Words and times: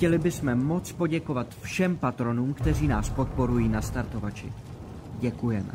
chtěli 0.00 0.18
bychom 0.18 0.54
moc 0.54 0.92
poděkovat 0.92 1.46
všem 1.62 1.96
patronům, 1.96 2.54
kteří 2.54 2.88
nás 2.88 3.08
podporují 3.10 3.68
na 3.68 3.82
startovači. 3.82 4.52
Děkujeme. 5.20 5.72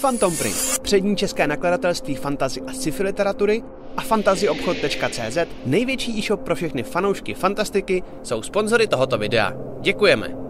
Phantom 0.00 0.36
Print, 0.36 0.78
přední 0.82 1.16
české 1.16 1.46
nakladatelství 1.46 2.14
fantazy 2.14 2.60
a 2.60 2.72
sci-fi 2.72 3.02
literatury 3.02 3.62
a 3.96 4.00
fantazyobchod.cz, 4.00 5.38
největší 5.66 6.18
e-shop 6.18 6.40
pro 6.40 6.54
všechny 6.54 6.82
fanoušky 6.82 7.34
fantastiky, 7.34 8.02
jsou 8.22 8.42
sponzory 8.42 8.86
tohoto 8.86 9.18
videa. 9.18 9.52
Děkujeme! 9.80 10.43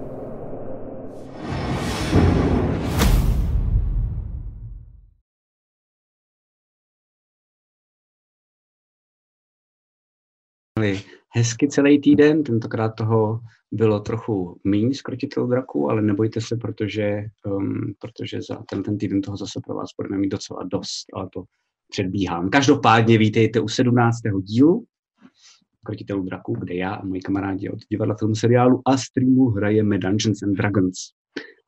Hezky 11.36 11.68
celý 11.68 12.00
týden, 12.00 12.42
tentokrát 12.42 12.88
toho 12.88 13.40
bylo 13.72 14.00
trochu 14.00 14.60
méně 14.64 14.94
skrotitel 14.94 15.46
draků, 15.46 15.90
ale 15.90 16.02
nebojte 16.02 16.40
se, 16.40 16.56
protože, 16.56 17.24
um, 17.46 17.94
protože 17.98 18.42
za 18.42 18.62
ten, 18.70 18.82
ten 18.82 18.98
týden 18.98 19.20
toho 19.20 19.36
zase 19.36 19.60
pro 19.66 19.74
vás 19.74 19.88
budeme 19.96 20.18
mít 20.18 20.28
docela 20.28 20.62
dost, 20.62 21.06
ale 21.14 21.28
to 21.32 21.44
předbíhám. 21.90 22.50
Každopádně 22.50 23.18
vítejte 23.18 23.60
u 23.60 23.68
17. 23.68 24.16
dílu 24.42 24.84
Krotitelů 25.84 26.22
draků, 26.22 26.56
kde 26.58 26.74
já 26.74 26.94
a 26.94 27.04
moji 27.04 27.20
kamarádi 27.20 27.68
od 27.68 27.78
divadla 27.90 28.16
filmu 28.18 28.34
seriálu 28.34 28.82
a 28.86 28.96
streamu 28.96 29.48
hrajeme 29.48 29.98
Dungeons 29.98 30.42
and 30.42 30.52
Dragons. 30.54 30.96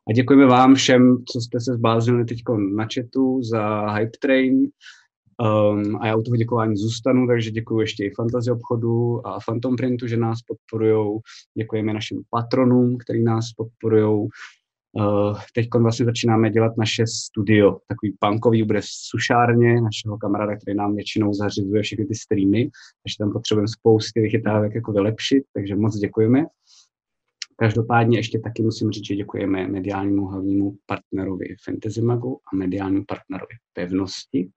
A 0.09 0.13
děkujeme 0.13 0.47
vám 0.47 0.75
všem, 0.75 1.17
co 1.33 1.41
jste 1.41 1.61
se 1.61 1.75
zbláznili 1.75 2.25
teď 2.25 2.39
na 2.77 2.87
chatu 2.95 3.43
za 3.43 3.91
Hype 3.91 4.19
Train, 4.21 4.69
Um, 5.43 5.97
a 5.97 6.07
já 6.07 6.17
u 6.17 6.23
toho 6.23 6.37
děkování 6.37 6.77
zůstanu, 6.77 7.27
takže 7.27 7.51
děkuji 7.51 7.81
ještě 7.81 8.05
i 8.05 8.11
Fantasy 8.11 8.51
obchodu 8.51 9.27
a 9.27 9.39
Phantom 9.47 9.77
Printu, 9.77 10.07
že 10.07 10.17
nás 10.17 10.39
podporují. 10.43 11.19
Děkujeme 11.59 11.93
našim 11.93 12.23
patronům, 12.31 12.99
který 12.99 13.25
nás 13.25 13.53
podporují. 13.57 14.29
Uh, 14.93 15.39
teď 15.55 15.69
vlastně 15.81 16.07
začínáme 16.07 16.51
dělat 16.51 16.77
naše 16.77 17.05
studio, 17.07 17.79
takový 17.89 18.17
punkový, 18.19 18.63
bude 18.63 18.81
sušárně 18.85 19.81
našeho 19.81 20.19
kamaráda, 20.19 20.57
který 20.57 20.77
nám 20.77 20.95
většinou 20.95 21.35
zařizuje 21.35 21.83
všechny 21.83 22.07
ty 22.07 22.15
streamy, 22.15 22.71
takže 23.03 23.17
tam 23.19 23.33
potřebujeme 23.33 23.69
spousty 23.69 24.21
vychytávek 24.21 24.75
jako 24.75 24.93
vylepšit, 24.93 25.45
takže 25.55 25.77
moc 25.77 25.97
děkujeme. 25.97 26.45
Každopádně 27.57 28.19
ještě 28.19 28.39
taky 28.39 28.63
musím 28.63 28.91
říct, 28.91 29.07
že 29.07 29.17
děkujeme 29.17 29.69
mediálnímu 29.69 30.27
hlavnímu 30.27 30.77
partnerovi 30.87 31.47
Fantasy 31.65 32.03
Magu 32.03 32.41
a 32.53 32.57
mediálnímu 32.57 33.05
partnerovi 33.09 33.55
Pevnosti. 33.73 34.51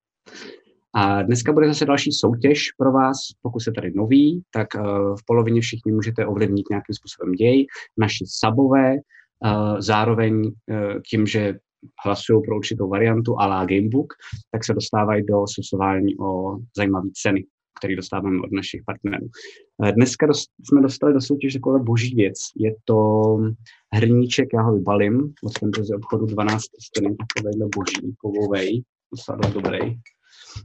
A 0.96 1.22
dneska 1.22 1.54
bude 1.54 1.68
zase 1.68 1.86
další 1.86 2.12
soutěž 2.12 2.72
pro 2.78 2.92
vás. 2.92 3.18
Pokud 3.42 3.60
jste 3.60 3.72
tady 3.72 3.92
noví, 3.96 4.42
tak 4.54 4.68
uh, 4.76 4.82
v 5.16 5.26
polovině 5.26 5.62
všichni 5.62 5.92
můžete 5.92 6.26
ovlivnit 6.26 6.70
nějakým 6.70 6.96
způsobem 6.96 7.32
děj. 7.32 7.66
Naši 7.98 8.26
sabové, 8.28 8.94
uh, 8.94 9.80
zároveň 9.80 10.46
uh, 10.46 11.02
tím, 11.10 11.26
že 11.28 11.60
hlasují 12.06 12.42
pro 12.46 12.58
určitou 12.58 12.90
variantu 12.90 13.40
a 13.40 13.48
la 13.48 13.66
Gamebook, 13.66 14.14
tak 14.52 14.66
se 14.66 14.74
dostávají 14.74 15.26
do 15.26 15.44
sosování 15.48 16.18
o 16.18 16.58
zajímavé 16.78 17.10
ceny, 17.14 17.46
které 17.80 17.96
dostáváme 17.96 18.42
od 18.42 18.52
našich 18.52 18.82
partnerů. 18.86 19.28
Dneska 19.96 20.28
jsme 20.64 20.82
dostali 20.82 21.14
do 21.14 21.22
soutěže 21.22 21.60
takové 21.60 21.80
boží 21.80 22.16
věc. 22.16 22.38
Je 22.58 22.76
to 22.86 23.38
hrníček, 23.94 24.50
já 24.54 24.62
ho 24.62 24.76
vybalím, 24.76 25.34
od 25.44 25.86
z 25.86 25.92
obchodu 25.92 26.26
12 26.26 26.64
stěny, 26.82 27.16
takovýhle 27.16 27.70
boží, 27.76 28.16
kovovej, 28.18 28.84
docela 29.14 29.54
dobrý. 29.54 29.80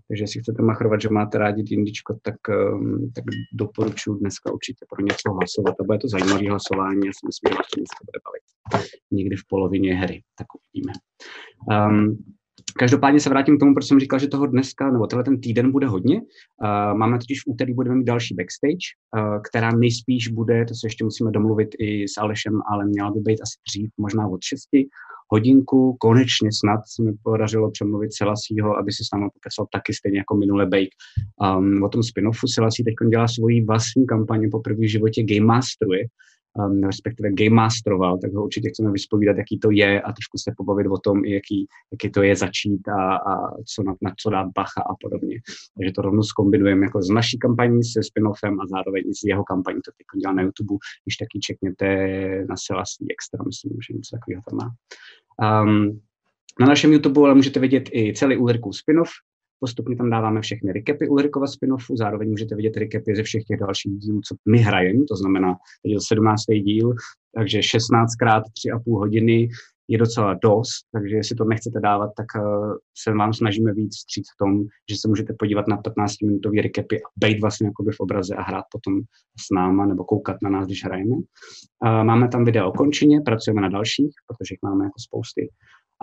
Takže 0.09 0.23
jestli 0.23 0.41
chcete 0.41 0.63
machrovat, 0.63 1.01
že 1.01 1.09
máte 1.09 1.39
rádi 1.39 1.63
dindičko, 1.63 2.19
tak, 2.23 2.35
um, 2.49 3.13
tak 3.15 3.25
doporučuji 3.53 4.15
dneska 4.15 4.53
určitě 4.53 4.85
pro 4.89 5.05
něco 5.05 5.33
hlasovat. 5.33 5.75
A 5.81 5.85
bude 5.85 5.99
to 5.99 6.09
zajímavé 6.09 6.49
hlasování, 6.49 7.07
já 7.07 7.13
si 7.13 7.27
myslím, 7.27 7.49
že 7.49 7.57
vás 7.57 7.69
to 7.75 7.81
dneska 7.81 8.01
bude 8.09 8.21
bavit. 8.27 8.91
Někdy 9.11 9.37
v 9.37 9.47
polovině 9.49 9.95
hry, 9.95 10.23
tak 10.39 10.47
uvidíme. 10.59 10.93
Um, 11.71 12.19
Každopádně 12.79 13.21
se 13.21 13.29
vrátím 13.29 13.57
k 13.57 13.61
tomu, 13.61 13.75
proč 13.75 13.87
jsem 13.87 14.01
říkal, 14.01 14.19
že 14.19 14.29
toho 14.29 14.47
dneska, 14.47 14.91
nebo 14.91 15.07
tenhle 15.07 15.25
ten 15.25 15.41
týden 15.41 15.73
bude 15.73 15.87
hodně. 15.87 16.21
Uh, 16.21 16.99
máme 16.99 17.19
totiž 17.19 17.41
v 17.41 17.51
úterý, 17.51 17.75
budeme 17.75 17.97
mít 17.97 18.05
další 18.05 18.35
backstage, 18.35 18.87
uh, 19.17 19.43
která 19.51 19.71
nejspíš 19.71 20.29
bude, 20.29 20.65
to 20.65 20.75
se 20.75 20.87
ještě 20.87 21.05
musíme 21.05 21.31
domluvit 21.31 21.69
i 21.79 22.09
s 22.09 22.19
Alešem, 22.19 22.61
ale 22.73 22.85
měla 22.85 23.11
by 23.11 23.21
být 23.21 23.41
asi 23.41 23.57
dřív, 23.69 23.91
možná 23.97 24.27
od 24.27 24.43
6 24.43 24.69
hodinku. 25.35 25.97
Konečně 26.01 26.51
snad 26.61 26.81
se 26.93 27.03
mi 27.03 27.13
podařilo 27.23 27.71
přemluvit 27.71 28.11
Selasího, 28.15 28.69
aby 28.79 28.91
si 28.93 29.03
s 29.05 29.11
námi 29.13 29.27
pokecal 29.35 29.67
taky 29.73 29.91
stejně 29.95 30.19
jako 30.19 30.37
minule 30.37 30.67
Bake. 30.67 30.95
Um, 31.47 31.83
o 31.87 31.89
tom 31.89 32.03
spin-offu 32.11 32.47
Selasí 32.55 32.85
teď 32.85 32.95
dělá 33.11 33.27
svoji 33.29 33.65
vlastní 33.65 34.07
kampaně 34.07 34.47
po 34.55 34.61
první 34.61 34.89
životě 34.89 35.23
Game 35.23 35.47
Masteruje, 35.47 36.05
um, 36.59 36.83
respektive 36.91 37.29
Game 37.41 37.57
Masteroval, 37.63 38.19
tak 38.23 38.31
ho 38.33 38.45
určitě 38.45 38.69
chceme 38.69 38.91
vyspovídat, 38.99 39.37
jaký 39.43 39.59
to 39.65 39.71
je 39.71 39.91
a 40.07 40.09
trošku 40.17 40.37
se 40.45 40.51
pobavit 40.57 40.87
o 40.97 40.99
tom, 41.07 41.17
jaký, 41.25 41.59
jaký 41.93 42.09
to 42.17 42.21
je 42.29 42.35
začít 42.45 42.83
a, 42.89 43.01
a 43.31 43.33
co 43.71 43.79
na, 43.87 43.93
na 44.07 44.11
co 44.21 44.31
dát 44.31 44.47
bacha 44.59 44.83
a 44.91 44.95
podobně. 45.03 45.37
Takže 45.75 45.91
to 45.97 46.03
rovnou 46.03 46.23
zkombinujeme 46.23 46.85
jako 46.89 46.99
s 47.03 47.11
naší 47.19 47.37
kampaní 47.45 47.81
se 47.93 48.01
spin-offem 48.09 48.55
a 48.63 48.65
zároveň 48.75 49.03
s 49.19 49.21
jeho 49.31 49.45
kampaní, 49.53 49.79
to 49.85 49.91
teď 49.99 50.07
dělá 50.21 50.33
na 50.39 50.43
YouTube, 50.43 50.75
když 51.05 51.17
taky 51.23 51.37
čekněte 51.49 51.87
na 52.51 52.57
Selasí 52.67 53.03
Extra, 53.15 53.39
myslím, 53.51 53.73
že 53.85 53.91
něco 53.99 54.11
takového 54.17 54.43
tam 54.49 54.57
má. 54.63 54.69
Um, 55.43 56.01
na 56.61 56.67
našem 56.67 56.93
YouTube 56.93 57.21
ale 57.21 57.35
můžete 57.35 57.61
vidět 57.61 57.91
i 57.93 58.13
celý 58.15 58.37
Ulrikův 58.37 58.77
spin-off, 58.77 59.11
Postupně 59.65 59.97
tam 59.97 60.11
dáváme 60.11 60.41
všechny 60.41 60.73
recapy 60.73 61.09
Ulrikova 61.09 61.47
spin-offu, 61.47 61.97
zároveň 61.97 62.31
můžete 62.31 62.55
vidět 62.57 62.77
recapy 62.77 63.17
ze 63.17 63.23
všech 63.23 63.45
těch 63.45 63.61
dalších 63.61 63.93
dílů, 63.93 64.21
co 64.29 64.35
my 64.49 64.59
hrajeme, 64.59 65.05
to 65.09 65.17
znamená, 65.17 65.55
teď 65.83 65.93
je 65.93 65.97
to 65.97 66.01
17. 66.01 66.43
díl, 66.47 66.95
takže 67.35 67.63
16 67.63 68.15
krát 68.15 68.43
3,5 68.43 68.99
hodiny 68.99 69.49
je 69.89 69.99
docela 69.99 70.35
dost, 70.35 70.87
takže 70.93 71.17
jestli 71.17 71.37
to 71.37 71.45
nechcete 71.45 71.81
dávat, 71.81 72.11
tak 72.17 72.27
uh, 72.37 72.75
se 72.99 73.13
vám 73.13 73.33
snažíme 73.33 73.73
víc 73.73 73.97
vstříc 73.97 74.27
v 74.35 74.37
tom, 74.45 74.63
že 74.91 74.97
se 75.01 75.09
můžete 75.09 75.35
podívat 75.39 75.69
na 75.69 75.83
15-minutový 75.83 76.63
recapy 76.63 77.03
a 77.03 77.07
být 77.17 77.41
vlastně 77.41 77.67
jakoby 77.67 77.93
v 77.93 78.01
obraze 78.01 78.35
a 78.35 78.43
hrát 78.43 78.65
potom 78.73 79.01
s 79.39 79.55
náma 79.55 79.87
nebo 79.87 80.05
koukat 80.05 80.37
na 80.43 80.51
nás, 80.51 80.67
když 80.67 80.85
hrajeme. 80.85 81.17
Uh, 81.17 82.05
máme 82.05 82.29
tam 82.29 82.45
video 82.45 82.69
o 82.69 82.73
končině, 82.73 83.21
pracujeme 83.21 83.61
na 83.61 83.69
dalších, 83.69 84.15
protože 84.27 84.53
jich 84.53 84.63
máme 84.63 84.85
jako 84.85 84.99
spousty. 84.99 85.49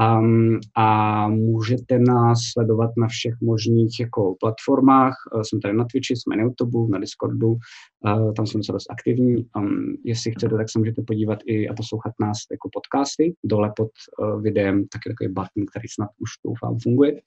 Um, 0.02 0.60
a 0.76 1.28
můžete 1.28 2.00
nás 2.00 2.40
sledovat 2.54 2.92
na 2.98 3.08
všech 3.08 3.34
možných 3.42 4.00
jako 4.00 4.36
platformách. 4.40 5.16
Uh, 5.36 5.42
jsme 5.42 5.60
tady 5.60 5.74
na 5.74 5.86
Twitchi, 5.86 6.16
jsme 6.16 6.36
na 6.36 6.44
YouTube, 6.44 6.92
na 6.92 7.00
Discordu, 7.00 7.48
uh, 7.48 8.34
tam 8.34 8.48
jsme 8.48 8.58
docela 8.58 8.76
dost 8.76 8.92
aktivní. 8.92 9.46
Um, 9.58 9.96
jestli 10.06 10.32
chcete, 10.32 10.56
tak 10.56 10.70
se 10.70 10.80
můžete 10.80 11.02
podívat 11.02 11.40
i 11.46 11.70
a 11.70 11.74
poslouchat 11.74 12.14
nás 12.20 12.38
jako 12.52 12.70
podcasty. 12.74 13.36
Dole 13.44 13.72
pod 13.76 13.90
uh, 14.20 14.42
videem 14.42 14.88
taky 14.88 15.10
takový 15.10 15.34
button, 15.34 15.66
který 15.72 15.88
snad 15.88 16.10
už 16.20 16.30
doufám 16.46 16.78
funguje. 16.84 17.22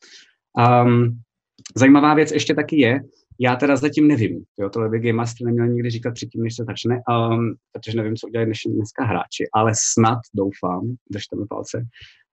Um, 0.84 1.20
zajímavá 1.76 2.14
věc 2.14 2.32
ještě 2.32 2.54
taky 2.54 2.80
je, 2.80 3.00
já 3.40 3.56
teda 3.56 3.76
zatím 3.76 4.08
nevím, 4.08 4.44
jo, 4.58 4.70
tohle 4.70 4.88
by 4.88 4.98
Game 4.98 5.12
Master 5.12 5.46
neměl 5.46 5.66
nikdy 5.66 5.90
říkat 5.90 6.14
předtím, 6.14 6.42
než 6.42 6.56
se 6.56 6.64
začne, 6.64 7.00
um, 7.08 7.54
protože 7.72 7.96
nevím, 7.96 8.16
co 8.16 8.26
udělají 8.26 8.52
dneska 8.66 9.04
hráči, 9.04 9.44
ale 9.54 9.72
snad 9.74 10.18
doufám, 10.34 10.94
držte 11.10 11.36
mi 11.36 11.46
palce, 11.48 11.78
Eh, 11.78 12.23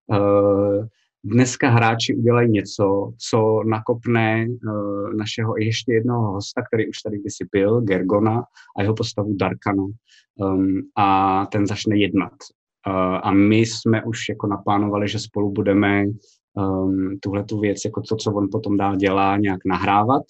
dneska 1.24 1.70
hráči 1.70 2.16
udělají 2.16 2.52
něco, 2.52 3.14
co 3.30 3.64
nakopne 3.64 4.48
uh, 4.48 5.14
našeho 5.14 5.54
ještě 5.58 5.94
jednoho 5.94 6.32
hosta, 6.32 6.62
který 6.62 6.90
už 6.90 6.98
tady 6.98 7.20
kdysi 7.20 7.46
byl, 7.52 7.82
Gergona, 7.82 8.44
a 8.78 8.82
jeho 8.82 8.96
postavu 8.96 9.36
Darkana. 9.36 9.84
Um, 10.36 10.82
a 10.98 11.46
ten 11.46 11.68
začne 11.68 11.98
jednat. 11.98 12.34
Uh, 12.88 13.20
a 13.24 13.32
my 13.32 13.58
jsme 13.58 14.04
už 14.04 14.30
jako 14.30 14.48
naplánovali, 14.48 15.08
že 15.08 15.20
spolu 15.20 15.52
budeme 15.52 16.06
um, 16.54 17.18
tuhle 17.20 17.44
tu 17.44 17.60
věc, 17.60 17.78
jako 17.86 18.02
to, 18.02 18.16
co 18.16 18.34
on 18.34 18.48
potom 18.52 18.78
dál 18.78 18.96
dělá, 18.96 19.38
nějak 19.38 19.60
nahrávat, 19.66 20.24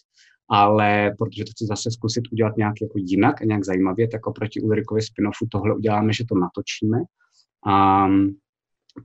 ale 0.49 1.15
protože 1.17 1.43
to 1.43 1.51
chci 1.51 1.65
zase 1.65 1.91
zkusit 1.91 2.23
udělat 2.31 2.57
nějak 2.57 2.73
jako 2.81 2.93
jinak 2.97 3.41
a 3.41 3.45
nějak 3.45 3.65
zajímavě, 3.65 4.07
tak 4.07 4.27
oproti 4.27 4.61
Ulrikovi 4.61 5.01
spin-offu 5.01 5.47
tohle 5.51 5.75
uděláme, 5.75 6.13
že 6.13 6.23
to 6.29 6.35
natočíme. 6.35 6.97
A 7.67 8.07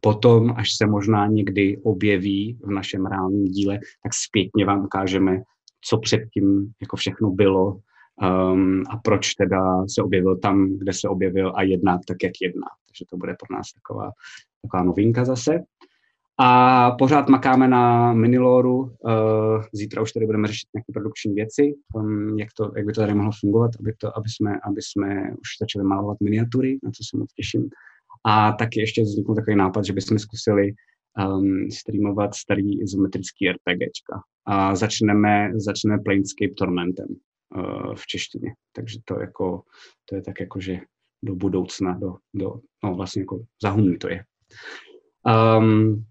Potom, 0.00 0.54
až 0.56 0.68
se 0.76 0.86
možná 0.86 1.26
někdy 1.26 1.78
objeví 1.82 2.58
v 2.62 2.70
našem 2.70 3.06
reálném 3.06 3.44
díle, 3.44 3.78
tak 4.02 4.12
zpětně 4.14 4.64
vám 4.64 4.84
ukážeme, 4.84 5.42
co 5.80 5.98
předtím 5.98 6.72
jako 6.80 6.96
všechno 6.96 7.30
bylo 7.30 7.80
um, 8.22 8.82
a 8.90 8.96
proč 8.96 9.34
teda 9.34 9.86
se 9.88 10.02
objevil 10.02 10.36
tam, 10.36 10.78
kde 10.78 10.92
se 10.92 11.08
objevil 11.08 11.52
a 11.56 11.62
jedná 11.62 11.98
tak, 12.06 12.16
jak 12.22 12.32
jedná. 12.42 12.66
Takže 12.86 13.04
to 13.10 13.16
bude 13.16 13.36
pro 13.40 13.56
nás 13.56 13.72
taková, 13.72 14.10
taková 14.62 14.82
novinka 14.82 15.24
zase. 15.24 15.60
A 16.38 16.90
pořád 16.90 17.28
makáme 17.28 17.68
na 17.68 18.12
Miniloru. 18.12 18.78
Uh, 18.78 18.90
zítra 19.72 20.02
už 20.02 20.12
tady 20.12 20.26
budeme 20.26 20.48
řešit 20.48 20.68
nějaké 20.74 20.92
produkční 20.92 21.34
věci, 21.34 21.74
um, 21.94 22.38
jak, 22.38 22.48
to, 22.56 22.72
jak 22.76 22.86
by 22.86 22.92
to 22.92 23.00
tady 23.00 23.14
mohlo 23.14 23.32
fungovat, 23.40 23.70
aby, 23.80 23.92
to, 24.00 24.18
aby, 24.18 24.28
jsme, 24.28 24.60
aby 24.62 24.82
jsme 24.82 25.30
už 25.32 25.48
začali 25.60 25.84
malovat 25.88 26.20
miniatury, 26.20 26.78
na 26.82 26.90
co 26.90 27.02
se 27.10 27.16
moc 27.16 27.32
těším. 27.32 27.70
A 28.26 28.52
taky 28.52 28.80
ještě 28.80 29.02
vznikl 29.02 29.34
takový 29.34 29.56
nápad, 29.56 29.84
že 29.84 29.92
bychom 29.92 30.18
zkusili 30.18 30.72
um, 31.18 31.70
streamovat 31.70 32.34
starý 32.34 32.82
izometrický 32.82 33.48
RPGčka. 33.48 34.20
A 34.46 34.74
začneme, 34.74 35.50
začneme 35.54 36.02
Planescape 36.04 36.54
Tormentem. 36.58 37.06
uh, 37.56 37.94
v 37.94 38.06
češtině. 38.06 38.54
Takže 38.72 38.98
to, 39.04 39.20
jako, 39.20 39.62
to 40.04 40.14
je 40.14 40.22
tak 40.22 40.40
jako, 40.40 40.60
že 40.60 40.78
do 41.24 41.34
budoucna, 41.34 41.98
do, 41.98 42.14
do 42.34 42.54
no 42.84 42.94
vlastně 42.94 43.22
jako 43.22 43.44
za 43.62 43.76
to 44.00 44.08
je. 44.08 44.24
Um, 45.58 46.04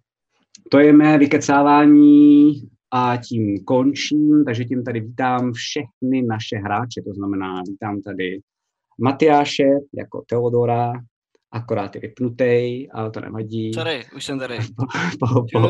to 0.72 0.80
je 0.80 0.94
mé 0.94 1.18
vykecávání 1.18 2.54
a 2.92 3.18
tím 3.18 3.64
končím, 3.64 4.46
takže 4.46 4.66
tím 4.66 4.84
tady 4.84 5.00
vítám 5.00 5.54
všechny 5.54 6.22
naše 6.22 6.58
hráče, 6.58 7.02
to 7.02 7.14
znamená 7.14 7.62
vítám 7.68 8.02
tady 8.02 8.40
Matyáše 9.00 9.70
jako 9.94 10.24
Teodora, 10.28 10.94
akorát 11.56 11.96
je 11.96 12.02
vypnutý, 12.02 12.88
ale 12.92 13.12
to 13.12 13.20
nevadí. 13.20 13.74
Sorry, 13.74 14.06
už 14.16 14.26
jsem 14.26 14.40
tady. 14.40 14.58
po, 15.20 15.28
po, 15.30 15.46
po. 15.52 15.70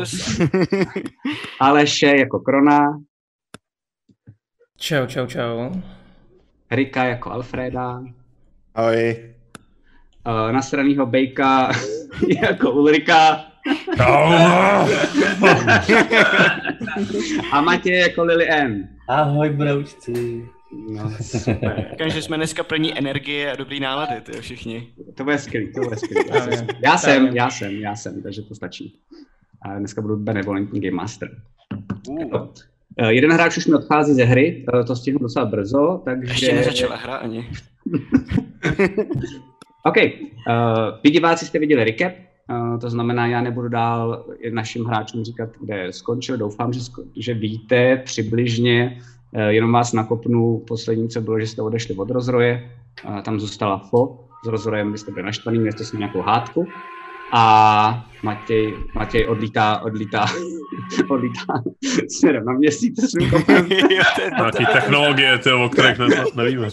Aleše 1.60 2.06
jako 2.06 2.38
Krona. 2.38 2.80
Čau, 4.76 5.06
čau, 5.06 5.26
čau. 5.26 5.70
Rika 6.70 7.04
jako 7.04 7.30
Alfreda. 7.30 8.02
Ahoj. 8.74 9.32
Uh, 10.26 10.52
nasranýho 10.52 11.06
Bejka 11.06 11.70
jako 12.42 12.70
Ulrika. 12.70 13.44
A 17.52 17.60
Matěj 17.60 17.98
jako 17.98 18.24
Lily 18.24 18.50
N. 18.50 18.88
Ahoj, 19.08 19.50
broučci. 19.50 20.48
No, 20.76 21.10
super. 21.20 21.86
Říkám, 21.90 22.10
že 22.10 22.22
jsme 22.22 22.36
dneska 22.36 22.64
plní 22.64 22.98
energie 22.98 23.52
a 23.52 23.56
dobrý 23.56 23.80
nálady, 23.80 24.20
ty 24.20 24.32
všichni. 24.32 24.88
To 25.14 25.24
bude 25.24 25.38
skvělý, 25.38 25.72
to 25.72 25.80
bude 25.80 25.96
skvělý. 25.96 26.28
Já, 26.28 26.40
jsem, 26.40 26.66
já 26.82 26.98
jsem, 26.98 27.26
já 27.36 27.50
jsem, 27.50 27.72
já 27.72 27.96
jsem, 27.96 28.22
takže 28.22 28.42
to 28.42 28.54
stačí. 28.54 29.00
A 29.62 29.78
dneska 29.78 30.02
budu 30.02 30.16
benevolentní 30.16 30.80
Game 30.80 30.96
Master. 30.96 31.30
Uh. 32.08 32.48
Uh, 33.02 33.08
jeden 33.08 33.32
hráč 33.32 33.56
už 33.56 33.66
mi 33.66 33.74
odchází 33.74 34.14
ze 34.14 34.24
hry, 34.24 34.64
uh, 34.74 34.84
to 34.84 34.96
stihnu 34.96 35.18
docela 35.18 35.46
brzo, 35.46 36.02
takže... 36.04 36.32
Ještě 36.32 36.54
nezačala 36.54 36.96
hra 36.96 37.16
ani. 37.16 37.48
OK, 39.84 39.96
uh, 39.96 40.02
vy 41.04 41.10
diváci 41.10 41.46
jste 41.46 41.58
viděli 41.58 41.84
recap, 41.84 42.12
uh, 42.50 42.78
to 42.78 42.90
znamená, 42.90 43.26
já 43.26 43.40
nebudu 43.40 43.68
dál 43.68 44.26
našim 44.50 44.84
hráčům 44.84 45.24
říkat, 45.24 45.48
kde 45.60 45.92
skončil. 45.92 46.36
Doufám, 46.36 46.72
že, 46.72 46.80
sko- 46.80 47.06
že 47.16 47.34
víte 47.34 47.96
přibližně, 47.96 48.98
uh, 49.00 49.15
jenom 49.48 49.72
vás 49.72 49.92
nakopnu, 49.92 50.62
poslední, 50.68 51.08
co 51.08 51.20
bylo, 51.20 51.40
že 51.40 51.46
jste 51.46 51.62
odešli 51.62 51.94
od 51.94 52.10
rozroje, 52.10 52.70
uh, 53.08 53.20
tam 53.20 53.40
zůstala 53.40 53.78
FO, 53.78 54.18
s 54.44 54.48
rozrojem 54.48 54.92
byste 54.92 55.12
byli 55.12 55.26
naštvaný, 55.26 55.58
měli 55.58 55.72
jste 55.72 55.84
s 55.84 55.92
nějakou 55.92 56.20
hádku 56.20 56.66
a 57.32 58.06
Matěj, 58.22 58.74
Matěj 58.94 59.26
odlítá, 59.28 59.82
odlítá, 59.82 60.26
odlítá 61.08 61.62
směrem 62.08 62.44
na 62.44 62.52
měsíc 62.52 63.00
s 63.00 63.10
svým 63.10 63.30
kopem. 63.30 63.68
Nějaký 63.68 64.66
technologie, 64.72 65.38
ty, 65.38 65.52
o 65.52 65.68
kterých 65.68 65.98
ne, 65.98 66.06
nevíme. 66.36 66.68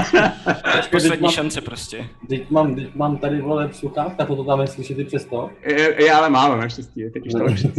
Poslední 0.90 1.28
šance 1.28 1.60
prostě. 1.60 2.08
Teď 2.28 2.50
mám, 2.50 2.74
teď 2.74 2.94
mám 2.94 3.16
tady 3.16 3.40
vole 3.40 3.70
sluchátka, 3.72 4.26
to 4.26 4.44
tam 4.44 4.60
je 4.60 4.66
slyšet 4.66 4.98
i 4.98 5.04
přesto. 5.04 5.50
Je 5.98 6.12
ale 6.12 6.30
málo 6.30 6.56
naštěstí, 6.56 7.04
teď 7.12 7.26
už 7.26 7.32
to 7.32 7.44
lepší. 7.44 7.72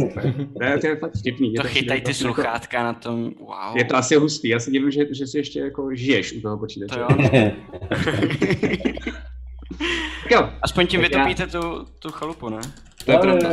To 0.58 0.64
je, 0.64 0.78
to 0.78 0.86
je 0.86 0.96
fakt 0.96 1.12
vtipný. 1.18 1.54
To 1.54 1.66
je 1.66 1.72
chytaj 1.72 2.00
ty 2.00 2.14
sluchátka 2.14 2.82
na 2.82 2.92
tom, 2.92 3.30
wow. 3.40 3.76
Je 3.76 3.84
to 3.84 3.96
asi 3.96 4.16
hustý, 4.16 4.48
já 4.48 4.58
se 4.58 4.70
divím, 4.70 4.90
že, 4.90 5.14
že 5.14 5.26
si 5.26 5.38
ještě 5.38 5.60
jako 5.60 5.88
žiješ 5.94 6.32
u 6.32 6.40
toho 6.40 6.58
počítače. 6.58 6.94
To 6.94 7.00
jo. 7.00 7.50
jo, 10.32 10.50
Aspoň 10.62 10.86
tím 10.86 11.00
vytopíte 11.00 11.46
tu, 11.46 11.60
tu 11.98 12.10
chalupu, 12.10 12.48
ne? 12.48 12.60
to 13.04 13.12
je 13.12 13.18
pravda. 13.18 13.48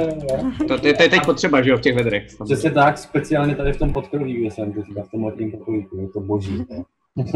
To, 0.67 0.79
to, 0.79 0.87
je- 0.87 0.93
to 0.93 1.03
je 1.03 1.09
teď 1.09 1.25
potřeba, 1.25 1.61
že 1.61 1.69
jo, 1.69 1.77
v 1.77 1.81
těch 1.81 1.95
vedrech. 1.95 2.27
Přesně 2.45 2.71
tak, 2.71 2.97
speciálně 2.97 3.55
tady 3.55 3.73
v 3.73 3.77
tom 3.77 3.93
podkroví, 3.93 4.33
kde 4.33 4.51
jsem 4.51 4.73
teďka 4.73 5.03
v 5.03 5.09
tom 5.11 5.23
letním 5.25 5.51
pokojíku, 5.51 5.97
je 5.97 6.09
to 6.09 6.19
boží. 6.19 6.65
ne? 6.69 6.83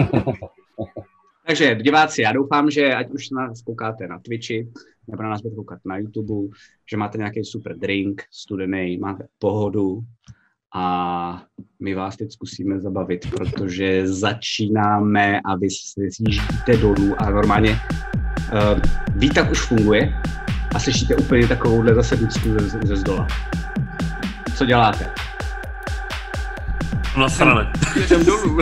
Takže 1.48 1.75
diváci, 1.75 2.22
já 2.22 2.31
doufám, 2.31 2.69
že 2.72 2.95
ať 2.95 3.10
už 3.12 3.30
nás 3.30 3.62
koukáte 3.62 4.07
na 4.07 4.19
Twitchi, 4.19 4.68
nebo 5.07 5.24
na 5.24 5.30
nás 5.30 5.42
budete 5.42 5.56
koukat 5.56 5.80
na 5.86 5.98
YouTube, 5.98 6.57
že 6.92 6.98
máte 6.98 7.18
nějaký 7.18 7.44
super 7.44 7.78
drink, 7.78 8.24
studený, 8.31 8.98
máte 8.98 9.28
pohodu 9.40 10.00
a 10.75 11.44
my 11.80 11.94
vás 11.95 12.18
teď 12.18 12.31
zkusíme 12.31 12.80
zabavit, 12.80 13.30
protože 13.31 14.07
začínáme 14.07 15.40
a 15.45 15.56
vy 15.56 15.69
se 15.69 16.01
zjíždíte 16.18 16.78
dolů 16.78 17.16
a 17.18 17.30
normálně 17.30 17.75
uh, 18.51 18.80
výtah 19.16 19.51
už 19.51 19.60
funguje 19.60 20.13
a 20.75 20.80
slyšíte 20.80 21.16
úplně 21.16 21.48
takovouhle 21.48 21.95
zase 21.95 22.16
ducku 22.16 22.50
ze, 22.60 22.80
ze 22.84 22.95
zdola. 22.95 23.28
Co 24.56 24.66
děláte? 24.66 25.06
Na 27.18 27.30
straně. 27.30 27.69
Jdem 28.06 28.25
dolů. 28.25 28.60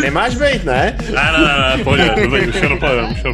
Nemáš 0.00 0.34
být, 0.34 0.64
ne? 0.64 0.96
Ne, 1.14 1.32
ne, 1.32 1.38
ne, 1.38 1.76
ne, 1.76 1.84
pojď, 1.84 2.00
dobrý, 2.22 2.48
už 2.48 2.54
je 2.54 2.68
dopojedeme, 2.68 3.08
už 3.08 3.24
je 3.24 3.32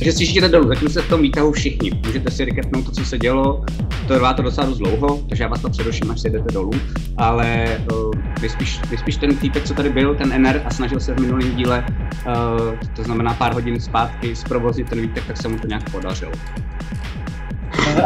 Takže 0.00 0.12
si 0.12 0.24
jdete 0.24 0.48
dolů, 0.48 0.68
zatím 0.68 0.88
se 0.88 1.02
v 1.02 1.08
tom 1.08 1.22
výtahu 1.22 1.52
všichni. 1.52 1.90
Můžete 2.06 2.30
si 2.30 2.44
reketnout 2.44 2.84
to, 2.84 2.90
co 2.92 3.04
se 3.04 3.18
dělo. 3.18 3.64
To 4.08 4.14
trvá 4.14 4.32
to 4.34 4.42
docela 4.42 4.66
dost 4.66 4.78
dlouho, 4.78 5.22
takže 5.28 5.44
já 5.44 5.48
vás 5.48 5.60
to 5.60 5.70
přeruším, 5.70 6.10
až 6.10 6.20
si 6.20 6.30
jdete 6.30 6.54
dolů. 6.54 6.70
Ale 7.16 7.78
uh, 7.92 8.10
vy, 8.40 8.48
spíš, 8.48 8.80
vy 8.90 8.96
spíš 8.98 9.16
ten 9.16 9.36
týpek, 9.36 9.64
co 9.64 9.74
tady 9.74 9.88
byl, 9.90 10.14
ten 10.14 10.42
NR, 10.42 10.60
a 10.64 10.70
snažil 10.70 11.00
se 11.00 11.14
v 11.14 11.20
minulém 11.20 11.56
díle, 11.56 11.84
uh, 12.26 12.78
to 12.96 13.02
znamená 13.02 13.34
pár 13.34 13.54
hodin 13.54 13.80
zpátky, 13.80 14.36
zprovoznit 14.36 14.88
ten 14.90 15.00
výtek, 15.00 15.24
tak 15.26 15.36
se 15.36 15.48
mu 15.48 15.58
to 15.58 15.66
nějak 15.66 15.90
podařilo. 15.90 16.32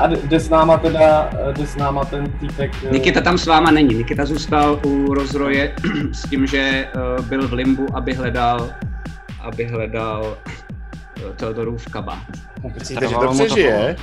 A 0.00 0.06
jde- 0.06 0.40
s 0.40 0.48
náma 0.48 0.76
teda, 0.76 1.30
jde 1.56 1.66
s 1.66 1.76
náma 1.76 2.04
ten 2.04 2.32
týpek... 2.40 2.72
eh, 2.84 2.92
Nikita 2.92 3.20
tam 3.20 3.38
s 3.38 3.46
váma 3.46 3.70
není. 3.70 3.94
Nikita 3.94 4.24
zůstal 4.26 4.80
u 4.86 5.14
rozroje 5.14 5.74
s 6.12 6.22
tím, 6.30 6.46
že 6.46 6.88
byl 7.28 7.48
v 7.48 7.52
limbu, 7.52 7.86
aby 7.94 8.14
hledal, 8.14 8.70
aby 9.40 9.64
hledal 9.64 10.36
Teodorův 11.36 11.88
kabát. 11.88 12.18
Myslíte, 12.78 13.08
že 13.08 13.14
to 13.14 13.32
přežije? 13.32 13.96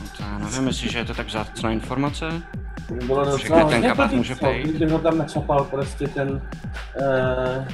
No 0.00 0.06
to 0.16 0.22
já 0.22 0.38
nevím, 0.38 0.66
jestli 0.66 0.90
že 0.90 0.98
je 0.98 1.04
to 1.04 1.14
tak 1.14 1.26
vzácná 1.26 1.70
informace. 1.70 2.42
To 2.88 2.94
bylo 2.94 3.24
docela 3.24 3.64
ten 3.64 3.82
kabát 3.82 4.10
to 4.10 4.16
může 4.16 4.34
pejt. 4.34 4.66
Kdyby 4.66 4.92
ho 4.92 4.98
tam 4.98 5.18
načapal 5.18 5.64
prostě 5.64 6.08
ten... 6.08 6.30
Uh, 6.30 7.66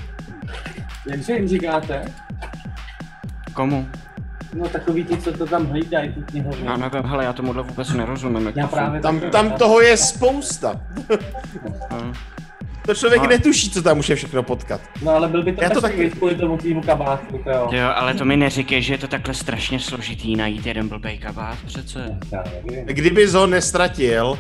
jakže 1.07 1.33
jim 1.33 1.49
říkáte? 1.49 2.05
Komu? 3.55 3.89
No 4.55 4.69
takový 4.69 5.05
ty, 5.05 5.17
co 5.17 5.33
to 5.33 5.47
tam 5.47 5.67
hlídají, 5.67 6.13
ty 6.13 6.23
knihovny. 6.23 6.67
Já 6.67 6.77
nevím, 6.77 7.03
hele, 7.03 7.25
já 7.25 7.33
tomuhle 7.33 7.63
vůbec 7.63 7.93
nerozumím. 7.93 8.53
Já 8.57 8.67
právě 8.67 9.01
Tam, 9.01 9.21
tam 9.21 9.51
toho 9.51 9.81
je 9.81 9.97
spousta. 9.97 10.81
To 12.89 12.95
člověk 12.95 13.23
No. 13.23 13.29
netuší, 13.29 13.71
co 13.71 13.83
tam 13.83 13.97
může 13.97 14.15
všechno 14.15 14.43
potkat. 14.43 14.81
No 15.03 15.11
ale 15.11 15.29
byl 15.29 15.43
by 15.43 15.53
to, 15.53 15.63
Já 15.65 15.71
to 15.71 15.81
taky- 15.81 16.11
kvůli 16.11 16.35
tomu 16.35 16.57
týmu 16.57 16.81
kabátku, 16.83 17.41
to 17.45 17.51
jo. 17.51 17.69
Jo, 17.73 17.89
ale 17.95 18.15
to 18.15 18.25
mi 18.25 18.37
neříkej, 18.37 18.83
že 18.83 18.95
je 18.95 18.99
to 18.99 19.09
takhle 19.09 19.35
strašně 19.35 19.81
složitý 19.81 20.37
najít 20.37 20.67
jeden 20.67 20.89
blbej 20.89 21.19
kabát 21.19 21.59
přece. 21.67 22.19
Kdyby 22.85 23.27
ho 23.27 23.47
nestratil, 23.47 24.39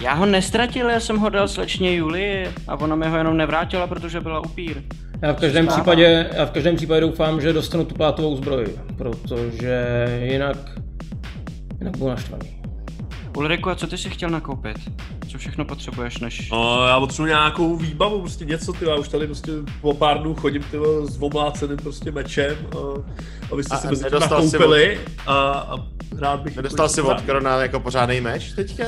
Já 0.00 0.14
ho 0.14 0.26
nestratil, 0.26 0.88
já 0.90 1.00
jsem 1.00 1.16
ho 1.18 1.28
dal 1.28 1.48
slečně 1.48 1.94
Julii 1.96 2.48
a 2.68 2.76
ona 2.80 2.96
mi 2.96 3.08
ho 3.08 3.16
jenom 3.16 3.36
nevrátila, 3.36 3.86
protože 3.86 4.20
byla 4.20 4.40
upír. 4.40 4.76
Já 5.22 5.32
v 5.32 5.40
každém 5.40 5.64
Stává. 5.64 5.76
případě, 5.80 6.30
já 6.34 6.46
v 6.46 6.50
každém 6.50 6.76
případě 6.76 7.00
doufám, 7.00 7.40
že 7.40 7.52
dostanu 7.52 7.84
tu 7.84 7.94
plátovou 7.94 8.36
zbroj, 8.36 8.66
protože 8.98 9.84
jinak, 10.22 10.56
jinak 11.78 11.96
budu 11.96 12.10
naštvaný. 12.10 12.59
Ulriku, 13.36 13.70
a 13.70 13.74
co 13.74 13.86
ty 13.86 13.98
si 13.98 14.10
chtěl 14.10 14.30
nakoupit? 14.30 14.76
Co 15.28 15.38
všechno 15.38 15.64
potřebuješ, 15.64 16.18
než... 16.18 16.50
No, 16.50 16.86
já 16.86 17.00
potřebuji 17.00 17.26
nějakou 17.26 17.76
výbavu, 17.76 18.20
prostě 18.20 18.44
něco, 18.44 18.72
ty, 18.72 18.84
já 18.84 18.96
už 18.96 19.08
tady 19.08 19.26
prostě 19.26 19.52
po 19.80 19.94
pár 19.94 20.18
dnů 20.20 20.34
chodím, 20.34 20.62
ty, 20.62 20.76
s 21.04 21.22
omláceným 21.22 21.76
prostě 21.76 22.10
mečem 22.12 22.56
a, 22.72 22.76
a 23.52 23.56
vy 23.56 23.64
jste 23.64 23.74
A- 23.74 23.78
si 23.78 23.86
a 23.86 23.90
mezi 23.90 24.04
tím 24.04 24.12
nedostal 24.12 24.42
jsi 24.42 24.52
nakoupili 24.58 25.00
a, 25.26 25.34
a 25.50 25.76
rád 26.18 26.40
bych... 26.40 26.56
nedostal 26.56 26.88
si 26.88 27.00
od 27.00 27.20
Krona 27.20 27.56
jako 27.62 27.80
pořádný 27.80 28.20
meč 28.20 28.52
teďka? 28.52 28.84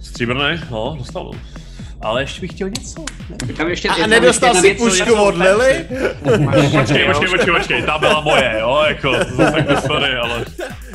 Stříbrný? 0.00 0.60
No, 0.70 0.94
dostal. 0.98 1.30
No. 2.02 2.06
Ale 2.08 2.22
ještě 2.22 2.40
bych 2.40 2.50
chtěl 2.50 2.68
něco. 2.68 3.04
Tam 3.56 3.68
ještě, 3.68 3.88
A, 3.88 4.06
nedostal 4.06 4.54
si 4.54 4.74
pušku 4.74 5.10
je- 5.10 5.20
od 5.20 5.36
Lily? 5.36 5.86
Počkej, 6.78 7.06
počkej, 7.06 7.28
počkej, 7.30 7.54
počkej, 7.54 7.82
ta 7.82 7.98
byla 7.98 8.20
moje, 8.20 8.56
jo, 8.60 8.82
jako, 8.88 9.12
sorry, 9.86 10.14
ale 10.16 10.44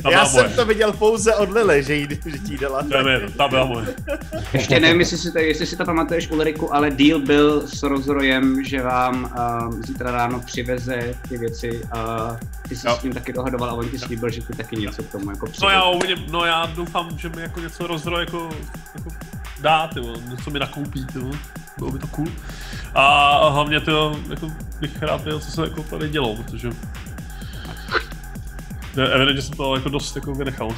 ta 0.02 0.10
Já 0.10 0.26
jsem 0.26 0.42
moje. 0.44 0.56
to 0.56 0.64
viděl 0.64 0.92
pouze 0.92 1.34
od 1.34 1.50
Lily, 1.50 1.82
že, 1.82 1.94
jí, 1.94 2.08
že 2.26 2.38
ti 2.38 2.52
jí 2.52 2.58
dala. 2.58 2.82
To 2.82 2.96
je 2.96 3.02
mi 3.02 3.10
jedno, 3.10 3.28
ta 3.30 3.48
byla 3.48 3.64
moje. 3.64 3.86
Ještě 4.52 4.80
nevím, 4.80 5.00
jestli 5.00 5.18
si 5.18 5.32
to, 5.32 5.38
jestli 5.38 5.66
si 5.66 5.76
to 5.76 5.84
pamatuješ 5.84 6.30
Ulriku, 6.30 6.74
ale 6.74 6.90
deal 6.90 7.18
byl 7.20 7.62
s 7.68 7.82
rozrojem, 7.82 8.64
že 8.64 8.82
vám 8.82 9.32
um, 9.72 9.82
zítra 9.82 10.10
ráno 10.10 10.40
přiveze 10.46 11.14
ty 11.28 11.38
věci 11.38 11.80
a 11.92 12.30
ty 12.68 12.76
jsi 12.76 12.86
Jo. 12.86 12.94
s 12.94 12.98
tím 12.98 13.12
taky 13.12 13.32
dohadoval 13.32 13.70
a 13.70 13.72
on 13.72 13.88
ti 13.88 13.98
slíbil, 13.98 14.30
že 14.30 14.40
ti 14.40 14.52
taky 14.56 14.76
něco 14.76 15.02
k 15.02 15.12
tomu 15.12 15.30
jako 15.30 15.46
No 15.46 15.52
přiveze. 15.52 15.74
já 15.74 15.84
uvidím, 15.84 16.18
no 16.30 16.44
já 16.44 16.66
doufám, 16.76 17.18
že 17.18 17.28
mi 17.28 17.42
jako 17.42 17.60
něco 17.60 17.86
rozro 17.86 18.20
jako, 18.20 18.48
jako 18.94 19.10
dá, 19.60 19.86
ty 19.86 20.00
vole, 20.00 20.18
něco 20.30 20.50
mi 20.50 20.58
nakoupí, 20.58 21.06
ty 21.06 21.18
vole. 21.18 21.38
bylo 21.78 21.90
by 21.90 21.98
to 21.98 22.06
cool. 22.06 22.28
A 22.94 23.48
hlavně 23.48 23.80
to, 23.80 24.18
jako 24.30 24.50
bych 24.80 25.02
rád 25.02 25.22
věděl, 25.24 25.40
co 25.40 25.50
se 25.50 25.62
jako 25.62 25.82
tady 25.82 26.08
dělo, 26.08 26.36
protože 26.36 26.70
ne, 28.96 29.08
evidentně 29.08 29.42
jsem 29.42 29.56
to 29.56 29.76
jako 29.76 29.88
dost 29.88 30.16
jako 30.16 30.34
vynechal. 30.34 30.68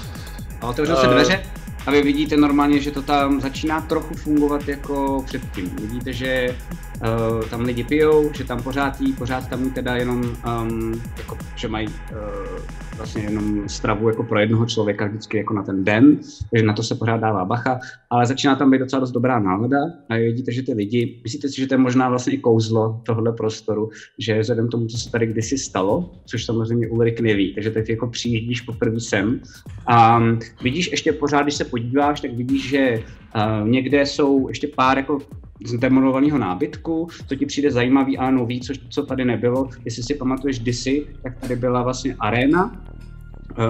A 0.60 0.66
otevřel 0.66 0.96
se 0.96 1.06
Eh, 1.06 1.10
dveře 1.10 1.42
a 1.86 1.90
vy 1.90 2.02
vidíte 2.02 2.36
normálně, 2.36 2.80
že 2.80 2.90
to 2.90 3.02
tam 3.02 3.40
začíná 3.40 3.80
trochu 3.80 4.14
fungovat 4.14 4.68
jako 4.68 5.22
předtím. 5.26 5.76
Vidíte, 5.76 6.12
že 6.12 6.56
uh, 7.02 7.44
tam 7.44 7.60
lidi 7.60 7.84
pijou, 7.84 8.32
že 8.34 8.44
tam 8.44 8.62
pořád 8.62 9.00
jí, 9.00 9.12
pořád 9.12 9.48
tam 9.48 9.64
jí 9.64 9.70
teda 9.70 9.96
jenom, 9.96 10.24
um, 10.62 11.02
jako, 11.18 11.38
že 11.56 11.68
mají 11.68 11.88
uh, 11.88 12.60
vlastně 12.96 13.22
jenom 13.22 13.68
stravu 13.68 14.08
jako 14.08 14.22
pro 14.22 14.38
jednoho 14.38 14.66
člověka 14.66 15.06
vždycky 15.06 15.36
jako 15.36 15.54
na 15.54 15.62
ten 15.62 15.84
den, 15.84 16.18
takže 16.50 16.66
na 16.66 16.72
to 16.72 16.82
se 16.82 16.94
pořád 16.94 17.16
dává 17.16 17.44
bacha, 17.44 17.80
ale 18.10 18.26
začíná 18.26 18.56
tam 18.56 18.70
být 18.70 18.78
docela 18.78 19.00
dost 19.00 19.10
dobrá 19.10 19.38
nálada 19.38 19.78
a 20.08 20.14
vidíte, 20.14 20.52
že 20.52 20.62
ty 20.62 20.72
lidi, 20.74 21.20
myslíte 21.22 21.48
si, 21.48 21.60
že 21.60 21.66
to 21.66 21.74
je 21.74 21.78
možná 21.78 22.08
vlastně 22.08 22.32
i 22.32 22.38
kouzlo 22.38 23.00
tohohle 23.06 23.32
prostoru, 23.32 23.90
že 24.18 24.40
vzhledem 24.40 24.68
tomu, 24.68 24.86
co 24.86 24.98
se 24.98 25.10
tady 25.10 25.26
kdysi 25.26 25.58
stalo, 25.58 26.10
což 26.26 26.44
samozřejmě 26.44 26.88
Ulrik 26.88 27.20
neví, 27.20 27.54
takže 27.54 27.70
teď 27.70 27.88
jako 27.88 28.06
přijíždíš 28.06 28.60
poprvé 28.60 29.00
sem. 29.00 29.40
A 29.86 30.22
vidíš 30.62 30.90
ještě 30.90 31.12
pořád, 31.12 31.42
když 31.42 31.54
se 31.54 31.64
podíváš, 31.64 32.20
tak 32.20 32.32
vidíš, 32.32 32.68
že 32.68 33.02
uh, 33.36 33.68
někde 33.68 34.06
jsou 34.06 34.48
ještě 34.48 34.68
pár 34.68 34.98
jako 34.98 35.18
zdemolovaného 35.64 36.38
nábytku, 36.38 37.08
to 37.28 37.36
ti 37.36 37.46
přijde 37.46 37.70
zajímavý 37.70 38.18
a 38.18 38.30
nový, 38.30 38.60
což, 38.60 38.80
co 38.88 39.06
tady 39.06 39.24
nebylo. 39.24 39.68
Jestli 39.84 40.02
si 40.02 40.14
pamatuješ 40.14 40.58
kdysi, 40.58 41.06
tak 41.22 41.38
tady 41.38 41.56
byla 41.56 41.82
vlastně 41.82 42.16
aréna, 42.20 42.82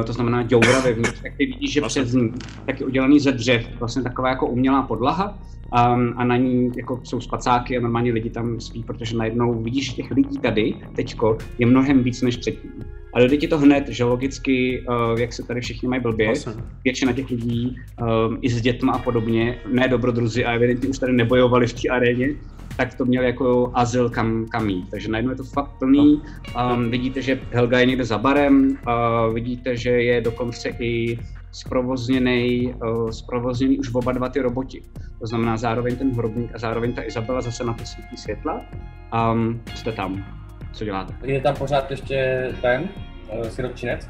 eh, 0.00 0.04
to 0.04 0.12
znamená 0.12 0.42
děura 0.42 0.80
vevnitř, 0.80 1.22
tak 1.22 1.32
ty 1.36 1.46
vidíš, 1.46 1.72
že 1.72 1.80
přes 1.80 2.12
ní 2.12 2.32
taky 2.66 2.84
udělaný 2.84 3.20
ze 3.20 3.32
dřev, 3.32 3.68
vlastně 3.78 4.02
taková 4.02 4.28
jako 4.28 4.46
umělá 4.46 4.82
podlaha 4.82 5.38
um, 5.72 6.14
a 6.16 6.24
na 6.24 6.36
ní 6.36 6.72
jako 6.76 7.00
jsou 7.04 7.20
spacáky 7.20 7.78
a 7.78 7.80
normálně 7.80 8.12
lidi 8.12 8.30
tam 8.30 8.60
spí, 8.60 8.82
protože 8.82 9.16
najednou 9.16 9.62
vidíš, 9.62 9.92
těch 9.92 10.10
lidí 10.10 10.38
tady 10.38 10.74
teďko 10.96 11.38
je 11.58 11.66
mnohem 11.66 12.02
víc 12.02 12.22
než 12.22 12.36
předtím. 12.36 12.97
A 13.14 13.18
dojde 13.18 13.36
ti 13.36 13.48
to 13.48 13.58
hned, 13.58 13.88
že 13.88 14.04
logicky, 14.04 14.84
uh, 14.88 15.20
jak 15.20 15.32
se 15.32 15.42
tady 15.42 15.60
všichni 15.60 15.88
mají 15.88 16.02
blbě, 16.02 16.26
Vlastně. 16.26 16.52
většina 16.84 17.12
těch 17.12 17.30
lidí 17.30 17.76
um, 18.00 18.38
i 18.40 18.50
s 18.50 18.60
dětma 18.60 18.92
a 18.92 18.98
podobně, 18.98 19.58
ne 19.72 19.88
dobrodruzi 19.88 20.44
a 20.44 20.52
evidentně 20.52 20.88
už 20.88 20.98
tady 20.98 21.12
nebojovali 21.12 21.66
v 21.66 21.72
té 21.72 21.88
aréně, 21.88 22.28
tak 22.76 22.94
to 22.94 23.04
měli 23.04 23.26
jako 23.26 23.70
azyl 23.74 24.10
kam, 24.10 24.46
kam 24.46 24.68
jít. 24.68 24.90
Takže 24.90 25.08
najednou 25.08 25.30
je 25.30 25.36
to 25.36 25.44
fakt 25.44 25.70
plný. 25.78 26.22
Um, 26.74 26.90
vidíte, 26.90 27.22
že 27.22 27.40
Helga 27.50 27.78
je 27.78 27.86
někde 27.86 28.04
za 28.04 28.18
barem, 28.18 28.78
uh, 28.86 29.34
vidíte, 29.34 29.76
že 29.76 29.90
je 29.90 30.20
dokonce 30.20 30.68
i 30.68 31.18
zprovozněný, 31.52 32.74
uh, 32.74 33.10
zprovozněný 33.10 33.78
už 33.78 33.94
oba 33.94 34.12
dva 34.12 34.28
ty 34.28 34.40
roboti. 34.40 34.82
To 35.20 35.26
znamená 35.26 35.56
zároveň 35.56 35.96
ten 35.96 36.12
hrobník 36.12 36.50
a 36.54 36.58
zároveň 36.58 36.92
ta 36.92 37.04
Izabela 37.04 37.40
zase 37.40 37.64
na 37.64 37.72
to 37.72 37.84
svítí 37.84 38.16
světla. 38.16 38.60
Um, 39.32 39.60
jste 39.74 39.92
tam. 39.92 40.24
Co 40.78 40.84
děláte? 40.84 41.14
Je 41.22 41.40
tam 41.40 41.56
pořád 41.56 41.90
ještě 41.90 42.48
ten 42.62 42.88
uh, 43.38 43.48
sirotčinec? 43.48 44.08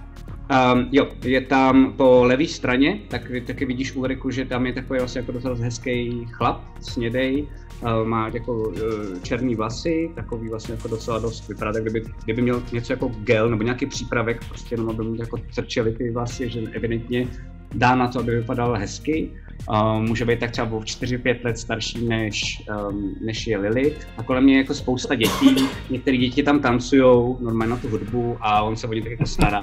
Um, 0.74 0.88
jo, 0.92 1.08
je 1.24 1.40
tam 1.40 1.92
po 1.92 2.24
levé 2.24 2.46
straně, 2.46 3.00
tak 3.08 3.22
taky 3.46 3.64
vidíš 3.64 3.96
Ulriku, 3.96 4.30
že 4.30 4.44
tam 4.44 4.66
je 4.66 4.72
takový 4.72 4.98
vlastně 4.98 5.20
jako 5.20 5.32
docela 5.32 5.56
hezký 5.60 6.26
chlap, 6.32 6.60
snědej, 6.80 7.46
uh, 7.82 8.04
má 8.04 8.30
jako 8.34 8.52
uh, 8.52 8.74
černý 9.22 9.54
vlasy, 9.54 10.10
takový 10.14 10.48
vlastně 10.48 10.74
jako 10.74 10.88
docela 10.88 11.18
dost 11.18 11.48
vypadá, 11.48 11.72
tak 11.72 11.82
kdyby, 11.82 12.02
kdyby 12.24 12.42
měl 12.42 12.62
něco 12.72 12.92
jako 12.92 13.08
gel 13.08 13.50
nebo 13.50 13.62
nějaký 13.62 13.86
přípravek, 13.86 14.44
prostě 14.48 14.74
jenom 14.74 14.90
aby 14.90 15.02
mu 15.02 15.14
jako 15.14 15.36
trčely 15.54 15.92
ty 15.92 16.10
vlasy, 16.10 16.50
že 16.50 16.60
evidentně 16.60 17.26
dá 17.74 17.94
na 17.94 18.08
to, 18.08 18.18
aby 18.18 18.36
vypadal 18.36 18.76
hezky. 18.76 19.30
Uh, 19.70 20.00
může 20.00 20.24
být 20.24 20.40
tak 20.40 20.50
třeba 20.50 20.72
o 20.72 20.80
4-5 20.80 21.44
let 21.44 21.58
starší 21.58 22.08
než, 22.08 22.62
um, 22.90 23.16
než 23.24 23.46
je 23.46 23.58
Lily. 23.58 23.96
A 24.16 24.22
kolem 24.22 24.44
mě 24.44 24.54
je 24.54 24.58
jako 24.58 24.74
spousta 24.74 25.14
dětí. 25.14 25.68
Některé 25.90 26.16
děti 26.16 26.42
tam 26.42 26.60
tancují 26.60 27.36
normálně 27.40 27.70
na 27.70 27.76
tu 27.76 27.88
hudbu 27.88 28.36
a 28.40 28.62
on 28.62 28.76
se 28.76 28.86
o 28.86 28.92
ně 28.92 29.02
tak 29.02 29.10
jako 29.10 29.26
stará. 29.26 29.60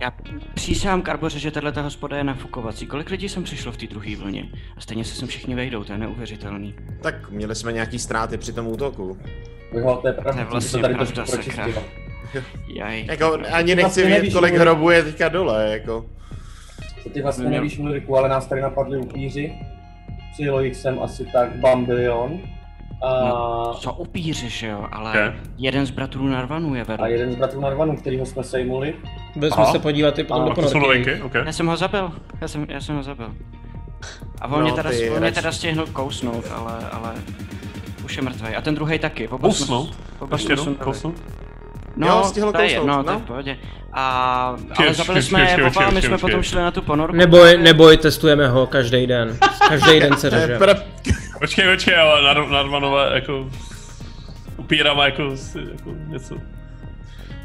Já 0.00 0.12
přísám 0.54 1.02
Karboře, 1.02 1.38
že 1.38 1.50
tahle 1.50 1.72
hospoda 1.82 2.16
je 2.16 2.24
nafukovací. 2.24 2.86
Kolik 2.86 3.10
lidí 3.10 3.28
jsem 3.28 3.44
přišlo 3.44 3.72
v 3.72 3.76
té 3.76 3.86
druhé 3.86 4.16
vlně? 4.16 4.48
A 4.76 4.80
stejně 4.80 5.04
se 5.04 5.14
sem 5.14 5.28
všichni 5.28 5.54
vejdou, 5.54 5.84
to 5.84 5.92
je 5.92 5.98
neuvěřitelný. 5.98 6.74
Tak 7.02 7.30
měli 7.30 7.54
jsme 7.54 7.72
nějaký 7.72 7.98
ztráty 7.98 8.38
při 8.38 8.52
tom 8.52 8.66
útoku. 8.66 9.18
Jo, 9.72 9.98
to 10.02 10.08
je 10.08 10.14
To 10.14 10.22
pravda, 10.22 10.40
je 10.40 10.46
ty 10.46 10.50
vlastně 10.50 10.78
to 10.78 10.82
tady 10.82 10.94
pravda, 10.94 11.24
pročistil. 11.24 11.74
Jaj. 12.74 13.04
Jako 13.06 13.38
ani 13.52 13.74
nechci 13.74 13.80
vlastně 13.82 14.02
vědět, 14.02 14.18
nevíš, 14.18 14.34
kolik 14.34 14.54
hrobů 14.54 14.90
je 14.90 15.02
teďka 15.02 15.28
dole, 15.28 15.68
jako. 15.72 16.06
To 17.04 17.10
ty 17.10 17.22
vlastně 17.22 17.50
nevíš, 17.50 17.78
Ulriku, 17.78 18.16
ale 18.16 18.28
nás 18.28 18.46
tady 18.46 18.60
napadli 18.60 18.98
upíři. 18.98 19.52
Přijelo 20.32 20.60
jich 20.60 20.76
sem 20.76 20.98
asi 21.02 21.26
tak 21.32 21.56
bambilion. 21.56 22.38
A, 23.02 23.28
No, 23.28 23.74
co 23.80 23.92
upíři, 23.92 24.48
že 24.48 24.66
jo, 24.66 24.86
ale 24.92 25.10
Okay. 25.10 25.32
jeden 25.58 25.86
z 25.86 25.90
bratrů 25.90 26.26
Narvanů 26.28 26.74
je 26.74 26.84
vedle. 26.84 27.06
a 27.06 27.08
jeden 27.10 27.32
z 27.32 27.36
bratrů 27.36 27.60
Narvanu, 27.60 27.96
kterýho 27.96 28.26
jsme 28.26 28.44
sejmuli. 28.44 28.94
Byli 29.36 29.50
jsme 29.52 29.64
se 29.66 29.78
podívat 29.78 30.18
i 30.18 30.24
potom 30.24 30.44
do 30.48 30.54
ponorky. 30.54 30.78
novinky, 30.78 31.22
OK. 31.22 31.34
Já 31.34 31.52
jsem 31.52 31.66
ho 31.66 31.76
zabil, 31.76 32.12
já 32.40 32.48
jsem, 32.48 32.66
já 32.68 32.80
jsem 32.80 32.96
ho 32.96 33.02
zabil. 33.02 33.34
A 34.40 34.44
on 34.46 34.50
No, 34.52 34.60
mě 34.60 34.72
teda, 34.72 34.90
on 35.14 35.20
mě 35.20 35.32
teda 35.32 35.52
stihnul 35.52 35.86
kousnout, 35.86 36.44
ale, 36.56 36.72
ale 36.92 37.14
už 38.04 38.16
je 38.16 38.22
mrtvý. 38.22 38.48
A 38.54 38.60
ten 38.60 38.74
druhý 38.74 38.98
taky. 38.98 39.28
Oba 39.28 39.38
jsme- 39.38 39.48
Kousnout? 39.58 39.96
oba 40.18 40.36
Ještě 40.36 40.52
jednou, 40.52 40.74
kousnout? 40.74 41.14
No, 41.96 42.06
Jo, 42.06 42.24
stihl 42.24 42.52
to 42.52 42.62
je 42.62 42.68
kousnout, 42.68 42.88
jedno, 42.88 43.04
to 43.04 43.10
je 43.10 43.14
no. 43.16 43.20
v 43.20 43.26
pohodě. 43.26 43.58
A, 43.92 44.56
ale 44.76 44.94
zabili 44.94 45.22
jsme 45.22 45.40
je 45.40 45.46
počkej, 45.46 45.82
oba, 45.84 45.90
my 45.90 46.02
jsme 46.02 46.18
potom 46.18 46.42
šli 46.42 46.58
na 46.60 46.70
tu 46.70 46.82
ponorku. 46.82 47.16
Neboj, 47.16 47.58
neboj, 47.58 47.96
testujeme 47.96 48.48
ho 48.48 48.66
každý 48.66 49.06
den. 49.06 49.36
Každý 49.68 50.00
den 50.00 50.16
se 50.16 50.30
řeže. 50.30 50.58
Počkej, 51.38 51.68
počkej, 51.70 51.96
ale 51.96 52.34
Nar- 52.34 52.50
Narvanové 52.50 53.10
jako... 53.14 53.50
Upírama 54.56 55.04
jako, 55.04 55.22
jako 55.72 55.90
něco. 56.06 56.34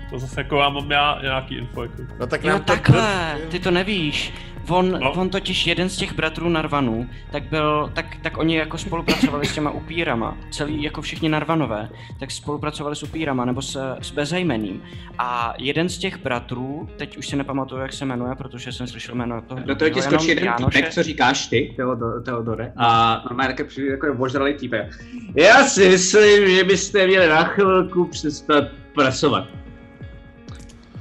To 0.10 0.20
zase 0.20 0.40
jako 0.40 0.58
já 0.60 0.70
mám 0.70 0.92
já 0.92 1.20
nějaký 1.22 1.56
info 1.56 1.82
jako. 1.84 1.96
No 2.20 2.28
tak 2.28 2.44
Jo, 2.44 2.60
takhle, 2.66 3.38
ty 3.50 3.60
to 3.60 3.72
nevíš. 3.72 4.34
On, 4.68 4.92
No. 4.92 5.00
no. 5.00 5.12
on 5.12 5.30
totiž 5.30 5.68
jeden 5.68 5.90
z 5.90 5.98
těch 5.98 6.14
bratrů 6.16 6.50
Narvanů, 6.50 7.10
tak 7.32 7.44
byl, 7.44 7.92
tak, 7.94 8.06
tak 8.22 8.38
oni 8.38 8.56
jako 8.58 8.78
spolupracovali 8.78 9.46
s 9.46 9.54
těma 9.54 9.72
upírama, 9.72 10.38
celý 10.52 10.84
jako 10.84 11.02
všichni 11.02 11.30
Narvanové, 11.30 11.90
tak 12.20 12.32
spolupracovali 12.32 12.96
s 12.96 13.04
upírama 13.04 13.46
nebo 13.46 13.62
s, 13.62 13.96
s 14.02 14.12
bezejmeným. 14.12 14.82
A 15.18 15.54
jeden 15.60 15.90
z 15.90 15.98
těch 15.98 16.18
bratrů, 16.18 16.90
teď 16.98 17.18
už 17.18 17.28
si 17.28 17.36
nepamatuju, 17.36 17.82
jak 17.82 17.94
se 17.94 18.06
jmenuje, 18.06 18.36
protože 18.36 18.72
jsem 18.72 18.88
slyšel 18.88 19.16
jméno 19.16 19.42
toho. 19.42 19.62
Do 19.66 19.76
toho 19.76 19.90
ti 19.90 20.00
jenom 20.00 20.12
skočí 20.14 20.28
jeden 20.30 20.54
týpek, 20.54 20.90
co 20.94 21.04
říkáš 21.04 21.48
ty, 21.48 21.74
Teodore, 21.76 22.22
Teodore, 22.22 22.74
a 22.78 23.22
normálně 23.30 23.54
také 23.54 23.64
přijde 23.64 23.92
jako 23.92 24.06
je 24.06 24.12
ožralý 24.12 24.54
týpek. 24.54 25.06
Já 25.36 25.64
si 25.64 25.90
myslím, 25.90 26.50
že 26.56 26.64
byste 26.64 27.08
měli 27.08 27.28
na 27.30 27.44
chvilku 27.44 28.06
přestat 28.06 28.64
pracovat. 28.96 29.48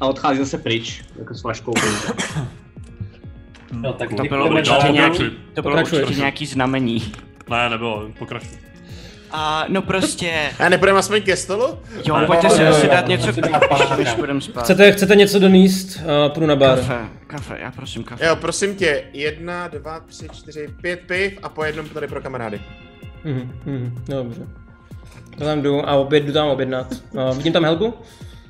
A 0.01 0.07
odchází 0.07 0.39
zase 0.39 0.59
pryč, 0.59 1.05
jako 1.19 1.35
s 1.35 1.41
flaškou. 1.41 1.75
No, 3.81 3.93
tak 3.93 4.11
To 4.15 4.23
bylo 4.23 4.49
No, 4.49 4.57
určitě 4.57 4.89
nějaký, 4.93 5.25
to 5.55 5.63
bylo 5.63 5.77
určitě 5.81 6.15
nějaký 6.15 6.47
znamení. 6.47 7.13
Ne, 7.51 7.71
nebylo, 7.71 8.09
pokračuj. 8.19 8.59
A 9.31 9.65
no 9.69 9.83
prostě, 9.83 10.51
A 10.59 10.69
nepůjdeme 10.69 10.99
aspoň 10.99 11.23
ke 11.23 11.37
stolu? 11.37 11.79
jo, 12.07 12.15
Ale- 12.15 12.27
pojďte 12.27 12.51
si 12.51 12.67
asi 12.67 12.89
dát 12.89 13.09
něco, 13.09 13.27
než 13.99 14.15
budeme 14.15 14.41
spát. 14.41 14.63
Chcete, 14.65 14.93
chcete 14.93 15.17
něco 15.17 15.39
doníst? 15.39 15.97
Uh, 15.97 16.33
půjdu 16.35 16.47
na 16.47 16.57
bar. 16.57 16.79
Kafe, 16.79 16.99
kafe, 17.27 17.57
já 17.61 17.71
prosím 17.71 18.05
kafe. 18.05 18.27
Jo, 18.27 18.37
prosím 18.37 18.77
tě, 18.77 19.05
jedna, 19.13 19.69
dva, 19.69 20.01
tři, 20.01 20.29
čtyři, 20.33 20.69
pět 20.81 21.01
piv 21.07 21.39
a 21.43 21.49
po 21.49 21.65
jednom 21.65 21.89
tady 21.89 22.07
pro 22.07 22.21
kamarády. 22.21 22.61
Mhm, 23.25 23.53
mhm, 23.67 24.05
dobře. 24.09 24.41
To 25.39 25.45
tam 25.45 25.63
jdu 25.63 25.89
a 25.89 25.93
oběd, 25.95 26.25
jdu 26.25 26.33
tam 26.33 26.49
objednat. 26.49 26.87
Uh, 27.13 27.37
vidím 27.37 27.53
tam 27.53 27.65
Helgu? 27.65 27.95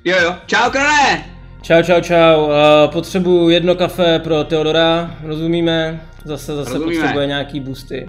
Jo 0.04 0.16
jo, 0.22 0.34
čau 0.46 0.70
krone! 0.70 1.24
Čau, 1.64 1.82
čau, 1.82 2.00
čau. 2.00 2.44
Uh, 2.44 2.52
potřebuju 2.92 3.48
jedno 3.48 3.74
kafe 3.74 4.18
pro 4.18 4.44
Teodora, 4.44 5.16
rozumíme? 5.22 6.08
Zase, 6.24 6.56
zase 6.56 6.72
Rozumíme. 6.72 7.00
potřebuje 7.00 7.26
nějaký 7.26 7.60
boosty. 7.60 8.08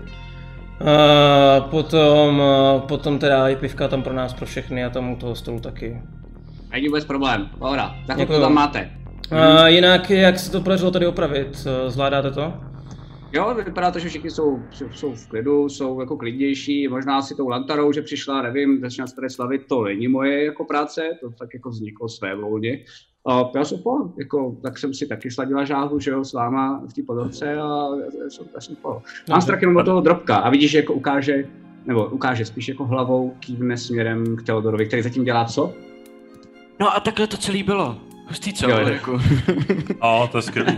Uh, 0.82 1.70
potom, 1.70 2.40
uh, 2.40 2.82
potom 2.82 3.20
teda 3.20 3.50
i 3.50 3.56
pivka 3.56 3.88
tam 3.88 4.04
pro 4.04 4.14
nás, 4.14 4.34
pro 4.34 4.46
všechny 4.46 4.86
a 4.86 4.90
tam 4.90 5.12
u 5.12 5.16
toho 5.16 5.36
stolu 5.36 5.60
taky. 5.60 6.02
Není 6.72 6.88
vůbec 6.88 7.06
problém, 7.06 7.50
pohoda, 7.60 7.96
tak 8.08 8.28
to 8.28 8.42
tam 8.42 8.54
máte. 8.54 8.92
Uh, 9.32 9.66
jinak, 9.66 10.10
jak 10.10 10.40
se 10.40 10.52
to 10.52 10.62
podařilo 10.62 10.92
tady 10.92 11.08
opravit? 11.08 11.68
Zvládáte 11.88 12.32
to? 12.32 12.54
Jo, 13.34 13.56
vypadá 13.66 13.92
to, 13.92 14.00
že 14.00 14.10
všichni 14.10 14.32
jsou, 14.32 14.60
jsou 14.92 15.14
v 15.16 15.28
klidu, 15.28 15.70
jsou 15.70 16.00
jako 16.00 16.18
klidnější, 16.18 16.88
možná 16.88 17.22
si 17.22 17.36
tou 17.36 17.48
lantarou, 17.48 17.92
že 17.92 18.02
přišla, 18.02 18.42
nevím, 18.42 18.82
začíná 18.82 19.08
se 19.08 19.16
tady 19.16 19.30
slavit, 19.30 19.62
to 19.68 19.84
není 19.84 20.08
moje 20.08 20.46
jako 20.46 20.66
práce, 20.66 21.02
to 21.22 21.30
tak 21.30 21.54
jako 21.54 21.70
vzniklo 21.70 22.10
své 22.10 22.36
volně. 22.36 22.80
A 23.27 23.50
já 23.55 23.65
jsem 23.65 23.77
po, 23.79 23.98
jako, 24.17 24.55
tak 24.62 24.77
jsem 24.77 24.94
si 24.94 25.08
taky 25.08 25.32
sladila 25.32 25.65
žáhu, 25.65 26.00
že 26.00 26.12
jo, 26.12 26.24
s 26.24 26.34
váma 26.34 26.82
v 26.89 26.94
té 26.94 27.01
podorce 27.03 27.53
a 27.53 27.88
já 28.24 28.29
jsem, 28.29 28.46
já 28.55 28.62
jsem 28.62 28.75
po. 28.75 28.89
Mám 28.89 29.01
Dobře. 29.27 29.41
strach 29.41 29.62
jenom 29.62 29.77
od 29.77 29.84
toho 29.84 30.01
drobka 30.01 30.36
a 30.36 30.50
vidíš, 30.50 30.72
že 30.72 30.77
jako 30.77 30.94
ukáže, 30.94 31.46
nebo 31.86 32.05
ukáže 32.05 32.46
spíš 32.46 32.67
jako 32.67 32.86
hlavou, 32.86 33.34
kývne 33.39 33.77
směrem 33.77 34.36
k 34.36 34.44
Teodorovi, 34.44 34.86
který 34.86 35.01
zatím 35.01 35.24
dělá 35.24 35.46
co? 35.46 35.74
No 36.79 36.96
a 36.96 37.00
takhle 37.00 37.27
to 37.27 37.38
celý 37.38 37.63
bylo. 37.63 37.98
Hustý 38.27 38.53
co, 38.53 38.70
Jo. 38.70 38.77
Ulriku? 38.82 39.20
A 40.01 40.27
to 40.27 40.38
je 40.38 40.41
skvělý. 40.41 40.77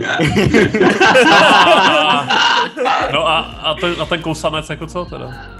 no 3.12 3.28
a, 3.28 3.38
a, 3.40 3.74
ten, 3.74 3.94
a 4.00 4.06
ten 4.06 4.22
kousanec 4.22 4.70
jako 4.70 4.86
co 4.86 5.04
teda? 5.04 5.57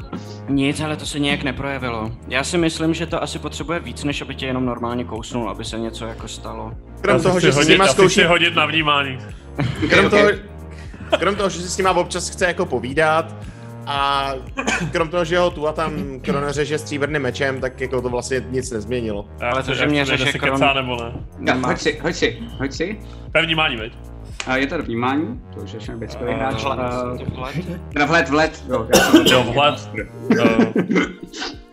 Nic, 0.49 0.81
ale 0.81 0.97
to 0.97 1.07
se 1.07 1.19
nějak 1.19 1.43
neprojevilo. 1.43 2.13
Já 2.29 2.45
si 2.45 2.59
myslím, 2.59 2.95
že 2.95 3.07
to 3.07 3.23
asi 3.23 3.39
potřebuje 3.39 3.81
víc, 3.81 4.05
než 4.05 4.23
aby 4.23 4.35
tě 4.35 4.47
jenom 4.47 4.65
normálně 4.65 5.05
kousnul, 5.05 5.51
aby 5.51 5.65
se 5.65 5.79
něco 5.79 6.07
jako 6.07 6.29
stalo. 6.29 6.73
Krom 7.01 7.23
toho, 7.23 7.41
že 7.41 7.47
si 7.47 7.53
s 7.53 7.57
hodit, 7.57 7.71
nima 7.71 7.87
si 7.87 7.93
zkouší, 7.93 8.25
hodit 8.25 8.55
na 8.55 8.67
vnímání. 8.67 9.19
krom 9.89 10.11
toho, 10.11 10.29
krom 11.19 11.35
toho, 11.35 11.49
že 11.49 11.61
si 11.61 11.69
s 11.69 11.79
nima 11.79 11.91
občas 11.91 12.29
chce 12.31 12.47
jako 12.47 12.67
povídat, 12.67 13.35
a 13.91 14.33
krom 14.93 15.09
toho, 15.09 15.25
že 15.25 15.39
ho 15.39 15.51
tu 15.51 15.69
a 15.69 15.73
tam 15.73 16.21
Krono 16.21 16.53
řeže 16.53 16.79
stříbrným 16.79 17.23
mečem, 17.23 17.61
tak 17.61 17.81
jako 17.81 18.03
to 18.03 18.09
vlastně 18.09 18.45
nic 18.51 18.71
nezměnilo. 18.71 19.29
Ale 19.41 19.63
to, 19.63 19.75
že 19.75 19.87
mě 19.87 20.01
jestli 20.01 20.41
Kron- 20.41 20.53
kecá 20.53 20.73
nebo 20.73 20.97
ne. 21.45 21.55
Hoď 21.55 21.79
si, 21.79 21.99
hoď 22.03 22.15
si, 22.15 22.39
hoď 22.59 22.73
si. 22.73 23.01
To 23.33 23.39
je 23.39 23.45
vnímání, 23.45 23.77
veď? 23.77 23.93
A 24.49 24.57
je 24.57 24.67
to 24.67 24.77
do 24.77 24.83
vnímání, 24.83 25.41
to 25.55 25.61
už 25.61 25.73
je 25.73 25.81
šambeckový 25.81 26.33
A- 26.33 26.37
hráč. 26.37 26.63
Vhled, 26.63 26.79
Uh, 26.79 27.35
vhled. 27.35 27.55
teda 27.93 28.07
vhled, 28.07 28.29
vhled, 28.29 28.65
jo. 28.69 28.89
Jo, 29.31 29.43
vhled. 29.43 29.91
Uh, 29.95 31.03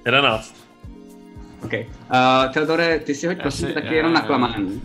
11. 0.06 0.56
OK. 1.64 1.74
Uh, 1.74 1.80
Teodore, 2.54 3.00
ty 3.00 3.16
si 3.16 3.28
hoď 3.28 3.42
prosím 3.42 3.74
taky 3.74 3.88
já- 3.88 3.94
jenom 3.94 4.14
na 4.14 4.22
klamání. 4.22 4.82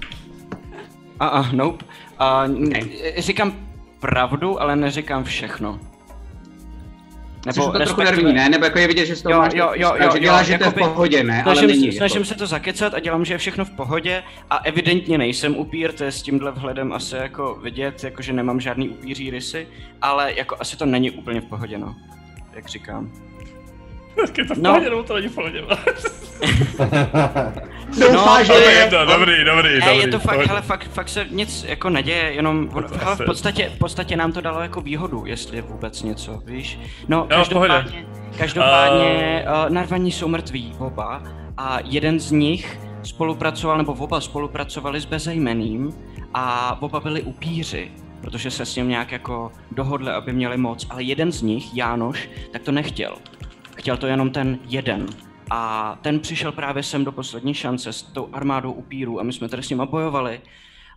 A, 1.21 1.27
a, 1.29 1.53
nope. 1.53 1.85
A, 2.19 2.47
Ne. 2.47 2.81
říkám 3.19 3.53
pravdu, 4.01 4.63
ale 4.63 4.77
neříkám 4.77 5.25
všechno. 5.25 5.81
Nebo 7.47 7.73
to 7.73 7.79
trochu 7.79 8.01
nervní, 8.03 8.33
ne? 8.33 8.49
Nebo 8.49 8.65
jako 8.65 8.79
je 8.79 8.87
vidět, 8.89 9.07
že 9.07 9.17
z 9.17 9.23
toho 9.23 9.33
Jo, 9.35 9.39
máš, 9.39 9.53
jo, 9.55 9.73
jo, 9.75 9.93
že 9.99 10.05
jo, 10.05 10.19
děláš, 10.19 10.47
jo, 10.49 10.53
že 10.53 10.59
to 10.59 10.65
je 10.65 10.71
v 10.71 10.75
pohodě, 10.75 11.23
ne? 11.25 11.43
Ale 11.43 11.57
Snažím, 11.57 11.69
není. 11.81 11.93
se, 11.93 11.99
snažím 11.99 12.17
jako. 12.17 12.29
se 12.29 12.35
to 12.35 12.47
zakecat 12.47 12.95
a 12.95 13.01
dělám, 13.01 13.25
že 13.25 13.35
je 13.35 13.39
všechno 13.39 13.65
v 13.65 13.71
pohodě 13.71 14.23
a 14.51 14.57
evidentně 14.57 15.19
nejsem 15.19 15.57
upír, 15.57 15.93
to 15.93 16.05
je 16.05 16.13
s 16.13 16.23
tímhle 16.23 16.51
vhledem 16.53 16.93
asi 16.93 17.17
jako 17.17 17.55
vidět, 17.63 18.05
jako 18.05 18.23
že 18.23 18.33
nemám 18.33 18.61
žádný 18.61 18.89
upíří 18.89 19.31
rysy, 19.31 19.69
ale 20.03 20.33
jako 20.37 20.57
asi 20.61 20.77
to 20.77 20.87
není 20.87 21.11
úplně 21.11 21.41
v 21.41 21.45
pohodě, 21.45 21.79
no. 21.79 21.95
Jak 22.53 22.69
říkám. 22.69 23.11
Je 24.39 24.45
to 24.45 24.55
v 24.55 24.59
No. 24.59 24.71
pohodě, 24.71 24.91
nebo 24.91 25.03
to 25.03 25.15
není 25.15 25.29
v 25.29 25.35
pohodě? 25.35 25.63
Doufám, 27.99 28.45
že 28.45 28.53
No, 28.53 28.59
to 28.59 28.65
je 28.65 28.71
je. 28.75 28.79
jedno, 28.79 29.07
dobrý, 29.07 29.45
dobrý, 29.45 29.69
Ne, 29.75 29.81
dobrý. 29.81 29.99
je 29.99 30.09
to 30.09 30.19
fakt, 30.19 30.35
dobrý. 30.35 30.49
hele, 30.49 30.63
fakt, 30.63 30.89
fakt 30.93 31.09
se 31.09 31.27
nic 31.31 31.65
jako 31.69 31.91
neděje, 31.91 32.33
jenom, 32.33 32.69
To 32.69 32.75
hele, 32.81 32.89
asi- 33.13 33.23
v 33.23 33.27
podstatě, 33.27 33.71
v 33.75 33.79
podstatě 33.79 34.17
nám 34.17 34.33
to 34.33 34.41
dalo 34.41 34.61
jako 34.61 34.81
výhodu, 34.81 35.23
jestli 35.27 35.57
je 35.57 35.63
vůbec 35.63 36.03
něco, 36.03 36.43
víš? 36.45 36.79
No, 37.09 37.17
Jo, 37.19 37.27
každopádně, 37.29 38.07
každopádně 38.39 39.45
uh, 39.65 39.71
narvaní 39.71 40.13
jsou 40.13 40.29
mrtví 40.29 40.75
oba 40.79 41.23
a 41.57 41.79
jeden 41.85 42.21
z 42.21 42.31
nich 42.31 42.79
spolupracoval, 43.03 43.79
nebo 43.79 43.93
oba 43.93 44.21
spolupracovali 44.21 45.01
s 45.01 45.05
bezejmeným 45.05 45.93
a 46.35 46.77
oba 46.83 47.01
byli 47.01 47.23
upíři, 47.23 47.91
protože 48.21 48.51
se 48.51 48.67
s 48.67 48.77
ním 48.77 48.89
nějak 48.89 49.13
jako 49.13 49.53
dohodli, 49.73 50.11
aby 50.11 50.33
měli 50.33 50.57
moc, 50.57 50.87
ale 50.91 51.03
jeden 51.03 51.33
z 51.33 51.43
nich, 51.43 51.77
Jánoš, 51.77 52.29
tak 52.53 52.63
to 52.63 52.73
nechtěl. 52.73 53.17
Chtěl 53.77 53.97
to 53.97 54.07
jenom 54.07 54.31
ten 54.31 54.59
jeden. 54.69 55.07
A 55.51 55.99
ten 56.03 56.21
přišel 56.21 56.53
právě 56.53 56.83
sem 56.83 57.05
do 57.05 57.13
poslední 57.13 57.55
šance 57.55 57.93
s 57.93 58.03
tou 58.03 58.29
armádou 58.33 58.73
upírů 58.73 59.21
a 59.21 59.23
my 59.23 59.33
jsme 59.33 59.49
tady 59.49 59.63
s 59.63 59.71
nima 59.71 59.87
bojovali. 59.87 60.41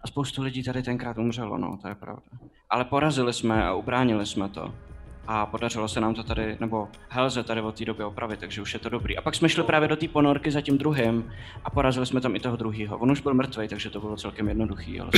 A 0.03 0.07
spoustu 0.07 0.41
lidí 0.41 0.63
tady 0.63 0.83
tenkrát 0.83 1.17
umřelo, 1.17 1.57
no, 1.57 1.77
to 1.81 1.87
je 1.87 1.95
pravda. 1.95 2.21
Ale 2.69 2.85
porazili 2.85 3.33
jsme 3.33 3.65
a 3.65 3.73
ubránili 3.73 4.25
jsme 4.25 4.49
to. 4.49 4.73
A 5.27 5.45
podařilo 5.45 5.87
se 5.87 6.01
nám 6.01 6.13
to 6.13 6.23
tady, 6.23 6.57
nebo 6.59 6.87
Helze 7.09 7.43
tady 7.43 7.61
od 7.61 7.75
té 7.77 7.85
doby 7.85 8.03
opravit, 8.03 8.39
takže 8.39 8.61
už 8.61 8.73
je 8.73 8.79
to 8.79 8.89
dobrý. 8.89 9.17
A 9.17 9.21
pak 9.21 9.35
jsme 9.35 9.49
šli 9.49 9.63
právě 9.63 9.87
do 9.87 9.95
té 9.95 10.07
ponorky 10.07 10.51
za 10.51 10.61
tím 10.61 10.77
druhým 10.77 11.31
a 11.65 11.69
porazili 11.69 12.05
jsme 12.05 12.21
tam 12.21 12.35
i 12.35 12.39
toho 12.39 12.55
druhého. 12.55 12.97
On 12.97 13.11
už 13.11 13.21
byl 13.21 13.33
mrtvý, 13.33 13.67
takže 13.67 13.89
to 13.89 13.99
bylo 13.99 14.15
celkem 14.15 14.47
jednoduchý, 14.47 14.99
ale 14.99 15.09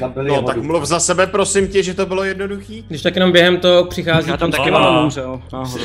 No 0.28 0.42
tak 0.42 0.56
mluv 0.56 0.84
za 0.84 1.00
sebe, 1.00 1.26
prosím 1.26 1.68
tě, 1.68 1.82
že 1.82 1.94
to 1.94 2.06
bylo 2.06 2.24
jednoduchý. 2.24 2.84
Když 2.88 3.02
tak 3.02 3.14
jenom 3.14 3.32
během 3.32 3.60
toho 3.60 3.84
přichází 3.84 4.30
já 4.30 4.36
tam 4.36 4.50
taky 4.50 4.70
mám. 4.70 5.10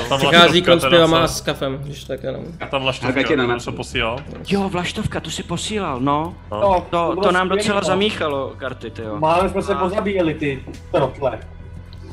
Tam 0.09 0.17
Přichází 0.17 0.61
kluk 0.61 0.81
s 0.81 0.89
pivama 0.89 1.19
a 1.23 1.27
co? 1.27 1.33
s 1.33 1.41
kafem, 1.41 1.77
když 1.77 2.03
tak 2.03 2.23
jenom. 2.23 2.43
A 2.61 2.65
tam 2.65 2.81
vlaštovka, 2.81 3.23
to 3.53 3.59
se 3.59 3.71
posílal. 3.71 4.19
Jo, 4.49 4.69
vlaštovka, 4.69 5.19
tu 5.19 5.29
si 5.29 5.43
posílal, 5.43 5.99
no. 5.99 6.35
No, 6.51 6.85
To, 6.89 7.09
bylo 7.13 7.23
to 7.23 7.31
nám 7.31 7.49
docela 7.49 7.79
no. 7.79 7.85
zamíchalo 7.87 8.53
karty, 8.57 8.89
ty 8.89 9.01
jo. 9.01 9.19
Máme 9.19 9.49
jsme 9.49 9.61
se 9.61 9.75
pozabíjeli 9.75 10.33
ty 10.33 10.63
trotle. 10.91 11.39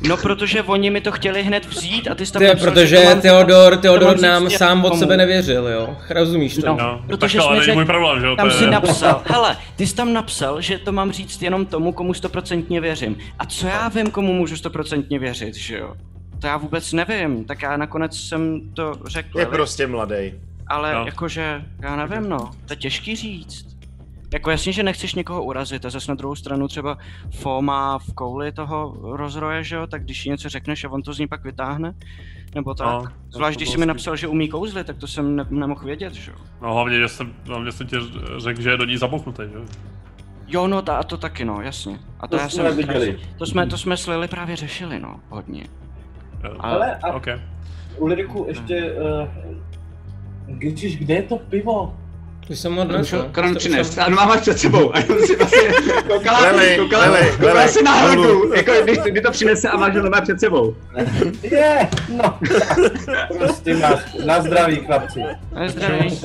No, 0.00 0.16
protože 0.16 0.62
oni 0.62 0.90
mi 0.90 1.00
to 1.00 1.12
chtěli 1.12 1.42
hned 1.42 1.64
vzít 1.66 2.08
a 2.08 2.14
ty 2.14 2.26
jsi 2.26 2.32
tam 2.32 2.40
Ty, 2.40 2.46
napsal, 2.48 2.66
že 2.66 2.70
protože 2.74 2.96
to 2.96 3.04
mám- 3.04 3.20
Teodor, 3.20 3.76
to 3.76 3.82
Teodor 3.82 4.20
nám 4.20 4.50
sám 4.50 4.84
od 4.84 4.98
sebe 4.98 5.16
nevěřil, 5.16 5.68
jo. 5.68 5.96
Rozumíš 6.10 6.54
to? 6.54 6.66
No. 6.66 6.76
No, 6.76 7.02
Protože 7.06 7.38
tak 7.38 7.46
ale 7.46 7.56
jsme 7.56 7.60
není 7.60 7.66
řek- 7.66 7.74
můj 7.74 7.84
problém, 7.84 8.20
že 8.20 8.26
jo? 8.26 8.36
Tam 8.36 8.48
to 8.50 8.54
si 8.56 8.64
je... 8.64 8.70
napsal, 8.70 9.22
hele, 9.26 9.56
ty 9.76 9.86
jsi 9.86 9.94
tam 9.94 10.12
napsal, 10.12 10.60
že 10.60 10.78
to 10.78 10.92
mám 10.92 11.12
říct 11.12 11.42
jenom 11.42 11.66
tomu, 11.66 11.92
komu 11.92 12.14
stoprocentně 12.14 12.80
věřím. 12.80 13.16
A 13.38 13.46
co 13.46 13.66
já 13.66 13.88
vím, 13.88 14.10
komu 14.10 14.32
můžu 14.32 14.56
stoprocentně 14.56 15.18
věřit, 15.18 15.54
že 15.54 15.78
jo? 15.78 15.94
To 16.40 16.46
já 16.46 16.56
vůbec 16.56 16.92
nevím, 16.92 17.44
tak 17.44 17.62
já 17.62 17.76
nakonec 17.76 18.16
jsem 18.20 18.60
to 18.74 18.94
řekl, 19.06 19.38
Je 19.38 19.46
ale- 19.46 19.54
prostě 19.56 19.86
mladý. 19.86 20.32
ale 20.66 20.94
No. 20.94 21.06
jakože, 21.06 21.62
já 21.82 21.96
nevím 21.96 22.28
no, 22.28 22.50
to 22.66 22.72
je 22.72 22.76
těžký 22.76 23.16
říct. 23.16 23.75
Jako 24.32 24.50
jasně, 24.50 24.72
že 24.72 24.82
nechceš 24.82 25.14
někoho 25.14 25.44
urazit 25.44 25.84
a 25.84 25.90
zase 25.90 26.10
na 26.10 26.14
druhou 26.14 26.34
stranu 26.34 26.68
třeba 26.68 26.98
Fo 27.30 27.62
má 27.62 27.98
v 27.98 28.12
kouli 28.14 28.52
toho 28.52 28.96
rozroje, 29.02 29.64
že 29.64 29.76
jo, 29.76 29.86
tak 29.86 30.04
když 30.04 30.26
jí 30.26 30.30
něco 30.30 30.48
řekneš 30.48 30.84
a 30.84 30.88
on 30.90 31.02
to 31.02 31.12
z 31.12 31.18
ní 31.18 31.26
pak 31.26 31.44
vytáhne, 31.44 31.94
nebo 32.54 32.74
tak. 32.74 32.86
No, 32.86 33.10
Zvlášť 33.30 33.54
to 33.54 33.58
když 33.58 33.70
jsi 33.70 33.78
mi 33.78 33.86
napsal, 33.86 34.16
že 34.16 34.28
umí 34.28 34.48
kouzly, 34.48 34.84
tak 34.84 34.96
to 34.96 35.06
jsem 35.06 35.36
ne- 35.36 35.46
nemohl 35.50 35.84
vědět, 35.84 36.14
že 36.14 36.30
jo. 36.30 36.36
No 36.62 36.74
hlavně, 36.74 36.98
že 36.98 37.08
jsem, 37.08 37.34
hlavně 37.46 37.72
jsem 37.72 37.86
ti 37.86 37.96
řekl, 38.36 38.60
že 38.62 38.70
je 38.70 38.76
do 38.76 38.84
ní 38.84 38.96
zabouchnutý, 38.96 39.42
že 39.52 39.54
jo? 39.58 39.64
Jo, 40.48 40.66
no 40.66 40.82
ta, 40.82 40.96
a 40.96 41.02
to 41.02 41.16
taky, 41.16 41.44
no, 41.44 41.60
jasně. 41.60 41.98
A 42.20 42.26
to, 42.28 42.36
To 42.36 42.42
já 42.42 42.48
jsme 42.48 42.72
viděli. 42.72 43.18
To 43.38 43.46
jsme, 43.46 43.66
to 43.66 43.78
jsme 43.78 43.96
s 43.96 44.06
Lily 44.06 44.28
právě 44.28 44.56
řešili, 44.56 45.00
no, 45.00 45.20
hodně. 45.28 45.62
Jo. 46.44 46.56
Ale 46.58 46.96
a 46.96 47.12
OK. 47.12 47.26
Ulriku 47.98 48.44
ještě... 48.48 48.92
Uh, 48.92 49.28
Ježiš, 50.60 50.96
kde 50.98 51.14
je 51.14 51.22
to 51.22 51.36
pivo? 51.38 51.96
Už 52.50 52.58
jsem 52.58 52.74
ho 52.76 52.82
odnesl. 52.82 53.28
Kron 53.32 53.50
Už 53.50 53.56
přines. 53.56 53.90
jsem- 53.94 54.04
A 54.04 54.08
máš 54.08 54.40
před 54.40 54.58
sebou. 54.58 54.94
A 54.96 54.98
jenom 54.98 55.18
si 55.18 55.36
vlastně 55.36 55.60
koukala, 56.08 56.38
Lely, 56.40 56.76
koukala, 56.80 57.06
Lely, 57.10 57.30
koukala 57.30 57.54
Lely, 57.54 57.68
si 57.68 57.82
na 57.82 57.90
hlavu, 57.92 58.54
jako 58.54 58.72
když, 58.84 58.98
když 58.98 59.22
to 59.22 59.30
přinese 59.30 59.68
a 59.68 59.76
máš 59.76 59.96
ho 59.96 60.02
doma 60.02 60.20
před 60.20 60.40
sebou. 60.40 60.76
Je, 61.42 61.88
no. 62.16 62.38
Prostě 63.38 63.76
na, 63.76 63.90
na 64.26 64.40
zdraví, 64.42 64.76
chlapci. 64.76 65.22
Ale 65.56 65.68
zdraví. 65.68 66.20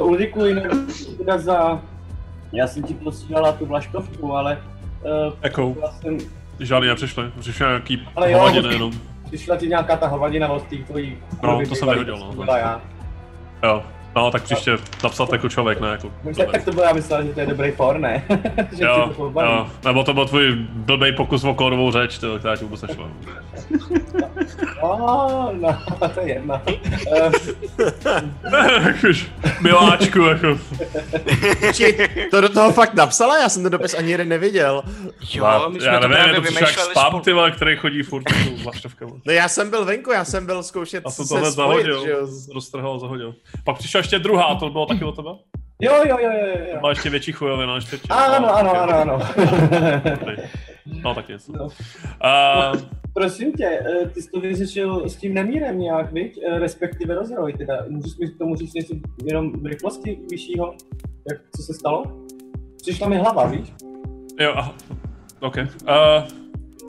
Ulriku, 0.08 0.44
jinak 0.44 0.64
teda 1.18 1.38
za... 1.38 1.80
Já 2.52 2.66
jsem 2.66 2.82
ti 2.82 2.94
posílala 2.94 3.52
tu 3.52 3.66
vlaštovku, 3.66 4.32
ale... 4.34 4.58
Uh, 5.26 5.32
Jakou? 5.42 5.76
já 5.82 5.88
jsem, 5.92 6.18
Žádný 6.60 6.88
nepřišli. 6.88 7.24
Přišel 7.40 7.68
nějaký 7.68 8.02
Ale 8.16 8.32
jo, 8.32 8.38
hovadiny 8.38 8.62
počkej. 8.62 8.76
jenom. 8.76 8.92
přišla 9.26 9.56
ti 9.56 9.68
nějaká 9.68 9.96
ta 9.96 10.06
hovadina 10.06 10.48
od 10.48 10.62
té 10.62 10.76
tvojí... 10.76 11.18
No, 11.42 11.60
to 11.68 11.74
jsem 11.74 11.88
neviděl, 11.88 12.16
no. 12.18 12.26
to 12.34 12.42
byla 12.44 12.58
já. 12.58 12.80
Jo. 13.62 13.97
No, 14.18 14.30
tak 14.30 14.42
příště 14.42 14.78
napsat 15.02 15.32
jako 15.32 15.48
člověk, 15.48 15.80
ne 15.80 15.88
jako 15.88 16.12
No, 16.24 16.34
tak, 16.34 16.50
tak 16.50 16.64
to 16.64 16.70
bylo, 16.70 16.84
já 16.84 16.92
myslel, 16.92 17.22
že 17.22 17.32
to 17.32 17.40
je 17.40 17.46
dobrý 17.46 17.70
for, 17.70 17.98
ne? 17.98 18.24
že 18.76 18.84
Jo, 18.84 19.12
to 19.16 19.32
jo, 19.40 19.66
nebo 19.84 20.04
to 20.04 20.14
byl 20.14 20.26
tvůj 20.26 20.52
blbej 20.70 21.12
pokus 21.12 21.44
o 21.44 21.54
kódovou 21.54 21.92
řeč, 21.92 22.18
to, 22.18 22.38
která 22.38 22.56
ti 22.56 22.64
vůbec 22.64 22.82
nešla. 22.82 23.08
Oh, 24.80 25.52
no, 25.52 25.78
to 26.14 26.20
je 26.20 26.28
jedno. 26.28 26.62
Jakož, 28.86 29.26
miláčku, 29.60 30.18
jako. 30.20 30.58
Či, 31.74 32.08
to 32.30 32.40
do 32.40 32.48
toho 32.48 32.72
fakt 32.72 32.94
napsala? 32.94 33.38
Já 33.38 33.48
jsem 33.48 33.62
ten 33.62 33.72
dopis 33.72 33.94
ani 33.94 34.10
jeden 34.10 34.28
neviděl. 34.28 34.82
Jo, 35.32 35.70
my 35.70 35.80
jsme 35.80 35.88
já 35.88 36.00
to 36.00 36.08
nevím, 36.08 36.16
je 36.16 36.24
právě 36.24 36.34
to 36.34 36.42
přišel 36.42 36.60
jak 36.60 36.68
vymýšleli 36.68 36.90
spam, 36.90 37.06
spolu. 37.06 37.22
ty 37.22 37.32
vole, 37.32 37.50
který 37.50 37.76
chodí 37.76 38.02
furt. 38.02 38.24
No 39.26 39.32
já 39.32 39.48
jsem 39.48 39.70
byl 39.70 39.84
venku, 39.84 40.12
já 40.12 40.24
jsem 40.24 40.46
byl 40.46 40.62
zkoušet 40.62 41.06
A 41.06 41.10
se 41.10 41.28
tohle 41.28 41.52
spojit, 41.52 41.56
zahodil, 41.56 42.04
že 42.04 42.10
jo. 42.10 42.26
roztrhal 42.54 42.94
a 42.94 42.98
zahodil. 42.98 43.34
Pak 43.64 43.78
přišla 43.78 44.02
ještě 44.08 44.18
druhá, 44.18 44.54
to 44.54 44.70
bylo 44.70 44.86
taky 44.86 45.04
od 45.04 45.16
tebe? 45.16 45.28
jo, 45.82 45.92
jo, 46.08 46.16
jo, 46.20 46.30
jo, 46.30 46.46
jo. 46.70 46.78
Byla 46.80 46.90
ještě 46.90 47.10
větší 47.10 47.32
chujovina, 47.32 47.74
ještě 47.74 47.98
tě. 47.98 48.08
Ano, 48.10 48.54
ano, 48.56 48.70
ano, 48.70 48.94
ano. 48.94 49.18
No 51.02 51.14
tak 51.14 51.28
něco. 51.28 51.52
No. 51.52 51.64
Uh, 51.64 52.80
Prosím 53.14 53.52
tě, 53.52 53.64
eh, 53.66 54.08
ty 54.08 54.22
jsi 54.22 54.30
to 54.30 54.40
vyřešil 54.40 55.08
s 55.08 55.16
tím 55.16 55.34
nemírem 55.34 55.78
nějak, 55.78 56.12
viď? 56.12 56.40
Eh, 56.46 56.58
Respektive 56.58 57.14
rozroj, 57.14 57.52
teda. 57.52 57.84
Můžeš 57.88 58.16
mi 58.16 58.26
k 58.26 58.38
tomu 58.38 58.56
říct 58.56 58.74
něco 58.74 58.94
jenom 59.24 59.52
v 59.52 59.66
rychlosti 59.66 60.18
vyššího? 60.30 60.74
Jak, 61.30 61.40
co 61.56 61.62
se 61.62 61.74
stalo? 61.74 62.04
Přišla 62.82 63.08
mi 63.08 63.16
hlava, 63.16 63.46
víš? 63.46 63.72
jo, 64.40 64.52
aha. 64.56 64.74
OK. 65.40 65.56
Uh, 65.56 65.64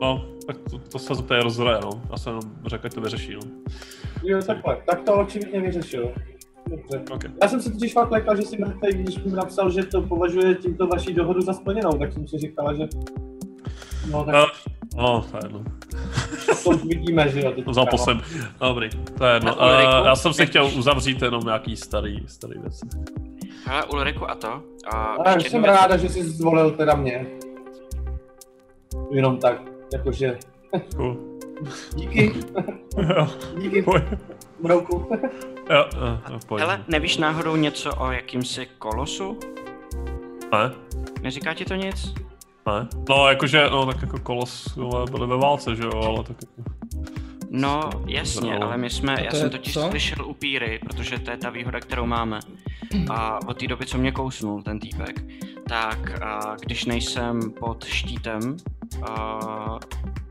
no, 0.00 0.24
tak 0.46 0.56
to, 0.70 0.78
to 0.78 0.98
se 0.98 1.14
zeptají 1.14 1.42
rozhraje, 1.42 1.78
no. 1.82 2.02
Já 2.10 2.16
jsem 2.16 2.32
jenom 2.32 2.50
řekl, 2.66 2.88
to 2.88 3.00
vyřeší, 3.00 3.34
no. 3.34 3.40
Jo, 4.24 4.42
takhle. 4.42 4.76
Tak 4.86 5.02
to 5.02 5.14
očividně 5.14 5.60
vyřešil. 5.60 6.12
Dobře. 6.70 7.02
OK. 7.12 7.24
Já 7.42 7.48
jsem 7.48 7.62
se 7.62 7.72
totiž 7.72 7.92
fakt 7.92 8.10
lekal, 8.10 8.36
že 8.36 8.42
si 8.42 8.58
mrtvej, 8.58 8.92
když 8.94 9.18
mi 9.24 9.32
napsal, 9.32 9.70
že 9.70 9.82
to 9.82 10.02
považuje 10.02 10.54
tímto 10.54 10.86
vaší 10.86 11.14
dohodu 11.14 11.40
za 11.40 11.52
splněnou, 11.52 11.90
tak 11.90 12.12
jsem 12.12 12.28
si 12.28 12.38
říkala, 12.38 12.74
že... 12.74 12.88
No, 14.10 14.24
tak 14.24 14.34
Uh, 14.94 15.02
no, 15.02 15.24
to 15.30 15.36
je 15.36 15.40
jedno. 15.44 15.64
to 16.64 16.70
už 16.70 16.84
vidíme, 16.84 17.28
že 17.28 17.40
jo. 17.40 17.52
no. 17.76 17.86
po 17.86 17.98
sem. 17.98 18.20
Dobrý, 18.60 18.88
to 19.18 19.24
je 19.26 19.34
jedno. 19.34 19.62
A? 19.62 20.00
Uh, 20.00 20.06
já 20.06 20.16
jsem 20.16 20.32
si 20.32 20.46
chtěl 20.46 20.66
uzavřít 20.66 21.22
jenom 21.22 21.44
nějaký 21.44 21.76
starý, 21.76 22.24
starý 22.26 22.60
věci. 22.60 22.86
Hele, 23.64 23.84
Ulriku 23.84 24.30
a 24.30 24.34
to? 24.34 24.62
A 24.92 24.96
Ale 24.96 25.36
ještě 25.36 25.50
jsem 25.50 25.62
věc. 25.62 25.74
ráda, 25.74 25.96
že 25.96 26.08
jsi 26.08 26.24
zvolil 26.24 26.70
teda 26.70 26.94
mě. 26.94 27.26
Jenom 29.10 29.38
tak, 29.38 29.62
jakože... 29.92 30.38
Cool. 30.96 31.16
Díky, 31.94 32.32
díky. 33.60 33.84
Brouku. 34.62 35.06
Jo, 35.70 35.84
jo, 35.96 36.18
jo, 36.30 36.38
pojď. 36.46 36.60
Hele, 36.60 36.84
nevíš 36.88 37.16
náhodou 37.16 37.56
něco 37.56 37.96
o 37.96 38.10
jakýmsi 38.10 38.66
kolosu? 38.78 39.38
Ne, 40.52 40.70
Neříká 41.22 41.54
ti 41.54 41.64
to 41.64 41.74
nic? 41.74 42.14
ne. 42.66 42.88
No, 43.08 43.28
jakože, 43.28 43.66
no, 43.70 43.86
tak 43.86 44.02
jako 44.02 44.18
kolos 44.18 44.78
byli 45.10 45.26
ve 45.26 45.36
válce, 45.36 45.76
že 45.76 45.82
jo, 45.82 46.02
ale 46.06 46.24
tak 46.24 46.36
jako... 46.42 46.70
No, 47.50 47.90
jasně, 48.06 48.58
No. 48.58 48.66
ale 48.66 48.76
my 48.76 48.90
jsme, 48.90 49.14
já 49.24 49.30
jsem 49.30 49.50
totiž 49.50 49.74
co? 49.74 49.88
slyšel 49.88 50.26
upíry, 50.26 50.78
protože 50.86 51.18
to 51.18 51.30
je 51.30 51.36
ta 51.36 51.50
výhoda, 51.50 51.80
kterou 51.80 52.06
máme. 52.06 52.40
A 53.10 53.38
od 53.46 53.58
té 53.58 53.66
doby, 53.66 53.86
co 53.86 53.98
mě 53.98 54.12
kousnul 54.12 54.62
ten 54.62 54.78
týpek, 54.78 55.24
tak 55.68 56.22
a, 56.22 56.56
když 56.60 56.84
nejsem 56.84 57.40
pod 57.60 57.84
štítem, 57.84 58.56
a, 59.02 59.38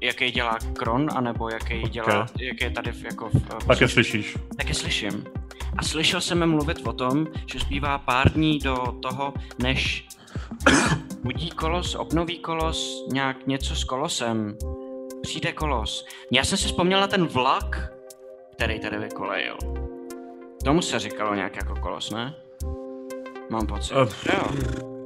jaký 0.02 0.32
dělá 0.32 0.58
Kron, 0.78 1.08
anebo 1.16 1.50
jaký 1.50 1.82
dělá, 1.82 2.26
jaký 2.40 2.64
je 2.64 2.70
tady 2.72 2.92
v, 2.92 3.04
jako 3.04 3.30
v, 3.30 3.66
Tak 3.68 3.82
je 3.82 3.88
slyšíš. 3.88 4.38
tak 4.58 4.70
je 4.70 4.76
slyším. 4.76 5.24
A 5.78 5.84
slyšel 5.84 6.22
jsem 6.22 6.50
mluvit 6.50 6.88
o 6.88 6.94
tom, 6.94 7.28
že 7.46 7.60
zbývá 7.60 7.98
pár 7.98 8.32
dní 8.32 8.60
do 8.60 8.76
toho, 9.02 9.34
než 9.60 10.08
budí 11.24 11.50
kolos, 11.50 11.96
obnoví 11.96 12.40
kolos, 12.40 13.06
nějak 13.12 13.48
něco 13.48 13.76
s 13.76 13.84
kolosem. 13.84 14.58
Přijde 15.22 15.52
kolos. 15.52 16.06
Já 16.32 16.44
jsem 16.44 16.58
si 16.58 16.68
vzpomněl 16.68 17.00
na 17.00 17.08
ten 17.08 17.26
vlak, 17.28 17.92
který 18.56 18.80
tady 18.80 18.98
vykolejil. 18.98 19.58
Tomu 20.64 20.82
se 20.82 21.00
říkalo 21.00 21.36
nějak 21.36 21.56
jako 21.56 21.76
kolos, 21.76 22.12
ne? 22.12 22.36
Mám 23.50 23.68
pocit. 23.68 23.94
Eh, 24.30 24.36
jo. 24.36 24.44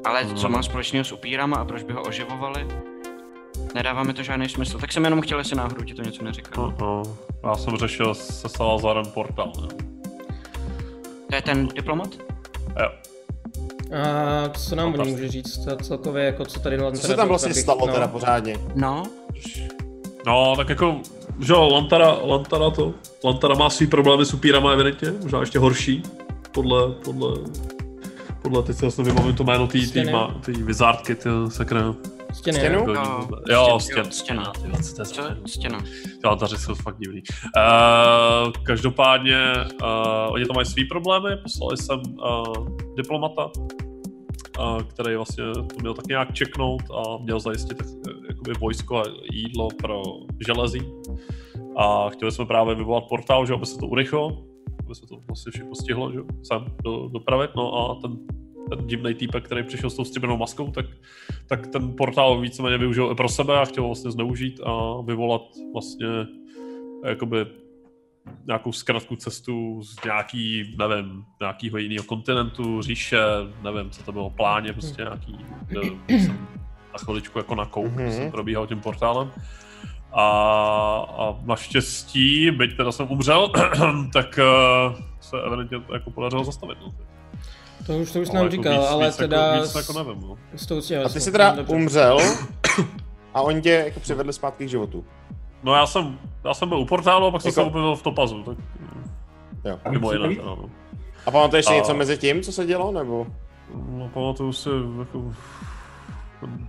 Ale 0.05 0.25
co 0.35 0.49
má 0.49 0.63
společného 0.63 1.05
s 1.05 1.11
upírama 1.11 1.57
a 1.57 1.65
proč 1.65 1.83
by 1.83 1.93
ho 1.93 2.01
oživovali? 2.01 2.67
Nedává 3.75 4.03
mi 4.03 4.13
to 4.13 4.23
žádný 4.23 4.49
smysl. 4.49 4.79
Tak 4.79 4.91
jsem 4.91 5.03
jenom 5.03 5.21
chtěl, 5.21 5.37
jestli 5.37 5.55
náhodou 5.55 5.83
ti 5.83 5.93
to 5.93 6.01
něco 6.01 6.23
neříkal. 6.23 6.73
No, 6.81 7.03
já 7.43 7.55
jsem 7.55 7.77
řešil 7.77 8.13
se 8.13 8.49
Salazarem 8.49 9.05
portál, 9.05 9.51
ne? 9.61 9.67
To 11.29 11.35
je 11.35 11.41
ten 11.41 11.67
diplomat? 11.67 12.09
Jo. 12.79 12.89
A 13.93 14.49
co 14.49 14.75
nám 14.75 14.99
o 14.99 15.05
může 15.05 15.27
říct? 15.27 15.65
To 15.65 15.75
celkově, 15.75 16.23
jako 16.25 16.45
co 16.45 16.59
tady 16.59 16.77
Co 16.95 17.07
se 17.07 17.15
tam 17.15 17.27
vlastně 17.27 17.53
stalo 17.53 17.87
teda 17.87 18.07
pořádně? 18.07 18.57
No, 18.75 19.03
No, 20.25 20.53
tak 20.57 20.69
jako, 20.69 21.01
že 21.39 21.53
jo, 21.53 21.69
Lantara, 21.69 22.17
Lantara 22.23 22.69
to, 22.69 22.93
Lantara 23.23 23.55
má 23.55 23.69
svý 23.69 23.87
problémy 23.87 24.25
s 24.25 24.33
upírama 24.33 24.71
evidentně, 24.71 25.11
možná 25.23 25.39
ještě 25.39 25.59
horší, 25.59 26.03
podle, 26.51 26.91
podle, 26.91 27.37
podle, 28.41 28.63
teď 28.63 28.75
se 28.75 28.81
vlastně 28.85 29.03
vybavím 29.03 29.35
to 29.35 29.43
jméno 29.43 29.67
tý, 29.67 29.79
tý, 29.81 29.87
Stěny. 29.87 30.11
má, 30.11 30.35
tý 30.45 30.51
vizardky, 30.51 31.15
ty 31.15 31.29
sakra. 31.49 31.95
Stěny, 32.33 32.57
Stěnu? 32.59 32.79
jo? 32.79 32.85
No, 32.93 33.27
jo, 33.49 33.77
stěn- 33.77 33.79
stěn, 33.79 34.05
jo, 34.05 34.11
stěna. 34.11 34.51
To 34.95 35.01
je 35.01 35.05
stěna? 35.05 35.37
Stěna. 35.47 35.79
Ty 36.21 36.27
Lantaři 36.27 36.57
jsou 36.57 36.75
fakt 36.75 36.97
divný. 36.99 37.21
Uh, 37.57 38.51
každopádně, 38.63 39.37
uh, 39.83 39.87
oni 40.33 40.45
tam 40.45 40.55
mají 40.55 40.65
svý 40.65 40.85
problémy, 40.85 41.37
poslali 41.43 41.77
jsem 41.77 41.99
uh, 41.99 42.67
diplomata, 42.97 43.49
uh, 44.59 44.81
který 44.81 45.15
vlastně 45.15 45.43
to 45.53 45.75
měl 45.81 45.93
tak 45.93 46.07
nějak 46.07 46.33
čeknout 46.33 46.81
a 46.93 47.17
měl 47.23 47.39
zajistit 47.39 47.77
eh, 47.81 48.11
jakoby 48.29 48.53
vojsko 48.59 48.97
a 48.97 49.03
jídlo 49.31 49.67
pro 49.81 50.01
železí. 50.47 50.81
A 51.77 52.09
chtěli 52.09 52.31
jsme 52.31 52.45
právě 52.45 52.75
vyvolat 52.75 53.03
portál, 53.09 53.45
že 53.45 53.53
aby 53.53 53.65
se 53.65 53.77
to 53.77 53.87
urychlilo, 53.87 54.43
aby 54.85 54.95
se 54.95 55.01
to 55.07 55.15
vlastně 55.27 55.51
všechno 55.51 55.75
stihlo, 55.75 56.11
že 56.11 56.17
jo, 56.17 56.23
sem 56.43 56.65
do, 56.83 57.07
dopravit. 57.07 57.49
No 57.55 57.75
a 57.91 57.95
ten, 58.01 58.17
ten 58.69 58.87
divný 58.87 59.13
týpek, 59.13 59.45
který 59.45 59.63
přišel 59.63 59.89
s 59.89 59.95
tou 59.95 60.05
stříbrnou 60.05 60.37
maskou, 60.37 60.71
tak, 60.71 60.85
tak 61.47 61.67
ten 61.67 61.93
portál 61.95 62.41
víceméně 62.41 62.77
využil 62.77 63.11
i 63.11 63.15
pro 63.15 63.29
sebe 63.29 63.59
a 63.59 63.65
chtěl 63.65 63.85
vlastně 63.85 64.11
zneužít 64.11 64.59
a 64.65 65.01
vyvolat 65.01 65.41
vlastně 65.73 66.07
jakoby 67.05 67.45
nějakou 68.47 68.71
zkratku 68.71 69.15
cestu 69.15 69.81
z 69.83 70.03
nějaký, 70.05 70.75
nevím, 70.77 71.23
nějakýho 71.41 71.77
jiného 71.77 72.03
kontinentu, 72.05 72.81
říše, 72.81 73.19
nevím, 73.63 73.89
co 73.89 74.03
to 74.03 74.11
bylo, 74.11 74.29
pláně, 74.29 74.73
prostě 74.73 75.01
nějaký, 75.01 75.37
nevím, 75.69 76.01
jsem 76.09 76.47
na 76.93 76.97
chviličku 76.97 77.37
jako 77.39 77.55
na 77.55 77.63
Mhm. 77.63 77.97
mm-hmm. 77.97 78.09
jsem 78.09 78.31
probíhal 78.31 78.67
tím 78.67 78.79
portálem. 78.79 79.31
A, 80.15 80.25
a 81.17 81.35
naštěstí, 81.45 82.51
byť 82.51 82.77
teda 82.77 82.91
jsem 82.91 83.11
umřel, 83.11 83.49
tak 84.13 84.39
uh, 84.39 84.95
se 85.19 85.37
evidentně 85.45 85.79
to 85.79 85.93
jako 85.93 86.11
podařilo 86.11 86.43
zastavit. 86.43 86.77
No. 86.81 86.93
To 87.87 87.97
už, 87.97 88.11
to 88.11 88.19
už 88.21 88.29
Ale 88.29 88.35
nám 88.35 88.43
jako 88.43 88.51
říkal, 88.55 88.73
víc- 88.73 88.87
ale 88.91 89.05
víc 89.07 89.15
teda 89.17 89.45
Jako, 89.45 89.61
víc 89.63 89.71
s, 89.71 89.75
jako 89.75 89.93
nevím, 90.03 90.21
no. 90.21 90.37
s 90.55 90.65
tou 90.65 90.77
A 91.05 91.09
ty 91.09 91.19
jsi 91.21 91.31
teda 91.31 91.55
umřel 91.67 92.17
a 93.33 93.41
oni 93.41 93.61
tě 93.61 93.69
jako 93.85 93.99
přivedli 93.99 94.33
zpátky 94.33 94.65
k 94.65 94.69
životu. 94.69 95.05
No 95.63 95.75
já 95.75 95.85
jsem, 95.85 96.19
já 96.45 96.53
jsem 96.53 96.69
byl 96.69 96.79
u 96.79 96.85
portálu 96.85 97.25
a 97.25 97.31
pak 97.31 97.41
jsem 97.41 97.49
Jako- 97.49 97.61
se 97.61 97.67
objevil 97.67 97.95
v 97.95 98.01
topazu, 98.01 98.43
tak 98.43 98.57
Jo. 99.65 99.79
mimo 99.89 100.11
jiné. 100.13 100.27
Víc? 100.27 100.37
teda, 100.37 100.49
No. 100.49 100.69
A 101.25 101.31
pamatuješ 101.31 101.65
si 101.65 101.71
A- 101.73 101.75
něco 101.75 101.93
mezi 101.93 102.17
tím, 102.17 102.41
co 102.41 102.51
se 102.51 102.65
dělo, 102.65 102.91
nebo? 102.91 103.27
No, 103.89 104.07
pamatuju 104.13 104.53
si 104.53 104.69
jako 104.99 105.33
ten, 106.39 106.67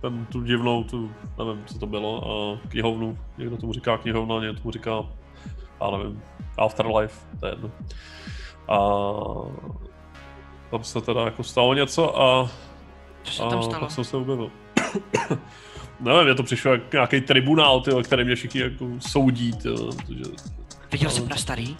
ten, 0.00 0.26
tu 0.32 0.42
divnou, 0.42 0.84
tu, 0.84 1.10
nevím, 1.38 1.64
co 1.66 1.78
to 1.78 1.86
bylo, 1.86 2.24
a 2.30 2.58
knihovnu, 2.68 3.18
někdo 3.38 3.56
tomu 3.56 3.72
říká 3.72 3.98
knihovna, 3.98 4.40
někdo 4.40 4.60
tomu 4.60 4.70
říká, 4.70 4.90
já 5.80 5.90
nevím, 5.90 6.22
Afterlife, 6.58 7.20
to 7.40 7.46
je 7.46 7.52
jedno. 7.52 7.70
A 8.68 8.78
tam 10.74 10.84
se 10.84 11.00
teda 11.00 11.24
jako 11.24 11.42
stalo 11.42 11.74
něco 11.74 12.22
a, 12.22 12.50
Co 13.22 13.32
se 13.32 13.42
a 13.42 13.48
tam 13.48 13.62
stalo? 13.62 13.80
pak 13.80 13.90
jsem 13.90 14.04
se 14.04 14.16
objevil. 14.16 14.50
nevím, 16.00 16.24
mě 16.24 16.34
to 16.34 16.42
přišlo 16.42 16.72
jak 16.72 16.92
nějaký 16.92 17.20
tribunál, 17.20 17.80
tyjo, 17.80 18.02
který 18.02 18.24
mě 18.24 18.34
všichni 18.34 18.60
jako 18.60 18.86
soudí, 18.98 19.52
tyjo, 19.52 19.92
protože 19.92 20.22
Viděl 20.92 21.10
jsi 21.10 21.22
prastarý? 21.22 21.76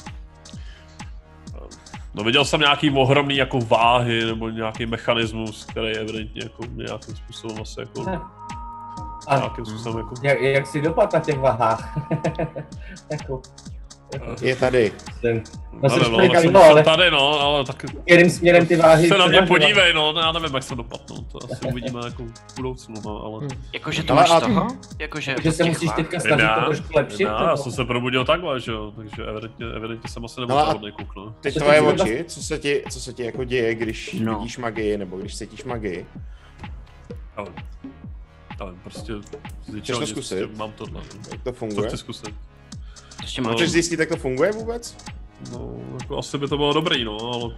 No 2.14 2.24
viděl 2.24 2.44
jsem 2.44 2.60
nějaký 2.60 2.90
ohromný 2.90 3.36
jako 3.36 3.58
váhy 3.58 4.24
nebo 4.24 4.48
nějaký 4.50 4.86
mechanismus, 4.86 5.64
který 5.64 5.96
evidentně 5.96 6.42
jako 6.42 6.64
nějakým 6.66 7.16
způsobem 7.16 7.62
asi 7.62 7.80
jako 7.80 8.04
A 9.28 9.36
nějakým 9.36 9.66
způsobem 9.66 9.98
jako 9.98 10.14
jak, 10.22 10.40
jak 10.40 10.66
jsi 10.66 10.82
dopadl 10.82 11.10
na 11.14 11.20
těch 11.20 11.38
vahách? 11.38 11.98
jako, 13.10 13.42
Je 14.42 14.56
tady. 14.56 14.92
no 15.22 15.30
no, 15.82 15.90
jsem, 15.90 16.12
no, 16.12 16.40
jsem 16.40 16.56
ale 16.56 16.84
tady, 16.84 17.10
no, 17.10 17.40
ale 17.40 17.64
tak 17.64 17.84
kterým 18.04 18.30
směrem 18.30 18.66
ty 18.66 18.76
váhy 18.76 19.08
se 19.08 19.18
na 19.18 19.26
mě 19.26 19.42
podívej, 19.42 19.94
no, 19.94 20.14
já 20.20 20.32
nevím, 20.32 20.54
jak 20.54 20.62
se 20.62 20.74
dopadnou, 20.74 21.16
to 21.16 21.38
asi 21.52 21.66
uvidíme 21.66 22.00
jako 22.04 22.22
v 22.24 22.56
budoucnu, 22.56 22.94
no, 23.04 23.22
ale... 23.24 23.38
Hmm. 23.38 23.48
Jakože 23.72 24.02
to 24.02 24.14
máš 24.14 24.28
toho? 24.40 24.68
Jakože 24.98 25.36
že 25.42 25.52
se 25.52 25.64
musíš 25.64 25.90
teďka 25.96 26.20
snažit 26.20 26.46
to 26.54 26.64
trošku 26.64 26.86
lepšit? 26.96 27.20
já, 27.20 27.42
já 27.50 27.56
jsem 27.56 27.72
se 27.72 27.84
probudil 27.84 28.24
takhle, 28.24 28.60
že 28.60 28.72
jo, 28.72 28.92
takže 28.96 29.22
evidentně, 29.28 29.66
evidentně 29.76 30.10
jsem 30.10 30.24
asi 30.24 30.40
nebyl 30.40 30.54
Ale 30.56 30.62
a- 30.64 30.66
závodný 30.66 30.92
kuk, 30.92 31.16
no. 31.16 31.34
Ty 31.40 31.52
Co 31.52 31.60
tvoje 31.60 31.80
oči, 31.80 32.24
co 32.28 32.42
se 32.42 32.58
ti, 32.58 32.82
co 32.90 33.00
se 33.00 33.12
ti 33.12 33.24
jako 33.24 33.44
děje, 33.44 33.74
když 33.74 34.12
No. 34.20 34.32
no. 34.32 34.38
vidíš 34.38 34.58
magii, 34.58 34.98
nebo 34.98 35.16
když 35.16 35.38
cítíš 35.38 35.64
magii? 35.64 36.06
Ale, 37.36 37.48
ale 38.60 38.74
prostě 38.82 39.12
Chceš 39.82 39.86
to 39.98 40.06
zkusit? 40.06 40.12
prostě 40.38 40.58
mám 40.58 40.72
tohle, 40.72 41.00
no. 41.14 41.20
Jak 41.32 41.42
to 41.42 41.52
To 41.52 41.58
funguje? 41.58 41.88
chci 41.88 41.96
zkusit. 41.98 42.34
No. 43.24 43.28
Chceš 43.28 43.38
očima. 43.38 43.66
zjistit, 43.66 44.00
jak 44.00 44.08
to 44.08 44.16
funguje 44.16 44.52
vůbec? 44.52 44.96
No, 45.52 45.72
jako 46.00 46.18
asi 46.18 46.38
by 46.38 46.48
to 46.48 46.56
bylo 46.56 46.72
dobrý, 46.72 47.04
no, 47.04 47.18
ale 47.34 47.54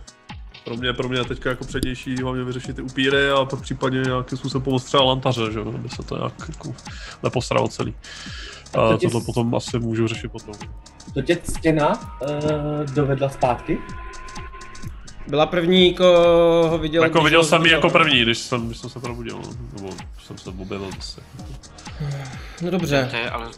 pro 0.64 0.76
mě, 0.76 0.92
pro 0.92 1.08
mě 1.08 1.18
je 1.18 1.24
teďka 1.24 1.50
jako 1.50 1.64
přednější 1.64 2.16
hlavně 2.22 2.44
vyřešit 2.44 2.76
ty 2.76 2.82
upíry 2.82 3.30
a 3.30 3.44
pak 3.44 3.60
případně 3.60 4.00
nějakým 4.00 4.38
způsobem 4.38 4.62
pomoct 4.64 4.84
třeba 4.84 5.02
lantaře, 5.02 5.52
že 5.52 5.58
jo, 5.58 5.68
aby 5.74 5.88
se 5.88 6.02
to 6.02 6.16
nějak 6.18 6.32
jako 6.48 6.74
neposralo 7.22 7.68
celý. 7.68 7.94
A 8.74 8.80
A 8.80 8.90
to 8.92 8.98
tohle 8.98 9.20
s- 9.20 9.24
potom 9.24 9.54
asi 9.54 9.78
můžu 9.78 10.08
řešit 10.08 10.28
potom. 10.32 10.54
To 11.14 11.22
tě 11.22 11.38
stěna 11.44 12.18
uh, 12.22 12.28
dovedla 12.94 13.28
zpátky? 13.28 13.78
Byla 15.26 15.46
první, 15.46 15.94
koho 15.94 16.78
viděl. 16.78 17.02
jako 17.02 17.20
viděl 17.22 17.44
jsem 17.44 17.66
ji 17.66 17.72
jako 17.72 17.90
první, 17.90 18.22
když 18.22 18.38
jsem, 18.38 18.66
když 18.66 18.78
jsem 18.78 18.90
se 18.90 19.00
probudil, 19.00 19.40
no. 19.44 19.50
nebo 19.76 19.94
jsem 20.26 20.38
se 20.38 20.50
objevil 20.50 20.90
zase. 20.96 21.20
No 22.62 22.70
dobře. 22.70 23.08
To 23.10 23.16
je 23.16 23.30
ale 23.30 23.50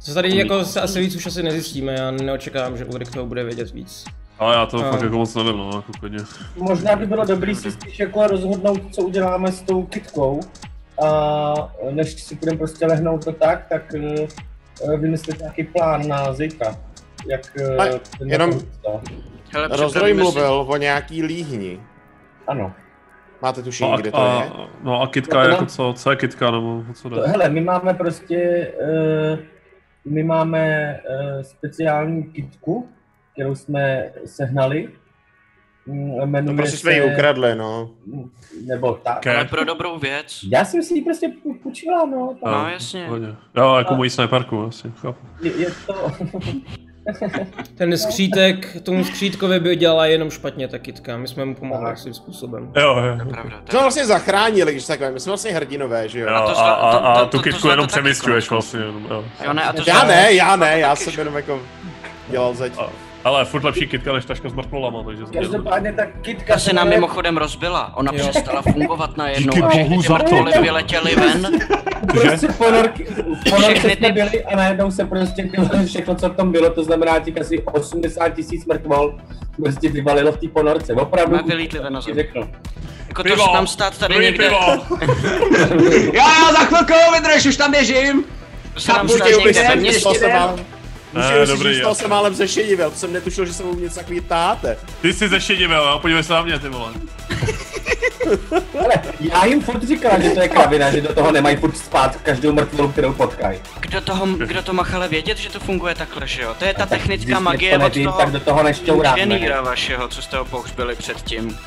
Co 0.00 0.14
tady 0.14 0.36
jako 0.36 0.64
se 0.64 0.80
asi 0.80 1.00
víc 1.00 1.16
už 1.16 1.26
asi 1.26 1.42
nezjistíme, 1.42 1.92
já 1.94 2.10
neočekávám, 2.10 2.76
že 2.78 2.84
Ulrik 2.84 3.10
toho 3.12 3.26
bude 3.26 3.44
vědět 3.44 3.70
víc. 3.72 4.04
Ale 4.38 4.54
já 4.56 4.66
to 4.66 4.78
fakt 4.78 5.02
jako 5.02 5.16
moc 5.18 5.34
nevím, 5.34 5.56
no, 5.56 5.70
jako 5.76 5.92
klidně. 6.00 6.18
Možná 6.56 6.96
by 6.96 7.06
bylo 7.06 7.24
dobrý 7.24 7.54
si 7.54 7.72
spíš 7.72 7.98
jako 7.98 8.26
rozhodnout, 8.26 8.94
co 8.94 9.02
uděláme 9.02 9.52
s 9.52 9.62
tou 9.62 9.82
kitkou. 9.82 10.40
A 11.04 11.54
než 11.90 12.22
si 12.22 12.34
budeme 12.34 12.58
prostě 12.58 12.86
lehnout 12.86 13.24
to 13.24 13.32
tak, 13.32 13.66
tak 13.68 13.82
uh, 14.82 15.00
vymyslet 15.00 15.38
nějaký 15.40 15.64
plán 15.64 16.08
na 16.08 16.32
zítra. 16.32 16.76
Jak 17.30 17.40
uh, 17.60 17.80
Ale 17.80 18.00
jenom- 18.24 18.60
Hele, 19.52 19.68
Rozroj 19.68 19.88
připravíme 19.90 20.18
si- 20.18 20.22
mluvil 20.22 20.66
o 20.68 20.76
nějaký 20.76 21.22
líhni. 21.22 21.80
Ano. 22.46 22.72
Máte 23.42 23.62
tušení, 23.62 23.90
No 23.90 23.96
kde 23.96 24.10
a, 24.10 24.16
to 24.16 24.24
je? 24.26 24.48
a, 24.50 24.68
no 24.82 25.00
a 25.02 25.06
kitka 25.06 25.36
No 25.36 25.40
je 25.42 25.46
to 25.46 25.50
jako 25.52 25.62
nám- 25.62 25.68
co, 25.68 25.92
co 25.96 26.10
je 26.10 26.16
kitka, 26.16 26.50
nebo 26.50 26.82
co 26.94 27.10
To, 27.10 27.16
jde? 27.16 27.26
hele, 27.28 27.48
my 27.48 27.60
máme 27.60 27.94
prostě, 27.94 28.68
uh, 29.32 29.38
my 30.04 30.22
máme 30.22 30.96
uh, 31.00 31.42
speciální 31.42 32.24
kitku, 32.24 32.88
kterou 33.32 33.54
jsme 33.54 34.12
sehnali 34.24 34.88
Mm, 35.86 36.46
No 36.46 36.54
prostě 36.54 36.76
jsme 36.76 36.92
ji 36.92 37.12
ukradli, 37.12 37.54
no. 37.54 37.90
Nebo 38.66 38.94
tak. 38.94 39.26
Ale 39.26 39.44
pro 39.44 39.64
dobrou 39.64 39.98
věc. 39.98 40.40
Já 40.52 40.64
jsem 40.64 40.82
si 40.82 40.94
ji 40.94 41.02
prostě 41.02 41.32
půjčila, 41.62 42.06
no. 42.06 42.36
tak 42.44 42.52
No 42.52 42.68
jasně. 42.68 43.08
Jo, 43.56 43.74
jako 43.78 43.94
mojí 43.94 44.10
sniperku 44.10 44.64
asi, 44.64 44.92
chápu. 44.96 45.26
Je, 45.42 45.52
je 45.56 45.70
to... 45.86 46.12
Ten 47.74 47.98
skřítek, 47.98 48.76
tomu 48.82 49.04
skřítkovi 49.04 49.60
by 49.60 49.76
dělala 49.76 50.06
jenom 50.06 50.30
špatně 50.30 50.68
ta 50.68 50.78
kitka, 50.78 51.16
my 51.16 51.28
jsme 51.28 51.44
mu 51.44 51.54
pomohli 51.54 51.96
svým 51.96 52.14
způsobem. 52.14 52.72
Jo, 52.76 52.94
To 52.94 53.00
je 53.00 53.08
jo. 53.10 53.30
pravda. 53.30 53.60
To 53.64 53.70
jsme 53.70 53.80
vlastně 53.80 54.06
zachránili, 54.06 54.72
když 54.72 54.86
takhle, 54.86 55.10
my 55.10 55.20
jsme 55.20 55.30
vlastně 55.30 55.52
hrdinové, 55.52 56.08
že 56.08 56.20
jo? 56.20 56.28
Jo, 56.28 56.34
A 56.34 56.40
to 56.46 56.58
a, 56.58 56.70
a, 56.70 56.90
a 56.98 57.18
to- 57.20 57.26
tu 57.26 57.36
to- 57.36 57.42
kitku 57.42 57.60
to 57.62 57.70
jenom 57.70 57.86
přemysťuješ 57.86 58.48
konec 58.48 58.64
vlastně 58.64 58.80
jenom, 58.86 59.06
jo. 59.10 59.24
Jo, 59.44 59.52
ne, 59.52 59.62
a 59.62 59.72
to 59.72 59.82
Já 59.86 60.04
ne, 60.04 60.32
já 60.32 60.56
ne, 60.56 60.78
já 60.78 60.96
jsem 60.96 61.12
jenom 61.18 61.36
jako 61.36 61.60
dělal 62.28 62.54
zeď. 62.54 62.72
Ale 63.24 63.44
furt 63.44 63.64
lepší 63.64 63.86
kitka 63.86 64.12
než 64.12 64.24
taška 64.24 64.48
s 64.48 64.52
mrtvolama, 64.52 65.02
takže 65.02 65.26
jsem 65.26 65.34
Každopádně 65.34 65.92
ta 65.92 66.06
kitka 66.06 66.52
Ta 66.54 66.58
se 66.60 66.72
nám 66.72 66.88
mimochodem 66.88 67.36
rozbila. 67.36 67.96
Ona 67.96 68.12
Jo. 68.14 68.28
přestala 68.28 68.62
fungovat 68.62 69.16
najednou 69.16 69.52
Díky 69.54 69.62
a 69.64 69.68
všechny 69.68 69.88
bohu 69.88 70.02
ty 70.02 70.08
za 70.08 70.18
to. 70.18 70.24
mrtvoly 70.34 70.52
vyletěly 70.62 71.14
ven. 71.16 71.48
Prostě 72.06 72.48
ponorky, 72.48 73.06
ponorky 73.50 73.96
ty- 73.96 74.12
byli 74.12 74.44
a 74.44 74.56
najednou 74.56 74.90
se 74.90 75.04
prostě 75.04 75.48
všechno, 75.86 76.14
co 76.14 76.28
v 76.28 76.36
tom 76.36 76.52
bylo, 76.52 76.70
to 76.70 76.84
znamená 76.84 77.18
těch 77.18 77.40
asi 77.40 77.62
80 77.62 78.28
tisíc 78.28 78.66
mrtvol, 78.66 79.18
prostě 79.62 79.88
vyvalilo 79.88 80.32
v 80.32 80.36
té 80.38 80.48
ponorce. 80.48 80.94
Opravdu, 80.94 81.38
Jsme 81.38 81.46
vylítli 81.48 81.78
ven 81.80 81.92
na 81.92 82.00
zem. 82.00 82.14
řeknu. 82.14 82.48
Jako 83.08 83.22
to 83.22 83.28
Pivo! 83.28 83.44
se 83.46 83.52
nám 83.54 83.66
stát 83.66 83.98
tady 83.98 84.14
Druhý 84.14 84.26
někde. 84.26 84.44
pivo! 84.48 84.58
Jo, 86.12 86.22
jo, 86.40 86.52
za 86.52 86.58
chvilku 86.64 86.92
vydrž, 87.14 87.46
už 87.46 87.56
tam 87.56 87.70
běžím. 87.70 88.24
To 88.74 88.80
se 88.80 88.92
Chápu, 88.92 89.08
stát 89.08 89.28
že 89.28 89.36
někde 89.36 89.62
ve 89.62 89.76
Ne, 91.14 91.22
Můžu 91.22 91.46
si 91.46 91.58
dobrý, 91.58 91.74
říct, 91.74 91.98
se 91.98 92.08
málem 92.08 92.34
zešedivil, 92.34 92.90
to 92.90 92.96
jsem 92.96 93.12
netušil, 93.12 93.46
že 93.46 93.52
se 93.52 93.62
mu 93.62 93.74
něco 93.74 93.94
takový 93.94 94.20
táte. 94.20 94.76
Ty 95.02 95.12
jsi 95.12 95.28
zešedivil, 95.28 95.78
jo? 95.82 95.98
Podívej 95.98 96.22
se 96.24 96.32
na 96.32 96.42
mě, 96.42 96.58
ty 96.58 96.68
vole. 96.68 96.92
Ale 98.80 98.94
já 99.20 99.44
jim 99.44 99.62
furt 99.62 99.82
říkala, 99.82 100.20
že 100.20 100.30
to 100.30 100.40
je 100.40 100.48
kravina, 100.48 100.90
že 100.90 101.00
do 101.00 101.14
toho 101.14 101.32
nemají 101.32 101.56
furt 101.56 101.76
spát 101.76 102.16
každou 102.16 102.52
mrtvolu, 102.52 102.92
kterou 102.92 103.12
potkají. 103.12 103.60
Kdo, 103.80 104.00
toho, 104.00 104.26
kdo 104.26 104.62
to 104.62 104.72
mohl 104.72 104.88
ale 104.94 105.08
vědět, 105.08 105.38
že 105.38 105.48
to 105.50 105.60
funguje 105.60 105.94
takhle, 105.94 106.26
že 106.26 106.42
jo? 106.42 106.54
To 106.58 106.64
je 106.64 106.74
ta 106.74 106.86
Tak 106.86 106.88
technická 106.88 107.40
magie 107.40 107.72
něco 107.72 107.86
od 107.86 107.88
nevím, 107.88 108.04
toho 108.04 108.18
tak 108.18 108.30
do 108.30 108.40
toho 108.40 108.68
inženýra 108.68 109.60
vašeho, 109.60 110.08
co 110.08 110.22
jste 110.22 110.36
ho 110.36 110.44
pohřbili 110.44 110.94
předtím. 110.96 111.58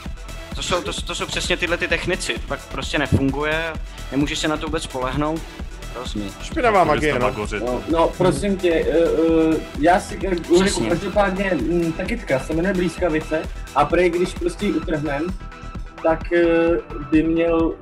To 0.56 0.63
jsou, 0.63 0.82
to, 0.82 0.93
to 0.93 1.15
jsou 1.15 1.25
přesně 1.25 1.58
tyhle 1.58 1.77
ty 1.77 1.88
technici, 1.88 2.36
pak 2.47 2.60
prostě 2.65 2.99
nefunguje, 2.99 3.73
nemůžeš 4.12 4.39
se 4.39 4.47
na 4.47 4.58
to 4.58 4.65
vůbec 4.65 4.84
spolehnout. 4.84 5.41
Hrozný. 5.95 6.29
Špinavá 6.41 6.84
magie, 6.84 7.13
no. 7.13 7.19
Magořit. 7.19 7.63
No, 7.65 7.82
no, 7.91 8.08
prosím 8.17 8.58
tě, 8.58 8.86
uh, 9.19 9.49
uh, 9.49 9.56
já 9.79 9.99
si, 9.99 10.17
uh, 10.17 10.23
Ulriku, 10.23 10.56
Přesně. 10.62 10.89
každopádně 10.89 11.51
mm, 11.53 11.91
ta 11.91 12.03
kytka 12.06 12.39
se 12.39 12.53
jmenuje 12.53 12.73
Blízkavice 12.73 13.41
a 13.75 13.86
prej, 13.86 14.10
když 14.10 14.34
prostě 14.34 14.65
ji 14.65 14.73
utrhnem, 14.73 15.27
tak 16.03 16.19
uh, 16.32 17.03
by 17.12 17.23
měl 17.23 17.73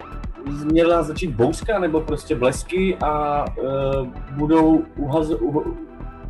měla 0.64 1.04
začít 1.04 1.28
bouřka 1.28 1.80
nebo 1.80 2.02
prostě 2.02 2.36
blesky 2.36 2.98
a 3.02 3.46
uh, 3.58 4.08
budou 4.32 4.84
uhaz, 4.98 5.30
uh, 5.30 5.64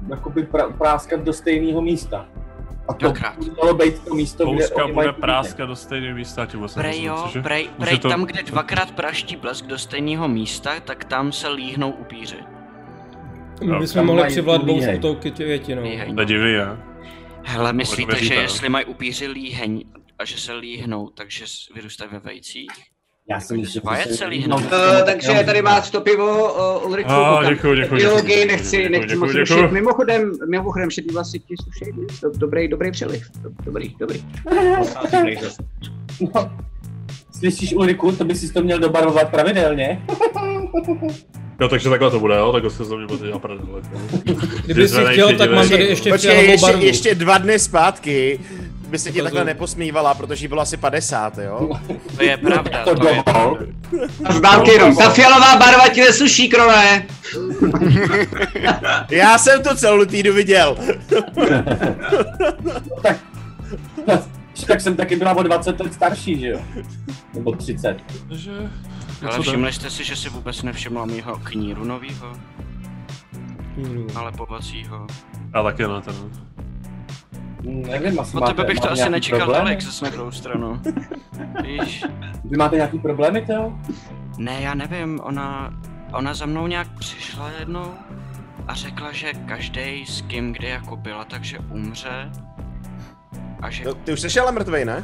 jakoby 0.09 0.43
pra, 0.43 0.69
práskat 0.69 1.19
do 1.19 1.33
stejného 1.33 1.81
místa. 1.81 2.25
A 3.27 3.35
to 3.45 3.51
mělo 3.61 3.73
být 3.73 3.99
to 3.99 4.15
místo, 4.15 4.51
kde 4.51 4.69
oni 4.69 4.93
mají 4.93 5.09
bude 5.09 5.21
práska 5.21 5.65
do 5.65 5.75
stejného 5.75 6.15
místa, 6.17 6.45
tím 6.45 6.59
vůbec 6.59 6.73
Prej 6.73 7.03
jo, 7.03 7.19
cože? 7.23 7.41
prej, 7.41 7.69
prej 7.79 7.99
to- 7.99 8.09
tam, 8.09 8.25
kde 8.25 8.43
dvakrát 8.43 8.91
praští 8.91 9.35
blesk 9.35 9.65
do 9.65 9.77
stejného 9.77 10.27
místa, 10.27 10.79
tak 10.79 11.05
tam 11.05 11.31
se 11.31 11.49
líhnou 11.49 11.91
upíři. 11.91 12.37
My 13.63 13.79
bychom 13.79 13.93
tam 13.93 14.05
mohli 14.05 14.23
líheň. 14.23 14.65
bouřku 14.65 14.97
tou. 15.01 15.15
To 15.15 15.43
je 15.43 15.59
divný, 15.59 16.53
jo? 16.53 16.77
Hele, 17.43 17.73
myslíte, 17.73 18.23
že 18.25 18.35
no? 18.35 18.41
jestli 18.41 18.69
mají 18.69 18.85
upíři 18.85 19.27
líheň 19.27 19.83
a 20.19 20.25
že 20.25 20.37
se 20.37 20.53
líhnou, 20.53 21.09
takže 21.09 21.45
vyrůstají 21.75 22.11
ve 22.13 22.19
vejcích? 22.19 22.90
Já 23.29 23.39
si 23.39 23.53
myslím, 23.57 23.73
že 23.73 23.79
vajec 23.83 24.07
že 24.07 24.11
se 24.13 24.17
se 24.17 24.25
líhnou. 24.25 24.57
Uh, 24.57 24.63
takže 25.05 25.31
tady 25.45 25.61
máš 25.61 25.89
to 25.89 26.01
pivo, 26.01 26.53
uh, 26.79 26.87
Ulriku. 26.89 27.09
Ah, 27.11 27.35
koukám. 27.35 27.53
děkuju, 27.53 27.75
děkuju, 27.75 28.01
Biologii 28.01 28.45
nechci, 28.45 28.89
nechci 28.89 29.15
moc 29.15 29.31
děkuju. 29.31 29.61
rušit. 29.61 29.71
Mimochodem, 29.71 30.31
mimochodem, 30.49 30.89
šedý 30.91 31.07
vlasy 31.13 31.39
ti 31.39 31.55
slušej, 31.63 31.93
do- 32.21 32.31
dobrý, 32.37 32.67
dobrý 32.67 32.91
přeliv. 32.91 33.23
Dobrý, 33.65 33.95
dobrý. 33.99 34.23
No. 36.35 36.51
Slyšíš 37.39 37.73
Ulriku, 37.73 38.11
to 38.11 38.25
by 38.25 38.35
si 38.35 38.53
to 38.53 38.61
měl 38.63 38.79
dobarvovat 38.79 39.29
pravidelně. 39.31 40.01
Jo, 41.61 41.67
takže 41.69 41.89
takhle 41.89 42.11
to 42.11 42.19
bude, 42.19 42.35
jo? 42.35 42.51
Takhle 42.51 42.71
se 42.71 42.85
za 42.85 42.97
mě 42.97 43.07
bude 43.07 43.27
dělat. 43.27 43.41
Kdyby 44.65 44.87
si 44.87 45.01
chtěl, 45.11 45.37
tak 45.37 45.51
mám 45.51 45.69
tady 45.69 45.83
ještě 45.83 46.11
Počkej, 46.11 46.49
ještě, 46.49 46.71
ještě 46.71 47.15
dva 47.15 47.37
dny 47.37 47.59
zpátky 47.59 48.39
by 48.91 48.99
se 48.99 49.11
ti 49.11 49.21
takhle 49.21 49.45
neposmívala, 49.45 50.13
protože 50.13 50.43
jí 50.43 50.47
bylo 50.47 50.61
asi 50.61 50.77
50, 50.77 51.37
jo? 51.37 51.69
To 52.17 52.23
je 52.23 52.37
pravda, 52.37 52.83
To 52.83 52.95
to 52.95 53.07
je 53.07 53.23
pravda. 53.23 53.65
Z 54.29 54.41
dálky 54.41 54.71
jenom. 54.71 54.95
Ta 54.95 55.09
fialová 55.09 55.55
barva 55.55 55.89
ti 55.89 56.01
nesluší, 56.01 56.49
krone. 56.49 57.07
Já 59.09 59.37
jsem 59.37 59.63
to 59.63 59.75
celou 59.75 60.05
týdu 60.05 60.33
viděl. 60.33 60.77
tak, 63.03 63.17
tak 64.67 64.81
jsem 64.81 64.95
taky 64.95 65.15
byla 65.15 65.33
o 65.33 65.43
20 65.43 65.79
let 65.79 65.93
starší, 65.93 66.39
že 66.39 66.47
jo? 66.47 66.59
Nebo 67.33 67.55
30. 67.55 67.97
Takže... 68.29 68.51
Ale 69.21 69.35
co 69.35 69.41
všimli 69.41 69.73
jste 69.73 69.89
si, 69.89 70.03
že 70.03 70.15
si 70.15 70.29
vůbec 70.29 70.63
nevšimla 70.63 71.05
mýho 71.05 71.37
kníru 71.43 71.85
novýho, 71.85 72.33
ale 74.15 74.31
povacího. 74.31 75.07
Já 75.55 75.63
taky 75.63 75.83
ne, 75.83 76.01
ten. 76.01 76.15
Nevím, 77.63 78.19
asi 78.19 78.35
máte, 78.37 78.53
tebe 78.53 78.67
bych 78.67 78.79
to 78.79 78.91
asi 78.91 79.09
nečekal 79.09 79.39
problémy? 79.39 79.63
tolik, 79.63 79.81
zase 79.81 80.05
na 80.05 80.11
druhou 80.11 80.31
stranu. 80.31 80.81
Víš? 81.63 82.03
Vy 82.43 82.57
máte 82.57 82.75
nějaký 82.75 82.99
problémy, 82.99 83.41
Teo? 83.41 83.73
Ne, 84.37 84.61
já 84.61 84.73
nevím, 84.73 85.19
ona, 85.23 85.73
ona 86.13 86.33
za 86.33 86.45
mnou 86.45 86.67
nějak 86.67 86.87
přišla 86.99 87.49
jednou 87.59 87.93
a 88.67 88.73
řekla, 88.75 89.11
že 89.11 89.33
každý 89.33 90.05
s 90.05 90.21
kým 90.21 90.53
kdy 90.53 90.67
jako 90.67 90.95
byla, 90.95 91.25
takže 91.25 91.59
umře. 91.59 92.29
A 93.61 93.69
že 93.69 93.83
No, 93.85 93.93
Ty 93.93 94.13
už 94.13 94.19
jsi 94.21 94.39
ale 94.39 94.51
mrtvej, 94.51 94.85
ne? 94.85 95.03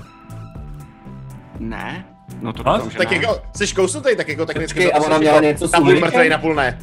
ne? 1.60 2.06
No 2.42 2.54
to 2.54 2.64
doufám, 2.64 2.90
že 2.92 2.98
Tak 2.98 3.12
ne. 3.12 3.18
jako, 3.18 3.42
jsi 3.56 3.76
kousnutej, 3.76 4.16
tak 4.16 4.28
jako 4.28 4.46
technicky 4.46 4.80
Počkej, 4.80 4.94
a 4.94 5.06
ona 5.06 5.18
měla 5.18 5.36
jako 5.36 5.46
něco 5.46 5.68
s 5.68 5.80
mrtvej, 5.80 6.30
na 6.30 6.38
půl 6.38 6.56
ne. 6.56 6.80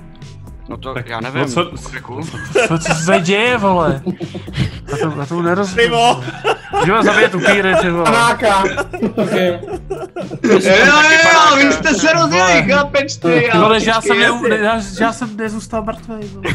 No 0.68 0.77
to 0.77 0.94
Tak, 0.94 1.09
já 1.09 1.20
nevím. 1.20 1.40
no 1.42 1.48
co- 1.48 1.70
Ulriku. 1.88 2.20
Co, 2.68 2.79
co 2.79 2.94
se 2.94 3.20
děje, 3.20 3.57
vole? 3.59 4.03
Já 4.90 4.96
to, 4.96 5.20
já 5.20 5.27
to 5.27 5.42
nerozumím. 5.42 5.85
Pivo! 5.87 6.24
Můžeme 6.81 7.03
zabít 7.03 7.35
upíry, 7.35 7.74
ty 7.81 7.90
vole. 7.90 8.05
Panáka! 8.05 8.64
Okay. 9.16 9.46
Jo, 9.46 9.61
jo, 10.42 10.61
jo, 11.35 11.57
vy 11.57 11.72
jste 11.72 11.94
se 11.94 12.12
rozjeli, 12.12 12.62
chápeš 12.72 13.16
ty. 13.16 13.50
Vole, 13.59 13.81
že 13.81 13.90
já 13.90 14.00
jsem, 14.00 14.18
ne, 14.18 14.57
já, 14.57 14.79
že 14.81 15.05
já 15.05 15.12
jsem 15.12 15.37
nezůstal 15.37 15.83
mrtvej, 15.83 16.29
vole. 16.35 16.55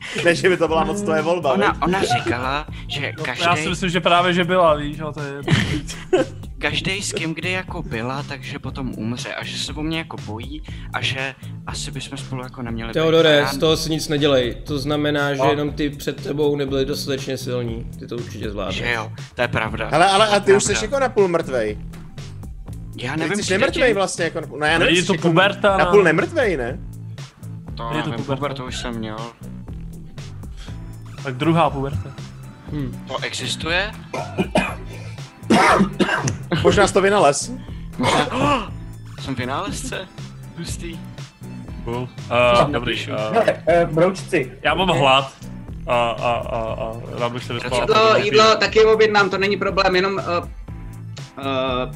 Ne, 0.24 0.34
že 0.34 0.48
by 0.48 0.56
to 0.56 0.68
byla 0.68 0.84
moc 0.84 1.02
tvoje 1.02 1.22
volba, 1.22 1.52
Ona, 1.52 1.82
ona 1.82 2.02
říkala, 2.02 2.66
že 2.88 3.12
No, 3.18 3.24
já 3.26 3.34
si 3.36 3.42
každý, 3.42 3.68
myslím, 3.68 3.90
že 3.90 4.00
právě, 4.00 4.32
že 4.32 4.44
byla, 4.44 4.74
víš, 4.74 5.00
ale 5.00 5.12
to 5.12 5.20
je... 5.22 5.34
každý 6.58 7.02
s 7.02 7.12
kým 7.12 7.34
kdy 7.34 7.50
jako 7.50 7.82
byla, 7.82 8.22
takže 8.22 8.58
potom 8.58 8.92
umře 8.96 9.34
a 9.34 9.44
že 9.44 9.58
se 9.58 9.72
o 9.72 9.82
mě 9.82 9.98
jako 9.98 10.16
bojí 10.26 10.62
a 10.92 11.00
že 11.02 11.34
asi 11.66 11.90
bychom 11.90 12.18
spolu 12.18 12.42
jako 12.42 12.62
neměli 12.62 12.88
být. 12.88 12.94
Teodore, 12.94 13.30
Já- 13.36 13.46
z 13.52 13.58
toho 13.58 13.76
si 13.76 13.90
nic 13.90 14.08
nedělej. 14.08 14.54
To 14.54 14.78
znamená, 14.78 15.34
že 15.34 15.38
No. 15.42 15.50
jenom 15.50 15.72
ty 15.72 15.90
před 15.90 16.22
tebou 16.22 16.56
nebyli 16.56 16.84
dostatečně 16.84 17.36
silní. 17.38 17.84
Ty 17.98 18.06
to 18.06 18.14
určitě 18.16 18.44
Že 18.44 18.50
zvládneš. 18.50 18.82
jo, 18.94 19.12
to 19.34 19.42
je 19.42 19.48
pravda. 19.48 19.88
Hele, 19.92 20.06
ale 20.10 20.26
a 20.28 20.40
ty 20.40 20.56
už 20.56 20.64
Pravda. 20.64 20.78
jsi 20.80 20.84
jako 20.84 20.98
na 20.98 21.08
půl 21.08 21.28
mrtvej. 21.28 21.78
Já 22.96 23.12
Ty 23.14 23.18
nevím, 23.20 23.36
jsi 23.36 23.42
přijde 23.42 23.58
nemrtvej 23.58 23.94
vlastně 23.94 24.24
jako. 24.24 24.40
No 24.60 24.66
já 24.66 24.78
nevím, 24.78 24.96
jsi 24.96 25.06
to 25.06 25.12
jako 25.14 25.28
puberta, 25.28 25.76
Na 25.76 25.84
no. 25.84 25.90
půl 25.90 26.02
nemrtvej, 26.02 26.56
ne? 26.56 26.78
To 27.74 27.90
Je 27.96 28.02
to 28.02 28.10
puberta. 28.10 28.34
pubertu 28.36 28.64
už 28.64 28.78
jsem 28.78 28.94
měl. 28.94 29.16
Tak 31.22 31.34
druhá 31.36 31.70
puberta. 31.70 32.10
To 33.08 33.18
existuje? 33.22 33.92
Možná 36.62 36.86
jsi 36.86 36.94
to 36.94 37.00
vynalez. 37.00 37.52
Jsem 39.20 39.34
vynálezce? 39.34 40.08
Hustý. 40.58 40.98
Cool. 41.84 42.08
Uh, 42.62 42.70
dobrý. 42.72 43.06
Uh, 43.06 43.94
broučci. 43.94 44.52
já 44.62 44.74
mám 44.74 44.88
hlad. 44.88 45.32
A, 45.86 46.10
a, 46.10 46.30
a, 46.32 46.58
a 46.58 46.92
rád 47.18 47.32
bych 47.32 47.44
se 47.44 47.52
vyspal. 47.52 47.80
Jídlo, 47.80 48.16
jídlo 48.16 48.56
taky 48.56 48.84
objednám, 48.84 49.30
to 49.30 49.38
není 49.38 49.56
problém, 49.56 49.96
jenom... 49.96 50.14
Uh, 50.14 50.20
uh, 51.38 51.94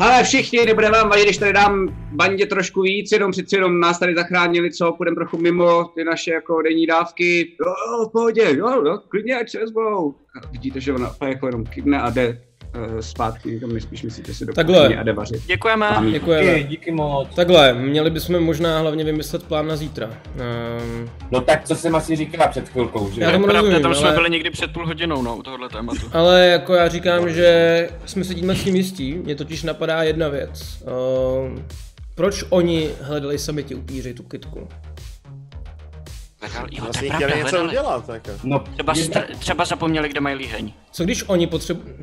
hele 0.00 0.24
všichni, 0.24 0.66
nebude 0.66 0.90
vám 0.90 1.08
vadit, 1.08 1.24
když 1.24 1.38
tady 1.38 1.52
dám 1.52 1.88
bandě 2.12 2.46
trošku 2.46 2.82
víc, 2.82 3.12
jenom 3.12 3.32
přeci 3.32 3.56
jenom 3.56 3.80
nás 3.80 3.98
tady 3.98 4.14
zachránili, 4.14 4.72
co, 4.72 4.92
půjdeme 4.92 5.14
trochu 5.14 5.38
mimo 5.38 5.84
ty 5.84 6.04
naše 6.04 6.32
jako 6.32 6.62
denní 6.62 6.86
dávky. 6.86 7.56
Jo, 7.66 8.08
v 8.08 8.12
pohodě, 8.12 8.56
jo, 8.56 8.84
jo, 8.84 8.98
klidně, 9.08 9.36
ať 9.36 9.50
se 9.50 9.58
vezmou. 9.58 10.14
Vidíte, 10.52 10.80
že 10.80 10.92
ona 10.92 11.10
jako 11.26 11.46
jenom 11.46 11.64
kydne 11.64 12.00
a 12.00 12.10
jde 12.10 12.49
zpátky, 13.00 13.60
to 13.60 13.66
my 13.66 13.80
spíš 13.80 14.02
myslíte 14.02 14.34
si 14.34 14.46
do 14.46 14.52
Takhle. 14.52 14.96
a 14.96 15.02
jde 15.02 15.12
vařit. 15.12 15.46
Děkujeme. 15.46 15.86
Děkujeme. 16.12 16.54
Díky, 16.58 16.68
díky 16.68 16.90
moc. 16.92 17.28
Takhle, 17.34 17.72
měli 17.74 18.10
bychom 18.10 18.40
možná 18.40 18.78
hlavně 18.78 19.04
vymyslet 19.04 19.42
plán 19.42 19.66
na 19.66 19.76
zítra. 19.76 20.06
Um, 20.06 21.10
No 21.30 21.40
tak 21.40 21.64
co 21.64 21.74
jsem 21.76 21.94
asi 21.94 22.16
říkala 22.16 22.48
před 22.48 22.68
chvilkou, 22.68 23.10
že 23.10 23.20
Já 23.20 23.26
jo? 23.26 23.32
tomu 23.32 23.44
Pravda, 23.44 23.60
rozumím, 23.60 23.82
tam 23.82 23.94
jsme 23.94 24.06
ale- 24.08 24.16
byli 24.16 24.30
někdy 24.30 24.50
před 24.50 24.72
půl 24.72 24.86
hodinou, 24.86 25.22
no, 25.22 25.36
u 25.36 25.42
tohohle 25.42 25.68
tématu. 25.68 26.00
ale 26.12 26.46
jako 26.46 26.74
já 26.74 26.88
říkám, 26.88 27.30
že 27.30 27.88
jsme 28.06 28.24
se 28.24 28.34
tímhle 28.34 28.56
s 28.56 28.64
tím 28.64 28.76
jistí, 28.76 29.14
mě 29.14 29.34
totiž 29.34 29.62
napadá 29.62 30.02
jedna 30.02 30.28
věc. 30.28 30.82
Um, 31.44 31.64
proč 32.14 32.44
oni 32.50 32.90
hledali 33.02 33.38
sami 33.38 33.62
ti 33.64 33.74
upíři 33.74 34.14
tu 34.14 34.22
kytku? 34.22 34.68
Hledal, 36.40 36.66
jo, 36.70 36.76
to 36.78 36.82
Vlastně 36.84 37.10
chtěli 37.10 37.32
pravda, 37.32 37.44
něco 37.44 37.64
udělat, 37.64 38.08
jako. 38.08 38.30
No, 38.44 38.58
Třeba, 38.74 38.92
str- 38.92 39.24
třeba 39.38 39.64
zapomněli, 39.64 40.08
kde 40.08 40.20
mají 40.20 40.36
líheň. 40.36 40.72
Co 40.92 41.04
když 41.04 41.24
oni 41.28 41.46
potřebují... 41.46 41.94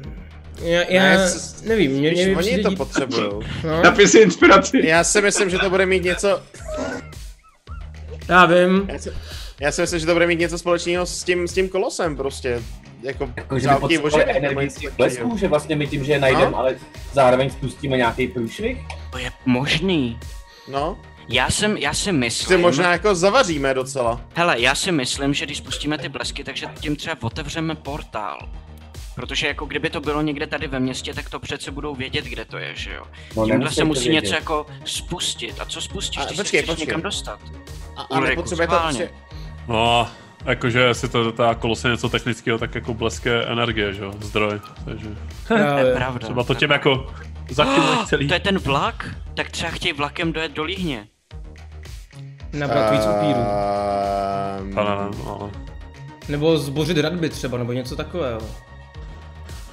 Já, 0.62 0.82
já 0.89 1.04
Ne, 1.04 1.28
nevím, 1.63 1.91
mě, 1.91 2.12
mě 2.12 2.26
oni 2.28 2.36
přijde 2.36 2.63
to 2.63 2.76
potřebují. 2.76 3.30
no, 3.63 3.82
Napis 3.84 4.15
inspiraci. 4.15 4.82
Já 4.84 5.04
si 5.04 5.22
myslím, 5.22 5.50
že 5.50 5.58
to 5.60 5.70
bude 5.70 5.86
mít 5.86 6.04
něco... 6.04 6.41
Já 8.30 8.46
vím, 8.46 8.89
Já 8.93 9.00
si, 9.00 9.12
já 9.60 9.72
si 9.72 9.82
myslím, 9.82 10.00
že 10.00 10.06
to 10.06 10.13
bude 10.13 10.28
mít 10.28 10.39
něco 10.39 10.58
společného 10.58 11.06
s 11.06 11.24
tím, 11.24 11.48
s 11.48 11.54
tím 11.54 11.70
kolosem 11.70 12.17
prostě. 12.17 12.62
Jako, 13.04 13.30
Jako, 13.36 13.60
že 13.60 13.67
by 13.70 14.24
energii 14.26 14.70
z 14.70 14.74
těch 14.76 14.89
takového. 14.89 14.96
blesků, 14.98 15.38
že 15.38 15.48
vlastně 15.48 15.76
my 15.76 15.88
tím, 15.88 16.04
že 16.04 16.12
je 16.12 16.20
najdeme, 16.20 16.52
No. 16.52 16.58
ale 16.58 16.76
zároveň 17.13 17.50
spustíme 17.50 17.98
nějaký 17.98 18.28
průšvih? 18.28 18.78
To 19.12 19.17
je 19.17 19.32
možný. 19.46 20.20
No, 20.72 20.98
Já 21.30 21.50
jsem, 21.50 21.78
já 21.78 21.93
si 21.93 22.12
myslím... 22.12 22.62
možná 22.62 22.91
jako 22.91 23.15
zavaříme 23.15 23.74
docela. 23.74 24.22
Hele, 24.36 24.62
já 24.62 24.76
si 24.76 24.91
myslím, 24.91 25.34
že 25.34 25.46
když 25.46 25.58
spustíme 25.58 25.98
ty 25.98 26.10
blesky, 26.10 26.43
takže 26.43 26.67
tím 26.80 26.96
třeba 26.96 27.15
otevřeme 27.22 27.76
portál. 27.76 28.50
Protože 29.17 29.47
jako 29.47 29.65
kdyby 29.65 29.89
to 29.89 30.01
bylo 30.01 30.21
někde 30.21 30.47
tady 30.47 30.67
ve 30.67 30.80
městě, 30.80 31.13
tak 31.13 31.30
to 31.30 31.39
přece 31.39 31.71
budou 31.71 31.95
vědět, 31.95 32.25
kde 32.25 32.45
to 32.45 32.58
je, 32.58 32.71
že 32.75 32.93
jo? 32.93 33.03
No, 33.36 33.43
Tímhle 33.43 33.58
nemusí 33.58 33.75
se 33.75 33.84
musí 33.84 34.10
vědět. 34.10 34.21
něco 34.23 34.36
jako 34.36 34.65
spustit. 34.86 35.56
A 35.60 35.65
co 35.65 35.82
spustíš, 35.82 36.17
A 36.21 36.25
když 36.25 36.38
počkej, 36.38 36.60
se 36.60 36.63
chceš 36.63 36.75
počkej. 36.75 36.88
někam 36.88 37.01
dostat? 37.01 37.39
A, 37.95 38.01
a 38.01 38.12
Ulriku, 38.12 38.30
nepotřebuje 38.30 38.67
to 38.67 38.80
prostě... 38.80 39.10
No, 39.67 40.08
jakože 40.45 40.80
jestli 40.80 41.10
to 41.10 41.32
ta 41.32 41.56
kolose 41.56 41.89
něco 41.89 42.10
technického, 42.10 42.58
tak 42.58 42.75
jako 42.75 42.93
bleské 42.93 43.43
energie, 43.43 43.93
že 43.93 44.03
jo, 44.03 44.13
zdroj, 44.21 44.60
takže 44.86 45.10
To 45.47 45.53
je 45.58 45.93
pravda. 45.95 46.19
třeba 46.19 46.43
to 46.43 46.53
pravda. 46.53 46.75
jako 46.75 47.13
Oh, 47.60 48.06
celý. 48.06 48.27
to 48.27 48.34
je 48.34 48.39
ten 48.39 48.58
vlak? 48.60 49.15
Tak 49.34 49.49
třeba 49.51 49.71
chtějí 49.71 49.93
vlakem 49.93 50.34
dojet 50.34 50.51
do 50.51 50.63
Líhně. 50.63 51.08
nabrat 52.53 52.91
víc 52.91 53.01
upírů. 53.01 53.39
Nevím, 54.60 54.77
ale... 54.80 55.10
Nebo 56.30 56.58
zbořit 56.58 56.97
radby 56.97 57.30
třeba, 57.30 57.58
nebo 57.58 57.73
něco 57.73 57.95
takového. 57.95 58.39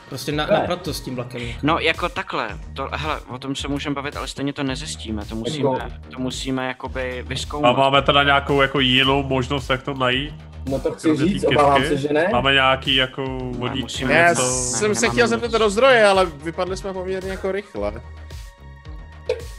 Prostě 0.08 0.32
na, 0.32 0.46
Ne. 0.46 0.52
naprat 0.52 0.82
to 0.82 0.94
s 0.94 1.00
tím 1.00 1.14
vlakem. 1.14 1.40
No 1.62 1.78
jako 1.78 2.08
takhle, 2.08 2.48
to, 2.76 2.88
hele, 2.92 3.20
o 3.28 3.38
tom 3.38 3.54
se 3.56 3.68
můžeme 3.68 3.94
bavit, 3.94 4.16
ale 4.16 4.28
stejně 4.28 4.52
to 4.52 4.62
nezjistíme, 4.62 5.24
to 5.24 5.34
musíme, 5.34 6.00
to 6.14 6.18
musíme 6.18 6.66
jakoby 6.68 7.20
A 7.20 7.28
vyzkoumat. 7.28 7.76
máme 7.76 8.02
teda 8.02 8.22
nějakou 8.22 8.62
jako 8.62 8.80
jinou 8.80 9.22
možnost, 9.22 9.70
jak 9.70 9.82
to 9.82 9.94
najít? 9.94 10.34
No 10.68 10.78
to 10.78 10.92
chci 10.92 11.08
Kromě 11.08 11.24
říct, 11.26 11.40
té 11.42 11.46
obávám 11.48 11.80
kytky? 11.82 11.96
se, 11.96 12.02
že 12.02 12.08
ne. 12.12 12.28
Máme 12.32 12.52
nějaký 12.52 12.94
jako 12.94 13.24
vodík, 13.58 13.82
musíme 13.82 14.12
Já 14.14 14.28
něco- 14.28 14.42
jsem 14.52 14.88
ne, 14.88 14.94
se 14.94 15.08
chtěl 15.08 15.28
zeptat 15.28 15.58
do 15.58 15.70
zdroje, 15.70 16.04
ale 16.06 16.26
vypadli 16.26 16.76
jsme 16.76 16.92
poměrně 16.92 17.30
jako 17.30 17.52
rychle. 17.52 17.92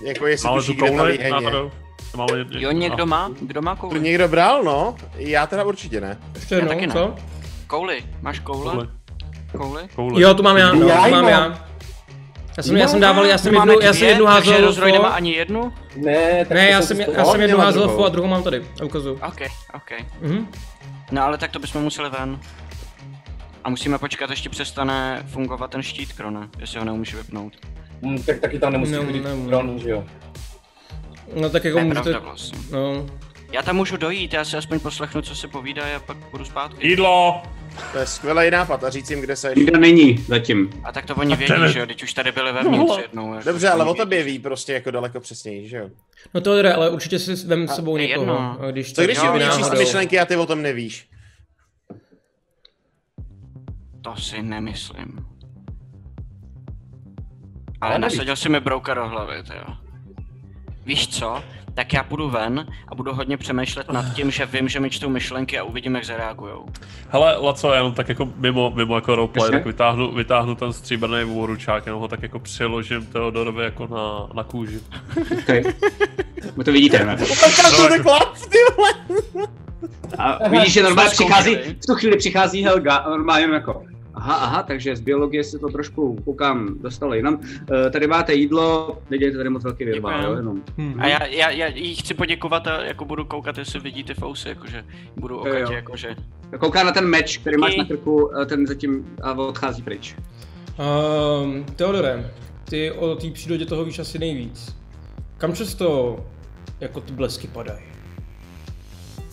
Jako 0.03 0.27
jestli 0.27 0.47
Máme 0.49 0.61
tuší, 0.61 0.75
tu 0.77 0.85
kouli 0.85 1.29
náhodou? 1.31 1.71
Máme 2.17 2.45
Jo, 2.49 2.71
někdo 2.71 3.05
má? 3.05 3.31
Kdo 3.41 3.61
má 3.61 3.75
To 3.75 3.81
kouli? 3.81 3.99
někdo 3.99 4.27
bral, 4.27 4.63
no? 4.63 4.95
Já 5.15 5.47
teda 5.47 5.63
určitě 5.63 6.01
ne. 6.01 6.17
Ještě 6.35 6.55
Já 6.55 6.65
taky 6.65 6.81
jednou, 6.81 6.95
ne. 6.95 7.01
co? 7.01 7.15
Kouli, 7.67 8.03
máš 8.21 8.39
koule? 8.39 8.71
Kouli. 8.73 8.87
Kouli? 9.57 9.81
Kouli. 9.95 10.21
Jo, 10.21 10.33
tu 10.33 10.43
mám 10.43 10.57
já, 10.57 10.75
Já 10.75 11.03
tu 11.05 11.11
mám 11.11 11.27
já. 11.27 11.65
Já 12.57 12.63
jsem, 12.63 12.77
já 12.77 12.87
jsem 12.87 12.99
dával, 12.99 13.25
já 13.25 13.37
jsem 13.37 13.53
jednu, 13.53 13.73
já 13.81 13.93
jsem 13.93 13.95
dvě, 13.99 14.09
jednu 14.09 14.25
takže 14.25 14.51
házel 14.51 14.65
rozroj 14.67 14.91
nemá 14.91 15.09
fo- 15.11 15.15
ani 15.15 15.31
jednu? 15.31 15.73
Ne, 15.95 16.45
tak 16.45 16.57
Ne, 16.57 16.65
to 16.65 16.71
já 16.71 16.81
jsem 16.81 16.99
já 16.99 17.25
jsem 17.25 17.41
jednu 17.41 17.55
měla 17.57 17.63
házel 17.65 17.81
druhou. 17.83 17.97
fo 17.97 18.05
a 18.05 18.09
druhou 18.09 18.27
mám 18.27 18.43
tady. 18.43 18.65
A 18.81 18.83
ukazuju. 18.83 19.15
OK, 19.27 19.41
OK. 19.75 19.91
Mhm. 20.21 20.47
No 21.11 21.23
ale 21.23 21.37
tak 21.37 21.51
to 21.51 21.59
bychom 21.59 21.83
museli 21.83 22.09
ven. 22.09 22.39
A 23.63 23.69
musíme 23.69 23.97
počkat, 23.97 24.29
ještě 24.29 24.49
přestane 24.49 25.23
fungovat 25.27 25.71
ten 25.71 25.81
štít, 25.83 26.13
Krone, 26.13 26.47
jestli 26.59 26.79
ho 26.79 26.85
neumíš 26.85 27.15
vypnout. 27.15 27.53
Hm, 28.01 28.23
tak 28.25 28.39
taky 28.39 28.59
tam 28.59 28.71
nemusí 28.73 28.91
Ne, 28.91 28.99
být 28.99 29.23
ne, 29.23 29.29
dron, 29.47 29.79
že 29.79 29.89
jo. 29.89 30.03
No 31.35 31.49
tak 31.49 31.63
jako 31.63 31.77
je 31.77 31.83
můžete... 31.83 32.09
pravda 32.09 32.19
vlastně. 32.29 32.59
No, 32.71 33.05
Já 33.51 33.61
tam 33.61 33.75
můžu 33.75 33.97
dojít, 33.97 34.33
já 34.33 34.45
si 34.45 34.57
aspoň 34.57 34.79
poslechnu, 34.79 35.21
co 35.21 35.35
se 35.35 35.47
povídají 35.47 35.93
a 35.95 35.99
pak 35.99 36.17
budu 36.31 36.45
zpátky. 36.45 36.87
Jídlo! 36.87 37.41
To 37.91 37.97
je 37.97 38.05
skvělý 38.07 38.51
nápad 38.51 38.83
a 38.83 38.89
říct 38.89 39.09
jim, 39.09 39.21
kde 39.21 39.35
seš. 39.35 39.55
Nikdo 39.55 39.79
není 39.79 40.17
zatím. 40.17 40.69
A 40.83 40.91
tak 40.91 41.05
to 41.05 41.15
oni 41.15 41.35
vědí, 41.35 41.53
že 41.73 41.79
jo, 41.79 41.85
teď 41.85 42.03
už 42.03 42.13
tady 42.13 42.31
byli 42.31 42.53
vevnitř 42.53 42.97
jednou. 43.01 43.33
Jako 43.33 43.45
Dobře, 43.49 43.69
ale 43.69 43.85
o 43.85 43.93
tobě 43.93 44.23
vědí. 44.23 44.37
ví 44.37 44.43
prostě 44.43 44.73
jako 44.73 44.91
daleko 44.91 45.19
přesněji, 45.19 45.69
že 45.69 45.77
jo? 45.77 45.89
no 46.33 46.41
to 46.41 46.61
jde, 46.61 46.73
ale 46.73 46.89
určitě 46.89 47.19
si 47.19 47.35
vem 47.47 47.67
s 47.67 47.75
sebou 47.75 47.91
to 47.93 47.97
je 47.97 48.07
někoho. 48.07 48.21
jedno. 48.31 48.57
a 48.61 48.71
Když 48.71 48.93
Co 48.93 49.03
když 49.03 49.19
umí 49.19 49.39
číst 49.57 49.71
myšlenky 49.77 50.19
a 50.19 50.25
ty 50.25 50.35
o 50.35 50.45
tom 50.45 50.61
nevíš? 50.61 51.09
To 54.01 54.15
si 54.15 54.41
nemyslím. 54.41 55.25
Ale 57.81 57.99
nasadil 57.99 58.35
si 58.35 58.49
mi 58.49 58.59
brouka 58.59 58.93
do 58.93 59.07
hlavy, 59.07 59.35
jo. 59.35 59.75
Víš 60.85 61.07
co? 61.07 61.43
Tak 61.75 61.93
já 61.93 62.03
půjdu 62.03 62.29
ven 62.29 62.67
a 62.87 62.95
budu 62.95 63.13
hodně 63.13 63.37
přemýšlet 63.37 63.91
nad 63.91 64.13
tím, 64.13 64.31
že 64.31 64.45
vím, 64.45 64.67
že 64.67 64.79
mi 64.79 64.89
čtou 64.89 65.09
myšlenky 65.09 65.59
a 65.59 65.63
uvidím, 65.63 65.95
jak 65.95 66.05
zareagujou. 66.05 66.65
Hele, 67.09 67.37
Laco, 67.37 67.73
jenom 67.73 67.93
tak 67.93 68.09
jako 68.09 68.29
mimo, 68.35 68.71
mimo 68.75 68.95
jako 68.95 69.15
roleplay, 69.15 69.51
tak 69.51 69.65
vytáhnu, 69.65 70.11
vytáhnu 70.11 70.55
ten 70.55 70.73
stříbrný 70.73 71.23
vůručák, 71.23 71.85
jenom 71.85 72.01
ho 72.01 72.07
tak 72.07 72.23
jako 72.23 72.39
přeložím 72.39 73.05
Teodorovi 73.05 73.63
jako 73.63 73.87
na, 73.87 74.33
na 74.35 74.43
kůži. 74.43 74.79
Okay. 75.39 75.63
Vy 76.57 76.63
to 76.63 76.71
vidíte, 76.71 77.05
ne? 77.05 77.17
Kam 77.61 77.71
to 77.71 78.03
chlap, 78.03 78.37
ty 78.49 78.57
vole? 78.75 78.93
A 80.17 80.49
vidíš, 80.49 80.73
že 80.73 80.83
normálně 80.83 81.11
přichází, 81.11 81.55
v 81.55 81.85
tu 81.87 81.95
chvíli 81.95 82.17
přichází 82.17 82.63
Helga 82.63 82.95
a 82.95 83.09
normálně 83.09 83.53
jako 83.53 83.83
Aha, 84.15 84.35
aha, 84.35 84.63
takže 84.63 84.95
z 84.95 85.01
biologie 85.01 85.43
se 85.43 85.59
to 85.59 85.69
trošku, 85.69 86.15
koukám, 86.25 86.75
dostalo 86.81 87.13
jinam. 87.13 87.33
Uh, 87.33 87.89
tady 87.91 88.07
máte 88.07 88.33
jídlo, 88.33 88.97
nedělejte 89.09 89.37
tady 89.37 89.49
moc 89.49 89.63
velký 89.63 89.85
Děkujem. 89.85 90.21
jo, 90.23 90.35
jenom. 90.35 90.61
Hm. 90.77 90.95
A 90.99 91.07
já, 91.07 91.25
já, 91.25 91.49
já 91.49 91.67
jí 91.67 91.95
chci 91.95 92.13
poděkovat 92.13 92.67
a 92.67 92.83
jako 92.83 93.05
budu 93.05 93.25
koukat, 93.25 93.57
jestli 93.57 93.79
vidí 93.79 94.03
ty 94.03 94.13
fousy, 94.13 94.49
jakože 94.49 94.85
budu 95.15 95.35
jo. 95.35 95.71
jakože. 95.71 96.15
Kouká 96.59 96.83
na 96.83 96.91
ten 96.91 97.05
meč, 97.05 97.37
který 97.37 97.57
máš 97.57 97.75
na 97.75 97.85
krku, 97.85 98.31
eh, 98.41 98.45
ten 98.45 98.67
zatím 98.67 99.15
a 99.23 99.31
odchází 99.31 99.81
pryč. 99.81 100.15
Um, 101.43 101.65
Teodore, 101.75 102.31
ty 102.69 102.91
o 102.91 103.15
té 103.15 103.31
přírodě 103.31 103.65
toho 103.65 103.85
víš 103.85 103.99
asi 103.99 104.19
nejvíc. 104.19 104.75
Kam 105.37 105.53
často 105.53 106.19
jako 106.79 107.01
ty 107.01 107.13
blesky 107.13 107.47
padají? 107.47 107.83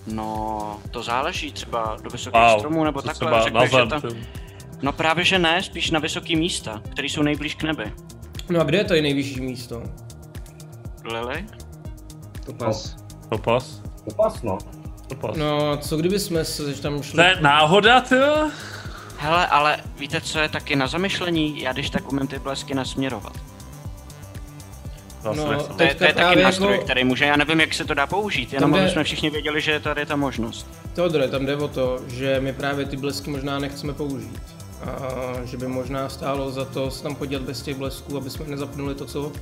No, 0.06 0.78
to 0.90 1.02
záleží 1.02 1.52
třeba 1.52 1.96
do 2.02 2.10
vysokých 2.10 2.40
Wow, 2.40 2.58
stromů 2.58 2.84
nebo 2.84 3.02
takhle. 3.02 3.50
bych, 3.50 3.70
že 3.70 3.86
tam... 3.86 4.02
No 4.82 4.92
právě 4.92 5.24
že 5.24 5.38
ne, 5.38 5.62
spíš 5.62 5.90
na 5.90 6.00
vysoký 6.00 6.36
místa, 6.36 6.82
které 6.92 7.08
jsou 7.08 7.22
nejblíž 7.22 7.54
k 7.54 7.62
nebi. 7.62 7.92
No 8.50 8.60
a 8.60 8.64
kde 8.64 8.78
je 8.78 8.84
tady 8.84 9.02
nejvyšší 9.02 9.40
místo? 9.40 9.82
Lily? 11.04 11.46
To 12.46 12.52
pas. 12.52 12.96
To 13.28 13.38
pas? 13.38 13.82
To 14.08 14.14
pas, 14.14 14.42
no. 14.42 14.58
To 15.08 15.14
pas. 15.14 15.36
No, 15.36 15.76
co 15.76 15.96
kdyby 15.96 16.20
jsme 16.20 16.44
se 16.44 16.82
tam 16.82 17.02
šli... 17.02 17.16
To 17.16 17.22
je 17.22 17.36
náhoda, 17.40 18.00
ty 18.00 18.14
jo? 18.14 18.50
Hele, 19.18 19.46
ale 19.46 19.76
víte, 19.98 20.20
co 20.20 20.38
je 20.38 20.48
taky 20.48 20.76
na 20.76 20.86
zamyšlení? 20.86 21.60
Já 21.62 21.72
když 21.72 21.90
tak 21.90 22.12
umím 22.12 22.26
ty 22.26 22.38
blesky 22.38 22.74
nasměrovat. 22.74 23.32
No. 25.24 25.34
To 25.76 25.82
je, 25.82 25.94
to 25.94 26.04
je 26.04 26.14
taky 26.14 26.42
nástroj, 26.42 26.72
jako- 26.72 26.84
který 26.84 27.04
může, 27.04 27.24
já 27.24 27.36
nevím, 27.36 27.60
jak 27.60 27.74
se 27.74 27.84
to 27.84 27.94
dá 27.94 28.06
použít, 28.06 28.52
jenom 28.52 28.72
jde- 28.72 28.80
aby 28.80 28.90
jsme 28.90 29.04
všichni 29.04 29.30
věděli, 29.30 29.60
že 29.60 29.80
tady 29.80 30.00
je 30.00 30.06
ta 30.06 30.16
možnost. 30.16 30.66
Teodore, 30.94 31.28
tam 31.28 31.46
jde 31.46 31.56
o 31.56 31.68
to, 31.68 31.98
že 32.08 32.40
my 32.40 32.52
právě 32.52 32.86
ty 32.86 32.96
blesky 32.96 33.30
možná 33.30 33.58
nechceme 33.58 33.92
použít. 33.92 34.40
A 34.86 35.44
že 35.44 35.56
by 35.56 35.66
možná 35.66 36.08
stálo 36.08 36.50
za 36.50 36.64
to 36.64 36.90
se 36.90 37.02
tam 37.02 37.14
podívat 37.14 37.42
bez 37.42 37.62
těch 37.62 37.76
blesků, 37.76 38.16
aby 38.16 38.30
jsme 38.30 38.46
nezapnuli 38.46 38.94
to, 38.94 39.04
co 39.04 39.32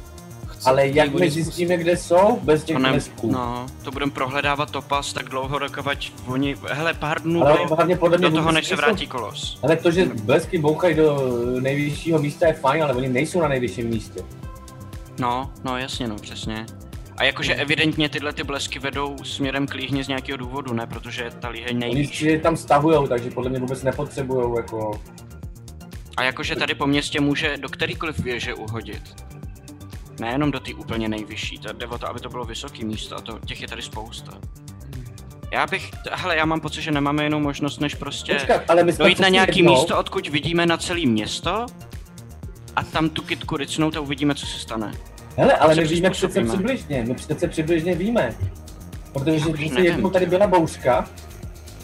chce. 0.47 0.71
Ale 0.71 0.89
jak 0.89 1.15
oni 1.15 1.25
my 1.25 1.31
zjistíme, 1.31 1.77
kde 1.77 1.97
jsou, 1.97 2.39
bez 2.43 2.65
těch 2.65 2.77
To 2.77 2.83
ne, 2.83 2.91
blesků? 2.91 3.31
no, 3.33 3.67
to 3.85 3.91
budeme 3.91 4.13
prohledávat 4.13 4.71
topas 4.71 5.13
tak 5.13 5.29
dlouho, 5.29 5.59
dokavať 5.59 6.13
oni, 6.27 6.57
hele, 6.69 6.95
pár 6.95 7.23
dnů 7.23 7.43
Ale 7.47 7.59
do, 7.69 7.75
hlavně 7.75 7.97
podle 7.97 8.19
mě 8.19 8.31
do 8.31 8.37
toho, 8.37 8.53
než 8.53 8.67
se 8.67 8.77
vrátí 8.77 9.07
kolos. 9.07 9.59
Ale 9.63 9.77
to, 9.77 9.91
že 9.91 10.05
blesky 10.05 10.59
bouchají 10.59 10.95
do 10.95 11.19
nejvyššího 11.61 12.19
místa 12.19 12.47
je 12.47 12.53
fajn, 12.53 12.83
ale 12.83 12.95
oni 12.95 13.09
nejsou 13.09 13.41
na 13.41 13.49
nejvyšším 13.49 13.87
místě. 13.89 14.21
No, 15.21 15.51
no 15.65 15.79
jasně, 15.79 16.09
no, 16.09 16.17
přesně. 16.17 16.67
A 17.17 17.25
jakože 17.25 17.55
evidentně 17.55 18.09
tyhle 18.09 18.33
ty 18.33 18.43
blesky 18.45 18.79
vedou 18.79 19.17
směrem 19.25 19.67
k 19.67 19.75
líhni 19.75 20.05
z 20.05 20.09
nějakého 20.09 20.37
důvodu, 20.39 20.75
ne? 20.75 20.87
Protože 20.87 21.23
je 21.23 21.31
ta 21.31 21.49
líheň 21.49 21.77
Oni 21.77 21.79
nejvíc. 21.95 22.15
si 22.15 22.27
je 22.27 22.41
tam 22.41 22.57
stahujou, 22.57 23.07
takže 23.07 23.31
podle 23.31 23.51
mě 23.51 23.59
vůbec 23.61 23.83
nepotřebujou 23.83 24.57
jako... 24.57 25.01
A 26.17 26.23
jakože 26.23 26.57
tady 26.57 26.75
po 26.75 26.87
městě 26.87 27.21
může 27.21 27.57
do 27.57 27.69
kterýkoliv 27.69 28.19
věže 28.19 28.55
uhodit. 28.55 29.03
Nejenom 30.21 30.51
do 30.51 30.61
té 30.61 30.75
úplně 30.75 31.09
nejvyšší, 31.09 31.59
to 31.59 31.73
jde 31.73 31.87
o 31.87 31.99
to, 31.99 32.09
aby 32.09 32.21
to 32.21 32.29
bylo 32.29 32.45
vysoký 32.45 32.85
místo 32.85 33.17
a 33.17 33.21
to, 33.21 33.39
těch 33.39 33.63
je 33.63 33.69
tady 33.69 33.83
spousta. 33.83 34.33
Já 35.53 35.67
bych, 35.67 35.91
hele, 36.13 36.37
já 36.37 36.45
mám 36.45 36.61
pocit, 36.61 36.83
že 36.83 36.91
nemáme 36.91 37.25
jinou 37.25 37.41
možnost, 37.41 37.81
než 37.81 37.95
prostě 37.95 38.35
Počkat, 38.35 38.63
ale 38.69 38.85
my 38.85 38.93
jsme 38.93 39.03
dojít 39.05 39.21
na 39.21 39.29
nějaký 39.29 39.59
jednou- 39.59 39.73
místo, 39.75 39.99
odkud 39.99 40.29
vidíme 40.29 40.67
na 40.67 40.77
celé 40.77 41.01
město 41.07 41.67
a 42.77 42.83
tam 42.85 43.09
tu 43.11 43.23
kitku 43.23 43.57
ricnout 43.57 43.97
a 43.97 44.01
uvidíme, 44.01 44.35
co 44.35 44.47
se 44.47 44.59
stane. 44.59 44.93
Hele, 45.37 45.53
ale 45.57 45.75
my 45.75 45.85
víme 45.85 46.11
přece 46.11 46.45
přibližně, 46.45 47.05
my 47.09 47.15
přece 47.15 47.49
přibližně 47.49 47.95
víme. 47.95 48.35
Protože 49.13 49.45
nevím. 49.49 49.85
jednou 49.85 50.11
tady 50.11 50.27
byla 50.27 50.47
bouřka 50.47 51.09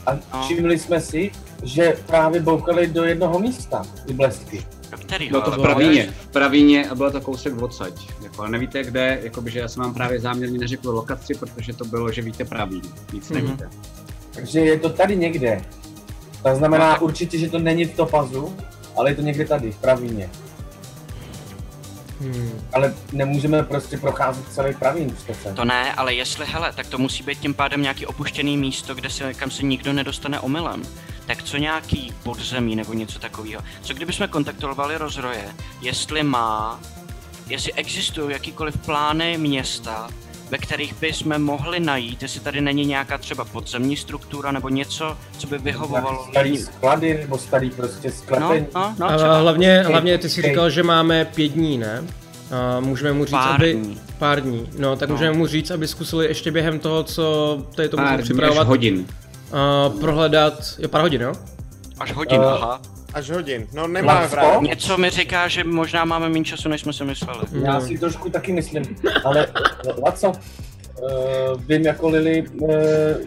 a 0.07 0.13
No. 0.35 0.43
všimli 0.45 0.79
jsme 0.79 1.01
si, 1.01 1.31
že 1.63 1.97
právě 2.07 2.41
boukali 2.41 2.87
do 2.87 3.05
jednoho 3.05 3.39
místa 3.39 3.83
ty 4.07 4.13
blesky. 4.13 4.67
Kterýho? 5.01 5.31
Bylo 5.31 5.43
to 5.43 5.51
v 5.51 5.63
Pravíně, 5.63 6.15
v 6.21 6.27
Pravíně 6.29 6.89
a 6.89 6.95
bylo 6.95 7.11
to 7.11 7.21
kousek 7.21 7.63
odsaď. 7.63 7.93
Jako, 8.23 8.41
ale 8.43 8.51
nevíte 8.51 8.85
kde, 8.85 9.19
jakoby, 9.23 9.51
že 9.51 9.59
já 9.59 9.69
jsem 9.69 9.83
vám 9.83 9.95
právě 9.95 10.21
záměrně 10.21 10.59
neřekl 10.59 10.91
lokaci, 10.91 11.35
protože 11.35 11.73
to 11.73 11.85
bylo, 11.85 12.13
že 12.13 12.23
víte 12.23 12.45
Pravín, 12.45 12.83
víc 13.13 13.31
Mhm. 13.31 13.45
nevíte. 13.45 13.71
Takže 14.35 14.61
je 14.61 14.79
to 14.79 14.91
tady 14.91 15.17
někde. 15.17 15.63
To 16.43 16.57
znamená 16.57 16.93
No 17.01 17.05
určitě, 17.05 17.39
že 17.39 17.51
to 17.51 17.59
není 17.59 17.85
v 17.85 17.97
Topazu, 17.97 18.57
ale 18.97 19.11
je 19.11 19.15
to 19.15 19.23
někde 19.23 19.45
tady, 19.45 19.73
v 19.73 19.77
Pravíně. 19.77 20.31
Hmm. 22.21 22.51
Ale 22.73 22.95
nemůžeme 23.13 23.63
prostě 23.63 23.99
procházet 23.99 24.45
celý 24.53 24.75
Pravín 24.75 25.11
přece. 25.25 25.53
To 25.53 25.65
ne, 25.65 25.93
ale 25.95 26.15
jestli, 26.15 26.47
hele, 26.47 26.73
tak 26.77 26.87
to 26.87 26.99
musí 26.99 27.23
být 27.23 27.39
tím 27.39 27.55
pádem 27.55 27.83
nějaký 27.83 28.07
opuštěný 28.07 28.57
místo, 28.57 28.95
kde 28.95 29.11
se, 29.11 29.35
kam 29.35 29.51
se 29.51 29.63
nikdo 29.63 29.93
nedostane 29.93 30.41
omylem. 30.41 30.83
Tak 31.27 31.43
co 31.43 31.57
nějaký 31.57 32.13
podzemí 32.23 32.77
nebo 32.77 32.93
něco 32.93 33.19
takového? 33.19 33.63
Co 33.83 33.95
kdybychom 33.95 34.29
kontaktovali 34.29 34.99
rozroje, 34.99 35.45
jestli 35.83 36.23
má, 36.23 36.81
jestli 37.49 37.73
existují 37.73 38.33
jakýkoliv 38.33 38.77
plány 38.79 39.39
města, 39.39 40.09
ve 40.51 40.59
kterých 40.59 40.95
bychom 41.01 41.43
mohli 41.43 41.81
najít, 41.81 42.23
jestli 42.23 42.41
tady 42.41 42.61
není 42.61 42.85
nějaká 42.87 43.19
třeba 43.19 43.45
podzemní 43.45 43.97
struktura 43.97 44.53
nebo 44.53 44.69
něco, 44.69 45.17
co 45.39 45.47
by 45.47 45.59
vyhovovalo 45.59 46.11
Nějaký 46.17 46.31
starý 46.31 46.59
sklady 46.59 47.19
nebo 47.19 47.39
starý 47.39 47.71
prostě 47.71 48.09
No, 48.09 48.15
sklepení. 48.15 48.67
no, 48.75 48.95
no, 48.99 49.07
A 49.11 49.17
třeba 49.17 49.39
hlavně, 49.39 49.83
hlavně 49.87 50.19
ty 50.19 50.29
si 50.29 50.43
Hej. 50.43 50.51
říkal, 50.51 50.71
že 50.71 50.83
máme 50.83 51.25
pět 51.25 51.49
dní, 51.49 51.79
ne? 51.79 52.05
A 52.51 52.81
můžeme 52.81 53.13
mu 53.13 53.25
říct, 53.25 53.31
Pár 53.33 53.55
aby... 53.55 53.73
dní. 53.75 54.01
Pár 54.19 54.41
dní. 54.41 54.69
No, 54.79 54.97
tak 54.97 55.09
No. 55.09 55.15
můžeme 55.15 55.37
mu 55.39 55.47
říct, 55.47 55.71
aby 55.71 55.89
zkusili 55.89 56.27
ještě 56.27 56.51
během 56.51 56.79
toho, 56.79 57.03
co 57.03 57.59
tady 57.75 57.89
to 57.89 57.97
můžeme 57.97 58.23
připravovat, 58.23 58.67
hodin. 58.67 59.07
A 59.53 59.89
prohledat, 60.01 60.55
jo, 60.79 60.89
pár 60.89 61.01
hodin, 61.03 61.21
jo? 61.21 61.33
až 62.01 62.13
hodin, 62.13 62.41
Eh, 62.41 62.45
aha. 62.47 62.81
Až 63.15 63.31
hodin. 63.31 63.67
No 63.75 63.87
nemáme 63.89 64.21
Lacko? 64.21 64.37
právě. 64.37 64.69
Něco 64.69 64.99
mi 64.99 65.11
říká, 65.11 65.49
že 65.49 65.65
možná 65.65 66.05
máme 66.05 66.29
méně 66.29 66.45
času, 66.45 66.69
než 66.69 66.81
jsme 66.81 66.93
si 66.93 67.05
mysleli. 67.05 67.41
Já 67.63 67.75
No. 67.75 67.81
si 67.81 67.99
trošku 67.99 68.31
taky 68.31 68.53
myslím, 68.53 68.83
ale 69.25 69.47
Laco, 70.05 70.29
uh, 70.31 70.37
vím 71.69 71.83
jako 71.83 72.09
Lili 72.09 72.45
uh, 72.61 72.69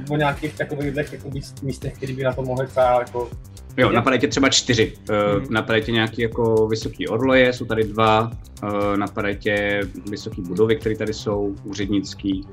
o 0.10 0.18
nějakých 0.18 0.54
takových 0.54 0.96
jako 0.96 1.30
míst- 1.30 1.64
místech, 1.64 1.94
které 1.94 2.14
by 2.14 2.24
na 2.24 2.34
to 2.34 2.42
mohly 2.42 2.68
třeba 2.68 3.00
jako... 3.00 3.30
Jo, 3.78 3.92
napadají 3.92 4.20
tě 4.22 4.28
třeba 4.28 4.50
čtyři. 4.50 4.94
Hmm. 5.10 5.42
Uh, 5.44 5.50
napadají 5.50 5.84
tě 5.84 5.92
nějaký 5.92 6.22
jako 6.22 6.68
vysoký 6.68 7.08
orloje, 7.08 7.54
jsou 7.54 7.66
tady 7.66 7.84
dva. 7.84 8.32
Uh, 8.64 8.98
napadají 8.98 9.36
tě 9.36 9.82
vysoký 10.10 10.42
budovy, 10.42 10.76
které 10.76 10.96
tady 10.96 11.14
jsou, 11.14 11.56
úřednický. 11.64 12.48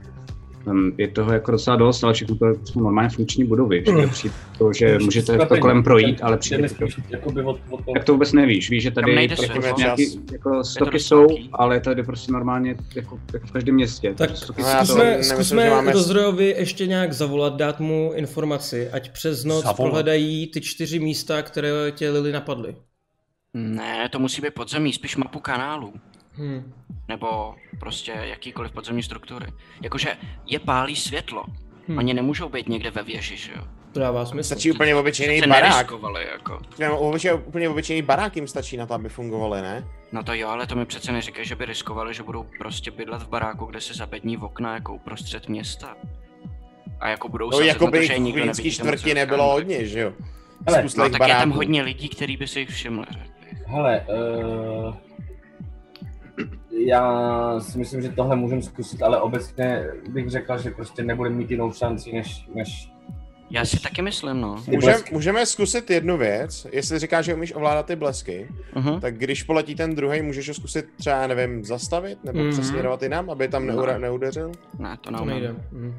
Um, 0.67 0.93
je 0.99 1.09
toho 1.09 1.33
jako 1.33 1.51
docela 1.51 1.77
dost, 1.77 2.05
ale 2.05 2.14
všechno 2.14 2.37
to 2.37 2.47
jsou 2.64 2.81
normálně 2.81 3.11
funkční 3.11 3.45
budovy. 3.45 3.85
Že 3.87 4.07
přijde 4.07 4.35
to, 4.59 4.73
že 4.73 4.99
můžete 4.99 5.39
to 5.47 5.57
kolem 5.57 5.83
projít, 5.83 6.19
ale 6.23 6.37
přijde 6.39 6.69
to, 6.69 6.85
od 7.25 7.35
toho. 7.35 7.95
tak 7.95 8.05
to 8.05 8.12
vůbec 8.12 8.33
nevíš. 8.33 8.71
Víš, 8.71 8.83
že 8.83 8.91
tady 8.91 9.14
nejde 9.14 9.37
prostě 9.37 9.73
nějaký, 9.79 10.21
jako 10.33 10.64
stoky 10.64 10.99
jsou, 11.01 11.27
ale 11.53 11.81
tady 11.81 12.03
prostě 12.03 12.33
normálně 12.33 12.77
jako, 12.97 13.19
jako 13.33 13.47
v 13.47 13.53
každém 13.53 13.75
městě. 13.75 14.14
Tak 14.14 14.37
stoky 14.37 14.62
No 14.62 14.69
zkusme, 14.69 15.25
zkusme 15.25 15.71
máme- 15.71 15.93
ještě 16.41 16.87
nějak 16.87 17.12
zavolat, 17.12 17.57
dát 17.57 17.81
mu 17.81 18.12
informaci, 18.14 18.91
ať 18.91 19.12
přes 19.12 19.45
noc 19.45 19.62
Zavolat. 19.62 19.77
prohledají 19.77 20.47
ty 20.47 20.61
čtyři 20.61 20.99
místa, 20.99 21.43
které 21.43 21.71
tě 21.91 22.11
Lily 22.11 22.33
napadly. 22.33 22.77
Ne, 23.55 24.09
to 24.12 24.19
musí 24.19 24.43
být 24.43 24.55
podzemí, 24.55 24.93
spíš 24.93 25.17
mapu 25.17 25.41
kanálu. 25.41 25.93
Hm. 26.39 26.72
Nebo 27.09 27.55
prostě 27.80 28.12
jakýkoliv 28.22 28.72
podzemní 28.72 29.03
struktury. 29.03 29.47
Jakože 29.82 30.16
je 30.47 30.59
pálí 30.59 30.97
světlo. 30.97 31.45
Hmm. 31.89 31.99
Oni 31.99 32.14
nemůžou 32.14 32.49
být 32.49 32.68
někde 32.68 32.91
ve 32.91 33.03
věži, 33.03 33.37
že 33.37 33.53
jo? 33.57 33.62
To 33.93 34.01
dává 34.01 34.26
smysl. 34.26 34.47
Stačí 34.47 34.72
úplně 34.72 34.95
obyčejný 34.97 35.41
Se 35.41 35.47
barák. 35.47 35.91
jako. 36.32 36.61
Ne, 36.78 36.91
obyčej, 36.91 37.34
úplně 37.34 37.68
obyčejný 37.68 38.03
barák 38.03 38.37
jim 38.37 38.47
stačí 38.49 38.76
na 38.76 38.87
to, 38.87 38.95
aby 38.95 39.09
fungovaly, 39.09 39.62
ne? 39.62 39.84
No 40.12 40.22
to 40.22 40.34
jo, 40.34 40.49
ale 40.49 40.66
to 40.66 40.74
mi 40.74 40.87
přece 40.87 41.12
neříkají, 41.12 41.47
že 41.47 41.57
by 41.57 41.64
riskovali, 41.64 42.14
že 42.14 42.22
budou 42.22 42.47
prostě 42.59 42.91
bydlet 42.91 43.22
v 43.22 43.28
baráku, 43.28 43.64
kde 43.64 43.80
se 43.80 43.95
zabední 43.95 44.37
v 44.37 44.45
okna 44.45 44.74
jako 44.74 44.95
uprostřed 44.95 45.49
města. 45.49 45.97
A 47.01 47.09
jako 47.09 47.28
budou 47.28 47.51
No, 47.51 47.61
jako 47.61 47.87
by 47.87 48.09
v 48.09 48.18
nikdo 48.18 48.45
nevidí, 48.47 48.62
tam 48.76 48.87
čtvrti 48.87 49.14
nebylo 49.14 49.53
hodně, 49.53 49.87
že 49.87 50.01
jo? 50.01 50.12
Hele, 50.68 50.84
No 50.97 51.11
tak 51.11 51.28
je 51.28 51.34
tam 51.34 51.51
hodně 51.51 51.82
lidí, 51.82 52.09
kteří 52.09 52.37
by 52.37 52.49
si 52.49 52.61
jich 52.61 52.68
všimli. 52.68 53.07
řekl 53.11 53.24
bych. 53.51 53.66
Hele, 53.66 54.07
uh, 54.87 54.95
já 56.87 57.61
si 57.61 57.78
myslím, 57.78 58.03
že 58.03 58.09
tohle 58.09 58.37
můžeme 58.37 58.62
zkusit, 58.62 59.03
ale 59.03 59.20
obecně 59.20 59.84
bych 60.09 60.30
řekl, 60.30 60.59
že 60.59 60.70
prostě 60.70 61.03
nebudeme 61.05 61.37
mít 61.37 61.51
jinou 61.51 61.72
šanci, 61.72 62.12
než, 62.12 62.45
než 62.55 62.89
Já 63.51 63.64
si 63.64 63.80
taky 63.80 64.03
myslím, 64.03 64.41
no. 64.41 64.62
ty 64.64 64.78
Můžeme, 65.12 65.47
zkusit 65.47 65.91
jednu 65.91 66.16
věc, 66.18 66.66
jestli 66.72 66.99
říkáš, 66.99 67.24
že 67.24 67.34
umíš 67.34 67.55
ovládat 67.55 67.87
ty 67.87 67.97
blesky, 67.97 68.49
Uh-huh. 68.74 69.01
tak 69.01 69.18
když 69.18 69.43
poletí 69.43 69.74
ten 69.74 69.95
druhý, 69.95 70.22
můžeš 70.22 70.49
ho 70.49 70.55
zkusit 70.55 70.87
třeba, 70.99 71.26
nevím, 71.26 71.64
zastavit 71.64 72.24
nebo 72.24 72.39
Mhm. 72.39 72.51
přesměrovat 72.51 73.03
jinam, 73.03 73.30
aby 73.30 73.49
tam 73.49 73.66
No. 73.66 73.72
neura, 73.72 73.99
neudeřil? 73.99 74.53
Ne, 74.78 74.97
to 75.01 75.11
To 75.11 75.11
neumím. 75.11 75.28
nejde. 75.34 75.55
Hm. 75.72 75.95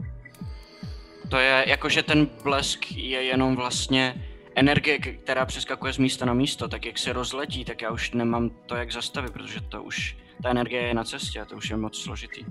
To 1.30 1.38
je 1.38 1.64
jako, 1.68 1.90
že 1.90 2.04
ten 2.04 2.28
blesk 2.44 2.92
je 2.92 3.24
jenom 3.24 3.56
vlastně 3.56 4.26
energie, 4.56 5.00
která 5.00 5.46
přeskakuje 5.46 5.94
z 5.94 5.98
místa 5.98 6.26
na 6.26 6.34
místo, 6.34 6.68
tak 6.68 6.86
jak 6.86 6.98
se 6.98 7.14
rozletí, 7.14 7.66
tak 7.66 7.82
já 7.82 7.92
už 7.92 8.12
nemám 8.12 8.50
to 8.66 8.76
jak 8.76 8.92
zastavit, 8.92 9.34
protože 9.34 9.62
to 9.62 9.84
už, 9.84 10.18
ta 10.44 10.50
energie 10.50 10.82
je 10.82 10.94
na 10.94 11.04
cestě 11.04 11.42
a 11.42 11.46
to 11.46 11.56
už 11.56 11.70
je 11.70 11.78
moc 11.78 11.98
složitý. 11.98 12.46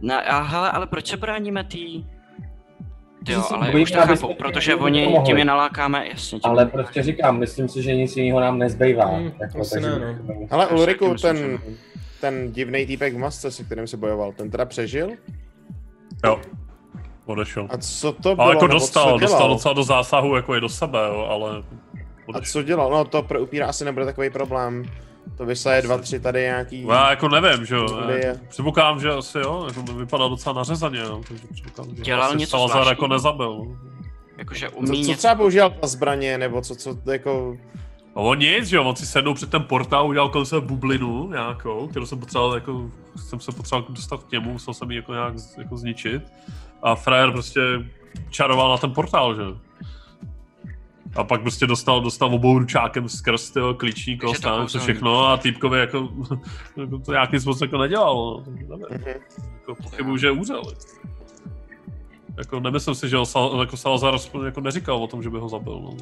No 0.00 0.14
a 0.14 0.42
hele, 0.42 0.70
ale 0.70 0.86
proč 0.86 1.06
se 1.06 1.16
bráníme 1.16 1.64
tý... 1.64 2.04
Ty 3.26 3.32
jo, 3.32 3.44
ale 3.50 3.70
bojíme, 3.70 3.82
už 3.82 3.90
to 3.90 3.98
chápu, 3.98 4.34
protože 4.34 4.74
oni, 4.74 5.04
pomohli. 5.04 5.26
tím 5.26 5.36
je 5.38 5.44
nalákáme, 5.44 6.08
jasně. 6.08 6.40
Tím 6.40 6.50
Ale 6.50 6.66
prostě 6.66 7.02
říkám, 7.02 7.38
myslím 7.38 7.68
si, 7.68 7.82
že 7.82 7.94
nic 7.94 8.16
jiného 8.16 8.40
nám 8.40 8.58
nezbývá. 8.58 9.04
Hmm, 9.04 9.32
jako, 9.40 9.60
asi 9.60 9.70
takže 9.74 9.90
ne, 9.90 10.18
no. 10.28 10.34
Ale 10.50 10.62
Já 10.64 10.68
si 10.68 10.74
Ulriku, 10.74 11.14
ten, 11.14 11.58
ten 12.20 12.52
divný 12.52 12.86
týpek 12.86 13.14
v 13.14 13.18
masce, 13.18 13.50
se 13.50 13.64
kterým 13.64 13.86
se 13.86 13.96
bojoval, 13.96 14.32
ten 14.32 14.50
teda 14.50 14.64
přežil? 14.64 15.08
Jo. 16.24 16.40
Odešel. 17.26 17.68
A 17.70 17.76
co 17.76 18.12
to 18.12 18.34
bylo? 18.34 18.40
Ale 18.46 18.54
jako 18.54 18.66
dostal, 18.66 19.12
co 19.12 19.18
dostal 19.18 19.48
docela 19.48 19.74
do 19.74 19.82
zásahu 19.82 20.36
jako 20.36 20.56
i 20.56 20.60
do 20.60 20.68
sebe, 20.68 20.98
jo, 21.08 21.26
ale 21.30 21.50
A 21.58 21.62
odešel. 22.26 22.52
co 22.52 22.62
dělal? 22.62 22.90
No 22.90 23.04
to 23.04 23.22
pro 23.22 23.42
upíra 23.42 23.66
asi 23.66 23.84
nebude 23.84 24.04
takový 24.06 24.30
problém. 24.30 24.84
To 25.36 25.46
vysaje 25.46 25.82
dva, 25.82 25.98
tři 25.98 26.20
tady 26.20 26.40
nějaký... 26.40 26.86
Já 26.86 27.10
jako 27.10 27.28
nevím, 27.28 27.66
že 27.66 27.74
jo. 27.74 27.86
Předpokládám, 28.48 29.00
že 29.00 29.10
asi 29.10 29.38
jo, 29.38 29.64
jako 29.68 29.82
to 29.82 29.92
vypadá 29.92 30.28
docela 30.28 30.54
nařezaně, 30.54 30.98
jo. 30.98 31.20
Takže 31.28 31.44
předpokládám, 31.52 31.96
že 31.96 32.02
Dělal 32.02 32.28
asi 32.28 32.36
něco 32.36 32.50
Salazar 32.50 32.86
jako 32.88 33.06
nezabil. 33.06 33.56
no. 33.58 33.76
Jakože 34.38 34.68
Co, 34.70 34.76
umí 34.76 34.88
co 35.04 35.10
něco... 35.10 35.18
třeba 35.18 35.34
používal 35.34 35.74
za 35.82 35.88
zbraně, 35.88 36.38
nebo 36.38 36.60
co, 36.60 36.76
co 36.76 36.96
jako... 37.06 37.56
No 38.16 38.22
on 38.22 38.38
nic, 38.38 38.64
že 38.66 38.76
jo, 38.76 38.84
on 38.84 38.96
si 38.96 39.06
sednul 39.06 39.34
před 39.34 39.50
ten 39.50 39.62
portál, 39.62 40.08
udělal 40.08 40.28
kolem 40.28 40.46
sebe 40.46 40.66
bublinu 40.66 41.28
nějakou, 41.30 41.88
kterou 41.88 42.06
jsem 42.06 42.20
potřeboval, 42.20 42.54
jako, 42.54 42.90
jsem 43.16 43.40
se 43.40 43.52
potřeboval 43.52 43.88
dostat 43.90 44.24
k 44.24 44.32
němu, 44.32 44.52
musel 44.52 44.74
jsem 44.74 44.90
ji 44.90 44.96
jako 44.96 45.12
nějak 45.12 45.34
jako 45.58 45.76
zničit. 45.76 46.22
A 46.82 46.94
frajer 46.94 47.30
prostě 47.32 47.60
čaroval 48.30 48.70
na 48.70 48.76
ten 48.76 48.92
portál, 48.92 49.34
že 49.34 49.42
jo. 49.42 49.56
A 51.16 51.24
pak 51.24 51.42
prostě 51.42 51.66
dostal, 51.66 52.00
dostal 52.00 52.34
obou 52.34 52.58
ručákem 52.58 53.08
skrz 53.08 53.50
toho 53.50 53.74
klíčník, 53.74 54.24
Takže 54.24 54.40
to 54.72 54.78
všechno 54.78 55.28
a 55.28 55.36
týpkovi 55.36 55.78
jako, 55.80 56.08
jako 56.76 56.98
to 56.98 57.12
nějakým 57.12 57.40
způsobem 57.40 57.68
jako 57.68 57.78
nedělal, 57.78 58.14
no. 58.68 58.78
Jako 59.54 59.74
pochybuju, 59.82 60.16
že 60.16 60.30
umřel. 60.30 60.62
Jako 62.38 62.60
nemyslím 62.60 62.94
si, 62.94 63.08
že 63.08 63.16
ho 63.16 63.26
Sal, 63.26 63.60
jako 63.60 63.76
Salazar 63.76 64.14
jako 64.44 64.60
neříkal 64.60 64.96
o 64.96 65.06
tom, 65.06 65.22
že 65.22 65.30
by 65.30 65.38
ho 65.38 65.48
zabil, 65.48 65.80
no. 65.80 65.96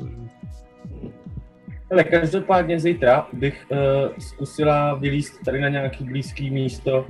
Ale 1.91 2.05
každopádně 2.05 2.81
zítra 2.81 3.27
bych 3.33 3.67
uh, 3.71 3.79
zkusila 4.19 4.95
vylíst 4.95 5.45
tady 5.45 5.61
na 5.61 5.69
nějaký 5.69 6.05
blízký 6.05 6.51
místo. 6.51 7.07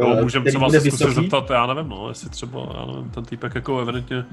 No, 0.00 0.22
můžeme 0.22 0.50
třeba 0.50 0.70
se 0.70 0.80
zkusit 0.80 0.92
vysoký. 0.92 1.14
zeptat, 1.14 1.50
já 1.50 1.66
nevím, 1.66 1.88
no, 1.88 2.08
jestli 2.08 2.30
třeba, 2.30 2.60
já 2.74 2.86
nevím, 2.86 3.10
ten 3.10 3.24
týpek 3.24 3.54
jako 3.54 3.80
evidentně 3.80 4.24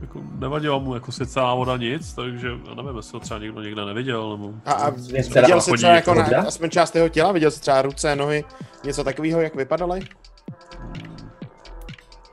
jako 0.00 0.22
nevadilo 0.38 0.80
mu 0.80 0.94
jako 0.94 1.12
svěcá 1.12 1.54
voda 1.54 1.76
nic, 1.76 2.12
takže 2.12 2.48
já 2.68 2.74
nevím, 2.74 2.96
jestli 2.96 3.16
ho 3.16 3.20
třeba 3.20 3.40
někdo 3.40 3.62
někde 3.62 3.84
neviděl, 3.84 4.30
nebo... 4.30 4.54
A, 4.66 4.72
a 4.72 4.90
viděl 4.90 5.60
jsi 5.60 5.70
chodí 5.70 5.78
třeba 5.78 5.92
jako 5.92 6.14
jako 6.14 6.32
na, 6.32 6.42
aspoň 6.42 6.70
část 6.70 6.96
jeho 6.96 7.08
těla, 7.08 7.32
viděl 7.32 7.50
jsi 7.50 7.60
třeba 7.60 7.82
ruce, 7.82 8.16
nohy, 8.16 8.44
něco 8.84 9.04
takového, 9.04 9.40
jak 9.40 9.54
vypadaly? 9.54 10.00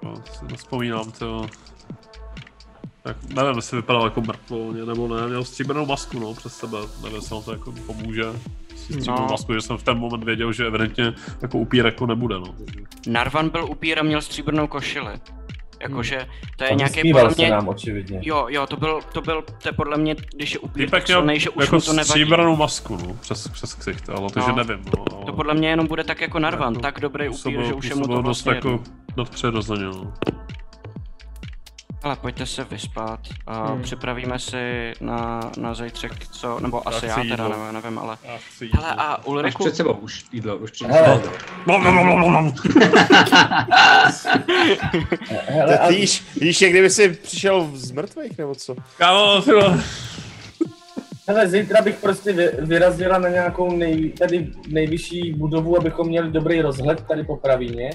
No, 0.03 0.15
si 0.15 0.45
nespomínám 0.51 1.11
to. 1.11 1.45
Tak 3.03 3.17
nevím, 3.23 3.55
jestli 3.55 3.77
vypadal 3.77 4.03
jako 4.03 4.21
mrtvolně 4.21 4.85
nebo 4.85 5.07
ne, 5.07 5.27
měl 5.27 5.43
stříbrnou 5.43 5.85
masku, 5.85 6.19
no, 6.19 6.33
přes 6.33 6.53
sebe, 6.53 6.77
nevím, 7.03 7.15
jestli 7.15 7.43
to 7.43 7.51
jako 7.51 7.71
pomůže. 7.71 8.23
No. 9.07 9.28
masku, 9.32 9.53
že 9.53 9.61
jsem 9.61 9.78
v 9.78 9.84
ten 9.84 9.97
moment 9.97 10.23
věděl, 10.23 10.53
že 10.53 10.65
evidentně 10.67 11.13
jako 11.41 11.57
upír 11.57 11.86
jako 11.86 12.05
nebude, 12.05 12.36
no. 12.39 12.55
Narvan 13.07 13.49
byl 13.49 13.65
upír 13.65 13.99
a 13.99 14.03
měl 14.03 14.21
stříbrnou 14.21 14.67
košili. 14.67 15.11
Jakože 15.82 16.28
to 16.57 16.63
je 16.63 16.75
nějaký 16.75 17.13
podle 17.13 17.30
mě... 17.38 17.49
nám 17.49 17.67
očividně. 17.67 18.19
Jo, 18.23 18.45
jo, 18.49 18.67
to 18.67 18.78
byl, 18.78 18.99
to 19.13 19.21
byl, 19.21 19.41
to 19.61 19.69
je 19.69 19.73
podle 19.73 19.97
mě, 19.97 20.15
když 20.36 20.53
je 20.53 20.59
upír 20.59 20.89
tak 20.89 21.07
měl 21.07 21.19
silnej, 21.19 21.39
že 21.39 21.49
už 21.49 21.63
jako 21.63 21.75
mu 21.75 21.82
to 21.82 21.93
nevadí. 21.93 22.09
stříbrnou 22.09 22.55
masku, 22.55 22.97
no, 22.97 23.13
přes, 23.21 23.47
přes 23.47 23.73
ksicht, 23.73 24.09
ale 24.09 24.30
takže 24.34 24.49
No. 24.49 24.55
nevím, 24.55 24.86
no. 24.97 25.05
Ale 25.15 25.25
To 25.25 25.34
podle 25.34 25.53
mě 25.53 25.69
jenom 25.69 25.88
bude 25.88 26.03
tak 26.03 26.21
jako 26.21 26.39
narvan, 26.39 26.73
jako 26.73 26.82
tak 26.82 26.99
dobrý 26.99 27.30
upír, 27.30 27.63
že 27.63 27.73
už 27.73 27.89
je 27.89 27.95
mu 27.95 28.01
to 28.07 28.13
dost 28.15 28.23
vlastně 28.25 28.51
jako 28.53 28.69
jedno. 28.69 28.84
nadpřirozeně, 29.17 29.84
no. 29.86 30.13
Ale 32.04 32.16
pojďte 32.16 32.45
se 32.45 32.64
vyspat 32.64 33.20
a 33.48 33.68
Hmm. 33.68 33.82
připravíme 33.82 34.39
si 34.39 34.93
na, 35.02 35.52
na 35.58 35.74
zítřek 35.74 36.28
co, 36.28 36.60
nebo 36.60 36.88
asi 36.88 36.98
chci 36.98 37.06
já 37.08 37.16
teda, 37.16 37.24
jídlo. 37.45 37.50
nevím, 37.50 37.74
nevím, 37.84 38.00
ale... 38.00 38.18
Já 38.24 38.38
Hele 38.74 38.93
a 38.98 39.26
Ulriku, 39.26 39.64
před 39.64 39.76
sebou 39.76 39.93
už 39.93 40.26
jídlo, 40.32 40.58
už 40.58 40.72
před 40.72 40.88
Hele. 40.91 41.22
sebou. 41.24 41.36
Hele, 45.48 45.78
a 45.80 45.88
Ty 45.88 45.95
víš, 45.95 46.24
víš, 46.41 46.62
jak 46.62 46.72
kdyby 46.72 46.89
jsi 46.89 47.10
přišel 47.10 47.70
z 47.74 47.91
mrtvých, 47.91 48.38
nebo 48.38 48.56
co? 48.56 48.76
Kámo. 48.98 49.43
Hele, 51.28 51.47
zítra 51.47 51.82
bych 51.82 51.95
prostě 51.99 52.34
vy, 52.34 52.49
vyrazila 52.59 53.17
na 53.17 53.30
nějakou 53.30 53.78
nej, 53.78 54.09
tady 54.11 54.51
nejvyšší 54.67 55.34
budovu, 55.34 55.78
abychom 55.78 56.07
měli 56.07 56.32
dobrý 56.32 56.61
rozhled 56.61 57.01
tady 57.07 57.23
po 57.23 57.38
pravíně. 57.38 57.89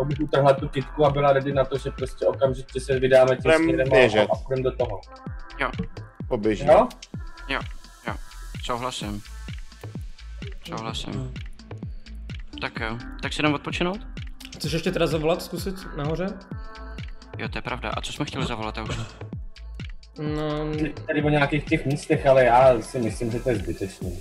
A 0.00 0.04
bych 0.04 0.20
utrhla 0.20 0.52
tu 0.52 0.68
kitku 0.68 1.04
a 1.04 1.10
byla 1.10 1.32
ready 1.32 1.52
na 1.52 1.64
to, 1.64 1.78
že 1.78 1.90
prostě 1.90 2.26
okamžitě 2.26 2.80
se 2.80 3.00
vydáme 3.00 3.36
tím 3.36 3.52
směrem 3.52 3.88
běžet. 3.90 4.20
a, 4.20 4.32
a 4.32 4.36
půjdeme 4.36 4.70
do 4.70 4.76
toho. 4.76 5.00
Poběží. 6.28 6.66
Jo? 6.66 6.88
souhlasím. 8.66 9.22
Souhlasím. 10.68 11.34
Tak 12.60 12.80
jo, 12.80 12.98
tak 13.22 13.32
si 13.32 13.42
jdem 13.42 13.54
odpočinout? 13.54 14.06
Chceš 14.56 14.72
ještě 14.72 14.92
teda 14.92 15.06
zavolat, 15.06 15.42
zkusit 15.42 15.96
nahoře? 15.96 16.26
Jo, 17.38 17.48
to 17.48 17.58
je 17.58 17.62
pravda. 17.62 17.90
A 17.90 18.00
co 18.00 18.12
jsme 18.12 18.24
chtěli 18.24 18.46
zavolat, 18.46 18.76
já 18.76 18.82
už? 18.82 18.96
No, 20.18 20.66
Tady 21.06 21.22
o 21.22 21.28
nějakých 21.28 21.64
těch 21.64 21.86
místech, 21.86 22.26
ale 22.26 22.44
já 22.44 22.80
si 22.82 22.98
myslím, 22.98 23.30
že 23.32 23.40
to 23.40 23.50
je 23.50 23.56
zbytečný. 23.56 24.18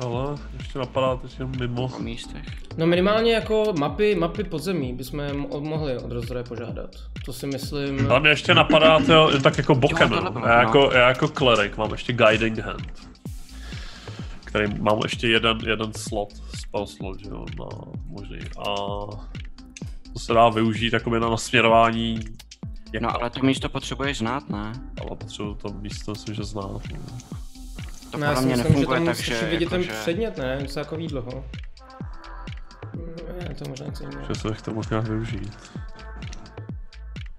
Ale 0.00 0.34
ještě 0.58 0.78
napadá 0.78 1.16
teď 1.16 1.38
jenom 1.38 1.52
mimo. 1.60 1.82
O 1.84 1.98
místech. 1.98 2.42
no 2.76 2.86
minimálně 2.86 3.32
jako 3.32 3.72
mapy, 3.78 4.14
mapy 4.14 4.44
podzemí 4.44 4.92
bychom 4.94 5.20
mo- 5.20 5.60
mohli 5.60 5.98
od 5.98 6.12
rozdroje 6.12 6.44
požádat. 6.44 6.90
To 7.24 7.32
si 7.32 7.46
myslím... 7.46 8.10
Ale 8.10 8.20
mě 8.20 8.30
ještě 8.30 8.54
napadá 8.54 8.98
to 9.00 9.40
tak 9.40 9.58
jako 9.58 9.74
bokem, 9.74 10.12
Jo, 10.12 10.20
no. 10.20 10.30
bylo, 10.30 10.46
já, 10.46 10.54
no. 10.56 10.60
jako, 10.62 10.90
já 10.92 11.08
jako 11.08 11.28
klerik 11.28 11.76
mám 11.76 11.92
ještě 11.92 12.12
guiding 12.12 12.58
hand. 12.58 12.92
Který 14.44 14.74
mám 14.80 14.98
ještě 15.02 15.28
jeden, 15.28 15.58
jeden 15.66 15.92
slot, 15.94 16.28
spell 16.58 16.86
slot, 16.86 17.20
že 17.20 17.28
jo, 17.30 17.44
na 17.58 17.66
možný. 18.06 18.38
A 18.58 18.64
to 20.12 20.18
se 20.18 20.32
dá 20.34 20.48
využít 20.48 20.92
jakoby 20.92 21.20
na 21.20 21.30
nasměrování 21.30 22.20
jak 22.92 23.02
No 23.02 23.14
ale 23.20 23.30
to 23.30 23.40
místo 23.40 23.68
potřebuješ 23.68 24.18
znát, 24.18 24.48
ne? 24.50 24.72
ale 25.00 25.16
potřebuji 25.16 25.54
to 25.54 25.68
místo, 25.72 26.10
myslím, 26.12 26.34
že 26.34 26.44
znát. 26.44 26.64
no. 26.92 27.18
To 28.10 28.18
No, 28.18 28.26
já 28.26 28.30
podle 28.34 28.40
si 28.40 28.46
mě 28.46 28.56
myslím, 28.56 28.72
nefunguje 28.72 28.98
že 29.00 29.04
tam 29.04 29.06
tak, 29.06 29.16
že 29.24 29.34
musíš 29.34 29.48
vidět 29.50 29.68
ten 29.70 29.80
jakože... 29.80 30.00
předmět, 30.00 30.36
ne? 30.36 30.58
Něco 30.60 30.78
jako 30.78 30.96
dlouho. 30.96 31.44
Ne, 33.48 33.54
to 33.54 33.68
možná 33.68 33.86
něco 33.86 34.04
jiného. 34.04 34.24
Že 34.28 34.34
se 34.40 34.48
bych 34.48 34.62
to 34.62 34.70
mohl 34.74 34.86
nějak 34.90 35.08
využít. 35.08 35.58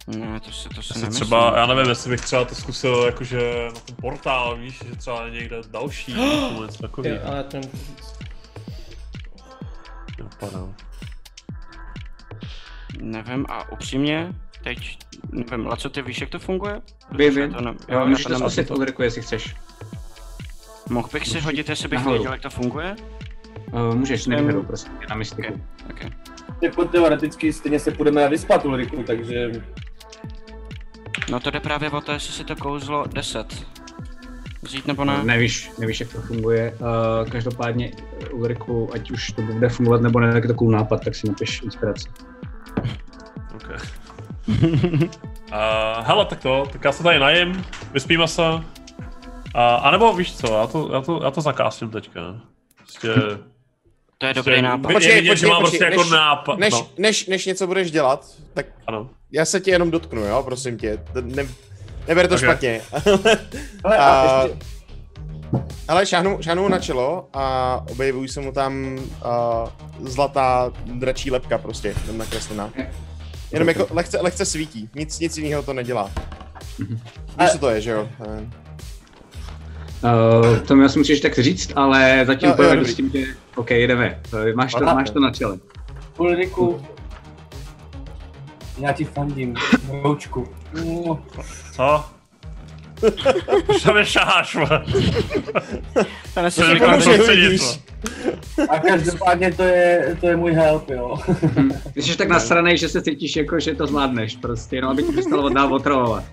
Ne, 0.08 0.39
to 0.39 0.52
si, 0.52 0.70
to 0.70 0.82
si 0.84 0.99
nemyslím. 0.99 1.22
třeba, 1.26 1.58
já 1.60 1.66
nevím, 1.66 1.89
jestli 1.89 2.10
bych 2.10 2.22
třeba 2.22 2.45
to 2.45 2.56
zkusil 2.56 3.04
jakože 3.06 3.70
na 3.74 3.80
ten 3.80 3.95
portál, 3.95 4.58
víš, 4.58 4.80
že 4.89 4.95
třeba 4.95 5.30
někde 5.30 5.58
další, 5.72 6.14
nebo 6.49 6.64
něco 6.64 6.76
Jo, 6.76 6.82
takového. 6.82 7.28
ale 7.28 7.43
to 7.43 7.58
nemůžu 7.60 7.78
říct. 7.78 8.14
Napadá. 10.20 10.68
Nevím, 13.02 13.45
a 13.49 13.72
upřímně, 13.72 14.34
teď, 14.64 14.97
nevím, 15.32 15.66
Laco, 15.66 15.89
ty 15.89 16.01
víš, 16.01 16.22
jak 16.22 16.30
to 16.30 16.39
funguje? 16.39 16.82
Vím, 17.12 17.36
vím. 17.36 17.51
ne- 17.51 17.74
Jo, 17.89 17.99
já 17.99 18.05
můžeš 18.05 18.24
to 18.26 18.36
zkusit, 18.39 18.72
Ulriku, 18.72 19.01
jestli 19.01 19.22
chceš. 19.22 19.55
Mohl 20.89 21.09
bych 21.14 21.28
si 21.28 21.39
hodit, 21.39 21.70
jestli 21.70 21.88
bych 21.88 21.99
Nahoru. 21.99 22.14
věděl, 22.14 22.32
jak 22.32 22.41
to 22.41 22.49
funguje? 22.49 22.95
Uh, 23.72 23.95
můžeš, 23.95 24.26
nevyhru, 24.28 24.64
prostě, 24.64 24.89
na 25.09 25.16
mystiku. 25.16 25.53
Ok, 25.89 26.01
ok. 26.05 26.12
Jako 26.62 26.86
teoreticky 26.86 27.53
stejně 27.53 27.80
se 27.80 27.91
půjdeme 27.91 28.30
vyspat, 28.30 28.66
Ulriku, 28.66 29.03
takže... 29.03 29.51
No 31.32 31.39
to 31.39 31.51
jde 31.51 31.59
právě 31.59 31.89
o 31.89 32.01
to, 32.01 32.12
jestli 32.12 32.34
si 32.34 32.43
to 32.43 32.55
kouzlo 32.55 33.05
10. 33.14 33.68
Vzít 34.62 34.88
nebo 34.88 35.05
ne? 35.05 35.24
Nevíš, 35.24 35.72
nevíš, 35.80 35.99
jak 35.99 36.09
to 36.12 36.22
funguje. 36.22 36.78
Uh, 36.80 37.30
každopádně, 37.30 37.91
Ulriku, 38.32 38.89
ať 38.93 39.12
už 39.12 39.32
to 39.32 39.41
bude 39.41 39.70
fungovat 39.70 40.01
nebo 40.01 40.20
ne, 40.20 40.34
tak 40.34 40.43
je 40.43 40.47
to 40.47 40.53
cool 40.55 40.72
nápad, 40.72 41.03
tak 41.05 41.16
si 41.16 41.28
napiš 41.28 41.62
inspiraci. 41.62 42.09
OK. 43.55 43.82
uh, 45.52 46.06
hele, 46.06 46.26
tak 46.26 46.39
to, 46.41 46.64
tak 46.72 46.84
já 46.86 46.91
se 46.91 47.04
tady 47.04 47.20
najím, 47.20 47.66
vyspíme 47.93 48.28
se. 48.28 48.41
Uh, 48.41 48.62
a 49.56 49.91
nebo 49.91 50.14
víš 50.14 50.36
co, 50.38 50.54
já 50.54 50.68
to, 50.68 50.89
já 50.93 51.02
to, 51.02 51.20
já 51.24 51.32
to 51.32 51.41
zakásím 51.41 51.89
teďka. 51.89 52.20
Prostě, 52.78 53.08
To 54.18 54.26
je 54.26 54.34
prostě 54.34 54.49
dobrý 54.49 54.62
nápad. 54.62 54.91
Počkej, 54.93 55.16
je 55.16 55.22
vidět, 55.22 55.36
že 55.36 55.45
počkej, 55.47 55.49
mám 55.52 55.62
počkej, 55.62 55.80
prostě 55.80 55.86
jako 55.86 56.04
než- 56.04 56.12
nápad. 56.12 56.60
Než, 56.60 56.74
No, 56.74 56.88
než, 56.97 57.28
než 57.28 57.45
něco 57.45 57.68
budeš 57.68 57.91
dělat, 57.91 58.26
tak 58.54 58.66
ano. 58.88 59.10
já 59.32 59.45
se 59.45 59.60
tě 59.60 59.72
jenom 59.72 59.91
dotknu, 59.91 60.22
jo, 60.22 60.43
prosím 60.43 60.78
tě. 60.78 60.97
To 61.14 61.22
Ne, 61.22 61.45
neber 62.08 62.28
to 62.28 62.34
Ok. 62.36 62.41
špatně. 62.41 62.82
Ale 63.84 63.97
a 63.97 64.43
Ale 65.88 66.06
šáhnu, 66.06 66.38
šáhnu 66.41 66.68
na 66.68 66.80
čelo 66.80 67.30
a 67.34 67.76
objevují 67.91 68.28
se 68.30 68.41
mu 68.41 68.52
tam 68.52 68.97
uh, 69.26 70.08
zlatá 70.08 70.72
dračí 70.86 71.32
lepka 71.32 71.58
prostě, 71.58 71.95
tam 72.08 72.18
nakreslená. 72.18 72.70
Jenom 73.52 73.68
jako 73.68 73.88
lehce, 73.91 74.18
lehce 74.22 74.45
svítí, 74.45 74.89
nic, 74.95 75.20
nic 75.20 75.38
jiného 75.38 75.64
to 75.64 75.74
nedělá. 75.74 76.12
Víš, 77.39 77.52
co 77.52 77.58
to 77.58 77.70
je, 77.70 77.82
že 77.82 77.91
jo? 77.91 78.10
Eh, 78.26 78.49
Uh, 80.04 80.60
to 80.60 80.76
mi 80.76 80.86
asi 80.86 80.97
musíš 80.99 81.20
tak 81.20 81.39
říct, 81.39 81.72
ale 81.76 82.24
zatím 82.28 82.49
No, 82.58 82.64
jo, 82.64 82.76
dobrý. 82.76 82.91
s 82.91 82.95
tím, 82.95 83.10
že 83.12 83.24
OK, 83.56 83.70
jdeme. 83.72 84.22
Uh, 84.34 84.39
máš, 84.56 84.72
to, 84.74 84.84
Aha. 84.84 84.93
máš 84.93 85.10
to 85.10 85.20
na 85.20 85.32
čele. 85.32 85.60
Ulriku, 86.18 86.86
já 88.78 88.91
ti 88.93 89.06
fandím, 89.06 89.56
broučku. 90.02 90.47
Mm, 90.74 91.18
Co? 91.76 92.06
Už 93.68 93.82
tam 93.84 94.04
šáháš, 94.04 94.56
vole. 94.56 94.84
To 96.34 96.52
To 96.56 96.64
jako 96.66 96.91
vidíš. 96.91 97.06
prostřednictvo. 97.06 97.82
A 98.70 98.80
každopádně 98.80 99.54
to 99.54 99.64
je, 99.64 100.18
to 100.20 100.28
je 100.28 100.36
můj 100.36 100.52
help, 100.52 100.89
jo. 100.89 101.18
Ty 101.93 102.02
jsi 102.02 102.18
tak 102.18 102.30
nasranej, 102.30 102.78
že 102.78 102.89
se 102.89 103.02
cítíš 103.02 103.36
jako, 103.36 103.60
že 103.60 103.76
to 103.76 103.88
zvládneš 103.88 104.36
prostě, 104.36 104.76
jenom 104.76 104.91
aby 104.91 105.04
ti 105.04 105.12
přestalo 105.12 105.43
od 105.43 105.54
dál 105.54 105.74
otravovat. 105.74 106.24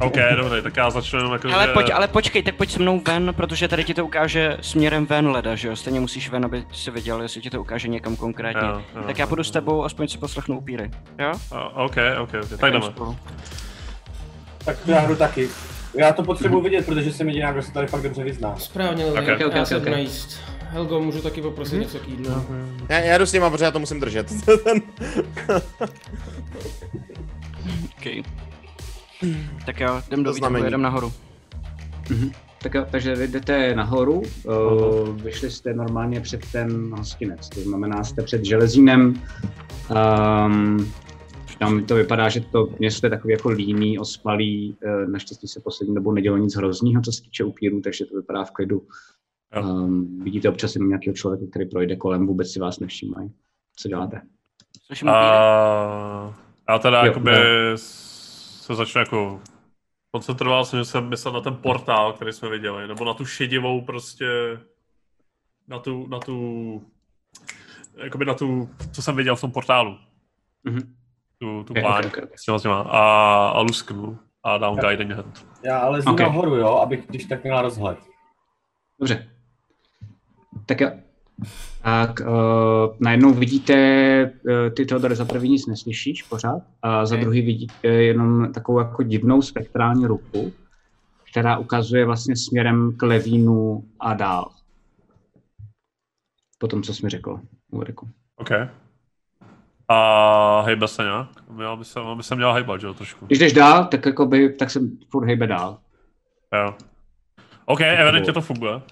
OK, 0.00 0.14
dobrý, 0.36 0.62
tak 0.62 0.76
já 0.76 0.90
začnu 0.90 1.18
jenom 1.18 1.32
jako, 1.32 1.48
Ale, 1.52 1.66
že... 1.66 1.72
pojď, 1.72 1.90
ale 1.94 2.08
počkej, 2.08 2.42
tak 2.42 2.54
pojď 2.54 2.70
se 2.70 2.78
mnou 2.78 3.00
ven, 3.00 3.34
protože 3.36 3.68
tady 3.68 3.84
ti 3.84 3.94
to 3.94 4.04
ukáže 4.04 4.56
směrem 4.60 5.06
ven 5.06 5.28
leda, 5.28 5.54
že 5.54 5.68
jo? 5.68 5.76
Stejně 5.76 6.00
musíš 6.00 6.30
ven, 6.30 6.44
aby 6.44 6.64
si 6.72 6.90
viděl, 6.90 7.22
jestli 7.22 7.40
ti 7.40 7.50
to 7.50 7.60
ukáže 7.60 7.88
někam 7.88 8.16
konkrétně. 8.16 8.68
Jo, 8.68 8.82
jo, 8.96 9.02
tak 9.06 9.18
já 9.18 9.26
půjdu 9.26 9.40
jo. 9.40 9.44
s 9.44 9.50
tebou, 9.50 9.84
aspoň 9.84 10.08
si 10.08 10.18
poslechnu 10.18 10.58
upíry. 10.58 10.90
Jo? 11.18 11.32
Uh, 11.52 11.58
OK, 11.84 11.96
OK, 12.22 12.30
OK, 12.42 12.58
tak 12.60 12.72
jdeme. 12.72 12.84
Spolu. 12.86 13.16
Tak 14.64 14.78
to 14.78 14.90
já 14.90 15.06
jdu 15.06 15.16
taky. 15.16 15.48
Já 15.94 16.12
to 16.12 16.22
potřebuji 16.22 16.60
vidět, 16.60 16.86
protože 16.86 17.12
se 17.12 17.24
mi 17.24 17.32
dělá, 17.32 17.52
kdo 17.52 17.62
se 17.62 17.72
tady 17.72 17.86
fakt 17.86 18.02
dobře 18.02 18.24
vyzná. 18.24 18.56
Správně, 18.56 19.04
Lili, 19.04 19.18
Ok, 19.20 19.28
ok, 19.46 19.54
já 19.54 19.60
ok, 19.62 19.66
se 19.68 19.76
ok. 19.76 19.84
jdu 19.84 19.90
najíst. 19.90 20.38
Helgo, 20.70 21.00
můžu 21.00 21.22
taky 21.22 21.42
poprosit 21.42 21.72
Mhm. 21.74 21.82
něco 21.82 21.98
k 21.98 22.08
jídlu? 22.08 22.44
Já, 22.88 22.98
já 22.98 23.18
jdu 23.18 23.26
s 23.26 23.32
nima, 23.32 23.50
protože 23.50 23.64
já 23.64 23.70
to 23.70 23.78
musím 23.78 24.00
držet. 24.00 24.32
Okay. 27.98 28.22
Tak 29.66 29.80
jo, 29.80 30.02
jdem 30.08 30.22
do 30.22 30.30
To 30.30 30.34
výtahu, 30.34 30.64
jedem 30.64 30.82
nahoru. 30.82 31.12
Tak 32.62 32.74
jo, 32.74 32.86
takže 32.90 33.14
vy 33.14 33.28
jdete 33.28 33.74
nahoru, 33.74 34.22
uh, 34.44 35.16
vyšli 35.22 35.50
jste 35.50 35.74
normálně 35.74 36.20
před 36.20 36.40
ten 36.52 36.94
hostinec, 36.98 37.48
to 37.48 37.60
znamená, 37.60 38.04
jste 38.04 38.22
před 38.22 38.44
železínem. 38.44 39.22
Um, 40.46 40.92
tam 41.58 41.84
to 41.84 41.94
vypadá, 41.94 42.28
že 42.28 42.40
to 42.40 42.68
město 42.78 43.06
je 43.06 43.10
takový 43.10 43.32
jako 43.32 43.48
líný, 43.48 43.98
ospalý, 43.98 44.76
uh, 44.84 45.10
naštěstí 45.10 45.48
se 45.48 45.60
poslední 45.60 45.94
dobou 45.94 46.12
nedělo 46.12 46.36
nic 46.36 46.56
hroznýho, 46.56 47.02
co 47.02 47.12
se 47.12 47.22
týče 47.22 47.44
upírů, 47.44 47.80
takže 47.80 48.06
to 48.06 48.16
vypadá 48.16 48.44
v 48.44 48.50
klidu. 48.50 48.86
Um, 49.62 50.24
vidíte 50.24 50.48
občas 50.48 50.74
jenom 50.74 50.88
nějakého 50.88 51.14
člověka, 51.14 51.44
který 51.50 51.66
projde 51.66 51.96
kolem, 51.96 52.26
vůbec 52.26 52.52
si 52.52 52.60
vás 52.60 52.78
nevšímají. 52.78 53.32
Co 53.76 53.88
děláte? 53.88 54.22
A 55.06 56.34
já 56.68 56.78
teda 56.78 57.00
Jo, 57.00 57.06
jakoby 57.06 57.30
jo. 57.30 57.76
se 57.76 58.74
začnu 58.74 58.98
jako 58.98 59.40
koncentroval 60.10 60.64
jsem, 60.64 60.78
že 60.78 60.84
jsem 60.84 61.08
myslel 61.08 61.34
na 61.34 61.40
ten 61.40 61.56
portál, 61.56 62.12
který 62.12 62.32
jsme 62.32 62.48
viděli, 62.48 62.88
nebo 62.88 63.04
na 63.04 63.14
tu 63.14 63.24
šedivou 63.24 63.80
prostě, 63.80 64.26
na 65.68 65.78
tu, 65.78 66.06
na 66.06 66.18
tu, 66.18 66.82
jakoby 67.96 68.24
na 68.24 68.34
tu, 68.34 68.68
co 68.92 69.02
jsem 69.02 69.16
viděl 69.16 69.36
v 69.36 69.40
tom 69.40 69.52
portálu. 69.52 69.98
Mhm. 70.64 70.97
Tu, 71.38 71.64
tu 71.64 71.72
Ok, 71.72 71.80
pláň 71.80 72.06
ok, 72.06 72.18
ok. 72.22 72.38
s 72.38 72.44
těma, 72.44 72.58
s 72.58 72.62
těma. 72.62 72.80
A, 72.80 73.00
a 73.48 73.60
lusknu 73.60 74.18
a 74.44 74.58
dám 74.58 74.76
guiding 74.76 75.12
hand. 75.12 75.46
Já 75.64 75.78
ale 75.78 76.02
zdu 76.02 76.12
Ok. 76.12 76.20
nahoru, 76.20 76.56
jo, 76.56 76.68
abych 76.68 77.06
když 77.06 77.24
tak 77.24 77.42
měla 77.44 77.62
rozhled. 77.62 77.98
Dobře. 79.00 79.28
Tak 80.66 80.80
jo. 80.80 80.90
tak 81.82 82.20
uh, 82.20 82.96
najednou 83.00 83.32
vidíte, 83.34 83.74
uh, 84.48 84.74
ty 84.74 84.86
Teodore 84.86 85.14
za 85.14 85.24
první 85.24 85.50
nic 85.50 85.66
neslyšíš 85.66 86.22
pořád, 86.22 86.62
a 86.82 87.06
za 87.06 87.14
Ok. 87.14 87.20
druhý 87.20 87.42
vidíte 87.42 87.88
jenom 87.88 88.52
takovou 88.52 88.78
jako 88.78 89.02
divnou 89.02 89.42
spektrální 89.42 90.06
ruku, 90.06 90.52
která 91.30 91.58
ukazuje 91.58 92.04
vlastně 92.06 92.36
směrem 92.36 92.96
k 92.96 93.02
Levínu 93.02 93.84
a 94.00 94.14
dál. 94.14 94.50
Po 96.58 96.68
tom, 96.68 96.82
co 96.82 96.94
jsi 96.94 97.04
mi 97.04 97.10
řekl, 97.10 97.40
Ulriku. 97.70 98.08
OK. 98.36 98.50
A 99.88 100.60
hejbe 100.60 100.88
se 100.88 101.02
nějak? 101.02 101.28
Měl 101.50 101.76
by 101.76 101.84
se, 101.84 102.00
by 102.14 102.22
se 102.22 102.36
měl 102.36 102.52
hejbat, 102.52 102.80
že 102.80 102.86
jo, 102.86 102.94
trošku. 102.94 103.26
Když 103.26 103.38
jdeš 103.38 103.52
dál, 103.52 103.86
tak, 103.86 104.06
jakoby, 104.06 104.52
tak 104.52 104.70
se 104.70 104.80
furt 105.10 105.26
hejbe 105.26 105.46
dál. 105.46 105.78
Jo. 106.54 106.74
OK, 107.64 107.80
evidentně 107.80 108.32
to 108.32 108.40
funguje. 108.40 108.82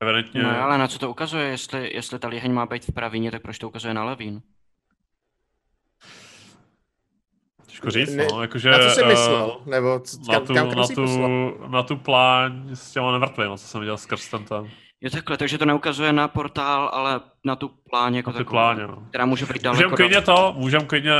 Evidentně. 0.00 0.42
No 0.42 0.62
ale 0.62 0.78
na 0.78 0.88
co 0.88 0.98
to 0.98 1.10
ukazuje, 1.10 1.46
jestli, 1.46 1.94
jestli 1.94 2.18
ta 2.18 2.28
líheň 2.28 2.52
má 2.52 2.66
být 2.66 2.84
v 2.84 2.92
pravině, 2.92 3.30
tak 3.30 3.42
proč 3.42 3.58
to 3.58 3.68
ukazuje 3.68 3.94
na 3.94 4.04
levín? 4.04 4.42
Těžko 7.66 7.90
říct, 7.90 8.14
Ne- 8.14 8.26
no, 8.32 8.42
jakože... 8.42 8.70
Na 8.70 8.78
co 8.78 8.90
jsi 8.90 9.02
eh, 9.02 9.08
myslel? 9.08 9.60
Nebo 9.66 10.00
na 10.28 10.40
tu, 10.40 10.54
kam, 10.54 10.68
na, 10.68 10.74
kam 10.74 10.94
tu, 10.94 11.06
na 11.68 11.82
tu 11.82 11.96
pláň 11.96 12.68
s 12.74 12.92
těma 12.92 13.12
nemrtvými, 13.12 13.58
co 13.58 13.66
jsem 13.66 13.80
viděl 13.80 13.96
skrz 13.96 14.28
ten 14.28 14.44
ten. 14.44 14.70
Jo 15.00 15.10
takhle, 15.10 15.36
takže 15.36 15.58
to 15.58 15.64
neukazuje 15.64 16.12
na 16.12 16.28
portál, 16.28 16.90
ale 16.92 17.20
na 17.44 17.56
tu 17.56 17.70
pláň 17.90 18.14
jako 18.14 18.30
Na 18.30 18.36
takovou, 18.38 18.50
pláně, 18.50 18.86
no. 18.86 19.06
která 19.08 19.26
může 19.26 19.46
být 19.46 19.62
daleko. 19.62 19.82
Můžeme 19.82 19.96
klidně 19.96 20.20
to, 20.20 20.54
můžeme 20.58 20.84
klidně, 20.84 21.12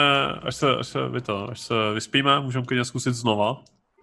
až 0.43 0.57
se, 0.57 0.77
až 0.77 0.87
se, 0.87 1.09
vy 1.09 1.21
to, 1.21 1.51
až 1.51 1.61
se 1.61 1.75
vyspíme, 1.95 2.41
můžeme 2.41 2.65
klidně 2.67 2.85
zkusit 2.85 3.15
znova. 3.15 3.63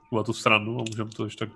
Tuhle 0.09 0.23
tu 0.23 0.33
stranu 0.33 0.79
a 0.79 0.83
můžeme 0.89 1.09
to 1.09 1.25
ještě 1.25 1.45
tak... 1.45 1.55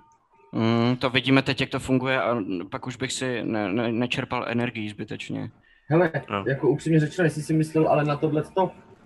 Mm, 0.52 0.96
to 0.96 1.10
vidíme 1.10 1.42
teď, 1.42 1.62
jak 1.62 1.70
to 1.70 1.80
funguje 1.80 2.22
a 2.22 2.38
pak 2.72 2.88
už 2.88 2.96
bych 2.96 3.14
si 3.14 3.44
ne, 3.44 3.74
ne, 3.74 3.92
nečerpal 3.92 4.46
energii 4.48 4.90
zbytečně. 4.90 5.52
Hele, 5.90 6.12
No. 6.30 6.44
jako 6.48 6.70
upřímně 6.70 7.00
řečeno, 7.00 7.26
jestli 7.26 7.42
si 7.42 7.54
myslel 7.54 7.88
ale 7.88 8.04
na 8.04 8.16
tohle 8.18 8.44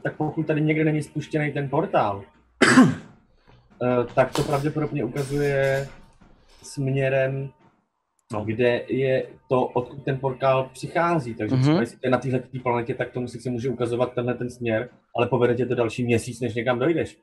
tak 0.04 0.16
pokud 0.18 0.48
tady 0.48 0.62
někde 0.62 0.84
není 0.84 1.04
spuštěný 1.04 1.54
ten 1.54 1.70
portál, 1.70 2.24
eh, 3.84 4.06
tak 4.16 4.32
to 4.32 4.44
pravděpodobně 4.44 5.04
ukazuje 5.04 5.90
směrem, 6.64 7.50
No. 8.34 8.46
kde 8.46 8.82
je 8.88 9.24
to, 9.50 9.66
odkud 9.66 10.04
ten 10.04 10.18
portál 10.20 10.70
přichází. 10.74 11.34
Takže 11.34 11.56
Mhm. 11.56 11.64
třeba 11.64 11.80
jestli 11.82 11.98
je 12.04 12.10
na 12.10 12.18
téhle 12.18 12.40
planetě, 12.64 12.94
tak 12.94 13.12
tomu 13.12 13.28
sice 13.28 13.50
může 13.50 13.70
ukazovat 13.70 14.14
tenhle 14.14 14.34
ten 14.34 14.50
směr, 14.50 14.90
ale 15.18 15.28
povede 15.28 15.56
tě 15.56 15.66
to 15.66 15.76
další 15.76 16.04
měsíc, 16.06 16.40
než 16.42 16.54
někam 16.54 16.80
dojdeš. 16.80 17.18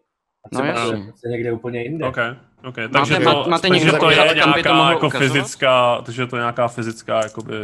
A 0.44 0.48
No 0.52 0.61
třeba 0.61 0.94
je 0.96 1.02
prostě 1.04 1.28
někde 1.28 1.52
úplně 1.52 1.82
jinde. 1.82 2.06
OK, 2.06 2.16
OK. 2.64 2.74
Takže 2.92 3.12
Máte- 3.14 3.24
to, 3.24 3.30
má- 3.32 3.46
máte 3.48 3.68
takže 3.68 3.84
někdo 3.84 3.98
to 3.98 4.11
je 4.11 4.16
to 4.16 4.34
nějaká 4.34 4.90
jako 4.90 5.06
ukazovat? 5.06 5.32
fyzická, 5.32 6.02
takže 6.02 6.22
je 6.22 6.26
to 6.26 6.36
nějaká 6.36 6.68
fyzická, 6.68 7.22
jakoby, 7.22 7.54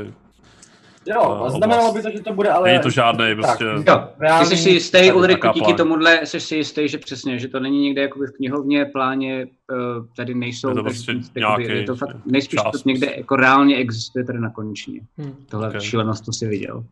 Jo, 1.07 1.42
a 1.46 1.50
znamenalo 1.50 1.92
by 1.92 2.02
to, 2.02 2.11
že 2.11 2.20
to 2.20 2.32
bude 2.32 2.48
ale... 2.48 2.68
není 2.68 2.82
to 2.82 2.90
žádný 2.90 3.24
tak, 3.26 3.36
prostě... 3.36 3.64
Jo, 3.64 4.09
ty 4.40 4.46
jsi 4.46 4.57
si 4.57 4.70
jistý, 4.70 5.07
tak, 5.07 5.16
Ulriku, 5.16 5.48
díky 5.55 5.74
tomuhle 5.74 6.26
jsi 6.26 6.40
si 6.40 6.57
jistý, 6.57 6.88
že 6.88 6.98
přesně, 6.98 7.38
že 7.38 7.48
to 7.48 7.61
není 7.61 7.80
někde 7.80 8.02
jakoby 8.02 8.26
v 8.26 8.36
knihovně, 8.36 8.84
pláně, 8.84 9.42
eh, 9.42 9.76
tady 10.16 10.34
nejsou, 10.34 10.68
Je 10.68 10.74
to 10.74 10.82
prostě 10.82 11.12
jakoby- 11.12 11.40
nějaký 11.40 11.64
je 11.80 11.82
to 11.82 11.96
fakt, 11.96 12.16
nejspíš 12.26 12.61
čas 12.62 12.82
to 12.82 12.88
někde 12.88 13.14
jako 13.16 13.36
reálně 13.36 13.76
existuje 13.76 14.24
tady 14.24 14.38
na 14.40 14.50
končině. 14.50 15.00
Hm. 15.18 15.34
Tohle 15.50 15.68
Ok. 15.68 15.80
šílenost, 15.80 16.24
to 16.24 16.32
si 16.32 16.46
viděl. 16.46 16.84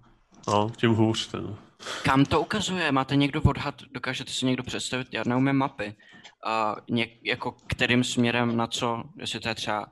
No, 0.49 0.71
tím 0.77 0.91
hůř. 0.91 1.27
Ten. 1.27 1.55
Kam 2.05 2.25
to 2.25 2.41
ukazuje? 2.41 2.93
Máte 2.93 3.17
někdo 3.17 3.43
odhad? 3.43 3.75
Dokážete 3.95 4.31
si 4.33 4.47
někdo 4.47 4.63
představit? 4.63 5.07
Já 5.13 5.23
neumím 5.27 5.57
mapy. 5.57 5.95
A 6.47 6.77
něk, 6.91 7.11
jako 7.25 7.55
kterým 7.67 8.05
směrem 8.05 8.57
na 8.57 8.67
co? 8.67 9.03
Jestli 9.19 9.41
to 9.41 9.49
je 9.49 9.55
třeba 9.55 9.87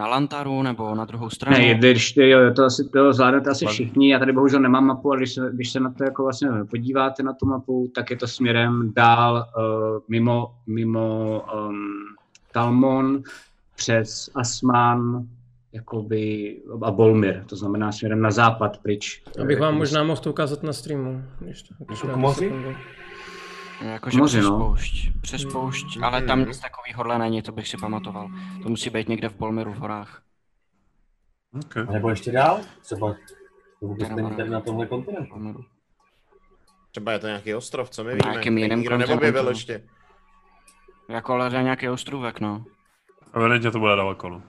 na 0.00 0.06
Lantaru 0.06 0.62
nebo 0.62 0.94
na 0.94 1.04
druhou 1.04 1.30
stranu? 1.30 1.58
Ne, 1.58 1.74
když 1.74 2.12
ty, 2.12 2.28
jo, 2.28 2.38
to 2.56 2.64
asi 2.64 2.88
to 2.88 3.12
zvládnete 3.12 3.50
asi 3.50 3.66
všichni, 3.66 4.12
já 4.12 4.18
tady 4.18 4.32
bohužel 4.32 4.60
nemám 4.60 4.86
mapu, 4.86 5.10
ale 5.10 5.18
když 5.18 5.34
se, 5.34 5.50
když 5.52 5.70
se 5.70 5.80
na 5.80 5.90
to 5.90 6.04
jako 6.04 6.22
vlastně 6.22 6.48
podíváte 6.70 7.22
na 7.22 7.32
tu 7.32 7.46
mapu, 7.46 7.90
tak 7.94 8.10
je 8.10 8.16
to 8.16 8.26
směrem 8.26 8.92
dál 8.96 9.46
uh, 9.56 10.02
mimo, 10.08 10.54
mimo 10.66 11.42
um, 11.54 11.80
Talmon, 12.52 13.22
přes 13.76 14.30
Asman, 14.34 15.26
jakoby, 15.72 16.56
a 16.82 16.90
Bolmir, 16.90 17.44
to 17.46 17.56
znamená 17.56 17.92
směrem 17.92 18.20
na 18.22 18.30
západ 18.30 18.78
pryč. 18.78 19.22
Abych 19.42 19.60
vám 19.60 19.66
Jakoby 19.66 19.78
možná 19.78 20.04
mohl 20.04 20.20
to 20.20 20.30
ukázat 20.30 20.62
na 20.62 20.72
streamu. 20.72 21.22
Když 21.38 21.62
to, 21.62 21.74
Jakože 23.80 24.18
Moři, 24.18 24.38
přes 24.38 24.50
no. 24.50 24.58
poušť. 24.58 25.10
Přes 25.20 25.44
poušť, 25.44 25.98
ale 26.02 26.22
tam 26.22 26.38
Mhm. 26.38 26.48
nic 26.48 26.60
takového 26.60 27.18
není, 27.18 27.42
to 27.42 27.52
bych 27.52 27.68
si 27.68 27.76
pamatoval. 27.76 28.30
To 28.62 28.68
musí 28.68 28.90
být 28.90 29.08
někde 29.08 29.28
v 29.28 29.36
Bolmiru 29.36 29.72
v 29.72 29.76
horách. 29.76 30.22
Okay. 31.64 31.86
A 31.88 31.92
nebo 31.92 32.10
ještě 32.10 32.32
dál? 32.32 32.60
Třeba 32.82 33.14
to 33.80 33.86
vůbec 33.86 34.08
není 34.08 34.36
tady 34.36 34.50
na 34.50 34.60
tomhle 34.60 34.86
kontinentu. 34.86 35.64
Třeba 36.90 37.12
je 37.12 37.18
to 37.18 37.26
nějaký 37.26 37.54
ostrov, 37.54 37.90
co 37.90 38.04
my 38.04 38.10
Na 38.10 38.14
víme? 38.14 38.30
nějakým 38.32 38.58
jiném 38.58 38.78
Nikdo 38.78 38.98
neobjevil 38.98 39.48
ještě. 39.48 39.84
Jako 41.08 41.32
ale 41.32 41.50
nějaký 41.62 41.88
ostrůvek, 41.88 42.40
no. 42.40 42.64
Evidentně 43.34 43.70
to 43.70 43.78
bude 43.78 43.96
daleko, 43.96 44.28
no. 44.28 44.42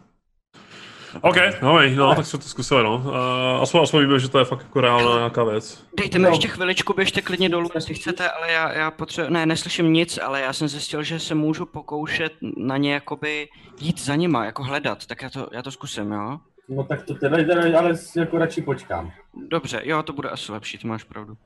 OK, 1.22 1.36
no, 1.62 1.80
no, 1.96 2.16
tak 2.16 2.26
se 2.26 2.38
to 2.38 2.44
zkusili, 2.44 2.84
no. 2.84 2.96
Uh, 2.96 3.62
aspoň, 3.62 3.82
aspoň 3.82 4.02
víme, 4.02 4.20
že 4.20 4.30
to 4.30 4.40
je 4.40 4.46
fakt 4.46 4.62
jako 4.62 4.82
reálná 4.82 5.18
nějaká 5.18 5.44
věc. 5.44 5.84
Dejte 5.98 6.20
mi 6.20 6.28
ještě 6.28 6.48
chviličku, 6.48 6.94
běžte 6.94 7.22
klidně 7.22 7.50
dolů, 7.50 7.70
jestli 7.76 7.94
chcete, 7.94 8.30
ale 8.30 8.52
já, 8.52 8.74
já 8.74 8.92
potřebuji, 8.92 9.34
ne, 9.34 9.46
neslyším 9.46 9.94
nic, 9.94 10.20
ale 10.24 10.42
já 10.42 10.54
jsem 10.54 10.68
zjistil, 10.68 11.04
že 11.04 11.20
se 11.20 11.36
můžu 11.36 11.66
pokoušet 11.66 12.34
na 12.58 12.78
ně 12.78 12.94
jakoby 12.94 13.50
jít 13.80 14.02
za 14.02 14.16
nima, 14.16 14.46
jako 14.46 14.64
hledat, 14.64 15.06
tak 15.06 15.22
já 15.22 15.30
to, 15.30 15.48
já 15.52 15.62
to 15.62 15.72
zkusím, 15.72 16.12
jo? 16.12 16.40
No 16.70 16.84
tak 16.84 17.04
to 17.04 17.16
teda, 17.16 17.38
teda 17.38 17.80
ale 17.80 17.94
jako 18.18 18.38
radši 18.38 18.62
počkám. 18.62 19.12
Dobře, 19.48 19.82
jo, 19.84 20.04
to 20.04 20.14
bude 20.14 20.30
asi 20.30 20.52
lepší, 20.52 20.78
to 20.78 20.88
máš 20.88 21.04
pravdu. 21.04 21.38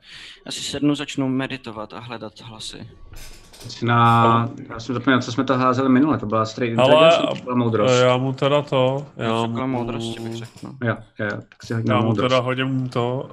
Já 0.46 0.52
si 0.52 0.60
sednu, 0.60 0.94
začnu 0.94 1.28
meditovat 1.28 1.92
a 1.92 1.98
hledat 1.98 2.40
hlasy. 2.40 2.88
Na, 3.82 4.48
já 4.68 4.80
jsem 4.80 4.94
zapomněl, 4.94 5.22
co 5.22 5.32
jsme 5.32 5.44
to 5.44 5.58
házeli 5.58 5.88
minule, 5.88 6.18
to 6.18 6.26
byla 6.26 6.44
straight 6.46 6.78
Ale 6.78 6.92
intelligence, 6.92 7.38
to 7.38 7.44
byla 7.44 7.56
moudrost. 7.56 7.94
já 8.02 8.16
mu 8.16 8.32
teda 8.32 8.62
to, 8.62 9.06
já 9.16 9.42
Takhle 9.42 9.66
mu, 9.66 9.78
moudrosti 9.78 10.20
bych 10.20 10.36
řekl, 10.36 10.50
no. 10.62 10.74
Jo, 10.88 10.96
jo, 11.18 11.28
tak 11.30 11.62
si 11.64 11.74
hodně 11.74 11.92
já 11.92 11.98
mu 12.00 12.04
moudrost. 12.06 12.28
teda 12.28 12.40
hodím 12.40 12.88
to, 12.88 13.30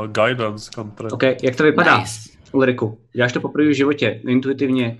uh, 0.00 0.06
guidance 0.06 0.70
country. 0.74 1.10
OK, 1.10 1.22
jak 1.42 1.56
to 1.56 1.62
vypadá, 1.62 1.98
Nice. 1.98 2.30
Ulriku? 2.52 2.98
Děláš 3.12 3.32
to 3.32 3.40
poprvé 3.40 3.68
v 3.68 3.76
životě, 3.76 4.20
intuitivně. 4.26 4.98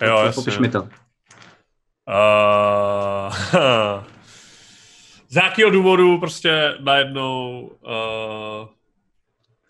Jo, 0.00 0.18
jasně. 0.18 0.40
Popiš 0.42 0.58
mi 0.58 0.68
to. 0.68 0.82
Uh, 0.82 0.88
z 5.28 5.34
nějakého 5.34 5.70
důvodu 5.70 6.18
prostě 6.18 6.74
najednou 6.80 7.60
uh, 7.82 8.68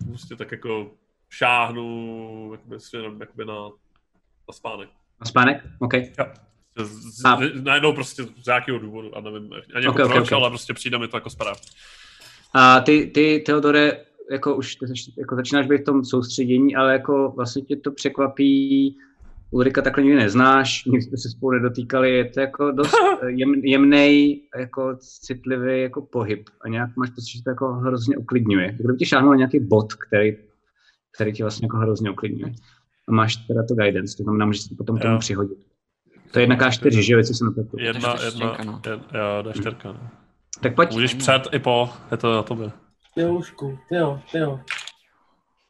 prostě 0.09 0.36
tak 0.36 0.52
jako 0.52 0.86
šáhnu 1.30 2.48
jakoby 2.52 2.80
směrem 2.80 3.20
jakoby 3.20 3.44
na, 3.44 3.55
na 4.49 4.53
spánek. 4.55 4.88
A 5.20 5.24
spánek? 5.24 5.62
OK. 5.78 5.95
Jo. 5.95 6.26
Z, 6.78 7.20
z, 7.20 7.24
A- 7.24 7.38
najednou 7.62 7.92
prostě 7.92 8.22
z 8.42 8.47
nějakého 8.47 8.78
důvodu, 8.78 9.16
a 9.16 9.20
nevím 9.20 9.53
ani 9.74 9.84
jako 9.84 10.03
Ok, 10.03 10.07
ok, 10.07 10.12
proč, 10.12 10.26
ok. 10.28 10.32
ale 10.32 10.51
prostě 10.51 10.74
přijde 10.74 10.99
mi 10.99 11.09
to 11.09 11.16
jako 11.16 11.30
správně. 11.30 11.61
A 12.55 12.80
ty, 12.80 13.11
ty 13.14 13.42
Teodore, 13.47 13.92
jako 14.30 14.57
už 14.57 14.76
ty 14.76 14.86
zač- 14.86 15.16
jako 15.18 15.36
začínáš 15.36 15.66
být 15.66 15.80
v 15.80 15.84
tom 15.84 16.05
soustředění, 16.05 16.76
ale 16.76 16.92
jako 16.92 17.32
vlastně 17.36 17.62
tě 17.62 17.76
to 17.76 17.90
překvapí, 17.92 18.97
Ulrika 19.51 19.82
takhle 19.82 20.05
nikdy 20.05 20.18
neznáš, 20.18 20.84
nikdy 20.84 21.03
jste 21.03 21.16
se 21.16 21.30
spolu 21.30 21.53
nedotýkali, 21.53 22.14
je 22.14 22.24
to 22.24 22.40
jako 22.40 22.70
dost 22.70 22.95
jem, 23.28 23.55
jemný, 23.55 24.40
jako 24.59 24.97
citlivý 25.01 25.82
jako 25.82 26.03
pohyb 26.03 26.49
a 26.64 26.68
nějak 26.68 26.97
máš 26.97 27.11
pocit, 27.11 27.28
že 27.36 27.42
to 27.42 27.51
jako 27.51 27.66
hrozně 27.72 28.16
uklidňuje. 28.16 28.66
Jako 28.66 28.76
kdyby 28.82 28.97
ti 28.99 29.07
šáhnul 29.07 29.36
nějaký 29.36 29.61
bod, 29.61 29.95
který, 29.95 30.36
který 31.14 31.32
ti 31.32 31.42
vlastně 31.42 31.64
jako 31.66 31.76
hrozně 31.76 32.11
uklidňuje. 32.11 32.53
A 33.09 33.12
máš 33.12 33.36
teda 33.36 33.62
to 33.68 33.74
guidance, 33.74 34.16
to 34.16 34.22
znamená, 34.22 34.46
můžeš 34.46 34.62
si 34.62 34.74
potom 34.74 34.98
tomu 34.98 35.18
přihodit. 35.18 35.59
To 36.32 36.38
je 36.38 36.42
jedna 36.42 36.57
K4, 36.57 37.00
že 37.00 37.12
jo, 37.12 37.18
jestli 37.18 37.34
se 37.34 37.44
nepletu. 37.44 37.76
Jedna, 37.78 38.00
to 38.00 38.24
jedna, 38.24 38.30
štěstěnka, 38.30 38.64
no. 38.64 38.80
jedna, 38.90 39.20
jo, 39.20 39.42
D4. 39.42 39.76
No. 39.84 40.11
Tak 40.61 40.74
pojď. 40.74 40.92
Můžeš 40.92 41.14
před 41.14 41.42
i 41.52 41.59
po, 41.59 41.90
je 42.11 42.16
to 42.16 42.32
na 42.32 42.42
tobě. 42.42 42.70
Ty 43.14 43.24
Lužku, 43.24 43.78
ty 43.88 43.94
jo, 43.94 44.20
ty 44.32 44.38
jo. 44.38 44.61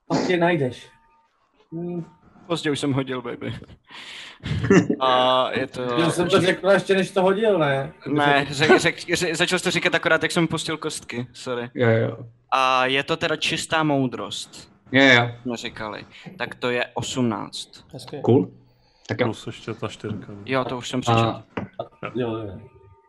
Pak 0.08 0.30
je 0.30 0.36
najdeš. 0.36 0.88
Hm, 1.72 2.04
Pozdě 2.46 2.70
už 2.70 2.80
jsem 2.80 2.92
hodil, 2.92 3.22
baby. 3.22 3.54
A 5.00 5.50
je 5.52 5.66
to... 5.66 5.82
já 5.82 6.10
jsem 6.10 6.28
to 6.28 6.40
řekl 6.40 6.70
ještě, 6.70 6.94
než 6.94 7.10
to 7.10 7.22
hodil, 7.22 7.58
ne? 7.58 7.92
Ne, 8.06 8.46
řek, 8.50 8.80
řek, 8.80 8.98
řek, 9.14 9.36
začal 9.36 9.58
jsi 9.58 9.64
to 9.64 9.70
říkat 9.70 9.94
akorát, 9.94 10.22
jak 10.22 10.32
jsem 10.32 10.48
pustil 10.48 10.76
kostky, 10.76 11.26
sorry. 11.32 11.70
Jo, 11.74 11.88
jo. 11.88 12.18
A 12.52 12.86
je 12.86 13.02
to 13.02 13.16
teda 13.16 13.36
čistá 13.36 13.82
moudrost, 13.82 14.73
Jo, 14.94 15.04
jo. 15.04 15.30
jsme 15.42 15.56
říkali. 15.56 16.06
Tak 16.38 16.54
to 16.54 16.70
je 16.70 16.86
18. 16.94 17.84
Hezky. 17.92 18.20
Cool. 18.24 18.50
Tak 19.08 19.20
jo. 19.20 19.26
Plus 19.26 19.46
ještě 19.46 19.74
ta 19.74 19.88
čtyřka. 19.88 20.26
no. 20.28 20.38
Jo, 20.46 20.64
to 20.64 20.78
už 20.78 20.88
jsem 20.88 21.00
přečetl. 21.00 21.26
A, 21.26 21.44
Jo, 22.14 22.36
jo. 22.36 22.60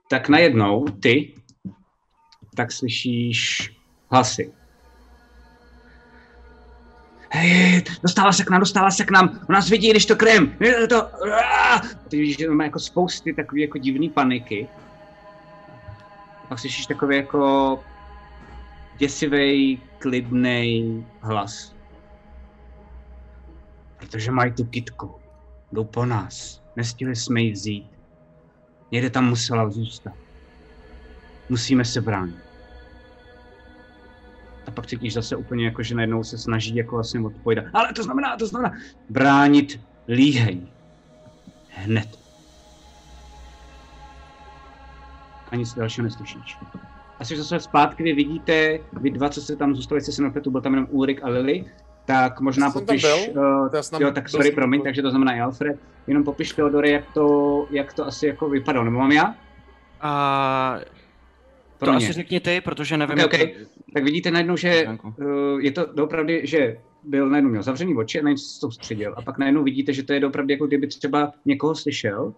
tak 0.10 0.30
najednou 0.30 0.86
ty 0.86 1.34
tak 2.56 2.72
slyšíš 2.72 3.72
hlasy. 4.12 4.54
Hej, 7.32 7.84
dostává 8.02 8.32
se 8.32 8.44
k 8.44 8.50
nám, 8.50 8.60
dostává 8.60 8.92
se 8.92 9.04
k 9.06 9.12
nám, 9.12 9.30
on 9.50 9.54
nás 9.54 9.70
vidí, 9.70 9.90
když 9.90 10.06
to 10.06 10.16
krem, 10.16 10.58
je 10.60 10.88
to, 10.88 11.10
ty 12.10 12.18
vidíš, 12.18 12.38
že 12.38 12.50
má 12.50 12.64
jako 12.64 12.80
spousty 12.80 13.34
takový 13.34 13.62
jako 13.62 13.78
divný 13.78 14.10
paniky. 14.10 14.68
A 16.44 16.48
pak 16.48 16.60
slyšíš 16.60 16.86
takový 16.86 17.16
jako 17.16 17.84
děsivý 18.98 19.82
klidný 20.00 21.06
hlas. 21.22 21.74
Protože 24.06 24.32
mají 24.32 24.51
tu 24.51 24.66
kitku. 24.66 25.16
Jdou 25.72 25.84
po 25.84 26.06
nás. 26.06 26.64
Nestihli 26.76 27.16
jsme 27.16 27.41
ji 27.41 27.51
vzít. 27.51 27.89
Někde 28.91 29.10
tam 29.10 29.30
musela 29.30 29.70
zůstat. 29.70 30.14
Musíme 31.49 31.86
se 31.86 32.01
bránit. 32.01 32.36
A 34.68 34.72
pak 34.72 34.88
cítíš 34.88 35.14
zase 35.14 35.36
úplně 35.36 35.66
jako, 35.66 35.84
že 35.84 35.95
najednou 35.95 36.24
se 36.24 36.38
snaží 36.38 36.76
jako 36.76 36.95
vlastně 36.95 37.20
odpovědat. 37.20 37.66
Ale 37.74 37.93
to 37.93 38.03
znamená, 38.03 38.38
to 38.38 38.47
znamená 38.47 38.78
bránit 39.10 39.80
líheň. 40.08 40.68
Hned. 41.70 42.20
A 45.51 45.56
nic 45.56 45.74
dalšího 45.74 46.06
neslyšíš. 46.06 46.58
Asi 47.20 47.38
zase 47.38 47.60
zpátky 47.60 48.03
vy 48.03 48.14
vidíte, 48.14 48.80
vy 48.93 49.12
dva, 49.12 49.30
co 49.30 49.41
se 49.41 49.56
tam 49.56 49.76
zůstali, 49.76 50.01
se 50.01 50.22
nepletu, 50.22 50.51
byl 50.51 50.62
tam 50.62 50.74
jenom 50.74 50.88
Ulrik 50.91 51.24
a 51.24 51.28
Lily, 51.28 51.66
tak 52.06 52.39
možná 52.41 52.72
popiš, 52.72 53.01
byl. 53.01 53.18
uh, 53.41 54.01
jo, 54.01 54.12
tak 54.12 54.30
sorry, 54.30 54.51
promiň, 54.51 54.82
takže 54.82 55.01
to 55.01 55.10
znamená 55.10 55.36
i 55.36 55.39
Alfred, 55.41 55.80
jenom 56.08 56.24
popiš 56.24 56.51
Teodore, 56.53 56.89
jak 56.89 57.03
to, 57.14 57.68
jak 57.72 57.93
to 57.93 58.06
asi 58.08 58.28
jako 58.28 58.49
vypadalo, 58.49 58.86
nebo 58.86 58.97
mám 58.99 59.12
já? 59.12 59.36
A 60.01 60.76
to 61.78 61.86
Pro 61.86 61.93
mě. 61.93 61.97
asi 62.06 62.14
řekni 62.14 62.39
ty, 62.39 62.62
protože 62.62 62.97
nevím, 62.97 63.14
Okay, 63.26 63.26
okay. 63.26 63.39
jak- 63.60 63.68
Tak 63.93 64.03
vidíte 64.03 64.32
najednou, 64.32 64.58
že 64.58 64.88
uh, 65.18 65.60
je 65.60 65.72
to 65.72 65.86
doopravdy, 65.93 66.41
že 66.47 66.78
byl 67.03 67.30
najednou 67.30 67.49
měl 67.49 67.64
zavřený 67.64 67.95
oči 67.95 68.20
a 68.20 68.24
najednou 68.24 68.38
se 68.38 68.60
soustředil. 68.60 69.14
A 69.18 69.22
pak 69.22 69.38
najednou 69.38 69.64
vidíte, 69.64 69.93
že 69.93 70.03
to 70.03 70.14
je 70.14 70.20
doopravdy 70.20 70.53
jako 70.53 70.68
kdyby 70.68 70.88
třeba 70.88 71.32
někoho 71.45 71.76
slyšel 71.76 72.24
um, 72.26 72.34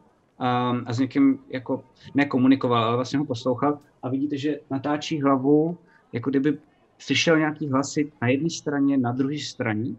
a 0.86 0.94
s 0.94 1.00
někým 1.00 1.40
jako 1.50 1.84
nekomunikoval, 2.16 2.84
ale 2.84 2.96
vlastně 2.96 3.20
ho 3.20 3.26
poslouchal 3.26 3.80
a 4.04 4.10
vidíte, 4.10 4.38
že 4.38 4.60
natáčí 4.72 5.22
hlavu, 5.22 5.78
jako 6.14 6.30
kdyby 6.30 6.58
slyšel 6.98 7.40
nějaký 7.40 7.70
hlasy 7.70 8.12
na 8.22 8.28
jedné 8.28 8.50
straně, 8.50 8.98
na 8.98 9.12
druhé 9.12 9.40
straně. 9.40 9.96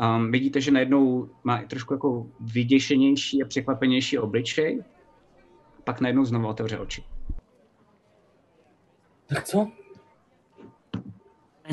Um, 0.00 0.30
vidíte, 0.30 0.60
že 0.60 0.70
najednou 0.70 1.28
má 1.44 1.58
i 1.58 1.66
trošku 1.66 1.94
jako 1.94 2.26
vyděšenější 2.40 3.42
a 3.42 3.46
překvapenější 3.46 4.18
obličej. 4.18 4.84
Pak 5.84 6.00
najednou 6.00 6.24
znovu 6.24 6.48
otevře 6.48 6.78
oči. 6.78 7.04
Tak 9.26 9.44
co? 9.44 9.68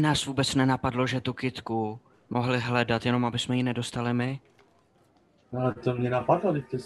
nás 0.02 0.26
vůbec 0.26 0.56
nenapadlo, 0.56 1.08
že 1.08 1.22
tu 1.22 1.34
kitku 1.34 2.00
mohli 2.30 2.60
hledat, 2.60 3.06
jenom 3.06 3.26
aby 3.26 3.40
jsme 3.40 3.58
ji 3.58 3.64
nedostali 3.64 4.14
my. 4.14 4.40
No, 5.52 5.60
ale 5.60 5.74
to 5.74 5.94
mě 5.94 6.10
napadlo, 6.10 6.54
to, 6.54 6.78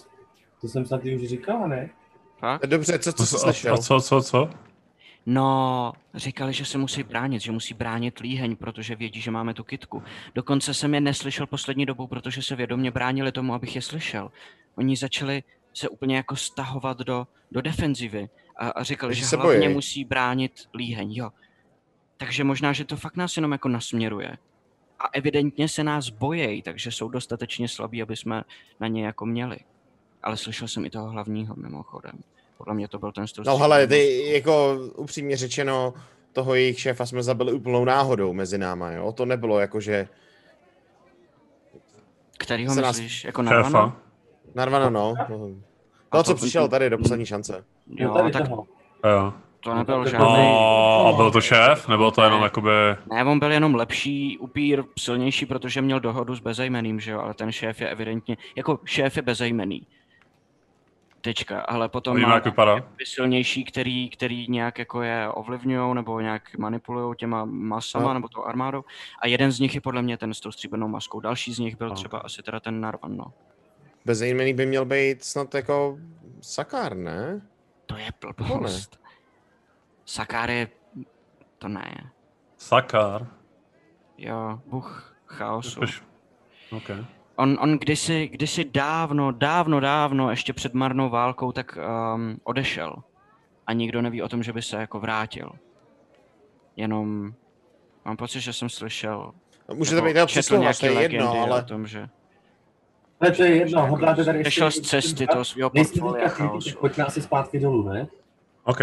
to 0.61 0.67
jsem 0.67 0.85
snad 0.85 1.01
už 1.05 1.27
říkala, 1.27 1.67
ne? 1.67 1.89
Fakt? 2.39 2.65
Dobře, 2.65 2.99
co, 2.99 3.13
co 3.13 3.25
jsi 3.25 3.35
A, 3.35 3.39
slyšel? 3.39 3.73
a 3.73 3.77
co, 3.77 4.01
co, 4.01 4.21
co? 4.21 4.49
No, 5.25 5.93
říkali, 6.13 6.53
že 6.53 6.65
se 6.65 6.77
musí 6.77 7.03
bránit, 7.03 7.41
že 7.41 7.51
musí 7.51 7.73
bránit 7.73 8.19
líheň, 8.19 8.55
protože 8.55 8.95
vědí, 8.95 9.21
že 9.21 9.31
máme 9.31 9.53
tu 9.53 9.63
kitku. 9.63 10.03
Dokonce 10.35 10.73
jsem 10.73 10.93
je 10.93 11.01
neslyšel 11.01 11.47
poslední 11.47 11.85
dobou, 11.85 12.07
protože 12.07 12.41
se 12.41 12.55
vědomě 12.55 12.91
bránili 12.91 13.31
tomu, 13.31 13.53
abych 13.53 13.75
je 13.75 13.81
slyšel. 13.81 14.31
Oni 14.75 14.95
začali 14.95 15.43
se 15.73 15.89
úplně 15.89 16.15
jako 16.15 16.35
stahovat 16.35 16.99
do, 16.99 17.27
do 17.51 17.61
defenzivy 17.61 18.29
a, 18.57 18.69
a 18.69 18.83
říkali, 18.83 19.09
Takže 19.09 19.21
že 19.21 19.27
se 19.27 19.35
hlavně 19.35 19.67
bojí. 19.67 19.73
musí 19.73 20.03
bránit 20.05 20.69
líheň, 20.73 21.11
jo. 21.13 21.31
Takže 22.17 22.43
možná, 22.43 22.73
že 22.73 22.85
to 22.85 22.97
fakt 22.97 23.17
nás 23.17 23.37
jenom 23.37 23.51
jako 23.51 23.69
nasměruje. 23.69 24.37
A 24.99 25.03
evidentně 25.13 25.67
se 25.67 25.83
nás 25.83 26.09
bojejí, 26.09 26.61
takže 26.61 26.91
jsou 26.91 27.09
dostatečně 27.09 27.67
slabí, 27.67 28.01
aby 28.01 28.15
jsme 28.15 28.43
na 28.79 28.87
ně 28.87 29.05
jako 29.05 29.25
měli. 29.25 29.57
Ale 30.23 30.37
slyšel 30.37 30.67
jsem 30.67 30.85
i 30.85 30.89
toho 30.89 31.09
hlavního 31.09 31.55
mimochodem. 31.55 32.23
Podle 32.57 32.73
mě 32.73 32.87
to 32.87 32.99
byl 32.99 33.11
ten 33.11 33.27
stos. 33.27 33.47
No 33.47 33.57
hele, 33.57 33.87
ty 33.87 34.29
jako 34.33 34.77
upřímně 34.95 35.37
řečeno, 35.37 35.93
toho 36.33 36.55
jejich 36.55 36.79
šéfa 36.79 37.05
jsme 37.05 37.23
zabili 37.23 37.53
úplnou 37.53 37.85
náhodou 37.85 38.33
mezi 38.33 38.57
náma, 38.57 38.91
jo? 38.91 39.11
To 39.11 39.25
nebylo 39.25 39.59
jako, 39.59 39.79
že 39.79 40.07
Kterýho 42.37 42.73
se 42.73 42.81
nás- 42.81 42.95
myslíš? 42.99 43.23
Jako 43.25 43.41
Narvana? 43.41 43.69
Šéfa. 43.69 43.97
narvano, 44.55 44.89
no. 44.89 45.13
Toho, 46.09 46.23
co 46.23 46.35
přišel 46.35 46.67
tady 46.67 46.89
do 46.89 46.97
poslední 46.97 47.25
šance. 47.25 47.65
Jo, 47.87 48.13
tady 48.13 48.31
tak. 48.31 48.49
Jo. 49.09 49.33
to 49.59 49.73
nebyl 49.75 49.97
No, 49.99 50.07
žádný. 50.09 50.27
No, 50.27 51.07
a 51.07 51.13
byl 51.15 51.31
to 51.31 51.41
šéf? 51.41 51.87
Nebo 51.87 52.11
to 52.11 52.23
jenom 52.23 52.43
jakoby... 52.43 52.69
Ne, 53.11 53.23
on 53.25 53.39
byl 53.39 53.51
jenom 53.51 53.75
lepší 53.75 54.37
upír, 54.37 54.83
silnější, 54.99 55.45
protože 55.45 55.81
měl 55.81 55.99
dohodu 55.99 56.35
s 56.35 56.39
bezejmeným, 56.39 56.99
že 56.99 57.11
jo, 57.11 57.19
ale 57.19 57.33
ten 57.33 57.51
šéf 57.51 57.81
je 57.81 57.89
evidentně, 57.89 58.37
jako 58.55 58.79
šéf 58.85 59.15
je 59.17 59.21
bezejmený. 59.21 59.87
Tečka, 61.25 61.61
ale 61.61 61.89
potom 61.89 62.21
má 62.21 62.41
silnější, 63.03 63.63
který, 63.63 64.09
který 64.09 64.47
nějak 64.49 64.79
jako 64.79 65.01
je 65.01 65.29
ovlivňují 65.29 65.95
nebo 65.95 66.19
nějak 66.21 66.57
manipulují 66.57 67.15
těma 67.15 67.45
masama 67.45 68.07
No. 68.07 68.13
nebo 68.13 68.27
tou 68.27 68.43
armádou. 68.43 68.83
A 69.21 69.27
jeden 69.27 69.51
z 69.51 69.59
nich 69.59 69.75
je 69.75 69.81
podle 69.81 70.01
mě 70.01 70.17
ten 70.17 70.33
s 70.33 70.39
tou 70.39 70.51
stříbrnou 70.51 70.87
maskou. 70.87 71.19
Další 71.19 71.53
z 71.53 71.59
nich 71.59 71.77
byl 71.77 71.89
Ok. 71.91 71.95
třeba 71.95 72.19
asi 72.19 72.43
teda 72.43 72.59
ten 72.59 72.81
Narvan, 72.81 73.17
no. 73.17 73.33
Bezejmený 74.05 74.53
by 74.53 74.65
měl 74.65 74.85
být 74.85 75.23
snad 75.23 75.55
jako 75.55 75.97
sakár, 76.41 76.95
ne? 76.95 77.41
To 77.85 77.97
je 77.97 78.09
blbost. 78.21 78.99
Sakár 80.05 80.49
je... 80.51 80.67
To 81.57 81.67
ne. 81.67 82.11
Sakár. 82.57 83.27
Jo, 84.17 84.59
bůh 84.65 85.15
chaosu. 85.25 85.79
Jakož... 85.79 86.03
On, 87.35 87.57
on 87.61 87.77
kdysi, 87.77 88.27
kdysi 88.27 88.65
dávno, 88.65 89.31
dávno, 89.31 89.79
dávno, 89.79 90.29
ještě 90.29 90.53
před 90.53 90.73
marnou 90.73 91.09
válkou, 91.09 91.51
tak 91.51 91.77
um, 91.77 92.39
odešel. 92.43 92.95
A 93.67 93.73
nikdo 93.73 94.01
neví 94.01 94.21
o 94.21 94.29
tom, 94.29 94.43
že 94.43 94.53
by 94.53 94.61
se 94.61 94.75
jako 94.77 94.99
vrátil. 94.99 95.51
Jenom 96.75 97.33
mám 98.05 98.17
pocit, 98.17 98.39
že 98.39 98.53
jsem 98.53 98.69
slyšel, 98.69 99.33
Může 99.73 99.89
to 99.89 99.95
nebo 99.95 100.07
být 100.07 100.13
četl 100.13 100.25
přesluhač, 100.27 100.79
to 100.79 100.85
je 100.85 100.91
jedno, 100.91 101.01
legendy 101.01 101.51
ale... 101.51 101.61
o 101.61 101.65
tom, 101.65 101.87
že 101.87 102.09
Ale 103.19 103.31
to 103.31 103.43
je 103.43 103.55
jedno, 103.55 103.87
hodláte 103.87 104.25
tady 104.25 104.41
přešel 104.41 104.71
z 104.71 104.79
cesty 104.81 105.27
toho 105.27 105.45
svého 105.45 105.71
Nejste 105.73 105.99
portfolia 105.99 106.29
chaosu. 106.29 106.77
pojďme 106.79 107.05
asi 107.05 107.21
zpátky 107.21 107.59
dolů, 107.59 107.89
ne? 107.89 108.07
OK. 108.63 108.79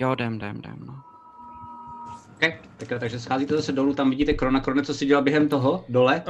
Jo, 0.00 0.12
jdem, 0.12 0.34
jdem, 0.34 0.56
jdem, 0.56 0.76
no. 0.86 0.94
Okay. 2.46 2.58
Tak, 2.76 2.90
jo, 2.90 2.98
takže 2.98 3.20
scházíte 3.20 3.56
zase 3.56 3.72
dolů, 3.72 3.94
tam 3.94 4.10
vidíte 4.10 4.32
Krona. 4.32 4.60
Krone, 4.60 4.82
co 4.82 4.94
si 4.94 5.06
dělal 5.06 5.22
během 5.24 5.48
toho, 5.48 5.84
dole? 5.88 6.22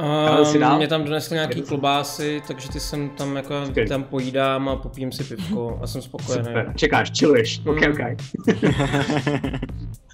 Si 0.43 0.53
Um, 0.57 0.61
dál? 0.61 0.77
mě 0.77 0.87
tam 0.87 1.03
donesli 1.03 1.33
nějaký 1.33 1.61
klobásy, 1.61 2.41
takže 2.47 2.69
ty 2.69 2.79
jsem 2.79 3.09
tam 3.09 3.35
jako 3.35 3.65
Skvělý. 3.65 3.89
tam 3.89 4.03
pojídám 4.03 4.69
a 4.69 4.75
popím 4.75 5.11
si 5.11 5.23
pivko 5.23 5.79
a 5.83 5.87
jsem 5.87 6.01
spokojený. 6.01 6.45
Super, 6.45 6.73
čekáš, 6.75 7.11
chilluješ, 7.19 7.61
ok, 7.65 7.81
Mm. 7.81 7.91
ok. 7.91 7.99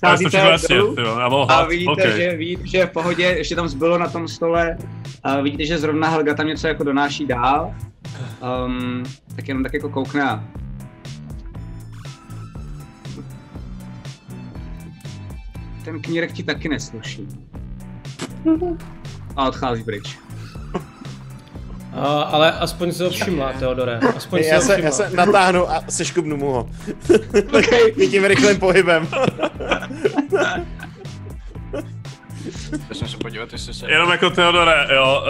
To 0.02 0.08
Scházíte 0.08 0.38
jasně, 0.38 0.78
dolů 0.78 0.96
jo, 1.00 1.20
já 1.20 1.26
a 1.26 1.66
vidíte, 1.66 1.92
OK. 1.92 2.00
že, 2.16 2.36
vidíte, 2.36 2.68
že 2.68 2.78
je 2.78 2.86
v 2.86 2.90
pohodě, 2.92 3.24
ještě 3.24 3.56
tam 3.56 3.68
zbylo 3.68 3.98
na 3.98 4.10
tom 4.10 4.28
stole, 4.28 4.78
a 5.24 5.42
vidíte, 5.42 5.66
že 5.66 5.78
zrovna 5.78 6.10
Helga 6.10 6.34
tam 6.34 6.48
něco 6.48 6.68
jako 6.68 6.84
donáší 6.84 7.26
dál, 7.26 7.74
um, 8.66 9.04
tak 9.36 9.48
jenom 9.48 9.64
tak 9.64 9.74
jako 9.74 9.90
koukne 9.90 10.24
a 10.24 10.44
ten 15.86 16.02
knírek 16.02 16.32
ti 16.32 16.44
taky 16.44 16.70
nesluší. 16.70 17.28
A 19.36 19.48
odchází 19.48 19.84
pryč. 19.84 20.18
Uh, 21.94 22.06
ale 22.06 22.52
aspoň 22.52 22.92
se 22.92 23.04
ho 23.04 23.10
všimla, 23.10 23.54
Teodore. 23.54 24.00
Aspoň 24.16 24.44
se 24.44 24.50
Já 24.50 24.62
se, 24.62 24.74
všimla. 24.74 24.86
já 24.86 24.92
se 24.92 25.10
natáhnu 25.10 25.72
a 25.72 25.84
seškubnu 25.90 26.38
mu 26.38 26.52
ho. 26.52 26.70
Okay. 27.58 28.08
Tím 28.10 28.26
rychlým 28.26 28.60
pohybem. 28.60 29.08
Já 32.90 32.96
jsem 32.96 33.08
se 33.08 33.18
podívat, 33.18 33.52
jestli 33.54 33.74
se... 33.74 33.92
Jenom 33.92 34.12
jako 34.12 34.30
Teodore, 34.30 34.88
jo, 34.96 35.24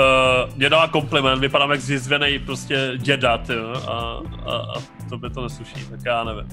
uh, 0.50 0.56
mě 0.58 0.70
dala 0.70 0.88
kompliment, 0.88 1.42
vypadám 1.42 1.72
jak 1.72 1.82
zjizvený 1.82 2.40
prostě 2.40 2.92
děda, 2.98 3.38
ty 3.38 3.54
jo, 3.54 3.74
a, 3.88 4.22
a, 4.52 4.56
a 4.56 4.74
to 5.10 5.18
by 5.18 5.30
to 5.30 5.42
nesluší, 5.44 5.86
tak 5.90 6.00
já 6.06 6.24
nevím. 6.24 6.48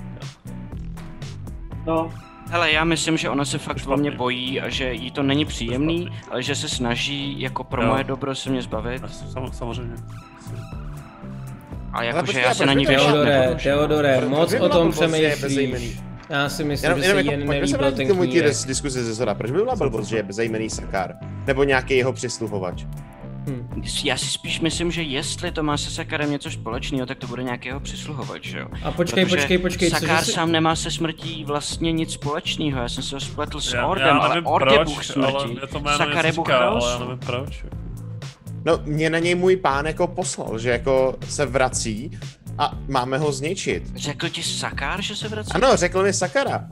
No, 1.87 2.11
Hele, 2.51 2.73
já 2.73 2.85
myslím, 2.85 3.17
že 3.17 3.31
ona 3.31 3.45
se 3.45 3.59
fakt 3.59 3.87
o 3.87 3.97
mě 3.97 4.11
bojí 4.11 4.61
a 4.61 4.69
že 4.69 4.93
jí 4.93 5.11
to 5.11 5.23
není 5.23 5.45
příjemný, 5.45 6.09
ale 6.31 6.43
že 6.43 6.55
se 6.55 6.69
snaží 6.69 7.41
jako 7.41 7.65
pro 7.65 7.83
Jo. 7.83 7.89
moje 7.89 8.05
dobro 8.05 8.35
se 8.35 8.51
mě 8.51 8.63
zbavit. 8.63 9.03
Sam, 9.33 9.53
samozřejmě. 9.53 9.95
A 11.93 12.03
jakože 12.03 12.41
já 12.41 12.55
se 12.55 12.67
na 12.67 12.73
ní 12.73 12.87
věšet 12.87 13.05
Teodore. 13.07 13.57
Teodore, 13.63 14.21
moc 14.29 14.55
o 14.55 14.69
tom 14.69 14.91
blbost, 14.91 15.15
že 15.15 15.23
je 15.23 15.37
přemýšlíš. 15.37 16.01
Já 16.29 16.49
si 16.49 16.65
myslím, 16.65 16.91
Jenom, 16.91 17.03
že 17.03 17.09
jenom 17.09 17.23
se 17.23 17.27
jako, 17.27 17.31
jen 17.31 17.47
pojďme 17.47 17.55
se 17.55 17.61
nelíbil 17.61 17.79
vrátit 17.79 17.97
ten 17.97 18.07
k 18.07 18.09
tomu 18.09 18.33
té 18.33 18.67
diskuzi 18.67 19.05
ze 19.05 19.15
zhora. 19.15 19.35
Proč 19.35 19.51
by 19.51 19.59
byla 19.59 19.77
blbost, 19.77 20.07
že 20.07 20.17
je 20.17 20.23
bezejmený 20.23 20.71
sakár? 20.71 21.15
Nebo 21.47 21.65
nějaký 21.65 21.97
jeho 21.97 22.13
přisluhovač? 22.13 22.85
Hm. 23.49 23.83
Já 24.05 24.17
si 24.17 24.27
spíš 24.27 24.61
myslím, 24.61 24.91
že 24.91 25.03
jestli 25.03 25.53
to 25.53 25.63
má 25.63 25.77
se 25.77 25.91
Sakarem 25.91 26.31
něco 26.31 26.51
společného, 26.51 27.07
tak 27.07 27.19
to 27.19 27.27
bude 27.27 27.43
nějakého 27.43 27.81
přisluhovač, 27.81 28.45
že 28.45 28.59
jo? 28.59 28.69
A 28.83 28.91
počkej, 28.91 29.25
Protože 29.25 29.37
počkej, 29.37 29.59
počkej, 29.59 29.91
cože 29.91 30.01
Sakár 30.01 30.25
si... 30.25 30.33
sám 30.33 30.53
nemá 30.53 30.77
se 30.77 30.91
smrtí 30.91 31.45
vlastně 31.45 31.93
nic 31.93 32.13
společného, 32.13 32.81
já 32.81 32.89
jsem 32.89 33.03
se 33.03 33.17
ho 33.17 33.21
spletl 33.21 33.61
s 33.61 33.73
Já, 33.73 33.87
Ordem, 33.87 34.17
já 34.17 34.23
ale 34.23 34.43
Ord 34.43 34.73
je 34.73 34.85
bůh 34.85 35.05
smrti, 35.05 35.59
Sakar 35.97 36.27
je 36.27 36.33
bůh 36.33 36.49
já 36.49 36.99
nevím 36.99 37.19
proč. 37.19 37.65
No, 38.65 38.79
mě 38.85 39.11
na 39.11 39.19
něj 39.19 39.35
můj 39.35 39.57
pán 39.57 39.87
jako 39.87 40.07
poslal, 40.07 40.59
že 40.59 40.71
jako 40.71 41.17
se 41.29 41.47
vrací 41.47 42.19
a 42.59 42.73
máme 42.89 43.19
ho 43.19 43.33
zničit. 43.33 43.83
Řekl 43.97 44.29
ti 44.29 44.43
Sakár, 44.43 45.03
že 45.03 45.17
se 45.17 45.29
vrací? 45.29 45.51
Ano, 45.55 45.77
řekl 45.77 46.03
mi 46.03 46.13
Sakara. 46.13 46.69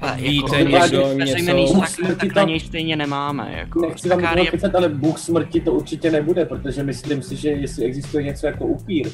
Ale 0.00 0.16
Víte 0.16 0.56
jako, 0.58 0.70
někdo 0.78 1.12
něco? 1.12 1.80
tak, 1.80 1.90
tak, 2.06 2.18
tak 2.18 2.34
na 2.34 2.42
něj 2.42 2.60
stejně 2.60 2.96
nemáme. 2.96 3.54
Jako. 3.56 3.80
Nechci 3.80 4.08
vám 4.08 4.18
Sakár 4.20 4.34
toho 4.34 4.44
je 4.44 4.50
kecat, 4.50 4.74
ale 4.74 4.88
Bůh 4.88 5.18
smrti 5.18 5.60
to 5.60 5.72
určitě 5.72 6.10
nebude, 6.10 6.44
protože 6.44 6.82
myslím 6.82 7.22
si, 7.22 7.36
že 7.36 7.48
jestli 7.48 7.84
existuje 7.84 8.22
něco 8.24 8.46
jako 8.46 8.64
upír, 8.64 9.08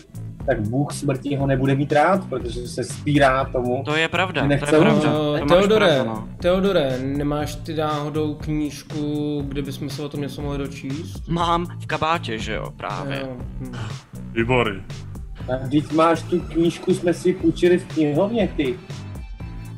tak 0.46 0.68
Bůh 0.68 0.92
smrti 0.92 1.36
ho 1.36 1.46
nebude 1.46 1.74
mít 1.74 1.92
rád, 1.92 2.28
protože 2.28 2.68
se 2.68 2.84
spírá 2.84 3.44
tomu. 3.44 3.82
To 3.84 3.96
je 3.96 4.08
pravda, 4.08 4.40
to 4.42 4.48
Nechce 4.48 4.74
je 4.74 4.78
ho- 4.78 4.84
pravda. 4.84 5.18
Uh, 5.18 5.38
To 5.38 5.44
máš 5.44 5.58
Teodore, 5.58 5.86
pravdu, 5.86 6.10
no. 6.10 6.28
Teodore, 6.42 6.98
nemáš 7.02 7.54
ty 7.54 7.74
náhodou 7.74 8.34
knížku, 8.34 9.42
kde 9.48 9.62
bychom 9.62 9.90
se 9.90 10.02
o 10.02 10.08
tom 10.08 10.20
něco 10.20 10.42
mohli 10.42 10.58
dočíst? 10.58 11.28
Mám 11.28 11.66
v 11.80 11.86
kabátě, 11.86 12.38
že 12.38 12.54
jo, 12.54 12.70
právě. 12.76 13.20
Jo, 13.20 13.36
hm. 13.60 13.72
Výborný. 14.32 14.82
A 15.52 15.56
když 15.66 15.88
máš 15.88 16.22
tu 16.22 16.40
knížku, 16.40 16.94
jsme 16.94 17.14
si 17.14 17.32
půjčili 17.32 17.78
v 17.78 17.84
knihovně, 17.84 18.48
ty. 18.56 18.74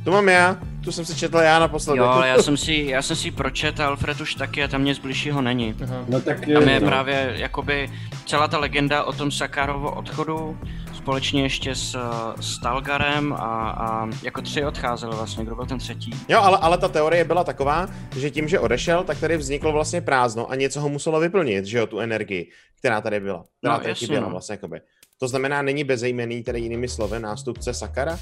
To 0.04 0.11
mám 0.12 0.28
já, 0.28 0.56
tu 0.85 0.93
jsem 0.93 1.05
si 1.05 1.16
četl 1.16 1.39
já 1.39 1.59
naposledy. 1.59 1.99
Jo, 1.99 2.05
ale 2.05 2.29
já 2.29 2.43
jsem 2.43 2.57
si, 2.57 2.87
já 2.89 3.03
jsem 3.03 3.16
si 3.16 3.31
pročetl, 3.31 3.83
Alfred 3.83 4.20
už 4.20 4.35
taky 4.35 4.64
a 4.64 4.68
tam 4.68 4.85
nic 4.85 4.99
bližšího 4.99 5.43
není. 5.43 5.74
Aha. 5.83 6.05
No 6.09 6.20
tak... 6.20 6.41
Tam 6.41 6.68
je 6.68 6.81
no. 6.81 6.87
právě 6.87 7.33
jakoby 7.37 7.91
celá 8.26 8.49
ta 8.49 8.59
legenda 8.59 9.05
o 9.05 9.12
tom 9.12 9.31
Sakárovo 9.31 9.95
odchodu, 9.95 10.59
společně 10.95 11.43
ještě 11.43 11.74
s 11.74 11.95
uh, 11.95 12.01
Stalgarem 12.41 13.33
a, 13.33 13.70
a 13.70 14.09
jako 14.22 14.43
tři 14.43 14.64
odcházeli 14.64 15.16
vlastně, 15.16 15.45
kdo 15.45 15.55
byl 15.55 15.66
ten 15.66 15.79
třetí? 15.79 16.11
Jo, 16.29 16.41
ale, 16.41 16.59
ale 16.61 16.79
ta 16.79 16.89
teorie 16.89 17.24
byla 17.24 17.45
taková, 17.45 17.89
že 18.16 18.31
tím, 18.31 18.49
že 18.49 18.61
odešel, 18.61 19.05
tak 19.05 19.20
tady 19.20 19.37
vzniklo 19.37 19.72
vlastně 19.72 20.01
prázdno 20.01 20.51
a 20.51 20.55
něco 20.55 20.81
ho 20.81 20.89
muselo 20.89 21.20
vyplnit, 21.20 21.64
že 21.64 21.79
jo, 21.79 21.87
tu 21.87 22.01
energii, 22.01 22.51
která 22.79 23.01
tady 23.01 23.20
byla. 23.20 23.45
Která 23.59 23.74
No, 23.74 23.79
tady 23.79 23.91
jasně, 23.91 24.07
chyběla 24.07 24.26
no. 24.26 24.31
vlastně 24.31 24.53
jakoby. 24.53 24.81
To 25.20 25.29
znamená, 25.29 25.62
není 25.62 25.85
bezejmený, 25.85 26.43
tedy 26.43 26.61
jinými 26.61 26.89
slovy, 26.89 27.20
nástupce 27.20 27.74
Sakara? 27.74 28.18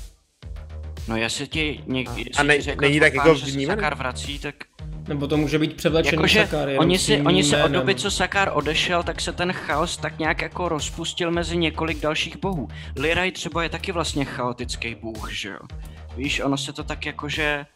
No 1.08 1.16
jestli 1.16 1.46
ti 1.48 1.80
někdy, 1.86 2.24
A 2.38 2.42
ne- 2.42 2.58
není 2.80 3.00
tak 3.00 3.14
jako 3.14 3.34
vnímaný? 3.34 3.66
Sakár 3.66 3.94
vrací, 3.94 4.38
tak 4.38 4.54
Nebo 5.08 5.26
to 5.26 5.36
může 5.36 5.58
být 5.58 5.74
převlečený 5.76 6.16
Jakože 6.16 6.40
Sakár, 6.46 6.68
jenom 6.68 6.80
oni, 6.86 6.98
si, 6.98 7.22
oni 7.22 7.44
se 7.44 7.64
od 7.64 7.68
doby, 7.70 7.94
co 7.94 8.10
Sakár 8.10 8.50
odešel, 8.54 9.02
tak 9.02 9.20
se 9.20 9.32
ten 9.32 9.52
chaos 9.52 9.96
tak 9.96 10.18
nějak 10.18 10.42
jako 10.42 10.68
rozpustil 10.68 11.30
mezi 11.30 11.56
několik 11.56 12.00
dalších 12.00 12.36
bohů. 12.36 12.68
Liraj 12.96 13.30
třeba 13.32 13.62
je 13.62 13.68
taky 13.68 13.92
vlastně 13.92 14.24
chaotický 14.24 14.94
bůh, 14.94 15.32
že 15.32 15.48
jo? 15.48 15.58
Víš, 16.16 16.40
ono 16.40 16.56
se 16.56 16.72
to 16.72 16.84
tak 16.84 17.06
jakože 17.06 17.66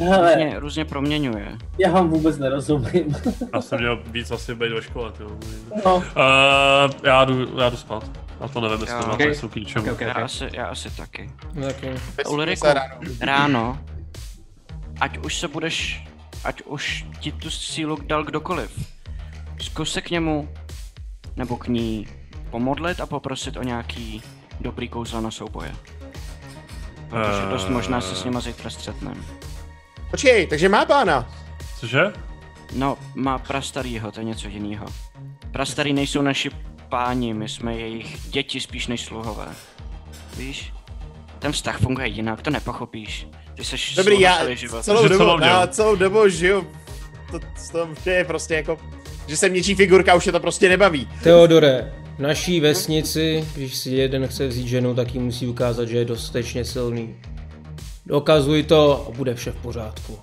Hele, 0.00 0.34
různě, 0.34 0.58
různě 0.60 0.84
proměňuje. 0.84 1.58
já 1.78 1.90
vám 1.90 2.08
vůbec 2.10 2.38
nerozumím. 2.38 3.16
Já 3.54 3.60
jsem 3.60 3.78
měl 3.78 4.02
víc 4.06 4.30
asi 4.30 4.54
být 4.54 4.72
ve 4.72 4.82
škole, 4.82 5.12
jo. 5.20 5.30
No, 5.84 5.96
Uh, 5.96 6.02
já, 7.04 7.24
jdu, 7.24 7.58
já 7.60 7.68
jdu 7.70 7.76
spát. 7.76 8.10
Já 8.40 8.48
to 8.48 8.60
nevím, 8.60 8.80
jestli 8.80 8.94
Jo. 8.96 9.00
to 9.02 9.08
má 9.08 9.14
Okay. 9.14 9.30
okay. 9.30 9.48
k 9.48 9.54
ničemu. 9.56 9.82
Okay, 9.84 9.94
okay, 9.94 10.06
Já 10.06 10.12
okay. 10.12 10.24
asi, 10.24 10.48
já 10.52 10.66
asi 10.66 10.90
taky. 10.90 11.30
No, 11.54 11.66
taky. 11.66 11.88
Ulriku, 12.28 12.66
ráno. 12.66 13.00
ráno, 13.20 13.78
ať 15.00 15.18
už 15.18 15.38
se 15.38 15.48
budeš, 15.48 16.04
ať 16.44 16.62
už 16.62 17.06
ti 17.20 17.32
tu 17.32 17.50
sílu 17.50 17.96
dal 18.06 18.24
kdokoliv, 18.24 18.88
zkus 19.60 19.92
se 19.92 20.00
k 20.00 20.10
němu 20.10 20.48
nebo 21.36 21.56
k 21.56 21.68
ní 21.68 22.06
pomodlit 22.50 23.00
a 23.00 23.06
poprosit 23.06 23.56
o 23.56 23.62
nějaký 23.62 24.22
dobrý 24.60 24.88
kouzla 24.88 25.20
na 25.20 25.30
souboje. 25.30 25.72
Protože 27.08 27.46
dost 27.50 27.68
možná 27.68 28.00
se 28.00 28.16
s 28.16 28.24
nima 28.24 28.40
zítra 28.40 28.70
střetneme. 28.70 29.20
Počkej, 30.10 30.46
takže 30.46 30.68
má 30.68 30.84
pána. 30.84 31.28
Cože? 31.80 32.12
No, 32.74 32.98
má 33.14 33.38
prastarýho, 33.38 34.12
to 34.12 34.20
je 34.20 34.24
něco 34.24 34.48
jiného. 34.48 34.86
Prastarý 35.52 35.92
nejsou 35.92 36.22
naši 36.22 36.50
páni, 36.90 37.34
my 37.34 37.48
jsme 37.48 37.76
jejich 37.76 38.18
děti 38.30 38.60
spíš 38.60 38.86
než 38.86 39.00
sluhové. 39.04 39.48
Víš? 40.36 40.72
Ten 41.38 41.52
vztah 41.52 41.80
funguje 41.80 42.08
jinak, 42.08 42.42
to 42.42 42.50
nepochopíš. 42.50 43.26
Ty 43.54 43.64
seš 43.64 43.94
Dobrý, 43.94 44.20
já 44.20 44.36
celý 44.38 44.56
život. 44.56 44.84
celou 44.84 45.08
dobu, 45.08 45.24
mám 45.24 45.42
já 45.42 45.66
celou 45.66 45.96
dobu 45.96 46.28
žiju 46.28 46.66
to, 47.30 47.38
to, 47.72 47.88
to 48.04 48.10
je 48.10 48.24
prostě 48.24 48.54
jako, 48.54 48.78
že 49.26 49.36
jsem 49.36 49.54
něčí 49.54 49.74
figurka, 49.74 50.14
už 50.14 50.26
je 50.26 50.32
to 50.32 50.40
prostě 50.40 50.68
nebaví. 50.68 51.08
Teodore, 51.22 51.92
v 52.16 52.18
naší 52.18 52.60
vesnici, 52.60 53.44
když 53.54 53.76
si 53.76 53.90
jeden 53.90 54.26
chce 54.26 54.46
vzít 54.46 54.68
ženu, 54.68 54.94
tak 54.94 55.14
jí 55.14 55.20
musí 55.20 55.46
ukázat, 55.46 55.88
že 55.88 55.96
je 55.96 56.04
dostatečně 56.04 56.64
silný. 56.64 57.16
Dokazuj 58.06 58.62
to 58.62 59.06
a 59.08 59.16
bude 59.16 59.34
vše 59.34 59.50
v 59.50 59.56
pořádku. 59.56 60.18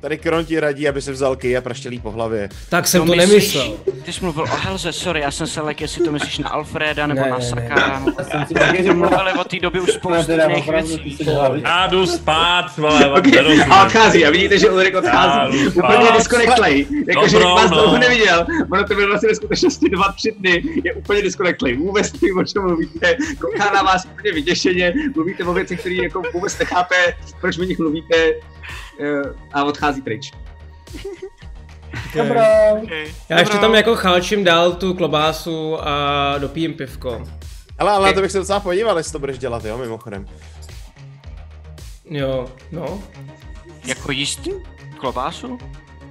Tady 0.00 0.18
Kron 0.18 0.44
ti 0.44 0.60
radí, 0.60 0.88
aby 0.88 1.02
se 1.02 1.12
vzal 1.12 1.36
kej 1.36 1.56
a 1.56 1.60
praštělí 1.60 2.00
po 2.00 2.10
hlavě. 2.10 2.48
Tak 2.68 2.86
jsem 2.86 3.06
to, 3.06 3.12
myslíš- 3.12 3.28
nemyslel. 3.28 3.76
Ty 4.04 4.12
jsi 4.12 4.20
mluvil 4.22 4.44
o 4.44 4.56
Helze, 4.56 4.92
sorry, 4.92 5.20
já 5.20 5.30
jsem 5.30 5.46
se 5.46 5.60
lek, 5.60 5.80
jestli 5.80 6.04
to 6.04 6.12
myslíš 6.12 6.38
na 6.38 6.48
Alfreda 6.48 7.06
nebo 7.06 7.20
Ne, 7.20 7.30
na 7.30 7.38
ne, 7.38 7.44
ne. 7.44 7.50
Sakára. 7.50 8.02
já 8.74 8.82
jsem 8.82 8.98
mluvili 8.98 9.32
od 9.40 9.46
té 9.50 9.58
doby 9.60 9.80
už 9.80 9.86
no 9.88 9.94
spoustu 9.94 10.32
jiných 10.32 10.64
ty 10.64 10.70
věcí. 10.70 11.18
Já 11.64 11.86
jdu 11.86 12.06
spát, 12.06 12.76
vole, 12.76 13.08
vám 13.08 13.18
Okay. 13.18 13.60
A 13.70 13.84
odchází 13.86 14.26
a 14.26 14.30
vidíte, 14.30 14.58
že 14.58 14.70
Ulrik 14.70 14.96
odchází. 14.96 15.66
Úplně 15.68 16.06
disconnectlej. 16.16 16.86
Jakože 17.08 17.32
Dobrou 17.38 17.54
vás 17.54 17.70
dlouho 17.70 17.92
noc. 17.92 18.00
neviděl. 18.00 18.46
Ono 18.72 18.84
to 18.84 18.94
bylo 18.94 19.06
vlastně 19.08 19.28
ve 19.28 19.34
skutečnosti 19.34 19.88
dva, 19.90 20.12
tři 20.12 20.32
dny. 20.38 20.62
Je 20.84 20.94
úplně 20.94 21.22
disconnectlej. 21.22 21.76
Vůbec 21.76 22.12
nevím, 22.12 22.38
o 22.38 22.44
čem 22.44 22.62
mluvíte. 22.62 23.16
Kouká 23.40 23.70
na 23.74 23.82
vás 23.82 24.04
úplně 24.12 24.32
vyděšeně. 24.32 24.94
Mluvíte 25.14 25.44
o 25.44 25.52
věcech, 25.52 25.80
které 25.80 25.94
jako 25.94 26.22
vůbec 26.34 26.58
nechápe, 26.58 26.94
proč 27.40 27.58
o 27.58 27.62
nich 27.64 27.78
mluvíte. 27.78 28.16
Eh, 29.00 29.22
A 29.52 29.64
odchází 29.64 30.02
pryč. 30.02 30.32
Dobrá. 32.14 32.72
Okay. 32.82 33.12
Já 33.28 33.38
ještě 33.38 33.58
tam 33.58 33.74
jako 33.74 33.96
chalčím 33.96 34.44
dál 34.44 34.72
tu 34.72 34.94
klobásu 34.94 35.78
a 35.88 36.34
dopijím 36.38 36.74
pivko. 36.74 37.22
Ale, 37.78 37.92
ale 37.92 38.06
na 38.08 38.12
to 38.12 38.20
bych 38.20 38.32
se 38.32 38.38
docela 38.38 38.60
podíval, 38.60 38.98
jestli 38.98 39.12
to 39.12 39.18
budeš 39.18 39.38
dělat, 39.38 39.64
jo, 39.64 39.78
mimochodem. 39.78 40.26
Jo, 42.10 42.46
no. 42.72 43.02
Jako 43.84 44.12
jíst 44.12 44.48
klobásu? 44.98 45.58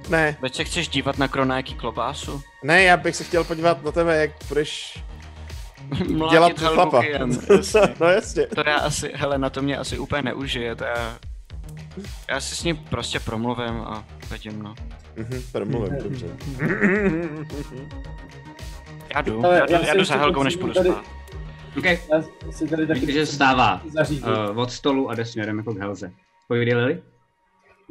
Ne, 0.08 0.36
Veď 0.40 0.54
se 0.54 0.64
chceš 0.64 0.88
dívat 0.88 1.18
na 1.18 1.28
kronáky 1.28 1.74
klobásu? 1.74 2.42
ne, 2.62 2.82
já 2.82 2.96
bych 2.96 3.16
se 3.16 3.24
chtěl 3.24 3.44
podívat 3.44 3.84
na 3.84 3.92
tebe, 3.92 4.16
jak 4.20 4.30
budeš 4.48 4.98
Mlátit 6.08 6.32
dělat 6.32 6.52
chlapa. 6.58 7.04
jasně. 7.04 7.80
no 8.00 8.06
jasně. 8.06 8.46
To 8.46 8.62
já 8.66 8.76
asi, 8.76 9.12
hele, 9.14 9.38
na 9.38 9.50
to 9.50 9.62
mě 9.62 9.78
asi 9.78 9.98
úplně 9.98 10.22
neužije, 10.22 10.74
to 10.76 10.84
já... 10.84 11.18
Já 12.28 12.40
si 12.40 12.56
s 12.56 12.64
ním 12.64 12.76
prostě 12.76 13.20
promluvím 13.20 13.80
a 13.80 14.04
vidím, 14.32 14.62
no. 14.62 14.74
Mhm, 15.16 15.42
promluvím, 15.52 15.98
dobře. 16.02 16.26
Já 19.14 19.20
jdu, 19.20 19.44
Ale 19.46 19.56
já 19.58 19.66
jdu, 19.66 19.72
já 19.72 19.86
já 19.86 19.94
jdu 19.94 20.04
za 20.04 20.16
Helgou, 20.16 20.42
než 20.42 20.56
půjdu 20.56 20.74
tady- 20.74 20.88
spát. 20.90 21.04
OK. 21.78 21.84
Já 21.84 22.22
si 22.50 22.68
tady 22.68 22.86
taky 22.86 23.00
Vidíte, 23.00 23.12
že 23.18 23.24
vstává 23.24 23.82
uh, 24.52 24.58
od 24.60 24.70
stolu 24.72 25.10
a 25.10 25.14
jde 25.14 25.24
směrem 25.24 25.58
jako 25.58 25.74
k 25.74 25.78
Helze. 25.78 26.12
Povídej 26.48 26.74
Lily? 26.74 27.02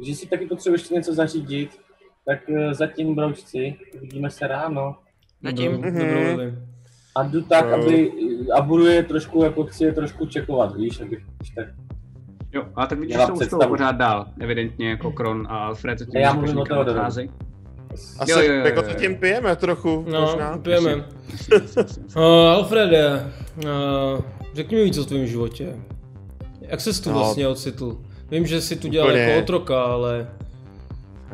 Že 0.00 0.14
si 0.14 0.26
taky 0.26 0.46
potřebuješ 0.46 0.80
ještě 0.82 0.94
něco 0.94 1.14
zařídit, 1.14 1.80
tak 2.26 2.38
eh, 2.48 2.74
zatím 2.74 3.14
broučci, 3.14 3.76
uvidíme 3.96 4.30
se 4.30 4.46
ráno. 4.46 4.96
Zatím. 5.42 5.72
Dobrou, 5.72 5.90
Mhm. 5.90 5.98
dobrou 5.98 6.20
Lily. 6.36 6.54
A 7.16 7.22
jdu 7.22 7.42
tak, 7.42 7.72
aby, 7.72 8.12
a 8.54 8.60
budu 8.60 8.86
je 8.86 9.02
trošku, 9.02 9.44
jako 9.44 9.64
chci 9.64 9.84
je 9.84 9.92
trošku 9.92 10.26
čekovat, 10.26 10.76
víš, 10.76 11.00
abych 11.00 11.18
když 11.38 11.50
tak. 11.50 11.66
Jo, 12.58 12.64
a 12.76 12.86
tak 12.86 12.98
vidíš, 12.98 13.16
jsou 13.26 13.34
představu. 13.34 13.68
pořád 13.68 13.92
dál. 13.92 14.26
Evidentně 14.40 14.90
jako 14.90 15.10
Kron 15.12 15.46
a 15.50 15.58
Alfred. 15.58 15.98
Ne, 16.14 16.20
já 16.20 16.32
mluvím 16.32 16.58
o 16.58 16.64
Teodorovi. 16.64 17.06
Asi 17.06 17.30
Jo, 18.28 18.38
jo, 18.40 18.52
jo, 18.52 18.64
jako 18.64 18.76
jo, 18.80 18.82
to 18.82 18.90
jo. 18.90 18.96
tím 19.00 19.16
pijeme 19.16 19.56
trochu, 19.56 20.04
No, 20.12 20.20
možná. 20.20 20.58
pijeme. 20.58 20.94
Uh, 20.94 22.22
Alfrede, 22.52 23.32
uh, 23.56 24.20
řekni 24.54 24.76
mi 24.76 24.84
víc 24.84 24.98
o 24.98 25.04
tvém 25.04 25.26
životě. 25.26 25.76
Jak 26.60 26.80
ses 26.80 27.00
tu 27.00 27.10
No. 27.10 27.18
vlastně 27.18 27.48
ocitl? 27.48 27.96
Vím, 28.30 28.46
že 28.46 28.60
jsi 28.60 28.76
tu 28.76 28.88
dělal 28.88 29.08
Úplně. 29.08 29.22
jako 29.22 29.42
otroka, 29.42 29.82
ale... 29.82 30.28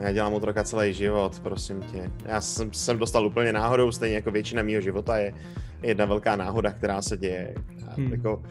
Já 0.01 0.13
dělám 0.13 0.35
otroka 0.35 0.65
celý 0.65 0.93
život, 0.93 1.41
prosím 1.43 1.83
tě. 1.83 2.11
Já 2.27 2.41
jsem, 2.41 2.73
jsem 2.73 2.99
dostal 2.99 3.27
úplně 3.27 3.53
náhodou, 3.53 3.93
stejně 3.93 4.15
jako 4.17 4.31
většina 4.31 4.63
mýho 4.63 4.81
života 4.81 5.19
je 5.19 5.35
jedna 5.83 6.05
velká 6.05 6.37
náhoda, 6.37 6.71
která 6.73 7.03
se 7.03 7.17
děje. 7.17 7.55
A 7.89 7.95
Hmm. 7.97 8.13
jako, 8.13 8.43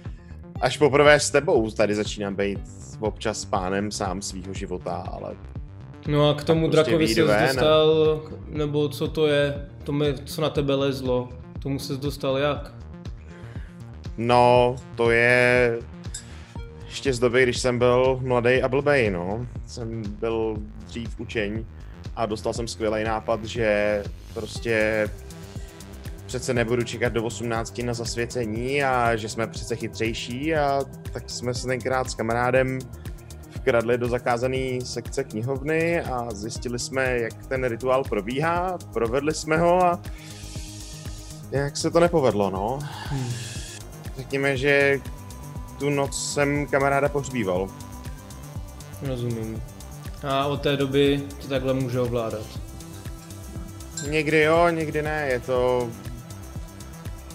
až 0.64 0.78
poprvé 0.78 1.20
s 1.20 1.32
tebou 1.32 1.72
tady 1.72 1.95
začínám 1.95 2.36
být 2.36 2.59
občas 2.99 3.45
pánem 3.45 3.91
sám 3.91 4.22
svýho 4.22 4.53
života, 4.53 4.95
ale 5.11 5.36
No 6.07 6.30
a 6.30 6.34
k 6.34 6.43
tomu 6.43 6.70
prostě 6.70 6.91
drakovi 6.91 7.22
a- 7.22 7.45
dostal, 7.45 8.22
nebo 8.49 8.89
co 8.89 9.07
to 9.07 9.28
je, 9.28 9.68
to 9.84 9.91
mi, 9.91 10.14
co 10.26 10.41
na 10.41 10.49
tebe 10.49 10.76
lezlo, 10.76 11.30
tomu 11.59 11.80
jsi 11.80 11.97
dostal 11.97 12.38
jak? 12.38 12.74
no, 14.18 14.76
to 14.95 15.11
je 15.11 15.80
ještě 16.86 17.14
z 17.14 17.20
doby, 17.20 17.43
když 17.43 17.59
jsem 17.59 17.80
byl 17.80 18.20
mladý 18.22 18.61
a 18.61 18.68
blbej, 18.68 19.11
no. 19.11 19.47
Jsem 19.66 20.03
byl 20.20 20.55
dřív 20.88 21.20
učeň 21.20 21.66
a 22.16 22.26
dostal 22.26 22.53
jsem 22.53 22.68
skvělý 22.68 23.03
nápad, 23.03 23.45
že 23.45 24.03
prostě 24.34 25.07
přece 26.34 26.53
nebudu 26.53 26.84
čekat 26.84 27.13
do 27.13 27.23
18 27.23 27.77
na 27.77 27.93
zasvěcení 27.93 28.84
a 28.84 29.15
že 29.15 29.29
jsme 29.29 29.47
přece 29.47 29.75
chytřejší 29.75 30.55
a 30.55 30.81
tak 31.13 31.29
jsme 31.29 31.53
se 31.53 31.67
tenkrát 31.67 32.09
s 32.09 32.15
kamarádem 32.15 32.79
vkradli 33.55 33.97
do 33.97 34.07
zakázané 34.07 34.81
sekce 34.84 35.23
knihovny 35.23 36.01
a 36.01 36.31
zjistili 36.31 36.79
jsme, 36.79 37.17
jak 37.19 37.45
ten 37.45 37.63
rituál 37.63 38.03
probíhá, 38.03 38.77
provedli 38.93 39.34
jsme 39.34 39.57
ho 39.57 39.86
a 39.86 39.99
jak 41.51 41.77
se 41.77 41.91
to 41.91 41.99
nepovedlo, 41.99 42.49
no. 42.49 42.79
Řekněme, 44.17 44.57
že 44.57 44.99
tu 45.79 45.89
noc 45.89 46.34
jsem 46.34 46.67
kamaráda 46.67 47.09
pohřbíval. 47.09 47.69
Rozumím. 49.01 49.63
A 50.27 50.45
od 50.45 50.61
té 50.61 50.77
doby 50.77 51.23
to 51.41 51.47
takhle 51.47 51.73
může 51.73 51.99
ovládat. 51.99 52.45
Někdy 54.09 54.41
jo, 54.41 54.69
někdy 54.69 55.01
ne, 55.01 55.27
je 55.29 55.39
to 55.39 55.89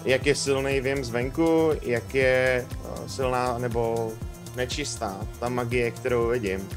jak 0.05 0.25
je 0.25 0.35
silný 0.35 0.81
vím 0.81 1.03
zvenku, 1.03 1.71
jak 1.81 2.15
je 2.15 2.65
eh, 2.71 3.09
silná 3.09 3.57
nebo 3.57 4.11
nečistá 4.55 5.17
ta 5.39 5.49
magie, 5.49 5.91
kterou 5.91 6.27
vidím. 6.27 6.69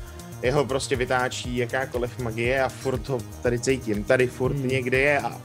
Jeho 0.42 0.64
prostě 0.64 0.96
vytáčí 0.96 1.56
jakákoliv 1.56 2.18
magie 2.18 2.62
a 2.62 2.68
furt 2.68 3.08
ho 3.08 3.18
tady 3.42 3.58
cítím. 3.58 4.04
Tady 4.04 4.26
furt 4.26 4.52
hmm. 4.52 4.68
někde 4.68 4.98
je 4.98 5.18
a 5.20 5.40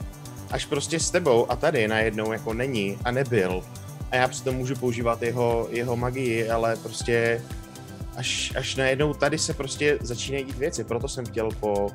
až 0.50 0.64
prostě 0.66 1.00
s 1.00 1.10
tebou 1.10 1.50
a 1.50 1.56
tady 1.56 1.88
najednou 1.88 2.32
jako 2.32 2.54
není 2.54 2.98
a 3.04 3.10
nebyl. 3.10 3.62
A 4.10 4.16
já 4.16 4.28
přitom 4.28 4.56
můžu 4.56 4.76
používat 4.76 5.22
jeho, 5.22 5.68
jeho 5.70 5.96
magii, 5.96 6.50
ale 6.50 6.76
prostě 6.76 7.42
až, 8.16 8.52
až 8.56 8.76
najednou 8.76 9.14
tady 9.14 9.38
se 9.38 9.54
prostě 9.54 9.98
začínají 10.00 10.44
dít 10.44 10.58
věci. 10.58 10.84
Proto 10.84 11.08
jsem 11.08 11.26
chtěl 11.26 11.48
po 11.60 11.90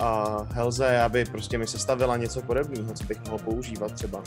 uh, 0.00 0.46
Helze, 0.50 1.00
aby 1.00 1.24
prostě 1.24 1.58
mi 1.58 1.66
sestavila 1.66 2.16
něco 2.16 2.42
podobného, 2.42 2.94
co 2.94 3.04
bych 3.04 3.18
mohl 3.24 3.38
používat 3.38 3.92
třeba. 3.92 4.22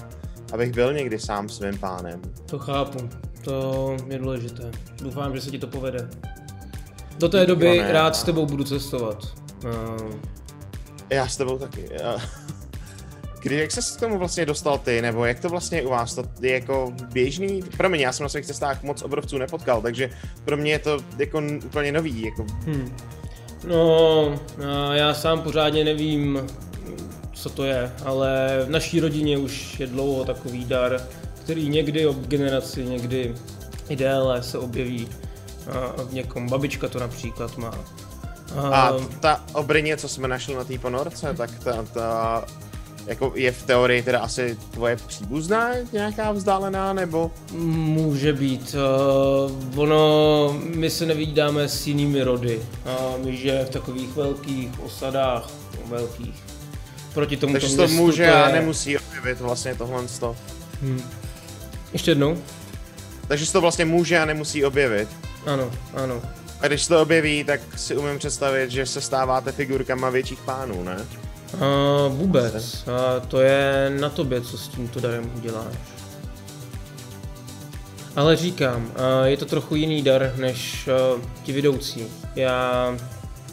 Abych 0.53 0.71
byl 0.71 0.93
někdy 0.93 1.19
sám 1.19 1.49
svým 1.49 1.77
pánem. 1.77 2.21
To 2.45 2.59
chápu. 2.59 3.09
To 3.43 3.97
je 4.07 4.19
důležité. 4.19 4.71
Doufám, 5.01 5.35
že 5.35 5.41
se 5.41 5.51
ti 5.51 5.59
to 5.59 5.67
povede. 5.67 6.09
Do 7.19 7.29
té 7.29 7.45
doby 7.45 7.77
no 7.77 7.83
ne, 7.83 7.91
rád 7.91 8.15
s 8.15 8.23
tebou 8.23 8.45
budu 8.45 8.63
cestovat. 8.63 9.25
Uh... 9.63 10.15
Já 11.09 11.27
s 11.27 11.37
tebou 11.37 11.57
taky. 11.57 11.89
Kdy, 13.41 13.55
jak 13.55 13.71
se 13.71 13.97
k 13.97 13.99
tomu 13.99 14.17
vlastně 14.17 14.45
dostal 14.45 14.77
ty, 14.77 15.01
nebo 15.01 15.25
jak 15.25 15.39
to 15.39 15.49
vlastně 15.49 15.81
u 15.81 15.89
vás, 15.89 16.15
to 16.15 16.23
je 16.41 16.53
jako 16.53 16.93
běžný? 17.13 17.63
Pro 17.77 17.89
mě, 17.89 18.05
já 18.05 18.13
jsem 18.13 18.23
na 18.23 18.29
svých 18.29 18.45
cestách 18.45 18.83
moc 18.83 19.01
obrovců 19.01 19.37
nepotkal, 19.37 19.81
takže 19.81 20.09
pro 20.45 20.57
mě 20.57 20.71
je 20.71 20.79
to 20.79 20.99
jako 21.17 21.41
úplně 21.65 21.91
nový, 21.91 22.21
jako... 22.25 22.45
Hmm. 22.65 22.95
No, 23.67 24.39
já 24.91 25.13
sám 25.13 25.41
pořádně 25.41 25.83
nevím, 25.83 26.47
co 27.33 27.49
to 27.49 27.63
je, 27.63 27.91
ale 28.05 28.59
v 28.65 28.69
naší 28.69 28.99
rodině 28.99 29.37
už 29.37 29.79
je 29.79 29.87
dlouho 29.87 30.25
takový 30.25 30.65
dar, 30.65 31.01
který 31.43 31.69
někdy 31.69 32.07
ob 32.07 32.17
generaci, 32.17 32.85
někdy 32.85 33.35
i 33.89 33.95
déle 33.95 34.43
se 34.43 34.57
objeví 34.57 35.07
v 36.09 36.13
někom. 36.13 36.49
Babička 36.49 36.87
to 36.87 36.99
například 36.99 37.57
má. 37.57 37.73
A 38.71 38.93
ta 39.19 39.43
obrině, 39.53 39.97
co 39.97 40.07
jsme 40.07 40.27
našli 40.27 40.55
na 40.55 40.63
té 40.63 40.79
ponorce, 40.79 41.33
tak 41.37 41.49
ta, 41.63 41.83
ta 41.93 42.43
jako 43.07 43.31
je 43.35 43.51
v 43.51 43.63
teorii 43.63 44.03
teda 44.03 44.19
asi 44.19 44.57
tvoje 44.71 44.95
příbuzná 44.95 45.69
nějaká 45.91 46.31
vzdálená, 46.31 46.93
nebo? 46.93 47.31
Může 47.51 48.33
být. 48.33 48.75
Uh, 49.75 49.79
ono, 49.79 50.59
my 50.75 50.89
se 50.89 51.05
nevídáme 51.05 51.67
s 51.67 51.87
jinými 51.87 52.23
rody. 52.23 52.61
Uh, 52.85 53.25
my 53.25 53.37
žijeme 53.37 53.65
v 53.65 53.69
takových 53.69 54.15
velkých 54.15 54.83
osadách, 54.83 55.49
velkých. 55.85 56.43
Proti 57.13 57.37
tomu 57.37 57.53
Takže 57.53 57.75
to 57.75 57.87
může 57.87 58.23
to 58.23 58.29
je... 58.29 58.43
a 58.43 58.51
nemusí 58.51 58.97
objevit 58.97 59.41
vlastně 59.41 59.75
tohle. 59.75 60.03
Hmm. 60.81 61.01
Ještě 61.93 62.11
jednou. 62.11 62.37
Takže 63.27 63.45
se 63.45 63.53
to 63.53 63.61
vlastně 63.61 63.85
může 63.85 64.19
a 64.19 64.25
nemusí 64.25 64.65
objevit. 64.65 65.09
Ano, 65.45 65.71
ano. 65.93 66.21
A 66.61 66.67
když 66.67 66.83
se 66.83 66.89
to 66.89 67.01
objeví, 67.01 67.43
tak 67.43 67.61
si 67.75 67.97
umím 67.97 68.19
představit, 68.19 68.71
že 68.71 68.85
se 68.85 69.01
stáváte 69.01 69.51
figurkama 69.51 70.09
větších 70.09 70.39
pánů, 70.39 70.83
ne? 70.83 70.97
Uh, 71.53 72.15
vůbec. 72.15 72.87
A 72.87 73.19
to 73.19 73.41
je 73.41 73.93
na 73.99 74.09
tobě, 74.09 74.41
co 74.41 74.57
s 74.57 74.67
tímto 74.67 74.99
darem 74.99 75.31
uděláš. 75.35 75.75
Ale 78.15 78.35
říkám, 78.35 78.85
uh, 78.85 79.25
je 79.25 79.37
to 79.37 79.45
trochu 79.45 79.75
jiný 79.75 80.01
dar 80.01 80.33
než 80.37 80.89
uh, 81.15 81.21
ti 81.43 81.53
vidoucí. 81.53 82.05
Já 82.35 82.97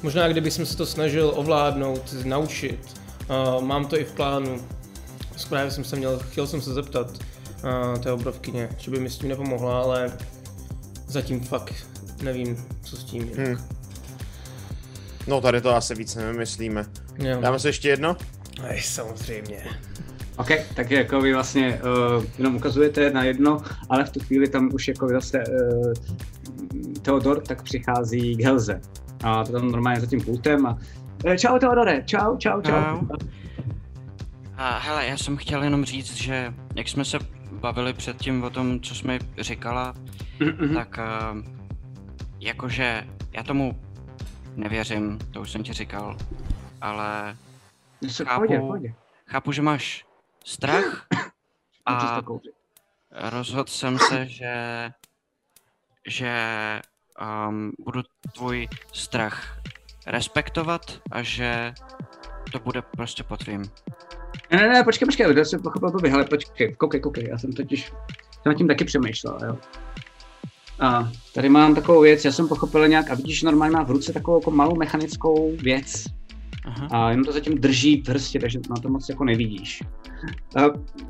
možná 0.03 0.29
kdybych 0.29 0.53
se 0.53 0.77
to 0.77 0.87
snažil 0.87 1.33
ovládnout, 1.35 2.15
naučit, 2.25 3.01
uh, 3.31 3.65
mám 3.65 3.87
to 3.87 3.99
i 3.99 4.05
v 4.05 4.13
plánu. 4.13 4.61
Správně 5.37 5.71
jsem 5.71 5.85
se 5.85 5.97
měl, 5.97 6.19
chtěl 6.19 6.47
jsem 6.47 6.63
se 6.63 6.75
zeptat 6.75 7.11
uh, 7.11 7.99
té 7.99 8.13
obrovkyně, 8.13 8.69
že 8.79 8.91
by 8.91 9.01
mi 9.01 9.11
s 9.11 9.19
tím 9.19 9.29
nepomohla, 9.29 9.83
ale 9.83 10.13
zatím 11.07 11.41
fakt 11.41 11.75
nevím, 12.23 12.67
co 12.83 12.97
s 12.97 13.05
tím. 13.05 13.31
Hmm. 13.37 13.59
No 15.27 15.41
tady 15.41 15.61
to 15.61 15.75
asi 15.75 15.95
víc 15.95 16.15
nevymyslíme. 16.15 16.87
Jo. 17.19 17.41
Dáme 17.41 17.59
se 17.59 17.69
ještě 17.69 17.89
jedno? 17.89 18.17
Aj, 18.69 18.81
samozřejmě. 18.81 19.65
OK, 20.37 20.49
tak 20.75 20.91
jako 20.91 21.21
vy 21.21 21.35
vlastně 21.35 21.81
uh, 22.17 22.25
jenom 22.39 22.57
ukazujete 22.57 23.11
na 23.11 23.25
jedno, 23.25 23.63
ale 23.89 24.05
v 24.05 24.11
tu 24.11 24.21
chvíli 24.21 24.49
tam 24.49 24.71
už 24.73 24.89
jako 24.89 25.09
zase 25.09 25.39
uh, 25.39 25.93
Theodor 27.03 27.43
tak 27.43 27.63
přichází 27.63 28.37
k 28.37 28.45
Helze. 28.45 28.81
A 29.25 29.45
to 29.45 29.53
tam 29.53 29.71
normálně 29.71 30.01
za 30.01 30.07
tím 30.07 30.21
pultem 30.21 30.67
a 30.67 30.79
uh, 31.25 31.35
čau 31.35 31.59
Teodore, 31.59 32.03
čau, 32.07 32.37
čau, 32.37 32.61
čau. 32.61 32.73
čau. 32.73 33.17
A 34.57 34.79
hele, 34.79 35.07
já 35.07 35.17
jsem 35.17 35.37
chtěl 35.37 35.63
jenom 35.63 35.85
říct, 35.85 36.15
že 36.15 36.55
jak 36.75 36.89
jsme 36.89 37.05
se 37.05 37.19
bavili 37.53 37.93
předtím 37.93 38.43
o 38.43 38.51
tom, 38.51 38.81
co 38.81 38.95
jsme 38.95 39.19
říkala, 39.39 39.95
mm-hmm. 40.41 40.75
tak 40.75 40.99
uh, 41.33 41.43
jakože 42.41 43.05
já 43.33 43.43
tomu 43.43 43.79
nevěřím, 44.57 45.19
to 45.31 45.41
už 45.41 45.51
jsem 45.51 45.63
ti 45.63 45.73
říkal, 45.73 46.17
ale 46.81 47.37
chápu, 48.13 48.35
pohodě, 48.35 48.59
pohodě. 48.59 48.95
chápu, 49.27 49.53
že 49.53 49.63
máš 49.63 50.07
strach 50.45 51.07
a 51.87 52.21
rozhodl 53.31 53.71
jsem 53.71 53.99
se, 53.99 54.27
že, 54.27 54.55
že 56.07 56.33
um, 57.49 57.73
budu 57.79 58.03
tvůj 58.35 58.69
strach 58.93 59.59
respektovat 60.07 61.01
a 61.11 61.23
že 61.23 61.75
to 62.53 62.59
bude 62.59 62.83
prostě 62.83 63.23
po 63.23 63.37
tvým. 63.37 63.63
Ne, 64.51 64.59
ne, 64.59 64.69
ne, 64.69 64.85
počkej, 64.85 65.07
počkej, 65.07 65.35
to 65.35 65.45
jsem 65.45 65.63
pochopil 65.63 65.91
blbě, 65.91 66.13
ale 66.13 66.25
počkej, 66.25 66.75
koukej, 66.75 67.01
koukej, 67.01 67.29
já 67.31 67.39
jsem 67.39 67.53
totiž 67.53 67.87
jsem 67.87 68.53
nad 68.53 68.55
tím 68.55 68.69
taky 68.69 68.85
přemýšlel, 68.85 69.39
jo. 69.47 69.59
A 70.81 71.11
tady 71.35 71.49
mám 71.49 71.75
takovou 71.75 72.01
věc, 72.01 72.25
já 72.25 72.33
jsem 72.33 72.49
pochopil 72.49 72.89
nějak, 72.89 73.11
a 73.11 73.15
vidíš, 73.15 73.43
normálně 73.43 73.73
má 73.77 73.83
v 73.83 73.91
ruce 73.91 74.13
takovou 74.13 74.39
jako 74.39 74.51
malou 74.51 74.77
mechanickou 74.77 75.57
věc. 75.57 76.05
Aha. 76.69 76.89
A 76.91 77.11
jenom 77.11 77.25
to 77.25 77.33
zatím 77.33 77.59
drží 77.59 77.97
prstě, 77.97 78.39
takže 78.39 78.61
na 78.71 78.77
to 78.77 78.89
moc 78.89 79.09
jako 79.09 79.25
nevidíš. 79.25 79.83
A 80.57 80.61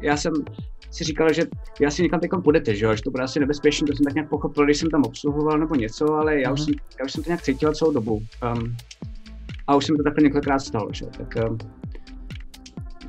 já 0.01 0.17
jsem 0.17 0.33
si 0.91 1.05
říkal, 1.05 1.33
že 1.33 1.47
já 1.81 1.91
si 1.91 2.03
někam 2.03 2.21
teď 2.21 2.31
půjdete, 2.45 2.75
že, 2.75 2.85
jo? 2.85 2.95
že 2.95 3.03
to 3.03 3.11
bude 3.11 3.23
asi 3.23 3.41
nebezpečné, 3.41 3.87
to 3.87 3.97
jsem 3.97 4.05
tak 4.05 4.15
nějak 4.15 4.29
pochopil, 4.29 4.65
když 4.65 4.77
jsem 4.77 4.91
tam 4.91 5.03
obsluhoval 5.03 5.59
nebo 5.59 5.75
něco, 5.75 6.15
ale 6.15 6.41
já, 6.41 6.53
už, 6.53 6.61
jsem, 6.61 6.75
já 6.99 7.05
už 7.05 7.13
jsem 7.13 7.23
to 7.25 7.31
nějak 7.31 7.43
cítil 7.43 7.75
celou 7.75 7.93
dobu. 7.93 8.23
Um, 8.55 8.77
a 9.67 9.75
už 9.75 9.87
jsem 9.87 9.97
to 9.97 10.03
takhle 10.03 10.23
několikrát 10.23 10.59
stalo, 10.59 10.89
že? 10.93 11.07
tak 11.07 11.35
um, 11.51 11.59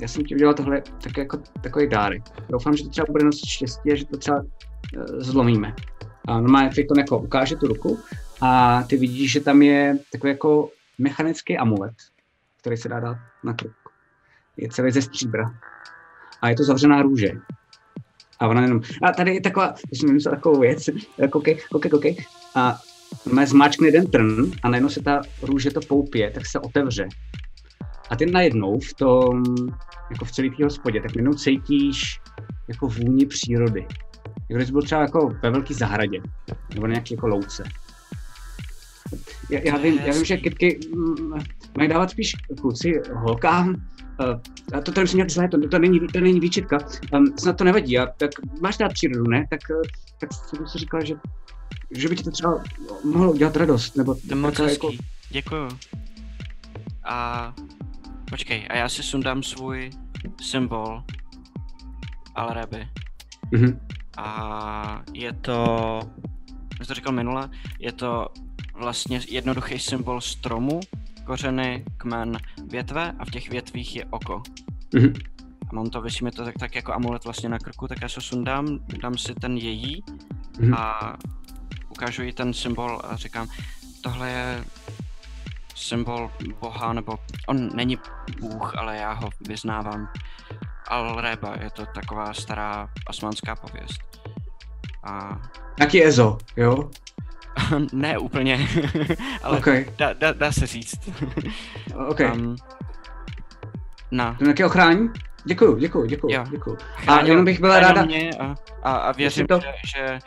já 0.02 0.08
jsem 0.08 0.24
ti 0.24 0.36
udělal 0.36 0.54
tohle 0.54 0.82
tak 1.04 1.18
jako 1.18 1.38
takový 1.62 1.90
dárek. 1.90 2.24
Doufám, 2.50 2.78
že 2.78 2.84
to 2.84 2.90
třeba 2.90 3.06
bude 3.12 3.24
nosit 3.24 3.50
štěstí 3.50 3.92
a 3.92 3.96
že 3.96 4.06
to 4.06 4.18
třeba 4.18 4.42
uh, 4.42 5.04
zlomíme. 5.18 5.76
A 6.28 6.42
normálně 6.42 6.70
Triton 6.70 7.00
jako 7.00 7.20
ukáže 7.20 7.56
tu 7.56 7.68
ruku 7.68 8.00
a 8.42 8.84
ty 8.84 8.98
vidíš, 8.98 9.32
že 9.32 9.40
tam 9.40 9.62
je 9.62 10.00
takový 10.12 10.32
jako 10.32 10.70
mechanický 10.98 11.58
amulet, 11.58 11.94
který 12.70 12.82
se 12.82 12.90
dá 12.90 13.00
dát 13.00 13.18
na 13.44 13.54
krk. 13.54 13.76
Je 14.58 14.70
celý 14.70 14.92
ze 14.92 15.02
stříbra. 15.02 15.54
A 16.42 16.50
je 16.50 16.56
to 16.56 16.64
zavřená 16.64 17.02
růže. 17.02 17.32
A 18.40 18.48
ona 18.48 18.62
jenom, 18.62 18.82
a 19.04 19.12
tady 19.12 19.34
je 19.34 19.42
taková, 19.42 19.74
když 19.88 20.00
jsem 20.00 20.20
takovou 20.20 20.60
věc, 20.60 20.90
koukej, 21.32 21.60
koukej, 21.72 21.92
koukej. 21.92 22.26
A 22.56 22.78
má 23.34 23.46
zmáčkne 23.46 23.88
jeden 23.88 24.08
trn 24.08 24.52
a 24.64 24.70
najednou 24.70 24.90
se 24.90 25.02
ta 25.02 25.22
růže 25.42 25.72
to 25.72 25.80
poupě, 25.80 26.32
tak 26.32 26.46
se 26.46 26.60
otevře. 26.60 27.08
A 28.10 28.16
ty 28.16 28.26
najednou 28.26 28.80
v 28.80 28.94
tom, 28.94 29.44
jako 30.12 30.26
v 30.26 30.32
celé 30.32 30.50
té 30.50 30.64
hospodě, 30.64 31.02
tak 31.02 31.16
najednou 31.16 31.34
cítíš 31.34 32.20
jako 32.68 32.88
vůni 32.88 33.26
přírody. 33.26 33.88
Jako 34.50 34.58
když 34.58 34.72
byl 34.72 34.82
třeba 34.82 35.02
jako 35.02 35.28
ve 35.44 35.52
velké 35.52 35.74
zahradě, 35.74 36.22
nebo 36.76 36.88
na 36.88 36.94
nějaké 36.94 37.14
jako 37.14 37.28
louce. 37.28 37.64
Já, 39.50 39.60
já, 39.64 39.78
vím, 39.78 40.00
já 40.06 40.14
vím, 40.14 40.26
že 40.26 40.38
kytky 40.38 40.80
mm, 40.96 41.34
mají 41.78 41.90
dávat 41.90 42.10
spíš 42.10 42.36
kluci 42.62 43.02
holkám, 43.14 43.76
Uh, 44.20 44.40
a 44.78 44.82
to, 44.82 45.02
myslím 45.02 45.18
nějak 45.18 45.30
zlé, 45.30 45.48
to, 45.48 45.68
to, 45.68 45.80
není, 45.80 46.00
to 46.00 46.20
není 46.20 46.40
výčitka, 46.40 46.78
um, 47.14 47.38
snad 47.38 47.58
to 47.58 47.64
nevadí, 47.64 48.00
a 48.00 48.06
tak 48.06 48.32
máš 48.62 48.80
rád 48.80 48.94
přírodu, 48.94 49.30
ne? 49.30 49.46
Tak, 49.50 49.60
uh, 49.70 49.82
tak 50.20 50.34
jsem 50.34 50.68
si 50.68 50.78
říkal, 50.78 51.06
že, 51.06 51.16
že 51.92 52.10
by 52.10 52.16
ti 52.16 52.24
to 52.24 52.32
třeba 52.32 52.64
mohlo 53.04 53.32
udělat 53.32 53.56
radost, 53.56 53.96
nebo 53.98 54.16
to 54.30 54.36
moc 54.36 54.60
jako... 54.60 54.92
děkuju. 55.30 55.70
A 57.04 57.54
počkej, 58.30 58.68
a 58.70 58.78
já 58.78 58.90
si 58.90 59.04
sundám 59.04 59.44
svůj 59.44 59.90
symbol 60.42 61.04
Alreby. 62.36 62.88
Mm-hmm. 63.54 63.80
A 64.18 65.04
je 65.14 65.34
to, 65.34 66.00
jak 66.80 66.88
to 66.88 66.94
říkal 66.94 67.14
minule, 67.14 67.50
je 67.80 67.92
to 67.92 68.28
vlastně 68.80 69.22
jednoduchý 69.28 69.80
symbol 69.80 70.22
stromu, 70.22 70.80
kořeny, 71.26 71.86
kmen, 71.98 72.38
větve 72.68 73.14
a 73.20 73.26
v 73.26 73.30
těch 73.30 73.50
větvích 73.50 73.96
je 73.96 74.06
oko. 74.06 74.42
Mm-hmm. 74.94 75.22
A 75.70 75.76
mám 75.76 75.90
to, 75.90 76.02
vysíme 76.02 76.32
to 76.32 76.46
tak, 76.46 76.56
tak 76.60 76.76
jako 76.76 76.94
amulet 76.94 77.24
vlastně 77.24 77.50
na 77.50 77.60
krku, 77.60 77.88
tak 77.88 78.02
já 78.02 78.10
se 78.10 78.22
sundám, 78.22 78.80
dám 79.02 79.18
si 79.18 79.36
ten 79.36 79.58
její 79.58 80.04
mm-hmm. 80.04 80.76
a 80.78 81.14
ukážu 81.90 82.24
jí 82.24 82.34
ten 82.34 82.54
symbol 82.54 83.02
a 83.04 83.16
říkám, 83.16 83.48
tohle 84.02 84.30
je 84.30 84.64
symbol 85.76 86.32
boha, 86.60 86.94
nebo 86.94 87.20
on 87.48 87.76
není 87.76 87.98
bůh, 88.40 88.78
ale 88.78 88.98
já 88.98 89.14
ho 89.14 89.30
vyznávám. 89.42 90.10
Al-Reba, 90.90 91.64
je 91.64 91.70
to 91.70 91.86
taková 91.86 92.34
stará 92.34 92.90
osmanská 93.10 93.56
pověst. 93.56 94.02
A 95.04 95.42
Taky 95.78 96.06
Ezo, 96.06 96.38
jo? 96.58 96.90
ne 97.94 98.18
úplně, 98.18 98.68
ale 99.44 99.58
Okay. 99.58 99.86
dá, 99.98 100.14
dá, 100.14 100.32
dá 100.32 100.52
se 100.52 100.68
říct. 100.68 101.10
OK. 102.08 102.20
Um, 102.34 102.56
na, 104.12 104.34
To 104.38 104.44
nějaké 104.44 104.66
ochrání? 104.66 105.10
Děkuju, 105.46 105.78
děkuju, 105.78 106.06
děkuju, 106.06 106.34
Jo. 106.36 106.44
děkuju. 106.52 106.78
A 107.08 107.20
jenom 107.22 107.46
bych 107.46 107.60
byla 107.60 107.80
ráda, 107.80 108.06
Mě 108.06 108.30
a, 108.40 108.56
a, 108.84 108.92
a 108.96 109.12
věřím, 109.12 109.48
to- 109.48 109.60
že, 109.60 109.74
že 109.98 110.20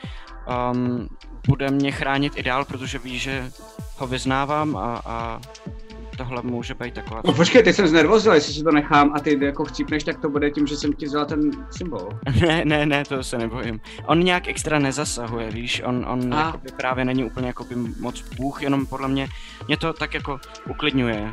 um, 0.73 1.09
bude 1.49 1.71
mě 1.71 1.93
chránit 1.93 2.33
i 2.37 2.43
dál, 2.43 2.65
protože 2.65 2.99
ví, 2.99 3.19
že 3.19 3.51
ho 3.99 4.07
vyznávám 4.07 4.77
a, 4.77 5.03
a 5.07 5.41
tohle 6.23 6.43
může 6.43 6.75
být 6.75 6.95
taková... 6.95 7.23
No 7.25 7.33
počkej, 7.33 7.63
teď 7.63 7.77
jsem 7.77 7.87
znervozil, 7.87 8.33
jestli 8.33 8.55
si 8.55 8.63
to 8.63 8.71
nechám 8.71 9.13
a 9.15 9.21
ty 9.21 9.45
jako 9.45 9.65
chcípneš, 9.65 10.05
tak 10.05 10.21
to 10.21 10.29
bude 10.29 10.51
tím, 10.51 10.67
že 10.67 10.77
jsem 10.77 10.93
ti 10.93 11.07
vzal 11.07 11.27
ten 11.27 11.51
symbol. 11.71 12.09
Ne, 12.43 12.65
ne, 12.65 12.87
ne, 12.87 13.05
to 13.05 13.23
se 13.23 13.39
nebojím. 13.39 13.81
On 14.07 14.21
nějak 14.21 14.49
extra 14.49 14.79
nezasahuje, 14.79 15.51
víš, 15.51 15.83
on, 15.85 16.07
on 16.09 16.35
A. 16.35 16.61
právě 16.77 17.05
není 17.05 17.25
úplně 17.25 17.47
jakoby 17.47 17.75
moc 18.01 18.23
bůh, 18.37 18.63
jenom 18.63 18.87
podle 18.87 19.09
mě, 19.09 19.29
mě 19.69 19.77
to 19.77 19.93
tak 19.93 20.15
jako 20.15 20.41
uklidňuje. 20.71 21.33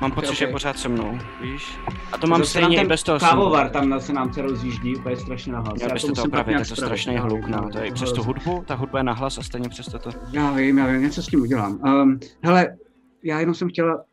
Mám 0.00 0.12
pocit, 0.12 0.34
že 0.34 0.44
je 0.44 0.52
pořád 0.52 0.78
se 0.78 0.88
mnou, 0.88 1.18
víš? 1.40 1.78
A 2.12 2.18
to 2.18 2.26
mám 2.26 2.40
Zase 2.40 2.50
stejně 2.50 2.76
i 2.76 2.78
ten 2.78 2.88
bez 2.88 3.02
toho. 3.02 3.18
Kávovar 3.18 3.70
tam 3.70 4.00
se 4.00 4.12
nám 4.12 4.32
se 4.32 4.42
rozjíždí 4.42 4.96
úplně 4.96 5.16
strašně 5.16 5.52
nahlas. 5.52 5.74
Měl 5.74 5.88
Já 5.88 5.94
byste 5.94 6.12
to 6.12 6.22
opravit, 6.22 6.52
je 6.52 6.64
to 6.64 6.76
strašný 6.76 7.16
hluk, 7.16 7.46
no, 7.46 7.68
to 7.72 7.78
je 7.78 7.86
i 7.86 7.92
přes 7.92 8.12
tu 8.12 8.22
hudbu, 8.22 8.64
ta 8.66 8.74
hudba 8.74 8.98
je 8.98 9.02
nahlas 9.02 9.38
a 9.38 9.42
stejně 9.42 9.68
přesto 9.68 9.98
to... 9.98 10.10
Já 10.32 10.52
vím, 10.52 10.78
já 10.78 10.86
vím, 10.86 11.02
něco 11.02 11.22
s 11.22 11.26
tím 11.26 11.40
udělám. 11.42 11.80
Um, 11.84 12.20
hele, 12.42 12.76
já 13.22 13.40
jenom 13.40 13.54
jsem 13.54 13.68
chtěla, 13.68 14.04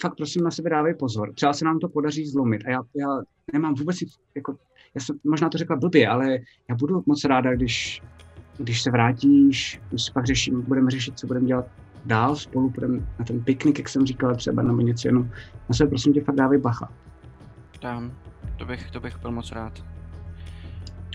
fakt 0.00 0.16
prosím 0.16 0.42
na 0.42 0.50
sebe 0.50 0.70
dávej 0.70 0.94
pozor. 0.94 1.32
Třeba 1.34 1.52
se 1.52 1.64
nám 1.64 1.78
to 1.78 1.88
podaří 1.88 2.26
zlomit 2.26 2.62
a 2.66 2.70
já, 2.70 2.82
já 2.96 3.22
nemám 3.52 3.74
vůbec, 3.74 3.96
jako, 4.34 4.56
já 4.94 5.00
jsem 5.00 5.18
možná 5.24 5.48
to 5.48 5.58
řekla 5.58 5.76
blbě, 5.76 6.08
ale 6.08 6.38
já 6.70 6.74
budu 6.74 7.02
moc 7.06 7.24
ráda, 7.24 7.54
když, 7.54 8.02
když 8.58 8.82
se 8.82 8.90
vrátíš, 8.90 9.80
když 9.88 10.02
si 10.02 10.12
pak 10.12 10.26
řeším, 10.26 10.62
budeme 10.62 10.90
řešit, 10.90 11.18
co 11.18 11.26
budeme 11.26 11.46
dělat 11.46 11.66
dál 12.04 12.36
spolu, 12.36 12.70
budeme 12.70 12.98
na 13.18 13.24
ten 13.24 13.40
piknik, 13.40 13.78
jak 13.78 13.88
jsem 13.88 14.06
říkala 14.06 14.34
třeba, 14.34 14.62
nebo 14.62 14.80
něco 14.80 15.08
jenom. 15.08 15.30
Na 15.68 15.74
sebe 15.74 15.88
prosím 15.88 16.12
tě 16.12 16.20
fakt 16.20 16.34
dávej 16.34 16.58
bacha. 16.58 16.92
Dám. 17.82 18.12
To 18.56 18.64
bych, 18.64 18.90
to 18.90 19.00
bych 19.00 19.18
byl 19.18 19.30
moc 19.30 19.52
rád. 19.52 19.84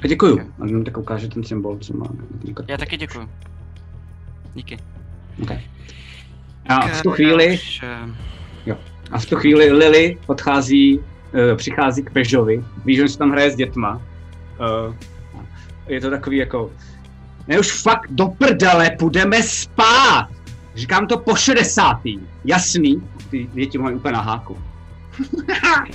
A 0.03 0.07
děkuju. 0.07 0.35
Ok. 0.35 0.41
A 0.59 0.65
jenom 0.65 0.83
tak 0.83 0.97
ukáže 0.97 1.27
ten 1.27 1.43
symbol, 1.43 1.77
co 1.77 1.97
má. 1.97 2.07
Já 2.67 2.77
taky 2.77 2.97
děkuji. 2.97 3.29
Díky. 4.53 4.77
Okay. 5.43 5.61
A 6.69 6.87
v 6.87 7.01
tu 7.01 7.11
chvíli, 7.11 7.53
Už, 7.53 7.83
eh, 8.67 8.77
A 9.11 9.19
v 9.19 9.25
tu 9.25 9.35
chvíli 9.35 9.71
Lily 9.71 10.17
odchází, 10.27 10.99
uh, 10.99 11.03
přichází 11.55 12.03
k 12.03 12.11
Pežovi, 12.11 12.63
ví, 12.85 12.95
že 12.95 13.01
on 13.01 13.09
se 13.09 13.17
tam 13.17 13.31
hraje 13.31 13.51
s 13.51 13.55
dětma. 13.55 14.01
Uh, 14.59 14.95
je 15.87 16.01
to 16.01 16.09
takový 16.09 16.37
jako, 16.37 16.71
ne 17.47 17.59
už 17.59 17.81
fakt 17.81 18.07
do 18.09 18.27
prdele, 18.27 18.91
půjdeme 18.99 19.43
spát. 19.43 20.27
Říkám 20.75 21.07
to 21.07 21.17
po 21.17 21.35
60. 21.35 22.01
Jasný, 22.45 23.03
ty 23.29 23.49
děti 23.53 23.77
mají 23.77 23.95
úplně 23.95 24.13
na 24.13 24.21
háku. 24.21 24.57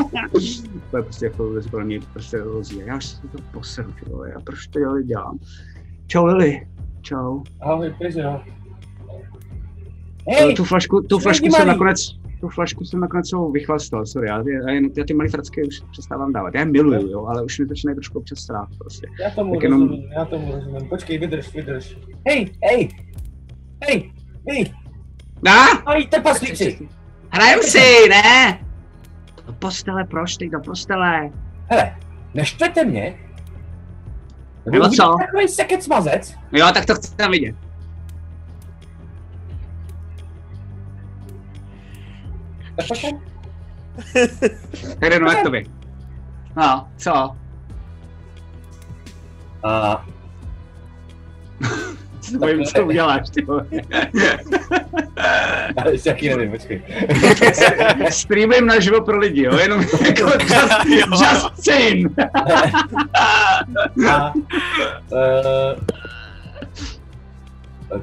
to 0.90 0.96
je 0.96 1.02
prostě 1.02 1.26
jako 1.26 1.50
podle 1.70 1.84
mě 1.84 2.00
prostě 2.12 2.38
rozje. 2.38 2.84
Já 2.86 2.96
už 2.96 3.04
si 3.04 3.28
to 3.28 3.38
poseru, 3.52 3.92
ty 3.92 4.10
vole, 4.10 4.30
já 4.30 4.40
proč 4.40 4.66
to 4.66 4.78
dělali 4.78 5.04
dělám. 5.04 5.38
Čau 6.06 6.24
Lily. 6.24 6.66
Čau. 7.02 7.42
Ahoj, 7.60 7.94
Peře, 7.98 8.20
jo. 8.20 8.40
Hej, 10.28 10.54
tu 10.54 10.64
flašku, 10.64 11.00
tu 11.00 11.18
flašku 11.18 11.46
jsem 11.46 11.66
nakonec, 11.66 12.16
tu 12.40 12.48
flašku 12.48 12.84
jsem 12.84 13.00
nakonec 13.00 13.28
celou 13.28 13.52
vychlastal, 13.52 14.06
sorry, 14.06 14.28
já, 14.28 14.36
já, 14.38 14.70
já 14.96 15.04
ty 15.06 15.14
malé 15.14 15.28
fracky 15.28 15.62
už 15.62 15.80
přestávám 15.90 16.32
dávat, 16.32 16.54
já 16.54 16.60
je 16.60 16.66
miluju, 16.66 17.10
jo, 17.10 17.26
ale 17.26 17.44
už 17.44 17.58
mi 17.58 17.66
začínají 17.66 17.94
trošku 17.96 18.18
občas 18.18 18.38
strát 18.38 18.68
prostě. 18.78 19.06
já 19.22 19.30
tomu 19.30 19.54
tak 19.54 19.62
jenom- 19.62 19.80
rozumím, 19.80 20.12
já 20.12 20.24
tomu 20.24 20.52
rozumím. 20.52 20.88
Počkej, 20.88 21.18
vydrž, 21.18 21.54
vydrž. 21.54 21.96
Hej, 22.28 22.50
hej, 22.64 22.88
hej, 23.84 24.12
hej, 24.48 24.74
Dá? 25.42 25.64
malí 25.84 26.06
trpaslíci. 26.06 26.88
Hrajem 27.32 27.62
si, 27.62 28.08
ne? 28.08 28.60
Do 29.46 29.52
postele, 29.52 30.04
proč 30.04 30.36
ty, 30.36 30.48
do 30.48 30.60
postele. 30.60 31.30
Hele, 31.66 31.96
neštvěte 32.34 32.84
mě. 32.84 33.18
Nebo 34.70 34.88
co? 34.88 35.16
Takový 35.18 35.48
sekec 35.48 35.88
mazec. 35.88 36.34
Jo, 36.52 36.66
tak 36.74 36.86
to 36.86 36.94
chcem 36.94 37.30
vidět. 37.30 37.54
Jde 45.00 45.20
no, 45.20 45.30
jak 45.30 45.42
to 45.42 45.50
by. 45.50 45.66
No, 46.56 46.88
co? 46.96 47.36
A 49.64 50.04
Co 52.20 52.38
bojím, 52.38 52.64
co 52.64 52.86
uděláš, 52.86 53.30
ty 53.30 53.44
vole. 53.44 53.66
já 55.76 55.88
ještě 55.90 56.08
jaký 56.08 56.28
nevím, 56.28 56.50
počkej. 56.50 56.82
Streamujeme 58.10 58.66
naživo 58.66 59.00
pro 59.00 59.18
lidi, 59.18 59.42
jo, 59.42 59.56
jenom 59.56 59.84
jako 60.06 60.22
just, 60.22 60.84
just 61.10 61.64
saying. 61.64 62.12
A, 64.08 64.32
uh, 65.10 65.74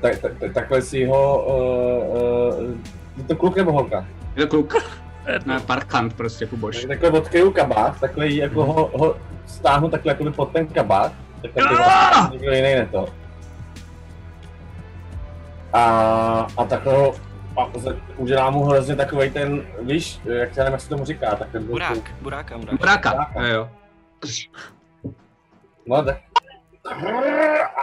tak, 0.01 0.17
tak, 0.17 0.31
tak, 0.39 0.53
takhle 0.53 0.81
si 0.81 1.05
ho, 1.05 1.45
uh, 1.45 2.17
uh, 2.63 2.69
je 3.17 3.23
to 3.23 3.35
kluk 3.35 3.55
nebo 3.55 3.71
holka? 3.71 4.05
Je 4.35 4.45
to 4.45 4.47
kluk. 4.47 4.75
Ne, 5.45 5.59
parkant 5.59 6.13
prostě, 6.13 6.45
kuboš. 6.45 6.81
Tak, 6.81 6.87
takhle 6.87 7.09
odkryju 7.19 7.51
kabát, 7.51 7.99
takhle 7.99 8.27
jí 8.27 8.37
jako 8.37 8.65
ho, 8.65 8.91
ho 8.93 9.15
stáhnu 9.45 9.89
takhle 9.89 10.11
jakoby 10.11 10.31
pod 10.31 10.51
ten 10.51 10.67
kabát, 10.67 11.13
tak 11.41 11.51
tam 11.53 11.67
Ah! 11.79 12.29
někdo 12.31 12.51
jiný 12.51 12.75
ne 12.75 12.87
to. 12.91 13.05
A, 15.73 15.81
a 16.57 16.65
takhle 16.65 16.93
ho, 16.93 17.13
a 17.57 17.71
udělám 18.17 18.53
mu 18.53 18.63
hrozně 18.63 18.95
takovej 18.95 19.29
ten, 19.31 19.61
víš, 19.81 20.19
jak 20.25 20.57
já 20.57 20.63
nevím, 20.63 20.71
jak 20.73 20.81
se 20.81 20.89
tomu 20.89 21.05
říká, 21.05 21.35
tak 21.35 21.51
ten 21.51 21.63
Burák, 21.67 22.13
buráka, 22.21 22.57
buráka. 22.57 22.77
Bráka, 22.77 23.31
jo, 23.39 23.45
jo. 23.53 23.69
No 25.87 26.03
tak. 26.03 26.17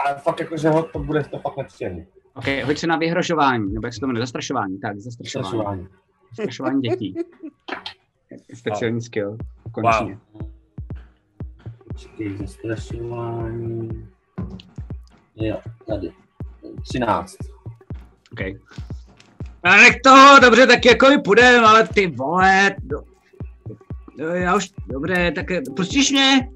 A 0.05 0.13
fakt 0.13 0.39
jako, 0.39 0.57
že 0.57 0.69
ho 0.69 0.83
to 0.83 0.99
bude 0.99 1.23
to 1.23 1.39
fakt 1.39 1.57
nepříjemný. 1.57 2.05
Ok, 2.33 2.45
hoď 2.65 2.77
se 2.77 2.87
na 2.87 2.97
vyhrožování, 2.97 3.73
nebo 3.73 3.87
jak 3.87 3.93
se 3.93 3.99
to 3.99 4.07
jmenuje, 4.07 4.21
zastrašování, 4.23 4.79
tak, 4.79 4.99
zastrašování. 4.99 5.87
Strašování. 6.33 6.81
Dětí. 6.81 7.15
Speciální 8.53 9.01
skill, 9.01 9.37
konečně. 9.71 10.17
Počkej, 11.87 12.37
zastrašování. 12.37 14.07
Jo, 15.35 15.61
tady. 15.87 16.11
13. 16.83 17.35
Ok. 18.31 18.39
A 19.63 19.75
nech 19.75 19.95
to, 20.03 20.39
dobře, 20.41 20.67
tak 20.67 20.85
jako 20.85 21.11
i 21.11 21.17
půjdem, 21.17 21.65
ale 21.65 21.87
ty 21.87 22.07
vole, 22.07 22.75
do, 22.79 22.97
do, 24.17 24.27
já 24.27 24.55
už, 24.55 24.71
dobře, 24.87 25.31
tak 25.35 25.51
eh, 25.51 25.61
pustíš 25.75 26.11
mě? 26.11 26.49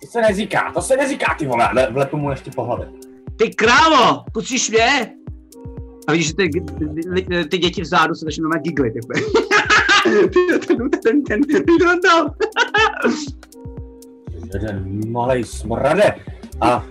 To 0.00 0.06
se 0.06 0.20
neříká, 0.20 0.72
to 0.72 0.82
se 0.82 0.96
neříká, 0.96 1.34
ty 1.38 1.46
vole, 1.46 1.68
ale 1.68 1.90
vlepu 1.90 2.16
mu 2.16 2.30
ještě 2.30 2.50
po 2.50 2.64
hlavě. 2.64 2.88
Ty 3.36 3.50
krávo, 3.50 4.24
pustíš 4.32 4.70
mě? 4.70 5.14
A 6.08 6.12
vidíš, 6.12 6.26
že 6.26 6.34
ty, 6.34 6.48
ty, 6.50 7.44
ty 7.44 7.58
děti 7.58 7.82
vzadu 7.82 8.14
se 8.14 8.24
začnou 8.24 8.48
na 8.48 8.58
gigly, 8.58 8.90
ty 8.90 8.98
vole. 9.00 9.30
ten, 10.66 10.90
ten, 10.90 11.22
ten, 11.22 11.42
ten, 11.42 11.64
ten, 11.78 12.00
tam. 12.00 12.34
Jeden 14.54 15.00
malej 15.12 15.44
smrade. 15.44 16.14
A 16.60 16.86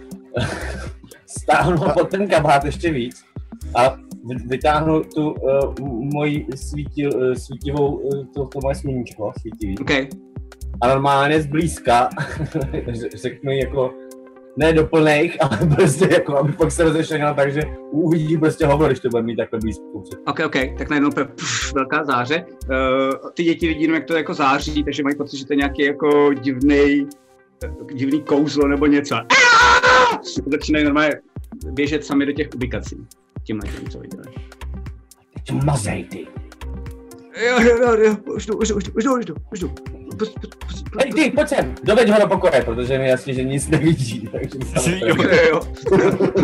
stáhnu 1.26 1.78
ho 1.78 1.94
pod 1.94 2.10
ten 2.10 2.28
kabát 2.28 2.66
ještě 2.66 2.92
víc 2.92 3.24
a 3.76 3.96
vy- 4.26 4.48
vytáhnu 4.48 5.04
tu 5.04 5.32
uh, 5.32 5.74
moji 6.14 6.46
svítil, 6.56 7.10
uh, 7.16 7.34
svítivou, 7.34 7.96
uh, 7.96 8.26
to, 8.34 8.46
to 8.46 8.60
moje 8.64 8.76
sluníčko, 8.76 9.32
svítivý. 9.42 9.78
Ok, 9.78 9.92
A 10.82 10.88
normálně 10.88 11.42
zblízka 11.42 12.10
řeknu 13.16 13.52
jako, 13.52 13.94
ne 14.58 14.74
do 14.74 14.88
plných, 14.88 15.38
ale 15.42 15.58
prostě 15.76 16.08
jako, 16.12 16.38
aby 16.38 16.52
pak 16.52 16.72
se 16.72 16.84
rozešel 16.84 17.34
takže 17.36 17.62
uvidí 17.92 18.38
prostě 18.38 18.66
hovno, 18.66 18.88
když 18.88 19.00
to 19.00 19.10
bude 19.10 19.24
mít 19.24 19.36
takhle 19.36 19.60
blízko. 19.60 20.04
ok, 20.28 20.40
ok, 20.46 20.56
tak 20.78 20.90
najednou 20.90 21.10
úplně 21.10 21.26
puf, 21.26 21.74
velká 21.74 22.06
záře. 22.06 22.46
Uh, 22.70 23.32
ty 23.34 23.44
děti 23.44 23.68
vidí 23.68 23.84
jak 23.84 24.06
to 24.06 24.18
jako 24.18 24.34
září, 24.34 24.84
takže 24.84 25.04
mají 25.04 25.16
pocit, 25.16 25.38
že 25.38 25.46
to 25.46 25.54
je 25.54 25.58
nějaký 25.58 25.82
jako 25.82 26.34
divný, 26.34 27.08
divný 27.94 28.22
kouzlo 28.22 28.68
nebo 28.68 28.86
něco. 28.86 29.16
Aaaa! 29.16 30.22
Začínají 30.52 30.86
normálně 30.86 31.12
běžet 31.72 32.06
sami 32.06 32.26
do 32.26 32.32
těch 32.32 32.48
ubikací. 32.56 32.96
Tímhle 33.44 33.70
tím, 33.72 33.90
co 33.90 34.00
viděli. 34.00 34.24
Teď 35.34 35.64
mazej 35.64 36.04
ty. 36.04 36.28
Jo, 37.48 37.62
jo, 37.62 37.78
jo, 37.78 37.98
jo, 38.04 38.18
už 38.36 38.46
jdu, 38.46 38.58
už 38.58 38.68
jdu, 38.68 38.76
už 38.76 38.84
jdu, 38.84 38.92
už 38.94 39.26
jdu, 39.26 39.36
už 39.52 39.60
jdu, 39.60 39.74
pust, 40.18 40.40
pust, 40.68 40.86
Hej, 41.02 41.14
ty, 41.14 41.32
pojď 41.32 41.48
sem, 41.48 41.76
doveď 41.84 42.10
ho 42.10 42.20
do 42.20 42.28
pokoje, 42.28 42.62
protože 42.66 42.98
mi 43.00 43.10
jasně, 43.10 43.34
že 43.34 43.44
nic 43.44 43.68
nevidí. 43.70 44.30
Takže 44.32 45.00
Jo. 45.08 45.16
Jo, 45.24 45.40
jo. 45.50 45.60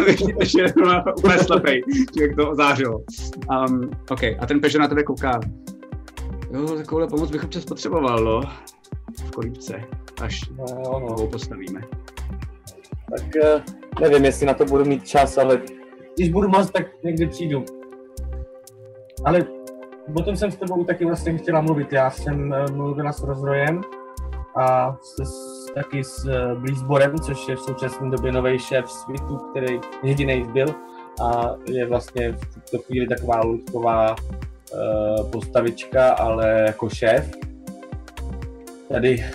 Vidíte, 0.05 0.45
že 0.45 0.61
je 0.61 0.73
úplně 1.17 1.37
slepej, 1.37 1.83
jak 2.21 2.35
to 2.35 2.49
ozářilo. 2.51 3.03
Um, 3.49 3.91
OK, 4.09 4.23
a 4.39 4.45
ten 4.45 4.59
Peugeot 4.59 4.81
na 4.81 4.87
tebe 4.87 5.03
kouká. 5.03 5.39
Jo, 6.53 6.75
takovouhle 6.75 7.07
pomoc 7.07 7.31
bych 7.31 7.43
občas 7.43 7.65
potřeboval, 7.65 8.23
no. 8.23 8.41
V 9.27 9.31
kolípce, 9.31 9.81
až 10.21 10.41
No, 10.49 10.65
jo, 10.69 10.99
no. 10.99 11.15
ho 11.15 11.27
postavíme. 11.27 11.81
Tak 13.17 13.35
eh, 13.35 13.63
nevím, 14.01 14.25
jestli 14.25 14.45
na 14.45 14.53
to 14.53 14.65
budu 14.65 14.85
mít 14.85 15.07
čas, 15.07 15.37
ale 15.37 15.61
když 16.15 16.29
budu 16.29 16.47
moc, 16.47 16.71
tak 16.71 16.83
někdy 17.03 17.27
přijdu. 17.27 17.65
Ale 19.25 19.45
o 20.13 20.21
tom 20.21 20.35
jsem 20.35 20.51
s 20.51 20.55
tebou 20.55 20.83
taky 20.83 21.05
vlastně 21.05 21.37
chtěla 21.37 21.61
mluvit. 21.61 21.93
Já 21.93 22.11
jsem 22.11 22.53
eh, 22.53 22.71
mluvila 22.71 23.11
s 23.11 23.23
Rozrojem 23.23 23.81
a 24.55 24.97
s, 25.01 25.23
s, 25.23 25.65
taky 25.73 26.03
s 26.03 26.25
eh, 26.25 26.55
Blízborem, 26.55 27.19
což 27.19 27.47
je 27.47 27.55
v 27.55 27.59
současné 27.59 28.09
době 28.09 28.31
nový 28.31 28.59
šéf 28.59 28.89
svitu, 28.89 29.37
který 29.37 29.79
jediný 30.03 30.43
byl 30.53 30.67
a 31.21 31.55
je 31.65 31.85
vlastně 31.85 32.31
v 32.31 32.55
tuto 32.55 32.83
chvíli 32.83 33.07
taková 33.07 33.41
loutková 33.41 34.15
uh, 34.15 35.31
postavička, 35.31 36.13
ale 36.13 36.63
jako 36.67 36.89
šéf 36.89 37.31
tady 38.89 39.25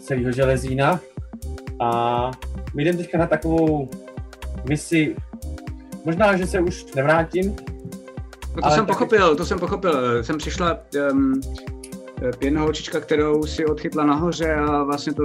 celého 0.00 0.32
železína. 0.32 1.00
A 1.80 2.30
my 2.74 2.84
jdeme 2.84 2.98
teďka 2.98 3.18
na 3.18 3.26
takovou 3.26 3.88
misi, 4.68 5.16
možná, 6.04 6.36
že 6.36 6.46
se 6.46 6.60
už 6.60 6.94
nevrátím, 6.94 7.56
No 8.58 8.62
to 8.62 8.66
Ale 8.66 8.74
jsem 8.76 8.86
taky- 8.86 8.94
pochopil, 8.98 9.36
to 9.36 9.44
jsem 9.44 9.58
pochopil. 9.58 10.24
Jsem 10.24 10.38
přišla 10.38 10.78
um, 11.12 11.40
jedna 12.40 12.60
holčička, 12.60 13.00
kterou 13.00 13.46
si 13.46 13.66
odchytla 13.66 14.04
nahoře 14.06 14.54
a 14.54 14.82
vlastně 14.82 15.12
to 15.12 15.22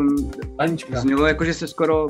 Anička. 0.60 1.00
znělo 1.00 1.26
jako, 1.26 1.46
že 1.46 1.54
se 1.54 1.68
skoro, 1.68 2.08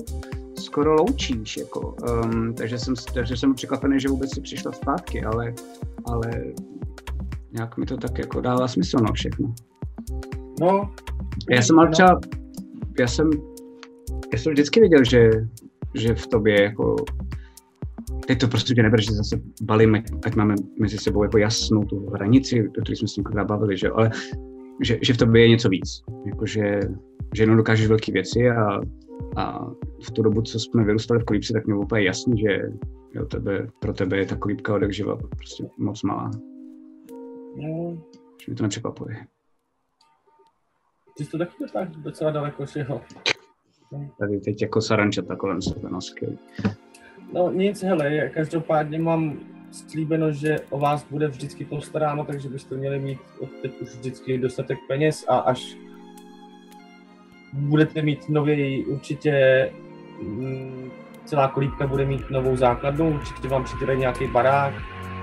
skoro 0.59 0.93
loučíš, 0.95 1.57
jako. 1.57 1.95
Um, 2.23 2.53
takže, 2.53 2.77
jsem, 2.79 2.93
takže 3.13 3.37
jsem 3.37 3.53
překvapený, 3.53 3.99
že 3.99 4.07
vůbec 4.09 4.33
si 4.33 4.41
přišla 4.41 4.71
zpátky, 4.71 5.23
ale, 5.23 5.53
ale 6.05 6.31
nějak 7.51 7.77
mi 7.77 7.85
to 7.85 7.97
tak 7.97 8.17
jako 8.17 8.41
dává 8.41 8.67
smysl, 8.67 8.97
no, 8.97 9.13
všechno. 9.13 9.53
No, 10.59 10.91
Já 11.49 11.61
jsem 11.61 11.79
ale 11.79 11.89
třeba, 11.89 12.19
já 12.99 13.07
jsem, 13.07 13.29
já 14.33 14.39
jsem 14.39 14.51
vždycky 14.53 14.79
věděl, 14.79 15.03
že, 15.03 15.29
že 15.95 16.15
v 16.15 16.27
tobě 16.27 16.63
jako, 16.63 16.95
teď 18.27 18.39
to 18.39 18.47
prostě 18.47 18.83
neber, 18.83 19.01
že 19.01 19.11
zase 19.11 19.41
balíme, 19.61 20.03
ať 20.25 20.35
máme 20.35 20.55
mezi 20.79 20.97
sebou 20.97 21.23
jako 21.23 21.37
jasnou 21.37 21.83
tu 21.83 22.09
hranici, 22.09 22.63
do 22.63 22.81
které 22.81 22.95
jsme 22.95 23.07
se 23.07 23.13
několikrát 23.17 23.45
bavili, 23.45 23.77
že, 23.77 23.87
jo, 23.87 23.93
ale 23.95 24.11
že, 24.81 24.99
že 25.01 25.13
v 25.13 25.17
tobě 25.17 25.41
je 25.41 25.49
něco 25.49 25.69
víc, 25.69 26.01
jako 26.25 26.45
že, 26.45 26.79
že 27.35 27.43
jenom 27.43 27.57
dokážeš 27.57 27.87
velké 27.87 28.11
věci 28.11 28.49
a, 28.49 28.79
a 29.37 29.65
v 30.03 30.11
tu 30.11 30.21
dobu, 30.21 30.41
co 30.41 30.59
jsme 30.59 30.83
vyrůstali 30.83 31.19
v 31.19 31.25
kolípci, 31.25 31.53
tak 31.53 31.65
mě 31.65 31.75
úplně 31.75 32.03
jasný, 32.03 32.41
že 32.41 32.61
jo, 33.13 33.25
tebe, 33.25 33.67
pro 33.79 33.93
tebe 33.93 34.17
je 34.17 34.25
ta 34.25 34.35
kolípka 34.35 34.75
od 34.75 34.81
jak 34.81 34.93
živa 34.93 35.15
prostě 35.15 35.63
moc 35.77 36.03
malá, 36.03 36.31
no, 37.55 38.03
že 38.45 38.51
mi 38.51 38.55
to 38.55 38.63
nepřekvapuje. 38.63 39.15
ty 41.17 41.25
jsi 41.25 41.31
to 41.31 41.37
taky 41.37 41.51
dotáhl 41.59 41.91
docela 41.97 42.31
daleko 42.31 42.65
všeho. 42.65 43.01
Tady 44.19 44.39
teď 44.39 44.61
jako 44.61 44.81
sarančata 44.81 45.35
kolem 45.35 45.61
sebe, 45.61 45.89
no 45.91 46.01
skvělý. 46.01 46.37
No 47.33 47.51
nic, 47.51 47.83
hele, 47.83 48.29
každopádně 48.33 48.99
mám 48.99 49.39
slíbeno, 49.71 50.31
že 50.31 50.55
o 50.69 50.79
vás 50.79 51.05
bude 51.11 51.27
vždycky 51.27 51.65
postaráno, 51.65 52.25
takže 52.25 52.49
byste 52.49 52.75
měli 52.75 52.99
mít 52.99 53.19
od 53.39 53.49
teď 53.61 53.81
už 53.81 53.89
vždycky 53.89 54.37
dostatek 54.37 54.77
peněz 54.87 55.25
a 55.27 55.37
až 55.37 55.75
budete 57.53 58.01
mít 58.01 58.29
nový 58.29 58.85
určitě 58.85 59.69
mm, 60.21 60.91
celá 61.25 61.47
kolíbka 61.47 61.87
bude 61.87 62.05
mít 62.05 62.29
novou 62.29 62.55
základnu, 62.55 63.13
určitě 63.13 63.47
vám 63.47 63.63
přidělají 63.63 63.99
nějaký 63.99 64.27
barák, 64.27 64.73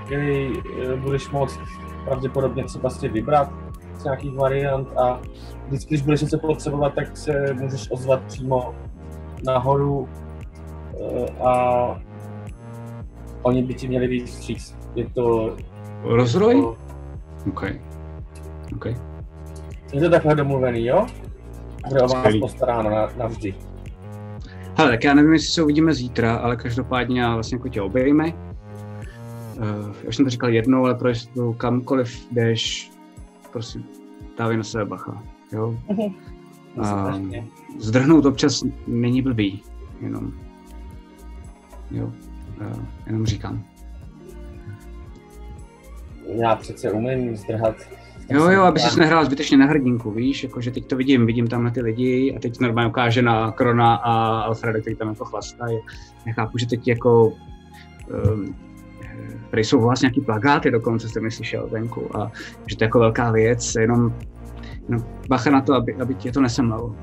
který 0.05 0.53
eh, 0.57 0.95
budeš 0.95 1.29
moct 1.29 1.59
pravděpodobně 2.05 2.63
třeba 2.63 2.89
si 2.89 3.07
vybrat 3.07 3.53
z 3.97 4.03
nějakých 4.03 4.33
variant 4.33 4.87
a 4.97 5.21
vždycky, 5.67 5.87
když 5.89 6.01
budeš 6.01 6.21
něco 6.21 6.39
potřebovat, 6.39 6.93
tak 6.93 7.17
se 7.17 7.53
můžeš 7.53 7.91
ozvat 7.91 8.23
přímo 8.23 8.75
nahoru 9.45 10.09
a 11.43 12.01
oni 13.41 13.63
by 13.63 13.73
ti 13.73 13.87
měli 13.87 14.07
víc 14.07 14.29
vstříc. 14.29 14.75
Je 14.95 15.09
to, 15.09 15.55
Rozroj? 16.03 16.61
to, 16.61 16.77
OK. 17.49 17.63
OK. 18.75 18.85
je 19.93 20.01
to 20.01 20.09
takhle 20.09 20.35
domluvený, 20.35 20.85
jo? 20.85 21.07
Bude 21.89 22.01
o 22.01 22.07
vás 22.07 22.35
postaráno 22.39 22.89
na, 22.89 23.09
navždy. 23.17 23.55
Hele, 24.77 24.91
tak 24.91 25.03
já 25.03 25.13
nevím, 25.13 25.33
jestli 25.33 25.47
se 25.47 25.63
uvidíme 25.63 25.93
zítra, 25.93 26.35
ale 26.35 26.55
každopádně 26.55 27.21
já 27.21 27.33
vlastně 27.33 27.55
jako 27.55 27.69
tě 27.69 27.81
objevíme. 27.81 28.25
Uh, 28.25 29.95
já 30.03 30.09
už 30.09 30.15
jsem 30.15 30.25
to 30.25 30.29
říkal 30.29 30.49
jednou, 30.49 30.85
ale 30.85 30.95
pro 30.95 31.09
jistotu 31.09 31.53
kamkoliv 31.53 32.27
jdeš, 32.31 32.91
prosím, 33.51 33.85
dávej 34.37 34.57
na 34.57 34.63
sebe 34.63 34.85
bacha, 34.85 35.23
jo? 35.53 35.77
A 36.77 36.83
strašně- 36.83 37.47
zdrhnout 37.79 38.25
občas 38.25 38.63
není 38.87 39.21
blbý, 39.21 39.63
jenom, 40.01 40.33
jo, 41.91 42.11
jenom 43.05 43.25
říkám. 43.25 43.63
Já 46.27 46.55
přece 46.55 46.91
umím 46.91 47.35
zdrhat. 47.35 47.75
Jo, 48.29 48.49
jo, 48.49 48.63
aby 48.63 48.79
ses 48.79 48.95
nehrál 48.95 49.25
zbytečně 49.25 49.57
na 49.57 49.65
hrdinku, 49.65 50.11
víš, 50.11 50.43
jakože 50.43 50.71
teď 50.71 50.85
to 50.85 50.95
vidím, 50.95 51.25
vidím 51.25 51.47
tam 51.47 51.71
ty 51.71 51.81
lidi 51.81 52.35
a 52.37 52.39
teď 52.39 52.59
normálně 52.59 52.89
ukáže 52.89 53.21
na 53.21 53.51
Krona 53.51 53.95
a 53.95 54.41
Alfreda, 54.41 54.79
který 54.79 54.95
tam 54.95 55.09
jako 55.09 55.25
chlastají. 55.25 55.79
Já 56.27 56.33
chápu, 56.33 56.57
že 56.57 56.67
teď 56.67 56.87
jako 56.87 57.27
um, 57.27 58.55
tady 59.49 59.63
jsou 59.63 59.81
vlastně 59.81 60.05
nějaký 60.05 60.21
plagáty 60.21 60.71
dokonce, 60.71 61.09
jste 61.09 61.19
mi 61.19 61.31
slyšel 61.31 61.69
venku 61.71 62.17
a 62.17 62.31
že 62.67 62.77
to 62.77 62.83
je 62.83 62.85
jako 62.85 62.99
velká 62.99 63.31
věc, 63.31 63.75
jenom, 63.75 64.15
jenom 64.89 65.05
bacha 65.29 65.49
na 65.49 65.61
to, 65.61 65.73
aby, 65.73 65.95
aby 65.95 66.15
tě 66.15 66.31
to 66.31 66.41
nesemlelo, 66.41 66.95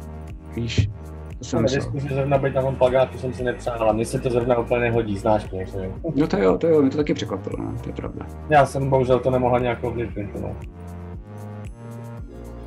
víš, 0.56 0.90
to 1.38 1.44
jsem 1.44 1.62
myslel. 1.62 1.80
Nedisku, 1.80 2.08
že 2.08 2.14
zrovna 2.14 2.38
být 2.38 2.54
na 2.54 2.62
tom 2.62 2.76
plagátu 2.76 3.18
jsem 3.18 3.32
si 3.34 3.42
nepřál 3.42 3.90
a 3.90 3.92
mně 3.92 4.04
se 4.04 4.18
to 4.18 4.30
zrovna 4.30 4.58
úplně 4.58 4.80
nehodí, 4.80 5.18
znáš 5.18 5.50
mě, 5.50 5.66
že? 5.66 5.90
No 6.14 6.26
to 6.26 6.36
jo, 6.38 6.58
to 6.58 6.66
jo, 6.68 6.80
mě 6.82 6.90
to 6.90 6.96
taky 6.96 7.14
překvapilo, 7.14 7.56
no, 7.58 7.78
to 7.82 7.88
je 7.88 7.94
pravda. 7.94 8.26
Já 8.50 8.66
jsem 8.66 8.90
bohužel 8.90 9.18
to 9.20 9.30
nemohla 9.30 9.58
nějak 9.58 9.84
ovlivnit, 9.84 10.40
no. 10.40 10.56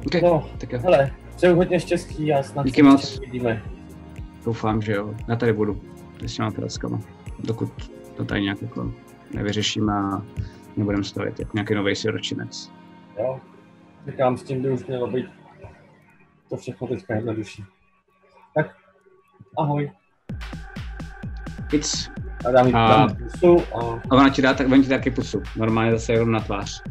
Okay, 0.07 0.22
No, 0.22 0.49
tak 0.57 0.72
jo, 0.72 0.80
hele, 0.84 1.11
přeju 1.35 1.56
hodně 1.56 1.80
štěstí 1.80 2.34
a 2.34 2.43
snad 2.43 2.65
Díky 2.65 2.81
se 2.81 2.88
moc. 2.89 3.02
ještě 3.02 3.19
uvidíme. 3.19 3.61
doufám, 4.45 4.81
že 4.81 4.93
jo, 4.93 5.14
já 5.27 5.35
tady 5.35 5.53
budu 5.53 5.81
s 6.26 6.34
těma 6.35 6.52
pirackama, 6.52 6.99
dokud 7.39 7.91
to 8.15 8.26
tady 8.26 8.41
nějak 8.41 8.61
jako 8.61 8.91
nevyřešíme 9.34 9.93
a 9.93 10.22
nebudeme 10.77 11.03
stavit 11.03 11.39
jako 11.39 11.52
nějaký 11.53 11.76
nový 11.76 11.95
siročinec. 11.95 12.72
Jo? 13.19 13.39
Říkám, 14.07 14.38
s 14.38 14.43
tím 14.43 14.61
by 14.61 14.72
už 14.72 14.85
mělo 14.85 15.07
být 15.07 15.26
to 16.49 16.57
všechno 16.57 16.88
teďka 16.88 17.15
jednodušší. 17.15 17.64
Ahoj. 19.57 19.91
Nic. 21.73 22.11
A 22.45 22.51
dám 22.51 22.68
jí 22.68 22.73
A- 22.73 22.88
dám 22.88 23.15
pusu 23.15 23.57
a 23.76 24.01
A 24.09 24.15
ona 24.15 24.30
ti 24.30 24.41
dá, 24.41 24.53
tak 24.53 24.68
ti 24.68 24.89
dá 24.89 24.97
taky 24.97 25.11
pusu. 25.11 25.41
Normálně 25.55 25.91
zase 25.91 26.13
jenom 26.13 26.31
na 26.31 26.39
tvář. 26.39 26.84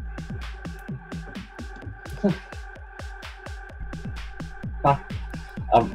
a 5.74 5.88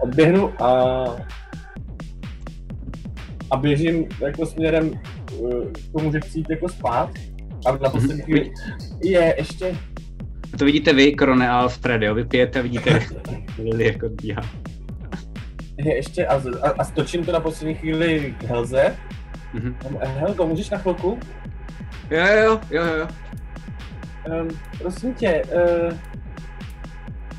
odběhnu 0.00 0.62
a, 0.62 1.04
a 3.50 3.56
běžím 3.56 4.06
jako 4.20 4.46
směrem 4.46 4.90
eh, 4.94 5.34
k 5.72 5.92
tomu, 5.92 6.12
že 6.12 6.20
chci 6.20 6.38
jít 6.38 6.50
jako 6.50 6.68
spát. 6.68 7.10
A 7.66 7.72
na 7.72 7.90
poslední 7.90 8.22
chvíli 8.22 8.52
je 9.02 9.34
ještě, 9.38 9.76
A 10.54 10.56
to 10.58 10.64
vidíte 10.64 10.92
vy, 10.92 11.12
Krone 11.12 11.48
a 11.48 11.58
Alfred, 11.58 12.02
jo? 12.02 12.14
Vy 12.14 12.24
pijete 12.24 12.58
a 12.58 12.62
vidíte 12.62 13.06
Lily 13.58 13.86
jako 13.86 14.08
bíhá. 14.08 14.42
Je 15.88 15.96
ještě 15.96 16.26
a, 16.26 16.38
z- 16.38 16.60
a, 16.62 16.70
a 16.78 16.84
stočím 16.84 17.24
to 17.24 17.32
na 17.32 17.40
poslední 17.40 17.74
chvíli 17.74 18.34
k 18.38 18.42
Helze. 18.44 18.96
Mhm. 19.52 19.76
A, 20.02 20.08
Helgo, 20.08 20.46
můžeš 20.46 20.70
na 20.70 20.78
chvilku? 20.78 21.18
Jo, 22.10 22.26
jo, 22.26 22.60
jo, 22.70 22.84
jo, 22.84 22.94
jo. 22.96 23.08
Um, 24.42 24.48
prosím 24.78 25.14
tě, 25.14 25.42
uh, 25.88 25.92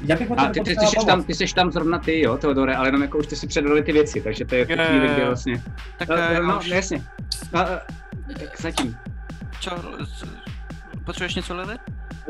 já 0.06 0.16
bych 0.16 0.32
A 0.38 0.48
ty, 0.50 0.62
ty, 0.62 0.76
ty, 0.76 0.86
jsi 0.88 1.06
tam, 1.06 1.24
ty 1.24 1.34
jsi 1.36 1.54
tam 1.56 1.72
zrovna 1.72 2.00
ty, 2.00 2.22
jo, 2.22 2.38
Teodore, 2.38 2.76
ale 2.76 2.88
jenom 2.88 3.02
jako 3.02 3.18
už 3.18 3.28
ty 3.28 3.36
si 3.36 3.48
předali 3.48 3.84
ty 3.84 3.92
věci, 3.92 4.22
takže 4.22 4.46
to 4.46 4.56
je 4.56 4.66
v 4.66 4.68
chvíli, 4.68 5.08
kdy 5.14 5.26
vlastně. 5.26 5.62
Tak 5.98 6.10
No, 6.10 6.16
eh, 6.18 6.40
no, 6.42 6.58
už- 6.60 6.68
jasně. 6.68 7.04
No, 7.54 7.62
eh, 7.70 7.80
tak 8.40 8.62
zatím. 8.62 8.98
čo, 9.60 9.72
potřebuješ 11.06 11.36
něco, 11.36 11.56
Lily? 11.56 11.76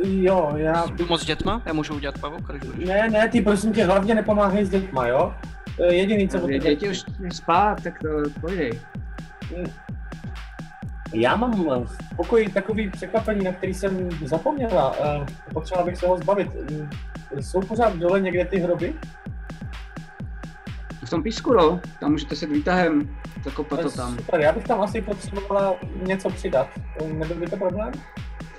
Jo, 0.04 0.54
já 0.56 0.88
bych... 0.88 1.08
Pomoc 1.08 1.22
s 1.22 1.26
dětma? 1.26 1.62
Já 1.66 1.74
můžu 1.74 1.94
udělat 1.96 2.18
pavouk, 2.20 2.52
když 2.52 2.64
budeš. 2.72 2.88
Ne, 2.90 3.10
ne, 3.10 3.30
ty 3.30 3.42
prosím 3.42 3.74
tě, 3.74 3.86
hlavně 3.86 4.16
nepomáhej 4.16 4.66
s 4.66 4.70
dětma, 4.70 5.08
jo? 5.08 5.34
To 5.80 5.86
je 5.86 5.96
jediný, 5.96 6.28
co 6.30 6.38
Dě- 6.38 6.60
Děti 6.60 6.90
už 6.90 7.04
spát, 7.34 7.84
tak 7.84 8.00
to 8.00 8.08
pojď. 8.42 8.76
Já 11.14 11.36
mám 11.36 11.52
v 11.86 12.16
pokoji 12.16 12.50
takový 12.50 12.90
překvapení, 12.90 13.44
na 13.44 13.52
který 13.54 13.74
jsem 13.74 14.10
zapomněla. 14.26 14.96
Eh, 15.00 15.26
Potřebovala 15.54 15.86
bych 15.86 15.98
se 15.98 16.08
ho 16.08 16.18
zbavit. 16.18 16.48
Mm, 16.72 16.90
Jsou 17.42 17.62
pořád 17.62 17.96
dole 17.96 18.20
někde 18.22 18.46
ty 18.46 18.60
hroby? 18.60 18.94
v 21.06 21.10
tom 21.10 21.24
písku, 21.24 21.54
no. 21.54 21.80
Tam 22.00 22.12
můžete 22.12 22.36
se 22.36 22.46
výtahem 22.48 23.18
zakopat 23.44 23.82
to 23.82 23.92
tam. 23.92 24.16
Super, 24.18 24.40
já 24.40 24.52
bych 24.52 24.64
tam 24.64 24.82
asi 24.82 25.02
potřebovala 25.02 25.76
něco 26.08 26.30
přidat. 26.30 26.68
Nebyl 27.14 27.36
by 27.38 27.46
to 27.48 27.58
problém? 27.58 27.92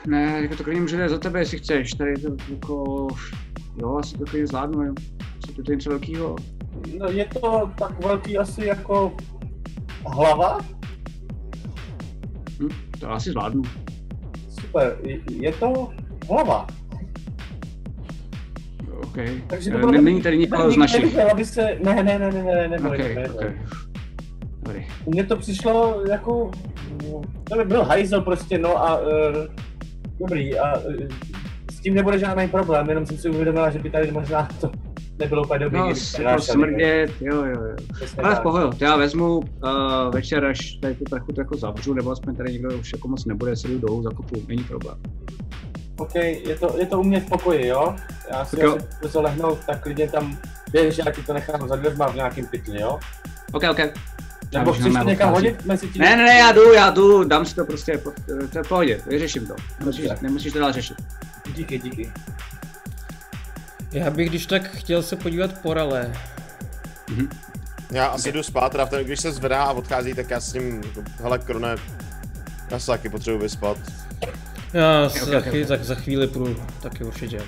Ne, 0.06 0.38
jako 0.42 0.56
to 0.56 0.64
klidně 0.64 0.80
můžete 0.80 1.08
za 1.08 1.18
tebe, 1.18 1.38
jestli 1.38 1.58
chceš. 1.58 1.90
Tady 1.92 2.14
to 2.14 2.36
jako, 2.54 3.06
jo, 3.76 3.96
asi 3.96 4.18
to 4.18 4.24
klidně 4.24 4.46
zvládnu. 4.46 4.94
Co 5.46 5.62
to 5.62 5.72
je 5.72 5.76
něco 5.76 5.90
velkýho? 5.90 6.36
No, 6.98 7.06
je 7.06 7.24
to 7.24 7.70
tak 7.78 8.04
velký 8.04 8.38
asi 8.38 8.64
jako 8.66 9.12
hlava? 10.06 10.58
Hm, 12.62 12.68
to 13.00 13.10
asi 13.10 13.30
zvládnu. 13.30 13.62
Super, 14.60 14.98
je- 15.30 15.52
to 15.52 15.90
hlava. 16.28 16.66
OK. 19.02 19.16
Takže 19.46 19.70
Eh, 19.70 19.72
to 19.72 19.78
bylo 19.78 19.92
ne- 19.92 20.02
Není 20.02 20.22
tady 20.22 20.38
nikoho 20.38 20.70
z 20.70 20.76
našich. 20.76 21.00
Neviděl, 21.00 21.28
aby 21.30 21.44
se, 21.44 21.78
ne, 21.84 21.94
ne, 22.02 22.18
ne, 22.18 22.18
ne, 22.18 22.42
ne, 22.42 22.68
ne, 22.68 22.76
OK, 22.90 22.98
ne, 22.98 23.14
ne, 23.14 23.30
OK. 23.30 23.44
Dobrý. 24.62 24.86
Mně 25.06 25.24
to 25.24 25.36
přišlo 25.36 26.02
jako, 26.10 26.50
to 27.44 27.56
by 27.56 27.64
byl 27.64 27.84
hajzel 27.84 28.20
prostě, 28.20 28.58
no 28.58 28.76
a 28.76 29.00
uh, 29.00 29.06
dobrý, 30.20 30.58
a 30.58 30.78
uh, 30.78 30.84
s 31.80 31.82
tím 31.82 31.94
nebude 31.94 32.18
žádný 32.18 32.48
problém, 32.48 32.88
jenom 32.88 33.06
jsem 33.06 33.18
si 33.18 33.28
uvědomila, 33.28 33.70
že 33.70 33.78
by 33.78 33.90
tady 33.90 34.12
možná 34.12 34.48
to 34.60 34.70
nebylo 35.18 35.42
úplně 35.44 35.58
dobrý, 35.58 35.78
No, 35.78 35.88
nášeli, 35.88 36.40
smrdět, 36.40 37.10
jo, 37.20 37.44
jo, 37.44 37.62
jo. 37.62 37.76
Přesně 37.94 38.22
Ale 38.22 38.36
v 38.36 38.40
pohodě, 38.40 38.78
to 38.78 38.84
já 38.84 38.96
vezmu 38.96 39.38
uh, 39.38 39.44
večer, 40.12 40.44
až 40.44 40.72
tady 40.82 40.94
tu 40.94 41.04
plechu 41.04 41.32
to 41.32 41.40
jako 41.40 41.56
zavřu, 41.56 41.94
nebo 41.94 42.10
aspoň 42.10 42.36
tady 42.36 42.52
někdo 42.52 42.78
už 42.78 42.92
jako 42.92 43.08
moc 43.08 43.24
nebude, 43.24 43.56
si 43.56 43.68
jdu 43.68 43.78
dolů, 43.78 44.02
zakopu, 44.02 44.42
není 44.48 44.64
problém. 44.64 44.96
OK, 45.96 46.14
je 46.14 46.56
to, 46.60 46.74
je 46.78 46.86
to 46.86 47.00
u 47.00 47.02
mě 47.02 47.20
v 47.20 47.28
pokoji, 47.28 47.66
jo? 47.66 47.94
Já 48.30 48.44
si 48.44 48.60
jo. 48.60 48.78
asi 49.04 49.18
lehnout, 49.18 49.58
tak 49.66 49.82
klidně 49.82 50.08
tam 50.08 50.38
běž, 50.72 50.98
já 50.98 51.12
ti 51.12 51.22
to 51.22 51.32
nechám 51.32 51.68
za 51.68 51.76
dveřma 51.76 52.08
v 52.08 52.14
nějakým 52.14 52.46
pytli, 52.46 52.80
jo? 52.80 52.98
OK, 53.52 53.62
OK. 53.70 53.78
Nebo 54.54 54.72
chceš 54.72 54.92
to 54.92 55.04
někam 55.04 55.32
hodit 55.32 55.64
mezi 55.66 55.88
tím? 55.88 56.02
Ne, 56.02 56.16
ne, 56.16 56.24
ne, 56.24 56.38
já 56.38 56.52
jdu, 56.52 56.72
já 56.72 56.90
jdu, 56.90 57.24
dám 57.24 57.44
si 57.44 57.54
to 57.54 57.64
prostě, 57.64 57.98
pod, 57.98 58.14
to 58.52 58.58
je 58.58 58.64
v 58.64 58.68
pohodě, 58.68 59.00
vyřeším 59.06 59.46
to. 59.46 59.54
Nemusíš, 59.78 60.08
nemusíš 60.20 60.52
to 60.52 60.58
dál 60.58 60.72
řešit. 60.72 60.96
Díky, 61.54 61.78
díky. 61.78 62.12
Já 63.92 64.10
bych 64.10 64.28
když 64.28 64.46
tak 64.46 64.70
chtěl 64.70 65.02
se 65.02 65.16
podívat 65.16 65.58
po 65.58 65.74
rale. 65.74 66.12
Já 67.90 68.06
asi 68.06 68.32
jdu 68.32 68.42
spát, 68.42 68.72
teda 68.72 68.86
v 68.86 68.90
ten, 68.90 69.04
když 69.04 69.20
se 69.20 69.32
zvedá 69.32 69.62
a 69.62 69.72
odchází, 69.72 70.14
tak 70.14 70.30
já 70.30 70.40
s 70.40 70.52
ním, 70.52 70.82
jako, 70.84 71.02
hele 71.22 71.38
Krone, 71.38 71.76
já 72.70 72.78
se 72.78 72.86
taky 72.86 73.08
potřebuji 73.08 73.38
vyspat. 73.38 73.78
Já 74.72 75.08
se 75.08 75.22
ok, 75.22 75.28
za, 75.28 75.38
ok, 75.38 75.44
chvíli, 75.44 75.62
ok. 75.62 75.68
tak 75.68 75.84
za 75.84 75.94
chvíli 75.94 76.26
půjdu 76.26 76.56
taky 76.82 77.04
určitě. 77.04 77.42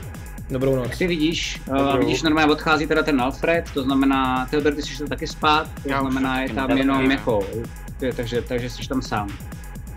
Dobrou 0.50 0.76
noc. 0.76 0.98
Ty 0.98 1.06
vidíš, 1.06 1.60
uh, 1.68 1.76
Dobrou. 1.76 1.98
vidíš 1.98 2.22
normálně 2.22 2.52
odchází 2.52 2.86
teda 2.86 3.02
ten 3.02 3.20
Alfred, 3.20 3.70
to 3.74 3.82
znamená, 3.82 4.46
Theodor, 4.50 4.74
ty 4.74 4.82
jsi 4.82 4.88
šel 4.88 5.08
taky 5.08 5.26
spát, 5.26 5.68
to 5.82 5.88
znamená, 5.88 6.40
je 6.40 6.54
tam 6.54 6.70
jenom 6.70 7.10
jako, 7.10 7.46
takže, 8.16 8.42
takže 8.42 8.70
jsi 8.70 8.88
tam 8.88 9.02
sám. 9.02 9.28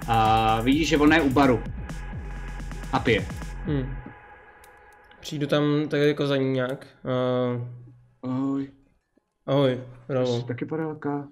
A 0.07 0.61
vidíš, 0.61 0.88
že 0.88 0.98
on 0.98 1.14
je 1.14 1.22
u 1.22 1.30
baru. 1.30 1.64
A 2.94 2.99
pije. 2.99 3.26
Hm. 3.67 3.85
Přijdu 5.19 5.47
tam 5.47 5.63
tak 5.89 5.99
jako 5.99 6.27
za 6.27 6.37
ní 6.37 6.51
nějak. 6.51 6.87
Uh, 7.03 7.61
Ahoj, 8.31 8.67
ahoj, 9.45 9.79
Ralo. 10.09 10.27
jsi 10.39 10.45
taky 10.45 10.65
padelka. 10.65 11.27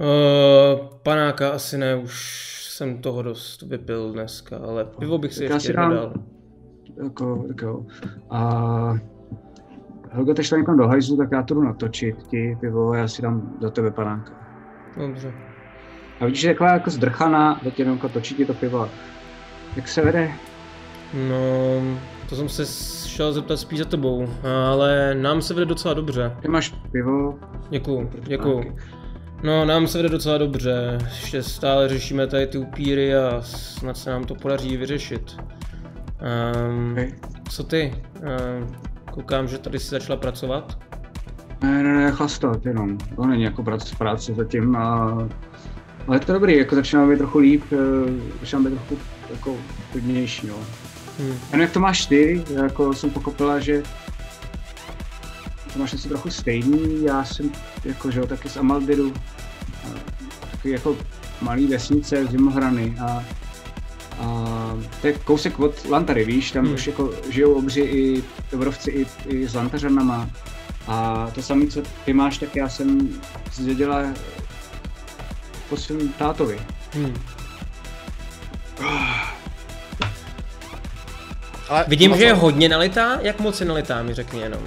Uh, 0.00 0.86
panáka 1.02 1.50
asi 1.50 1.78
ne, 1.78 1.96
už 1.96 2.44
jsem 2.70 3.02
toho 3.02 3.22
dost 3.22 3.62
vypil 3.62 4.12
dneska, 4.12 4.56
ale 4.58 4.84
pivo 4.84 5.18
bych 5.18 5.34
si 5.34 5.48
Tak 5.48 5.54
ještě 5.54 5.72
dám- 5.72 5.90
dal. 5.94 6.12
Jako, 7.04 7.44
tak 7.48 7.62
jo. 7.62 7.86
A 8.30 8.40
Helga, 10.10 10.34
ty 10.34 10.44
šla 10.44 10.58
někam 10.58 10.76
do 10.78 10.88
hajzlu, 10.88 11.16
tak 11.16 11.28
já 11.32 11.42
to 11.42 11.54
jdu 11.54 11.62
natočit 11.62 12.22
ti 12.26 12.56
pivo 12.60 12.90
a 12.90 12.96
já 12.96 13.08
si 13.08 13.22
dám 13.22 13.56
za 13.62 13.70
tebe 13.70 13.90
panánka. 13.90 14.32
Dobře. 14.96 15.32
A 16.20 16.24
vidíš, 16.24 16.40
že 16.40 16.48
je 16.48 16.54
taková 16.54 16.72
jako 16.72 16.90
zdrchaná, 16.90 17.54
teď 17.64 17.78
jenom 17.78 17.94
jako 17.94 18.08
točí 18.08 18.34
ti 18.34 18.44
to 18.44 18.54
pivo. 18.54 18.88
Jak 19.76 19.88
se 19.88 20.02
vede? 20.04 20.30
No, 21.14 21.80
to 22.28 22.36
jsem 22.36 22.48
se 22.48 22.66
šel 23.08 23.32
zeptat 23.32 23.56
spíš 23.56 23.78
za 23.78 23.84
tebou, 23.84 24.28
ale 24.70 25.14
nám 25.14 25.42
se 25.42 25.54
vede 25.54 25.66
docela 25.66 25.94
dobře. 25.94 26.32
Ty 26.42 26.48
máš 26.48 26.74
pivo? 26.92 27.38
Děkuju, 27.70 28.10
děkuju. 28.22 28.76
No, 29.42 29.64
nám 29.64 29.86
se 29.86 29.98
vede 29.98 30.08
docela 30.08 30.38
dobře. 30.38 30.98
Ještě 31.04 31.42
stále 31.42 31.88
řešíme 31.88 32.26
tady 32.26 32.46
ty 32.46 32.58
upíry 32.58 33.16
a 33.16 33.40
snad 33.42 33.96
se 33.96 34.10
nám 34.10 34.24
to 34.24 34.34
podaří 34.34 34.76
vyřešit. 34.76 35.36
Um, 36.66 36.92
Okay. 36.92 37.12
co 37.50 37.64
ty? 37.64 37.94
Um, 38.58 38.76
koukám, 39.12 39.48
že 39.48 39.58
tady 39.58 39.78
si 39.78 39.88
začala 39.90 40.16
pracovat. 40.16 40.78
Ne, 41.62 41.82
ne, 41.82 41.94
ne, 41.96 42.10
chlastat 42.10 42.66
jenom. 42.66 42.98
To 43.16 43.26
není 43.26 43.42
jako 43.42 43.62
práce, 43.62 43.96
práce 43.98 44.34
zatím. 44.34 44.76
A... 44.76 45.18
Ale 46.06 46.16
je 46.16 46.20
to 46.20 46.32
dobrý, 46.32 46.56
jako 46.58 46.74
začíná 46.74 47.06
být 47.06 47.18
trochu 47.18 47.38
líp, 47.38 47.62
eh, 47.72 47.76
začíná 48.40 48.62
být 48.62 48.70
trochu 48.70 48.96
jako 49.30 49.54
klidnější, 49.92 50.46
no. 50.46 50.54
Hm. 51.18 51.38
Jenom 51.50 51.60
jak 51.60 51.72
to 51.72 51.80
máš 51.80 52.06
ty, 52.06 52.44
jako 52.54 52.94
jsem 52.94 53.10
pochopila, 53.10 53.58
že 53.60 53.82
to 55.72 55.78
máš 55.78 55.94
asi 55.94 56.08
trochu 56.08 56.30
stejný, 56.30 57.04
já 57.04 57.24
jsem 57.24 57.50
jako, 57.84 58.10
že 58.10 58.20
jo, 58.20 58.26
taky 58.26 58.48
z 58.48 58.56
Amaldiru, 58.56 59.12
taky 60.50 60.70
jako 60.70 60.96
malý 61.40 61.66
vesnice 61.66 62.26
z 62.26 62.30
Zimohrany 62.30 62.96
a, 63.00 63.24
a 64.20 64.44
to 65.00 65.06
je 65.06 65.12
kousek 65.12 65.60
od 65.60 65.88
Lantary, 65.88 66.24
víš, 66.24 66.50
tam 66.50 66.64
Hmm. 66.64 66.74
už 66.74 66.86
jako 66.86 67.10
žijou 67.30 67.54
obři 67.54 67.80
i 67.80 68.24
dobrovci 68.52 68.90
i, 68.90 69.06
i 69.28 69.48
s 69.48 69.54
Lantařanama 69.54 70.30
a 70.86 71.28
to 71.34 71.42
samé, 71.42 71.66
co 71.66 71.82
ty 72.04 72.12
máš, 72.12 72.38
tak 72.38 72.56
já 72.56 72.68
jsem 72.68 73.20
zdědila 73.52 74.02
po 75.68 75.76
svém 75.76 76.08
tátovi. 76.08 76.58
Hm. 76.94 77.14
Ale 81.68 81.84
Vidím, 81.88 82.16
že 82.16 82.24
je 82.24 82.32
hodně 82.32 82.68
nalitá, 82.68 83.18
jak 83.22 83.40
moc 83.40 83.60
je 83.60 83.66
nalitá, 83.66 84.02
mi 84.02 84.14
řekni 84.14 84.40
jenom. 84.40 84.60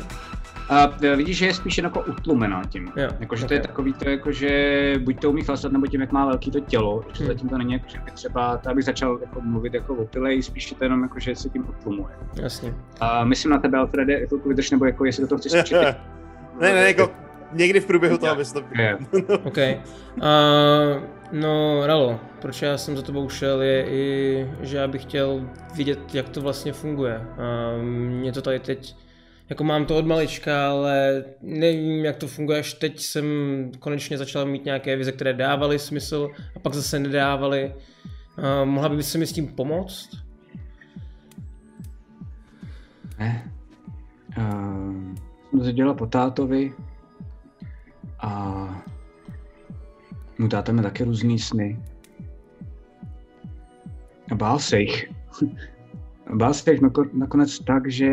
A 0.70 0.90
e, 1.04 1.16
vidíš, 1.16 1.38
že 1.38 1.46
je 1.46 1.54
spíš 1.54 1.78
jen 1.78 1.86
jako 1.86 2.02
utlumená 2.02 2.62
tím. 2.70 2.92
Jo, 2.96 3.10
Jakože 3.20 3.46
to 3.46 3.54
je 3.54 3.60
takový 3.60 3.94
to, 3.94 4.10
jako, 4.10 4.32
že 4.32 4.94
buď 5.00 5.20
to 5.22 5.30
umí 5.30 5.44
chlastat, 5.44 5.72
nebo 5.72 5.88
tím, 5.88 6.02
jak 6.02 6.12
má 6.12 6.26
velký 6.26 6.52
to 6.52 6.60
tělo, 6.60 7.04
že 7.14 7.24
Hmm. 7.24 7.34
zatím 7.34 7.50
to 7.50 7.58
není 7.58 7.74
jako, 7.74 7.86
že 7.88 8.00
by 8.06 8.12
třeba, 8.12 8.58
to 8.58 8.70
abych 8.70 8.86
začal 8.86 9.18
jako 9.22 9.42
mluvit 9.42 9.74
jako 9.74 9.94
opilej, 9.96 10.44
spíš 10.44 10.72
je 10.72 10.78
to 10.78 10.84
jenom 10.84 11.04
jako, 11.04 11.20
že 11.20 11.36
se 11.36 11.50
tím 11.50 11.66
utlumuje. 11.70 12.14
Jasně. 12.36 12.74
A 13.00 13.24
myslím 13.24 13.52
na 13.52 13.60
tebe, 13.60 13.78
Alfrede, 13.78 14.28
chvilku 14.28 14.50
vydrž, 14.50 14.72
nebo 14.72 14.86
jako 14.86 15.06
jestli 15.06 15.22
do 15.22 15.28
toho 15.28 15.40
chceš 15.40 15.52
skočit. 15.52 15.78
ne, 15.82 15.96
ne, 16.60 16.74
ne, 16.74 16.88
jako 16.88 17.12
někdy 17.54 17.80
v 17.80 17.86
průběhu 17.86 18.18
toho 18.18 18.36
to... 18.36 18.64
Je. 18.82 18.98
OK. 19.44 19.58
Uh, 19.58 20.24
no, 21.32 21.88
Ralo, 21.88 22.20
proč 22.42 22.62
já 22.62 22.78
jsem 22.78 22.96
za 22.96 23.02
tebou 23.02 23.30
šel, 23.30 23.62
je 23.62 23.86
i, 23.90 24.48
že 24.62 24.78
já 24.78 24.88
bych 24.88 25.02
chtěl 25.02 25.50
vidět, 25.76 26.16
jak 26.16 26.30
to 26.30 26.42
vlastně 26.42 26.74
funguje. 26.74 27.18
Uh, 27.18 27.84
mě 27.84 28.32
to 28.32 28.42
tady 28.42 28.60
teď, 28.60 28.96
jako 29.50 29.64
mám 29.64 29.86
to 29.86 29.98
od 29.98 30.06
malička, 30.06 30.70
ale 30.70 31.24
nevím, 31.42 32.06
jak 32.06 32.16
to 32.16 32.28
funguje, 32.28 32.60
až 32.60 32.74
teď 32.74 33.00
jsem 33.00 33.26
konečně 33.80 34.18
začal 34.18 34.46
mít 34.46 34.66
nějaké 34.66 34.96
vize, 34.96 35.12
které 35.12 35.34
dávaly 35.34 35.80
smysl 35.80 36.30
a 36.56 36.60
pak 36.60 36.74
zase 36.74 37.00
nedávaly. 37.00 37.74
Uh, 38.38 38.70
mohla 38.70 38.90
by 38.90 39.04
se 39.04 39.18
mi 39.18 39.28
s 39.28 39.34
tím 39.34 39.48
pomoct? 39.48 40.10
Ne. 43.20 43.52
Uh, 44.38 45.16
jsem 45.50 45.60
to 45.60 45.72
dělal 45.72 45.94
po 45.94 46.06
tátovi 46.06 46.74
a 48.20 48.84
můj 50.42 50.50
táta 50.50 50.72
měl 50.72 50.84
taky 50.84 51.04
různý 51.04 51.40
sny. 51.40 51.80
A 54.32 54.36
bál 54.36 54.60
se 54.60 54.80
jich. 54.80 55.12
A 56.28 56.36
bál 56.36 56.54
se 56.54 56.72
jich 56.72 56.82
nako- 56.82 57.10
nakonec 57.14 57.60
tak, 57.60 57.92
že 57.92 58.10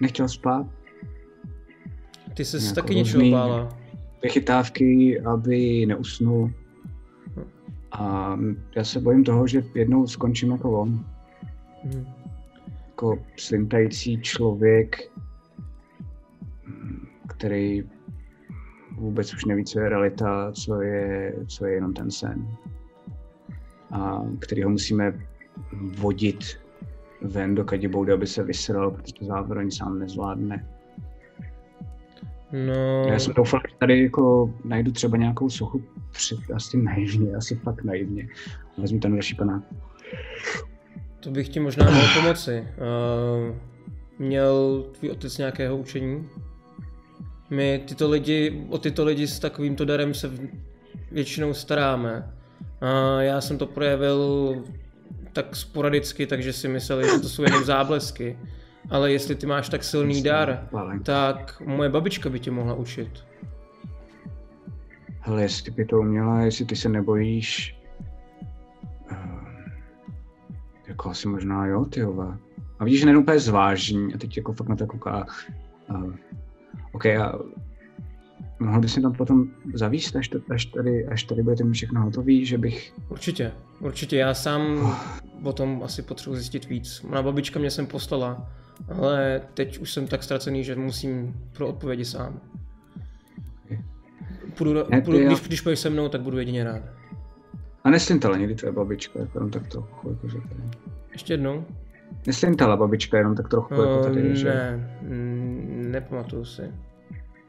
nechtěl 0.00 0.28
spát. 0.28 0.66
Ty 2.34 2.44
jsi 2.44 2.56
Jako 2.56 2.74
taky 2.74 2.94
něčeho 2.94 3.30
bála. 3.30 3.78
Vychytávky, 4.22 5.20
aby 5.20 5.86
neusnul. 5.86 6.50
A 7.92 8.36
já 8.76 8.84
se 8.84 9.00
bojím 9.00 9.24
toho, 9.24 9.46
že 9.46 9.62
jednou 9.74 10.06
skončím 10.06 10.50
jako 10.50 10.80
on. 10.80 11.06
Hm. 11.84 12.04
jako 12.88 13.18
slintající 13.36 14.20
člověk, 14.22 15.10
který 17.28 17.82
vůbec 19.02 19.34
už 19.34 19.44
neví, 19.44 19.64
co 19.64 19.80
je 19.80 19.88
realita, 19.88 20.52
co 20.52 20.82
je, 20.82 21.34
co 21.46 21.66
je 21.66 21.74
jenom 21.74 21.94
ten 21.94 22.10
sen. 22.10 22.48
A 23.90 24.22
který 24.38 24.62
ho 24.62 24.70
musíme 24.70 25.20
vodit 25.72 26.44
ven 27.22 27.54
do 27.54 27.64
kadiboudy, 27.64 28.12
aby 28.12 28.26
se 28.26 28.42
vysral, 28.42 28.90
protože 28.90 29.14
to 29.14 29.24
zároveň 29.24 29.70
sám 29.70 29.98
nezvládne. 29.98 30.66
No, 32.52 33.04
Já 33.08 33.18
jsem 33.18 33.34
doufal, 33.34 33.60
že 33.70 33.76
tady 33.78 34.02
jako 34.02 34.54
najdu 34.64 34.92
třeba 34.92 35.16
nějakou 35.16 35.50
sochu 35.50 35.82
před, 36.12 36.38
asi 36.54 36.76
naivně, 36.76 37.34
asi 37.34 37.54
fakt 37.54 37.84
naivně. 37.84 38.28
Vezmu 38.78 38.98
ten 39.00 39.12
další 39.12 39.34
panák. 39.34 39.62
to 41.20 41.30
bych 41.30 41.48
ti 41.48 41.60
možná 41.60 41.90
mohl 41.90 42.20
pomoci. 42.20 42.60
Uh, 42.60 43.56
měl 44.18 44.84
tvůj 44.98 45.10
otec 45.10 45.38
nějakého 45.38 45.76
učení? 45.76 46.28
My 47.52 47.82
tyto 47.88 48.08
lidi, 48.10 48.66
o 48.70 48.78
tyto 48.78 49.04
lidi 49.04 49.26
s 49.26 49.38
takovýmto 49.38 49.84
darem 49.84 50.14
se 50.14 50.30
většinou 51.10 51.54
staráme. 51.54 52.32
A 52.80 53.20
já 53.22 53.40
jsem 53.40 53.58
to 53.58 53.66
projevil 53.66 54.54
tak 55.32 55.56
sporadicky, 55.56 56.26
takže 56.26 56.52
si 56.52 56.68
mysleli, 56.68 57.04
že 57.04 57.18
to 57.18 57.28
jsou 57.28 57.42
jenom 57.42 57.64
záblesky. 57.64 58.38
Ale 58.90 59.12
jestli 59.12 59.34
ty 59.34 59.46
máš 59.46 59.68
tak 59.68 59.84
silný 59.84 60.22
dar, 60.22 60.68
tak 61.02 61.62
moje 61.66 61.88
babička 61.88 62.30
by 62.30 62.40
tě 62.40 62.50
mohla 62.50 62.74
učit. 62.74 63.24
Hele, 65.20 65.42
jestli 65.42 65.70
by 65.70 65.84
to 65.84 65.98
uměla, 65.98 66.40
jestli 66.40 66.64
ty 66.64 66.76
se 66.76 66.88
nebojíš... 66.88 67.78
Uh, 69.10 69.68
jako 70.88 71.10
asi 71.10 71.28
možná 71.28 71.66
jo, 71.66 71.84
ty. 71.84 72.02
A 72.78 72.84
vidíš, 72.84 73.00
že 73.00 73.06
není 73.06 73.18
úplně 73.18 73.38
zvážní 73.38 74.14
a 74.14 74.18
teď 74.18 74.36
jako 74.36 74.52
fakt 74.52 74.68
na 74.68 74.76
to 74.76 74.86
kouká. 74.86 75.26
Uh, 75.90 76.14
OK, 76.92 77.06
a 77.06 77.38
mohl 78.58 78.80
by 78.80 78.88
si 78.88 79.00
tam 79.02 79.12
potom 79.12 79.48
zavíst, 79.74 80.16
až, 80.16 80.28
to, 80.28 80.38
až, 80.50 80.64
tady, 80.66 81.06
až 81.06 81.22
tady 81.24 81.42
budete 81.42 81.64
mít 81.64 81.72
všechno 81.72 82.02
hotový, 82.02 82.46
že 82.46 82.58
bych... 82.58 82.92
Určitě, 83.08 83.52
určitě. 83.80 84.16
Já 84.16 84.34
sám 84.34 84.92
o 85.42 85.52
tom 85.52 85.82
asi 85.84 86.02
potřebuji 86.02 86.36
zjistit 86.36 86.66
víc. 86.68 87.02
Moja 87.02 87.22
babička 87.22 87.58
mě 87.60 87.70
sem 87.70 87.86
poslala, 87.86 88.50
ale 88.98 89.40
teď 89.54 89.78
už 89.78 89.92
jsem 89.92 90.06
tak 90.06 90.22
ztracený, 90.22 90.64
že 90.64 90.76
musím 90.76 91.40
pro 91.52 91.68
odpovědi 91.68 92.04
sám. 92.04 92.40
Půjdu, 94.58 94.74
Ne, 94.90 95.00
půjdu, 95.00 95.18
já- 95.20 95.26
když, 95.28 95.40
když 95.40 95.60
půjdeš 95.60 95.78
se 95.78 95.90
mnou, 95.90 96.08
tak 96.08 96.20
budu 96.20 96.38
jedině 96.38 96.64
rád. 96.64 96.82
A 97.84 97.90
neslintala 97.90 98.36
někdy 98.36 98.54
tvoje 98.54 98.72
babička, 98.72 99.20
jako 99.20 99.48
tak 99.48 99.66
trochu, 99.66 100.10
jakože 100.10 100.38
tady. 100.38 100.62
Ještě 101.12 101.32
jednou? 101.32 101.64
Neslintala 102.26 102.76
babička 102.76 103.18
jenom 103.18 103.34
tak 103.34 103.48
trochu, 103.48 103.74
jako 103.74 103.98
Uh, 103.98 104.04
tady, 104.04 104.36
že... 104.36 104.48
ne, 104.48 104.98
mm, 105.02 105.88
nepamatuju 105.90 106.44
si. 106.44 106.62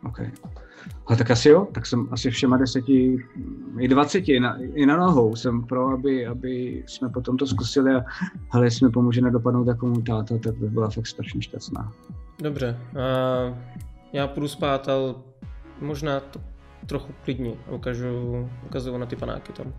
OK. 0.05 0.19
Ale 1.07 1.17
tak 1.17 1.31
asi 1.31 1.49
jo, 1.49 1.67
tak 1.71 1.85
jsem 1.85 2.07
asi 2.11 2.29
všema 2.29 2.57
deseti, 2.57 3.17
i 3.79 3.87
dvaceti, 3.87 4.39
na, 4.39 4.57
i 4.73 4.85
na 4.85 4.97
nohou 4.97 5.35
jsem 5.35 5.63
pro, 5.63 5.89
aby, 5.89 6.27
aby 6.27 6.83
jsme 6.87 7.09
potom 7.09 7.37
to 7.37 7.47
zkusili 7.47 7.95
a 7.95 8.05
hele, 8.49 8.65
jestli 8.65 8.85
mi 8.85 8.91
pomůže 8.91 9.21
nedopadnout 9.21 9.67
jako 9.67 9.85
můj 9.85 10.03
táta, 10.03 10.37
tak 10.37 10.55
bych 10.55 10.69
byla 10.69 10.89
fakt 10.89 11.07
strašně 11.07 11.41
šťastná. 11.41 11.91
Dobře, 12.41 12.77
a 12.99 13.03
já 14.13 14.27
půjdu 14.27 14.47
spát, 14.47 14.89
ale 14.89 15.15
možná 15.81 16.19
to 16.19 16.39
trochu 16.85 17.13
klidně 17.23 17.53
ukážu, 17.71 18.49
ukazuju 18.65 18.97
na 18.97 19.05
ty 19.05 19.15
panáky 19.15 19.53
tam. 19.53 19.73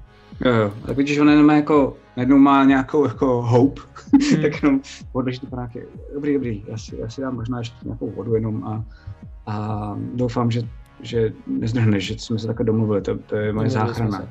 Jo, 0.45 0.53
jo, 0.53 0.73
tak 0.87 0.97
vidíš, 0.97 1.19
on 1.19 1.29
jenom 1.29 1.47
má 1.47 1.55
jako, 1.55 1.97
najednou 2.17 2.39
má 2.39 2.65
nějakou 2.65 3.05
jako 3.05 3.43
hope, 3.43 3.81
tak 4.43 4.63
jenom 4.63 4.81
odloží 5.13 5.41
ty 5.41 5.47
panáky. 5.47 5.83
Dobrý, 6.15 6.35
dobrý, 6.35 6.65
já 6.69 6.79
si, 6.79 6.97
já 6.97 7.09
si 7.09 7.21
dám 7.21 7.35
možná 7.35 7.59
ještě 7.59 7.77
nějakou 7.85 8.11
vodu 8.11 8.35
jenom 8.35 8.65
a, 8.65 8.85
a 9.47 9.97
doufám, 10.15 10.51
že, 10.51 10.63
že 11.01 11.33
nezdrhneš, 11.47 12.07
že 12.07 12.19
jsme 12.19 12.39
se 12.39 12.47
takhle 12.47 12.67
domluvili, 12.67 13.03
to, 13.03 13.19
to 13.19 13.37
je 13.37 13.53
moje 13.53 13.71
záchrana. 13.71 14.29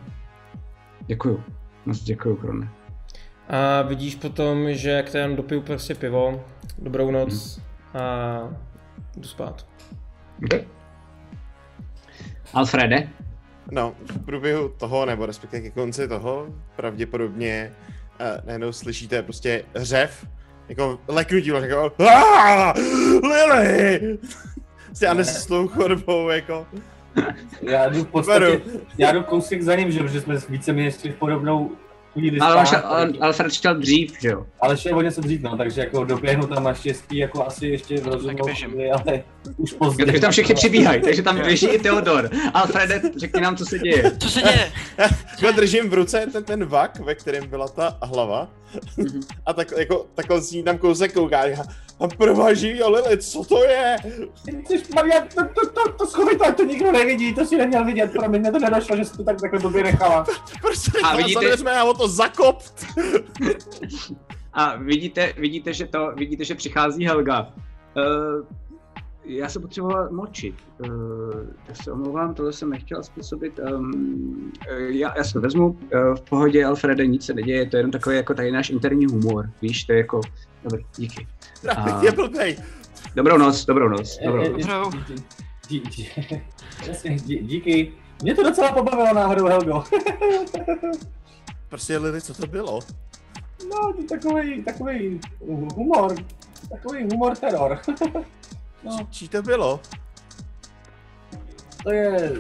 Děkuju, 1.08 1.44
moc 1.86 2.04
děkuju, 2.04 2.36
Krone. 2.36 2.70
A 3.50 3.82
vidíš 3.82 4.16
potom, 4.16 4.74
že 4.74 4.90
jak 4.90 5.10
ten 5.10 5.36
dopiju 5.36 5.62
prostě 5.62 5.96
pivo, 5.96 6.44
dobrou 6.80 7.12
noc 7.12 7.62
a 7.94 8.40
jdu 9.18 9.24
spát. 9.24 9.68
Okay. 10.46 10.66
Alfrede? 12.54 13.10
No, 13.72 13.96
v 14.06 14.26
průběhu 14.26 14.70
toho, 14.70 15.06
nebo 15.06 15.26
respektive 15.26 15.62
ke 15.62 15.70
konci 15.70 16.08
toho, 16.08 16.48
pravděpodobně 16.76 17.74
uh, 18.20 18.46
najednou 18.46 18.72
slyšíte 18.72 19.24
prostě 19.24 19.64
řev, 19.76 20.26
jako 20.70 21.00
leknutí, 21.08 21.48
jako 21.48 21.92
"Aaa! 22.00 22.74
Lily! 23.24 24.18
Prostě 24.86 25.08
a 25.08 25.14
neslou 25.14 25.68
chodbou, 25.68 26.30
jako. 26.30 26.68
Já 27.62 27.90
jdu 27.90 28.04
v 28.04 28.08
podstatě, 28.08 28.62
já 28.98 29.12
jdu 29.12 29.24
kousek 29.24 29.62
za 29.62 29.76
ním, 29.76 29.92
že 29.92 30.00
protože 30.00 30.22
jsme 30.22 30.38
víceméně 30.50 30.92
šli 30.92 31.12
v 31.12 31.16
podobnou 31.16 31.72
Ale 32.42 32.56
on 32.56 32.66
spát, 32.66 32.80
šel, 32.82 32.90
Al- 32.90 33.18
Alfred 33.22 33.54
šel 33.54 33.76
dřív, 33.76 34.14
že 34.22 34.28
jo? 34.30 34.46
ale 34.62 34.78
šel 34.78 34.98
o 34.98 35.02
něco 35.02 35.22
dřív, 35.22 35.42
no, 35.42 35.58
takže 35.58 35.82
jako 35.82 36.04
doběhnu 36.04 36.48
tam 36.48 36.64
naštěstí 36.64 37.18
jako 37.18 37.48
asi 37.48 37.68
ještě 37.68 37.98
v 37.98 38.08
rozumnou 38.08 38.46
ale 38.92 39.24
už 39.58 39.74
pozdě. 39.74 40.06
Takže 40.06 40.22
tam 40.22 40.32
všichni 40.32 40.56
přibíhají, 40.56 41.02
takže 41.02 41.24
tam 41.24 41.42
běží 41.42 41.68
i 41.68 41.80
Theodor. 41.80 42.30
Alfrede, 42.54 43.02
řekni 43.18 43.42
nám, 43.42 43.56
co 43.58 43.66
se 43.66 43.80
děje. 43.80 44.12
Co 44.20 44.30
se 44.30 44.42
děje? 44.42 44.72
Já 45.42 45.52
držím 45.52 45.90
v 45.90 45.94
ruce 45.94 46.28
ten, 46.32 46.44
ten 46.44 46.66
vak, 46.66 47.00
ve 47.00 47.16
kterém 47.16 47.48
byla 47.48 47.68
ta 47.68 47.98
hlava. 48.02 48.48
A 49.46 49.54
tak, 49.54 49.72
jako, 49.78 50.06
takhle 50.16 50.42
s 50.42 50.52
ní 50.52 50.64
tam 50.64 50.78
kousek 50.78 51.14
kouká. 51.14 51.40
a 51.42 51.64
Tam 52.00 52.10
provaží 52.10 52.82
a 52.82 52.90
Lily, 52.90 53.18
co 53.18 53.44
to 53.44 53.64
je? 53.64 53.98
Maria, 54.96 55.22
to, 55.22 55.42
to, 55.44 55.70
to, 55.70 55.92
to 55.92 56.08
schovej 56.08 56.38
to, 56.38 56.54
to 56.54 56.64
nikdo 56.64 56.92
nevidí, 56.92 57.34
to 57.34 57.46
si 57.46 57.58
neměl 57.58 57.86
vidět, 57.86 58.12
pro 58.12 58.30
mě 58.30 58.52
to 58.52 58.60
nedošlo, 58.60 58.96
že 58.96 59.06
jsi 59.06 59.18
to 59.18 59.24
tak 59.24 59.42
takhle 59.42 59.60
blbě 59.60 59.84
nechala. 59.84 60.26
Prostě 60.62 60.92
A 61.04 61.16
vidíte- 61.16 61.40
vidíte... 61.50 61.72
a 61.72 61.84
o 61.84 61.94
to 61.94 62.08
zakopt. 62.08 62.86
A 64.54 64.76
vidíte, 64.76 65.34
vidíte, 65.38 65.74
že 65.74 65.88
to, 65.88 66.12
vidíte, 66.16 66.46
že 66.46 66.56
přichází 66.56 67.06
Helga. 67.06 67.54
Uh, 67.98 68.46
já 69.26 69.50
se 69.50 69.60
potřeboval 69.60 70.10
močit. 70.12 70.56
Uh, 70.78 70.90
já 71.70 71.76
se 71.76 71.92
omlouvám, 71.92 72.34
tohle 72.34 72.54
jsem 72.54 72.70
nechtěl 72.70 73.04
způsobit. 73.04 73.60
Um, 73.72 74.52
já, 74.88 75.18
já 75.18 75.24
si 75.24 75.34
to 75.34 75.42
vezmu. 75.42 75.68
Uh, 75.68 76.16
v 76.16 76.22
pohodě, 76.22 76.66
Alfrede, 76.66 77.08
nic 77.08 77.26
se 77.26 77.34
neděje, 77.34 77.70
to 77.70 77.76
je 77.76 77.80
jenom 77.80 77.92
takový 77.92 78.16
jako 78.16 78.34
tady 78.34 78.52
náš 78.52 78.70
interní 78.70 79.06
humor. 79.06 79.50
Víš, 79.62 79.84
to 79.84 79.92
je 79.92 79.98
jako... 79.98 80.22
Dobrý, 80.64 80.86
díky. 80.98 81.28
Trafik 81.62 82.04
je 82.04 82.12
blbej. 82.12 82.58
Dobrou 83.16 83.38
noc, 83.38 83.66
dobrou 83.66 83.90
noc, 83.90 84.20
dobrou 84.26 84.44
Eh, 84.44 84.50
noc. 84.50 84.62
Dobrou. 84.62 84.92
Dí, 85.70 85.80
dí, 85.80 86.10
jasně, 86.88 87.16
dí, 87.26 87.38
díky. 87.38 87.94
Mě 88.24 88.36
to 88.36 88.44
docela 88.44 88.72
pobavilo 88.72 89.14
náhodou, 89.14 89.46
Helgo. 89.46 89.84
Prostě 91.70 91.98
Lily, 91.98 92.22
co 92.22 92.34
to 92.34 92.48
bylo? 92.48 92.80
No, 93.70 93.94
to 93.94 94.04
takový, 94.10 94.64
takový 94.64 95.20
humor, 95.76 96.16
takový 96.70 97.04
humor 97.04 97.36
teror. 97.38 97.80
No, 98.84 99.08
Čí 99.12 99.28
to 99.28 99.42
bylo? 99.42 99.80
to 101.84 101.92
je, 101.92 102.32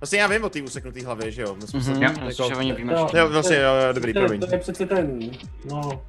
Vlastně 0.00 0.18
já 0.18 0.26
vím 0.26 0.44
o 0.44 0.48
té 0.48 0.62
useknutý 0.62 1.04
hlavě, 1.04 1.30
že 1.30 1.42
jo? 1.42 1.54
My 1.60 1.62
jsme 1.66 1.80
se- 1.82 1.90
Mhm, 1.90 2.02
jako- 2.02 2.20
takže 2.20 2.42
oni 2.56 2.72
víme, 2.72 2.92
No. 2.92 3.08
že- 3.12 3.18
Jo, 3.18 3.28
vlastně, 3.28 3.56
jo, 3.56 3.62
jo, 3.86 3.92
dobrý, 3.92 4.12
to, 4.12 4.18
je, 4.18 4.24
promiň. 4.26 4.40
to 4.40 4.54
je 4.54 4.58
přece 4.58 4.86
ten, 4.86 5.20
no, 5.70 6.02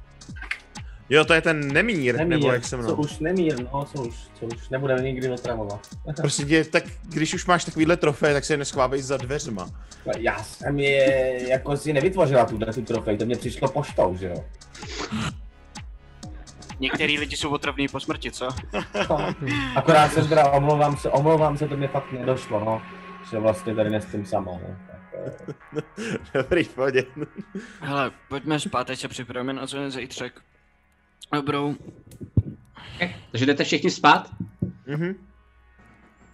Jo, 1.10 1.24
to 1.24 1.34
je 1.34 1.40
ten 1.40 1.72
nemír, 1.72 2.16
nemír, 2.16 2.38
nebo 2.38 2.52
jak 2.52 2.64
se 2.64 2.70
co 2.70 2.76
mnou. 2.82 2.94
už 2.94 3.18
nemír, 3.18 3.58
no, 3.72 3.84
co 3.92 4.02
už, 4.02 4.14
co 4.40 4.46
už 4.46 4.68
nebudeme 4.68 5.02
nikdy 5.02 5.30
otravovat. 5.30 5.80
Prostě 6.16 6.44
tě, 6.44 6.64
tak 6.64 6.84
když 7.02 7.34
už 7.34 7.46
máš 7.46 7.64
takovýhle 7.64 7.96
trofej, 7.96 8.32
tak 8.34 8.44
se 8.44 8.52
je 8.52 8.56
neschvávej 8.56 9.02
za 9.02 9.16
dveřma. 9.16 9.70
Já 10.18 10.38
jsem 10.44 10.78
je, 10.78 11.48
jako 11.48 11.76
si 11.76 11.92
nevytvořila 11.92 12.44
tuhle 12.44 12.72
tu 12.72 12.82
trofej, 12.82 13.16
to 13.18 13.26
mě 13.26 13.36
přišlo 13.36 13.68
poštou, 13.68 14.16
že 14.16 14.26
jo. 14.28 14.44
Některý 16.80 17.18
lidi 17.18 17.36
jsou 17.36 17.50
otravní 17.50 17.88
po 17.88 18.00
smrti, 18.00 18.30
co? 18.30 18.48
Akorát 19.76 20.12
jsem 20.12 20.28
teda, 20.28 20.50
omlouvám 20.50 20.96
se, 20.96 21.10
omlouvám 21.10 21.56
se, 21.58 21.68
to 21.68 21.76
mě 21.76 21.88
fakt 21.88 22.12
nedošlo, 22.12 22.64
no. 22.64 22.82
Že 23.30 23.38
vlastně 23.38 23.74
tady 23.74 23.90
nestím 23.90 24.26
sama, 24.26 24.52
no. 24.52 24.76
Tak, 24.86 25.56
Dobrý, 26.34 26.64
pohodě. 26.64 27.04
Hele, 27.80 28.10
pojďme 28.28 28.60
spát, 28.60 28.90
se 28.94 29.08
připravíme 29.08 29.52
na 29.52 29.66
ten 29.66 29.90
zítřek. 29.90 30.40
Dobrou. 31.34 31.74
Takže 33.30 33.46
jdete 33.46 33.64
všichni 33.64 33.90
spát? 33.90 34.30
Mhm. 34.86 35.26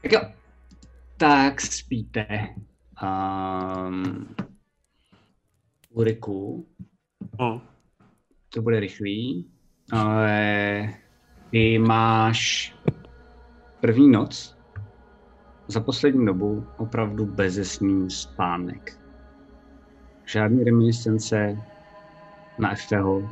Tak 0.03 0.13
jo. 0.13 0.21
Tak 1.17 1.61
spíte. 1.61 2.27
Um, 3.03 4.35
Ulriku, 5.91 6.67
No. 7.39 7.63
to 8.49 8.63
bude 8.63 8.81
rychlý, 8.81 9.51
ale 9.91 10.89
ty 11.51 11.79
máš 11.79 12.75
první 13.81 14.11
noc 14.11 14.57
za 15.69 15.81
poslední 15.81 16.27
dobu 16.27 16.67
opravdu 16.77 17.27
bezesný 17.27 18.11
spánek. 18.11 18.99
Žádný 20.25 20.65
reminiscence 20.65 21.59
na 22.59 22.75
FTH 22.75 23.29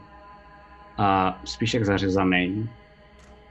a 0.98 1.40
spíš 1.44 1.74
jak 1.74 1.84
zařezaný. 1.84 2.70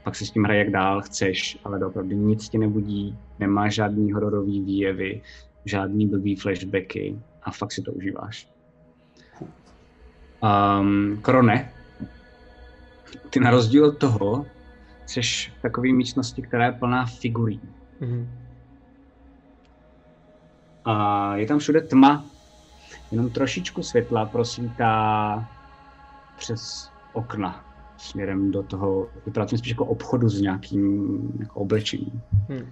Pak 0.04 0.16
se 0.16 0.26
s 0.26 0.30
tím 0.30 0.44
hraje 0.44 0.58
jak 0.58 0.70
dál 0.70 1.02
chceš, 1.02 1.58
ale 1.64 1.86
opravdu 1.86 2.16
nic 2.16 2.48
tě 2.48 2.58
nebudí, 2.58 3.18
nemáš 3.38 3.74
žádný 3.74 4.12
hororový 4.12 4.60
výjevy, 4.60 5.22
žádný 5.64 6.06
blbý 6.06 6.36
flashbacky 6.36 7.18
a 7.42 7.50
fakt 7.50 7.72
si 7.72 7.82
to 7.82 7.92
užíváš. 7.92 8.48
Um, 10.42 11.18
Krone, 11.22 11.72
ty 13.30 13.40
na 13.40 13.50
rozdíl 13.50 13.84
od 13.84 13.98
toho 13.98 14.46
jsi 15.06 15.20
v 15.58 15.62
takové 15.62 15.92
místnosti, 15.92 16.42
která 16.42 16.66
je 16.66 16.72
plná 16.72 17.06
figurín. 17.06 17.60
Mhm. 18.00 18.28
A 20.84 21.36
je 21.36 21.46
tam 21.46 21.58
všude 21.58 21.80
tma, 21.80 22.24
jenom 23.10 23.30
trošičku 23.30 23.82
světla 23.82 24.26
prosvítá 24.26 25.48
přes 26.38 26.90
okna 27.12 27.64
směrem 27.96 28.50
do 28.50 28.62
toho, 28.62 29.08
vypadá 29.26 29.46
to 29.46 29.58
spíš 29.58 29.70
jako 29.70 29.84
obchodu 29.84 30.28
s 30.28 30.40
nějakým 30.40 31.18
jako 31.40 31.60
oblečením. 31.60 32.22
Hm. 32.48 32.70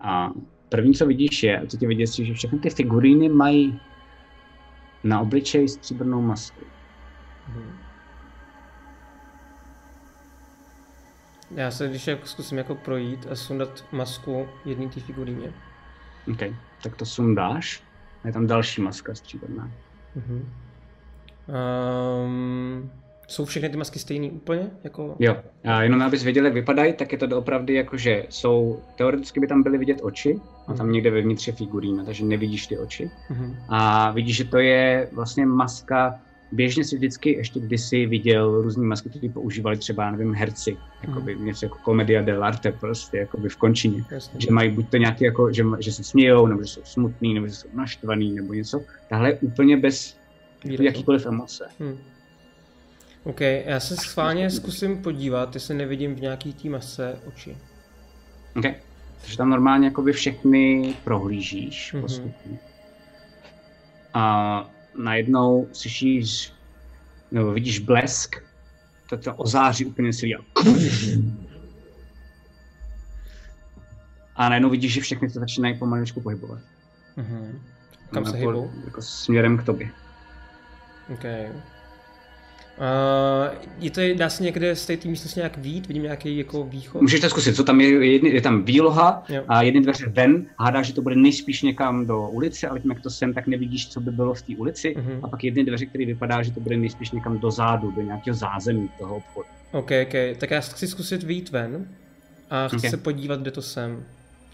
A 0.00 0.30
první, 0.68 0.94
co 0.94 1.06
vidíš 1.06 1.42
je, 1.42 1.62
co 1.68 1.76
tě 1.76 1.86
vidíš, 1.86 2.14
že 2.14 2.34
všechny 2.34 2.58
ty 2.58 2.70
figuríny 2.70 3.28
mají 3.28 3.80
na 5.04 5.20
obličeji 5.20 5.68
stříbrnou 5.68 6.20
masku. 6.20 6.64
Já 11.50 11.70
se 11.70 11.88
když 11.88 12.06
jako 12.06 12.26
zkusím 12.26 12.58
jako 12.58 12.74
projít 12.74 13.26
a 13.30 13.36
sundat 13.36 13.84
masku 13.92 14.48
jedné 14.64 14.88
té 14.88 15.00
figuríně. 15.00 15.52
OK, 16.32 16.40
tak 16.82 16.96
to 16.96 17.06
sundáš. 17.06 17.82
A 18.24 18.26
je 18.26 18.32
tam 18.32 18.46
další 18.46 18.80
maska 18.80 19.14
stříbrná. 19.14 19.70
Mhm. 20.14 20.52
Um, 22.24 22.90
jsou 23.28 23.44
všechny 23.44 23.68
ty 23.68 23.76
masky 23.76 23.98
stejný 23.98 24.30
úplně? 24.30 24.70
Jako... 24.84 25.16
Jo, 25.18 25.36
a 25.64 25.82
jenom 25.82 26.02
abys 26.02 26.22
věděl, 26.22 26.44
jak 26.44 26.54
vypadají, 26.54 26.92
tak 26.92 27.12
je 27.12 27.18
to 27.18 27.26
doopravdy 27.26 27.74
jako, 27.74 27.96
že 27.96 28.26
jsou, 28.28 28.82
teoreticky 28.96 29.40
by 29.40 29.46
tam 29.46 29.62
byly 29.62 29.78
vidět 29.78 29.98
oči, 30.02 30.40
a 30.66 30.74
tam 30.74 30.92
někde 30.92 31.10
vevnitř 31.10 31.46
je 31.46 31.52
figurína, 31.52 32.04
takže 32.04 32.24
nevidíš 32.24 32.66
ty 32.66 32.78
oči. 32.78 33.10
Mhm. 33.30 33.56
A 33.68 34.10
vidíš, 34.10 34.36
že 34.36 34.44
to 34.44 34.58
je 34.58 35.08
vlastně 35.12 35.46
maska, 35.46 36.20
běžně 36.54 36.84
si 36.84 36.96
vždycky 36.96 37.30
ještě 37.32 37.60
kdysi 37.60 38.06
viděl 38.06 38.62
různý 38.62 38.84
masky, 38.86 39.08
které 39.08 39.28
používali 39.32 39.76
třeba, 39.78 40.10
nevím, 40.10 40.34
herci, 40.34 40.76
jakoby 41.08 41.36
něco 41.36 41.66
jako 41.66 41.78
komedia 41.82 42.22
dell'arte 42.22 42.72
prostě, 42.72 43.16
jakoby 43.16 43.48
v 43.48 43.56
končině. 43.56 44.04
Jasně. 44.10 44.40
Že 44.40 44.50
mají 44.50 44.70
buď 44.70 44.88
to 44.88 44.96
nějaký 44.96 45.24
jako, 45.24 45.52
že, 45.52 45.64
že 45.80 45.92
se 45.92 46.04
smějou, 46.04 46.46
nebo 46.46 46.62
že 46.62 46.68
jsou 46.68 46.80
smutný, 46.84 47.34
nebo 47.34 47.46
že 47.46 47.54
jsou 47.54 47.68
naštvaný, 47.74 48.32
nebo 48.34 48.54
něco. 48.54 48.82
Tahle 49.08 49.28
je 49.30 49.38
úplně 49.38 49.76
bez 49.76 50.16
Výrazu. 50.64 50.82
jakýkoliv 50.82 51.26
emoce. 51.26 51.68
Hm. 51.80 51.98
OK, 53.24 53.40
já 53.40 53.80
se 53.80 53.96
schválně 53.96 54.50
zkusím 54.50 55.02
podívat, 55.02 55.54
jestli 55.54 55.74
nevidím 55.74 56.14
v 56.14 56.20
nějaký 56.20 56.52
té 56.52 56.68
masce 56.68 57.18
oči. 57.28 57.56
Okay. 58.56 58.74
Takže 59.20 59.36
tam 59.36 59.50
normálně 59.50 59.86
jakoby 59.86 60.12
všechny 60.12 60.94
prohlížíš 61.04 61.92
Mhm. 61.92 62.02
postupně. 62.02 62.58
A 64.14 64.70
najednou 65.02 65.68
slyšíš, 65.72 66.52
nebo 67.30 67.52
vidíš 67.52 67.78
blesk, 67.78 68.36
to 69.08 69.18
to 69.18 69.34
ozáří 69.34 69.84
úplně 69.84 70.12
silý. 70.12 70.36
a- 70.36 70.40
A 74.36 74.48
najednou 74.48 74.70
vidíš, 74.70 74.92
že 74.92 75.00
všechny 75.00 75.30
se 75.30 75.40
začínají 75.40 75.78
pomaličku 75.78 76.20
pohybovat. 76.20 76.60
Mhm. 77.16 77.62
Kam 78.12 78.24
se 78.26 78.36
hýbou? 78.36 78.70
Jako 78.84 79.02
směrem 79.02 79.58
k 79.58 79.64
tobě. 79.64 79.88
OK. 81.12 81.24
Uh, 82.78 83.54
je 83.78 83.90
to, 83.90 84.00
dá 84.16 84.30
se 84.30 84.42
někde 84.42 84.76
z 84.76 84.86
té 84.86 84.96
místnosti 85.08 85.40
nějak 85.40 85.58
vít? 85.58 85.86
Vidím 85.86 86.02
nějaký 86.02 86.38
jako 86.38 86.64
východ? 86.64 87.02
Můžeš 87.02 87.20
to 87.20 87.28
zkusit, 87.30 87.56
co 87.56 87.64
tam 87.64 87.80
je, 87.80 88.06
jedny, 88.12 88.30
je 88.30 88.40
tam 88.40 88.64
výloha 88.64 89.24
Jo. 89.28 89.42
a 89.48 89.62
jedny 89.62 89.80
dveře 89.80 90.06
ven, 90.08 90.46
hádáš, 90.58 90.86
že 90.86 90.92
to 90.94 91.02
bude 91.02 91.16
nejspíš 91.16 91.62
někam 91.62 92.06
do 92.06 92.28
ulice, 92.28 92.68
ale 92.68 92.80
tím 92.80 92.90
jak 92.90 93.00
to 93.02 93.10
sem, 93.10 93.34
tak 93.34 93.46
nevidíš, 93.46 93.88
co 93.88 94.00
by 94.00 94.10
bylo 94.10 94.34
v 94.34 94.42
té 94.42 94.52
ulici. 94.56 94.94
Mhm. 94.98 95.20
A 95.22 95.28
pak 95.28 95.44
jedny 95.44 95.64
dveře, 95.64 95.86
které 95.86 96.06
vypadá, 96.06 96.42
že 96.42 96.50
to 96.52 96.60
bude 96.60 96.76
nejspíš 96.76 97.10
někam 97.10 97.38
do 97.38 97.50
zádu, 97.50 97.90
do 97.90 98.02
nějakého 98.02 98.34
zázemí 98.34 98.90
toho 98.98 99.16
obchodu. 99.16 99.46
OK, 99.72 99.90
OK. 100.02 100.38
Tak 100.38 100.50
já 100.50 100.60
chci 100.60 100.86
zkusit 100.88 101.22
vyjít 101.22 101.50
ven 101.50 101.88
a 102.50 102.68
chci 102.68 102.76
Ok. 102.76 102.90
se 102.90 102.96
podívat, 102.96 103.40
kde 103.40 103.50
to 103.50 103.62
jsem. 103.62 104.02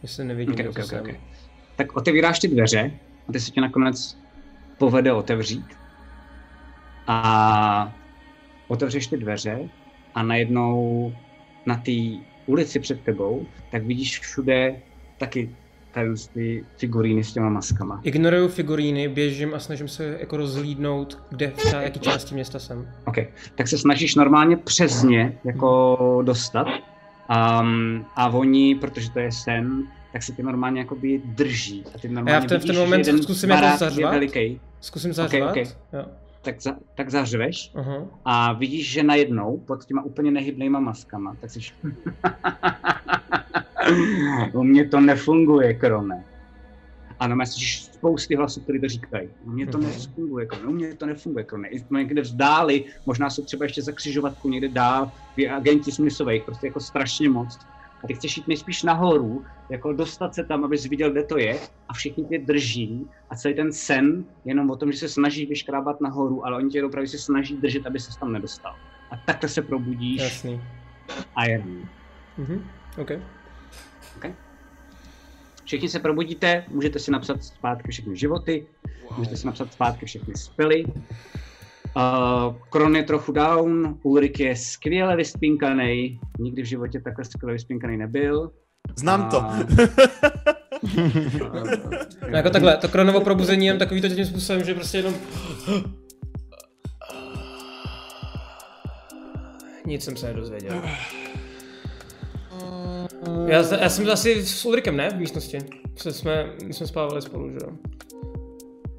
Jestli 0.03 0.25
nevidím, 0.25 0.53
Ok, 0.55 0.61
kde 0.61 0.69
ok, 0.69 0.75
to 0.77 0.83
ok, 0.83 0.89
jsem. 0.89 1.01
ok. 1.01 1.11
Tak 1.77 1.97
otevíráš 1.97 2.39
ty 2.39 2.49
dveře 2.49 2.91
a 3.29 3.33
ty 3.33 3.41
se 3.41 3.51
ti 3.51 3.61
nakonec 3.61 4.17
povede 4.79 5.13
otevřít. 5.13 5.67
A 7.07 7.95
otevřeš 8.71 9.07
ty 9.07 9.17
dveře 9.17 9.59
a 10.15 10.23
najednou 10.23 11.13
na 11.67 11.77
té 11.77 11.93
ulici 12.47 12.81
před 12.81 13.01
tebou, 13.01 13.47
tak 13.71 13.83
vidíš 13.87 14.21
všude 14.21 14.77
taky 15.19 15.51
tady 15.93 16.09
ty 16.35 16.65
figuríny 16.77 17.25
s 17.25 17.33
těma 17.33 17.49
maskama. 17.49 18.01
Ignoruju 18.05 18.49
figuríny, 18.49 19.09
běžím 19.09 19.55
a 19.55 19.59
snažím 19.59 19.89
se 19.89 20.17
jako 20.21 20.37
rozhlídnout, 20.37 21.23
kde 21.31 21.49
v 21.51 21.57
třeba 21.57 21.83
jaký 21.83 22.01
části 22.01 22.35
města 22.35 22.59
jsem. 22.59 22.89
OK, 23.07 23.17
tak 23.55 23.69
se 23.69 23.79
snažíš 23.79 24.15
normálně 24.15 24.57
přes 24.57 25.03
ně 25.03 25.39
jako 25.45 25.99
dostat. 26.25 26.67
Um, 27.61 28.07
a 28.17 28.29
oni, 28.29 28.75
protože 28.75 29.11
to 29.11 29.19
je 29.19 29.33
sen, 29.33 29.83
tak 30.13 30.23
se 30.23 30.33
ty 30.33 30.43
normálně 30.43 30.81
jakoby 30.81 31.21
drží. 31.25 31.85
A 31.95 31.99
ty 31.99 32.09
normálně 32.09 32.35
já 32.35 32.41
v 32.41 32.45
ten- 32.45 32.59
v 32.61 32.65
ten 32.65 32.69
vidíš, 32.77 32.79
moment 33.07 33.23
zkusím 33.23 33.51
jako 33.51 33.79
zařvat. 33.79 34.15
Zkusím 34.81 35.13
zařvat. 35.13 35.51
ok. 35.51 35.57
Jo. 35.93 36.05
Tak, 36.43 36.63
za, 36.63 36.77
tak 36.95 37.11
zařveš 37.11 37.73
Aha. 37.75 38.07
a 38.25 38.53
vidíš, 38.53 38.93
že 38.93 39.03
najednou 39.03 39.57
pod 39.67 39.85
těma 39.85 40.03
úplně 40.03 40.31
nehybnýma 40.31 40.81
maskama, 40.81 41.37
tak 41.41 41.51
jsi... 41.51 41.61
U 44.53 44.63
mě 44.63 44.89
to 44.89 45.01
nefunguje, 45.01 45.75
krone. 45.75 46.25
Ano, 47.21 47.37
máš 47.37 47.83
spousty 47.85 48.35
hlasů, 48.37 48.61
které 48.61 48.81
to 48.81 48.89
říkají. 48.89 49.29
U 49.45 49.51
mě 49.51 49.67
to 49.67 49.79
Mhm. 49.79 49.87
nefunguje, 49.87 50.47
krone. 50.47 50.67
U 50.67 50.73
mě 50.73 50.95
to 50.95 51.07
nefunguje, 51.07 51.45
krone. 51.45 51.69
I 51.69 51.79
jsme 51.79 52.03
někde 52.03 52.23
vzdáli, 52.23 52.85
možná 53.07 53.31
jsou 53.31 53.45
třeba 53.45 53.65
ještě 53.65 53.83
za 53.83 53.93
křižovatku 53.93 54.49
někde 54.49 54.69
dál, 54.69 55.11
agenti 55.55 55.93
smyslových, 55.93 56.43
prostě 56.45 56.67
jako 56.67 56.81
strašně 56.81 57.29
moc. 57.29 57.59
A 58.05 58.07
ty 58.07 58.15
chceš 58.15 58.37
jít 58.37 58.49
nejspíš 58.49 58.83
nahoru, 58.83 59.45
jako 59.71 59.93
dostat 59.93 60.35
se 60.35 60.45
tam, 60.45 60.65
abys 60.65 60.85
viděl, 60.85 61.11
kde 61.11 61.23
to 61.23 61.39
je, 61.39 61.59
a 61.89 61.93
všichni 61.93 62.25
tě 62.25 62.39
drží 62.39 63.07
a 63.31 63.37
celý 63.37 63.55
ten 63.55 63.73
sen 63.73 64.25
jenom 64.45 64.71
o 64.71 64.77
tom, 64.77 64.93
že 64.93 64.99
se 64.99 65.09
snaží 65.09 65.47
vyškrábat 65.47 66.01
nahoru, 66.01 66.47
ale 66.47 66.57
oni 66.57 66.71
tě 66.71 66.85
opravdu 66.85 67.09
se 67.09 67.19
snaží 67.19 67.57
držet, 67.57 67.87
aby 67.87 68.01
se 68.01 68.19
tam 68.19 68.33
nedostal. 68.33 68.77
A 69.11 69.17
takhle 69.17 69.49
se 69.49 69.63
probudíš 69.63 70.23
Jasný. 70.23 70.61
a 71.37 71.45
jen. 71.45 71.89
Mhm. 72.39 72.65
OK. 72.99 73.11
Všichni 75.65 75.89
se 75.89 75.99
probudíte, 75.99 76.65
můžete 76.69 76.99
si 76.99 77.11
napsat 77.11 77.45
zpátky 77.45 77.93
všechny 77.93 78.17
životy, 78.17 78.67
můžete 79.17 79.37
si 79.37 79.47
napsat 79.47 79.73
zpátky 79.73 80.07
všechny 80.07 80.35
spely. 80.37 80.85
Uh, 81.97 82.55
Kron 82.71 82.97
je 82.97 83.03
trochu 83.03 83.33
down, 83.33 83.99
Ulrik 84.03 84.41
je 84.41 84.57
skvěle 84.57 85.17
vyspinkaný, 85.17 86.21
nikdy 86.39 86.63
v 86.63 86.67
životě 86.67 87.01
takhle 87.01 87.25
skvěle 87.25 87.53
vyspinkaný 87.53 87.97
nebyl. 87.97 88.51
Znám 88.97 89.29
to. 89.31 89.43
A- 89.43 89.59
No 92.31 92.37
jako 92.37 92.51
takhle, 92.51 92.77
to 92.77 92.89
kronovo 92.89 93.21
probuzení 93.21 93.67
je 93.67 93.77
takový 93.77 94.01
to 94.01 94.09
tím 94.09 94.25
způsobem, 94.27 94.65
že 94.65 94.75
prostě 94.75 94.99
jenom... 94.99 95.15
Nic 99.87 100.05
jsem 100.05 100.17
se 100.17 100.27
nedozvěděl. 100.27 100.83
Já, 103.47 103.77
já 103.81 103.89
jsem 103.89 104.11
asi 104.11 104.47
s 104.47 104.65
Ulrikem, 104.65 104.97
ne? 104.97 105.11
V 105.11 105.19
místnosti. 105.19 105.59
Jsme, 105.97 106.13
jsme, 106.13 106.53
my 106.65 106.73
jsme 106.75 106.87
spávali 106.87 107.23
spolu, 107.23 107.51
že 107.51 107.57
jo? 107.63 107.73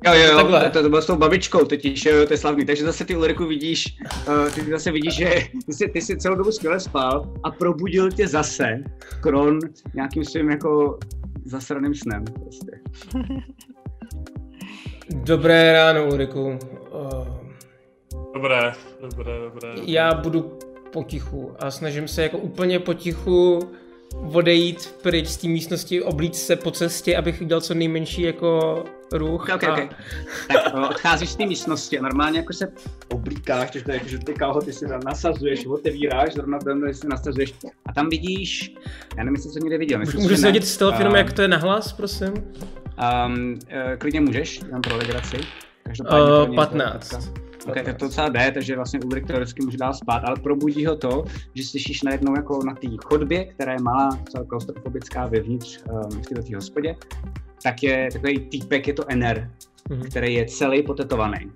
Jo, 0.05 0.13
jo, 0.13 0.27
jo, 0.27 0.35
Takhle. 0.35 0.69
to, 0.69 0.83
to, 0.83 0.89
bylo 0.89 1.01
s 1.01 1.05
tou 1.05 1.15
babičkou 1.15 1.65
totiž, 1.65 2.05
jo, 2.05 2.15
jo, 2.15 2.25
to 2.27 2.33
je 2.33 2.37
slavný. 2.37 2.65
Takže 2.65 2.83
zase 2.83 3.05
ty 3.05 3.15
Ulriku 3.15 3.45
vidíš, 3.45 3.97
uh, 4.27 4.49
ty 4.51 4.61
zase 4.61 4.91
vidíš, 4.91 5.15
že 5.15 5.29
ty 5.65 5.73
jsi, 5.73 5.87
ty 5.87 6.01
jsi 6.01 6.17
celou 6.17 6.35
dobu 6.35 6.51
skvěle 6.51 6.79
spal 6.79 7.33
a 7.43 7.51
probudil 7.51 8.11
tě 8.11 8.27
zase 8.27 8.83
Kron 9.21 9.59
nějakým 9.93 10.25
svým 10.25 10.49
jako 10.49 10.99
zasraným 11.45 11.93
snem. 11.95 12.23
Prostě. 12.25 12.71
Dobré 15.09 15.73
ráno, 15.73 16.05
Ulriku. 16.07 16.59
Uh, 16.93 17.41
Dobré, 18.33 18.71
dobré, 19.01 19.39
dobré. 19.39 19.73
já 19.85 20.13
budu 20.13 20.57
potichu 20.93 21.53
a 21.59 21.71
snažím 21.71 22.07
se 22.07 22.23
jako 22.23 22.37
úplně 22.37 22.79
potichu 22.79 23.59
odejít 24.33 24.95
pryč 25.03 25.27
z 25.27 25.37
té 25.37 25.47
místnosti, 25.47 26.01
oblíct 26.03 26.45
se 26.45 26.55
po 26.55 26.71
cestě, 26.71 27.17
abych 27.17 27.41
udělal 27.41 27.61
co 27.61 27.73
nejmenší 27.73 28.21
jako 28.21 28.83
ruch. 29.11 29.41
Ok, 29.41 29.55
ok, 29.55 29.63
a... 29.63 29.73
ok. 29.73 29.89
Tak 30.47 30.73
uh, 30.73 30.83
odcházíš 30.83 31.29
z 31.29 31.35
té 31.35 31.45
místnosti 31.45 31.99
a 31.99 32.01
normálně 32.01 32.39
jako 32.39 32.53
se 32.53 32.71
oblíkáš, 33.13 33.71
takže 33.71 33.85
to 33.85 33.91
je 33.91 33.97
jako, 33.97 34.07
že 34.07 34.17
ty 34.17 34.33
kalhoty 34.33 34.73
si 34.73 34.87
tam 34.87 34.99
nasazuješ, 35.05 35.65
otevíráš, 35.65 36.33
zrovna 36.33 36.59
ten 36.59 36.93
si 36.93 37.07
nasazuješ 37.07 37.53
a 37.85 37.93
tam 37.93 38.09
vidíš, 38.09 38.75
já 39.17 39.23
nevím, 39.23 39.35
jestli 39.35 39.49
jsi 39.49 39.59
to 39.59 39.63
někde 39.63 39.77
viděl. 39.77 39.99
myslím, 39.99 40.21
Můžu 40.21 40.29
že 40.29 40.37
si 40.37 40.41
ne. 40.41 40.49
hodit 40.49 40.65
stealth 40.65 40.99
jenom, 40.99 41.13
A, 41.13 41.17
jak 41.17 41.33
to 41.33 41.41
je 41.41 41.47
nahlas, 41.47 41.93
prosím? 41.93 42.33
Um, 42.33 43.53
uh, 43.53 43.97
klidně 43.97 44.21
můžeš, 44.21 44.61
jenom 44.65 44.81
pro 44.81 44.97
legraci. 44.97 45.37
Každopádně 45.83 46.21
Uh, 46.21 46.29
to 46.29 46.45
není 46.45 46.55
15. 46.55 47.09
to 47.09 47.17
Ok, 47.67 47.81
tak 47.83 47.97
to 47.97 48.05
docela 48.05 48.29
jde, 48.29 48.51
takže 48.51 48.75
vlastně 48.75 48.99
Ulrik 49.05 49.27
teoreticky 49.27 49.65
může 49.65 49.77
dál 49.77 49.93
spát, 49.93 50.23
ale 50.25 50.35
probudí 50.35 50.85
ho 50.85 50.95
to, 50.95 51.25
že 51.53 51.63
slyšíš 51.63 52.03
najednou 52.03 52.35
jako 52.35 52.59
na 52.65 52.75
té 52.75 52.87
chodbě, 53.05 53.45
která 53.45 53.73
je 53.73 53.79
malá, 53.81 54.09
celá 54.31 54.45
klaustrofobická 54.45 55.27
vevnitř 55.27 55.79
um, 55.91 56.21
v 56.21 56.25
této 56.27 56.55
hospodě, 56.55 56.95
tak 57.63 57.83
je 57.83 58.09
takový 58.13 58.39
týpek, 58.39 58.87
je 58.87 58.93
to 58.93 59.03
Ener, 59.11 59.51
Mhm. 59.89 60.01
který 60.01 60.33
je 60.33 60.45
celý 60.45 60.83
potetovaný. 60.83 61.51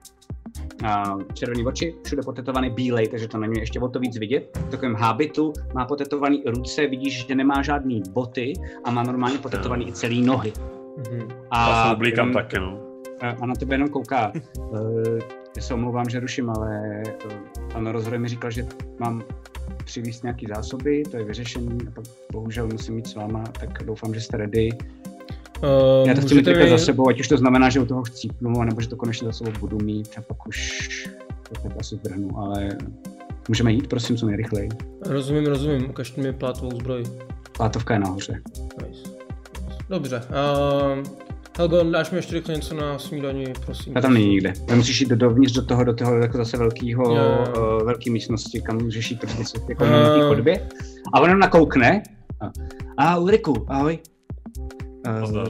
Uh, 0.84 1.22
červený 1.34 1.66
oči, 1.66 1.96
všude 2.04 2.22
potetovaný 2.26 2.70
bílej, 2.70 3.08
takže 3.08 3.28
to 3.28 3.38
není 3.38 3.60
ještě 3.60 3.80
o 3.80 3.88
to 3.90 4.00
víc 4.00 4.18
vidět. 4.18 4.58
V 4.68 4.70
takovém 4.70 4.96
hábitu 4.96 5.54
má 5.74 5.86
potetovaný 5.86 6.44
ruce, 6.46 6.88
vidíš, 6.88 7.28
že 7.28 7.36
nemá 7.36 7.62
žádný 7.62 8.04
boty 8.10 8.54
a 8.84 8.92
má 8.92 9.04
normálně 9.04 9.38
potetovaný 9.38 9.88
i 9.90 9.92
celý 9.92 10.22
nohy. 10.22 10.54
Mhm. 11.12 11.20
Já 11.54 11.66
se 11.84 11.90
A 11.90 11.94
oblíkám 11.94 12.28
jenom- 12.28 12.44
taky, 12.44 12.60
no. 12.60 12.80
a, 13.22 13.30
a 13.30 13.46
na 13.46 13.56
tebe 13.56 13.76
jenom 13.76 13.90
kouká. 13.90 14.32
Uh, 14.58 14.80
já 15.58 15.62
se 15.62 15.74
omlouvám, 15.74 16.10
že 16.10 16.20
ruším, 16.20 16.50
ale 16.50 17.02
uh, 17.26 17.32
pan 17.74 17.88
rozhodně 17.88 18.20
mi 18.20 18.28
říkal, 18.28 18.52
že 18.52 18.66
mám 19.00 19.24
přivízt 19.86 20.24
nějaký 20.24 20.46
zásoby, 20.56 21.04
to 21.12 21.18
je 21.18 21.24
vyřešení, 21.24 21.78
a 21.88 21.92
pak 21.92 22.06
bohužel 22.32 22.68
musím 22.68 22.96
mít 22.96 23.08
s 23.08 23.16
váma, 23.16 23.44
tak 23.60 23.84
doufám, 23.84 24.14
že 24.14 24.22
jste 24.22 24.38
ready. 24.38 24.70
Uh, 25.64 26.08
Já 26.08 26.14
to 26.14 26.22
chci 26.22 26.36
mít 26.36 26.44
takhle 26.44 26.64
mi- 26.64 26.70
za 26.70 26.78
sebou, 26.78 27.10
ať 27.10 27.20
už 27.20 27.28
to 27.28 27.38
znamená, 27.38 27.70
že 27.70 27.80
u 27.80 27.86
toho 27.86 28.04
chcípnu, 28.04 28.64
nebo 28.64 28.82
že 28.82 28.88
to 28.90 28.96
konečně 28.96 29.26
za 29.26 29.32
sebou 29.32 29.52
budu 29.60 29.78
mít 29.84 30.10
a 30.18 30.22
pak 30.22 30.48
už 30.48 31.10
to 31.54 31.62
tak 31.62 31.72
asi 31.80 32.00
vrhnu, 32.04 32.38
ale 32.40 32.70
můžeme 33.50 33.72
jít, 33.72 33.88
prosím, 33.88 34.18
co 34.18 34.26
nejrychleji. 34.26 34.70
Rozumím, 35.06 35.46
rozumím, 35.46 35.90
ukažte 35.90 36.22
mi 36.22 36.34
plátovou 36.34 36.72
zbroj. 36.80 37.04
Plátovka 37.58 37.94
je 37.94 38.00
nahoře. 38.00 38.42
Nice. 38.88 39.10
Dobře. 39.90 40.22
Uh, 40.98 41.04
Helgo, 41.58 41.84
dáš 41.92 42.12
mi 42.12 42.18
ještě 42.18 42.34
rychle 42.36 42.56
něco 42.56 42.76
na 42.76 43.00
snídani, 43.00 43.54
prosím. 43.66 43.94
Ta 43.94 44.02
tam 44.02 44.14
není 44.14 44.28
nikde. 44.30 44.54
Tam 44.68 44.78
musíš 44.78 45.02
jít 45.02 45.10
do, 45.10 45.16
dovnitř 45.16 45.54
do 45.54 45.66
toho, 45.66 45.84
do 45.84 45.94
toho 45.94 46.18
jako 46.18 46.38
zase 46.38 46.58
velkého, 46.58 47.04
Jo. 47.16 47.46
uh, 47.58 47.84
velké 47.86 48.12
místnosti, 48.12 48.62
kam 48.62 48.78
můžeš 48.78 49.12
jít 49.12 49.20
prostě 49.36 49.60
jako 49.70 49.84
Eh. 49.84 49.90
na 49.92 50.14
té 50.16 50.28
chodbě. 50.28 50.68
A 51.14 51.20
on 51.20 51.28
jenom 51.30 51.40
nakoukne. 51.40 52.04
A, 52.42 52.52
a 52.98 53.18
Ulriku, 53.18 53.66
ahoj. 53.68 54.00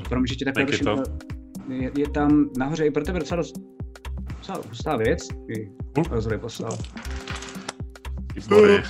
Promiň, 0.09 0.27
že 0.27 0.35
tě 0.35 0.45
to. 0.83 0.89
ale 0.89 1.03
Je, 1.69 1.91
je, 1.97 2.09
tam 2.09 2.49
nahoře 2.57 2.85
i 2.85 2.91
pro 2.91 3.03
tebe 3.03 3.19
docela, 3.19 3.37
dost, 3.37 3.55
docela 4.37 4.59
hustá 4.69 4.97
věc. 4.97 5.27
I 5.57 5.71
rozhodně 6.11 6.37
poslal. 6.37 6.77
Výborně. 8.35 8.83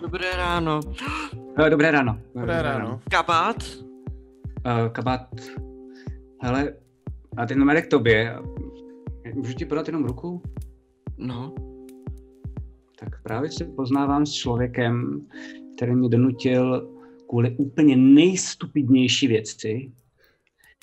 Dobré 0.00 0.36
ráno. 0.36 0.80
Dobré 1.70 1.90
ráno. 1.90 2.18
Dobré 2.34 2.62
ráno. 2.62 3.00
Kabát? 3.10 3.56
Uh, 4.66 4.88
kabát. 4.92 5.28
Hele, 6.42 6.74
a 7.36 7.46
ten 7.46 7.58
jde 7.74 7.82
k 7.82 7.90
tobě. 7.90 8.38
Můžu 9.34 9.54
ti 9.54 9.64
podat 9.64 9.86
jenom 9.86 10.04
ruku? 10.04 10.42
No. 11.18 11.54
Tak 12.98 13.22
právě 13.22 13.52
se 13.52 13.64
poznávám 13.64 14.26
s 14.26 14.32
člověkem, 14.32 15.26
který 15.76 15.94
mě 15.94 16.08
donutil 16.08 16.88
kvůli 17.32 17.50
úplně 17.50 17.96
nejstupidnější 17.96 19.26
věci 19.26 19.90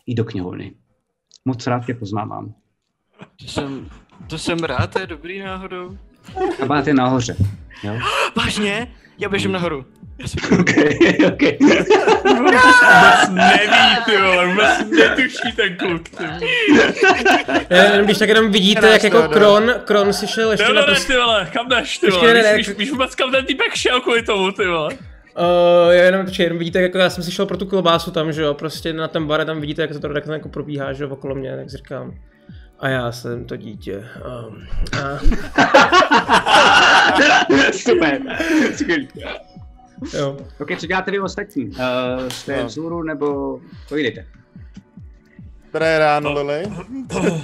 jít 0.06 0.16
do 0.16 0.26
knihovny. 0.26 0.74
Moc 1.46 1.68
rád 1.68 1.86
tě 1.86 1.94
poznávám. 1.94 2.54
To 3.42 3.48
jsem, 3.48 3.90
to 4.28 4.38
jsem 4.38 4.60
rád, 4.60 4.94
to 4.94 5.00
je 5.00 5.08
dobrý 5.08 5.40
náhodou. 5.40 5.98
Kabát 6.58 6.88
je 6.88 6.94
nahoře. 6.94 7.36
Jo? 7.84 8.00
Vážně? 8.38 8.96
Já 9.18 9.30
běžím 9.30 9.52
nahoru. 9.52 9.86
okay, 10.60 10.98
okay. 11.34 11.58
Vůbec 12.38 13.30
neví, 13.30 14.04
ty 14.06 14.18
vole, 14.18 14.48
vůbec 14.48 15.00
netuší 15.00 15.52
ten 15.56 15.78
kluk, 15.78 16.10
ty 16.10 16.24
vole. 16.26 16.40
Eh, 17.70 17.92
Jenom 17.92 18.06
když 18.06 18.18
tak 18.18 18.30
jenom 18.30 18.52
vidíte, 18.52 18.90
jak 18.90 19.04
jako 19.04 19.18
Teodore. 19.18 19.40
Kron, 19.40 19.74
Kron 19.86 20.14
si 20.14 20.28
šel 20.28 20.52
ještě 20.52 20.64
na 20.64 20.74
Teodore, 20.74 20.96
pos... 20.96 21.06
ty 21.06 21.14
vole, 21.18 21.50
kam 21.54 21.70
jdeš, 21.70 21.98
ty 21.98 22.10
vole, 22.12 22.34
ne, 22.34 22.44
ne, 22.44 22.58
víš, 22.58 22.68
víš, 22.68 22.78
víš 22.78 22.92
vůbec 22.92 23.16
kam 23.16 23.32
ten 23.32 23.46
týpek 23.46 23.76
šel 23.76 24.02
kvůli 24.02 24.24
tomu, 24.24 24.52
ty 24.52 24.68
vole. 24.68 24.98
Uh, 25.38 25.92
já 25.94 26.04
jenom, 26.04 26.26
počkej, 26.26 26.44
jenom 26.44 26.60
vidíte, 26.60 26.82
jako 26.82 26.98
já 26.98 27.10
jsem 27.10 27.24
si 27.24 27.32
šel 27.32 27.46
pro 27.46 27.58
tu 27.58 27.66
klobásu 27.66 28.12
tam, 28.12 28.32
že 28.32 28.42
jo, 28.42 28.54
prostě 28.54 28.94
na 28.94 29.08
ten 29.08 29.28
bar, 29.28 29.46
tam 29.46 29.62
vidíte, 29.62 29.82
jak 29.82 29.92
to 29.92 30.00
tak 30.00 30.26
jako 30.28 30.50
probíhá, 30.50 30.94
že 30.94 31.04
jo, 31.04 31.10
okolo 31.10 31.36
mě, 31.36 31.56
tak 31.56 31.70
si 31.70 31.78
říkám. 31.78 32.14
A 32.80 32.90
já 32.90 33.12
jsem 33.12 33.46
to 33.46 33.56
dítě. 33.56 34.04
Um, 34.48 34.68
a, 35.04 35.20
Super. 37.74 38.22
Skvělý. 38.76 39.08
jo. 40.14 40.38
Ok, 40.60 40.78
co 40.80 40.86
děláte 40.88 41.12
vy 41.12 41.20
ostatní? 41.20 41.66
Uh, 41.66 41.76
jste 42.28 42.58
No. 42.58 42.66
vzhůru 42.66 43.04
nebo 43.04 43.60
povídejte? 43.90 44.26
Dobré 45.74 46.00
ráno, 46.00 46.34
Lily. 46.34 46.64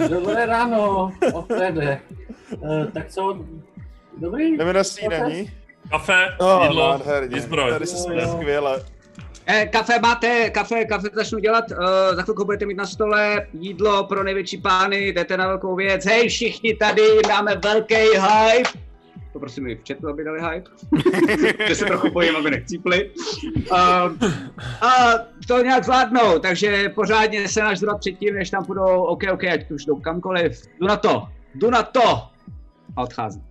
Dobré 0.10 0.46
ráno, 0.46 1.12
Alfrede. 1.34 2.00
Uh, 2.60 2.86
tak 2.86 3.10
co, 3.10 3.46
dobrý? 4.18 4.58
Jdeme 4.58 4.74
na 4.74 4.84
snídaní. 4.84 5.52
Kafe, 5.90 6.28
No, 6.42 6.64
jídlo, 6.64 6.92
nádherně. 6.92 7.36
výzbroj. 7.36 7.72
Tady 7.72 7.86
se 7.88 7.98
jsme 7.98 8.28
skvěle. 8.28 8.84
Eh, 9.48 9.66
kafe 9.66 10.00
máte, 10.00 10.50
kafe, 10.50 10.86
kafe 10.86 11.08
začnu 11.14 11.40
dělat, 11.40 11.66
uh, 11.72 11.78
za 12.16 12.22
chvilku 12.22 12.46
budete 12.46 12.66
mít 12.66 12.78
na 12.78 12.86
stole 12.86 13.48
jídlo 13.54 14.04
pro 14.04 14.24
největší 14.24 14.58
pány, 14.58 15.08
jdete 15.08 15.38
na 15.38 15.48
velkou 15.48 15.76
věc, 15.76 16.06
hej 16.06 16.30
všichni 16.30 16.76
tady, 16.76 17.02
dáme 17.28 17.56
velký 17.56 17.96
hype. 17.96 18.70
Poprosím 19.34 19.68
i 19.68 19.76
v 19.76 19.80
chatu, 19.88 20.10
aby 20.10 20.24
dali 20.24 20.40
hype. 20.42 20.70
že 21.68 21.76
se 21.76 21.86
trochu 21.86 22.10
bojím, 22.12 22.36
aby 22.36 22.52
nechcípli. 22.52 23.12
Um, 23.56 24.20
a 24.82 24.96
to 25.48 25.62
nějak 25.64 25.84
zvládnou, 25.84 26.40
takže 26.40 26.90
pořádně 26.90 27.48
se 27.48 27.62
nažrat 27.62 28.00
předtím, 28.00 28.36
než 28.36 28.50
tam 28.50 28.66
půjdou, 28.66 29.04
OK, 29.04 29.24
OK, 29.34 29.44
ať 29.44 29.72
už 29.72 29.86
jdou 29.86 30.00
kamkoliv. 30.00 30.62
Jdu 30.80 30.88
na 30.88 30.98
to, 30.98 31.28
jdu 31.56 31.70
na 31.70 31.84
to. 31.84 32.22
A 32.98 33.02
odchází. 33.02 33.42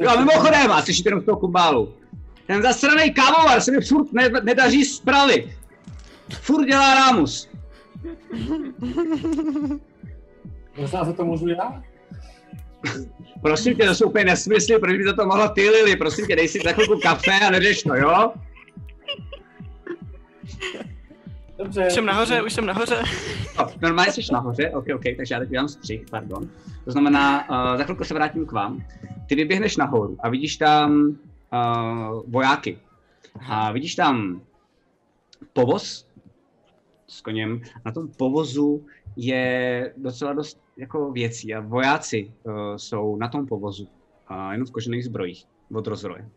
Jo, 0.00 0.10
a 0.10 0.16
mimochodem, 0.16 0.72
a 0.72 0.82
slyšíte 0.82 1.08
jenom 1.08 1.20
z 1.22 1.24
toho 1.24 1.38
kumbálu. 1.38 1.94
Ten 2.46 2.62
zasraný 2.62 3.12
kávovar 3.14 3.60
se 3.60 3.70
mi 3.72 3.80
furt 3.80 4.12
ne- 4.12 4.30
nedaří 4.42 4.84
spravit. 4.84 5.46
Furt 6.40 6.66
dělá 6.66 6.94
rámus. 6.94 7.48
Možná 10.76 11.04
za 11.04 11.12
to 11.12 11.24
můžu 11.24 11.48
já? 11.48 11.82
Prosím 13.42 13.76
tě, 13.76 13.86
to 13.86 13.94
jsou 13.94 14.06
úplně 14.06 14.24
nesmysly, 14.24 14.78
proč 14.78 14.96
by 14.96 15.04
za 15.04 15.12
to 15.12 15.26
mohla 15.26 15.48
ty 15.48 15.70
Lily, 15.70 15.96
prosím 15.96 16.26
tě, 16.26 16.36
dej 16.36 16.48
si 16.48 16.60
za 16.64 16.72
chvilku 16.72 17.00
kafe 17.02 17.40
a 17.46 17.50
neřeš 17.50 17.82
to, 17.82 17.94
jo? 17.94 18.32
Dobře. 21.58 21.86
Už 21.86 21.92
jsem 21.92 22.06
nahoře, 22.06 22.42
už 22.42 22.52
jsem 22.52 22.66
nahoře. 22.66 23.02
No, 23.58 23.66
normálně 23.82 24.12
jsi 24.12 24.20
nahoře, 24.32 24.70
ok, 24.70 24.86
ok, 24.94 25.02
takže 25.16 25.34
já 25.34 25.38
teď 25.38 25.48
udělám 25.48 25.68
střih, 25.68 26.06
pardon. 26.10 26.50
To 26.84 26.90
znamená, 26.90 27.50
uh, 27.50 27.78
za 27.78 27.84
chvilku 27.84 28.04
se 28.04 28.14
vrátím 28.14 28.46
k 28.46 28.52
vám. 28.52 28.84
Ty 29.28 29.34
vyběhneš 29.34 29.76
nahoru 29.76 30.16
a 30.20 30.28
vidíš 30.28 30.56
tam 30.56 31.06
uh, 31.06 32.22
vojáky. 32.26 32.78
A 33.48 33.72
vidíš 33.72 33.94
tam 33.94 34.42
povoz 35.52 36.08
s 37.06 37.20
koněm. 37.20 37.60
Na 37.84 37.92
tom 37.92 38.08
povozu 38.08 38.86
je 39.16 39.92
docela 39.96 40.32
dost 40.32 40.60
jako 40.76 41.12
věcí 41.12 41.54
a 41.54 41.60
vojáci 41.60 42.32
uh, 42.42 42.52
jsou 42.76 43.16
na 43.16 43.28
tom 43.28 43.46
povozu. 43.46 43.88
Uh, 44.30 44.52
jenom 44.52 44.66
v 44.66 44.70
kožených 44.70 45.04
zbrojích 45.04 45.44
od 45.74 45.86
rozroje. 45.86 46.28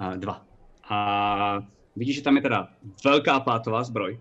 Uh, 0.00 0.16
dva. 0.16 0.44
A 0.90 1.66
vidíš, 1.96 2.16
že 2.16 2.22
tam 2.22 2.36
je 2.36 2.42
teda 2.42 2.68
velká 3.04 3.40
plátová 3.40 3.84
zbroj. 3.84 4.20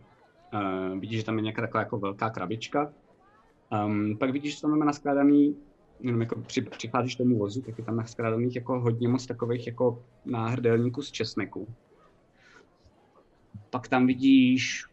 Uh, 0.53 0.99
vidíš, 0.99 1.17
že 1.19 1.25
tam 1.25 1.35
je 1.35 1.41
nějaká 1.41 1.61
taková 1.61 1.79
jako 1.81 1.97
velká 1.97 2.29
krabička. 2.29 2.93
Um, 3.85 4.17
pak 4.17 4.31
vidíš, 4.31 4.55
že 4.55 4.61
tam 4.61 4.71
máme 4.71 4.85
naskládaný, 4.85 5.57
jenom 5.99 6.21
jako 6.21 6.41
při, 6.41 6.61
přicházíš 6.61 7.15
tomu 7.15 7.37
vozu, 7.37 7.61
tak 7.61 7.77
je 7.77 7.83
tam 7.83 7.95
naskládaných 7.95 8.55
jako 8.55 8.79
hodně 8.79 9.07
moc 9.07 9.25
takových 9.25 9.67
jako 9.67 10.03
náhrdelníků 10.25 11.01
z 11.01 11.11
česneku. 11.11 11.67
Pak 13.69 13.87
tam 13.87 14.07
vidíš 14.07 14.85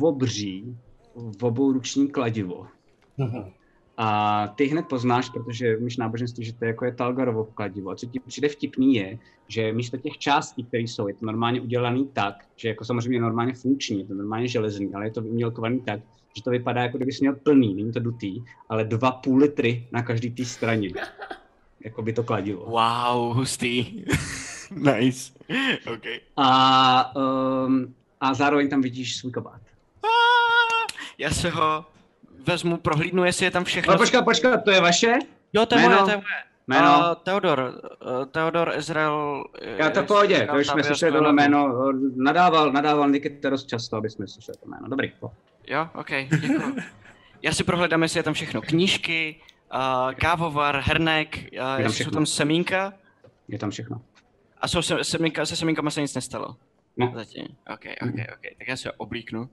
obří, 0.00 0.78
v 1.38 1.44
obou 1.44 1.72
ruční 1.72 2.08
kladivo. 2.08 2.66
A 3.96 4.48
ty 4.48 4.66
hned 4.66 4.86
poznáš, 4.86 5.30
protože 5.30 5.76
umíš 5.76 5.96
náboženství, 5.96 6.44
že 6.44 6.52
to 6.52 6.64
je 6.64 6.68
jako 6.68 6.84
je 6.84 6.94
Talgarovo 6.94 7.44
kladivo. 7.44 7.90
A 7.90 7.96
co 7.96 8.06
ti 8.06 8.20
přijde 8.20 8.48
vtipný 8.48 8.94
je, 8.94 9.18
že 9.48 9.72
místo 9.72 9.96
těch 9.96 10.18
částí, 10.18 10.64
které 10.64 10.82
jsou, 10.82 11.08
je 11.08 11.14
to 11.14 11.26
normálně 11.26 11.60
udělaný 11.60 12.10
tak, 12.12 12.44
že 12.56 12.68
jako 12.68 12.84
samozřejmě 12.84 13.20
normálně 13.20 13.54
funkční, 13.54 13.98
je 13.98 14.04
to 14.04 14.14
normálně 14.14 14.48
železný, 14.48 14.94
ale 14.94 15.06
je 15.06 15.10
to 15.10 15.22
umělkovaný 15.22 15.80
tak, 15.80 16.00
že 16.36 16.42
to 16.42 16.50
vypadá 16.50 16.82
jako 16.82 16.96
kdybys 16.96 17.20
měl 17.20 17.34
plný, 17.34 17.74
není 17.74 17.92
to 17.92 18.00
dutý, 18.00 18.42
ale 18.68 18.84
dva 18.84 19.12
půl 19.12 19.38
litry 19.38 19.88
na 19.92 20.02
každý 20.02 20.30
té 20.30 20.44
straně. 20.44 20.90
Jako 21.80 22.02
by 22.02 22.12
to 22.12 22.22
kladivo. 22.22 22.64
Wow, 22.64 23.36
hustý. 23.36 24.04
nice. 24.70 25.32
OK. 25.92 26.06
A, 26.36 27.16
um, 27.66 27.94
a 28.20 28.34
zároveň 28.34 28.68
tam 28.68 28.80
vidíš 28.80 29.16
svůj 29.16 29.32
kabát. 29.32 29.60
Já 31.18 31.30
se 31.30 31.50
ho 31.50 31.84
vezmu, 32.46 32.76
prohlídnu, 32.76 33.24
jestli 33.24 33.44
je 33.44 33.50
tam 33.50 33.64
všechno. 33.64 33.90
Ale 33.90 33.98
počkat, 33.98 34.24
počkat, 34.24 34.64
to 34.64 34.70
je 34.70 34.80
vaše? 34.80 35.12
Jo, 35.52 35.66
to 35.66 35.78
je 35.78 35.82
moje, 35.82 35.96
to 35.96 36.10
je 36.10 36.16
moje. 36.16 36.46
Jméno? 36.68 36.98
Uh, 36.98 37.14
Teodor, 37.22 37.72
uh, 38.18 38.26
Teodor 38.26 38.72
Izrael. 38.76 39.44
Já 39.62 39.90
to 39.90 40.02
v 40.02 40.06
pohodě, 40.06 40.48
to 40.50 40.58
už 40.58 40.66
jsme 40.66 40.84
slyšeli 40.84 41.12
tohle 41.12 41.32
jméno. 41.32 41.92
Nadával, 42.16 42.72
nadával 42.72 43.10
Nikita 43.10 43.50
dost 43.50 43.66
často, 43.66 43.96
aby 43.96 44.10
jsme 44.10 44.26
slyšeli 44.26 44.58
to 44.58 44.68
jméno. 44.68 44.88
Dobrý, 44.88 45.12
po. 45.20 45.30
Jo, 45.66 45.88
OK, 45.94 46.10
děkuji. 46.40 46.76
Já 47.42 47.52
si 47.52 47.64
prohledám, 47.64 48.02
jestli 48.02 48.18
je 48.18 48.22
tam 48.22 48.34
všechno. 48.34 48.60
Knížky, 48.62 49.40
uh, 49.74 50.12
kávovar, 50.12 50.82
hernek, 50.84 51.36
uh, 51.36 51.42
jestli 51.78 51.84
jsou 51.84 51.92
všechno. 51.92 52.12
tam 52.12 52.26
semínka. 52.26 52.92
Je 53.48 53.58
tam 53.58 53.70
všechno. 53.70 54.00
A 54.60 54.68
jsou 54.68 54.82
se, 54.82 55.04
semínka, 55.04 55.46
se 55.46 55.56
semínkama 55.56 55.90
se 55.90 56.00
nic 56.00 56.14
nestalo. 56.14 56.56
No. 56.96 57.12
Zatím. 57.14 57.46
OK, 57.72 57.84
OK, 58.02 58.14
OK. 58.34 58.58
Tak 58.58 58.68
já 58.68 58.76
se 58.76 58.92
oblíknu. 58.92 59.48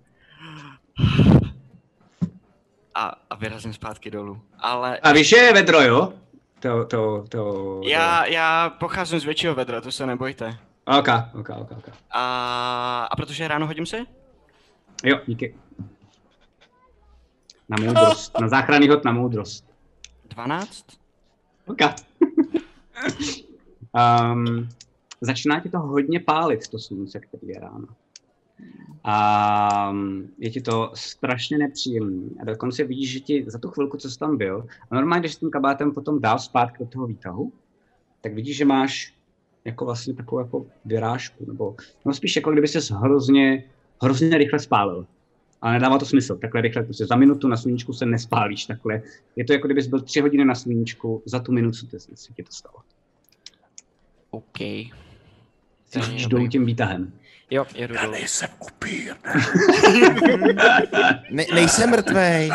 A, 2.95 3.15
a 3.29 3.35
vyrazím 3.35 3.73
zpátky 3.73 4.11
dolů. 4.11 4.41
Ale 4.59 4.97
A 4.97 5.11
víš, 5.11 5.31
je 5.31 5.53
vedro, 5.53 5.81
jo? 5.81 6.13
To, 6.59 6.85
to, 6.85 7.23
to... 7.29 7.81
já, 7.83 8.25
já 8.25 8.69
pocházím 8.69 9.19
z 9.19 9.23
většího 9.23 9.55
vedra, 9.55 9.81
to 9.81 9.91
se 9.91 10.05
nebojte. 10.05 10.57
Ok, 10.85 11.07
ok, 11.33 11.49
ok, 11.49 11.71
ok. 11.71 11.89
A, 12.11 13.07
a 13.11 13.15
protože 13.15 13.47
ráno, 13.47 13.67
hodím 13.67 13.85
si? 13.85 14.05
Jo, 15.03 15.19
díky. 15.27 15.55
Na 17.69 17.77
moudrost. 17.81 18.39
Na 18.39 18.47
záchranný 18.47 18.89
hod 18.89 19.05
na 19.05 19.11
moudrost. 19.11 19.65
12? 20.29 20.85
Ok. 21.65 21.79
Um, 23.93 24.69
začíná 25.21 25.59
ti 25.59 25.69
to 25.69 25.79
hodně 25.79 26.19
pálit, 26.19 26.67
to 26.67 26.79
slunce, 26.79 27.19
který 27.19 27.47
je 27.47 27.59
ráno. 27.59 27.87
A 29.03 29.93
je 30.37 30.49
ti 30.49 30.61
to 30.61 30.91
strašně 30.93 31.57
nepříjemný. 31.57 32.31
A 32.41 32.45
dokonce 32.45 32.83
vidíš, 32.83 33.11
že 33.11 33.19
ti 33.19 33.45
za 33.47 33.59
tu 33.59 33.69
chvilku, 33.69 33.97
co 33.97 34.09
jsi 34.09 34.19
tam 34.19 34.37
byl, 34.37 34.65
a 34.91 34.95
normálně, 34.95 35.19
když 35.19 35.33
s 35.33 35.37
tím 35.37 35.49
kabátem 35.49 35.91
potom 35.91 36.21
dál 36.21 36.39
zpátky 36.39 36.77
do 36.79 36.89
toho 36.89 37.07
výtahu, 37.07 37.53
tak 38.21 38.33
vidíš, 38.33 38.57
že 38.57 38.65
máš 38.65 39.13
jako 39.65 39.85
vlastně 39.85 40.13
takovou 40.13 40.39
jako 40.39 40.65
vyrážku, 40.85 41.45
nebo 41.45 41.75
no 42.05 42.13
spíš 42.13 42.35
jako 42.35 42.51
kdyby 42.51 42.67
se 42.67 42.95
hrozně, 42.95 43.63
hrozně 44.03 44.37
rychle 44.37 44.59
spálil. 44.59 45.07
Ale 45.61 45.73
nedává 45.73 45.97
to 45.97 46.05
smysl, 46.05 46.37
takhle 46.37 46.61
rychle, 46.61 46.83
prostě 46.83 47.05
za 47.05 47.15
minutu 47.15 47.47
na 47.47 47.57
sluníčku 47.57 47.93
se 47.93 48.05
nespálíš 48.05 48.65
takhle. 48.65 49.01
Je 49.35 49.45
to 49.45 49.53
jako 49.53 49.67
kdybys 49.67 49.87
byl 49.87 50.01
tři 50.01 50.21
hodiny 50.21 50.45
na 50.45 50.55
sluníčku, 50.55 51.23
za 51.25 51.39
tu 51.39 51.51
minutu 51.51 51.77
se 52.15 52.33
ti 52.33 52.43
to 52.43 52.51
stalo. 52.51 52.75
OK. 54.31 54.59
Jsi 54.59 55.99
jdou 56.29 56.47
tím 56.47 56.65
výtahem. 56.65 57.13
Jo, 57.53 57.65
jedu 57.75 57.95
dolů. 57.95 58.11
nejsem 58.11 58.49
upír, 58.59 59.15
ne. 59.25 59.45
ne 61.29 61.45
nejsem 61.53 61.89
mrtvej. 61.89 62.51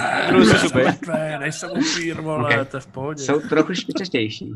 Si 0.51 0.59
zuby. 0.59 0.85
Mrtvé, 0.85 1.39
nejsem 1.39 1.70
upír, 1.70 2.20
vole, 2.20 2.49
Okay. 2.55 2.65
to 2.65 2.77
je 2.77 2.81
v 2.81 2.87
pohodě. 2.87 3.23
Jsou 3.23 3.41
trochu 3.41 3.75
špičastější. 3.75 4.53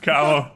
Kámo. 0.00 0.50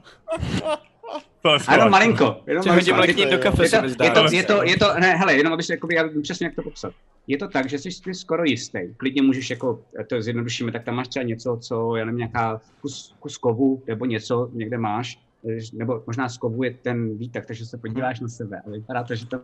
A 1.51 1.53
jenom 1.55 1.65
pohodě. 1.69 1.91
malinko. 1.91 2.37
Jenom 2.47 2.69
hodím 2.69 2.97
malinko. 2.97 3.31
do 3.31 3.39
kafe, 3.39 3.63
je 3.63 3.69
se 3.69 3.81
to, 3.81 4.05
je, 4.05 4.11
to, 4.11 4.25
je, 4.33 4.45
to, 4.45 4.63
je 4.63 4.79
to, 4.79 5.01
ne, 5.01 5.17
hele, 5.17 5.35
jenom 5.35 5.53
abys, 5.53 5.69
jakoby, 5.69 5.95
já 5.95 6.03
vím 6.03 6.23
přesně, 6.23 6.47
jak 6.47 6.55
to 6.55 6.63
popsat. 6.63 6.93
Je 7.27 7.39
to 7.39 7.49
tak, 7.49 7.69
že 7.69 7.79
jsi 7.79 7.91
si 7.93 8.15
skoro 8.15 8.45
jistý. 8.45 8.79
Klidně 8.97 9.23
můžeš, 9.23 9.51
jako, 9.51 9.83
to 10.07 10.23
zjednodušíme, 10.23 10.73
tak 10.73 10.85
tam 10.85 10.95
máš 10.95 11.09
třeba 11.09 11.23
něco, 11.23 11.59
co, 11.61 11.97
já 11.97 12.05
nevím, 12.05 12.19
nějaká 12.19 12.61
kus, 12.81 13.15
kus 13.21 13.39
kovu, 13.39 13.83
nebo 13.87 14.05
něco 14.05 14.51
někde 14.53 14.79
máš, 14.79 15.19
nebo 15.73 16.03
možná 16.07 16.29
z 16.29 16.39
kovu 16.39 16.63
je 16.63 16.75
ten 16.83 17.19
výtah, 17.19 17.47
takže 17.47 17.67
se 17.67 17.79
podíváš 17.79 18.21
na 18.21 18.29
sebe, 18.29 18.63
ale 18.67 18.79
vypadá 18.79 19.05
to, 19.05 19.15
že 19.15 19.27
tam 19.27 19.41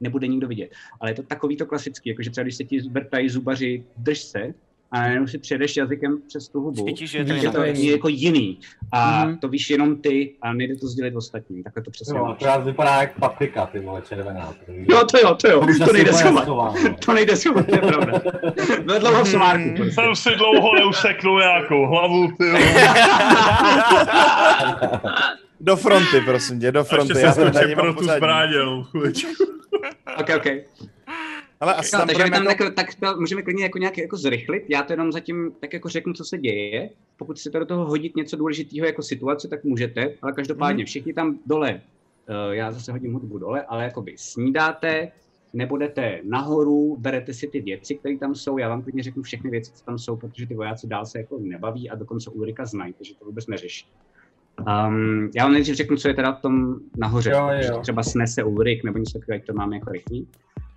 nebude 0.00 0.28
nikdo 0.28 0.48
vidět. 0.48 0.70
Ale 1.00 1.10
je 1.10 1.14
to 1.14 1.22
takový 1.22 1.56
to 1.56 1.66
klasický, 1.66 2.08
jakože 2.08 2.30
třeba 2.30 2.42
když 2.42 2.56
se 2.56 2.64
ti 2.64 2.80
zvrtají 2.80 3.28
zubaři, 3.28 3.84
drž 3.96 4.18
se, 4.18 4.54
a 4.94 5.06
jenom 5.06 5.28
si 5.28 5.38
přejdeš 5.38 5.76
jazykem 5.76 6.18
přes 6.28 6.48
tu 6.48 6.60
hubu. 6.60 6.84
Cítíš, 6.86 7.10
že 7.10 7.18
je 7.18 7.24
to 7.24 7.32
Víš, 7.34 7.42
že 7.42 7.50
to 7.50 7.62
je 7.62 7.90
jako 7.90 8.08
jiný. 8.08 8.58
A 8.92 9.24
Mhm. 9.24 9.38
to 9.38 9.48
víš 9.48 9.70
jenom 9.70 9.96
ty 9.96 10.34
a 10.42 10.52
nejde 10.52 10.76
to 10.76 10.86
sdělit 10.86 11.16
ostatním. 11.16 11.62
Takhle 11.62 11.82
to 11.82 11.90
přesně 11.90 12.14
No, 12.14 12.24
máš. 12.24 12.32
akorát 12.36 12.64
vypadá 12.64 13.00
jak 13.00 13.18
paprika, 13.18 13.66
ty 13.66 13.80
vole, 13.80 14.02
červená. 14.08 14.54
Jo, 14.68 15.04
to 15.10 15.18
jo, 15.18 15.34
to 15.34 15.48
jo, 15.48 15.60
už 15.60 15.78
to 15.78 15.92
nejde 15.92 16.12
schovat. 16.12 16.46
no. 16.46 16.74
To 17.04 17.12
nejde 17.12 17.36
schovat, 17.36 17.66
to 17.66 17.74
je 17.74 17.80
pravda. 17.80 18.20
Ve 18.84 18.98
dlouho 18.98 19.24
v 19.24 19.28
somárku. 19.28 19.70
prostě. 19.76 19.92
Jsem 19.94 20.14
si 20.16 20.30
dlouho 20.36 20.74
neuseknul 20.74 21.38
nějakou 21.40 21.86
hlavu, 21.86 22.28
ty. 22.38 22.44
Do 25.60 25.76
fronty, 25.76 26.20
prosím 26.24 26.60
tě, 26.60 26.72
do 26.72 26.80
A 26.80 26.84
fronty. 26.84 27.12
ještě 27.12 27.26
Já 27.26 27.32
se 27.32 27.52
skočím 27.52 27.74
pro 27.76 27.94
tu 27.94 28.04
jenom 28.52 28.84
chviličku. 28.84 29.30
Ok, 30.20 30.28
ok. 30.36 30.46
Ale 31.64 31.74
asi 31.74 31.90
No, 31.92 31.98
tam 31.98 32.08
takže 32.08 32.22
tam 32.22 32.46
jako... 32.46 32.64
jako, 32.64 32.74
tak 32.74 32.94
to 32.94 33.20
můžeme 33.20 33.42
klidně 33.42 33.62
jako 33.62 33.78
nějak 33.78 33.98
jako 33.98 34.16
zrychlit. 34.16 34.64
Já 34.68 34.82
to 34.82 34.92
jenom 34.92 35.12
zatím 35.12 35.52
tak 35.60 35.72
jako 35.72 35.88
řeknu, 35.88 36.12
co 36.12 36.24
se 36.24 36.38
děje. 36.38 36.90
Pokud 37.16 37.38
chcete 37.38 37.58
do 37.58 37.66
toho 37.66 37.84
hodit 37.86 38.16
něco 38.16 38.36
důležitého 38.36 38.86
jako 38.86 39.02
situaci, 39.02 39.48
tak 39.48 39.64
můžete, 39.64 40.14
ale 40.22 40.32
každopádně 40.32 40.84
všichni 40.84 41.12
tam 41.12 41.38
dole, 41.46 41.80
uh, 42.28 42.52
já 42.54 42.72
zase 42.72 42.92
hodím 42.92 43.12
hudbu 43.12 43.38
dole, 43.38 43.62
ale 43.62 43.84
jakoby 43.84 44.14
snídáte, 44.16 45.12
nebudete 45.52 46.20
nahoru, 46.24 46.96
berete 47.00 47.34
si 47.34 47.48
ty 47.48 47.60
věci, 47.60 47.94
které 47.94 48.18
tam 48.18 48.34
jsou. 48.34 48.58
Já 48.58 48.68
vám 48.68 48.82
klidně 48.82 49.02
řeknu 49.02 49.22
všechny 49.22 49.50
věci, 49.50 49.72
co 49.72 49.84
tam 49.84 49.98
jsou, 49.98 50.16
protože 50.16 50.46
ty 50.46 50.54
vojáci 50.54 50.86
dál 50.86 51.06
se 51.06 51.18
jako 51.18 51.38
nebaví 51.38 51.90
a 51.90 51.94
dokonce 51.94 52.30
Ulrika 52.30 52.66
znají, 52.66 52.92
takže 52.92 53.14
to 53.14 53.24
vůbec 53.24 53.46
neřeší. 53.46 53.86
Um, 54.58 55.30
já 55.34 55.44
vám 55.44 55.52
nejdřív 55.52 55.76
řeknu, 55.76 55.96
co 55.96 56.08
je 56.08 56.14
teda 56.14 56.32
v 56.32 56.40
tom 56.40 56.76
nahoře. 56.96 57.30
Jo, 57.30 57.48
jo. 57.68 57.80
Třeba 57.80 58.02
snese 58.02 58.44
Ulrik 58.44 58.84
nebo 58.84 58.98
něco 58.98 59.18
takového, 59.18 59.44
to 59.46 59.52
máme 59.52 59.76
jako 59.76 59.90
rychlý. 59.90 60.28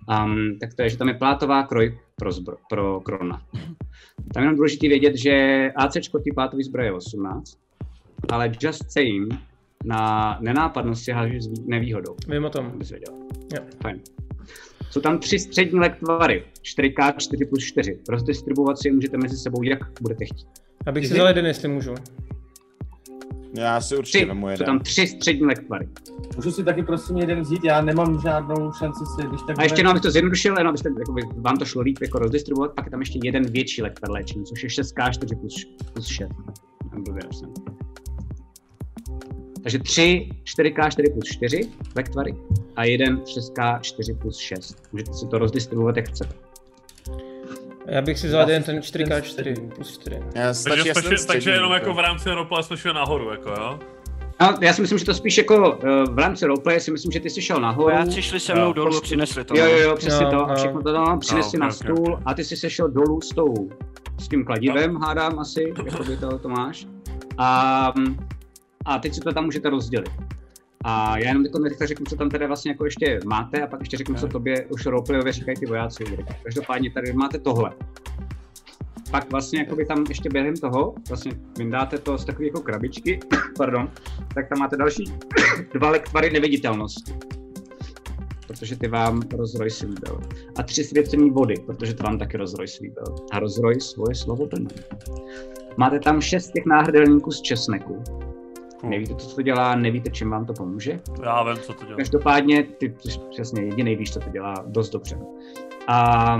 Um, 0.08 0.58
tak 0.60 0.74
to 0.74 0.82
je, 0.82 0.88
že 0.90 0.96
tam 0.98 1.08
je 1.08 1.14
plátová 1.14 1.62
kroj 1.62 1.98
pro, 2.16 2.32
zbro, 2.32 2.56
pro 2.68 3.00
Krona. 3.00 3.42
Tam 4.34 4.42
je 4.42 4.42
jenom 4.42 4.56
důležité 4.56 4.88
vědět, 4.88 5.16
že 5.16 5.32
AC 5.76 5.92
ty 6.24 6.32
plátový 6.34 6.62
zbroje 6.64 6.88
je 6.88 6.92
18, 6.92 7.58
ale 8.28 8.52
just 8.60 8.92
saying, 8.92 9.34
na 9.84 10.38
nenápadnost 10.40 11.04
si 11.04 11.12
hážeš 11.12 11.42
s 11.44 11.46
vý- 11.48 11.64
nevýhodou, 11.66 12.16
Vím 12.28 12.44
o 12.44 12.50
tom. 12.50 12.66
abys 12.66 12.90
věděl. 12.90 13.14
Jo. 13.56 13.62
Fajn. 13.82 14.00
Jsou 14.90 15.00
tam 15.00 15.18
tři 15.18 15.38
střední 15.38 15.78
lektvary, 15.80 16.44
4K, 16.62 17.12
4 17.18 17.44
plus 17.44 17.64
4. 17.64 17.98
Rozdistribuovat 18.08 18.78
si 18.78 18.88
je 18.88 18.92
můžete 18.92 19.16
mezi 19.16 19.36
sebou, 19.36 19.62
jak 19.62 20.00
budete 20.00 20.24
chtít. 20.24 20.46
Abych 20.86 21.04
si 21.06 21.10
Mhm. 21.10 21.16
vzal 21.16 21.28
jeden, 21.28 21.46
jestli 21.46 21.68
můžu. 21.68 21.94
Já 23.56 23.80
si 23.80 23.96
určitě 23.96 24.18
Tři, 24.18 24.24
vemu 24.28 24.46
jsou 24.46 24.50
jeden. 24.50 24.66
tam 24.66 24.80
tři 24.80 25.06
střední 25.06 25.46
lektvary. 25.46 25.88
Můžu 26.36 26.50
si 26.50 26.64
taky 26.64 26.82
prosím 26.82 27.16
jeden 27.16 27.40
vzít, 27.40 27.64
já 27.64 27.80
nemám 27.80 28.20
žádnou 28.20 28.72
šanci 28.72 29.04
si, 29.06 29.26
když 29.28 29.40
tak... 29.46 29.58
A 29.58 29.62
ještě 29.62 29.80
jenom, 29.80 29.90
abych 29.90 30.02
to 30.02 30.10
zjednodušil, 30.10 30.54
jenom 30.58 30.68
abyste, 30.68 30.88
jakoby, 30.98 31.22
vám 31.36 31.56
to 31.56 31.64
šlo 31.64 31.82
líp 31.82 31.98
jako 32.02 32.18
rozdistribuovat, 32.18 32.74
pak 32.74 32.84
je 32.84 32.90
tam 32.90 33.00
ještě 33.00 33.18
jeden 33.22 33.42
větší 33.52 33.82
lektvar 33.82 34.10
léčení, 34.10 34.44
což 34.44 34.62
je 34.62 34.68
6K 34.68 35.10
4 35.10 35.36
plus, 35.36 35.64
plus 35.92 36.06
6. 36.06 36.30
Blbě 36.92 37.22
napsané. 37.24 37.52
Takže 39.62 39.78
3 39.78 40.28
4K 40.58 40.90
4 40.90 41.10
plus 41.12 41.24
4 41.24 41.70
lektvary 41.96 42.34
a 42.76 42.84
jeden 42.84 43.16
6K 43.16 43.80
4 43.80 44.14
plus 44.14 44.36
6. 44.36 44.82
Můžete 44.92 45.12
si 45.12 45.26
to 45.26 45.38
rozdistribuovat, 45.38 45.96
jak 45.96 46.08
chcete. 46.08 46.34
Já 47.88 48.02
bych 48.02 48.18
si 48.18 48.26
vzal 48.26 48.40
jeden 48.40 48.62
ten 48.62 48.78
4x4 48.78 49.68
plus 49.74 49.98
4. 49.98 50.20
Já 50.34 50.54
stačí, 50.54 50.76
Takže, 50.76 50.88
já 50.88 50.94
stačí, 50.94 51.26
takže 51.26 51.50
jenom 51.50 51.72
jako. 51.72 51.86
jako 51.86 51.96
v 51.96 51.98
rámci 52.00 52.30
roleplay 52.30 52.62
jsme 52.62 52.76
šli 52.76 52.92
nahoru, 52.92 53.30
jako 53.30 53.50
jo? 53.50 53.78
No, 54.40 54.54
já 54.60 54.72
si 54.72 54.80
myslím, 54.80 54.98
že 54.98 55.04
to 55.04 55.14
spíš 55.14 55.38
jako 55.38 55.70
uh, 55.76 56.14
v 56.14 56.18
rámci 56.18 56.46
roleplay 56.46 56.80
si 56.80 56.90
myslím, 56.90 57.12
že 57.12 57.20
ty 57.20 57.30
jsi 57.30 57.42
šel 57.42 57.60
nahoru. 57.60 57.82
Vojáci 57.82 58.22
šli 58.22 58.40
se 58.40 58.54
mnou 58.54 58.66
Jo. 58.66 58.72
dolů, 58.72 59.00
přinesli 59.00 59.44
to. 59.44 59.54
Jo, 59.56 59.64
no. 59.64 59.70
jo, 59.70 59.78
jo, 59.78 59.96
přesně 59.96 60.24
No, 60.24 60.30
to. 60.30 60.44
A 60.44 60.48
no. 60.48 60.54
všechno 60.56 60.82
to 60.82 60.92
no, 60.92 61.18
přinesi 61.18 61.56
No, 61.58 61.66
na 61.66 61.66
ok, 61.66 61.72
ok, 61.74 61.82
stůl 61.82 62.20
a 62.24 62.34
ty 62.34 62.44
jsi 62.44 62.56
se 62.56 62.70
šel 62.70 62.88
dolů 62.88 63.20
s 63.20 63.28
tou, 63.28 63.54
s 64.18 64.28
tím 64.28 64.44
kladivem, 64.44 64.96
hádám 64.96 65.38
asi, 65.38 65.72
jakoby 65.86 66.16
to, 66.16 66.38
to 66.38 66.48
máš. 66.48 66.86
A, 67.38 67.92
a 68.84 68.98
teď 68.98 69.14
si 69.14 69.20
to 69.20 69.32
tam 69.32 69.44
můžete 69.44 69.70
rozdělit. 69.70 70.10
A 70.84 71.18
já 71.18 71.28
jenom 71.28 71.44
jako 71.44 71.58
rychle 71.58 71.86
řeknu, 71.86 72.06
co 72.06 72.16
tam 72.16 72.30
teda 72.30 72.46
vlastně 72.46 72.70
jako 72.70 72.84
ještě 72.84 73.20
máte 73.26 73.62
a 73.62 73.66
pak 73.66 73.80
ještě 73.80 73.96
řeknu, 73.96 74.14
co 74.14 74.28
tobě 74.28 74.66
už 74.66 74.86
roleplayově 74.86 75.32
říkají 75.32 75.56
ty 75.56 75.66
vojáci. 75.66 76.04
Každopádně 76.42 76.90
tady 76.90 77.12
máte 77.12 77.38
tohle. 77.38 77.72
Pak 79.10 79.30
vlastně 79.30 79.58
jakoby 79.58 79.86
tam 79.86 80.04
ještě 80.08 80.28
během 80.28 80.56
toho, 80.56 80.94
vlastně 81.08 81.32
vyndáte 81.58 81.98
to 81.98 82.18
z 82.18 82.24
takové 82.24 82.46
jako 82.46 82.60
krabičky, 82.60 83.20
pardon, 83.56 83.90
tak 84.34 84.48
tam 84.48 84.58
máte 84.58 84.76
další 84.76 85.04
dva 85.74 85.90
lektvary 85.90 86.30
neviditelnosti 86.30 87.12
protože 88.48 88.76
ty 88.76 88.88
vám 88.88 89.22
rozroj 89.36 89.70
slíbil. 89.70 90.20
A 90.56 90.62
tři 90.62 90.84
svěcený 90.84 91.30
vody, 91.30 91.54
protože 91.66 91.94
to 91.94 92.02
vám 92.02 92.18
taky 92.18 92.36
rozroj 92.36 92.68
slíbil. 92.68 93.04
A 93.32 93.38
rozroj 93.38 93.80
svoje 93.80 94.14
slovo 94.14 94.46
plní. 94.46 94.68
Máte 95.76 95.98
tam 95.98 96.20
šest 96.20 96.50
těch 96.50 96.66
náhrdelníků 96.66 97.30
z 97.30 97.42
česneku. 97.42 98.02
Cool. 98.80 98.90
Nevíte, 98.90 99.14
co 99.14 99.36
to 99.36 99.42
dělá, 99.42 99.74
nevíte, 99.74 100.10
čím 100.10 100.30
vám 100.30 100.46
to 100.46 100.52
pomůže. 100.52 101.00
Já 101.22 101.42
vím, 101.42 101.56
co 101.56 101.72
to 101.72 101.84
dělá. 101.84 101.96
Každopádně 101.96 102.62
ty 102.62 102.94
přesně 103.30 103.62
jediný 103.62 103.96
víš, 103.96 104.12
co 104.12 104.20
to 104.20 104.30
dělá 104.30 104.54
dost 104.66 104.90
dobře. 104.90 105.18
A 105.88 106.38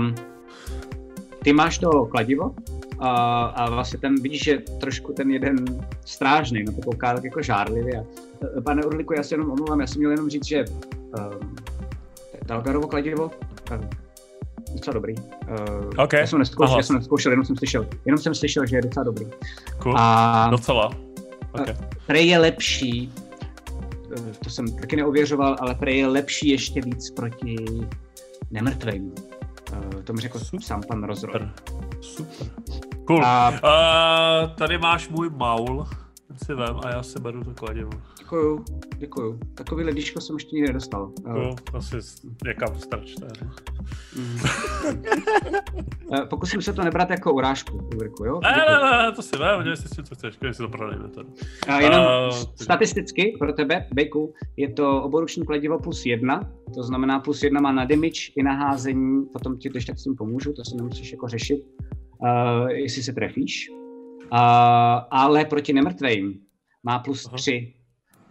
ty 1.43 1.53
máš 1.53 1.77
to 1.77 2.05
kladivo 2.05 2.55
a, 2.99 3.43
a 3.45 3.69
vlastně 3.69 3.99
ten 3.99 4.15
vidíš, 4.21 4.43
že 4.43 4.57
trošku 4.79 5.13
ten 5.13 5.31
jeden 5.31 5.55
strážný, 6.05 6.63
no 6.63 6.71
to 6.73 6.81
kouká 6.81 7.13
tak 7.13 7.23
jako 7.23 7.41
žárlivě. 7.41 8.05
Pane 8.65 8.83
Urliku, 8.85 9.13
já 9.13 9.23
se 9.23 9.33
jenom 9.35 9.51
omlouvám, 9.51 9.81
já 9.81 9.87
jsem 9.87 9.97
měl 9.99 10.11
jenom 10.11 10.29
říct, 10.29 10.45
že 10.45 10.65
um, 11.31 11.55
Dalgarovo 12.45 12.87
kladivo, 12.87 13.31
uh, 13.71 13.85
docela 14.73 14.93
dobrý. 14.93 15.13
Uh, 15.17 16.03
OK, 16.03 16.13
Já 16.13 16.27
jsem 16.27 16.39
neskoušel, 16.39 16.67
aha. 16.71 16.77
já 16.79 16.83
jsem 16.83 16.95
neskoušel, 16.95 17.31
jenom 17.31 17.45
jsem 17.45 17.55
slyšel, 17.55 17.87
jenom 18.05 18.17
jsem 18.17 18.35
slyšel, 18.35 18.65
že 18.65 18.75
je 18.75 18.81
docela 18.81 19.03
dobrý. 19.03 19.25
Cool. 19.77 19.93
A 19.97 20.47
Docela. 20.51 21.08
Ok. 21.61 21.75
prej 22.07 22.27
je 22.27 22.37
lepší, 22.39 23.13
eh, 24.17 24.33
to 24.43 24.49
jsem 24.49 24.75
taky 24.75 24.95
neověřoval, 24.95 25.55
ale 25.59 25.75
prej 25.75 25.97
je 25.97 26.07
lepší 26.07 26.49
ještě 26.49 26.81
víc 26.81 27.11
proti 27.11 27.55
nemrtvým. 28.51 29.11
Eh, 29.73 30.03
To 30.03 30.13
mi 30.13 30.21
řekl 30.21 30.39
sám 30.61 30.81
pan 30.87 31.03
Rozroj. 31.03 31.33
Super. 31.33 31.51
Super. 32.01 32.47
Cool. 33.07 33.25
A 33.25 33.49
Uh, 33.49 34.49
tady 34.55 34.77
máš 34.77 35.09
můj 35.09 35.29
maul. 35.29 35.87
Si 36.45 36.53
vem 36.53 36.79
a 36.83 36.89
já 36.89 37.03
si 37.03 37.19
beru 37.19 37.43
to 37.43 37.53
kladivo. 37.53 37.89
děkuju, 38.19 38.65
děkuju. 38.97 39.39
Takový 39.55 39.83
ledíčko 39.83 40.21
jsem 40.21 40.35
ještě 40.35 40.55
nikdy 40.55 40.67
nedostal. 40.67 41.11
Cool. 41.23 41.55
Asi 41.73 41.97
někam 42.45 42.79
strčte. 42.79 43.27
no. 43.41 43.51
mm. 44.15 44.39
Pokusím 46.29 46.61
se 46.61 46.73
to 46.73 46.83
nebrat 46.83 47.09
jako 47.09 47.33
urážku, 47.33 47.89
Ulriku, 47.95 48.25
jo? 48.25 48.39
Ne, 48.43 48.51
ne, 48.51 48.91
ne, 48.91 49.11
to 49.11 49.21
si 49.21 49.37
vem, 49.37 49.63
dělej 49.63 49.77
si 49.77 49.87
s 49.87 49.91
tím, 49.91 50.03
co 50.03 50.15
chceš, 50.15 50.37
když 50.39 50.57
si 50.57 50.63
to 50.63 50.69
prodejme 50.69 51.09
tady. 51.09 51.27
A 51.67 51.79
jenom 51.79 52.05
Eh, 52.29 52.31
statisticky 52.55 53.35
pro 53.39 53.53
tebe, 53.53 53.87
Bejku, 53.93 54.33
je 54.57 54.73
to 54.73 55.03
oboruční 55.03 55.45
kladivo 55.45 55.79
plus 55.79 56.05
jedna, 56.05 56.51
to 56.73 56.83
znamená 56.83 57.19
plus 57.19 57.43
jedna 57.43 57.61
má 57.61 57.71
na 57.71 57.85
damage 57.85 58.31
i 58.35 58.43
na 58.43 58.53
házení, 58.53 59.25
potom 59.33 59.57
ti 59.57 59.69
když 59.69 59.85
tak 59.85 59.99
s 59.99 60.03
tím 60.03 60.15
pomůžu, 60.15 60.53
to 60.53 60.65
si 60.65 60.75
nemusíš 60.75 61.11
jako 61.11 61.27
řešit, 61.27 61.63
uh, 62.21 62.69
jestli 62.69 63.03
se 63.03 63.13
trefíš. 63.13 63.69
Ale 65.11 65.45
proti 65.45 65.73
nemrtvým 65.73 66.39
má 66.83 66.99
plus 66.99 67.29
3. 67.35 67.73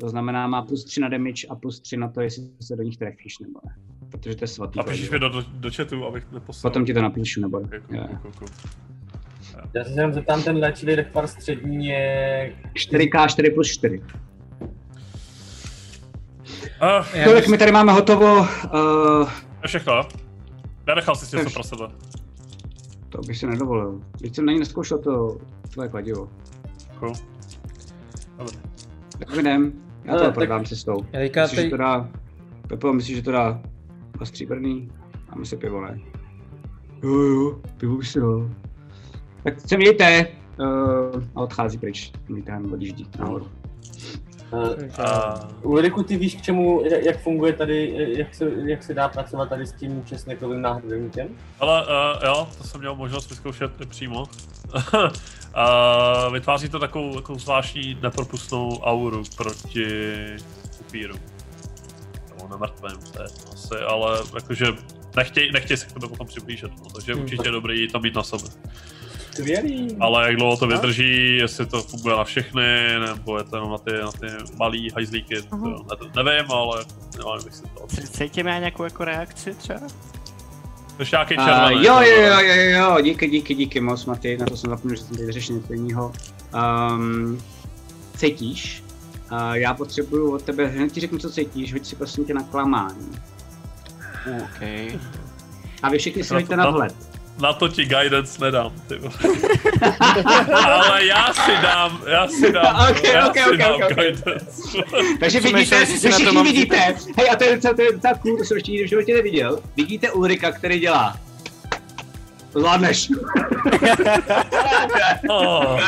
To 0.00 0.08
znamená, 0.08 0.46
má 0.46 0.62
plus 0.62 0.84
3 0.84 1.00
na 1.00 1.08
damage 1.08 1.46
a 1.50 1.54
plus 1.54 1.80
3 1.80 1.96
na 1.96 2.08
to, 2.08 2.20
jestli 2.20 2.42
se 2.60 2.76
do 2.76 2.82
nich 2.82 2.96
trefíš 2.96 3.38
nebo 3.38 3.60
ne. 3.66 3.74
Protože 4.10 4.36
to 4.36 4.44
je 4.44 4.48
svatý. 4.48 4.78
Napíšeš 4.78 5.10
mi 5.10 5.18
do, 5.18 5.28
do, 5.28 5.42
do 5.42 5.70
chatu, 5.70 6.04
abych 6.04 6.32
neposlal. 6.32 6.70
Potom 6.70 6.84
ti 6.84 6.94
to 6.94 7.02
napíšu, 7.02 7.40
nebo 7.40 7.58
Okay, 7.58 7.80
cool, 7.80 7.96
jo. 7.96 8.08
cool, 8.22 8.32
cool. 8.38 8.48
Já 9.74 9.84
se 9.84 9.90
jenom 9.90 10.12
zeptám, 10.12 10.42
ten 10.42 10.56
léčivý 10.56 10.96
dechpar 10.96 11.26
střední 11.26 11.86
je... 11.86 12.56
4K, 12.74 13.28
4 13.28 13.50
plus 13.50 13.68
4. 13.68 14.02
Uh, 16.82 17.24
Kolik 17.24 17.48
my 17.48 17.58
tady 17.58 17.72
máme 17.72 17.92
hotovo? 17.92 18.36
Uh, 18.40 19.28
všechno. 19.66 20.08
Nenechal 20.86 21.14
jsi 21.16 21.26
si 21.26 21.36
něco 21.36 21.50
pro 21.50 21.62
sebe. 21.62 21.84
To 23.20 23.26
bych 23.26 23.38
si 23.38 23.46
nedovolil. 23.46 24.00
Teď 24.20 24.34
jsem 24.34 24.46
na 24.46 24.52
ní 24.52 24.58
neskoušel 24.58 24.98
to 24.98 25.38
tvoje 25.72 25.88
kladivo. 25.88 26.28
Cool. 26.98 27.12
Tak 29.18 29.36
jdem. 29.36 29.72
Já 30.04 30.14
to 30.14 30.20
tak- 30.24 30.34
prodám 30.34 30.64
cestou. 30.64 31.04
Já 31.12 31.20
teďka 31.20 31.42
Myslíš, 31.42 31.56
že 31.56 31.62
teď- 31.62 31.70
to 31.70 31.76
dá... 31.76 32.10
Pepo, 32.68 32.92
myslíš, 32.92 33.16
že 33.16 33.22
to 33.22 33.32
dá 33.32 33.62
a 34.20 34.24
stříbrný? 34.24 34.90
Dáme 35.30 35.44
si 35.44 35.56
pivo, 35.56 35.80
ne? 35.80 36.00
Jo, 37.02 37.10
jo, 37.10 37.60
pivo 37.76 37.96
bych 37.96 38.08
si 38.08 38.20
dal. 38.20 38.50
Tak 39.44 39.60
se 39.60 39.76
mějte. 39.76 40.26
Uh, 40.60 41.22
a 41.34 41.40
odchází 41.40 41.78
pryč. 41.78 42.12
Mějte 42.28 42.52
tam 42.52 42.72
odjíždí 42.72 43.06
nahoru. 43.18 43.46
Uh, 44.52 45.70
Ulriku, 45.72 46.02
ty 46.02 46.16
víš, 46.16 46.34
k 46.34 46.42
čemu, 46.42 46.84
jak 46.84 47.04
jak 47.04 47.22
funguje 47.22 47.52
tady, 47.52 47.94
jak 48.16 48.34
se, 48.34 48.50
jak 48.64 48.82
se 48.82 48.94
dá 48.94 49.08
pracovat 49.08 49.48
tady 49.48 49.66
s 49.66 49.72
tím 49.72 50.04
česnekovým 50.04 50.62
náhrdelníkem? 50.62 51.28
ale 51.60 51.82
uh, 51.82 52.24
jo, 52.24 52.48
to 52.58 52.64
jsem 52.64 52.80
měl 52.80 52.94
možnost 52.94 53.30
vyzkoušet 53.30 53.70
přímo. 53.88 54.24
uh, 54.94 56.32
vytváří 56.32 56.68
to 56.68 56.78
takovou, 56.78 57.14
takovou 57.14 57.38
zvláštní 57.38 57.98
nepropustnou 58.02 58.78
auru 58.78 59.22
proti 59.36 59.86
upíru. 60.80 61.14
Nebo 62.28 62.48
nemrtvým, 62.48 63.12
to 63.12 63.22
je 63.22 63.28
asi, 63.52 63.74
ale 63.74 64.18
jakože 64.34 64.66
nechtěj, 65.16 65.52
nechtěj 65.52 65.76
se 65.76 65.86
k 65.86 65.92
tebe 65.92 66.08
potom 66.08 66.26
přiblížit, 66.26 66.70
no, 66.78 66.90
takže 66.94 67.14
Hmm. 67.14 67.22
určitě 67.22 67.48
je 67.48 67.52
dobrý 67.52 67.88
to 67.88 68.00
mít 68.00 68.14
na 68.14 68.22
sobě. 68.22 68.50
Skvělý. 69.42 69.96
Ale 70.00 70.26
jak 70.26 70.36
dlouho 70.36 70.56
to 70.56 70.66
vydrží, 70.66 71.36
jestli 71.36 71.66
to 71.66 71.82
funguje 71.82 72.16
na 72.16 72.24
všechny, 72.24 72.62
nebo 73.06 73.38
je 73.38 73.44
to 73.44 73.56
jenom 73.56 73.70
na 73.70 73.78
ty, 73.78 73.92
na 73.92 74.12
ty 74.12 74.26
malý 74.58 74.90
hajzlíky, 74.94 75.42
to 75.42 75.56
ne, 75.56 76.22
nevím, 76.24 76.52
ale 76.52 76.84
nemám 77.18 77.44
bych 77.44 77.54
si 77.54 77.62
to. 77.62 77.86
Cítím 78.10 78.46
já 78.46 78.58
nějakou 78.58 78.84
jako 78.84 79.04
reakci 79.04 79.54
třeba? 79.54 79.80
Ještě 80.98 81.16
nějaký 81.16 81.36
Uh, 81.38 81.44
červený. 81.44 81.84
jo, 81.86 81.94
to 81.94 82.02
jo, 82.02 82.16
bylo. 82.20 82.40
jo, 82.40 82.54
jo, 82.54 82.70
jo, 82.80 83.00
díky, 83.02 83.28
díky, 83.28 83.54
díky 83.54 83.80
moc, 83.80 84.04
Maty, 84.04 84.36
na 84.38 84.46
to 84.46 84.56
jsem 84.56 84.70
zapomněl, 84.70 84.96
že 84.96 85.02
jsem 85.02 85.16
tady 85.16 85.32
řešil 85.32 85.56
něco 85.56 85.72
jiného. 85.72 86.12
Um, 86.94 87.42
cítíš? 88.16 88.82
Uh, 89.32 89.52
já 89.52 89.74
potřebuju 89.74 90.34
od 90.34 90.42
tebe, 90.42 90.66
hned 90.66 90.92
ti 90.92 91.00
řeknu, 91.00 91.18
co 91.18 91.30
cítíš, 91.30 91.72
hoď 91.72 91.84
si 91.86 91.96
prosím 91.96 92.24
tě 92.24 92.34
na 92.34 92.42
klamání. 92.42 93.18
OK. 94.42 94.60
A 95.82 95.88
vy 95.90 95.98
všichni 95.98 96.24
si 96.24 96.34
Na 96.34 96.38
hoďte 96.40 96.50
to- 96.54 96.56
na 96.56 96.64
na- 96.64 96.70
vhled. 96.70 97.07
Na 97.42 97.52
to 97.52 97.68
ti 97.68 97.84
guidance 97.84 98.44
nedám, 98.44 98.72
ty. 98.88 98.94
Ale 100.54 101.06
já 101.06 101.32
si 101.32 101.50
dám, 101.62 102.02
já 102.06 102.28
si 102.28 102.52
dám, 102.52 102.90
Ok, 102.90 103.04
já 103.04 103.28
ok, 103.28 103.34
si 103.38 103.50
ok, 103.50 103.56
dám 103.56 103.72
ok, 103.74 103.82
ok. 103.90 103.94
guidance. 103.96 104.62
Takže 105.20 105.40
vidíte, 105.40 105.86
že 105.86 105.92
to 106.00 106.08
všichni 106.10 106.32
mám 106.32 106.44
vidíte, 106.44 106.76
hej, 107.16 107.30
a 107.32 107.36
to 107.36 107.44
je 107.44 107.54
docela, 107.54 107.74
to 107.74 107.82
je 107.82 107.92
docela 107.92 108.14
cool, 108.14 108.36
to 108.38 108.44
jsem 108.44 108.56
ještě 108.56 108.70
nikdy 108.72 108.86
v 108.86 108.88
životě 108.88 109.14
neviděl. 109.14 109.60
Vidíte 109.76 110.10
Ulrika, 110.10 110.52
který 110.52 110.78
dělá. 110.80 111.16
Zvládneš. 112.52 113.08
Oh, 115.28 115.80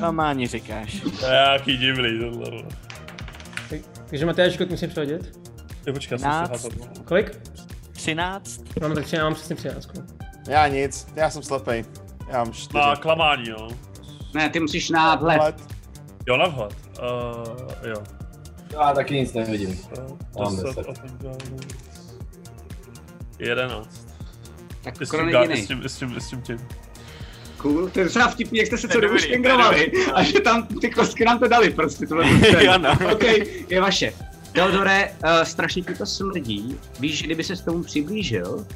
Normálně 0.00 0.48
říkáš. 0.48 1.00
to 1.20 1.26
je 1.26 1.32
nějaký 1.32 1.76
divný 1.76 2.18
tohle. 2.20 2.50
vole. 2.50 2.62
Takže 4.10 4.26
Matyáško, 4.26 4.64
musím 4.70 4.90
přehodit. 4.90 5.38
Ty 5.84 5.92
počkej, 5.92 6.14
já 6.14 6.18
jsem 6.18 6.46
si 6.46 6.52
hádat. 6.64 7.04
Kolik? 7.04 7.38
13. 8.04 8.60
Mám 8.80 8.94
tak 8.94 9.04
tři, 9.04 9.16
já 9.16 9.24
mám 9.24 9.34
přesně 9.34 9.56
13. 9.56 9.88
Já 10.48 10.68
nic, 10.68 11.06
já 11.16 11.30
jsem 11.30 11.42
slepej. 11.42 11.84
Já 12.28 12.38
mám 12.44 12.52
čtyři. 12.52 12.78
Na 12.78 12.96
klamání, 12.96 13.48
jo. 13.48 13.68
Ne, 14.34 14.48
ty 14.50 14.60
musíš 14.60 14.90
na 14.90 15.14
vhled. 15.14 15.54
Jo, 16.26 16.36
na 16.36 16.46
vhled. 16.46 16.72
Uh, 16.98 17.90
jo. 17.90 18.02
Já 18.72 18.92
taky 18.92 19.14
nic 19.14 19.32
nevidím. 19.32 19.80
Mám 20.38 20.56
10 20.56 20.66
deset. 20.66 20.88
a 20.88 20.92
ten 20.92 21.10
guidance. 21.18 21.66
11. 23.38 24.06
Tak 24.82 24.94
tím, 24.94 25.06
ga- 25.06 25.50
i 25.50 25.62
s 25.62 25.66
tím, 25.68 25.88
s 25.88 25.96
tím, 25.96 26.20
s 26.20 26.30
tím 26.30 26.42
tím. 26.42 26.58
Cool, 27.56 27.90
to 27.90 27.98
je 27.98 28.04
docela 28.04 28.28
vtipný, 28.28 28.58
jak 28.58 28.66
jste 28.66 28.78
se 28.78 28.88
To 28.88 28.94
co 28.94 29.00
dobu 29.00 29.14
to 29.14 29.74
je 29.74 29.90
a 30.14 30.22
že 30.22 30.40
tam 30.40 30.66
ty 30.66 30.90
kostky 30.90 31.24
nám 31.24 31.38
to 31.38 31.48
dali 31.48 31.70
prostě, 31.70 32.06
tohle 32.06 32.24
to 32.24 32.78
no. 32.78 33.12
OK, 33.12 33.22
je 33.68 33.80
vaše. 33.80 34.12
Teodore, 34.54 35.10
uh, 35.10 35.42
strašně 35.42 35.82
ti 35.82 35.94
to 35.94 36.06
smrdí. 36.06 36.76
Víš, 37.00 37.18
že 37.18 37.26
kdyby 37.26 37.44
se 37.44 37.56
s 37.56 37.60
tomu 37.60 37.82
přiblížil, 37.82 38.66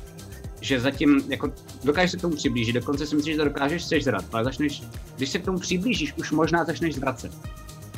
že 0.60 0.80
zatím, 0.80 1.22
jako, 1.28 1.52
dokážeš 1.84 2.10
se 2.10 2.16
k 2.16 2.20
tomu 2.20 2.36
přiblížit, 2.36 2.74
dokonce 2.74 3.06
si 3.06 3.16
myslíš, 3.16 3.34
že 3.34 3.38
to 3.38 3.44
dokážeš 3.44 3.84
sežrat, 3.84 4.24
ale 4.32 4.44
začneš, 4.44 4.82
když 5.16 5.28
se 5.30 5.38
k 5.38 5.44
tomu 5.44 5.58
přiblížíš, 5.58 6.12
už 6.16 6.30
možná 6.30 6.64
začneš 6.64 6.94
zvracet. 6.94 7.32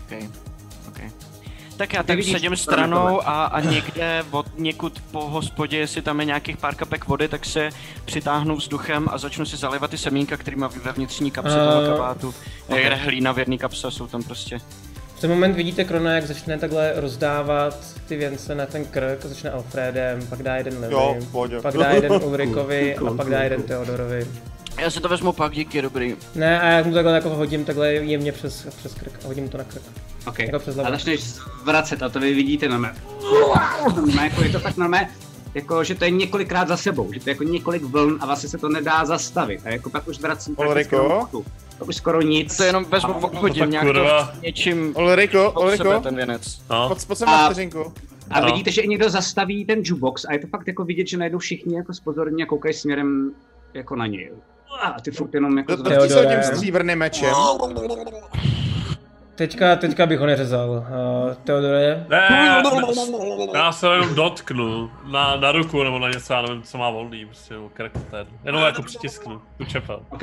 OK. 0.04 0.30
OK. 0.88 1.00
Tak 1.76 1.92
já 1.92 2.02
tak 2.02 2.24
sedím 2.24 2.56
stranou 2.56 3.28
a, 3.28 3.44
a 3.44 3.60
někde 3.60 4.24
od 4.30 4.46
někud 4.58 5.00
po 5.10 5.28
hospodě, 5.28 5.76
jestli 5.76 6.02
tam 6.02 6.20
je 6.20 6.26
nějakých 6.26 6.56
pár 6.56 6.74
kapek 6.74 7.06
vody, 7.06 7.28
tak 7.28 7.44
se 7.44 7.70
přitáhnu 8.04 8.56
vzduchem 8.56 9.08
a 9.10 9.18
začnu 9.18 9.46
si 9.46 9.56
zalévat 9.56 9.90
ty 9.90 9.98
semínka, 9.98 10.36
který 10.36 10.56
má 10.56 10.68
ve 10.84 10.92
vnitřní 10.92 11.30
kapse 11.30 11.60
Eh, 11.60 11.72
toho 11.72 11.96
kabátu. 11.96 12.34
Je 12.74 12.94
hlína 12.94 13.32
v 13.32 13.38
jedné 13.38 13.58
kapse, 13.58 13.90
jsou 13.90 14.06
tam 14.06 14.22
prostě. 14.22 14.58
V 15.20 15.22
ten 15.22 15.30
moment 15.30 15.54
vidíte 15.54 15.84
Krona, 15.84 16.12
jak 16.12 16.26
začne 16.26 16.58
takhle 16.58 16.92
rozdávat 16.96 17.76
ty 18.08 18.16
věnce 18.16 18.54
na 18.54 18.66
ten 18.66 18.84
krk, 18.84 19.24
začne 19.24 19.50
Alfredem, 19.50 20.26
pak 20.26 20.42
dá 20.42 20.56
jeden 20.56 20.86
Jo, 20.90 21.16
pohodě. 21.32 21.60
pak 21.60 21.74
dá 21.76 21.90
jeden 21.90 22.12
Ulrikovi 22.24 22.96
a 22.96 23.14
pak 23.14 23.30
dá 23.30 23.42
jeden. 23.42 23.62
Teodorovi. 23.62 24.26
Já 24.78 24.90
si 24.90 25.00
to 25.00 25.08
vezmu 25.08 25.32
pak, 25.32 25.52
díky, 25.52 25.82
dobrý. 25.82 26.16
Ne, 26.34 26.60
a 26.60 26.66
já 26.68 26.84
mu 26.84 26.94
takhle 26.94 27.12
jako 27.14 27.28
hodím 27.28 27.64
takhle 27.64 27.94
jemně 27.94 28.32
přes, 28.32 28.66
přes 28.76 28.94
krk 28.94 29.12
a 29.24 29.26
hodím 29.26 29.48
to 29.48 29.58
na 29.58 29.64
krk. 29.64 29.82
OK. 30.26 30.38
Jako 30.38 30.58
přes 30.58 30.78
A 30.78 30.90
začneš 30.90 31.24
zvracet 31.24 32.02
a 32.02 32.08
to 32.08 32.20
vy 32.20 32.34
vidíte 32.34 32.68
na 32.68 32.78
mé. 32.78 32.94
Jako 34.22 34.42
je 34.42 34.48
to 34.48 34.60
tak 34.60 34.76
na 34.76 34.88
mé, 34.88 35.10
jako, 35.54 35.84
že 35.84 35.94
to 35.94 36.04
je 36.04 36.10
několikrát 36.10 36.68
za 36.68 36.76
sebou, 36.76 37.12
že 37.12 37.20
to 37.20 37.30
je 37.30 37.32
jako 37.34 37.44
několik 37.44 37.82
vln 37.82 38.18
a 38.20 38.26
vlastně 38.26 38.48
se 38.48 38.58
to 38.58 38.68
nedá 38.68 39.04
zastavit. 39.04 39.60
A 39.64 39.68
jako 39.68 39.90
pak 39.90 40.08
už 40.08 40.18
vracím 40.20 40.56
prakticky 40.56 40.96
Ulriko? 40.96 41.28
Už 41.88 41.96
skoro 41.96 42.22
nic. 42.22 42.56
To 42.56 42.62
jenom 42.64 42.84
vezmu, 42.84 43.12
hodím 43.34 43.60
tak 43.60 43.70
nějak 43.70 43.84
kurva. 43.86 44.24
to 44.26 44.32
něčím 44.42 44.94
Ulriko, 44.96 45.38
sebe 45.52 45.60
Ulriko, 45.66 46.00
ten 46.00 46.16
věnec. 46.16 46.62
No. 46.70 46.94
sem 47.14 47.28
A- 47.28 47.32
na 47.32 47.44
vteřinku. 47.46 47.92
A 48.30 48.40
No. 48.40 48.46
vidíte, 48.46 48.70
že 48.70 48.80
i 48.82 48.88
někdo 48.88 49.10
zastaví 49.10 49.64
ten 49.64 49.78
jukebox 49.84 50.24
a 50.24 50.32
je 50.32 50.38
to 50.38 50.46
fakt 50.46 50.68
jako 50.68 50.84
vidět, 50.84 51.06
že 51.08 51.16
najednou 51.18 51.38
všichni 51.38 51.76
jako 51.76 51.94
spozorní 51.94 52.42
a 52.42 52.46
koukají 52.46 52.74
směrem 52.74 53.32
jako 53.74 53.96
na 53.96 54.06
něj. 54.06 54.30
A 54.82 55.00
ty 55.00 55.10
furt 55.10 55.34
jenom 55.34 55.58
jako 55.58 55.72
Do, 55.72 55.76
zvrací. 55.78 56.08
do 56.14 56.20
s 56.20 56.26
tím 56.26 56.42
stříbrným 56.42 56.98
mečem. 56.98 57.34
Teďka, 59.34 59.76
teďka 59.76 60.06
bych 60.06 60.18
ho 60.18 60.26
neřezal. 60.26 60.70
Uh, 60.70 61.34
Teodore, 61.44 62.06
Ne, 62.08 62.16
já, 62.30 62.62
já 63.54 63.72
se 63.72 63.86
jenom 63.86 64.14
dotknu 64.14 64.90
na, 65.12 65.36
na 65.36 65.52
ruku 65.52 65.82
nebo 65.82 65.98
na 65.98 66.08
něco, 66.10 66.32
já 66.32 66.42
nevím, 66.42 66.62
co 66.62 66.78
má 66.78 66.90
volný, 66.90 67.26
prostě, 67.26 67.54
krk, 67.72 67.92
jedno. 68.18 68.38
Jenom 68.44 68.62
jako 68.62 68.82
přitisknu, 68.82 69.40
tu 69.58 69.64
čepel. 69.64 70.00
OK. 70.10 70.22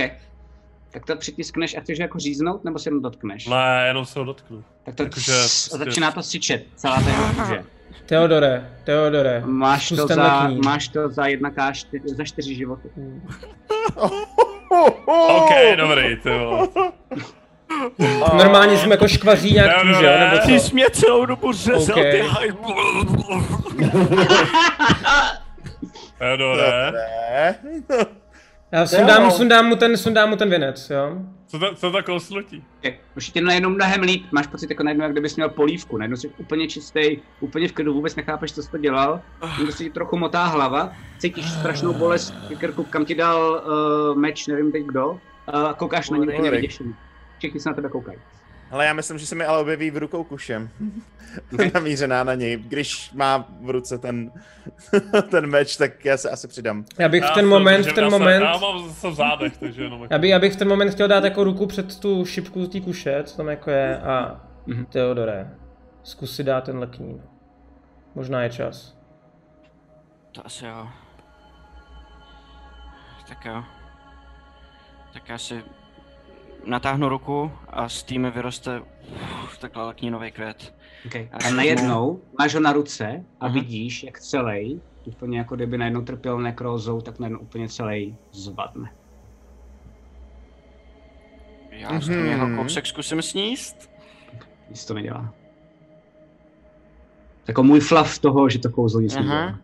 Tak 0.98 1.06
to 1.06 1.16
přitiskneš 1.16 1.78
a 1.78 1.80
chceš 1.82 2.00
jako 2.00 2.20
říznout, 2.20 2.64
nebo 2.64 2.80
se 2.80 2.90
jenom 2.90 3.02
dotkneš? 3.02 3.48
Ne, 3.48 3.84
jenom 3.88 4.06
se 4.06 4.20
ho 4.20 4.26
dotknu. 4.26 4.64
Tak 4.84 4.96
to 4.96 5.04
Jakože 5.04 5.32
a 5.34 5.36
prostě- 5.40 5.78
začíná 5.78 6.12
to 6.12 6.24
syčet, 6.24 6.66
celá 6.76 6.96
ta 7.02 7.10
jeho 7.10 7.34
kůže. 7.34 7.64
Teodore, 8.06 8.72
Teodore. 8.84 9.42
Máš 9.46 9.90
to, 9.90 10.08
za, 10.08 10.50
máš 10.66 10.88
to 10.88 11.10
za 11.10 11.28
jedna 11.28 11.52
k 11.52 11.72
čtyři, 11.74 12.04
za 12.16 12.24
čtyři 12.24 12.56
životy. 12.56 12.90
OK, 15.28 15.50
dobrý, 15.78 16.16
ty 16.24 16.30
vole. 16.30 16.68
Normálně 18.38 18.78
jsem 18.78 18.92
jako 18.92 19.08
škvaří 19.08 19.54
nějak 19.54 19.68
Ne, 19.68 19.82
kůže, 19.94 20.06
ne, 20.08 20.14
jo, 20.14 20.20
nebo 20.20 20.36
ne. 20.36 20.42
co? 20.42 20.48
Ty 20.48 20.60
jsi 20.60 20.74
mě 20.74 20.86
celou 20.90 21.26
dobu 21.26 21.52
řezal, 21.54 22.00
OK. 22.00 22.04
ty 22.12 22.20
haj... 22.28 22.52
Teodore. 26.18 26.92
Já 28.72 28.86
sundám, 28.86 29.32
sundám, 29.32 29.66
mu 29.66 29.76
ten, 29.76 29.98
sundám 29.98 30.30
mu 30.30 30.36
ten 30.36 30.50
věnec, 30.50 30.90
jo? 30.90 31.18
co 31.48 31.60
to, 31.60 31.76
co 31.76 31.92
to 31.92 32.04
kousnutí? 32.04 32.64
Už 33.18 33.30
ti 33.30 33.42
najednou 33.42 33.70
mnohem 33.70 34.02
líp, 34.02 34.26
máš 34.32 34.48
pocit 34.48 34.70
jako 34.70 34.84
najednou, 34.84 35.04
jak 35.04 35.12
kdybys 35.12 35.36
měl 35.36 35.50
polívku, 35.50 35.98
najednou 35.98 36.18
jsi 36.18 36.28
úplně 36.38 36.68
čistý, 36.68 37.18
úplně 37.40 37.68
v 37.68 37.72
klidu, 37.72 37.94
vůbec 37.94 38.16
nechápeš, 38.16 38.54
co 38.54 38.64
jsi 38.64 38.72
to 38.72 38.78
dělal, 38.78 39.22
někdo 39.58 39.74
se 39.74 39.84
ti 39.84 39.90
trochu 39.90 40.18
motá 40.18 40.46
hlava, 40.46 40.92
cítíš 41.18 41.52
strašnou 41.52 41.94
bolest 41.94 42.34
v 42.50 42.60
krku, 42.60 42.84
kam 42.84 43.06
ti 43.06 43.16
dal 43.16 43.64
uh, 44.12 44.18
meč, 44.18 44.48
nevím 44.48 44.72
teď 44.72 44.84
kdo, 44.84 45.20
a 45.48 45.74
koukáš 45.74 46.10
na 46.10 46.18
ně 46.18 46.28
úplně 46.28 46.52
vyděšený. 46.52 46.96
Všichni 47.38 47.60
se 47.60 47.70
na 47.70 47.76
tebe 47.76 47.90
koukají. 47.90 48.18
Ale 48.72 48.86
já 48.86 48.94
myslím, 48.94 49.18
že 49.18 49.26
se 49.26 49.36
mi 49.36 49.46
ale 49.46 49.60
objeví 49.60 49.92
v 49.92 49.98
rukou 49.98 50.24
kušem. 50.24 50.70
Namířená 51.74 52.24
na 52.24 52.36
něj. 52.36 52.58
Když 52.58 53.12
má 53.12 53.48
v 53.62 53.70
ruce 53.70 53.98
ten, 53.98 54.32
ten 55.32 55.48
meč, 55.48 55.78
tak 55.78 56.06
já 56.06 56.18
se 56.18 56.30
asi 56.30 56.48
přidám. 56.48 56.86
Já 57.00 57.10
bych 57.10 57.24
v 57.24 57.32
ten 57.34 57.48
moment, 57.48 57.86
v 57.86 57.94
ten 57.94 58.04
já 58.04 58.10
moment, 58.10 58.42
Já 58.42 58.58
mám 58.58 58.88
zase 58.88 59.10
v 59.10 59.14
zádech, 59.14 59.58
takže 59.58 59.84
jenom 59.84 60.02
jako... 60.02 60.14
já 60.14 60.18
bych, 60.18 60.30
já 60.30 60.40
bych 60.40 60.54
v 60.54 60.56
ten 60.56 60.68
moment 60.68 60.92
chtěl 60.92 61.08
dát 61.08 61.24
jako 61.24 61.44
ruku 61.44 61.68
před 61.68 62.00
tu 62.00 62.26
šipku 62.26 62.68
té 62.68 62.82
kuše, 62.82 63.24
co 63.24 63.38
tam 63.38 63.48
jako 63.48 63.72
je, 63.72 63.98
a 63.98 64.42
Teodore, 64.90 65.52
zkus 66.04 66.36
si 66.36 66.44
dát 66.44 66.64
ten 66.64 66.80
leknín. 66.80 67.22
Možná 68.16 68.44
je 68.44 68.50
čas. 68.50 68.98
To 70.32 70.46
asi 70.46 70.66
jo. 70.66 70.88
Tak 73.28 73.46
jo. 73.46 73.64
Tak 75.14 75.30
já 75.30 75.38
si 75.38 75.64
natáhnu 76.70 77.10
ruku 77.10 77.52
a 77.70 77.90
z 77.90 78.04
té 78.04 78.18
mi 78.20 78.32
vyroste 78.32 78.82
uf, 79.44 79.58
takhle 79.58 79.86
leknínový 79.86 80.32
květ. 80.32 80.76
Okay. 81.06 81.30
A 81.32 81.48
A 81.48 81.50
najednou 81.52 82.22
máš 82.40 82.54
ho 82.54 82.60
na 82.60 82.74
ruce 82.74 83.24
a 83.40 83.46
Aha. 83.46 83.54
vidíš, 83.54 84.04
jak 84.04 84.20
celý, 84.20 84.82
úplně 85.06 85.38
jako 85.38 85.56
kdyby 85.56 85.78
najednou 85.78 86.02
trpěl 86.02 86.40
nekrózou, 86.40 87.02
tak 87.02 87.20
najednou 87.20 87.40
úplně 87.40 87.70
celý 87.70 88.16
zvadne. 88.32 88.92
Já 91.72 92.00
z 92.02 92.06
toho 92.08 92.20
Mhm. 92.20 92.28
jeho 92.30 92.56
kousek 92.64 92.86
zkusím 92.86 93.22
sníst. 93.22 93.92
Nic 94.70 94.86
to 94.86 94.94
nedělá. 94.94 95.34
Jako 97.48 97.64
můj 97.64 97.80
flav 97.80 98.20
toho, 98.20 98.50
že 98.50 98.60
to 98.60 98.70
kouzlo 98.70 99.02
nic 99.02 99.16
nedělá. 99.16 99.60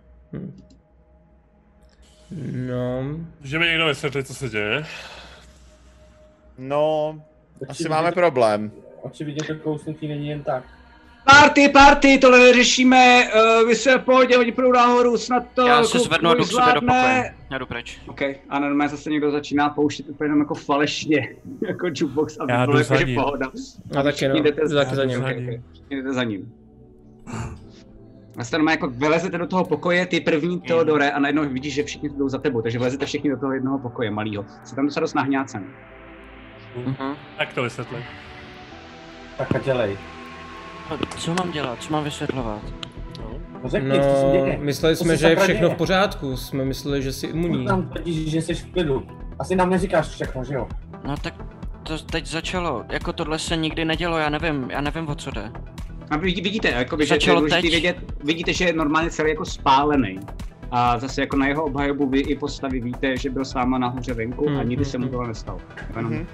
No, 2.67 3.03
Může 3.41 3.59
mi 3.59 3.65
někdo 3.65 3.85
vysvětlit, 3.87 4.27
co 4.27 4.33
se 4.33 4.49
děje? 4.49 4.85
No, 6.57 7.21
asi 7.69 7.89
máme 7.89 8.11
problém. 8.11 8.71
Očividně 9.01 9.47
to 9.47 9.55
kousnutí 9.55 10.07
není 10.07 10.27
jen 10.27 10.43
tak. 10.43 10.63
Party, 11.25 11.69
party, 11.69 12.17
tohle 12.17 12.39
neřešíme, 12.39 13.23
uh, 13.61 13.67
vy 13.67 13.75
se 13.75 13.97
v 13.97 14.01
pohodě, 14.01 14.37
oni 14.37 14.51
půjdou 14.51 14.71
nahoru, 14.71 15.17
snad 15.17 15.43
to 15.53 15.67
Já 15.67 15.83
se 15.83 15.99
zvednu 15.99 16.29
a 16.29 16.33
jdu 16.33 16.43
tvůj 16.43 16.47
k 16.49 16.63
sobě 16.63 16.73
do 16.73 16.81
pokoje. 16.81 17.33
Já 17.51 17.57
jdu 17.57 17.65
pryč. 17.65 17.99
OK, 18.07 18.21
a 18.49 18.59
normálně 18.59 18.89
zase 18.89 19.09
někdo 19.09 19.31
začíná 19.31 19.69
pouštět 19.69 20.09
úplně 20.09 20.25
jenom 20.25 20.39
jako 20.39 20.53
falešně, 20.55 21.35
jako 21.67 21.87
jukebox, 21.87 22.37
aby 22.39 22.51
Já 22.51 22.65
bylo 22.65 22.79
jako 22.79 22.95
že 22.97 23.05
pohoda. 23.15 23.51
a 23.99 24.03
taky 24.03 24.27
no, 24.27 24.35
jdete 24.35 24.61
taky 24.69 24.95
za 24.95 25.03
ním. 25.03 25.17
za 25.17 25.23
Okay, 25.23 25.35
ním. 25.35 25.47
okay. 25.49 25.61
Všichni 25.73 25.95
jdete 25.97 26.13
za 26.13 26.23
ním. 26.23 26.53
A 28.37 28.43
jste 28.43 28.57
jako 28.69 28.87
vylezete 28.87 29.37
do 29.37 29.47
toho 29.47 29.65
pokoje, 29.65 30.05
ty 30.05 30.21
první 30.21 30.61
Teodore, 30.61 31.11
a 31.11 31.19
najednou 31.19 31.49
vidíš, 31.49 31.73
že 31.73 31.83
všichni 31.83 32.09
jdou 32.09 32.29
za 32.29 32.37
tebou, 32.37 32.61
takže 32.61 32.79
vlezete 32.79 33.05
všichni 33.05 33.29
do 33.29 33.37
toho 33.37 33.53
jednoho 33.53 33.79
pokoje 33.79 34.11
malého. 34.11 34.45
Jste 34.63 34.75
tam 34.75 34.85
docela 34.85 35.01
dost 35.01 35.13
nahňácen. 35.13 35.63
Mhm. 36.75 37.15
Jak 37.39 37.53
to 37.53 37.63
vysvětlit? 37.63 38.03
Tak 39.37 39.55
a 39.55 39.59
dělej. 39.59 39.97
No, 40.91 40.97
Co 41.17 41.33
mám 41.33 41.51
dělat? 41.51 41.81
Co 41.81 41.91
mám 41.93 42.03
vysvětlovat? 42.03 42.61
No 43.63 43.69
řekni, 43.69 43.91
co 43.91 44.15
se 44.15 44.25
No, 44.25 44.31
děje. 44.31 44.57
mysleli 44.61 44.95
jsme, 44.95 45.17
že 45.17 45.27
je 45.27 45.35
všechno 45.35 45.67
děje? 45.67 45.75
v 45.75 45.77
pořádku, 45.77 46.37
jsme 46.37 46.65
mysleli, 46.65 47.01
že 47.01 47.13
jsi 47.13 47.27
imunní. 47.27 47.65
Tam 47.65 47.89
tvrdíš, 47.89 48.31
že 48.31 48.41
jsi 48.41 48.53
v 48.53 48.65
klidu. 48.71 49.07
Asi 49.39 49.55
nám 49.55 49.69
neříkáš 49.69 50.07
všechno, 50.07 50.43
že 50.43 50.53
jo? 50.53 50.67
No 51.07 51.17
tak 51.17 51.33
to 51.83 51.97
teď 51.97 52.25
začalo. 52.27 52.85
Jako 52.89 53.13
tohle 53.13 53.39
se 53.39 53.57
nikdy 53.57 53.85
nedělo, 53.85 54.17
já 54.17 54.29
nevím, 54.29 54.69
já 54.71 54.81
nevím 54.81 55.07
o 55.09 55.15
co 55.15 55.31
jde. 55.31 55.51
A 56.11 56.17
vy 56.17 56.31
vidíte, 56.31 56.69
jako 56.69 56.97
že 56.97 57.03
je 57.03 57.07
Začalo 57.07 57.41
vědět, 57.41 57.97
vidíte, 58.23 58.53
že 58.53 58.65
je 58.65 58.73
normálně 58.73 59.09
celý 59.09 59.29
jako 59.29 59.45
spálený. 59.45 60.19
A 60.75 60.99
zase 60.99 61.21
jako 61.21 61.37
na 61.37 61.47
jeho 61.47 61.63
obhajobu 61.63 62.09
vy 62.09 62.19
i 62.19 62.37
postavy 62.37 62.79
víte, 62.79 63.17
že 63.17 63.29
byl 63.29 63.45
s 63.45 63.53
váma 63.53 63.77
nahoře 63.77 64.13
venku 64.13 64.49
a 64.49 64.51
Hmm, 64.51 64.69
nikdy 64.69 64.85
se 64.85 64.97
mu 64.97 65.03
hmm, 65.03 65.11
tohle 65.11 65.27
nestalo. 65.27 65.61
Jenom 65.95 66.11
Mhm. 66.13 66.27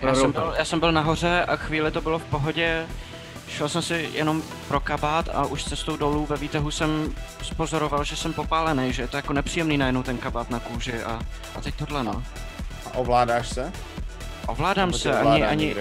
Já 0.00 0.14
jsem, 0.14 0.32
byl, 0.32 0.54
já 0.58 0.64
jsem 0.64 0.80
byl 0.80 0.92
nahoře 0.92 1.44
a 1.44 1.56
chvíli 1.56 1.90
to 1.90 2.00
bylo 2.00 2.18
v 2.18 2.24
pohodě. 2.24 2.86
Šel 3.48 3.68
jsem 3.68 3.82
si 3.82 4.08
jenom 4.14 4.42
pro 4.68 4.80
kabát 4.80 5.28
a 5.34 5.46
už 5.46 5.64
cestou 5.64 5.96
dolů 5.96 6.26
ve 6.26 6.36
výtahu 6.36 6.70
jsem 6.70 7.14
spozoroval, 7.42 8.04
že 8.04 8.16
jsem 8.16 8.32
popálený, 8.32 8.92
že 8.92 9.02
je 9.02 9.08
to 9.08 9.16
jako 9.16 9.32
nepříjemný 9.32 9.78
najednou 9.78 10.02
ten 10.02 10.18
kabát 10.18 10.50
na 10.50 10.58
kůži 10.60 11.02
a, 11.02 11.20
a 11.56 11.60
teď 11.60 11.74
tohle 11.74 12.04
no. 12.04 12.22
A 12.86 12.94
ovládáš 12.94 13.48
se? 13.48 13.72
Ovládám 14.46 14.88
Nebo 14.88 14.98
se, 14.98 15.12
ani, 15.12 15.20
ovládá 15.26 15.48
ani, 15.48 15.74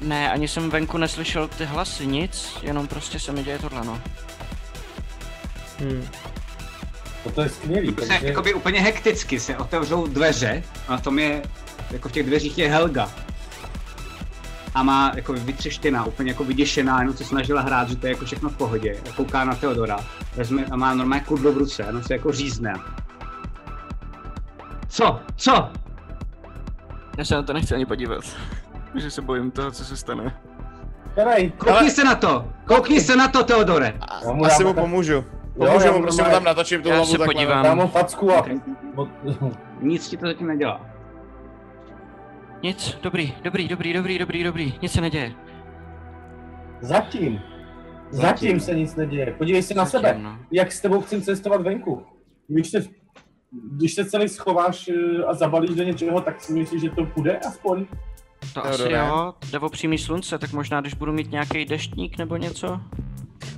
ne, 0.00 0.30
ani 0.30 0.48
jsem 0.48 0.70
venku 0.70 0.98
neslyšel 0.98 1.48
ty 1.48 1.64
hlasy, 1.64 2.06
nic, 2.06 2.56
jenom 2.62 2.86
prostě 2.86 3.20
se 3.20 3.32
mi 3.32 3.44
děje 3.44 3.58
tohle 3.58 3.84
no. 3.84 4.00
Hmm. 5.78 6.08
No 7.26 7.32
to 7.32 7.42
je 7.42 7.48
skvělý, 7.48 7.88
se, 7.88 7.94
takže... 7.94 8.26
jakoby 8.26 8.54
úplně 8.54 8.80
hekticky 8.80 9.40
se 9.40 9.56
otevřou 9.56 10.06
dveře 10.06 10.62
a 10.88 10.92
na 10.92 10.98
tom 10.98 11.18
je, 11.18 11.42
jako 11.90 12.08
v 12.08 12.12
těch 12.12 12.26
dveřích 12.26 12.58
je 12.58 12.70
Helga. 12.70 13.10
A 14.74 14.82
má 14.82 15.12
jako 15.14 15.32
vytřeštěná, 15.32 16.04
úplně 16.04 16.30
jako 16.30 16.44
vyděšená, 16.44 17.00
jenom 17.00 17.16
se 17.16 17.24
snažila 17.24 17.60
hrát, 17.60 17.88
že 17.88 17.96
to 17.96 18.06
je 18.06 18.12
jako 18.12 18.24
všechno 18.24 18.48
v 18.48 18.56
pohodě. 18.56 18.96
A 19.10 19.12
kouká 19.12 19.44
na 19.44 19.54
Teodora. 19.54 19.98
Vezme 20.36 20.64
a 20.64 20.76
má 20.76 20.94
normálně 20.94 21.24
kudlo 21.24 21.52
v 21.52 21.56
ruce, 21.56 21.82
jenom 21.82 22.02
se 22.02 22.14
jako 22.14 22.32
řízne. 22.32 22.74
Co? 24.88 25.20
Co? 25.36 25.70
Já 27.18 27.24
se 27.24 27.34
na 27.34 27.42
to 27.42 27.52
nechci 27.52 27.74
ani 27.74 27.86
podívat, 27.86 28.24
že 28.94 29.10
se 29.10 29.22
bojím 29.22 29.50
toho, 29.50 29.70
co 29.70 29.84
se 29.84 29.96
stane. 29.96 30.40
Koukni 31.58 31.72
Ale- 31.72 31.90
se 31.90 32.04
na 32.04 32.14
to! 32.14 32.48
Koukni 32.66 33.00
se 33.00 33.16
na 33.16 33.28
to, 33.28 33.44
Teodore! 33.44 33.94
A, 34.00 34.20
asi 34.46 34.64
mu 34.64 34.74
pomůžu. 34.74 35.24
Jo, 35.60 35.66
Pomůžu 35.66 35.86
mu, 35.86 35.92
mu 35.96 36.02
prostě 36.02 36.22
mu 36.22 36.30
tam 36.30 36.44
natočím 36.44 36.82
tu 36.82 36.88
Já 36.88 36.94
hlavu 36.94 37.10
se 37.10 37.18
takhle. 37.18 37.34
podívám. 37.34 37.64
Dám 37.64 37.76
mu 37.78 37.86
facku 37.88 38.32
a... 38.32 38.38
Okay. 38.38 38.60
Nic 39.80 40.08
ti 40.08 40.16
to 40.16 40.26
zatím 40.26 40.46
nedělá. 40.46 40.86
Nic, 42.62 42.98
dobrý, 43.02 43.34
dobrý, 43.42 43.68
dobrý, 43.68 43.92
dobrý, 43.92 44.18
dobrý, 44.18 44.44
dobrý, 44.44 44.74
nic 44.82 44.92
se 44.92 45.00
neděje. 45.00 45.32
Zatím. 46.80 47.40
Zatím 48.10 48.60
se 48.60 48.74
nic 48.74 48.94
neděje. 48.96 49.34
Podívej 49.38 49.62
se 49.62 49.74
na 49.74 49.84
Zatím, 49.84 50.08
sebe. 50.08 50.18
no. 50.22 50.38
Jak 50.50 50.72
s 50.72 50.80
tebou 50.80 51.00
chci 51.00 51.22
cestovat 51.22 51.62
venku. 51.62 52.02
Když 52.48 52.68
se, 52.70 52.84
když 53.72 53.94
se 53.94 54.04
celý 54.04 54.28
schováš 54.28 54.88
eh, 54.88 55.24
a 55.24 55.34
zabalíš 55.34 55.76
do 55.76 55.82
něčeho, 55.82 56.20
tak 56.20 56.40
si 56.40 56.52
myslíš, 56.52 56.82
že 56.82 56.90
to 56.90 57.06
půjde 57.06 57.38
aspoň? 57.38 57.86
To 58.54 58.64
asi 58.66 58.78
Teodore. 58.78 58.98
jo, 59.08 59.34
jde 59.52 59.58
o 59.58 59.68
přímý 59.68 59.98
slunce, 59.98 60.38
tak 60.38 60.52
možná 60.52 60.80
když 60.80 60.94
budu 60.94 61.12
mít 61.12 61.30
nějaký 61.30 61.64
deštník 61.64 62.18
nebo 62.18 62.36
něco. 62.36 62.80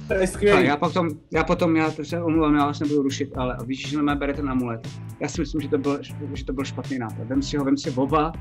To 0.08 0.14
je 0.14 0.64
já 0.64 0.76
potom, 0.76 1.08
já 1.32 1.44
potom, 1.44 1.76
já 1.76 1.90
to 1.90 2.04
se 2.04 2.22
omlouvám, 2.22 2.54
já 2.54 2.66
vás 2.66 2.80
nebudu 2.80 3.02
rušit, 3.02 3.36
ale 3.36 3.56
víš, 3.64 3.88
že 3.88 3.96
na 3.96 4.02
mě 4.02 4.14
bere 4.14 4.34
ten 4.34 4.50
amulet. 4.50 4.88
Já 5.20 5.28
si 5.28 5.40
myslím, 5.40 5.60
že 5.60 5.68
to 5.68 5.78
byl, 5.78 5.98
že 6.34 6.44
to 6.44 6.52
byl 6.52 6.64
špatný 6.64 6.98
nápad. 6.98 7.26
Vem 7.26 7.42
si 7.42 7.56
ho, 7.56 7.64
vem 7.64 7.76
si 7.76 7.90
oba, 7.90 8.32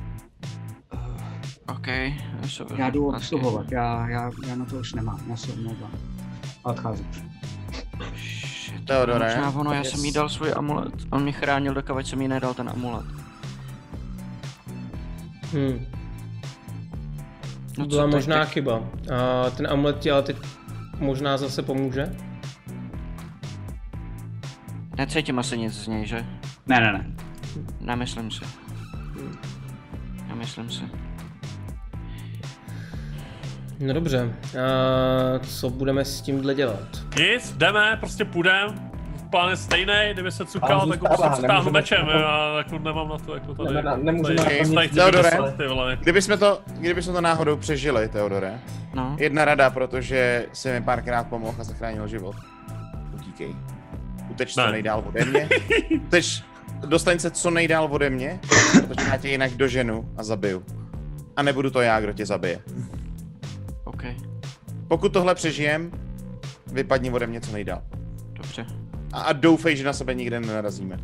OK, 1.69 1.87
já 2.77 2.89
jdu 2.89 3.07
obsluhovat, 3.07 3.71
já, 3.71 4.09
já, 4.09 4.31
já 4.47 4.55
na 4.55 4.65
to 4.65 4.75
už 4.75 4.93
nemám, 4.93 5.19
já 5.29 5.35
se 5.35 5.53
omlouvám. 5.53 5.91
A 6.63 6.69
odcházím. 6.69 7.07
Teodore, 8.87 9.25
Možná 9.25 9.59
ono, 9.59 9.71
já 9.71 9.79
yes. 9.79 9.89
jsem 9.89 10.05
jí 10.05 10.11
dal 10.11 10.29
svůj 10.29 10.53
amulet. 10.55 10.93
On 11.09 11.23
mi 11.23 11.33
chránil, 11.33 11.73
dokud 11.73 12.07
jsem 12.07 12.21
jí 12.21 12.27
nedal 12.27 12.53
ten 12.53 12.69
amulet. 12.69 13.05
Hmm. 15.53 15.85
No 17.77 17.87
Byla 17.87 18.03
co 18.03 18.07
teď? 18.07 18.15
možná 18.15 18.45
chyba. 18.45 18.83
A 19.15 19.49
ten 19.49 19.67
amulet 19.71 19.99
ti 19.99 20.11
ale 20.11 20.23
teď 20.23 20.37
možná 20.99 21.37
zase 21.37 21.61
pomůže? 21.61 22.15
Necítím 24.97 25.39
asi 25.39 25.57
nic 25.57 25.73
z 25.73 25.87
něj, 25.87 26.05
že? 26.05 26.25
Ne, 26.67 26.79
ne, 26.79 26.91
ne. 26.93 27.13
Nemyslím 27.81 28.31
si. 28.31 28.45
Nemyslím 30.27 30.69
si. 30.69 30.83
No 33.79 33.93
dobře, 33.93 34.33
a 34.59 35.39
co 35.39 35.69
budeme 35.69 36.05
s 36.05 36.21
tímhle 36.21 36.55
dělat? 36.55 37.03
Nic, 37.19 37.53
jdeme, 37.53 37.97
prostě 37.99 38.25
půjdem. 38.25 38.86
Plán 39.29 39.49
je 39.49 39.57
stejný, 39.57 39.93
kdyby 40.13 40.31
se 40.31 40.45
cukal, 40.45 40.87
tak 40.87 41.01
ho 41.01 41.07
prostě 41.07 41.29
přitáhnu 41.31 41.71
nemůžeme 41.71 41.71
mečem, 41.71 42.05
na 42.07 42.13
to- 42.13 42.19
já 42.19 42.57
jako 42.57 42.79
nemám 42.79 43.09
na 43.09 43.17
to 43.17 43.33
jako 43.33 43.55
tady. 43.55 43.73
Ne, 43.75 43.81
ne, 43.81 43.97
nemůžeme 43.97 44.43
tady, 44.75 44.89
Teodore. 44.89 45.31
vole. 45.67 45.97
Kdybychom 46.01 46.37
to, 46.37 46.61
kdybychom 46.67 47.13
to 47.13 47.21
náhodou 47.21 47.57
přežili, 47.57 48.09
Teodore, 48.09 48.59
No. 48.93 49.15
jedna 49.19 49.45
rada, 49.45 49.69
protože 49.69 50.45
jsi 50.53 50.71
mi 50.71 50.81
párkrát 50.81 51.23
pomohl 51.27 51.61
a 51.61 51.63
zachránil 51.63 52.07
život. 52.07 52.35
Utíkej. 53.15 53.55
Uteč 54.29 54.53
co 54.53 54.65
Ne. 54.65 54.71
nejdál 54.71 55.03
ode 55.07 55.25
mě. 55.25 55.49
Uteč, 56.05 56.43
dostaň 56.85 57.19
se 57.19 57.31
co 57.31 57.49
nejdál 57.51 57.87
ode 57.91 58.09
mě, 58.09 58.39
protože 58.87 59.07
já 59.09 59.17
tě 59.17 59.29
jinak 59.29 59.51
doženu 59.51 60.09
a 60.17 60.23
zabiju. 60.23 60.63
A 61.35 61.41
nebudu 61.43 61.69
to 61.69 61.81
já, 61.81 61.99
kdo 61.99 62.13
tě 62.13 62.25
zabije. 62.25 62.59
OK, 63.83 64.03
Pokud 64.87 65.13
tohle 65.13 65.35
přežijem, 65.35 65.91
vypadni 66.67 67.11
ode 67.11 67.27
mě 67.27 67.41
co 67.41 67.51
nejdál. 67.51 67.81
dobře. 68.33 68.65
A, 69.17 69.21
a 69.21 69.33
doufej, 69.33 69.77
že 69.77 69.83
na 69.83 69.93
sebe 69.93 70.13
nikde 70.13 70.39
nenarazíme. 70.39 70.99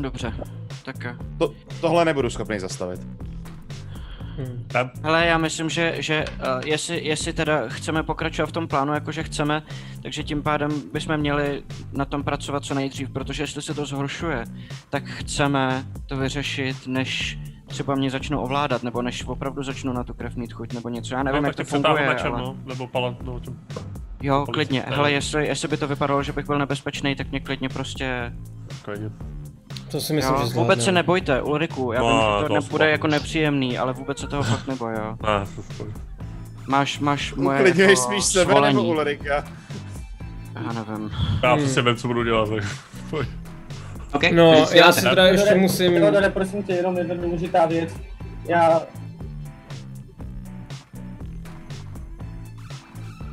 Dobře, 0.00 0.34
tak 0.84 1.04
jo. 1.04 1.12
To, 1.38 1.54
tohle 1.80 2.04
nebudu 2.04 2.30
schopný 2.30 2.60
zastavit. 2.60 3.00
Hmm. 4.36 4.64
Tam. 4.66 4.90
Hele, 5.02 5.26
já 5.26 5.38
myslím, 5.38 5.70
že, 5.70 5.94
že 5.98 6.24
uh, 6.24 6.60
jestli, 6.66 7.04
jestli 7.04 7.32
teda 7.32 7.68
chceme 7.68 8.02
pokračovat 8.02 8.46
v 8.46 8.52
tom 8.52 8.68
plánu, 8.68 8.94
jakože 8.94 9.22
chceme, 9.22 9.62
takže 10.02 10.22
tím 10.22 10.42
pádem 10.42 10.70
bychom 10.92 11.16
měli 11.16 11.62
na 11.92 12.04
tom 12.04 12.24
pracovat 12.24 12.64
co 12.64 12.74
nejdřív, 12.74 13.10
protože 13.10 13.42
jestli 13.42 13.62
se 13.62 13.74
to 13.74 13.86
zhoršuje, 13.86 14.44
tak 14.90 15.04
chceme 15.04 15.84
to 16.06 16.16
vyřešit, 16.16 16.86
než 16.86 17.38
třeba 17.66 17.94
mě 17.94 18.10
začnou 18.10 18.40
ovládat, 18.40 18.82
nebo 18.82 19.02
než 19.02 19.24
opravdu 19.24 19.62
začnu 19.62 19.92
na 19.92 20.04
tu 20.04 20.14
krev 20.14 20.36
mít 20.36 20.52
chuť, 20.52 20.72
nebo 20.72 20.88
něco, 20.88 21.14
já 21.14 21.22
nevím, 21.22 21.42
no, 21.42 21.48
jak 21.48 21.56
to 21.56 21.64
funguje, 21.64 22.16
ale... 22.16 22.42
no, 22.42 22.56
nebo 22.64 22.86
palant, 22.86 23.22
no, 23.22 23.40
tím. 23.40 23.60
Jo, 24.24 24.46
klidně, 24.52 24.84
hele, 24.86 25.12
jestli, 25.12 25.46
jestli 25.46 25.68
by 25.68 25.76
to 25.76 25.88
vypadalo, 25.88 26.22
že 26.22 26.32
bych 26.32 26.46
byl 26.46 26.58
nebezpečný, 26.58 27.14
tak 27.16 27.30
mě 27.30 27.40
klidně 27.40 27.68
prostě... 27.68 28.32
Klidně. 28.82 29.10
To 29.90 30.00
si 30.00 30.12
myslím, 30.12 30.34
jo, 30.34 30.40
že 30.40 30.44
vůbec 30.44 30.52
zvládne. 30.52 30.84
se 30.84 30.92
nebojte, 30.92 31.42
Ulriku, 31.42 31.92
já 31.92 32.00
No, 32.00 32.08
vím, 32.08 32.18
že 32.38 32.42
to 32.42 32.48
to 32.48 32.54
nebude 32.54 32.90
jako 32.90 33.06
nepříjemný, 33.06 33.78
ale 33.78 33.92
vůbec 33.92 34.18
se 34.18 34.26
toho 34.26 34.42
fakt 34.52 34.66
neboj, 34.66 34.92
jo. 34.94 35.16
Ne, 35.22 35.46
to 35.56 35.62
spoj. 35.74 35.86
Máš, 36.68 36.98
máš 36.98 37.34
moje 37.34 37.58
Uklidňuješ 37.60 37.90
jako 37.98 38.02
spíš 38.02 38.24
sebe 38.24 38.60
nebo 38.60 38.82
Ulrika? 38.82 39.44
Já 40.54 40.72
nevím. 40.72 41.10
Já 41.42 41.52
Hmm. 41.54 41.64
přesně 41.64 41.82
vím, 41.82 41.96
co 41.96 42.08
budu 42.08 42.24
dělat, 42.24 42.48
tak 42.48 42.64
pojď. 43.10 43.28
Okay, 44.12 44.32
No, 44.32 44.66
já 44.72 44.92
si 44.92 45.00
teda 45.02 45.26
ještě 45.26 45.54
musím... 45.54 45.92
Teodore, 45.92 46.30
prosím 46.30 46.62
tě, 46.62 46.72
jenom 46.72 46.98
jedna 46.98 47.14
důležitá 47.14 47.66
věc. 47.66 47.90
Já... 48.48 48.80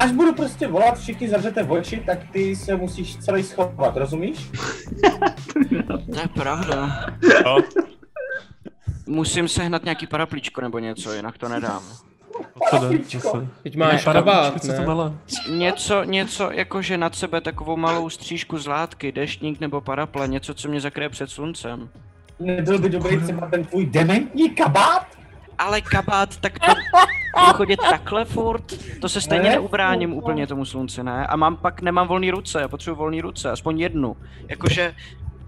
Až 0.01 0.11
budu 0.11 0.33
prostě 0.33 0.67
volat, 0.67 0.99
všichni 0.99 1.29
zavřete 1.29 1.63
oči, 1.63 2.03
tak 2.05 2.19
ty 2.31 2.55
se 2.55 2.75
musíš 2.75 3.17
celý 3.17 3.43
schovat, 3.43 3.97
rozumíš? 3.97 4.49
To 6.13 6.19
je 6.19 6.27
pravda. 6.33 7.05
Jo, 7.45 7.59
Musím 9.07 9.47
sehnat 9.47 9.83
nějaký 9.83 10.07
paraplíčko 10.07 10.61
nebo 10.61 10.79
něco, 10.79 11.13
jinak 11.13 11.37
to 11.37 11.49
nedám. 11.49 11.81
zase. 12.71 13.47
Teď 13.63 13.75
máš 13.75 14.05
Ne, 14.05 14.13
kabát, 14.13 14.61
to 14.61 14.67
ne? 14.67 14.85
mele? 14.85 15.13
Něco, 15.49 16.03
něco 16.03 16.51
jakože 16.51 16.97
nad 16.97 17.15
sebe 17.15 17.41
takovou 17.41 17.77
malou 17.77 18.09
střížku 18.09 18.57
z 18.57 18.67
látky, 18.67 19.11
deštník 19.11 19.59
nebo 19.59 19.81
paraple, 19.81 20.27
něco, 20.27 20.53
co 20.53 20.67
mě 20.69 20.81
zakryje 20.81 21.09
před 21.09 21.29
sluncem. 21.29 21.89
Nebyl 22.39 22.79
by 22.79 22.89
dobrý 22.89 23.17
třeba 23.23 23.47
ten 23.49 23.65
tvůj 23.65 23.85
dementní 23.85 24.49
kabát? 24.49 25.05
Ale 25.61 25.81
kabát, 25.81 26.37
tak 26.37 26.59
to 26.59 26.71
budu 27.39 27.53
chodit 27.53 27.79
takhle 27.89 28.25
furt, 28.25 28.73
to 29.01 29.09
se 29.09 29.21
stejně 29.21 29.43
Ne, 29.49 29.55
neubráním 29.55 30.13
úplně 30.13 30.47
tomu 30.47 30.65
slunci, 30.65 31.03
ne? 31.03 31.27
A 31.27 31.35
mám 31.35 31.57
pak, 31.57 31.81
nemám 31.81 32.07
volný 32.07 32.31
ruce, 32.31 32.61
já 32.61 32.67
potřebuji 32.67 32.95
volný 32.95 33.21
ruce, 33.21 33.51
aspoň 33.51 33.79
jednu. 33.79 34.17
Jakože, 34.47 34.95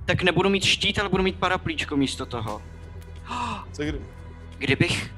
tak 0.05 0.23
nebudu 0.23 0.49
mít 0.49 0.63
štít, 0.63 0.99
ale 0.99 1.09
budu 1.09 1.23
mít 1.23 1.35
paraplíčko 1.39 1.97
místo 1.97 2.25
toho. 2.25 2.61
Co 3.71 3.83
kdy? 3.83 4.01
Kdybych... 4.57 5.11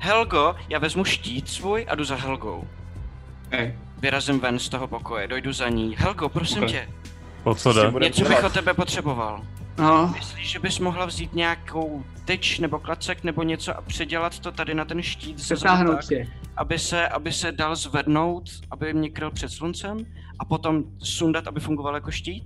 Helgo, 0.00 0.56
já 0.68 0.78
vezmu 0.78 1.04
štít 1.04 1.48
svůj 1.48 1.86
a 1.88 1.94
jdu 1.94 2.04
za 2.04 2.16
Helgou. 2.16 2.64
Okay. 3.46 3.74
Vyrazím 3.98 4.40
ven 4.40 4.58
z 4.58 4.68
toho 4.68 4.86
pokoje, 4.88 5.28
dojdu 5.28 5.52
za 5.52 5.68
ní. 5.68 5.96
Helgo, 5.98 6.28
prosím 6.28 6.62
Ok. 6.62 6.68
tě, 6.70 6.88
O 7.44 7.54
co 7.54 7.72
jde? 7.72 7.92
něco 8.00 8.24
bych 8.24 8.44
od 8.44 8.52
tebe 8.52 8.74
potřeboval. 8.74 9.42
No, 9.78 10.12
Myslíš, 10.14 10.50
že 10.50 10.58
bys 10.58 10.78
mohla 10.78 11.06
vzít 11.06 11.34
nějakou 11.34 12.04
tyč 12.24 12.58
nebo 12.58 12.78
klacek 12.78 13.24
nebo 13.24 13.42
něco 13.42 13.76
a 13.76 13.82
předělat 13.82 14.38
to 14.38 14.52
tady 14.52 14.74
na 14.74 14.84
ten 14.84 15.02
štít 15.02 15.36
přetáhnout 15.36 16.08
tak, 16.08 16.28
aby 16.56 16.78
se, 16.78 17.08
aby 17.08 17.32
se 17.32 17.52
dal 17.52 17.76
zvednout, 17.76 18.50
aby 18.70 18.94
mě 18.94 19.10
kryl 19.10 19.30
před 19.30 19.48
sluncem 19.48 19.98
a 20.38 20.44
potom 20.44 20.84
sundat, 20.98 21.46
aby 21.46 21.60
fungoval 21.60 21.94
jako 21.94 22.10
štít? 22.10 22.44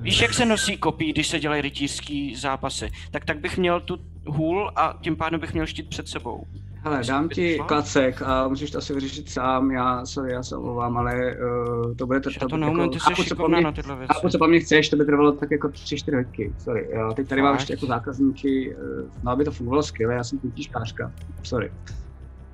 Víš, 0.00 0.20
jak 0.20 0.34
se 0.34 0.44
nosí 0.44 0.76
kopí, 0.76 1.12
když 1.12 1.26
se 1.28 1.40
dělají 1.40 1.62
rytířský 1.62 2.34
zápasy? 2.36 2.90
Tak 3.10 3.24
tak 3.24 3.40
bych 3.40 3.58
měl 3.58 3.80
tu 3.80 3.98
hůl 4.26 4.72
a 4.76 4.98
tím 5.02 5.16
pádem 5.16 5.40
bych 5.40 5.52
měl 5.52 5.66
štít 5.66 5.88
před 5.88 6.08
sebou. 6.08 6.46
Hele, 6.82 7.00
dám 7.08 7.28
ti 7.28 7.58
klacek 7.66 8.22
a 8.22 8.48
můžeš 8.48 8.70
to 8.70 8.78
asi 8.78 8.94
vyřešit 8.94 9.30
sám, 9.30 9.70
já, 9.70 10.06
sorry, 10.06 10.32
já 10.32 10.42
se 10.42 10.56
omlouvám, 10.56 10.96
ale 10.96 11.14
uh, 11.36 11.94
to 11.96 12.06
bude 12.06 12.20
Já 12.40 12.48
to 12.48 12.56
neumím, 12.56 12.90
ty 12.90 13.00
jsi 13.00 13.24
co 13.28 13.36
po 13.36 13.48
mně- 13.48 13.60
na 13.60 13.72
tyhle 13.72 13.96
věci. 13.96 14.12
chápu, 14.14 14.28
co 14.28 14.38
po 14.38 14.46
mně 14.46 14.60
chceš, 14.60 14.88
to 14.88 14.96
by 14.96 15.04
trvalo 15.04 15.32
tak 15.32 15.50
jako 15.50 15.68
3-4 15.68 16.16
hodky, 16.16 16.52
sorry. 16.58 16.88
Já 16.92 17.12
teď 17.12 17.28
tady 17.28 17.42
mám 17.42 17.52
Fakt? 17.52 17.60
ještě 17.60 17.72
jako 17.72 17.86
zákazníky, 17.86 18.76
uh, 18.76 19.08
no 19.22 19.32
aby 19.32 19.44
to 19.44 19.50
fungovalo 19.52 19.82
skvěle, 19.82 20.14
já 20.14 20.24
jsem 20.24 20.38
kultíškářka, 20.38 21.12
sorry. 21.42 21.72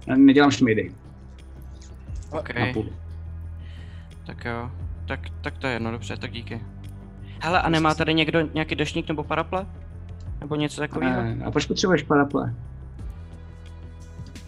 Já 0.07 0.17
nedělám 0.17 0.51
šmejdy, 0.51 0.95
OK, 2.31 2.49
tak 4.27 4.45
jo. 4.45 4.71
Tak, 5.09 5.21
tak 5.41 5.59
to 5.59 5.67
je 5.67 5.73
jedno, 5.73 5.91
dobře, 5.91 6.17
tak 6.17 6.31
díky. 6.33 6.61
Hele, 7.41 7.63
a 7.63 7.69
nemá 7.69 7.95
tady 7.95 8.15
někdo 8.15 8.41
nějaký 8.55 8.75
deštník 8.75 9.09
nebo 9.09 9.25
paraple? 9.25 9.67
Nebo 10.41 10.55
něco 10.57 10.81
takového? 10.81 11.23
Ne, 11.23 11.39
a 11.45 11.51
proč 11.51 11.67
potřebuješ 11.67 12.03
paraple? 12.03 12.55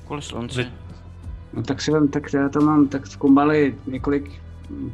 Kvůli 0.06 0.22
slunci. 0.22 0.66
No 1.52 1.62
tak 1.62 1.82
si 1.82 1.90
vem, 1.92 2.08
tak 2.08 2.32
já 2.34 2.48
tam 2.48 2.64
mám 2.64 2.88
tak 2.88 3.04
v 3.04 3.16
kumbali 3.16 3.74
několik 3.86 4.30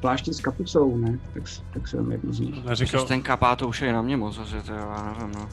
pláští 0.00 0.32
s 0.32 0.40
kapucou, 0.40 0.96
ne? 0.96 1.18
Tak, 1.34 1.42
tak 1.72 1.88
si 1.88 1.96
vem 1.96 2.12
jednu 2.12 2.32
z 2.32 2.40
nich. 2.40 2.64
Neříkal, 2.64 3.04
ten 3.04 3.22
kapát 3.22 3.58
to 3.58 3.68
už 3.68 3.82
je 3.82 3.92
na 3.92 4.02
mě 4.02 4.16
moc, 4.16 4.38
asi 4.38 4.62
to 4.66 4.72
jo, 4.72 4.92
já 4.96 5.14
nevím, 5.18 5.34
no. 5.34 5.48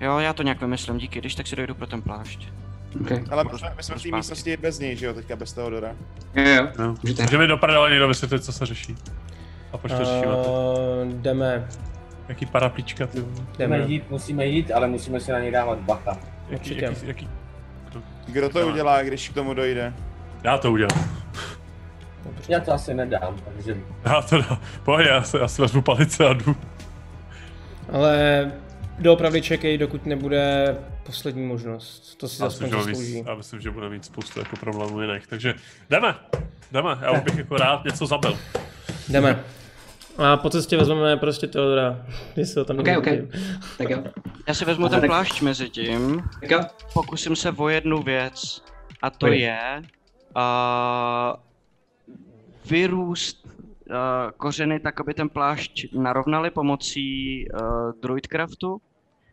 Jo, 0.00 0.18
já 0.18 0.32
to 0.32 0.42
nějak 0.42 0.60
vymyslím, 0.60 0.98
díky, 0.98 1.18
když 1.18 1.34
tak 1.34 1.46
si 1.46 1.56
dojdu 1.56 1.74
pro 1.74 1.86
ten 1.86 2.02
plášť. 2.02 2.48
Okay. 3.00 3.24
Ale 3.30 3.44
my 3.44 3.58
jsme, 3.58 3.72
my 3.76 3.82
jsme 3.82 3.94
v 3.94 4.02
té 4.02 4.16
místnosti 4.16 4.56
bez 4.56 4.78
něj, 4.78 4.96
že 4.96 5.06
jo, 5.06 5.14
teďka 5.14 5.36
bez 5.36 5.52
toho 5.52 5.70
Dora. 5.70 5.94
Jo, 6.34 6.44
jo, 6.44 6.68
no. 6.78 6.94
můžete. 7.02 7.22
Může 7.22 7.38
mi 7.38 7.46
do 7.46 7.56
prdele 7.56 7.90
někdo 7.90 8.08
vysvětlit, 8.08 8.44
co 8.44 8.52
se 8.52 8.66
řeší. 8.66 8.96
A 9.72 9.78
proč 9.78 9.92
to 9.92 9.98
řešíme? 9.98 10.26
Uh, 10.26 11.12
jdeme, 11.12 11.68
Jaký 12.28 12.46
paraplíčka, 12.46 13.06
ty 13.06 13.24
jdeme. 13.58 13.78
jít, 13.78 14.10
musíme 14.10 14.46
jít, 14.46 14.70
ale 14.70 14.88
musíme 14.88 15.20
si 15.20 15.32
na 15.32 15.38
něj 15.38 15.50
dávat 15.50 15.78
bacha. 15.78 16.10
Jaký, 16.48 16.70
Určitě. 16.70 16.84
jaký, 16.84 17.06
jaký, 17.06 17.28
Kdo 18.26 18.48
to 18.48 18.66
udělá, 18.68 19.02
když 19.02 19.28
k 19.28 19.34
tomu 19.34 19.54
dojde? 19.54 19.94
já 20.44 20.58
to 20.58 20.72
udělám. 20.72 21.10
Dobře. 22.24 22.52
Já 22.52 22.60
to 22.60 22.72
asi 22.72 22.94
nedám, 22.94 23.36
takže 23.54 23.76
Já 24.04 24.22
to 24.22 24.38
dám. 24.42 24.60
Pojď, 24.84 25.06
já 25.06 25.22
si, 25.22 25.36
já 25.36 25.48
si 25.48 25.62
vezmu 25.62 25.82
palice 25.82 26.26
a 26.26 26.32
jdu. 26.32 26.56
Ale 27.92 28.52
doopravdy 28.98 29.42
čekej, 29.42 29.78
dokud 29.78 30.06
nebude 30.06 30.76
poslední 31.02 31.46
možnost. 31.46 32.14
To 32.18 32.28
si 32.28 32.42
bude 32.42 32.70
zaslouží. 32.70 33.24
já 33.26 33.34
myslím, 33.34 33.60
že 33.60 33.70
bude 33.70 33.88
mít 33.88 34.04
spoustu 34.04 34.38
jako 34.38 34.56
problémů 34.56 35.00
jiných. 35.00 35.26
Takže 35.26 35.54
jdeme, 35.90 36.14
jdeme. 36.72 36.90
Já 37.02 37.10
už 37.10 37.20
bych 37.20 37.36
jako 37.38 37.56
rád 37.56 37.84
něco 37.84 38.06
zabil. 38.06 38.38
Jdeme. 39.08 39.40
A 40.24 40.36
po 40.36 40.50
cestě 40.50 40.76
vezmeme 40.76 41.16
prostě 41.16 41.46
Teodora, 41.46 42.06
jestli 42.36 42.58
ho 42.60 42.64
tam 42.64 42.78
Ok, 42.78 42.86
ok. 42.98 43.06
nevidím. 43.06 43.30
Tak 43.78 43.90
jo, 43.90 44.04
Já 44.48 44.54
si 44.54 44.64
vezmu 44.64 44.88
ten 44.88 45.00
plášť 45.00 45.42
mezi 45.42 45.70
tím, 45.70 46.22
tak 46.40 46.50
jo. 46.50 46.60
pokusím 46.94 47.36
se 47.36 47.52
o 47.52 47.68
jednu 47.68 48.02
věc, 48.02 48.62
a 49.02 49.10
to 49.10 49.26
Pojď. 49.26 49.40
je 49.40 49.82
uh, 50.36 51.40
vyrůst 52.70 53.44
uh, 53.46 53.50
kořeny 54.36 54.80
tak, 54.80 55.00
aby 55.00 55.14
ten 55.14 55.28
plášť 55.28 55.86
narovnali 55.92 56.50
pomocí 56.50 57.44
uh, 57.50 57.60
druidcraftu. 58.02 58.80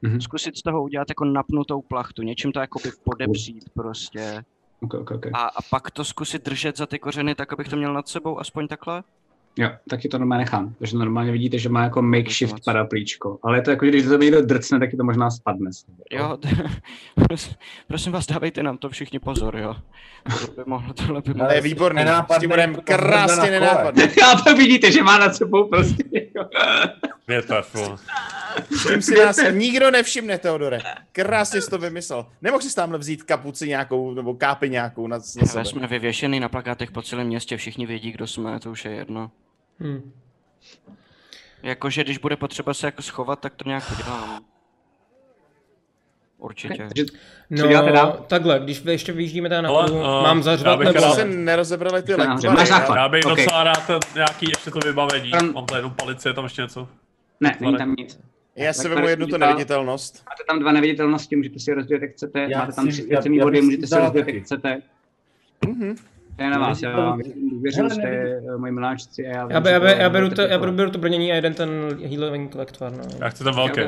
Mhm. 0.01 0.21
Zkusit 0.21 0.57
z 0.57 0.61
toho 0.61 0.83
udělat 0.83 1.09
jako 1.09 1.25
napnutou 1.25 1.81
plachtu, 1.81 2.21
něčím 2.21 2.51
to 2.51 2.59
jakoby 2.59 2.91
podepřít 3.03 3.69
prostě. 3.73 4.43
Ok, 4.81 4.93
ok, 4.93 5.11
ok. 5.11 5.25
A, 5.33 5.39
a 5.47 5.61
pak 5.69 5.91
to 5.91 6.03
zkusit 6.05 6.45
držet 6.45 6.77
za 6.77 6.85
ty 6.85 6.99
kořeny 6.99 7.35
tak, 7.35 7.53
abych 7.53 7.67
to 7.69 7.75
měl 7.75 7.93
nad 7.93 8.07
sebou, 8.07 8.39
aspoň 8.39 8.67
takhle. 8.67 9.03
Jo, 9.57 9.69
tak 9.89 9.99
ti 9.99 10.07
to 10.09 10.17
normálně 10.17 10.45
nechám. 10.45 10.75
Takže 10.79 10.97
normálně 10.97 11.31
vidíte, 11.31 11.59
že 11.59 11.69
má 11.69 11.83
jako 11.83 12.01
makeshift 12.01 12.55
paraplíčko. 12.65 13.39
Ale 13.43 13.57
je 13.57 13.61
to 13.61 13.71
jako, 13.71 13.85
že 13.85 13.91
když 13.91 14.05
to 14.05 14.17
někdo 14.17 14.41
drcne, 14.41 14.79
tak 14.79 14.91
ti 14.91 14.97
to 14.97 15.03
možná 15.03 15.29
spadne. 15.29 15.69
Jo, 16.11 16.37
prosím, 17.87 18.13
vás, 18.13 18.25
dávejte 18.25 18.63
nám 18.63 18.77
to 18.77 18.89
všichni 18.89 19.19
pozor, 19.19 19.57
jo. 19.57 19.75
Tohle 20.29 20.47
by 20.55 20.69
mohlo, 20.69 20.93
tohle 20.93 21.21
by 21.21 21.31
To 21.33 21.37
mohlo. 21.37 21.53
je 21.53 21.61
výborný, 21.61 22.01
s 22.01 22.05
Nenápadný, 22.05 22.39
tím 22.41 22.49
budeme 22.49 22.73
jako 22.73 22.81
krásně 22.85 23.51
nenápadný. 23.51 24.03
Já 24.21 24.35
to 24.35 24.55
vidíte, 24.55 24.91
že 24.91 25.03
má 25.03 25.17
nad 25.17 25.35
sebou 25.35 25.67
prostě. 25.67 26.03
Větev, 27.27 27.73
vole. 27.73 27.97
S 28.77 28.87
tím 28.87 29.01
si 29.01 29.15
nás 29.25 29.37
nikdo 29.51 29.91
nevšimne, 29.91 30.37
Teodore. 30.37 30.79
Krásně 31.11 31.61
jsi 31.61 31.69
to 31.69 31.77
vymyslel. 31.77 32.25
Nemohl 32.41 32.61
jsi 32.63 32.75
tamhle 32.75 32.97
vzít 32.99 33.23
kapuci 33.23 33.67
nějakou, 33.67 34.13
nebo 34.13 34.33
kápi 34.33 34.69
nějakou 34.69 35.07
na, 35.07 35.17
na 35.17 35.23
sebe. 35.23 35.65
jsme 35.65 35.87
vyvěšený 35.87 36.39
na 36.39 36.49
plakátech 36.49 36.91
po 36.91 37.01
celém 37.01 37.27
městě, 37.27 37.57
všichni 37.57 37.85
vědí, 37.85 38.11
kdo 38.11 38.27
jsme, 38.27 38.59
to 38.59 38.71
už 38.71 38.85
je 38.85 38.91
jedno. 38.91 39.31
Hm. 39.79 40.11
Jakože 41.63 42.03
když 42.03 42.17
bude 42.17 42.35
potřeba 42.35 42.73
se 42.73 42.87
jako 42.87 43.01
schovat, 43.01 43.39
tak 43.39 43.55
to 43.55 43.63
nějak 43.69 43.83
udělám. 43.91 44.43
Určitě. 46.37 46.77
Takže 46.87 47.05
No, 47.49 47.67
děláte 47.67 47.91
dál? 47.91 48.25
takhle, 48.27 48.59
když 48.59 48.81
vy 48.83 48.91
ještě 48.91 49.11
vyjíždíme 49.13 49.49
teda 49.49 49.69
Ale, 49.69 49.87
nahoru, 49.89 49.95
uh, 49.95 50.23
mám 50.23 50.37
já 50.37 50.43
zařvat 50.43 50.79
bych 50.79 50.87
nebo 50.87 50.99
rád- 51.01 51.13
se 51.15 51.25
ne? 51.25 51.35
nerozebrali 51.35 52.03
ty 52.03 52.15
Máš 52.17 52.27
lektvary. 52.69 52.99
já- 52.99 53.09
bych 53.09 53.25
Ok. 53.25 53.37
docela 53.37 53.63
rád 53.63 53.89
nějaký 54.15 54.45
ještě 54.49 54.71
to 54.71 54.79
vybavení. 54.85 55.31
Tam- 55.31 55.53
Mám 55.53 55.65
tady 55.65 55.79
jenom 55.79 55.91
palici, 55.93 56.27
je 56.27 56.33
tam 56.33 56.43
ještě 56.43 56.61
něco. 56.61 56.87
ne, 57.39 57.57
není 57.61 57.77
tam 57.77 57.95
nic. 57.97 58.19
Já 58.55 58.73
si 58.73 58.83
Tak 58.83 58.91
vemu 58.91 59.07
jednu 59.07 59.27
tu 59.27 59.37
neviditelnost. 59.37 60.23
Máte 60.29 60.43
tam 60.47 60.59
dva 60.59 60.71
neviditelnosti, 60.71 61.35
můžete 61.35 61.59
si 61.59 61.71
je 61.71 61.75
rozdělit, 61.75 62.01
jak 62.01 62.11
chcete. 62.11 62.47
Já 62.49 62.59
Máte 62.59 62.71
tam 62.73 62.87
tři 62.87 63.05
já 63.09 63.21
body, 63.43 63.61
můžete 63.61 63.87
si 63.87 63.95
rozdělit, 63.99 64.27
jak 64.35 64.43
chcete. 64.43 64.81
Mhm. 65.67 65.95
To 66.37 66.43
je 66.43 66.49
na 66.49 66.59
vás, 66.59 66.81
já 66.81 67.17
Hele, 67.75 67.89
jste 67.89 68.01
eh, 68.03 68.57
moji 68.57 68.71
miláčci 68.71 69.27
a 69.27 69.29
já... 69.29 69.47
Já, 69.51 69.61
be, 69.61 69.71
já, 69.71 69.79
be, 69.79 69.95
já, 69.99 70.09
beru 70.09 70.29
to, 70.29 70.41
já 70.41 70.59
beru, 70.59 70.71
beru 70.71 70.91
to 70.91 70.97
brnění 70.97 71.31
a 71.31 71.35
jeden 71.35 71.53
ten 71.53 71.69
healing 72.03 72.55
lektvar, 72.55 72.91
no. 72.91 73.03
Já 73.19 73.29
chci 73.29 73.43
ten 73.43 73.55
velký. 73.55 73.81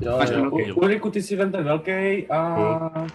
Jo, 0.00 0.20
jo. 0.32 0.74
Ulriku, 0.74 1.10
ty 1.10 1.22
si 1.22 1.36
vem 1.36 1.52
ten 1.52 1.64
velký 1.64 2.26
a 2.30 3.08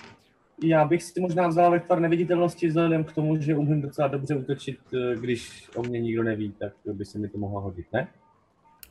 já 0.64 0.85
bych 0.85 1.03
si 1.03 1.22
možná 1.22 1.47
vzal 1.47 1.72
vektvar 1.72 1.99
neviditelnosti 1.99 2.68
vzhledem 2.68 3.03
k 3.03 3.14
tomu, 3.14 3.41
že 3.41 3.56
umím 3.56 3.81
docela 3.81 4.07
dobře 4.07 4.35
útočit, 4.35 4.80
eh, 4.93 5.15
když 5.15 5.69
o 5.76 5.84
mě 5.84 5.99
nikdo 5.99 6.23
neví, 6.23 6.52
tak 6.60 6.73
by 6.93 7.06
se 7.06 7.19
mi 7.19 7.30
to 7.30 7.38
mohlo 7.38 7.61
hodit, 7.61 7.85
ne? 7.93 8.07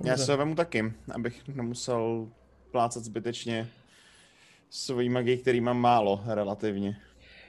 Já 0.04 0.16
se 0.16 0.32
ho 0.32 0.38
vemu 0.38 0.54
taky, 0.54 0.92
abych 1.14 1.48
nemusel 1.48 2.28
plácat 2.70 3.02
zbytečně 3.02 3.66
svojí 4.70 5.08
magii, 5.08 5.36
který 5.36 5.60
mám 5.60 5.78
málo 5.78 6.20
relativně. 6.26 6.96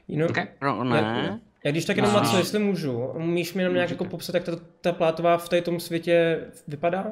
Jenom, 0.07 0.29
Okay. 0.29 0.47
No, 0.61 0.83
ne. 0.83 1.39
Já 1.65 1.71
když 1.71 1.85
tak 1.85 1.95
jenom 1.97 2.13
No. 2.13 2.19
na 2.19 2.25
co, 2.29 2.37
jestli 2.37 2.59
můžu, 2.59 2.91
umíš 2.97 3.53
mi 3.53 3.61
jenom 3.61 3.73
nějak 3.75 3.89
jako 3.89 4.05
popsat, 4.05 4.35
jak 4.35 4.43
ta, 4.43 4.51
ta 4.81 4.91
plátová 4.91 5.37
v 5.37 5.49
tady 5.49 5.61
tom 5.61 5.79
světě 5.79 6.39
vypadá? 6.67 7.05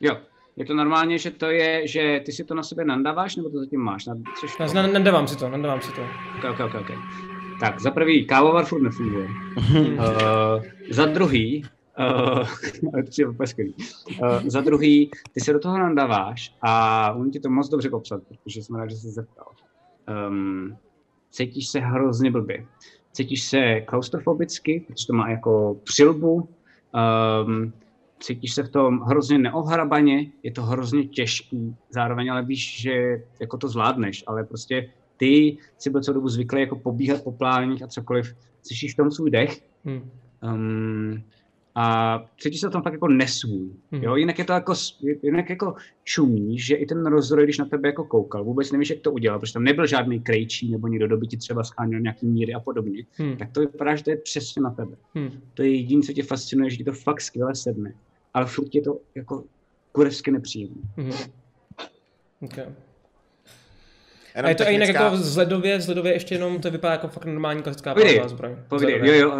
Jo, 0.00 0.16
je 0.56 0.64
to 0.64 0.74
normálně, 0.74 1.18
že 1.18 1.30
to 1.30 1.46
je, 1.46 1.88
že 1.88 2.20
ty 2.26 2.32
si 2.32 2.44
to 2.44 2.54
na 2.54 2.62
sebe 2.62 2.84
nandáváš, 2.84 3.36
nebo 3.36 3.50
to 3.50 3.58
zatím 3.58 3.80
máš? 3.80 4.06
Na, 4.06 4.14
což, 4.40 4.56
Já 4.60 4.68
zna- 4.68 4.86
nadávám 4.86 5.28
si 5.28 5.36
to, 5.38 5.48
nadávám 5.48 5.80
si 5.80 5.92
to. 5.92 6.00
Ok, 6.38 6.44
ok, 6.50 6.60
ok, 6.74 6.80
ok. 6.80 6.90
Tak, 7.60 7.80
za 7.80 7.90
prvý, 7.90 8.26
kávovar 8.26 8.64
furt 8.64 8.82
nefunguje. 8.82 9.28
uh, 9.28 10.62
za 10.90 11.06
druhý, 11.06 11.64
uh. 12.38 12.46
Uh, 14.22 14.40
za 14.46 14.60
druhý, 14.60 15.10
ty 15.32 15.40
se 15.40 15.52
do 15.52 15.58
toho 15.58 15.78
nandáváš 15.78 16.54
a 16.62 17.12
on 17.12 17.30
ti 17.30 17.40
to 17.40 17.50
moc 17.50 17.68
dobře 17.68 17.90
popsat, 17.90 18.22
protože 18.28 18.62
jsem 18.62 18.76
rád, 18.76 18.90
že 18.90 18.96
jsi 18.96 19.02
se 19.02 19.08
zeptal. 19.10 19.46
Um, 20.28 20.76
cítíš 21.30 21.68
se 21.68 21.80
hrozně 21.80 22.30
blbě. 22.30 22.66
Cítíš 23.14 23.42
se 23.42 23.80
klaustrofobicky, 23.80 24.84
protože 24.86 25.06
to 25.06 25.12
má 25.12 25.30
jako 25.30 25.80
přilbu. 25.84 26.48
Um, 27.44 27.72
cítíš 28.20 28.54
se 28.54 28.62
v 28.62 28.68
tom 28.68 29.00
hrozně 29.00 29.38
neohrabaně, 29.38 30.26
je 30.42 30.52
to 30.52 30.62
hrozně 30.62 31.04
těžký, 31.04 31.76
zároveň 31.90 32.32
ale 32.32 32.44
víš, 32.44 32.80
že 32.80 33.22
jako 33.40 33.56
to 33.56 33.68
zvládneš, 33.68 34.24
ale 34.26 34.44
prostě 34.44 34.90
ty 35.16 35.56
si 35.78 35.90
byl 35.90 36.02
celou 36.02 36.14
dobu 36.14 36.28
zvyklý 36.28 36.60
jako 36.60 36.76
pobíhat 36.76 37.22
po 37.22 37.32
pláních 37.32 37.82
a 37.82 37.86
cokoliv, 37.86 38.34
slyšíš 38.62 38.94
v 38.94 38.96
tom 38.96 39.10
svůj 39.10 39.30
dech 39.30 39.62
Hm. 39.84 40.10
um, 40.42 41.22
a 41.74 42.24
cítíš 42.40 42.60
se 42.60 42.68
v 42.68 42.72
tom 42.72 42.82
fakt 42.82 42.92
jako 42.92 43.08
nesvůj. 43.08 43.70
Mhm. 43.90 44.02
Jo? 44.02 44.16
Jinak 44.16 44.38
je 44.38 44.44
to 44.44 44.52
jako, 44.52 44.74
jinak 45.22 45.50
jako 45.50 45.74
čumí, 46.04 46.58
že 46.58 46.74
i 46.74 46.86
ten 46.86 47.06
rozroj, 47.06 47.44
když 47.44 47.58
na 47.58 47.64
tebe 47.64 47.88
jako 47.88 48.04
koukal, 48.04 48.44
vůbec 48.44 48.72
nevíš, 48.72 48.90
jak 48.90 49.00
to 49.00 49.12
udělal, 49.12 49.38
protože 49.38 49.52
tam 49.52 49.64
nebyl 49.64 49.86
žádný 49.86 50.20
krejčí 50.20 50.70
nebo 50.70 50.88
někdo, 50.88 51.06
kdo 51.06 51.16
by 51.16 51.26
ti 51.26 51.36
třeba 51.36 51.64
scháněl 51.64 52.00
nějaký 52.00 52.26
míry 52.26 52.54
a 52.54 52.60
podobně. 52.60 53.04
Hm. 53.18 53.36
Tak 53.36 53.52
to 53.52 53.60
vypadá, 53.60 53.96
že 53.96 54.04
to 54.04 54.10
je 54.10 54.16
přesně 54.16 54.62
na 54.62 54.70
tebe. 54.70 54.96
Hm. 55.14 55.40
To 55.54 55.62
je 55.62 55.74
jediné, 55.76 56.02
co 56.02 56.12
tě 56.12 56.22
fascinuje, 56.22 56.70
že 56.70 56.76
ti 56.76 56.84
to 56.84 56.92
fakt 56.92 57.20
skvěle 57.20 57.54
sedne. 57.54 57.94
Ale 58.34 58.46
furt 58.46 58.74
je 58.74 58.82
to 58.82 59.00
jako 59.14 59.44
kurevsky 59.92 60.30
nepříjemné. 60.30 60.82
Hm. 60.96 61.12
Okay. 62.40 62.66
Jenom 64.36 64.46
A 64.46 64.48
je 64.48 64.54
to 64.54 64.62
i 64.68 64.72
jinak 64.72 64.86
technická- 64.88 65.04
jako 65.04 65.16
vzhledově, 65.16 65.78
vzhledově 65.78 66.12
ještě 66.12 66.34
jenom 66.34 66.60
to 66.60 66.70
vypadá 66.70 66.92
jako 66.92 67.08
fakt 67.08 67.24
normální 67.24 67.62
klasická 67.62 67.94
plátová 67.94 68.28
zbroj. 68.28 68.56
Povídej, 68.68 69.00
jo, 69.04 69.12
jo, 69.14 69.32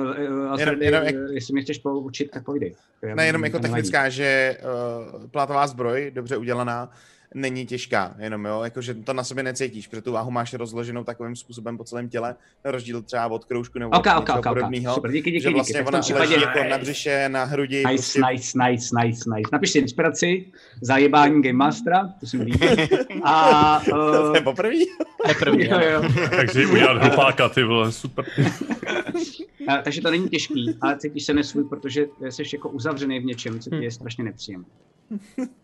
Alfred, 0.50 0.68
Jenom- 0.68 0.82
jenom 0.82 1.02
jak- 1.04 1.30
jestli 1.34 1.52
mě 1.52 1.62
chceš 1.62 1.78
poučit, 1.78 2.30
tak 2.30 2.44
povídej. 2.44 2.74
Ne, 3.14 3.26
jenom 3.26 3.44
jako 3.44 3.58
technická, 3.58 4.08
že 4.08 4.56
uh, 5.14 5.26
plátová 5.30 5.66
zbroj, 5.66 6.10
dobře 6.14 6.36
udělaná, 6.36 6.90
není 7.34 7.66
těžká, 7.66 8.14
jenom 8.18 8.44
jo, 8.44 8.60
jakože 8.64 8.94
to 8.94 9.12
na 9.12 9.24
sobě 9.24 9.42
necítíš, 9.42 9.86
protože 9.86 10.02
tu 10.02 10.12
váhu 10.12 10.30
máš 10.30 10.54
rozloženou 10.54 11.04
takovým 11.04 11.36
způsobem 11.36 11.76
po 11.76 11.84
celém 11.84 12.08
těle, 12.08 12.36
rozdíl 12.64 13.02
třeba 13.02 13.26
od 13.26 13.44
kroužku 13.44 13.78
nebo 13.78 13.90
Ok, 13.90 14.06
od 14.06 14.18
ok, 14.18 14.20
něčeho 14.20 14.38
ok, 14.38 14.46
ok. 14.46 14.54
podobného, 14.54 14.94
Super, 14.94 15.12
díky, 15.12 15.30
díky, 15.30 15.42
že 15.42 15.48
díky. 15.48 15.54
vlastně 15.54 15.82
v 15.82 15.86
ona 15.86 16.00
případě... 16.00 16.30
leží 16.30 16.40
jako 16.40 16.64
na 16.70 16.78
břiše, 16.78 17.28
na 17.28 17.44
hrudi, 17.44 17.76
Nice, 17.76 17.94
prostě 17.94 18.20
nice, 18.30 18.58
nice, 18.58 18.96
nice, 19.02 19.30
nice. 19.36 19.48
Napiš 19.52 19.70
si 19.70 19.78
inspiraci, 19.78 20.46
zajebání 20.80 21.42
Game 21.42 21.58
Mastera, 21.58 22.08
to 22.20 22.26
si 22.26 22.38
mi 22.38 22.44
líbí. 22.44 22.58
A, 23.24 23.80
to 23.90 24.28
uh, 24.28 24.34
je 24.34 24.40
poprvé. 24.40 24.74
Neprvní, 25.28 25.64
jo, 25.68 25.80
jo. 25.80 26.02
Takže 26.36 26.66
udělat 26.66 27.02
hlupáka, 27.02 27.48
ty 27.48 27.62
vole, 27.62 27.92
super. 27.92 28.24
A, 29.68 29.76
takže 29.84 30.00
to 30.00 30.10
není 30.10 30.28
těžký, 30.28 30.76
ale 30.80 30.98
cítíš 30.98 31.24
se 31.24 31.34
nesvůj, 31.34 31.64
protože 31.64 32.06
jsi 32.30 32.42
jako 32.52 32.68
uzavřený 32.68 33.20
v 33.20 33.24
něčem, 33.24 33.60
co 33.60 33.70
ti 33.70 33.84
je 33.84 33.90
strašně 33.90 34.24
nepříjemné. 34.24 34.66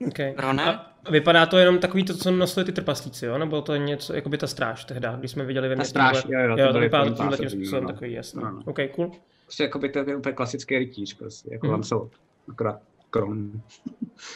Okay. 0.08 0.34
Rone? 0.38 0.64
A 0.64 1.10
vypadá 1.10 1.46
to 1.46 1.58
jenom 1.58 1.78
takový 1.78 2.04
to, 2.04 2.14
co 2.16 2.30
nosili 2.30 2.66
ty 2.66 2.72
trpaslíci, 2.72 3.26
jo? 3.26 3.38
Nebo 3.38 3.62
to 3.62 3.72
je 3.72 3.78
něco, 3.78 4.14
jako 4.14 4.28
by 4.28 4.38
ta 4.38 4.46
stráž 4.46 4.84
tehda, 4.84 5.16
když 5.16 5.30
jsme 5.30 5.44
viděli 5.44 5.68
ve 5.68 5.74
Ta 5.74 5.78
městě. 5.78 5.90
stráž, 5.90 6.22
tohle- 6.22 6.42
jo, 6.42 6.48
jo, 6.48 6.56
to 6.56 6.62
jo, 6.62 6.72
to 6.72 6.78
vypadá 6.80 7.02
plný 7.04 7.16
tímhle 7.16 7.36
tím 7.38 7.50
způsobem 7.50 7.84
no. 7.84 7.92
takový, 7.92 8.12
jasný. 8.12 8.42
No, 8.42 8.50
no. 8.50 8.62
OK, 8.64 8.78
cool. 8.94 9.12
Prostě 9.44 9.62
jako 9.62 9.78
by 9.78 9.88
to 9.88 9.98
je 9.98 10.16
úplně 10.16 10.34
klasický 10.34 10.78
rytíř, 10.78 11.14
prostě, 11.14 11.48
jako 11.52 11.66
Hm. 11.66 11.70
Lancelot. 11.70 12.12
Akorát 12.48 12.80
kron. 13.10 13.50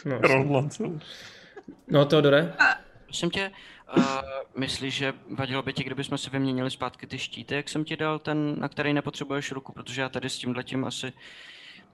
No, 0.05 0.17
Ronlancel. 0.21 0.99
no 1.87 2.05
Teodore? 2.05 2.53
Prosím 3.05 3.29
tě, 3.29 3.51
uh, 3.97 4.03
myslíš, 4.55 4.93
že 4.95 5.13
vadilo 5.29 5.63
by 5.63 5.73
ti, 5.73 5.83
kdybychom 5.83 6.17
si 6.17 6.29
vyměnili 6.29 6.71
zpátky 6.71 7.07
ty 7.07 7.17
štíty, 7.19 7.55
jak 7.55 7.69
jsem 7.69 7.85
ti 7.85 7.97
dal 7.97 8.19
ten, 8.19 8.55
na 8.59 8.69
který 8.69 8.93
nepotřebuješ 8.93 9.51
ruku, 9.51 9.73
protože 9.73 10.01
já 10.01 10.09
tady 10.09 10.29
s 10.29 10.37
tímhletím 10.37 10.85
asi 10.85 11.13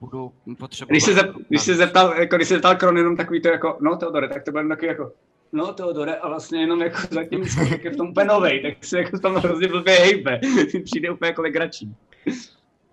budu 0.02 0.32
potřebovat. 0.58 0.92
Když 0.92 1.04
se, 1.04 1.14
zep, 1.14 1.30
když 1.48 1.62
se 1.62 1.74
zeptal, 1.74 2.14
jako 2.20 2.36
když 2.36 2.48
se 2.48 2.54
zeptal 2.54 2.76
Kron 2.76 2.96
jenom 2.96 3.16
takový 3.16 3.42
to 3.42 3.48
jako, 3.48 3.76
no 3.80 3.96
Teodore, 3.96 4.28
tak 4.28 4.44
to 4.44 4.52
byl 4.52 4.68
takový 4.68 4.86
jako, 4.86 5.12
no 5.52 5.72
Teodore, 5.72 6.14
a 6.14 6.28
vlastně 6.28 6.60
jenom 6.60 6.82
jako 6.82 6.98
zatím 7.10 7.44
je 7.82 7.90
v 7.90 7.96
tom 7.96 8.08
úplně 8.08 8.26
novej, 8.26 8.62
tak 8.62 8.84
se 8.84 8.98
jako 8.98 9.16
v 9.16 9.20
tom 9.20 9.34
hrozně 9.34 9.68
blbě 9.68 9.94
hejbe. 9.94 10.40
Přijde 10.84 11.10
úplně 11.10 11.28
jako 11.28 11.42
legrační. 11.42 11.94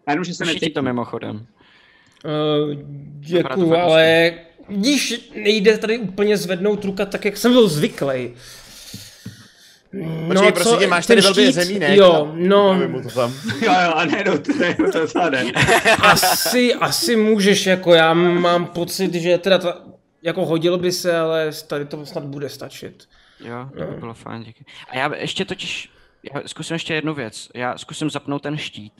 A 0.07 0.11
jenom, 0.11 0.23
že 0.23 0.33
se 0.33 0.45
necítí. 0.45 0.69
to 0.69 0.81
mimochodem. 0.81 1.35
Uh, 1.35 2.73
děkuju, 3.19 3.75
ale 3.75 4.33
když 4.67 5.31
nejde 5.35 5.77
tady 5.77 5.99
úplně 5.99 6.37
zvednout 6.37 6.85
ruka 6.85 7.05
tak, 7.05 7.25
jak 7.25 7.37
jsem 7.37 7.51
byl 7.51 7.67
zvyklý. 7.67 8.33
Počkej, 10.27 10.51
prosím 10.51 10.77
tě, 10.79 10.87
máš 10.87 11.05
tady 11.05 11.21
velbě 11.21 11.51
zemínek. 11.51 11.97
Jo, 11.97 12.31
no, 12.33 12.87
mu 12.87 13.01
to 13.01 13.09
tam. 13.09 13.33
Jo, 13.61 13.73
jo, 13.85 13.91
a 13.95 14.05
ne, 14.05 14.23
no, 14.27 14.37
to 14.39 14.63
je 14.63 14.75
to 14.91 15.07
záde. 15.07 15.43
asi, 16.01 16.73
asi 16.73 17.15
můžeš, 17.15 17.65
jako 17.65 17.93
já 17.93 18.13
mám 18.13 18.65
pocit, 18.65 19.13
že 19.13 19.37
teda 19.37 19.57
ta, 19.57 19.81
jako 20.21 20.45
hodil 20.45 20.77
by 20.77 20.91
se, 20.91 21.17
ale 21.17 21.51
tady 21.67 21.85
to 21.85 22.05
snad 22.05 22.23
bude 22.23 22.49
stačit. 22.49 23.09
Jo, 23.39 23.69
to 23.77 23.85
by 23.85 23.99
bylo 23.99 24.13
fajn, 24.13 24.43
díky. 24.43 24.65
A 24.89 24.97
já 24.97 25.15
ještě 25.15 25.45
totiž, 25.45 25.89
já 26.33 26.41
zkusím 26.45 26.73
ještě 26.75 26.93
jednu 26.93 27.13
věc. 27.13 27.49
Já 27.55 27.77
zkusím 27.77 28.09
zapnout 28.09 28.41
ten 28.41 28.57
štít 28.57 28.93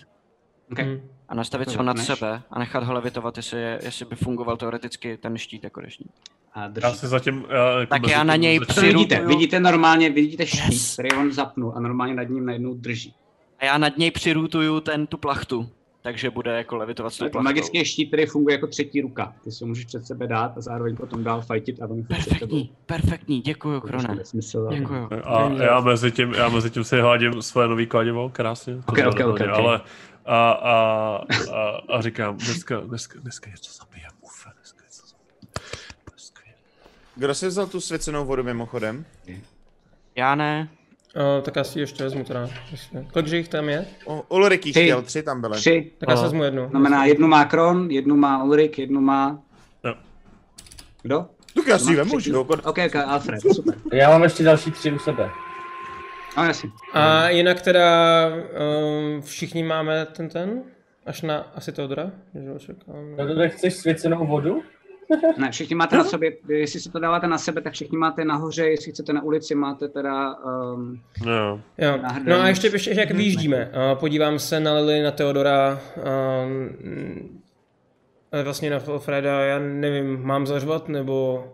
Okay. 0.71 0.85
Hm. 0.85 1.09
A 1.29 1.35
nastavit 1.35 1.75
ho 1.75 1.83
nad 1.83 1.97
sebe 1.99 2.41
a 2.51 2.59
nechat 2.59 2.83
ho 2.83 2.93
levitovat, 2.93 3.37
jestli, 3.37 3.61
je, 3.61 3.79
jestli 3.83 4.05
by 4.05 4.15
fungoval 4.15 4.57
teoreticky 4.57 5.17
ten 5.17 5.37
štít 5.37 5.63
jako 5.63 5.81
deštník. 5.81 6.11
A 6.53 6.61
Já 6.61 6.67
drží. 6.67 6.95
si 6.95 7.07
zatím... 7.07 7.45
Já, 7.49 7.79
jako 7.79 7.89
Tak 7.89 8.07
já 8.07 8.23
na 8.23 8.35
něj 8.35 8.59
To 8.59 8.81
vidíte, 8.81 9.25
vidíte 9.25 9.59
normálně, 9.59 10.09
vidíte 10.09 10.45
štít, 10.47 10.63
Yes. 10.71 10.93
který 10.93 11.11
on 11.11 11.31
zapnul 11.31 11.73
a 11.75 11.79
normálně 11.79 12.13
nad 12.13 12.23
ním 12.29 12.45
najednou 12.45 12.73
drží. 12.73 13.13
A 13.59 13.65
já 13.65 13.77
nad 13.77 13.97
něj 13.97 14.11
přirutuju 14.11 14.79
ten, 14.79 15.07
tu 15.07 15.17
plachtu, 15.17 15.69
takže 16.01 16.29
bude 16.29 16.57
jako 16.57 16.75
levitovat 16.77 17.13
s 17.13 17.17
tou 17.17 17.29
plachtou. 17.29 17.43
magický 17.43 17.85
štít, 17.85 18.07
který 18.07 18.25
funguje 18.25 18.53
jako 18.55 18.67
třetí 18.67 19.01
ruka. 19.01 19.33
Ty 19.43 19.51
si 19.51 19.63
ho 19.63 19.67
můžeš 19.67 19.85
před 19.85 20.05
sebe 20.07 20.27
dát 20.27 20.57
a 20.57 20.61
zároveň 20.61 20.95
potom 20.95 21.23
dál 21.23 21.41
fightit 21.41 21.81
a 21.81 21.85
on. 21.85 22.03
Perfektní, 22.03 22.71
perfektní, 22.85 23.41
děkuju, 23.41 23.79
To 23.79 23.87
Krone. 23.87 24.17
Děkuju. 24.69 25.09
A 25.23 25.49
já 25.63 25.79
mezi 25.79 26.11
tím, 26.11 26.33
já 26.33 26.49
mezi 26.49 26.69
tím 26.69 26.83
si 26.83 27.01
hladím 27.01 27.41
svoje 27.41 27.67
nový 27.67 27.87
kladivo, 27.87 28.29
krásně. 28.29 28.75
to 28.75 28.81
Ok, 28.87 28.95
bylo 28.99 29.09
ok, 29.11 29.17
dobrý, 29.19 29.43
ok, 29.43 29.49
ok. 29.51 29.59
Ale 29.59 29.81
a, 30.29 30.51
a, 30.51 30.73
a, 31.53 31.81
a, 31.97 32.01
říkám, 32.01 32.37
dneska, 32.37 32.79
dneska, 32.79 33.19
dneska 33.19 33.49
něco 33.49 33.73
zabijem, 33.73 34.11
ufe, 34.21 34.49
dneska 34.55 34.83
něco 34.83 35.01
zabijem. 35.07 36.57
Kdo 37.15 37.35
si 37.35 37.47
vzal 37.47 37.67
tu 37.67 37.81
svěcenou 37.81 38.25
vodu 38.25 38.43
mimochodem? 38.43 39.05
Já 40.15 40.35
ne. 40.35 40.69
Uh, 41.15 41.43
tak 41.43 41.57
asi 41.57 41.79
ještě 41.79 42.03
vezmu 42.03 42.23
teda. 42.23 42.49
Kolik 43.13 43.27
jich 43.27 43.47
tam 43.47 43.69
je? 43.69 43.85
O, 44.05 44.21
Ulriký 44.29 44.71
Tři. 44.71 44.83
chtěl, 44.83 45.01
tři 45.01 45.23
tam 45.23 45.41
byly. 45.41 45.57
Tři. 45.57 45.91
Tak 45.97 46.09
já 46.09 46.15
si 46.15 46.19
Aha. 46.19 46.23
vezmu 46.27 46.43
jednu. 46.43 46.69
Znamená, 46.69 47.05
jednu 47.05 47.27
má 47.27 47.45
Kron, 47.45 47.91
jednu 47.91 48.15
má 48.15 48.43
Ulrik, 48.43 48.79
jednu 48.79 49.01
má... 49.01 49.39
Jo. 49.83 49.95
Kdo? 51.01 51.25
Tak 51.55 51.67
já 51.67 51.79
si 51.79 51.91
ji 51.91 51.95
vemu, 51.95 52.19
že 52.19 52.31
jo? 52.31 52.41
Ok, 52.41 52.77
ok, 52.87 52.95
Alfred, 52.95 53.41
super. 53.41 53.75
Já 53.93 54.09
mám 54.09 54.23
ještě 54.23 54.43
další 54.43 54.71
tři 54.71 54.91
u 54.91 54.99
sebe. 54.99 55.29
No 56.37 56.45
jasně. 56.45 56.69
A 56.93 57.29
jinak 57.29 57.61
teda 57.61 58.27
um, 58.27 59.21
všichni 59.21 59.63
máme 59.63 60.05
ten 60.05 60.29
ten? 60.29 60.63
Až 61.05 61.21
na 61.21 61.37
asi 61.55 61.71
Teodora? 61.71 62.11
No 63.17 63.27
to 63.27 63.35
tak 63.35 63.51
chceš 63.51 63.73
svěcenou 63.73 64.27
vodu? 64.27 64.63
Ne, 65.37 65.51
všichni 65.51 65.75
máte 65.75 65.97
na 65.97 66.03
sobě, 66.03 66.31
jestli 66.47 66.79
si 66.79 66.91
to 66.91 66.99
dáváte 66.99 67.27
na 67.27 67.37
sebe, 67.37 67.61
tak 67.61 67.73
všichni 67.73 67.97
máte 67.97 68.25
nahoře, 68.25 68.65
jestli 68.69 68.91
chcete 68.91 69.13
na 69.13 69.21
ulici, 69.23 69.55
máte 69.55 69.87
teda... 69.87 70.35
Um, 70.35 71.01
No, 71.25 71.61
Jo. 71.77 71.97
Na. 72.01 72.19
No 72.23 72.41
a 72.41 72.47
ještě, 72.47 72.67
ještě 72.67 72.93
jak 72.97 73.11
vyjíždíme. 73.11 73.71
A 73.71 73.95
podívám 73.95 74.39
se 74.39 74.59
na 74.59 74.73
Lily, 74.73 75.01
na 75.01 75.11
Teodora, 75.11 75.79
um, 76.45 77.41
ale 78.31 78.43
vlastně 78.43 78.69
na 78.69 78.79
Freda, 78.79 79.41
já 79.41 79.59
nevím, 79.59 80.23
mám 80.23 80.47
zařvat 80.47 80.89
nebo... 80.89 81.47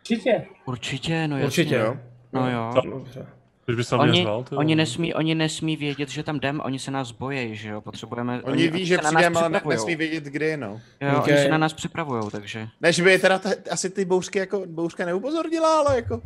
Určitě. 0.00 0.46
Určitě, 0.66 1.28
no 1.28 1.36
jasně. 1.36 1.46
Určitě. 1.46 1.74
jo. 1.74 1.96
No 2.32 2.50
jo. 2.50 2.72
Dobře. 2.90 3.26
Když 3.66 3.76
bys 3.76 3.90
na 3.90 3.96
mě 3.98 4.10
Oni, 4.10 4.20
řval, 4.20 4.44
ty 4.44 4.56
oni, 4.56 4.74
nesmí, 4.74 5.14
oni 5.14 5.34
nesmí 5.34 5.76
vědět, 5.76 6.08
že 6.08 6.22
tam 6.22 6.36
jdem, 6.36 6.60
oni 6.64 6.78
se 6.78 6.90
nás 6.90 7.12
bojejí, 7.12 7.56
že 7.56 7.68
jo, 7.68 7.80
potřebujeme... 7.80 8.42
Oni 8.42 8.68
ví, 8.68 8.86
že 8.86 8.96
se 8.96 9.02
na 9.02 9.10
nás 9.10 9.20
přijdeme, 9.20 9.40
ale 9.40 9.60
nesmí 9.68 9.96
vědět, 9.96 10.24
kdy, 10.24 10.56
no. 10.56 10.80
Jo, 11.00 11.18
Okay. 11.18 11.34
oni 11.34 11.42
se 11.42 11.48
na 11.48 11.58
nás 11.58 11.72
připravujou, 11.72 12.30
takže... 12.30 12.68
Ne, 12.80 12.92
že 12.92 13.02
by 13.02 13.10
je 13.10 13.18
teda 13.18 13.38
ta, 13.38 13.50
asi 13.70 13.90
ty 13.90 14.04
bouřky 14.04 14.38
jako, 14.38 14.62
bouřka 14.66 15.04
neupozornila, 15.04 15.78
ale 15.78 15.96
jako... 15.96 16.22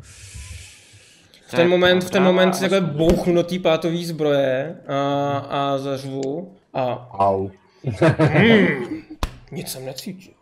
V 1.47 1.51
ten 1.51 1.69
moment, 1.69 2.05
v 2.05 2.11
ten 2.11 2.23
moment 2.23 2.53
si 2.55 2.61
takhle 2.61 2.81
bouchnu 2.81 3.35
do 3.35 3.43
té 3.43 3.59
pátový 3.59 4.07
zbroje 4.07 4.77
a, 4.89 5.39
a 5.39 5.79
zařvu 5.79 6.55
a 6.75 7.09
Au. 7.19 7.49
hmm, 8.19 9.03
nic 9.53 9.69
jsem 9.69 9.85
necítil. 9.85 10.33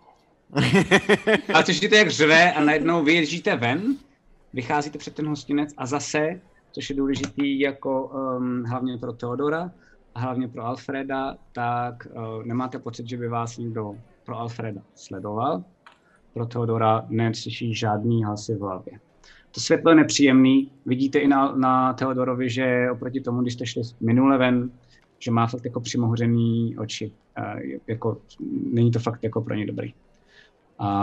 a 1.54 1.62
slyšíte, 1.62 1.96
jak 1.96 2.10
řve 2.10 2.52
a 2.52 2.64
najednou 2.64 3.04
vyježdíte 3.04 3.56
ven, 3.56 3.96
vycházíte 4.52 4.98
před 4.98 5.14
ten 5.14 5.28
hostinec 5.28 5.70
a 5.76 5.86
zase, 5.86 6.40
což 6.78 6.90
je 6.90 6.96
důležitý 6.96 7.60
jako 7.60 8.06
um, 8.06 8.64
hlavně 8.64 8.98
pro 8.98 9.12
Teodora 9.12 9.70
a 10.14 10.20
hlavně 10.20 10.48
pro 10.48 10.64
Alfreda, 10.64 11.36
tak 11.52 12.06
uh, 12.10 12.44
nemáte 12.44 12.78
pocit, 12.78 13.08
že 13.08 13.16
by 13.16 13.28
vás 13.28 13.58
někdo 13.58 13.94
pro 14.24 14.38
Alfreda 14.38 14.80
sledoval. 14.94 15.64
Pro 16.34 16.46
Teodora 16.46 17.06
neslyší 17.08 17.74
žádný 17.74 18.24
hlasy 18.24 18.54
v 18.54 18.60
hlavě. 18.60 18.92
To 19.50 19.60
světlo 19.60 19.90
je 19.90 19.94
nepříjemný. 19.94 20.70
Vidíte 20.86 21.18
i 21.18 21.28
na, 21.28 21.52
na 21.52 21.92
Teodorovi, 21.92 22.50
že 22.50 22.90
oproti 22.92 23.20
tomu, 23.20 23.42
když 23.42 23.54
jste 23.54 23.66
šli 23.66 23.82
minule 24.00 24.38
ven, 24.38 24.70
že 25.18 25.30
má 25.30 25.46
fakt 25.46 25.64
jako 25.64 25.80
přimohořený 25.80 26.78
oči. 26.78 27.12
Uh, 27.38 27.60
jako, 27.86 28.16
není 28.72 28.90
to 28.90 28.98
fakt 28.98 29.24
jako 29.24 29.40
pro 29.40 29.54
ně 29.54 29.66
dobrý. 29.66 29.94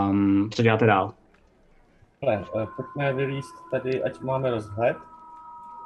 Um, 0.09 0.49
co 0.53 0.63
děláte 0.63 0.85
dál? 0.85 1.13
Ale 2.23 2.45
eh, 2.55 2.67
pojďme 2.75 3.13
vylíst 3.13 3.55
tady, 3.71 4.03
ať 4.03 4.21
máme 4.21 4.51
rozhled. 4.51 4.97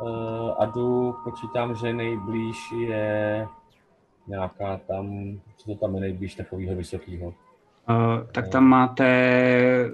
Uh, 0.02 0.54
a 0.58 0.66
jdu, 0.66 1.16
počítám, 1.24 1.76
že 1.76 1.94
nejblíž 1.94 2.58
je 2.88 3.48
nějaká 4.28 4.78
tam, 4.88 5.36
co 5.58 5.66
to 5.70 5.76
tam 5.76 5.96
je 5.96 6.02
nejblíž 6.02 6.36
takového 6.36 6.76
vysokého. 6.76 7.28
Uh, 7.28 7.34
tak 8.32 8.48
tam 8.48 8.64
máte 8.64 9.92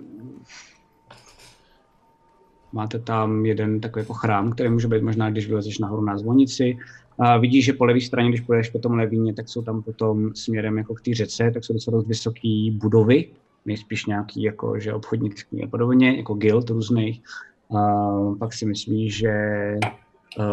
máte 2.76 2.99
tam 2.99 3.45
jeden 3.45 3.80
takový 3.80 4.03
jako 4.03 4.14
chrám, 4.14 4.52
který 4.52 4.69
může 4.69 4.88
být 4.88 5.03
možná, 5.03 5.30
když 5.30 5.48
vylezeš 5.48 5.80
nahoru 5.80 6.02
na 6.02 6.18
zvonici. 6.18 6.77
A 7.19 7.38
vidíš, 7.38 7.65
že 7.65 7.73
po 7.73 7.86
levé 7.86 8.02
straně, 8.02 8.30
když 8.30 8.41
půjdeš 8.41 8.69
po 8.69 8.80
tom 8.80 8.94
levíně, 8.94 9.34
tak 9.34 9.49
jsou 9.49 9.61
tam 9.61 9.84
potom 9.84 10.36
směrem 10.36 10.77
jako 10.77 10.95
k 10.95 11.02
té 11.02 11.14
řece, 11.14 11.52
tak 11.52 11.64
jsou 11.64 11.73
docela 11.73 11.98
dost 11.98 12.07
vysoké 12.07 12.69
budovy, 12.72 13.30
nejspíš 13.65 14.06
nějaký 14.06 14.44
jako, 14.44 14.80
že 14.80 14.94
obchodnický 14.94 15.64
a 15.64 15.68
podobně, 15.68 16.18
jako 16.18 16.34
guild 16.34 16.69
různých. 16.69 17.22
A 17.76 18.12
pak 18.40 18.54
si 18.54 18.66
myslíš, 18.66 19.18
že 19.18 19.32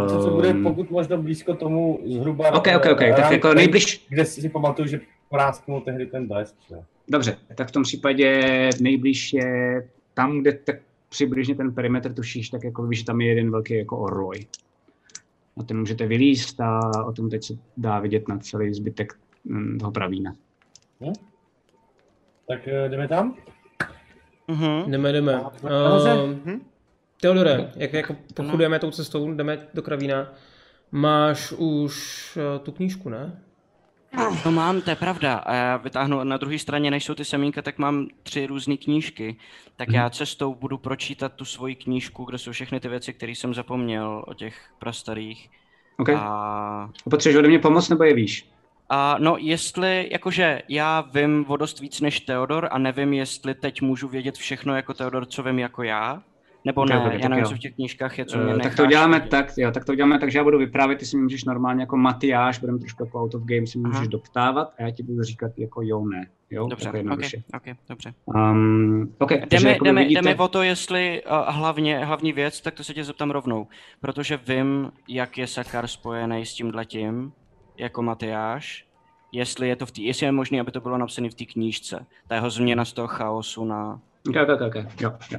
Co 0.09 0.23
se 0.23 0.31
bude 0.31 0.55
pokud 0.55 0.91
možno 0.91 1.23
blízko 1.23 1.55
tomu 1.55 2.01
zhruba... 2.07 2.53
Ok, 2.53 2.67
ok, 2.77 2.87
ok, 2.93 2.99
tak 2.99 3.19
rám- 3.19 3.33
jako 3.33 3.55
nejbliž, 3.55 4.07
Kde 4.09 4.25
si 4.25 4.49
pamatuju, 4.49 4.89
že 4.89 5.01
prásknul 5.31 5.81
tehdy 5.81 6.07
ten 6.07 6.29
blesk. 6.29 6.55
že? 6.69 6.77
Dobře, 7.09 7.37
tak 7.55 7.69
v 7.69 7.73
tom 7.73 7.83
případě 7.83 8.71
nejblíž 8.81 9.33
je 9.33 9.89
tam, 10.15 10.41
kde 10.41 10.53
tak 10.53 10.77
přibližně 11.09 11.55
ten 11.55 11.75
perimetr 11.75 12.15
tušíš, 12.15 12.49
tak 12.51 12.65
jako 12.65 12.87
víš, 12.87 12.99
že 12.99 13.05
tam 13.05 13.21
je 13.21 13.29
jeden 13.29 13.51
velký 13.51 13.75
jako 13.75 13.99
orloj. 13.99 14.47
A 15.57 15.63
ten 15.63 15.79
můžete 15.79 16.07
vylíst 16.07 16.61
a 16.61 16.81
o 17.07 17.13
tom 17.13 17.31
teď 17.31 17.45
se 17.45 17.55
dá 17.77 18.01
vidět 18.01 18.29
na 18.29 18.39
celý 18.39 18.75
zbytek 18.75 19.13
mm, 19.45 19.79
toho 19.79 19.93
pravína. 19.93 20.35
Tak 22.49 22.69
eh, 22.69 22.89
jdeme 22.89 23.09
tam? 23.09 23.35
Mhm. 24.49 24.91
Jdeme, 24.91 25.13
jdeme. 25.13 25.41
Uh, 25.41 26.61
Teodore, 27.23 27.73
jak 27.77 27.93
jako 27.93 28.17
pochodujeme 28.35 28.79
tou 28.79 28.91
cestou, 28.91 29.35
jdeme 29.35 29.59
do 29.75 29.83
Kravína, 29.83 30.33
máš 30.93 31.53
už 31.53 32.37
uh, 32.37 32.65
tu 32.65 32.73
knížku, 32.73 33.09
ne? 33.09 33.43
No 34.45 34.53
mám, 34.53 34.81
to 34.81 34.91
je 34.91 34.97
pravda. 34.97 35.35
A 35.35 35.55
já 35.55 35.77
vytáhnu 35.77 36.25
na 36.25 36.37
druhé 36.37 36.59
straně, 36.59 36.91
než 36.91 37.05
jsou 37.05 37.15
ty 37.15 37.25
semínka, 37.25 37.63
tak 37.63 37.79
mám 37.79 38.09
tři 38.23 38.47
různé 38.47 38.77
knížky. 38.77 39.37
Tak 39.77 39.93
já 39.93 40.11
cestou 40.11 40.55
budu 40.55 40.79
pročítat 40.79 41.33
tu 41.33 41.45
svoji 41.45 41.75
knížku, 41.75 42.25
kde 42.25 42.39
jsou 42.39 42.53
všechny 42.53 42.81
ty 42.81 42.89
věci, 42.89 43.13
které 43.13 43.33
jsem 43.33 43.55
zapomněl 43.55 44.25
o 44.27 44.35
těch 44.35 44.55
prastarých. 44.79 45.51
OK? 45.99 46.09
A, 46.09 46.19
A 47.07 47.11
potřebuješ 47.11 47.39
ode 47.39 47.49
mě 47.49 47.59
pomoc 47.59 47.89
nebo 47.89 48.05
je 48.05 48.15
víš? 48.15 48.49
a 48.89 49.17
no, 49.19 49.37
jestli, 49.39 50.09
jakože 50.13 50.63
já 50.69 51.01
vím 51.01 51.45
o 51.49 51.57
dost 51.57 51.81
víc 51.81 52.01
než 52.01 52.21
Teodor 52.21 52.69
a 52.71 52.79
nevím, 52.79 53.13
jestli 53.13 53.55
teď 53.55 53.83
můžu 53.83 54.09
vědět 54.09 54.37
všechno 54.37 54.77
jako 54.77 54.95
Teodor, 54.95 55.27
co 55.27 55.43
vím 55.43 55.59
jako 55.59 55.83
já, 55.83 56.23
nebo 56.65 56.85
ne, 56.85 56.99
ok, 56.99 57.13
já 57.23 57.29
nevím, 57.29 57.45
co 57.45 57.55
v 57.55 57.59
těch 57.59 57.75
knížkách 57.75 58.19
je, 58.19 58.25
co 58.25 58.39
mě 58.39 58.55
Uh, 58.55 58.61
tak 58.61 58.77
to 58.77 58.83
uděláme 58.83 59.17
vědět. 59.19 59.31
tak, 59.31 59.47
jo, 59.57 59.71
tak 59.71 59.85
to 59.85 59.93
uděláme 59.93 60.19
tak, 60.19 60.31
že 60.33 60.39
já 60.39 60.45
budu 60.45 60.59
vyprávět, 60.59 60.99
ty 60.99 61.07
si 61.07 61.17
můžeš 61.17 61.45
normálně 61.45 61.83
jako 61.83 61.97
Matyáš, 61.97 62.59
budeme 62.59 62.79
trošku 62.79 63.05
jako 63.05 63.21
out 63.23 63.35
of 63.35 63.43
game, 63.43 63.67
si 63.67 63.79
mě 63.79 63.89
Aha. 63.89 63.99
můžeš 63.99 64.09
doptávat 64.09 64.73
a 64.79 64.83
já 64.83 64.91
ti 64.91 65.03
budu 65.03 65.23
říkat 65.23 65.51
jako 65.57 65.83
jo, 65.83 66.05
ne. 66.05 66.27
Jo, 66.51 66.67
Dobře, 66.67 66.87
jako 66.87 66.97
ok, 66.97 67.03
jednoduše. 67.05 67.43
ok, 67.57 67.77
dobře. 67.89 68.15
Um, 68.27 69.15
okay, 69.19 69.39
Jde 69.39 69.47
takže 69.47 69.67
mi, 69.67 69.73
jakoby 69.73 69.89
jde, 69.89 69.93
mi, 69.93 70.01
jde 70.01 70.05
vidíte- 70.09 70.23
mi 70.23 70.35
o 70.35 70.49
to, 70.49 70.63
jestli 70.63 71.23
uh, 71.27 71.55
hlavně, 71.55 72.05
hlavní 72.05 72.33
věc, 72.33 72.61
tak 72.61 72.75
to 72.75 72.85
se 72.85 72.95
tě 72.95 73.05
zeptám 73.05 73.31
rovnou, 73.31 73.67
protože 74.01 74.37
vím, 74.49 74.93
jak 75.09 75.39
je 75.39 75.47
Sakar 75.47 75.87
spojený 75.87 76.47
s 76.47 76.55
tímhletím, 76.55 77.33
jako 77.79 78.03
Matyáš, 78.03 78.87
jestli 79.33 79.69
je 79.69 79.77
to 79.77 79.87
v 79.87 79.91
tý, 79.91 80.05
jestli 80.05 80.27
je 80.27 80.33
možné, 80.33 80.61
aby 80.61 80.71
to 80.71 80.81
bylo 80.81 80.99
napsané 80.99 81.31
v 81.31 81.35
té 81.35 81.45
knížce, 81.45 82.07
ta 82.29 82.35
jeho 82.35 82.51
změna 82.51 82.85
z 82.85 82.93
toho 82.93 83.09
chaosu 83.09 83.65
na... 83.65 84.01
Ok, 84.29 84.37
ok, 84.43 84.61
ok, 84.61 84.77
ok, 84.77 85.01
jo, 85.01 85.13
jo. 85.33 85.39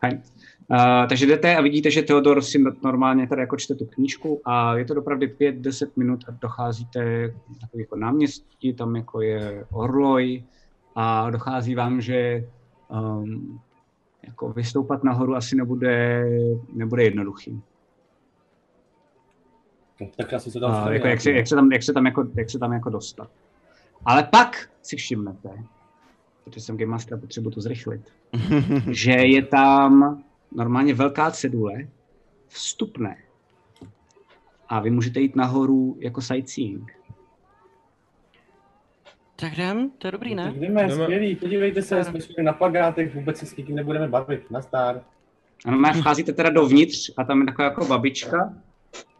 Fajn. 0.00 0.22
Uh, 0.70 1.08
takže 1.08 1.26
jdete 1.26 1.56
a 1.56 1.60
vidíte, 1.60 1.90
že 1.90 2.02
Theodor 2.02 2.42
si 2.42 2.58
no- 2.58 2.72
normálně 2.84 3.26
tady 3.26 3.40
jako 3.40 3.56
čte 3.56 3.74
tu 3.74 3.86
knížku 3.86 4.40
a 4.44 4.76
je 4.76 4.84
to 4.84 4.94
opravdu 4.94 5.26
5-10 5.26 5.90
minut 5.96 6.24
a 6.28 6.30
docházíte 6.40 7.30
takový 7.60 7.82
jako 7.82 7.96
náměstí, 7.96 8.72
tam 8.72 8.96
jako 8.96 9.20
je 9.20 9.66
Orloj 9.72 10.44
a 10.94 11.30
dochází 11.30 11.74
vám, 11.74 12.00
že 12.00 12.44
um, 12.88 13.60
jako 14.22 14.52
vystoupat 14.52 15.04
nahoru 15.04 15.36
asi 15.36 15.56
nebude, 15.56 16.26
nebude 16.72 17.04
jednoduchý. 17.04 17.62
No, 20.00 20.08
Tak 20.16 20.32
asi 20.32 20.50
se 20.50 20.60
tam 20.60 20.92
jako, 20.92 21.06
jak, 21.06 21.20
se, 21.20 21.30
jak, 21.30 21.46
se 21.46 21.54
tam, 21.54 21.72
jak, 21.72 21.82
se 21.82 21.92
tam 21.92 22.06
jako, 22.06 22.26
jak 22.34 22.50
se 22.50 22.58
tam 22.58 22.72
jako 22.72 22.90
dostat. 22.90 23.30
Ale 24.04 24.22
pak 24.22 24.70
si 24.82 24.96
všimnete, 24.96 25.50
protože 26.44 26.60
jsem 26.60 26.76
Game 26.76 26.90
Master 26.90 27.14
a 27.14 27.20
potřebuji 27.20 27.50
to 27.50 27.60
zrychlit, 27.60 28.12
že 28.90 29.12
je 29.12 29.42
tam 29.42 30.23
normálně 30.52 30.94
velká 30.94 31.30
cedule, 31.30 31.88
vstupné. 32.48 33.16
A 34.68 34.80
vy 34.80 34.90
můžete 34.90 35.20
jít 35.20 35.36
nahoru 35.36 35.96
jako 36.00 36.20
sightseeing. 36.20 36.92
Tak 39.36 39.52
jdem, 39.52 39.90
to 39.98 40.06
je 40.06 40.12
dobrý, 40.12 40.36
Tak 40.36 40.54
ne? 40.54 40.60
jdeme, 40.60 40.82
Jdeme. 40.88 41.02
skvělý, 41.02 41.36
podívejte 41.36 41.82
se, 41.82 42.04
jsme 42.04 42.20
šli 42.20 42.42
na 42.42 42.52
plagátech, 42.52 43.14
vůbec 43.14 43.38
se 43.38 43.46
s 43.46 43.56
nikým 43.56 43.76
nebudeme 43.76 44.08
bavit, 44.08 44.50
na 44.50 44.62
star. 44.62 45.02
A 45.64 45.70
normálně 45.70 46.00
vcházíte 46.00 46.32
teda 46.32 46.50
dovnitř 46.50 47.10
a 47.16 47.24
tam 47.24 47.40
je 47.40 47.46
taková 47.46 47.68
jako 47.68 47.84
babička 47.84 48.54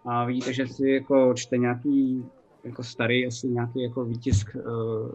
a 0.05 0.25
vidíte, 0.25 0.53
že 0.53 0.67
si 0.67 0.89
jako 0.91 1.35
čte 1.35 1.57
nějaký 1.59 2.25
jako 2.65 2.83
starý 2.83 3.27
asi 3.27 3.49
nějaký 3.49 3.83
jako 3.83 4.05
výtisk 4.05 4.57
uh, 4.57 4.63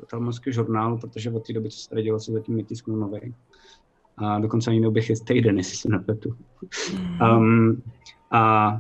talmonského 0.10 0.54
žurnálu, 0.54 0.98
protože 0.98 1.32
od 1.32 1.48
té 1.48 1.54
doby, 1.54 1.70
co 1.70 1.78
se 1.80 1.90
tady 1.90 2.04
dělo, 2.04 2.20
se 2.20 2.32
zatím 2.32 2.58
netisknul 2.58 2.98
nový. 2.98 3.36
A 4.26 4.40
dokonce 4.40 4.70
ani 4.70 4.80
neoběh 4.80 5.10
je 5.10 5.16
týden, 5.28 5.58
jestli 5.58 5.78
se 5.78 5.90
nepletu. 5.90 6.36
Um, 7.22 7.84
a 8.32 8.72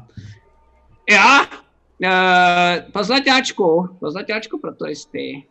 já, 1.09 1.41
uh, 1.41 2.91
po 2.91 3.03
zlaťáčku, 3.03 3.89
po 3.99 4.11
zlaťáčku 4.11 4.59
pro 4.59 4.75
turisty. 4.75 5.43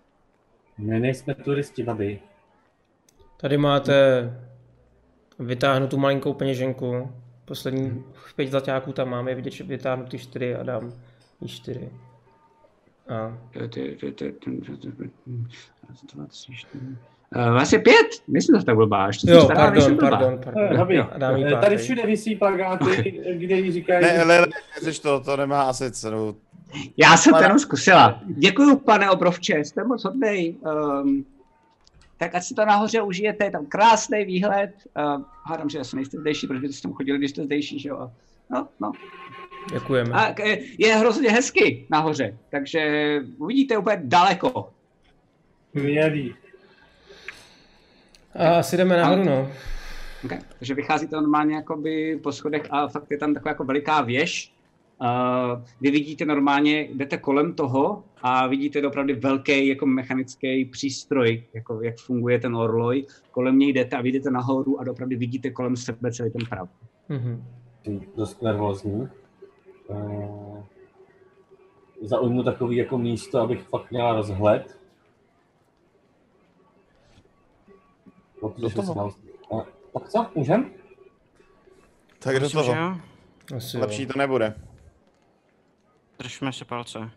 My 0.78 1.01
nejsme 1.01 1.35
turisti, 1.35 1.82
babi. 1.82 2.20
Tady 3.36 3.59
máte 3.59 3.94
vytáhnu 5.39 5.86
tu 5.86 5.98
malinkou 5.98 6.35
peněženku. 6.35 7.12
Poslední 7.44 8.05
pět 8.36 8.51
zlaťáků 8.51 8.93
tam 8.93 9.09
máme, 9.09 9.35
vidět, 9.35 9.51
že 9.51 9.65
vytáhnu 9.65 10.05
ty 10.05 10.19
čtyři 10.19 10.55
a 10.55 10.62
dám 10.62 10.93
jí 11.40 11.48
čtyři. 11.48 11.90
A 13.09 13.39
Uh, 17.37 17.53
vlastně 17.53 17.79
pět, 17.79 18.09
myslím, 18.29 18.59
že 18.61 18.65
tak 18.65 18.77
blbá, 18.77 19.07
ještě 19.07 19.27
jsem 19.27 19.37
jo, 19.37 19.45
stará, 19.45 19.61
pardon, 19.61 19.97
blbá. 19.97 20.11
pardon, 20.11 20.41
pardon. 20.45 20.77
Babi, 20.77 20.99
A 20.99 21.19
dám 21.19 21.37
jí 21.37 21.45
eh, 21.45 21.57
tady 21.57 21.77
všude 21.77 22.07
visí 22.07 22.37
plagáty, 22.37 23.23
kde 23.33 23.73
říkají, 23.73 24.05
Ne, 24.05 24.25
Lele, 24.25 24.47
neřeš 24.75 24.99
to, 24.99 25.21
to 25.21 25.37
nemá 25.37 25.63
asi 25.63 25.91
cenu. 25.91 26.37
Já 26.97 27.17
jsem 27.17 27.35
to 27.35 27.43
jenom 27.43 27.59
zkusila. 27.59 28.21
Děkuju, 28.27 28.77
pane 28.77 29.11
obrovče, 29.11 29.59
jste 29.59 29.85
moc 29.85 30.05
hodnej. 30.05 30.57
Um, 31.03 31.25
tak 32.17 32.35
ať 32.35 32.43
si 32.43 32.55
to 32.55 32.65
nahoře 32.65 33.03
užijete, 33.03 33.45
je 33.45 33.51
tam 33.51 33.67
krásný 33.67 34.25
výhled. 34.25 34.71
Uh, 34.99 35.23
hádám, 35.45 35.69
že 35.69 35.79
asi 35.79 35.97
nejste 35.97 36.19
zdejší, 36.19 36.47
protože 36.47 36.69
jste 36.69 36.83
tam 36.83 36.93
chodili, 36.93 37.19
když 37.19 37.31
jste 37.31 37.45
zdejší, 37.45 37.79
že 37.79 37.89
jo. 37.89 38.11
No, 38.51 38.69
no. 38.81 38.93
Děkujeme. 39.73 40.11
A 40.15 40.35
je 40.79 40.97
hrozně 40.97 41.31
hezky 41.31 41.87
nahoře, 41.91 42.39
takže 42.51 43.21
uvidíte 43.39 43.79
úplně 43.79 44.01
daleko. 44.05 44.71
Mělý. 45.75 46.35
A 48.35 48.59
asi 48.59 48.77
jdeme 48.77 48.97
nahoru, 48.97 49.25
no. 49.25 49.49
Okay. 50.25 50.39
Takže 50.59 50.75
vycházíte 50.75 51.17
normálně 51.17 51.55
jakoby 51.55 52.21
po 52.23 52.33
schodech 52.33 52.63
a 52.71 52.89
fakt 52.89 53.11
je 53.11 53.19
tam 53.19 53.35
taková 53.35 53.51
jako 53.51 53.65
veliká 53.65 54.01
věž. 54.01 54.53
Uh, 55.01 55.63
vy 55.81 55.91
vidíte 55.91 56.25
normálně, 56.25 56.89
jdete 56.95 57.17
kolem 57.17 57.55
toho 57.55 58.05
a 58.23 58.47
vidíte 58.47 58.87
opravdu 58.87 59.15
velký 59.21 59.69
jako 59.69 59.87
mechanický 59.87 60.65
přístroj, 60.65 61.45
jako 61.55 61.83
jak 61.83 61.99
funguje 61.99 62.39
ten 62.39 62.57
orloj. 62.57 63.07
Kolem 63.31 63.59
něj 63.59 63.73
jdete 63.73 63.97
a 63.97 64.01
vidíte 64.01 64.31
nahoru 64.31 64.81
a 64.81 64.85
opravdu 64.91 65.19
vidíte 65.19 65.51
kolem 65.51 65.77
sebe 65.77 66.13
celý 66.13 66.31
ten 66.31 66.47
prav. 66.51 66.69
Mhm. 67.09 67.45
Jsem 67.85 68.01
dost 68.17 68.43
nervózní. 68.43 69.09
Uh, 69.89 70.59
zaujmu 72.03 72.43
takový 72.43 72.77
jako 72.77 72.99
místo, 72.99 73.41
abych 73.41 73.63
fakt 73.63 73.91
měla 73.91 74.13
rozhled. 74.13 74.78
Do 78.59 78.70
toho. 78.70 79.09
A, 79.52 79.65
tak 79.93 80.09
co, 80.09 80.27
můžem? 80.35 80.70
Tak 82.19 82.40
do 82.40 82.51
toho. 82.51 82.74
jo. 82.74 82.97
Asi 83.56 83.77
jo. 83.77 83.81
Lepší 83.81 84.06
to 84.06 84.19
nebude. 84.19 84.55
Držme 86.19 86.52
si 86.52 86.65
palce. 86.65 87.10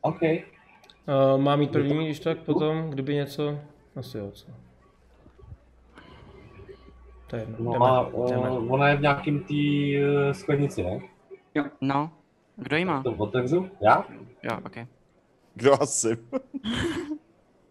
OK. 0.00 0.22
Uh, 0.22 1.40
mám 1.40 1.58
mít 1.58 1.72
první, 1.72 2.04
když 2.06 2.20
tak 2.20 2.38
potom, 2.38 2.90
kdyby 2.90 3.14
něco? 3.14 3.58
Asi 3.96 4.18
jo, 4.18 4.30
co? 4.30 4.46
To 7.26 7.36
je 7.36 7.42
jedno. 7.42 7.56
No 7.60 7.72
jdeme, 7.72 7.86
a 7.86 8.10
jdeme. 8.30 8.50
uh, 8.50 8.72
ona 8.72 8.88
je 8.88 8.96
v 8.96 9.00
nějakým 9.00 9.44
tý 9.44 9.94
uh, 9.98 10.32
sklenici, 10.32 10.82
ne? 10.82 11.00
No, 11.80 12.10
kdo 12.56 12.76
jí 12.76 12.84
má? 12.84 13.02
To 13.02 13.12
otevřu? 13.12 13.68
Já? 13.80 14.04
Jo, 14.42 14.58
ok. 14.66 14.76
Kdo 15.54 15.82
asi? 15.82 16.18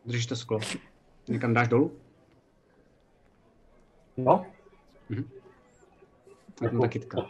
Držíš 0.05 0.25
to 0.25 0.35
sklo. 0.35 0.59
Někam 1.27 1.53
dáš 1.53 1.67
dolů? 1.67 1.91
No. 4.17 4.45
Tam 6.55 6.81
ta 6.81 6.87
kytka. 6.87 7.29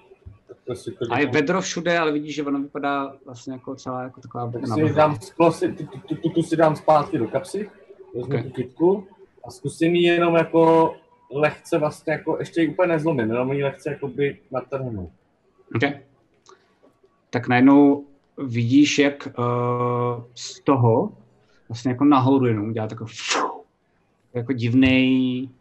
A 1.10 1.20
je 1.20 1.28
vedro 1.28 1.62
všude, 1.62 2.00
ale 2.00 2.12
vidíš, 2.12 2.36
že 2.36 2.44
ono 2.44 2.60
vypadá 2.60 3.16
vlastně 3.26 3.54
jako 3.54 3.76
celá 3.76 4.04
jako 4.04 4.22
taková 4.22 4.52
Tak 4.52 4.62
na 4.62 4.76
si 4.76 4.94
dám 4.94 5.18
si, 5.52 5.74
tu, 5.74 5.86
tu, 6.16 6.30
tu, 6.30 6.42
si 6.44 6.56
dám 6.56 6.76
zpátky 6.76 7.18
do 7.18 7.28
kapsy, 7.28 7.70
vezmu 8.16 8.36
Ok. 8.36 8.44
tu 8.44 8.50
kytku 8.50 9.08
a 9.48 9.52
zkusím 9.52 9.96
ji 9.96 10.04
jenom 10.04 10.36
jako 10.36 10.94
lehce 11.32 11.78
vlastně 11.78 12.14
jako, 12.14 12.38
ještě 12.40 12.62
ji 12.62 12.68
úplně 12.68 12.88
nezlomím, 12.88 13.30
jenom 13.30 13.54
ji 13.54 13.64
lehce 13.64 13.90
jako 13.90 14.08
by 14.08 14.40
natrhnu. 14.52 15.12
Okay. 15.76 16.00
Tak 17.30 17.48
najednou 17.48 18.06
vidíš, 18.38 19.00
jak 19.00 19.28
uh, 19.40 20.24
z 20.36 20.60
toho 20.60 21.18
vlastně 21.70 21.92
jako 21.92 22.06
nahoru 22.06 22.46
jenom 22.46 22.72
dělá 22.72 22.88
takový 22.88 23.14
jako 24.34 24.54
divný 24.54 25.52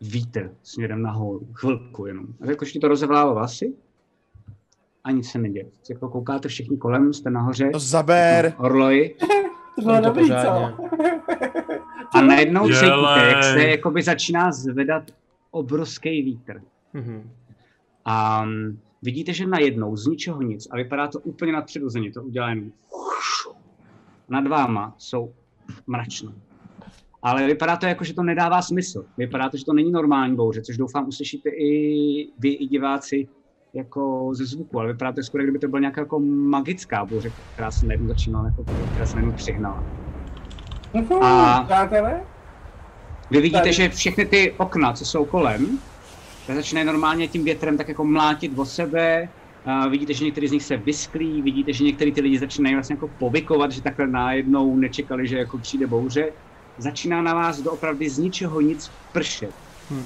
vítr 0.00 0.50
směrem 0.62 1.02
nahoru, 1.02 1.48
chvilku 1.52 2.06
jenom. 2.06 2.26
A 2.40 2.46
jakož 2.50 2.72
ti 2.72 2.78
to 2.78 2.88
rozevlává 2.88 3.32
vlasy 3.32 3.74
a 5.04 5.10
nic 5.10 5.30
se 5.30 5.38
neděje. 5.38 5.66
Jako 5.90 6.08
koukáte 6.08 6.48
všichni 6.48 6.76
kolem, 6.78 7.12
jste 7.12 7.30
nahoře, 7.30 7.70
No 7.72 7.78
zaber! 7.78 8.54
orloji, 8.58 9.16
To 9.76 9.82
bylo 9.82 9.96
to 9.96 10.02
dobrý, 10.04 10.28
co? 10.28 10.34
a 12.14 12.20
najednou 12.22 12.68
cítíte, 12.68 13.26
jak 13.28 13.44
se 13.44 13.62
jakoby 13.68 14.02
začíná 14.02 14.52
zvedat 14.52 15.02
obrovský 15.50 16.22
vítr. 16.22 16.62
Mhm. 16.92 17.30
A 18.04 18.42
um, 18.42 18.80
vidíte, 19.02 19.32
že 19.32 19.46
najednou 19.46 19.96
z 19.96 20.06
ničeho 20.06 20.42
nic 20.42 20.68
a 20.70 20.76
vypadá 20.76 21.08
to 21.08 21.20
úplně 21.20 21.52
nadpřirozeně, 21.52 22.12
to 22.12 22.22
udělá 22.22 22.48
jenom 22.50 22.72
nad 24.28 24.46
váma 24.46 24.94
jsou 24.98 25.32
mračno. 25.86 26.32
Ale 27.22 27.46
vypadá 27.46 27.76
to 27.76 27.86
jako, 27.86 28.04
že 28.04 28.14
to 28.14 28.22
nedává 28.22 28.62
smysl. 28.62 29.04
Vypadá 29.16 29.48
to, 29.48 29.56
že 29.56 29.64
to 29.64 29.72
není 29.72 29.90
normální 29.90 30.36
bouře, 30.36 30.62
což 30.62 30.76
doufám 30.76 31.08
uslyšíte 31.08 31.50
i 31.50 31.72
vy, 32.38 32.48
i 32.48 32.66
diváci 32.66 33.28
jako 33.74 34.30
ze 34.34 34.44
zvuku, 34.46 34.78
ale 34.78 34.92
vypadá 34.92 35.12
to 35.12 35.22
skoro, 35.22 35.42
kdyby 35.42 35.58
to 35.58 35.68
byla 35.68 35.80
nějaká 35.80 36.00
jako 36.00 36.20
magická 36.20 37.04
bouře, 37.04 37.30
která 37.52 37.70
se 37.70 37.86
najednou 37.86 38.08
začínala, 38.08 38.46
jako, 38.46 38.64
která 38.90 39.06
se 39.06 39.16
najednou 39.16 39.34
přihnala. 39.34 39.84
A- 41.22 41.64
Přátelé? 41.64 42.24
Vy 43.30 43.40
vidíte, 43.40 43.72
že 43.72 43.88
všechny 43.88 44.26
ty 44.26 44.52
okna, 44.58 44.92
co 44.92 45.04
jsou 45.04 45.24
kolem, 45.24 45.78
začínají 46.54 46.86
normálně 46.86 47.28
tím 47.28 47.44
větrem 47.44 47.76
tak 47.76 47.88
jako 47.88 48.04
mlátit 48.04 48.58
o 48.58 48.64
sebe. 48.64 49.28
A 49.64 49.88
vidíte, 49.88 50.14
že 50.14 50.24
některý 50.24 50.48
z 50.48 50.52
nich 50.52 50.62
se 50.64 50.76
vysklí, 50.76 51.42
vidíte, 51.42 51.72
že 51.72 51.84
některý 51.84 52.12
ty 52.12 52.20
lidi 52.20 52.38
začínají 52.38 52.74
vlastně 52.74 52.94
jako 52.94 53.08
povykovat, 53.08 53.72
že 53.72 53.82
takhle 53.82 54.06
najednou 54.06 54.76
nečekali, 54.76 55.28
že 55.28 55.36
jako 55.38 55.58
přijde 55.58 55.86
bouře. 55.86 56.32
Začíná 56.80 57.22
na 57.22 57.34
vás 57.34 57.60
doopravdy 57.60 58.10
z 58.10 58.18
ničeho 58.18 58.60
nic 58.60 58.90
pršet. 59.12 59.54
Hm. 59.90 60.04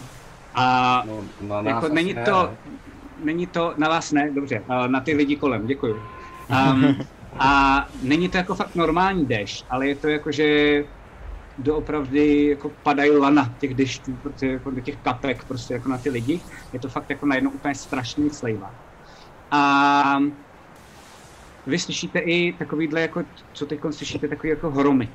A 0.54 1.02
No, 1.06 1.24
na 1.40 1.62
nás 1.62 1.74
jako 1.82 1.94
není 1.94 2.14
ne, 2.14 2.24
to, 2.24 2.48
ne? 2.64 2.78
není 3.24 3.46
to, 3.46 3.74
na 3.76 3.88
vás 3.88 4.12
ne, 4.12 4.30
dobře, 4.34 4.64
na 4.86 5.00
ty 5.00 5.14
lidi 5.14 5.36
kolem, 5.36 5.66
děkuju. 5.66 5.94
Um, 6.50 6.96
a 7.38 7.86
není 8.02 8.28
to 8.28 8.36
jako 8.36 8.54
fakt 8.54 8.74
normální 8.74 9.26
déšť, 9.26 9.66
ale 9.70 9.88
je 9.88 9.96
to 9.96 10.08
jako, 10.08 10.32
že 10.32 10.84
doopravdy 11.58 12.46
jako 12.46 12.70
padají 12.82 13.10
lana 13.10 13.54
těch 13.60 13.74
dešťů, 13.74 14.16
protože 14.16 14.46
jako 14.46 14.70
do 14.70 14.80
těch 14.80 14.96
kapek 14.96 15.44
prostě 15.44 15.74
jako 15.74 15.88
na 15.88 15.98
ty 15.98 16.10
lidi. 16.10 16.40
Je 16.72 16.80
to 16.80 16.88
fakt 16.88 17.10
jako 17.10 17.26
najednou 17.26 17.50
úplně 17.50 17.74
strašný 17.74 18.30
slejva. 18.30 18.74
A 19.50 20.18
vy 21.66 21.78
slyšíte 21.78 22.18
i 22.18 22.52
takovýhle 22.52 23.00
jako, 23.00 23.22
co 23.52 23.66
teď 23.66 23.80
slyšíte, 23.90 24.28
takový 24.28 24.50
jako 24.50 24.70
hromy. 24.70 25.08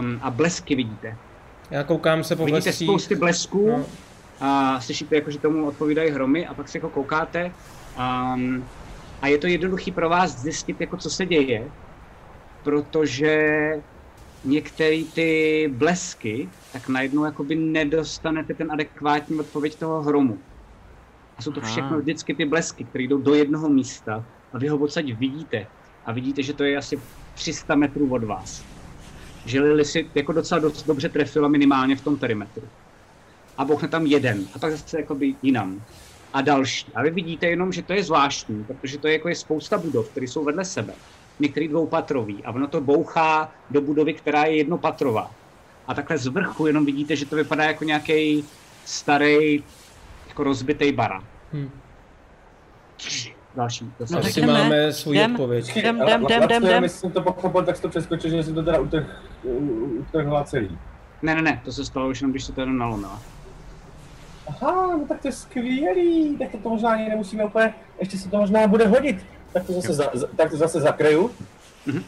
Um, 0.00 0.18
a 0.22 0.30
blesky 0.30 0.74
vidíte. 0.74 1.16
Já 1.70 1.82
koukám 1.84 2.24
se 2.24 2.36
po 2.36 2.44
Vidíte 2.44 2.62
blescích. 2.62 2.86
spousty 2.88 3.14
blesků 3.14 3.68
No. 3.70 3.86
a 4.40 4.80
slyšíte, 4.80 5.14
jako, 5.14 5.30
že 5.30 5.38
tomu 5.38 5.66
odpovídají 5.66 6.10
hromy 6.10 6.46
a 6.46 6.54
pak 6.54 6.68
se 6.68 6.78
jako 6.78 6.88
koukáte. 6.90 7.52
Um, 8.34 8.64
a 9.22 9.26
je 9.28 9.38
to 9.38 9.46
jednoduchý 9.46 9.92
pro 9.92 10.08
vás 10.08 10.38
zjistit, 10.38 10.80
jako, 10.80 10.96
co 10.96 11.10
se 11.10 11.26
děje, 11.26 11.64
protože 12.64 13.50
některé 14.44 15.02
ty 15.14 15.70
blesky, 15.74 16.48
tak 16.72 16.88
najednou 16.88 17.24
jakoby 17.24 17.54
nedostanete 17.54 18.54
ten 18.54 18.72
adekvátní 18.72 19.40
odpověď 19.40 19.74
toho 19.76 20.02
hromu. 20.02 20.38
A 21.38 21.42
jsou 21.42 21.52
to 21.52 21.60
Aha. 21.60 21.70
všechno 21.70 21.98
vždycky 21.98 22.34
ty 22.34 22.44
blesky, 22.44 22.84
které 22.84 23.04
jdou 23.04 23.18
do 23.18 23.34
jednoho 23.34 23.68
místa 23.68 24.24
a 24.52 24.58
vy 24.58 24.68
ho 24.68 24.76
odsaď 24.78 25.04
vidíte. 25.04 25.66
A 26.06 26.12
vidíte, 26.12 26.42
že 26.42 26.52
to 26.52 26.64
je 26.64 26.76
asi 26.76 27.00
300 27.34 27.74
metrů 27.74 28.12
od 28.14 28.24
vás. 28.24 28.64
Že 29.44 29.60
Lily 29.60 29.84
si 29.84 30.10
jako 30.14 30.32
docela 30.32 30.60
dost 30.60 30.86
dobře 30.86 31.08
trefila 31.08 31.48
minimálně 31.48 31.96
v 31.96 32.00
tom 32.00 32.16
perimetru. 32.16 32.62
A 33.58 33.64
bouchne 33.64 33.88
tam 33.88 34.06
jeden, 34.06 34.46
a 34.54 34.58
pak 34.58 34.72
zase 34.72 35.00
jakoby 35.00 35.34
jinam. 35.42 35.82
A 36.32 36.42
další. 36.42 36.92
A 36.94 37.02
vy 37.02 37.10
vidíte 37.10 37.46
jenom, 37.46 37.72
že 37.72 37.82
to 37.82 37.92
je 37.92 38.02
zvláštní, 38.02 38.64
protože 38.64 38.98
to 38.98 39.06
je 39.06 39.12
jako 39.12 39.28
je 39.28 39.34
spousta 39.34 39.78
budov, 39.78 40.10
které 40.10 40.28
jsou 40.28 40.44
vedle 40.44 40.64
sebe. 40.64 40.94
Některý 41.40 41.68
dvoupatrový. 41.68 42.44
A 42.44 42.52
ono 42.52 42.68
to 42.68 42.80
bouchá 42.80 43.52
do 43.70 43.80
budovy, 43.80 44.14
která 44.14 44.44
je 44.44 44.56
jednopatrová. 44.56 45.30
A 45.86 45.94
takhle 45.94 46.18
z 46.18 46.26
vrchu 46.26 46.66
jenom 46.66 46.84
vidíte, 46.86 47.16
že 47.16 47.26
to 47.26 47.36
vypadá 47.36 47.64
jako 47.64 47.84
nějaký 47.84 48.44
starý, 48.84 49.64
jako 50.28 50.44
rozbitý 50.44 50.92
barák. 50.92 51.24
Hm. 51.52 51.70
Další. 53.56 53.84
To 53.98 54.04
No 54.10 54.16
tak 54.16 54.24
Asi 54.26 54.40
jdeme. 54.40 54.52
máme 54.52 54.92
svůj 54.92 55.16
Jdem. 55.16 55.32
odpověď. 55.32 55.76
Jdem, 55.76 55.96
jdem, 56.02 56.22
jdem, 56.24 56.42
jdem, 56.42 56.62
já 56.62 56.68
jdem. 56.70 56.82
myslím, 56.82 57.10
to 57.10 57.22
pochopil, 57.22 57.62
tak 57.62 57.76
jsi 57.76 57.82
to 57.82 57.88
přeskočil, 57.88 58.30
že 58.30 58.42
jsi 58.42 58.52
to 58.54 58.62
teda 58.62 58.80
utrh, 58.80 59.04
utrhla 59.98 60.44
celý. 60.44 60.78
Ne, 61.22 61.34
ne, 61.34 61.42
ne, 61.42 61.60
to 61.64 61.72
se 61.72 61.84
stalo 61.84 62.08
už 62.10 62.20
jenom, 62.20 62.30
když 62.30 62.44
se 62.44 62.52
to 62.52 62.60
jenom 62.60 62.78
nalomila. 62.78 63.20
Aha, 64.48 64.96
no 64.96 65.04
tak 65.08 65.20
to 65.20 65.28
je 65.28 65.32
skvělý, 65.32 66.36
tak 66.38 66.50
to, 66.50 66.58
to 66.58 66.68
možná 66.68 66.90
ani 66.90 67.08
nemusíme 67.08 67.44
úplně, 67.44 67.74
ještě 68.00 68.18
se 68.18 68.28
to 68.30 68.36
možná 68.36 68.66
bude 68.66 68.86
hodit. 68.86 69.26
Tak 69.52 69.64
to 69.66 69.72
zase, 69.72 69.92
za, 69.94 70.10
za, 70.12 70.26
tak 70.36 70.50
to 70.50 70.56
zase 70.56 70.80
zakryju. 70.80 71.30
Mhm. 71.86 72.02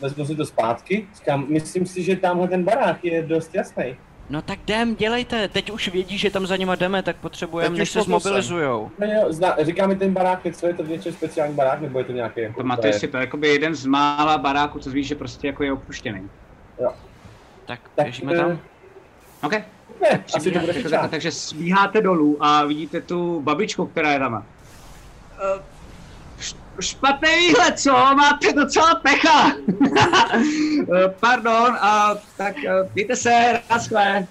Vezmu 0.00 0.26
si 0.26 0.36
to 0.36 0.44
zpátky. 0.46 1.06
Říkám, 1.16 1.46
myslím 1.48 1.86
si, 1.86 2.02
že 2.02 2.16
tamhle 2.16 2.48
ten 2.48 2.64
barák 2.64 3.04
je 3.04 3.22
dost 3.22 3.54
jasný. 3.54 3.96
No 4.30 4.42
tak 4.42 4.58
jdem, 4.62 4.94
dělejte, 4.94 5.48
teď 5.48 5.70
už 5.70 5.88
vědí, 5.88 6.18
že 6.18 6.30
tam 6.30 6.46
za 6.46 6.56
nima 6.56 6.74
jdeme, 6.74 7.02
tak 7.02 7.16
potřebujeme, 7.16 7.78
než 7.78 7.90
se 7.90 8.02
zmobilizujou. 8.02 8.90
No 8.98 9.06
jo, 9.06 9.32
zna, 9.32 9.56
říká 9.62 9.86
mi 9.86 9.96
ten 9.96 10.12
barák, 10.12 10.40
co 10.52 10.66
je 10.66 10.74
to 10.74 10.82
něčem 10.86 11.12
speciální 11.12 11.54
barák, 11.54 11.80
nebo 11.80 11.98
je 11.98 12.04
to 12.04 12.12
nějaký 12.12 12.40
jako... 12.40 12.56
Pamatuješ 12.56 12.96
si 12.96 13.08
to, 13.08 13.16
jakoby 13.16 13.48
jeden 13.48 13.74
z 13.74 13.86
mála 13.86 14.38
baráků, 14.38 14.78
co 14.78 14.90
víš, 14.90 15.06
že 15.06 15.14
prostě 15.14 15.46
jako 15.46 15.62
je 15.64 15.72
opuštěný. 15.72 16.30
Tak 17.66 17.80
Tak, 17.94 18.04
běžíme 18.04 18.36
tam. 18.36 18.58
OK. 19.42 19.52
Ne, 19.52 20.24
asi 20.34 20.50
to 20.50 20.58
bude 20.58 20.72
Jako 20.76 20.88
fičák. 20.88 21.10
takže 21.10 21.30
sbíháte 21.30 22.00
dolů 22.00 22.36
a 22.40 22.64
vidíte 22.64 23.00
tu 23.00 23.40
babičku, 23.40 23.86
která 23.86 24.12
je 24.12 24.18
tam. 24.18 24.44
Eh, 25.38 25.58
š- 25.58 25.62
Špatný 26.80 27.28
výhled, 27.38 27.78
co? 27.78 27.90
Máte 27.92 28.52
docela 28.52 28.94
pecha. 28.94 29.52
Eh, 30.96 31.08
Pardon, 31.20 31.76
a 31.80 32.14
tak 32.36 32.64
eh, 32.64 32.90
mějte 32.94 33.16
se, 33.16 33.60
naschle. 33.70 34.26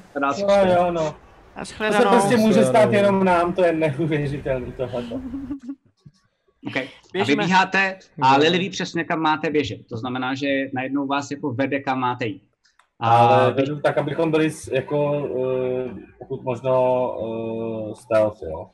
No 0.66 0.72
jo, 0.74 0.92
no. 0.92 1.16
To 1.60 1.66
se 1.94 2.02
prostě 2.10 2.38
může 2.38 2.66
stát 2.66 2.94
jenom 2.94 3.24
nám, 3.24 3.54
to 3.54 3.64
je 3.66 3.74
neuvěřitelný 3.74 4.72
tohleto. 4.72 5.22
Okay. 6.68 6.84
A 6.84 6.88
Běžíme. 7.14 7.44
vybíháte 7.44 8.00
a 8.22 8.34
Jo. 8.34 8.40
Lily 8.40 8.60
ví 8.60 8.70
přesně, 8.70 9.04
kam 9.04 9.20
máte 9.20 9.50
běžet. 9.50 9.88
To 9.90 9.98
znamená, 9.98 10.36
že 10.36 10.48
najednou 10.74 11.08
vás 11.08 11.32
jako 11.32 11.54
vede, 11.54 11.80
kam 11.80 12.00
máte 12.00 12.26
jít. 12.26 12.44
A 13.00 13.10
Ale 13.18 13.54
vy- 13.54 13.62
vedu 13.62 13.80
tak, 13.80 13.98
abychom 13.98 14.32
byli 14.32 14.50
jako, 14.72 15.28
uh, 15.28 15.92
pokud 16.20 16.44
možno, 16.44 16.72
uh, 17.20 17.94
stealth, 17.94 18.38
jo. 18.44 18.70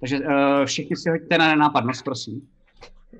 Takže 0.00 0.18
uh, 0.18 0.64
všichni 0.64 0.96
si 0.96 1.10
hoďte 1.10 1.38
na 1.38 1.48
nenápadnost, 1.48 2.04
prosím. 2.04 2.48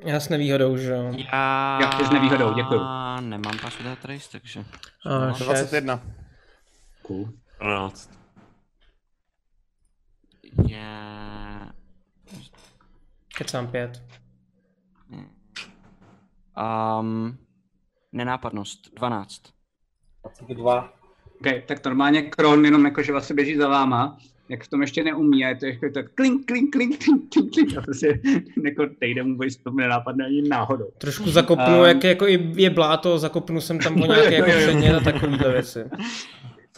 Já 0.04 0.20
s 0.20 0.28
nevýhodou, 0.28 0.76
že 0.76 0.92
jo. 0.92 1.12
Já... 1.32 1.78
Jak 1.80 1.94
ty 1.94 2.04
s 2.04 2.10
nevýhodou, 2.10 2.54
děkuju. 2.54 2.80
Nemám 3.20 3.58
password 3.62 3.98
trace, 3.98 4.28
takže... 4.32 4.64
A 5.10 5.32
šest. 5.32 5.46
21. 5.46 6.02
Cool. 7.02 7.28
12. 7.60 8.10
Je... 10.68 10.86
Kecám 13.38 13.68
pět. 13.68 14.02
Um, 17.00 17.38
nenápadnost, 18.12 18.94
12. 18.94 19.42
22. 20.22 20.92
Okay, 21.40 21.62
tak 21.62 21.84
normálně 21.84 22.22
Kron 22.22 22.64
jenom 22.64 22.84
jakože 22.84 23.12
vlastně 23.12 23.34
běží 23.34 23.56
za 23.56 23.68
váma, 23.68 24.18
jak 24.48 24.64
v 24.64 24.68
tom 24.68 24.80
ještě 24.80 25.04
neumí, 25.04 25.44
a 25.44 25.48
je 25.48 25.54
to 25.54 25.66
ještě 25.66 25.90
tak 25.90 26.14
klink, 26.14 26.46
klink, 26.46 26.72
klink, 26.72 27.04
klink, 27.04 27.32
klink, 27.32 27.54
klink, 27.54 27.76
a 27.76 27.80
prostě 27.80 28.20
jako 28.64 28.86
týden 29.00 29.32
vůbec 29.32 29.56
to 29.56 29.70
nenápadne 29.70 30.26
ani 30.26 30.42
náhodou. 30.42 30.86
Trošku 30.98 31.30
zakopnu, 31.30 31.78
Um, 31.78 31.84
jak 31.84 32.04
jako 32.04 32.28
i 32.28 32.52
je 32.56 32.70
bláto, 32.70 33.18
zakopnu 33.18 33.60
jsem 33.60 33.78
tam 33.78 34.02
o 34.02 34.06
nějaké 34.14 34.34
jako 34.34 34.50
Jo, 34.50 34.56
jo, 34.56 34.60
jo. 34.60 34.66
předmět 34.66 34.94
a 34.94 35.00
takovýhle 35.00 35.52
věci. 35.52 35.80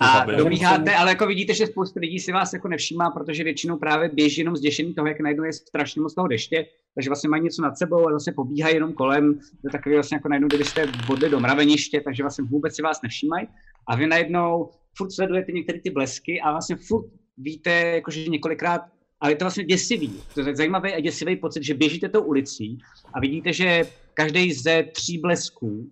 A 0.03 0.25
dobíháte, 0.25 0.95
ale 0.95 1.11
jako 1.11 1.27
vidíte, 1.27 1.55
že 1.55 1.67
spousta 1.67 2.01
lidí 2.01 2.19
si 2.19 2.33
vás 2.33 2.53
jako 2.53 2.69
nevšímá, 2.69 3.11
protože 3.11 3.45
většinou 3.45 3.77
právě 3.77 4.09
běží 4.09 4.41
jenom 4.41 4.57
zděšený 4.57 4.95
toho, 4.95 5.09
jak 5.09 5.21
najednou 5.21 5.45
je 5.45 5.53
strašně 5.53 6.03
moc 6.03 6.15
toho 6.15 6.29
deště, 6.29 6.67
takže 6.95 7.11
vlastně 7.11 7.31
mají 7.31 7.43
něco 7.43 7.63
nad 7.63 7.79
sebou 7.79 8.09
a 8.09 8.13
zase 8.13 8.33
pobíhají 8.33 8.75
jenom 8.75 8.93
kolem, 8.93 9.35
to 9.35 9.67
je 9.69 9.71
takový 9.73 9.95
vlastně 9.95 10.15
jako 10.15 10.29
najednou, 10.29 10.49
kdybyste 10.49 10.87
bodli 11.07 11.31
do 11.31 11.41
mraveniště, 11.41 12.01
takže 12.01 12.23
vlastně 12.23 12.45
vůbec 12.45 12.77
si 12.77 12.83
vás 12.83 13.03
nevšímají 13.03 13.47
a 13.89 13.97
vy 13.97 14.07
najednou 14.07 14.71
furt 14.97 15.11
sledujete 15.11 15.53
některé 15.53 15.81
ty 15.81 15.91
blesky 15.91 16.41
a 16.41 16.51
vlastně 16.51 16.77
furt 16.77 17.07
víte, 17.43 17.71
jakože 17.71 18.29
několikrát, 18.29 18.81
ale 19.21 19.33
je 19.33 19.37
to 19.37 19.45
vlastně 19.45 19.65
děsivý. 19.65 20.23
To 20.35 20.41
je 20.41 20.57
zajímavý 20.57 20.95
a 20.95 21.01
děsivý 21.01 21.37
pocit, 21.37 21.63
že 21.63 21.75
běžíte 21.75 22.09
tou 22.09 22.23
ulicí 22.23 22.79
a 23.15 23.21
vidíte, 23.21 23.53
že 23.53 23.85
každý 24.15 24.53
ze 24.53 24.83
tří 24.83 25.19
blesků 25.19 25.69
uh, 25.69 25.85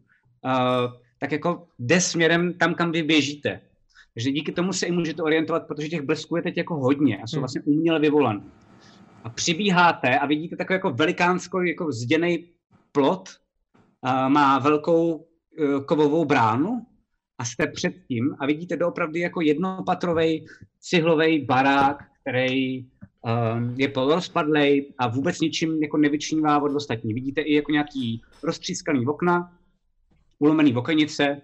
tak 1.21 1.33
jako 1.33 1.67
jde 1.79 2.01
směrem 2.01 2.55
tam, 2.55 2.75
kam 2.75 2.93
vy 2.93 3.03
běžíte. 3.03 3.61
Takže 4.15 4.31
díky 4.31 4.53
tomu 4.53 4.73
se 4.73 4.87
i 4.87 4.93
můžete 4.93 5.23
orientovat, 5.23 5.67
protože 5.67 5.89
těch 5.89 6.03
blesků 6.03 6.37
je 6.37 6.43
teď 6.43 6.57
jako 6.57 6.77
hodně 6.77 7.19
a 7.19 7.27
jsou 7.27 7.37
Hmm. 7.37 7.43
vlastně 7.43 7.61
uměle 7.65 8.01
vyvolaný. 8.01 8.43
A 9.25 9.31
přibíháte 9.31 10.19
a 10.19 10.27
vidíte 10.27 10.57
takový 10.57 10.75
jako 10.75 10.91
velikánskou 10.91 11.61
jako 11.61 11.93
zděný 11.93 12.45
plot, 12.93 13.29
a 14.03 14.29
má 14.29 14.59
velkou 14.59 15.27
eh, 15.59 15.81
kovovou 15.85 16.25
bránu 16.25 16.87
a 17.39 17.45
jste 17.45 17.67
před 17.67 17.95
tím 18.09 18.37
a 18.39 18.47
vidíte 18.47 18.77
doopravdy 18.77 19.21
jako 19.21 19.41
jednopatrový 19.41 20.47
cihlový 20.81 21.45
barák, 21.45 22.05
který 22.21 22.83
um, 22.83 23.75
je 23.77 23.89
polorozpadlej 23.89 24.93
a 24.99 25.09
vůbec 25.09 25.41
ničím 25.41 25.83
jako 25.83 25.97
nevyčnívá 25.97 26.63
od 26.63 26.75
ostatní. 26.75 27.15
Vidíte 27.15 27.41
i 27.41 27.55
jako 27.55 27.73
nějaký 27.73 28.23
roztřískaný 28.43 29.07
okna, 29.07 29.53
ulomený 30.39 30.77
okenice, 30.77 31.43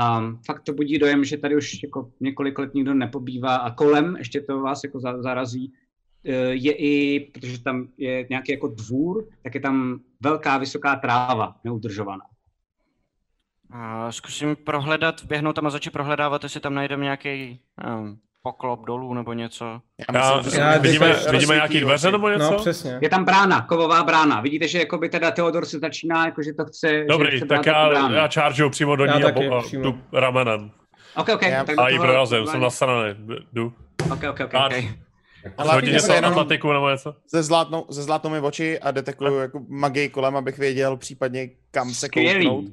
a 0.00 0.34
fakt 0.46 0.62
to 0.62 0.72
budí 0.72 0.98
dojem, 0.98 1.24
že 1.24 1.36
tady 1.36 1.56
už 1.56 1.82
jako 1.82 2.12
několik 2.20 2.58
let 2.58 2.74
nikdo 2.74 2.94
nepobývá 2.94 3.56
a 3.56 3.74
kolem, 3.74 4.16
ještě 4.16 4.40
to 4.40 4.60
vás 4.60 4.84
jako 4.84 5.00
za- 5.00 5.22
zarazí, 5.22 5.72
eh, 6.24 6.32
je 6.54 6.72
i, 6.72 7.20
protože 7.20 7.62
tam 7.62 7.88
je 7.96 8.26
nějaký 8.30 8.52
jako 8.52 8.68
dvůr, 8.68 9.28
tak 9.42 9.54
je 9.54 9.60
tam 9.60 10.00
velká 10.20 10.58
vysoká 10.58 10.96
tráva 10.96 11.56
neudržovaná. 11.64 12.24
A 13.70 14.12
zkusím 14.12 14.56
prohledat, 14.56 15.24
běhnout 15.24 15.56
tam 15.56 15.66
a 15.66 15.70
začít 15.70 15.90
prohledávat, 15.90 16.42
jestli 16.42 16.60
tam 16.60 16.74
najdeme 16.74 17.04
nějaký 17.04 17.60
um, 17.98 18.18
poklop 18.42 18.84
dolů 18.86 19.14
nebo 19.14 19.32
něco. 19.32 19.80
Já, 20.14 20.36
myslím, 20.36 20.52
že- 20.54 20.60
já- 20.60 20.78
vidíme, 20.78 21.14
vidíme 21.30 21.54
nějaký 21.54 21.80
dveře 21.80 22.12
nebo 22.12 22.28
něco? 22.28 22.50
No, 22.50 22.56
přesně. 22.58 22.98
Je 23.02 23.08
tam 23.08 23.24
brána, 23.24 23.60
kovová 23.62 24.04
brána. 24.04 24.40
Vidíte, 24.40 24.68
že 24.68 24.78
jako 24.78 24.98
by 24.98 25.08
teda 25.08 25.30
Theodor 25.30 25.64
se 25.66 25.78
začíná, 25.78 26.24
jako 26.26 26.42
že 26.42 26.52
to 26.52 26.64
chce... 26.64 26.88
že 26.88 27.04
Dobrý, 27.04 27.36
chce 27.36 27.46
tak 27.46 27.66
já, 27.66 27.88
bránu. 27.88 28.14
já 28.14 28.28
chargeu 28.34 28.70
přímo 28.70 28.96
do 28.96 29.04
Já 29.04 29.16
ní 29.18 29.24
a, 29.24 29.26
taky, 29.26 29.48
bo, 29.48 29.56
a 29.58 29.62
jdu 29.72 30.00
ramenem. 30.12 30.70
Ok, 31.16 31.28
ok. 31.34 31.42
Já- 31.42 31.64
tak 31.64 31.78
A 31.78 31.88
toho- 31.88 32.02
prorazím, 32.02 32.46
jsem 32.46 32.60
nasraný. 32.60 33.14
Jdu. 33.52 33.72
Ok, 34.12 34.20
ok, 34.30 34.40
ok. 34.44 34.54
A 34.54 34.66
okay. 34.66 34.88
Ale 35.58 35.74
hodí 35.74 35.86
já 35.86 35.92
něco 35.92 36.06
se 36.06 36.14
jenom 36.14 36.30
atletiku 36.32 36.72
nebo 36.72 36.90
něco? 36.90 37.14
ze 37.30 37.42
zlátnou, 37.42 37.86
ze 37.88 38.02
zlátnou 38.02 38.30
mi 38.30 38.40
oči 38.40 38.78
a 38.80 38.90
detekuju 38.90 39.34
jako 39.38 39.60
magii 39.68 40.08
kolem, 40.08 40.36
abych 40.36 40.58
věděl 40.58 40.96
případně 40.96 41.48
kam 41.70 41.90
se 41.90 42.08
kouknout. 42.08 42.64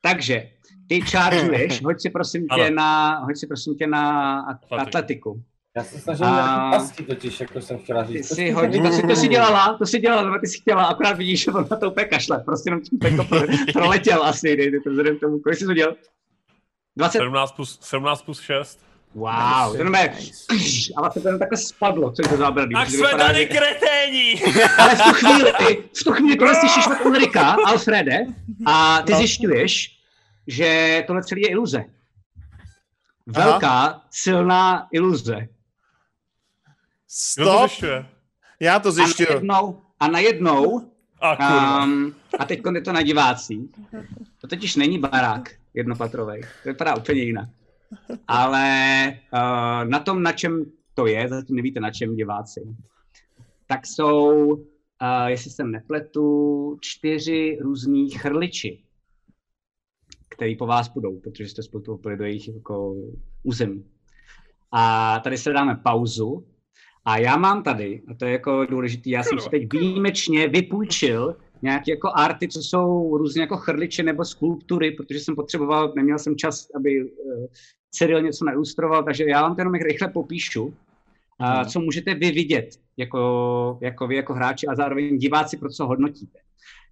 Takže, 0.00 0.50
ty 0.88 1.00
chargeuješ, 1.00 1.82
hoď 1.84 2.00
si 2.00 2.10
prosím 2.10 2.46
tě 2.48 2.70
na, 2.70 3.18
hoď 3.18 3.36
si 3.36 3.46
prosím 3.46 3.74
tě 3.74 3.86
na 3.86 4.40
at- 4.42 4.56
Atletiku. 4.64 4.88
atletiku. 4.88 5.42
Já 5.76 5.84
se 5.84 5.98
snažím 6.00 6.24
A- 6.26 6.30
nějaký 6.30 6.76
pasti 6.78 7.02
totiž, 7.02 7.40
jako 7.40 7.60
jsem 7.60 7.78
chtěla 7.78 8.04
Ty 8.04 8.12
říct. 8.12 8.34
si 8.34 8.50
hodí, 8.50 8.82
to 8.82 8.90
si, 8.92 9.02
to 9.06 9.16
si 9.16 9.28
dělala, 9.28 9.78
to 9.78 9.86
si 9.86 9.98
dělala, 9.98 10.22
nebo 10.22 10.38
ty 10.38 10.46
si 10.46 10.60
chtěla, 10.60 10.84
akorát 10.84 11.12
vidíš, 11.16 11.44
že 11.44 11.50
on 11.50 11.66
na 11.70 11.76
to 11.76 11.90
úplně 11.90 12.06
kašle, 12.06 12.38
prostě 12.44 12.68
jenom 12.70 12.80
tím 12.80 12.98
jako 13.04 13.24
pro, 13.24 13.40
proletěl 13.72 14.24
asi, 14.24 14.56
dejte 14.56 14.76
to 14.84 14.90
vzhledem 14.90 15.16
k 15.16 15.20
tomu, 15.20 15.38
kolik 15.40 15.58
jsi 15.58 15.64
to 15.66 15.74
dělal? 15.74 15.94
20? 16.98 17.18
17 17.18 17.52
plus, 17.52 17.78
17 17.82 18.22
plus 18.22 18.40
6. 18.40 18.80
Wow, 19.14 19.70
to 19.72 19.76
jenom 19.76 19.94
je, 19.94 20.14
a 20.96 21.00
vlastně 21.00 21.22
to 21.22 21.38
takhle 21.38 21.58
spadlo, 21.58 22.12
co 22.12 22.22
je 22.22 22.28
to 22.28 22.36
zábradlý. 22.36 22.74
protože 22.84 22.96
vypadá, 22.96 23.32
že- 23.32 23.44
kreténi! 23.46 24.42
Ale 24.78 24.94
v 24.96 25.02
tu 25.02 25.12
chvíli, 25.12 25.52
v 26.00 26.04
tu 26.04 26.12
chvíli 26.12 26.36
tohle 26.36 26.54
slyšíš 26.54 26.86
od 26.86 27.06
Ulrika, 27.06 27.56
Alfrede, 27.66 28.26
a 28.66 29.02
ty 29.02 29.12
No. 29.12 29.18
zjišťuješ, 29.18 29.98
že 30.46 31.04
tohle 31.06 31.24
celé 31.24 31.40
je 31.40 31.48
iluze. 31.48 31.84
Velká, 33.26 34.02
silná 34.10 34.88
iluze. 34.92 35.48
Stop! 37.08 37.70
Já 38.60 38.78
to 38.78 38.88
A 38.88 38.92
zjišťuju. 38.92 39.28
najednou, 39.28 39.82
a 40.00 40.08
najednou 40.08 40.90
A 41.20 41.84
um, 41.84 42.14
a 42.38 42.44
teď 42.44 42.60
je 42.74 42.80
to 42.80 42.92
na 42.92 43.02
divácích. 43.02 43.60
To 44.40 44.46
totiž 44.46 44.76
není 44.76 44.98
barák 44.98 45.50
jednopatrový. 45.74 46.40
To 46.40 46.68
vypadá 46.68 46.96
úplně 46.96 47.22
jinak. 47.22 47.48
Ale 48.28 49.12
uh, 49.32 49.90
na 49.90 49.98
tom, 49.98 50.22
na 50.22 50.32
čem 50.32 50.64
to 50.94 51.06
je, 51.06 51.28
zatím 51.28 51.56
nevíte 51.56 51.80
na 51.80 51.90
čem 51.90 52.16
diváci, 52.16 52.60
tak 53.66 53.86
jsou, 53.86 54.54
uh, 54.54 54.62
jestli 55.26 55.50
se 55.50 55.64
nepletu, 55.64 56.76
čtyři 56.80 57.58
různý 57.60 58.10
chrliči, 58.10 58.82
který 60.28 60.56
po 60.56 60.66
vás 60.66 60.88
budou, 60.88 61.20
protože 61.20 61.48
jste 61.48 61.62
spolu 61.62 62.00
do 62.16 62.24
jejich 62.24 62.48
jako 62.48 62.96
území. 63.42 63.84
A 64.72 65.18
tady 65.24 65.38
se 65.38 65.52
dáme 65.52 65.80
pauzu. 65.84 66.46
A 67.04 67.18
já 67.18 67.36
mám 67.36 67.62
tady, 67.62 68.02
a 68.08 68.14
to 68.14 68.24
je 68.24 68.32
jako 68.32 68.66
důležitý, 68.66 69.10
já 69.10 69.22
jsem 69.22 69.40
si 69.40 69.50
teď 69.50 69.72
výjimečně 69.72 70.48
vypůjčil 70.48 71.36
nějaké 71.62 71.90
jako 71.90 72.10
arty, 72.14 72.48
co 72.48 72.62
jsou 72.62 73.16
různě 73.16 73.40
jako 73.40 73.56
chrliče 73.56 74.02
nebo 74.02 74.24
skulptury, 74.24 74.90
protože 74.90 75.20
jsem 75.20 75.34
potřeboval, 75.34 75.92
neměl 75.96 76.18
jsem 76.18 76.36
čas, 76.36 76.66
aby 76.76 77.12
Cyril 77.90 78.22
něco 78.22 78.44
nailustroval, 78.44 79.04
takže 79.04 79.24
já 79.24 79.42
vám 79.42 79.54
to 79.54 79.60
jenom 79.60 79.74
rychle 79.74 80.08
popíšu, 80.08 80.64
uh, 80.64 81.64
co 81.64 81.80
můžete 81.80 82.14
vy 82.14 82.30
vidět 82.30 82.80
jako, 82.96 83.78
jako 83.80 84.06
vy 84.06 84.16
jako 84.16 84.34
hráči 84.34 84.66
a 84.66 84.74
zároveň 84.74 85.18
diváci, 85.18 85.56
pro 85.56 85.68
co 85.68 85.86
hodnotíte. 85.86 86.38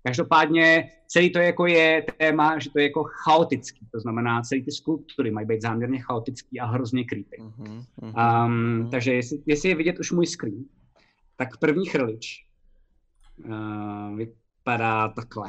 Každopádně 0.03 0.91
celý 1.07 1.31
to 1.33 1.39
jako 1.39 1.67
je 1.67 2.07
téma, 2.19 2.59
že 2.59 2.71
to 2.71 2.79
je 2.79 2.85
jako 2.85 3.05
chaotický, 3.05 3.87
to 3.93 4.01
znamená, 4.01 4.43
celý 4.43 4.65
ty 4.65 4.73
skulptury 4.73 5.31
mají 5.31 5.47
být 5.47 5.63
záměrně 5.63 6.03
chaotický 6.03 6.61
a 6.61 6.67
hrozně 6.67 7.05
creepy. 7.05 7.37
Mhm, 7.41 7.83
mhm. 8.01 8.15
Um, 8.47 8.91
takže 8.91 9.15
jestli, 9.15 9.39
jestli 9.47 9.69
je 9.69 9.75
vidět 9.75 9.99
už 9.99 10.13
můj 10.13 10.27
screen, 10.27 10.65
tak 11.37 11.57
první 11.57 11.87
chrlič 11.87 12.47
uh, 13.45 14.17
vypadá 14.17 15.09
takhle. 15.09 15.49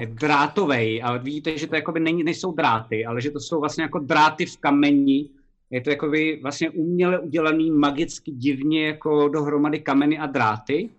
Je 0.00 0.06
drátovej, 0.06 1.02
ale 1.04 1.18
vidíte, 1.18 1.58
že 1.58 1.66
to 1.66 1.74
jakoby 1.74 2.00
není, 2.00 2.24
nejsou 2.24 2.52
dráty, 2.52 3.06
ale 3.06 3.20
že 3.20 3.30
to 3.30 3.40
jsou 3.40 3.60
vlastně 3.60 3.82
jako 3.82 3.98
dráty 3.98 4.46
v 4.46 4.56
kameni. 4.56 5.28
Je 5.70 5.80
to 5.80 5.90
jakoby 5.90 6.38
vlastně 6.42 6.70
uměle 6.70 7.18
udělaný 7.18 7.70
magicky 7.70 8.30
divně 8.30 8.86
jako 8.86 9.28
dohromady 9.28 9.80
kameny 9.80 10.18
a 10.18 10.26
dráty. 10.26 10.90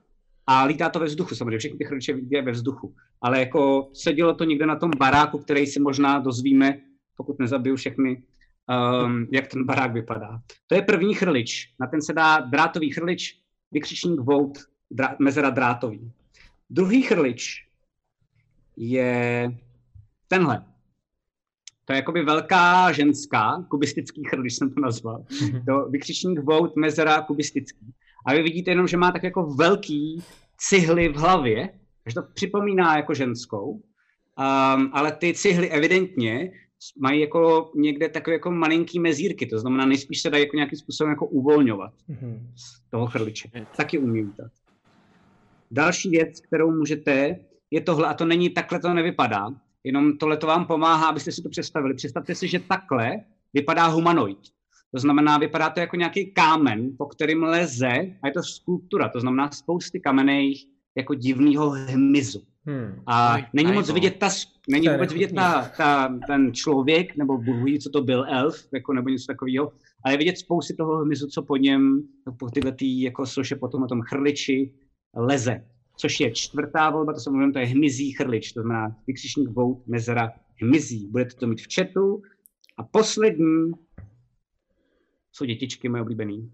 A 0.48 0.64
lítá 0.64 0.90
to 0.90 1.00
ve 1.00 1.06
vzduchu, 1.06 1.36
samozřejmě 1.36 1.58
všechny 1.58 1.78
ty 1.78 1.86
chrliče 1.86 2.14
vidíte 2.14 2.42
ve 2.42 2.52
vzduchu. 2.52 2.94
Ale 3.22 3.40
jako 3.40 3.90
sedělo 3.94 4.34
to 4.34 4.44
někde 4.44 4.66
na 4.66 4.76
tom 4.76 4.92
baráku, 4.98 5.38
který 5.38 5.66
si 5.66 5.80
možná 5.80 6.20
dozvíme, 6.20 6.80
pokud 7.18 7.40
nezabiju 7.40 7.76
všechny, 7.76 8.24
um, 9.06 9.28
jak 9.32 9.48
ten 9.48 9.64
barák 9.66 9.94
vypadá. 9.94 10.42
To 10.68 10.76
je 10.76 10.82
první 10.82 11.14
chrlič. 11.14 11.74
Na 11.80 11.88
ten 11.88 12.02
se 12.02 12.14
dá 12.14 12.40
drátový 12.40 12.92
chrlič, 12.92 13.40
vykřičník 13.72 14.20
vout, 14.20 14.58
drá, 14.92 15.16
mezera 15.20 15.50
drátový. 15.50 16.12
Druhý 16.70 17.02
chrlič 17.02 17.66
je 18.78 19.52
tenhle. 20.28 20.66
To 21.86 21.94
je 21.94 21.98
jakoby 21.98 22.24
velká 22.24 22.92
ženská, 22.92 23.66
kubistický 23.70 24.24
chrlič 24.30 24.54
jsem 24.54 24.74
to 24.74 24.80
nazval. 24.82 25.26
To 25.66 25.90
vykřičník 25.90 26.40
vout, 26.40 26.76
mezera, 26.76 27.22
kubistický. 27.22 27.94
A 28.26 28.34
vy 28.34 28.44
vidíte 28.44 28.72
jenom, 28.72 28.88
že 28.88 28.98
má 28.98 29.12
tak 29.12 29.24
jako 29.24 29.44
velký 29.44 30.24
cihly 30.58 31.10
v 31.10 31.16
hlavě, 31.16 31.70
takže 32.04 32.16
to 32.16 32.22
připomíná 32.34 32.98
jako 32.98 33.14
ženskou, 33.14 33.70
um, 33.72 33.82
ale 34.94 35.12
ty 35.12 35.34
cihly 35.34 35.70
evidentně 35.70 36.52
mají 37.02 37.22
jako 37.22 37.72
někde 37.76 38.10
takové 38.10 38.34
jako 38.34 38.52
malinký 38.52 39.00
mezírky, 39.00 39.46
to 39.46 39.60
znamená 39.60 39.86
nejspíš 39.86 40.22
se 40.22 40.30
dají 40.30 40.44
jako 40.44 40.56
nějakým 40.56 40.80
způsobem 40.80 41.10
jako 41.12 41.28
uvolňovat 41.28 41.94
Mhm. 42.08 42.50
z 42.56 42.90
toho 42.90 43.08
chrliče. 43.08 43.50
Taky 43.78 43.98
umí 43.98 44.22
lítat. 44.22 44.52
Další 45.72 46.10
věc, 46.10 46.40
kterou 46.42 46.72
můžete, 46.72 47.40
je 47.74 47.82
tohle, 47.82 48.08
a 48.08 48.14
to 48.14 48.26
není, 48.26 48.50
takhle 48.50 48.80
to 48.80 48.94
nevypadá, 48.94 49.50
jenom 49.84 50.18
tohle 50.18 50.38
to 50.38 50.48
vám 50.48 50.66
pomáhá, 50.66 51.08
abyste 51.08 51.32
si 51.32 51.42
to 51.42 51.50
představili. 51.50 51.94
Představte 51.94 52.36
si, 52.36 52.48
že 52.48 52.60
takhle 52.60 53.20
vypadá 53.54 53.88
humanoid. 53.88 54.40
To 54.92 55.00
znamená, 55.00 55.38
vypadá 55.38 55.70
to 55.70 55.80
jako 55.80 55.96
nějaký 55.96 56.34
kámen, 56.34 56.92
po 56.98 57.06
kterým 57.06 57.44
leze, 57.44 57.92
a 58.22 58.28
je 58.28 58.34
to 58.34 58.44
skulptura, 58.44 59.10
to 59.10 59.20
znamená 59.20 59.52
spousty 59.52 60.00
kamenných 60.00 60.66
jako 60.98 61.14
divného 61.14 61.70
hmyzu. 61.70 62.42
Hmm. 62.66 63.02
A 63.08 63.38
není 63.54 63.72
moc 63.72 63.90
ajbo. 63.90 63.94
vidět 63.94 64.20
ta, 64.20 64.30
není 64.70 64.88
vůbec 64.88 65.14
vidět 65.14 65.32
ta, 65.36 65.72
ta, 65.78 66.20
ten 66.28 66.54
člověk, 66.54 67.16
nebo 67.16 67.38
Bůh 67.38 67.80
co 67.84 67.90
to 67.90 68.02
byl 68.02 68.26
elf, 68.30 68.68
jako, 68.74 68.94
nebo 68.94 69.10
něco 69.10 69.28
takového, 69.28 69.72
ale 70.06 70.14
je 70.14 70.18
vidět 70.18 70.38
spousty 70.38 70.74
toho 70.74 70.98
hmyzu, 70.98 71.28
co 71.28 71.42
po 71.42 71.58
něm, 71.58 72.04
po 72.40 72.50
tyhle 72.50 72.72
tý, 72.72 73.02
jako 73.02 73.26
slože 73.26 73.56
potom 73.56 73.82
na 73.82 73.88
tom 73.88 74.02
chrliči 74.02 74.74
leze. 75.16 75.66
Což 75.98 76.20
je 76.20 76.32
čtvrtá 76.32 76.90
volba, 76.90 77.14
to 77.14 77.20
jsem 77.20 77.34
mluvím, 77.34 77.54
to 77.54 77.60
je 77.60 77.66
hmyzí 77.66 78.12
chrlič, 78.12 78.52
to 78.52 78.62
znamená 78.62 78.96
vykřičník 79.08 79.50
vout, 79.50 79.88
mezera, 79.88 80.34
hmyzí. 80.62 81.08
Budete 81.12 81.36
to 81.36 81.48
mít 81.48 81.62
v 81.62 81.76
chatu. 81.76 82.22
A 82.78 82.84
poslední 82.84 83.72
jsou 85.32 85.46
dětičky 85.46 85.90
moje 85.90 86.02
oblíbený. 86.02 86.52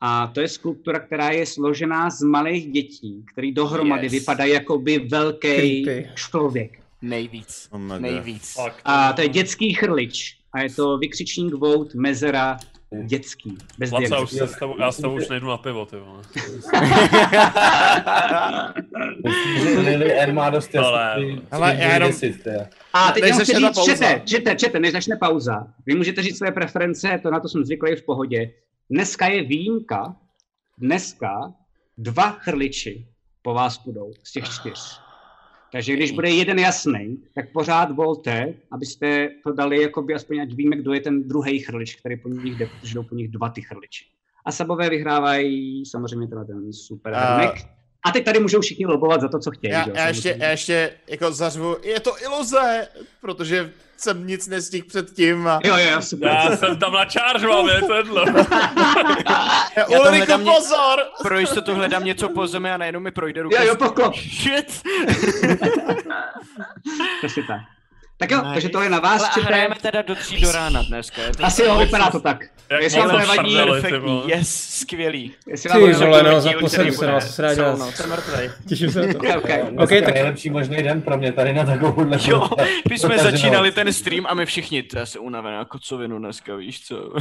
A 0.00 0.26
to 0.26 0.40
je 0.40 0.48
skulptura, 0.48 1.00
která 1.00 1.30
je 1.30 1.46
složená 1.46 2.10
z 2.10 2.22
malých 2.22 2.72
dětí, 2.72 3.24
který 3.32 3.52
dohromady 3.52 4.06
Yes. 4.06 4.12
vypadají 4.12 4.52
jako 4.52 4.78
by 4.78 4.98
velký 4.98 5.86
člověk. 6.14 6.80
Nejvíc. 7.02 7.68
Oh. 7.70 7.98
Nejvíc. 7.98 8.56
A 8.84 9.12
to 9.12 9.20
je 9.20 9.28
dětský 9.28 9.74
chrlič. 9.74 10.38
A 10.52 10.60
je 10.62 10.70
to 10.74 10.98
vykřičník 10.98 11.54
vout, 11.54 11.94
mezera, 11.94 12.58
dětský. 13.04 13.58
Bez 13.78 13.90
Laca, 13.90 14.06
diagnózy. 14.06 14.24
už 14.24 14.30
se 14.30 14.46
s 14.54 14.58
tebou, 14.58 14.80
já 14.80 14.92
s 14.92 14.96
tebou 14.96 15.16
už 15.16 15.28
nejdu 15.28 15.46
na 15.46 15.56
pivo, 15.56 15.86
ty 15.86 15.96
vole. 15.96 16.22
Lily 19.82 20.12
N 20.20 20.34
má 20.34 20.50
dost 20.50 20.74
jasný. 20.74 21.42
Já 21.52 21.72
jenom-. 21.72 22.12
A 22.92 23.12
teď 23.12 23.22
Než 23.22 23.30
jenom 23.30 23.42
chci 23.42 23.54
říct, 23.54 23.74
pauza. 23.74 23.92
čete, 23.92 24.22
čete, 24.24 24.56
čete, 24.56 24.80
než 24.80 24.92
začne 24.92 25.16
pauza. 25.16 25.66
Vy 25.86 25.94
můžete 25.94 26.22
říct 26.22 26.38
své 26.38 26.52
preference, 26.52 27.20
to 27.22 27.30
na 27.30 27.40
to 27.40 27.48
jsem 27.48 27.64
zvyklý 27.64 27.96
v 27.96 28.02
pohodě. 28.04 28.52
Dneska 28.90 29.26
je 29.26 29.42
výjimka, 29.42 30.16
dneska 30.78 31.52
dva 31.98 32.30
chrliči 32.30 33.06
po 33.42 33.54
vás 33.54 33.78
půjdou 33.78 34.12
z 34.22 34.32
těch 34.32 34.44
čtyř. 34.48 35.00
Takže 35.72 35.92
když 35.92 36.12
bude 36.12 36.30
jeden 36.30 36.58
jasný, 36.58 37.22
tak 37.34 37.52
pořád 37.52 37.90
volte, 37.96 38.54
abyste 38.72 39.28
to 39.44 39.52
dali, 39.52 39.82
jakoby 39.82 40.14
aspoň 40.14 40.40
ať 40.40 40.52
víme, 40.52 40.76
kdo 40.76 40.92
je 40.92 41.00
ten 41.00 41.28
druhý 41.28 41.58
chrlič, 41.58 41.96
který 41.96 42.16
po 42.16 42.28
nich 42.28 42.56
jde, 42.56 42.66
protože 42.66 42.94
jdou 42.94 43.02
po 43.02 43.14
nich 43.14 43.28
dva 43.28 43.48
ty 43.48 43.62
chrliči. 43.62 44.04
A 44.44 44.52
sabové 44.52 44.90
vyhrávají 44.90 45.86
samozřejmě 45.86 46.26
tenhle 46.28 46.46
ten 46.46 46.72
super 46.72 47.14
A- 47.14 47.34
hrnek. 47.34 47.54
A 48.04 48.10
teď 48.10 48.24
tady 48.24 48.40
můžou 48.40 48.60
všichni 48.60 48.86
lobovat 48.86 49.20
za 49.20 49.28
to, 49.28 49.38
co 49.38 49.50
chtějí. 49.50 49.72
Já, 49.72 49.80
jo, 49.88 49.92
já, 49.94 50.08
ještě, 50.08 50.36
já 50.38 50.50
ještě 50.50 50.92
jako 51.06 51.32
zařvu, 51.32 51.76
je 51.82 52.00
to 52.00 52.22
iluze, 52.22 52.88
protože 53.20 53.72
jsem 53.96 54.26
nic 54.26 54.48
nestihl 54.48 54.86
předtím 54.88 55.46
a... 55.48 55.60
Jo, 55.64 55.76
jo, 55.76 56.02
super. 56.02 56.28
Já 56.28 56.56
jsem 56.56 56.78
tam 56.78 56.92
na 56.92 57.04
charge, 57.04 57.46
mám, 57.46 57.68
je 57.68 57.80
sedlo. 57.80 58.24
Já, 59.76 59.84
to 59.84 59.90
Ulriku, 59.90 60.08
hledám 60.08 60.44
ně- 60.44 60.52
pozor! 60.56 61.02
Pro 61.22 61.38
jistotu 61.38 61.74
hledám 61.74 62.04
něco 62.04 62.28
po 62.28 62.46
zemi 62.46 62.70
a 62.72 62.76
najednou 62.76 63.00
mi 63.00 63.10
projde 63.10 63.42
ruka. 63.42 63.62
Jo, 63.62 63.68
jo, 63.68 63.76
poklop. 63.76 64.14
Shit! 64.42 64.82
Přesně 67.18 67.42
tak. 67.42 67.60
Tak 68.20 68.30
jo, 68.30 68.38
Nice. 68.38 68.50
takže 68.52 68.68
to 68.68 68.82
je 68.82 68.90
na 68.90 68.98
vás, 69.00 69.34
čete. 69.34 69.46
hrajeme 69.46 69.74
teda 69.82 70.02
do 70.02 70.14
tří 70.14 70.40
do 70.40 70.52
rána 70.52 70.82
dneska. 70.82 71.22
Je 71.22 71.32
to 71.32 71.44
Asi 71.44 71.62
jo, 71.62 71.78
vypadá 71.78 72.10
to 72.10 72.20
tak. 72.20 72.38
Jak 72.70 72.82
Jestli 72.82 73.00
vám 73.00 73.10
to 73.10 73.18
nevadí, 73.18 73.56
perfektní. 73.56 74.22
Yes, 74.26 74.64
skvělý. 74.80 75.34
Jestli 75.46 75.70
Ty 75.70 75.78
vám 75.78 75.92
to 75.92 75.98
vole, 75.98 76.22
no, 76.22 76.40
se 76.68 76.84
bude. 76.84 77.06
na 77.06 77.12
vás 77.12 77.38
rád 77.38 77.48
Jsou, 77.48 77.54
dělat. 77.54 77.78
no, 77.78 77.92
jsem 77.92 78.10
mrtvej. 78.10 78.50
Těším 78.68 78.90
se 78.90 79.06
na 79.06 79.12
to. 79.12 79.18
Okay, 79.18 79.36
okay. 79.36 79.58
Dneska 79.62 79.82
Ok, 79.84 79.90
je 79.90 80.02
tak- 80.02 80.14
nejlepší 80.14 80.50
možný 80.50 80.76
den 80.82 81.02
pro 81.02 81.16
mě 81.18 81.32
tady 81.32 81.52
na 81.52 81.64
takovouhle 81.64 82.18
Jo, 82.26 82.48
my 82.90 82.98
jsme 82.98 83.08
protaženou. 83.08 83.30
začínali 83.36 83.72
ten 83.72 83.92
stream 83.92 84.26
a 84.28 84.34
my 84.34 84.46
všichni, 84.46 84.82
to 84.82 85.06
jsem 85.06 85.22
unavený 85.24 85.56
na 85.56 85.64
kocovinu 85.64 86.18
dneska, 86.18 86.56
víš 86.56 86.86
co? 86.86 87.12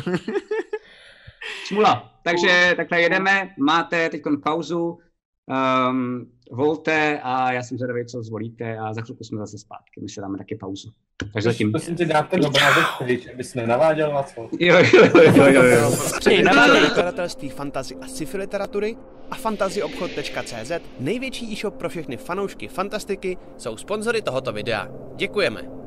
Smula. 1.68 2.12
Takže 2.24 2.74
takhle 2.78 3.02
jedeme, 3.02 3.50
máte 3.60 4.10
teď 4.10 4.22
pauzu, 4.44 5.00
um, 5.90 6.32
volte 6.52 7.20
a 7.24 7.52
já 7.52 7.64
jsem 7.64 7.78
zvědavý, 7.78 8.06
co 8.06 8.24
zvolíte 8.24 8.78
a 8.78 8.94
za 8.94 9.02
chvilku 9.02 9.24
jsme 9.24 9.38
zase 9.38 9.58
zpátky, 9.58 10.02
my 10.02 10.10
si 10.10 10.22
dáme 10.22 10.38
taky 10.38 10.56
pauzu. 10.56 10.92
Takže 11.34 11.50
zatím. 11.50 11.72
Prosím 11.72 11.96
tě, 11.96 12.06
dát 12.06 12.30
ten 12.30 12.46
obrázek 12.46 12.86
pryč, 12.98 13.28
abys 13.34 13.56
nenaváděl 13.56 14.14
na 14.14 14.24
co. 14.24 14.50
Jo, 14.60 14.76
jo, 14.94 15.10
jo, 15.16 15.32
jo, 15.36 15.46
jo, 15.46 15.64
jo. 15.64 15.92
Ej, 16.28 16.44
naváděj. 16.44 16.82
nakladatelství 16.82 17.50
fantasy 17.50 17.96
a 17.96 18.08
sci-fi 18.08 18.38
literatury 18.38 18.98
a 19.32 19.36
fantazyobchod.cz, 19.36 20.72
největší 21.00 21.54
e-shop 21.54 21.76
pro 21.76 21.90
všechny 21.90 22.18
fanoušky 22.18 22.68
fantastiky, 22.68 23.38
jsou 23.58 23.78
sponzory 23.78 24.22
tohoto 24.22 24.54
videa. 24.54 24.88
Děkujeme. 25.16 25.79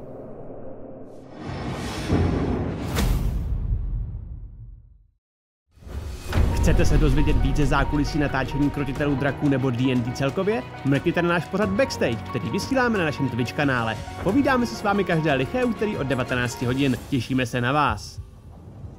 Chcete 6.63 6.85
se 6.85 6.99
dozvědět 6.99 7.37
více 7.37 7.67
zákulisí 7.67 8.19
natáčení 8.19 8.71
krotitelů 8.71 9.15
draků 9.15 9.49
nebo 9.49 9.71
D&D 9.71 10.13
celkově? 10.13 10.63
Mrkněte 10.85 11.23
na 11.23 11.29
náš 11.29 11.45
pořad 11.45 11.69
Backstage, 11.69 12.17
který 12.17 12.51
vysíláme 12.51 12.99
na 12.99 13.05
našem 13.05 13.29
Twitch 13.29 13.53
kanále. 13.53 13.97
Povídáme 14.25 14.67
si 14.67 14.75
s 14.75 14.83
vámi 14.83 15.05
každé 15.05 15.35
liché 15.35 15.65
úterý 15.65 15.97
od 15.97 16.07
19 16.07 16.63
hodin. 16.63 16.97
Těšíme 17.11 17.47
se 17.47 17.61
na 17.61 17.73
vás. 17.73 18.21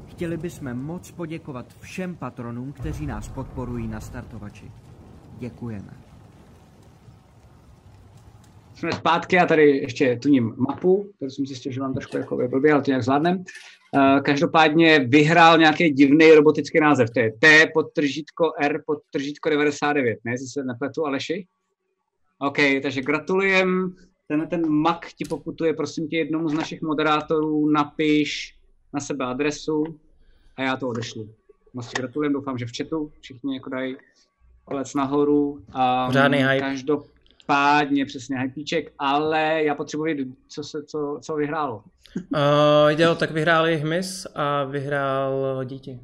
Chtěli 0.07 0.37
bychom 0.37 0.73
moc 0.73 1.11
poděkovat 1.11 1.65
všem 1.79 2.15
patronům, 2.15 2.73
kteří 2.73 3.07
nás 3.07 3.29
podporují 3.29 3.87
na 3.87 3.99
startovači. 3.99 4.71
Děkujeme. 5.39 5.93
Jsme 8.75 8.91
zpátky, 8.91 9.35
já 9.35 9.45
tady 9.45 9.77
ještě 9.77 10.19
tuním 10.19 10.53
mapu, 10.57 11.11
kterou 11.15 11.29
jsem 11.29 11.45
zjistil, 11.45 11.71
že 11.71 11.81
mám 11.81 11.93
trošku 11.93 12.17
jako 12.17 12.47
blbě, 12.47 12.73
ale 12.73 12.81
to 12.81 12.91
nějak 12.91 13.03
zvládnem. 13.03 13.43
Uh, 13.95 14.21
každopádně 14.21 14.99
vyhrál 14.99 15.57
nějaký 15.57 15.89
divný 15.89 16.31
robotický 16.31 16.79
název. 16.79 17.09
To 17.09 17.19
je 17.19 17.33
T 17.39 17.67
podtržítko 17.73 18.51
R 18.59 18.83
podtržítko 18.85 19.49
99, 19.49 20.19
ne? 20.25 20.31
Jestli 20.31 20.47
se 20.47 20.63
nepletu, 20.63 21.05
Aleši? 21.05 21.47
OK, 22.39 22.57
takže 22.83 23.01
gratulujem. 23.01 23.95
Ten, 24.27 24.47
ten 24.47 24.69
mak 24.69 25.05
ti 25.17 25.25
poputuje, 25.29 25.73
prosím 25.73 26.07
tě, 26.07 26.17
jednomu 26.17 26.49
z 26.49 26.53
našich 26.53 26.81
moderátorů, 26.81 27.69
napiš 27.69 28.55
na 28.93 28.99
sebe 28.99 29.25
adresu 29.25 29.83
a 30.57 30.61
já 30.61 30.77
to 30.77 30.87
odešlu. 30.87 31.29
Moc 31.73 31.87
ti 31.87 31.93
gratulujem, 31.97 32.33
doufám, 32.33 32.57
že 32.57 32.65
v 32.65 32.71
chatu 32.77 33.11
všichni 33.19 33.55
jako 33.55 33.69
dají 33.69 33.95
palec 34.65 34.93
nahoru. 34.93 35.63
A 35.73 36.07
Pořádný 36.07 36.37
hype. 36.37 36.75
Každopádně 37.47 38.05
přesně 38.05 38.39
hypíček, 38.39 38.91
ale 38.99 39.63
já 39.63 39.75
potřebuji 39.75 40.03
vědět, 40.03 40.27
co, 40.47 40.63
se, 40.63 40.83
co, 40.83 41.19
co 41.21 41.35
vyhrálo. 41.35 41.83
Uh, 42.15 42.89
jo, 43.01 43.15
tak 43.15 43.31
vyhráli 43.31 43.77
hmyz 43.77 44.27
a 44.35 44.63
vyhrál 44.63 45.63
děti. 45.65 45.99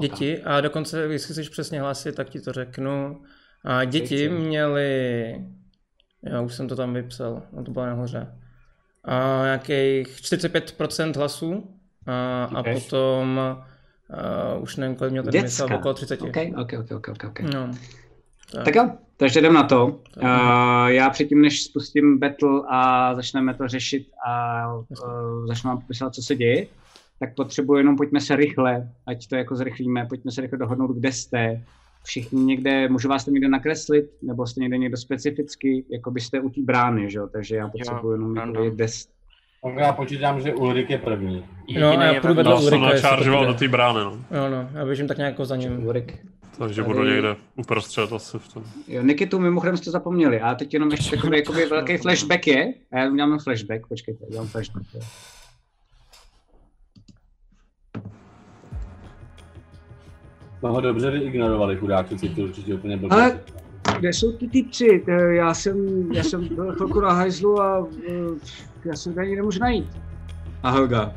Děti 0.00 0.42
a 0.42 0.60
dokonce, 0.60 1.00
jestli 1.00 1.34
chceš 1.34 1.48
přesně 1.48 1.80
hlasit, 1.80 2.14
tak 2.14 2.30
ti 2.30 2.40
to 2.40 2.52
řeknu. 2.52 3.22
A 3.64 3.84
děti 3.84 4.28
měly, 4.28 5.34
já 6.22 6.40
už 6.40 6.54
jsem 6.54 6.68
to 6.68 6.76
tam 6.76 6.94
vypsal, 6.94 7.42
no 7.52 7.64
to 7.64 7.70
bylo 7.70 7.86
nahoře, 7.86 8.34
a 9.04 9.40
nějakých 9.44 10.08
45% 10.08 11.16
hlasů 11.16 11.74
a, 12.06 12.44
a 12.44 12.62
potom 12.62 13.40
a 14.10 14.54
už 14.54 14.76
nevím, 14.76 14.96
kolik 14.96 15.10
měl 15.10 15.22
ten 15.24 15.40
hmyz, 15.40 15.60
okolo 15.60 15.94
30. 15.94 16.22
OK, 16.22 16.36
OK, 16.56 16.72
OK, 16.78 16.90
OK, 16.92 17.08
OK. 17.08 17.24
okay. 17.24 17.46
No. 17.54 17.70
Tak. 18.52 18.64
Tak 18.64 18.74
jo, 18.74 18.90
takže 19.16 19.40
jdem 19.40 19.54
na 19.54 19.62
to. 19.62 19.86
Uh, 19.86 20.86
já 20.86 21.10
předtím, 21.10 21.42
než 21.42 21.62
spustím 21.62 22.18
battle 22.18 22.62
a 22.70 23.14
začneme 23.14 23.54
to 23.54 23.68
řešit 23.68 24.06
a 24.26 24.66
uh, 24.74 25.46
začnu 25.46 25.68
vám 25.68 25.80
popisovat, 25.80 26.14
co 26.14 26.22
se 26.22 26.34
děje, 26.34 26.66
tak 27.20 27.34
potřebuji 27.34 27.76
jenom, 27.76 27.96
pojďme 27.96 28.20
se 28.20 28.36
rychle, 28.36 28.88
ať 29.06 29.28
to 29.28 29.36
jako 29.36 29.56
zrychlíme, 29.56 30.06
pojďme 30.06 30.30
se 30.30 30.40
rychle 30.40 30.58
dohodnout, 30.58 30.96
kde 30.96 31.12
jste. 31.12 31.62
Všichni 32.06 32.44
někde, 32.44 32.88
můžu 32.88 33.08
vás 33.08 33.24
tam 33.24 33.34
někde 33.34 33.48
nakreslit, 33.48 34.10
nebo 34.22 34.46
jste 34.46 34.60
někde 34.60 34.78
někdo 34.78 34.96
specificky, 34.96 35.84
jako 35.90 36.10
byste 36.10 36.40
u 36.40 36.50
té 36.50 36.60
brány, 36.60 37.10
že 37.10 37.18
jo? 37.18 37.28
Takže 37.32 37.56
já 37.56 37.68
potřebuji 37.68 38.12
jenom 38.12 38.36
jako 38.36 38.52
vědět, 38.52 38.74
kde 38.74 38.88
jste. 38.88 39.12
Tak 39.62 39.74
já 39.76 39.92
počítám, 39.92 40.40
že 40.40 40.54
Ulrik 40.54 40.90
je 40.90 40.98
první. 40.98 41.44
No, 41.80 41.92
já 41.92 42.20
půjdu 42.20 42.34
vedle 42.34 42.52
Já 42.52 42.58
jsem 42.58 42.66
Ulrika, 42.66 42.90
jestli 42.90 43.00
to 43.02 43.06
načaržoval 43.10 43.46
do 43.46 43.54
té 43.54 43.68
brány, 43.68 43.98
no. 44.00 44.10
Jo, 44.10 44.50
no, 44.50 44.68
já 44.74 44.84
běžím 44.84 45.08
tak 45.08 45.18
nějak 45.18 45.32
jako 45.32 45.44
za 45.44 45.56
ním. 45.56 45.86
Ulrik. 45.86 46.18
Takže 46.58 46.82
Tady- 46.82 46.94
budu 46.94 47.04
někde 47.08 47.36
uprostřed 47.56 48.12
asi 48.12 48.38
v 48.38 48.52
tom. 48.52 48.64
Jo, 48.88 49.02
Nikitu 49.02 49.38
mimochodem 49.38 49.76
jste 49.76 49.90
zapomněli, 49.90 50.40
a 50.40 50.54
teď 50.54 50.74
jenom 50.74 50.90
ještě 50.90 51.16
takový 51.16 51.36
jakoby 51.38 51.66
velký 51.66 51.96
flashback 51.96 52.46
je, 52.46 52.74
a 52.92 52.98
já 52.98 53.10
udělám 53.10 53.38
flashback, 53.38 53.86
počkejte, 53.88 54.24
udělám 54.26 54.46
flashback. 54.46 54.86
Jo. 54.94 55.00
Jsme 60.58 60.70
ho 60.70 60.80
dobře 60.80 61.10
vyignorovali, 61.10 61.76
chudáčku, 61.76 62.18
si 62.18 62.28
to 62.28 62.40
určitě 62.42 62.74
úplně 62.74 62.96
blbě. 62.96 63.18
Ale 63.18 63.40
kde 63.98 64.08
jsou 64.12 64.32
ty 64.32 64.48
typci? 64.48 65.02
To 65.04 65.10
Já 65.10 65.54
jsem, 65.54 66.08
já 66.12 66.22
jsem 66.22 66.48
byl 66.54 66.72
chvilku 66.74 67.00
na 67.00 67.12
hajzlu 67.12 67.60
a 67.62 67.88
eh, 68.08 68.12
já 68.84 68.96
jsem 68.96 69.14
tady 69.14 69.36
nemůžu 69.36 69.60
najít. 69.60 69.86
A 70.62 70.70
Helga, 70.70 71.14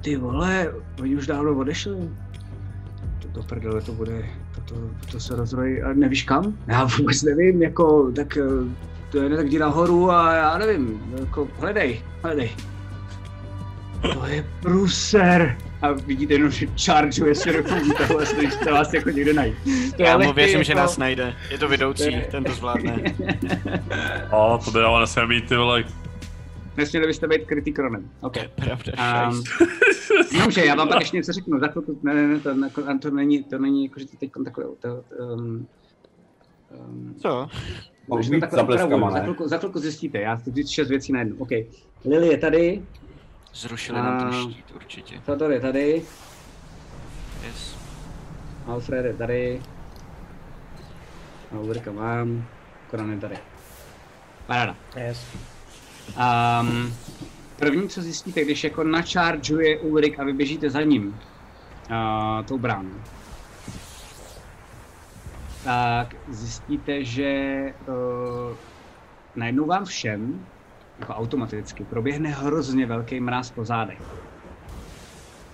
ty 0.00 0.16
vole, 0.16 0.74
oni 1.00 1.16
už 1.16 1.26
dávno 1.26 1.58
odešli. 1.58 2.10
To, 3.22 3.28
to 3.28 3.42
prdele 3.42 3.80
to 3.80 3.92
bude, 3.92 4.22
to, 4.54 4.60
to, 4.74 4.74
to 5.12 5.20
se 5.20 5.36
rozrojí, 5.36 5.82
a 5.82 5.92
nevíš 5.92 6.22
kam? 6.22 6.54
Já 6.66 6.84
vůbec 6.84 7.22
nevím, 7.22 7.62
jako, 7.62 8.12
tak 8.16 8.36
eh, 8.36 8.42
to 9.10 9.18
je 9.22 9.36
tak 9.36 9.46
jdi 9.46 9.58
nahoru 9.58 10.10
a 10.10 10.32
já 10.34 10.58
nevím, 10.58 11.00
jako, 11.20 11.48
hledej, 11.60 12.00
hledej. 12.22 12.50
To 14.14 14.26
je 14.26 14.44
pruser. 14.62 15.56
A 15.82 15.92
vidíte 15.92 16.34
jenom, 16.34 16.50
že 16.50 16.66
chargeuje 16.84 17.34
se 17.34 17.52
do 17.52 17.62
toho, 18.06 18.26
snaží 18.26 18.50
se 18.50 18.72
vás 18.72 18.92
jako 18.92 19.10
někde 19.10 19.32
najít. 19.32 19.56
To 19.96 20.02
Já 20.02 20.18
mu 20.18 20.32
věřím, 20.32 20.62
že 20.64 20.72
jako- 20.72 20.80
nás 20.80 20.98
najde. 20.98 21.34
Je 21.50 21.58
to 21.58 21.68
je- 21.98 22.26
ten 22.30 22.44
to 22.44 22.52
zvládne. 22.52 23.02
A 24.30 24.58
to 24.58 24.70
by 24.70 24.80
ale 24.80 25.00
nesmí 25.00 25.22
mít 25.28 25.48
ty 25.48 25.56
vole. 25.56 25.84
Nesměli 26.80 27.06
byste 27.06 27.28
být 27.28 27.46
krytý 27.46 27.72
kronem. 27.72 28.10
OK. 28.20 28.36
Pravda, 28.54 29.28
Um, 29.30 29.42
Jenomže 30.32 30.64
já 30.66 30.74
vám 30.74 30.88
pak 30.88 31.00
ještě 31.00 31.16
něco 31.16 31.32
řeknu, 31.32 31.58
za 31.60 31.66
chvilku, 31.68 32.00
ne, 32.02 32.14
ne, 32.14 32.28
ne, 32.28 32.40
to, 32.40 32.54
ne, 32.54 32.70
to 32.98 33.10
není, 33.10 33.44
to 33.44 33.58
není 33.58 33.84
jako, 33.84 34.00
že 34.00 34.06
to 34.06 34.16
teď 34.16 34.30
takové, 34.44 34.66
to, 34.80 35.04
um, 35.34 35.66
um, 36.88 37.14
Co? 37.18 37.48
Za 39.12 39.20
chvilku, 39.20 39.48
za 39.48 39.58
chvilku 39.58 39.78
zjistíte, 39.78 40.18
já 40.20 40.36
chci 40.36 40.52
říct 40.52 40.68
šest 40.68 40.88
věcí 40.88 41.12
najednou. 41.12 41.36
OK. 41.38 41.50
Lily 42.04 42.28
je 42.28 42.38
tady, 42.38 42.82
Zrušili 43.54 43.98
nám 43.98 44.18
ten 44.30 44.32
štít 44.52 44.72
určitě. 44.74 45.20
Theodor 45.26 45.52
je 45.52 45.60
tady, 45.60 46.02
Yes. 47.46 47.76
Alfred 48.66 49.04
je 49.04 49.14
tady, 49.14 49.62
a 51.52 51.58
Ulrika 51.58 51.92
mám, 51.92 52.44
Koran 52.90 53.10
je 53.10 53.18
tady. 53.18 53.36
Paráda. 54.46 54.76
Yes. 54.96 55.49
Um, 56.16 56.94
první, 57.56 57.88
co 57.88 58.02
zjistíte, 58.02 58.44
když 58.44 58.64
jako 58.64 58.84
načaržuje 58.84 59.78
Ulrik 59.78 60.18
a 60.18 60.24
vy 60.24 60.32
běžíte 60.32 60.70
za 60.70 60.82
ním, 60.82 61.08
uh, 61.08 62.44
tou 62.46 62.58
bránou, 62.58 62.94
tak 65.64 66.14
zjistíte, 66.28 67.04
že 67.04 67.54
uh, 67.86 68.56
najednou 69.36 69.66
vám 69.66 69.84
všem, 69.84 70.46
jako 70.98 71.14
automaticky, 71.14 71.84
proběhne 71.84 72.30
hrozně 72.30 72.86
velký 72.86 73.20
mráz 73.20 73.50
po 73.50 73.64
zádech. 73.64 74.02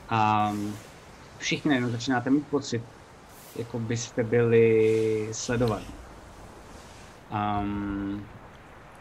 A 0.08 0.52
všichni 1.38 1.68
najednou 1.68 1.90
začínáte 1.90 2.30
mít 2.30 2.46
pocit, 2.46 2.82
jako 3.56 3.78
byste 3.78 4.24
byli 4.24 5.28
sledovaní. 5.32 5.94
Um, 7.30 8.26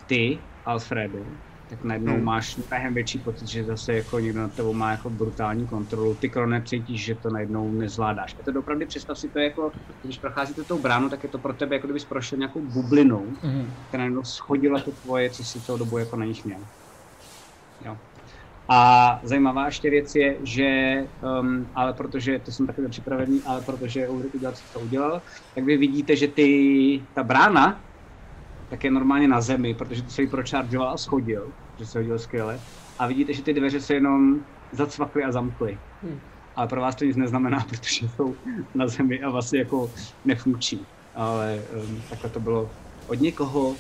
ty, 0.08 0.40
Alfredu, 0.66 1.26
tak 1.70 1.84
najednou 1.84 2.12
Hmm. 2.12 2.18
hmm. 2.18 2.26
máš 2.26 2.58
mnohem 2.58 2.94
větší 2.94 3.20
pocit, 3.20 3.48
že 3.48 3.64
zase 3.64 3.94
jako 3.94 4.20
někdo 4.20 4.40
nad 4.42 4.54
tebou 4.54 4.74
má 4.74 4.92
jako 4.92 5.10
brutální 5.10 5.68
kontrolu. 5.68 6.16
Ty 6.16 6.30
krone 6.30 6.64
cítíš, 6.66 7.06
že 7.06 7.16
to 7.16 7.30
najednou 7.30 7.72
nezvládáš. 7.72 8.36
A 8.40 8.52
to 8.52 8.60
opravdu 8.60 8.86
představ 8.88 9.20
si 9.20 9.30
to 9.30 9.40
jako, 9.40 9.72
když 10.02 10.18
procházíte 10.20 10.64
tou 10.64 10.82
bránu, 10.82 11.10
tak 11.10 11.24
je 11.24 11.30
to 11.30 11.40
pro 11.40 11.54
tebe, 11.54 11.76
jako 11.76 11.88
kdybys 11.88 12.06
prošel 12.06 12.38
nějakou 12.38 12.62
bublinou, 12.62 13.38
Mhm. 13.44 13.74
která 13.88 14.02
najednou 14.04 14.24
schodila 14.24 14.82
to 14.82 14.92
tvoje, 14.92 15.30
co 15.30 15.44
si 15.44 15.62
toho 15.62 15.78
dobu 15.78 15.98
jako 15.98 16.16
na 16.16 16.26
nich 16.26 16.46
měl. 16.46 16.60
Jo. 17.86 17.98
A 18.70 19.20
zajímavá 19.24 19.66
ještě 19.66 19.90
věc 19.90 20.16
je, 20.16 20.38
že, 20.46 20.98
um, 21.42 21.72
ale 21.76 21.94
protože, 21.94 22.40
to 22.40 22.52
jsem 22.52 22.68
taky 22.68 22.82
připravený, 22.90 23.44
ale 23.46 23.62
protože 23.62 24.08
Ulrik 24.10 24.36
udělal, 24.36 24.56
co 24.56 24.64
to 24.74 24.80
udělal, 24.80 25.22
tak 25.56 25.64
vy 25.64 25.78
vidíte, 25.78 26.16
že 26.16 26.28
ty, 26.28 27.08
ta 27.14 27.24
brána, 27.24 27.82
tak 28.76 28.84
je 28.84 28.92
normálně 28.92 29.28
na 29.28 29.42
zemi, 29.42 29.74
protože 29.74 30.02
to 30.02 30.10
se 30.10 30.22
jí 30.22 30.28
prochargeoval 30.28 30.90
a 30.90 30.98
schodil, 30.98 31.52
že 31.78 31.86
se 31.86 32.00
hodil 32.00 32.20
skvěle. 32.20 32.60
A 33.00 33.08
vidíte, 33.08 33.34
že 33.34 33.42
ty 33.42 33.54
dveře 33.54 33.82
se 33.82 33.94
jenom 33.94 34.40
zacvakly 34.72 35.24
a 35.24 35.32
zamkly. 35.32 35.78
Hmm. 36.04 36.20
Ale 36.56 36.68
pro 36.68 36.82
vás 36.82 36.96
to 36.96 37.06
nic 37.06 37.16
neznamená, 37.16 37.66
protože 37.70 38.10
jsou 38.10 38.36
na 38.76 38.88
zemi 38.88 39.24
a 39.24 39.30
vlastně 39.30 39.60
jako 39.60 39.92
nefunkční. 40.26 40.86
Ale 41.16 41.62
um, 41.74 42.02
takhle 42.10 42.30
to 42.30 42.40
bylo 42.40 42.70
od 43.08 43.22
někoho, 43.22 43.76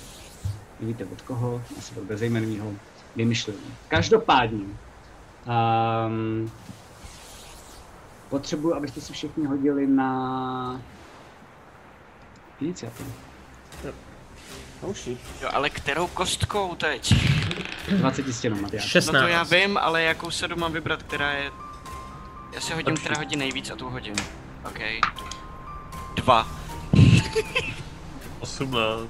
nevíte 0.79 1.05
od 1.05 1.21
koho, 1.21 1.61
asi 1.77 1.99
od 1.99 2.03
bezejmenného 2.03 2.73
vymyšlení. 3.15 3.59
Každopádně, 3.87 4.65
um, 4.65 6.51
potřebuji, 8.29 8.75
abyste 8.75 9.01
si 9.01 9.13
všichni 9.13 9.45
hodili 9.45 9.87
na 9.87 10.81
iniciativu. 12.61 13.24
Jo, 15.41 15.49
ale 15.53 15.69
kterou 15.69 16.07
kostkou 16.07 16.75
teď? 16.75 17.13
20 17.89 18.33
stěnou, 18.33 18.61
Matyáš. 18.61 18.83
16. 18.89 19.13
No 19.13 19.21
to 19.21 19.27
já 19.27 19.43
vím, 19.43 19.77
ale 19.77 20.03
jakou 20.03 20.31
se 20.31 20.47
mám 20.55 20.73
vybrat, 20.73 21.03
která 21.03 21.31
je... 21.31 21.51
Já 22.53 22.61
si 22.61 22.73
hodím, 22.73 22.95
která 22.97 23.17
hodí 23.17 23.35
nejvíc 23.35 23.69
a 23.71 23.75
tu 23.75 23.89
hodím. 23.89 24.15
OK. 24.67 24.79
Dva. 26.15 26.47
18. 28.39 29.07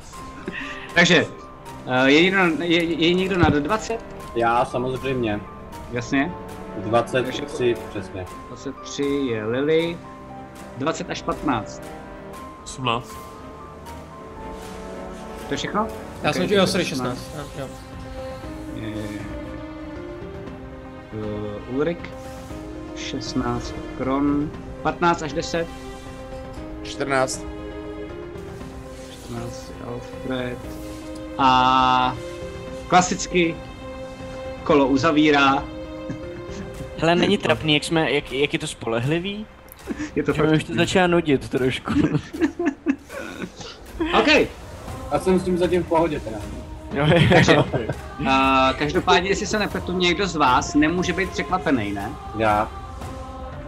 Takže, 0.95 1.25
uh, 1.25 2.05
je, 2.05 2.21
někdo, 2.23 2.63
je, 2.63 2.83
je 2.83 3.13
někdo 3.13 3.37
nad 3.37 3.53
20? 3.53 4.05
Já 4.35 4.65
samozřejmě. 4.65 5.39
Jasně. 5.91 6.31
23 6.77 7.75
přesně. 7.89 8.25
23 8.47 9.03
je 9.03 9.45
Lily. 9.45 9.97
20 10.77 11.09
až 11.09 11.21
15. 11.21 11.81
18. 12.63 13.34
To 15.47 15.53
je 15.53 15.57
všechno? 15.57 15.87
Já 16.23 16.29
Ok, 16.29 16.35
jsem 16.35 16.49
jo, 16.49 16.67
sorry, 16.67 16.85
16. 16.85 17.17
16. 17.17 17.49
Jo, 17.59 17.67
Uh, 21.13 21.75
Ulrik. 21.75 22.09
16 22.95 23.73
kron. 23.97 24.51
15 24.81 25.21
až 25.21 25.33
10. 25.33 25.67
14. 26.83 27.45
14 29.11 29.71
je 29.79 29.85
Alfred. 29.85 30.57
A 31.37 32.15
klasicky 32.87 33.55
kolo 34.63 34.87
uzavírá. 34.87 35.63
Hele, 36.97 37.15
není 37.15 37.37
trapný, 37.37 37.73
jak 37.73 37.83
jsme, 37.83 38.11
jak, 38.11 38.31
jak 38.31 38.53
je 38.53 38.59
to 38.59 38.67
spolehlivý? 38.67 39.45
Je 40.15 40.23
to 40.23 40.33
fakt 40.33 40.49
už 40.55 40.63
to 40.63 40.73
začíná 40.73 41.07
nudit 41.07 41.49
trošku. 41.49 41.93
OK. 44.19 44.27
Já 45.11 45.19
jsem 45.19 45.39
s 45.39 45.43
tím 45.43 45.57
zatím 45.57 45.83
v 45.83 45.87
pohodě 45.87 46.19
teda. 46.19 46.37
Jo, 46.93 47.05
Takže, 47.33 47.53
jo. 47.53 47.65
uh, 48.19 48.27
každopádně, 48.79 49.29
jestli 49.29 49.45
se 49.45 49.59
nepletu, 49.59 49.97
někdo 49.97 50.27
z 50.27 50.35
vás 50.35 50.75
nemůže 50.75 51.13
být 51.13 51.29
překvapený, 51.29 51.91
ne? 51.91 52.09
Já. 52.37 52.71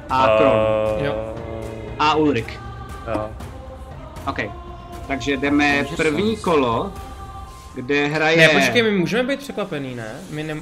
A 0.09 0.37
Kron. 0.37 0.51
Uh, 0.99 1.05
Jo. 1.05 1.33
A 1.99 2.15
Ulrik. 2.15 2.59
Jo. 3.15 3.29
OK. 4.27 4.39
Takže 5.07 5.37
jdeme 5.37 5.75
Takže 5.79 5.95
první 5.95 6.35
jsem- 6.35 6.43
kolo, 6.43 6.91
kde 7.75 8.07
hraje... 8.07 8.37
Ne, 8.37 8.49
počkej, 8.49 8.83
my 8.83 8.91
můžeme 8.91 9.23
být 9.23 9.39
překvapený, 9.39 9.95
ne? 9.95 10.11
My 10.29 10.43
ne... 10.43 10.55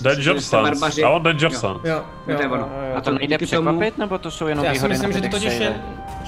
Danger 0.00 0.40
Jste 0.40 0.56
barbaři. 0.56 0.78
Sense. 0.80 1.00
Já 1.00 1.10
mám 1.10 1.22
Danger 1.22 1.50
Jo. 1.52 1.80
Jo, 1.84 2.04
jo, 2.28 2.38
jo, 2.42 2.56
jo, 2.56 2.66
A 2.92 2.94
jo. 2.94 3.00
To 3.00 3.10
nejde 3.10 3.38
překvapit, 3.38 3.98
nebo 3.98 4.18
to 4.18 4.30
jsou 4.30 4.46
jenom 4.46 4.64
Já 4.64 4.74
si 4.74 4.88
myslím, 4.88 5.12
že 5.12 5.20
to 5.20 5.28
totiž 5.28 5.54
je... 5.58 5.82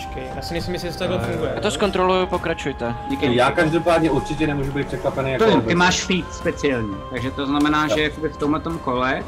Počkej, 0.05 0.31
já 0.36 0.42
si 0.42 0.55
nejsem 0.55 0.74
jistý, 0.74 0.86
jestli 0.86 0.99
to 1.07 1.12
takhle 1.12 1.28
funguje. 1.33 1.52
Já 1.55 1.60
to 1.60 1.70
zkontroluju, 1.70 2.26
pokračujte. 2.26 2.94
Díky, 3.08 3.36
Já 3.36 3.50
každopádně 3.50 4.10
určitě 4.10 4.47
nemůžu 4.47 4.73
být 4.73 4.86
překvapený 4.86 5.33
jako 5.33 5.44
ty 5.44 5.50
obecně. 5.50 5.74
máš 5.74 6.05
feed 6.05 6.33
speciální, 6.34 6.97
takže 7.10 7.31
to 7.31 7.47
znamená, 7.47 7.89
že 7.89 8.02
jakoby 8.02 8.28
v 8.28 8.36
tomhle 8.36 8.60
kole 8.84 9.23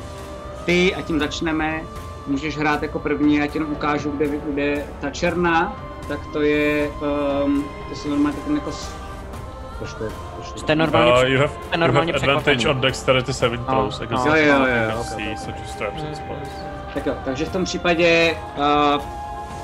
ty, 0.64 0.94
a 0.94 1.02
tím 1.02 1.18
začneme, 1.20 1.80
můžeš 2.26 2.58
hrát 2.58 2.82
jako 2.82 2.98
první, 2.98 3.36
já 3.36 3.46
ti 3.46 3.58
jenom 3.58 3.72
ukážu, 3.72 4.10
kde, 4.10 4.26
kde 4.26 4.84
ta 5.00 5.10
černá, 5.10 5.76
tak 6.08 6.20
to 6.32 6.40
je, 6.42 6.90
um, 7.44 7.64
to 7.88 7.94
se 7.94 8.08
normálně 8.08 8.36
takový 8.38 8.54
jako, 8.54 8.70
proč 9.78 9.94
to 9.94 10.04
Jste 10.58 10.72
je? 10.72 10.76
normálně, 10.76 11.12
Uh, 11.12 11.28
you 11.32 11.38
have, 11.40 11.52
jste 11.52 11.74
you 11.76 11.80
normálně 11.80 12.12
have 12.12 12.22
advantage 12.26 12.68
on 12.68 12.80
dexterity 12.80 13.32
saving 13.32 13.60
No, 13.68 13.74
throws 13.74 14.00
against 14.00 14.26
jo, 14.26 14.34
jo, 14.34 14.44
jo, 14.46 14.58
you 14.66 14.82
jo, 14.82 14.90
can 14.90 14.98
ok, 14.98 15.06
see, 15.06 15.30
ok. 15.32 15.38
such 15.38 15.54
as 15.64 15.74
traps 15.76 16.02
and 16.02 16.16
spells. 16.16 16.48
Tak 16.94 17.06
jo, 17.06 17.14
takže 17.24 17.44
v 17.44 17.52
tom 17.52 17.64
případě 17.64 18.36
uh, 18.96 19.02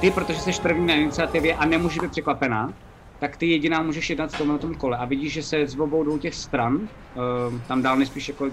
ty, 0.02 0.10
protože 0.10 0.40
jsi 0.40 0.62
první 0.62 0.86
na 0.86 0.94
iniciativě 0.94 1.54
a 1.54 1.64
nemůžeš 1.64 1.98
být 1.98 2.10
překvapená, 2.10 2.72
tak 3.18 3.36
ty 3.36 3.46
jediná 3.46 3.82
můžeš 3.82 4.10
jednat 4.10 4.32
v 4.32 4.38
tomhle 4.38 4.58
tom 4.58 4.74
kole. 4.74 4.96
A 4.96 5.04
vidíš, 5.04 5.32
že 5.32 5.42
se 5.42 5.66
z 5.66 5.80
obou 5.80 6.04
dvou 6.04 6.18
těch 6.18 6.34
stran, 6.34 6.74
uh, 6.74 7.60
tam 7.68 7.82
dál 7.82 7.96
nejspíš 7.96 8.28
jako 8.28 8.50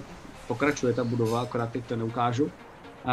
pokračuje 0.48 0.92
ta 0.92 1.04
budova, 1.04 1.40
akorát 1.40 1.70
teď 1.70 1.84
to 1.84 1.96
neukážu, 1.96 2.50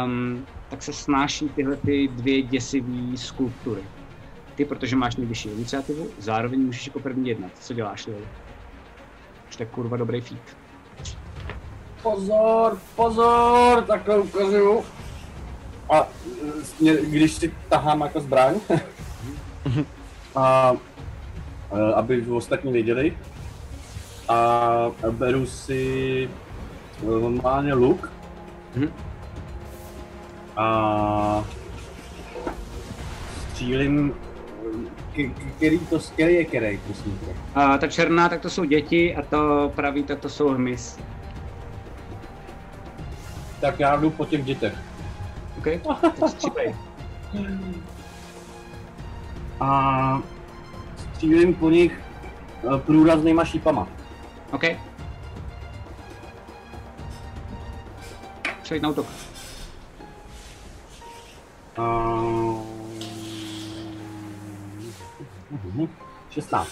um, 0.04 0.46
tak 0.68 0.82
se 0.82 0.92
snáší 0.92 1.48
tyhle 1.48 1.76
ty 1.76 2.08
dvě 2.08 2.42
děsivé 2.42 3.16
skulptury. 3.16 3.82
Ty, 4.54 4.64
protože 4.64 4.96
máš 4.96 5.16
nejvyšší 5.16 5.48
iniciativu, 5.48 6.08
zároveň 6.18 6.60
můžeš 6.60 6.86
jako 6.86 7.00
první 7.00 7.28
jednat. 7.28 7.50
Co 7.60 7.74
děláš, 7.74 8.06
Lily? 8.06 8.28
Už 9.48 9.56
to 9.56 9.62
je 9.62 9.66
kurva 9.66 9.96
dobrý 9.96 10.20
feat. 10.20 10.56
Pozor, 12.02 12.78
pozor, 12.96 13.82
takhle 13.82 14.18
ukazuju. 14.18 14.84
A 15.90 16.08
mě, 16.80 16.96
když 16.96 17.32
si 17.32 17.52
tahám 17.68 18.00
jako 18.00 18.20
zbraň, 18.20 18.54
a 20.36 20.72
e, 21.72 21.94
aby 21.94 22.22
ostatní 22.26 22.72
věděli, 22.72 23.16
a 24.28 24.86
beru 25.10 25.46
si 25.46 26.28
e, 27.02 27.06
normálně 27.06 27.74
luk 27.74 28.12
Mhm. 28.76 28.92
a 30.56 31.44
střílím, 33.50 34.14
který 35.56 35.78
to, 35.78 35.98
který 35.98 36.34
je 36.34 36.44
který, 36.44 36.80
prosím 36.86 37.18
tě. 37.18 37.26
A 37.54 37.78
ta 37.78 37.86
černá, 37.86 38.28
tak 38.28 38.40
to 38.40 38.50
jsou 38.50 38.64
děti 38.64 39.16
a 39.16 39.22
to 39.22 39.72
pravý, 39.76 40.02
tak 40.02 40.18
to 40.20 40.28
jsou 40.28 40.48
hmyz. 40.48 40.98
Tak 43.60 43.80
já 43.80 43.96
jdu 43.96 44.10
po 44.10 44.24
těch 44.24 44.44
dětech. 44.44 44.74
OK? 45.58 45.66
Střílej. 46.28 46.76
A 49.60 50.22
střílím 50.96 51.54
po 51.54 51.70
nich 51.70 52.00
eh, 52.64 52.78
průraznýma 52.78 53.44
šípama. 53.44 53.88
OK. 54.50 54.64
Přejď 58.62 58.82
na 58.82 58.88
útok. 58.88 59.06
A... 61.76 62.08
16. 66.30 66.68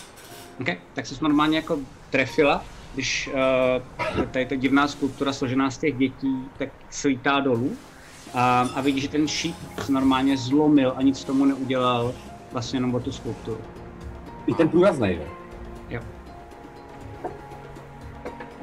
OK, 0.61 0.69
tak 0.95 1.07
jsi 1.07 1.15
normálně 1.21 1.57
jako 1.57 1.79
trefila, 2.11 2.65
když 2.95 3.31
uh, 4.19 4.27
tady 4.31 4.47
ta 4.47 4.55
divná 4.55 4.89
skulptura 4.89 5.33
složená 5.33 5.71
z 5.71 5.79
těch 5.79 5.97
dětí, 5.97 6.49
tak 6.59 6.69
slítá 6.91 7.41
dolů 7.41 7.77
a, 8.35 8.69
a 8.75 8.81
vidíš, 8.81 9.03
že 9.03 9.09
ten 9.09 9.29
šíp 9.29 9.57
se 9.85 9.93
normálně 9.93 10.37
zlomil 10.37 10.93
a 10.97 11.03
nic 11.03 11.25
tomu 11.25 11.45
neudělal 11.45 12.15
vlastně 12.53 12.77
jenom 12.77 12.95
o 12.95 13.01
tu 13.01 13.13
skulpturu. 13.13 13.61
I 14.47 14.55
ten 14.55 14.69
průraznej, 14.69 15.17
jo? 15.17 15.25
Jo. 15.89 16.01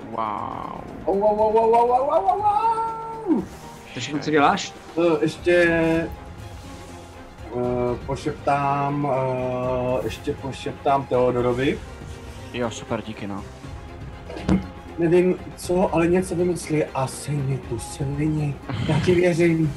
Wow. 0.09 0.81
Wow, 1.05 1.19
wow, 1.19 1.37
wow, 1.37 1.53
wow, 1.53 1.71
wow, 1.71 1.87
wow, 1.87 2.25
wow, 2.25 2.41
wow. 2.41 3.43
To 3.93 3.99
všechno, 3.99 4.19
co 4.19 4.31
děláš? 4.31 4.73
Uh, 4.95 5.05
ještě 5.21 6.09
uh, 7.51 7.61
pošeptám, 8.05 9.05
uh, 9.05 10.03
ještě 10.03 10.33
pošeptám 10.33 11.05
Teodorovi. 11.05 11.79
Jo, 12.53 12.71
super, 12.71 13.01
díky 13.01 13.27
no. 13.27 13.43
Nevím 15.03 15.35
co, 15.55 15.95
ale 15.95 16.07
něco 16.07 16.35
vymyslí 16.35 16.83
a 16.83 17.07
sejmi 17.07 17.57
tu 17.69 17.79
svině. 17.79 18.53
Já 18.87 18.99
ti 18.99 19.15
věřím. 19.15 19.73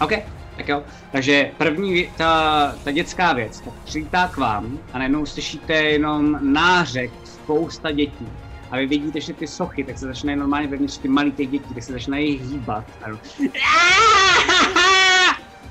OK, 0.00 0.12
tak 0.56 0.68
jo. 0.68 0.82
Takže 1.12 1.50
první, 1.58 1.94
vě- 1.94 2.08
ta, 2.16 2.74
ta 2.84 2.90
dětská 2.90 3.32
věc, 3.32 3.60
tak 3.60 3.74
přijítá 3.84 4.28
k 4.28 4.36
vám 4.36 4.78
a 4.92 4.98
najednou 4.98 5.26
slyšíte 5.26 5.72
jenom 5.74 6.52
nářek 6.52 7.10
spousta 7.24 7.90
dětí. 7.90 8.28
A 8.70 8.76
vy 8.76 8.86
vidíte, 8.86 9.20
že 9.20 9.32
ty 9.32 9.46
sochy, 9.46 9.84
tak 9.84 9.98
se 9.98 10.06
začínají 10.06 10.38
normálně 10.38 10.66
vevnitř 10.68 10.98
ty 10.98 11.08
malý 11.08 11.32
těch 11.32 11.48
dětí, 11.48 11.74
tak 11.74 11.82
se 11.82 11.92
začínají 11.92 12.38
hýbat. 12.38 12.84
A 13.02 13.06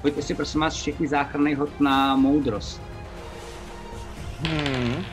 Pojďte 0.02 0.22
si 0.22 0.34
prosím 0.34 0.62
vás 0.62 0.76
všichni 0.76 1.08
záchranný 1.08 1.56
hod 1.56 1.80
na 1.82 2.16
moudrost. 2.16 2.82
Hmm. 4.42 5.04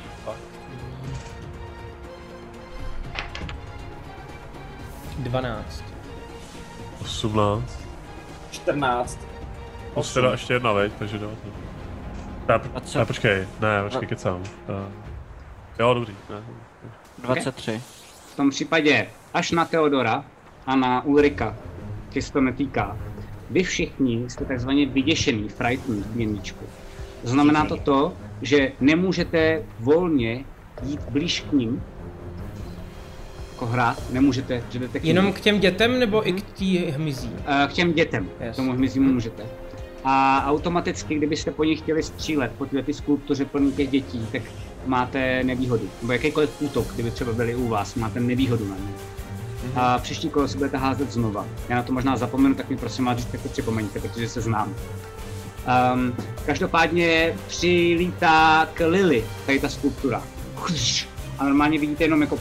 12. 5.24 5.84
18. 7.00 7.78
14. 8.50 9.18
Plus 9.94 10.14
teda 10.14 10.30
ještě 10.32 10.52
jedna, 10.52 10.72
veď, 10.72 10.92
takže 10.98 11.18
do. 11.18 11.30
Ne, 12.48 12.60
A 12.74 12.80
co? 12.80 12.98
ne, 12.98 13.04
počkej, 13.04 13.46
ne, 13.60 13.82
počkej, 13.82 14.08
kecám. 14.08 14.36
Uh, 14.40 14.44
jo, 15.78 15.94
dobrý, 15.94 16.14
ne. 16.30 16.36
23. 17.18 17.80
V 18.32 18.36
tom 18.36 18.50
případě 18.50 19.06
až 19.34 19.50
na 19.50 19.64
Teodora 19.64 20.24
a 20.66 20.76
na 20.76 21.04
Ulrika, 21.04 21.56
ty 22.12 22.22
se 22.22 22.32
to 22.32 22.40
netýká, 22.40 22.96
vy 23.50 23.62
všichni 23.62 24.30
jste 24.30 24.44
takzvaně 24.44 24.86
vyděšený, 24.86 25.48
frightened 25.48 26.06
v 26.06 26.14
měníčku. 26.16 26.64
Znamená 27.22 27.64
to 27.64 27.76
to, 27.76 28.12
že 28.42 28.72
nemůžete 28.80 29.62
volně 29.80 30.44
jít 30.82 31.00
blíž 31.10 31.40
k 31.40 31.52
ním, 31.52 31.82
jako 33.54 33.66
hrát, 33.66 34.02
nemůžete, 34.10 34.62
že 34.70 34.78
jdete 34.78 35.00
k 35.00 35.04
Jenom 35.04 35.32
k 35.32 35.40
těm 35.40 35.60
dětem 35.60 35.98
nebo 35.98 36.28
i 36.28 36.32
k 36.32 36.42
té 36.42 36.90
hmyzí? 36.90 37.30
Eh, 37.46 37.66
K 37.68 37.72
těm 37.72 37.92
dětem, 37.92 38.28
Yes. 38.40 38.52
k 38.52 38.56
tomu 38.56 38.72
hmyzímu 38.72 39.12
můžete. 39.12 39.42
A 40.04 40.44
automaticky, 40.50 41.14
kdybyste 41.14 41.50
po 41.50 41.64
nich 41.64 41.78
chtěli 41.78 42.02
střílet, 42.02 42.52
po 42.58 42.66
tyhle 42.66 42.82
ty 42.82 42.94
skulptuře 42.94 43.44
plný 43.44 43.72
těch 43.72 43.88
dětí, 43.88 44.26
tak 44.32 44.42
máte 44.86 45.44
nevýhodu. 45.44 45.88
Nebo 46.02 46.12
jakýkoliv 46.12 46.50
útok, 46.60 46.86
kdyby 46.94 47.10
třeba 47.10 47.32
byli 47.32 47.54
u 47.54 47.68
vás, 47.68 47.94
máte 47.94 48.20
nevýhodu 48.20 48.68
na 48.68 48.76
ně. 48.76 48.92
A 49.76 49.98
příští 49.98 50.30
kolo 50.30 50.48
si 50.48 50.58
budete 50.58 50.76
házet 50.76 51.12
znova. 51.12 51.46
Já 51.68 51.76
na 51.76 51.82
to 51.82 51.92
možná 51.92 52.16
zapomenu, 52.16 52.54
tak 52.54 52.70
mi 52.70 52.76
prosím 52.76 53.04
vás, 53.04 53.24
tak 53.24 53.40
to 53.42 53.48
připomeňte, 53.48 54.00
protože 54.00 54.28
se 54.28 54.40
znám. 54.40 54.74
Um, 55.94 56.14
každopádně 56.46 57.34
přilítá 57.46 58.68
k 58.74 58.86
Lily, 58.86 59.24
tady 59.46 59.60
ta 59.60 59.68
skulptura. 59.68 60.22
A 61.38 61.44
normálně 61.44 61.78
vidíte 61.78 62.04
jenom 62.04 62.20
jako, 62.20 62.38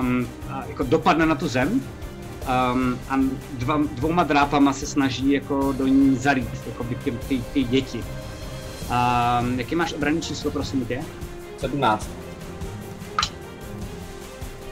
um, 0.00 0.26
jako 0.68 0.82
dopadne 0.82 1.26
na 1.26 1.34
tu 1.34 1.48
zem 1.48 1.68
um, 1.68 2.98
a 3.08 3.16
dva, 3.52 3.80
dvouma 3.92 4.24
drápama 4.24 4.72
se 4.72 4.86
snaží 4.86 5.32
jako 5.32 5.72
do 5.72 5.86
ní 5.86 6.16
zalít, 6.16 6.48
jako 6.66 6.84
by 6.84 6.94
ty, 6.94 7.10
ty, 7.10 7.42
ty 7.52 7.64
děti. 7.64 7.98
Um, 7.98 9.60
jaký 9.60 9.74
máš 9.74 9.92
obranný 9.92 10.20
číslo, 10.20 10.50
prosím 10.50 10.86
tě? 10.86 11.04
17. 11.58 12.10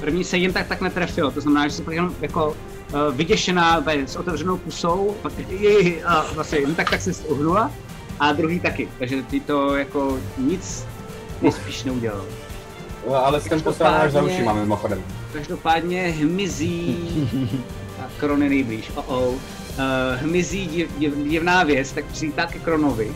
První 0.01 0.25
se 0.25 0.39
jen 0.39 0.53
tak 0.53 0.67
tak 0.67 0.81
netrefilo, 0.81 1.31
to 1.31 1.41
znamená, 1.41 1.69
že 1.69 1.75
jsi 1.75 1.83
pak 1.83 1.95
jenom 1.95 2.15
jako 2.21 2.49
uh, 2.49 3.17
vyděšená 3.17 3.85
s 4.07 4.17
otevřenou 4.17 4.59
pusou, 4.59 5.17
pak 5.23 5.33
i, 5.51 6.03
a 6.03 6.25
vlastně 6.35 6.59
jen 6.59 6.75
tak 6.75 6.91
tak 6.91 7.01
se 7.01 7.13
uhnula 7.13 7.71
a 8.21 8.33
druhý 8.33 8.61
taky, 8.61 8.89
takže 8.99 9.23
ty 9.23 9.41
to 9.41 9.77
jako 9.77 10.19
nic 10.39 10.87
nejspíš 11.43 11.85
neudělal. 11.85 12.25
No, 13.07 13.27
ale 13.27 13.41
jsem 13.41 13.61
poslána 13.63 13.99
až 13.99 14.13
za 14.13 14.23
ušima 14.23 14.53
mimochodem. 14.53 15.05
Každopádně 15.33 16.03
hmyzí 16.03 16.97
a 18.01 18.09
Krony 18.21 18.49
nejblíž, 18.49 18.91
oh 18.95 19.11
oh. 19.11 19.35
Uh, 19.35 19.41
hmyzí 20.17 20.67
div, 20.67 20.99
div, 20.99 21.15
divná 21.29 21.63
věc, 21.63 21.93
tak 21.93 22.05
přijítá 22.05 22.47
ke 22.47 22.59
Kronovi. 22.59 23.07
Uh, 23.09 23.15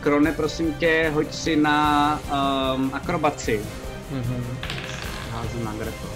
Krone, 0.00 0.32
prosím 0.32 0.74
tě, 0.74 1.10
hoď 1.14 1.34
si 1.34 1.56
na 1.56 2.20
um, 2.74 2.90
akrobaci. 2.94 3.60
Mhm. 4.10 4.44
Házím 5.32 5.64
na 5.64 5.72
grapple. 5.72 6.10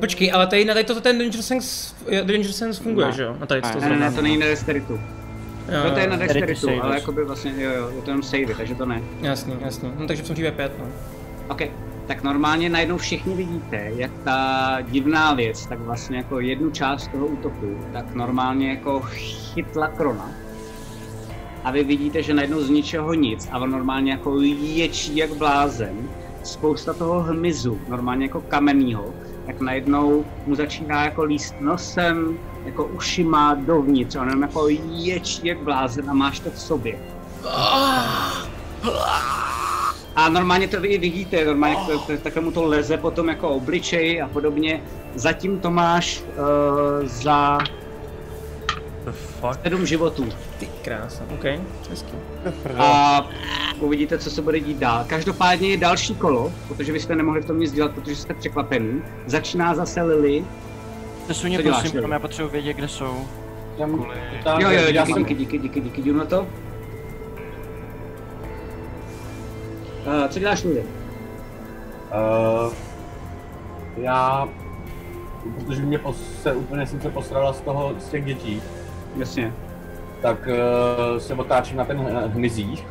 Počkej, 0.00 0.32
ale 0.32 0.46
tady 0.46 0.64
na 0.64 0.74
tady 0.74 0.84
to 0.84 1.00
ten 1.00 1.18
Danger 1.18 1.42
Sense, 1.42 1.94
Danger 2.22 2.52
Sense 2.52 2.82
funguje, 2.82 3.06
Ne. 3.06 3.12
že 3.12 3.22
jo? 3.22 3.36
A 3.40 3.46
tady 3.46 3.62
to 3.62 3.80
Ne, 3.80 3.88
ne, 3.88 3.96
ne, 3.96 4.12
to 4.12 4.22
není 4.22 4.38
na 4.38 4.46
dexteritu. 4.46 5.00
Jo, 5.68 5.84
No 5.84 5.90
to 5.90 5.98
je 5.98 6.06
na 6.06 6.16
dexteritu, 6.16 6.68
ale 6.82 6.94
jakoby 6.94 7.24
vlastně, 7.24 7.52
jo, 7.58 7.70
jo, 7.70 7.90
je 7.96 8.02
to 8.02 8.10
jenom 8.10 8.22
savey, 8.22 8.54
takže 8.56 8.74
to 8.74 8.86
ne. 8.86 9.02
Jasný, 9.20 9.56
jasný. 9.60 9.92
No 9.98 10.06
takže 10.06 10.22
v 10.22 10.26
tom 10.26 10.34
případě 10.34 10.56
5, 10.56 10.72
no. 10.78 10.84
OK, 11.48 11.62
tak 12.06 12.22
normálně 12.22 12.68
najednou 12.68 12.96
všichni 12.96 13.34
vidíte, 13.34 13.90
jak 13.96 14.10
ta 14.24 14.78
divná 14.80 15.34
věc, 15.34 15.66
tak 15.66 15.78
vlastně 15.80 16.16
jako 16.16 16.40
jednu 16.40 16.70
část 16.70 17.08
toho 17.08 17.26
útoku, 17.26 17.78
tak 17.92 18.14
normálně 18.14 18.70
jako 18.70 19.00
chytla 19.00 19.88
krona. 19.88 20.30
A 21.64 21.70
vy 21.70 21.84
vidíte, 21.84 22.22
že 22.22 22.34
najednou 22.34 22.60
z 22.60 22.70
ničeho 22.70 23.14
nic 23.14 23.48
a 23.52 23.58
on 23.58 23.70
normálně 23.70 24.12
jako 24.12 24.40
ječí 24.40 25.16
jak 25.16 25.34
blázen. 25.34 25.96
Spousta 26.42 26.92
toho 26.92 27.20
hmyzu, 27.22 27.80
normálně 27.88 28.24
jako 28.24 28.40
kamennýho, 28.40 29.14
tak 29.46 29.60
najednou 29.60 30.24
mu 30.46 30.54
začíná 30.54 31.04
jako 31.04 31.22
líst 31.24 31.54
nosem, 31.60 32.38
jako 32.64 32.84
ušima 32.84 33.54
dovnitř. 33.54 34.16
A 34.16 34.20
on 34.20 34.28
jenom 34.28 34.42
jako 34.42 34.68
ječí 34.90 35.46
jak 35.46 35.58
blázen 35.58 36.10
a 36.10 36.14
máš 36.14 36.40
to 36.40 36.50
v 36.50 36.60
sobě. 36.60 36.98
A 40.16 40.28
normálně 40.28 40.68
to 40.68 40.80
vy 40.80 40.98
vidíte, 40.98 41.44
normálně 41.44 41.76
to, 41.86 41.98
to, 41.98 42.16
takhle 42.16 42.42
mu 42.42 42.52
to 42.52 42.64
leze 42.64 42.96
potom 42.96 43.28
jako 43.28 43.48
obličej 43.48 44.22
a 44.22 44.28
podobně. 44.28 44.82
Zatím 45.14 45.60
to 45.60 45.70
máš 45.70 46.22
uh, 46.22 47.06
za 47.08 47.58
The 49.04 49.12
fuck? 49.12 49.62
sedm 49.62 49.86
životů. 49.86 50.28
Ty 50.58 50.68
krása, 50.84 51.24
OK, 51.34 51.44
hezký. 51.90 52.12
A 52.78 53.28
uvidíte, 53.78 54.18
co 54.18 54.30
se 54.30 54.42
bude 54.42 54.60
dít 54.60 54.78
dál. 54.78 55.04
Každopádně 55.06 55.68
je 55.68 55.76
další 55.76 56.14
kolo, 56.14 56.52
protože 56.68 56.92
vy 56.92 57.00
jste 57.00 57.16
nemohli 57.16 57.42
v 57.42 57.44
tom 57.44 57.60
nic 57.60 57.72
dělat, 57.72 57.92
protože 57.92 58.16
jste 58.16 58.34
překvapený. 58.34 59.02
Začíná 59.26 59.74
zase 59.74 60.02
Lily. 60.02 60.44
Co 61.34 61.48
děláš, 61.48 61.80
prosím, 61.80 62.00
tam 62.02 62.10
já 62.12 62.18
potřebuji 62.18 62.48
vědět, 62.48 62.72
kde 62.72 62.88
jsou. 62.88 63.26
Tam, 63.78 63.94
Kvůli- 63.94 64.16
tam, 64.44 64.60
Jo, 64.60 64.70
jo, 64.70 64.80
já 64.88 65.02
díky, 65.04 65.12
jsem, 65.12 65.24
díky, 65.24 65.34
díky, 65.34 65.58
díky, 65.58 65.80
díky, 65.80 66.02
jdu 66.02 66.16
na 66.18 66.24
to. 66.24 66.40
Uh, 70.06 70.28
co 70.28 70.38
děláš, 70.38 70.64
Lily? 70.64 70.80
Uh, 70.82 72.72
já, 73.96 74.48
protože 75.66 75.82
mě 75.82 75.98
pos, 75.98 76.16
se 76.42 76.52
úplně 76.52 76.86
jsem 76.86 77.00
se 77.00 77.10
posrala 77.10 77.52
z 77.52 77.60
toho, 77.60 77.92
z 77.98 78.08
těch 78.08 78.24
dětí, 78.24 78.62
Jasně. 79.16 79.52
tak 80.22 80.48
uh, 81.12 81.18
se 81.18 81.34
otáčím 81.34 81.76
na 81.76 81.84
ten 81.84 81.98
hm- 82.00 82.30
hmyzích 82.30 82.86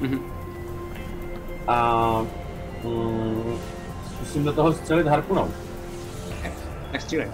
Mhm. 0.00 0.20
a 1.66 2.00
um, 2.82 3.58
zkusím 4.14 4.44
do 4.44 4.52
toho 4.52 4.72
střelit 4.72 5.06
harpunou. 5.06 5.48
Tak 6.92 7.00
střílej. 7.00 7.28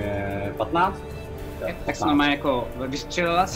Je 0.00 0.54
15? 0.56 1.02
Tak 1.86 1.96
se 1.96 2.06
normálně 2.06 2.32
jako 2.32 2.68
vystřelila 2.86 3.46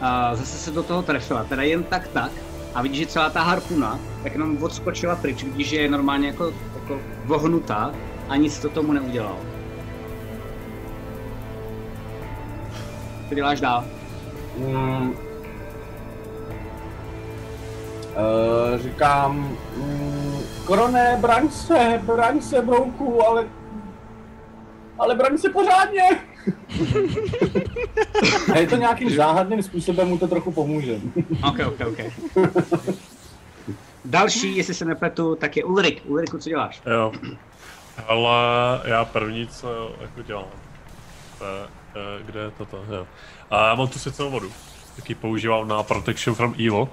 a 0.00 0.34
zase 0.36 0.58
se 0.58 0.70
do 0.70 0.82
toho 0.82 1.02
trefila, 1.02 1.44
teda 1.44 1.62
jen 1.62 1.84
tak 1.84 2.08
tak. 2.08 2.32
A 2.74 2.82
vidíš, 2.82 2.98
že 2.98 3.06
celá 3.06 3.30
ta 3.30 3.42
harpuna 3.42 3.98
tak 4.22 4.32
jenom 4.32 4.62
odskočila 4.62 5.16
pryč, 5.16 5.44
vidíš, 5.44 5.68
že 5.68 5.76
je 5.76 5.90
normálně 5.90 6.26
jako, 6.26 6.52
jako 6.74 7.00
vohnutá 7.24 7.94
a 8.28 8.36
nic 8.36 8.58
to 8.58 8.68
tomu 8.68 8.92
neudělalo. 8.92 9.38
Co 13.28 13.34
děláš 13.34 13.60
dál? 13.60 13.84
Mm, 14.56 15.10
uh, 15.10 15.14
říkám, 18.78 19.56
mm, 19.76 20.38
Korone, 20.64 21.18
braň 21.20 21.48
se, 21.48 22.00
braň 22.06 22.40
se, 22.40 22.62
brouku, 22.62 23.26
ale... 23.26 23.46
Ale 24.98 25.14
braň 25.14 25.38
se 25.38 25.50
pořádně! 25.50 26.02
A 28.52 28.58
je 28.58 28.66
to 28.66 28.76
nějakým 28.76 29.10
záhadným 29.10 29.62
způsobem, 29.62 30.08
mu 30.08 30.18
to 30.18 30.28
trochu 30.28 30.52
pomůže. 30.52 31.00
Ok, 31.48 31.58
ok, 31.66 31.80
ok. 31.88 31.98
Další, 34.04 34.56
jestli 34.56 34.74
se 34.74 34.84
nepletu, 34.84 35.34
tak 35.36 35.56
je 35.56 35.64
Ulrik. 35.64 36.02
Ulriku, 36.06 36.38
co 36.38 36.48
děláš? 36.48 36.82
Jo. 36.86 37.12
Ale 38.06 38.30
já 38.84 39.04
první, 39.04 39.46
co 39.48 39.90
jako 40.00 40.22
dělám, 40.22 40.44
to 41.38 41.44
je, 41.44 41.50
eh, 41.94 42.22
kde 42.26 42.40
je 42.40 42.50
toto, 42.50 42.84
jo. 42.90 43.06
A 43.50 43.68
já 43.68 43.74
mám 43.74 43.88
tu 43.88 43.98
svěcenou 43.98 44.30
vodu, 44.30 44.50
taky 44.96 45.14
používám 45.14 45.68
na 45.68 45.82
Protection 45.82 46.34
from 46.34 46.54
Evil. 46.54 46.88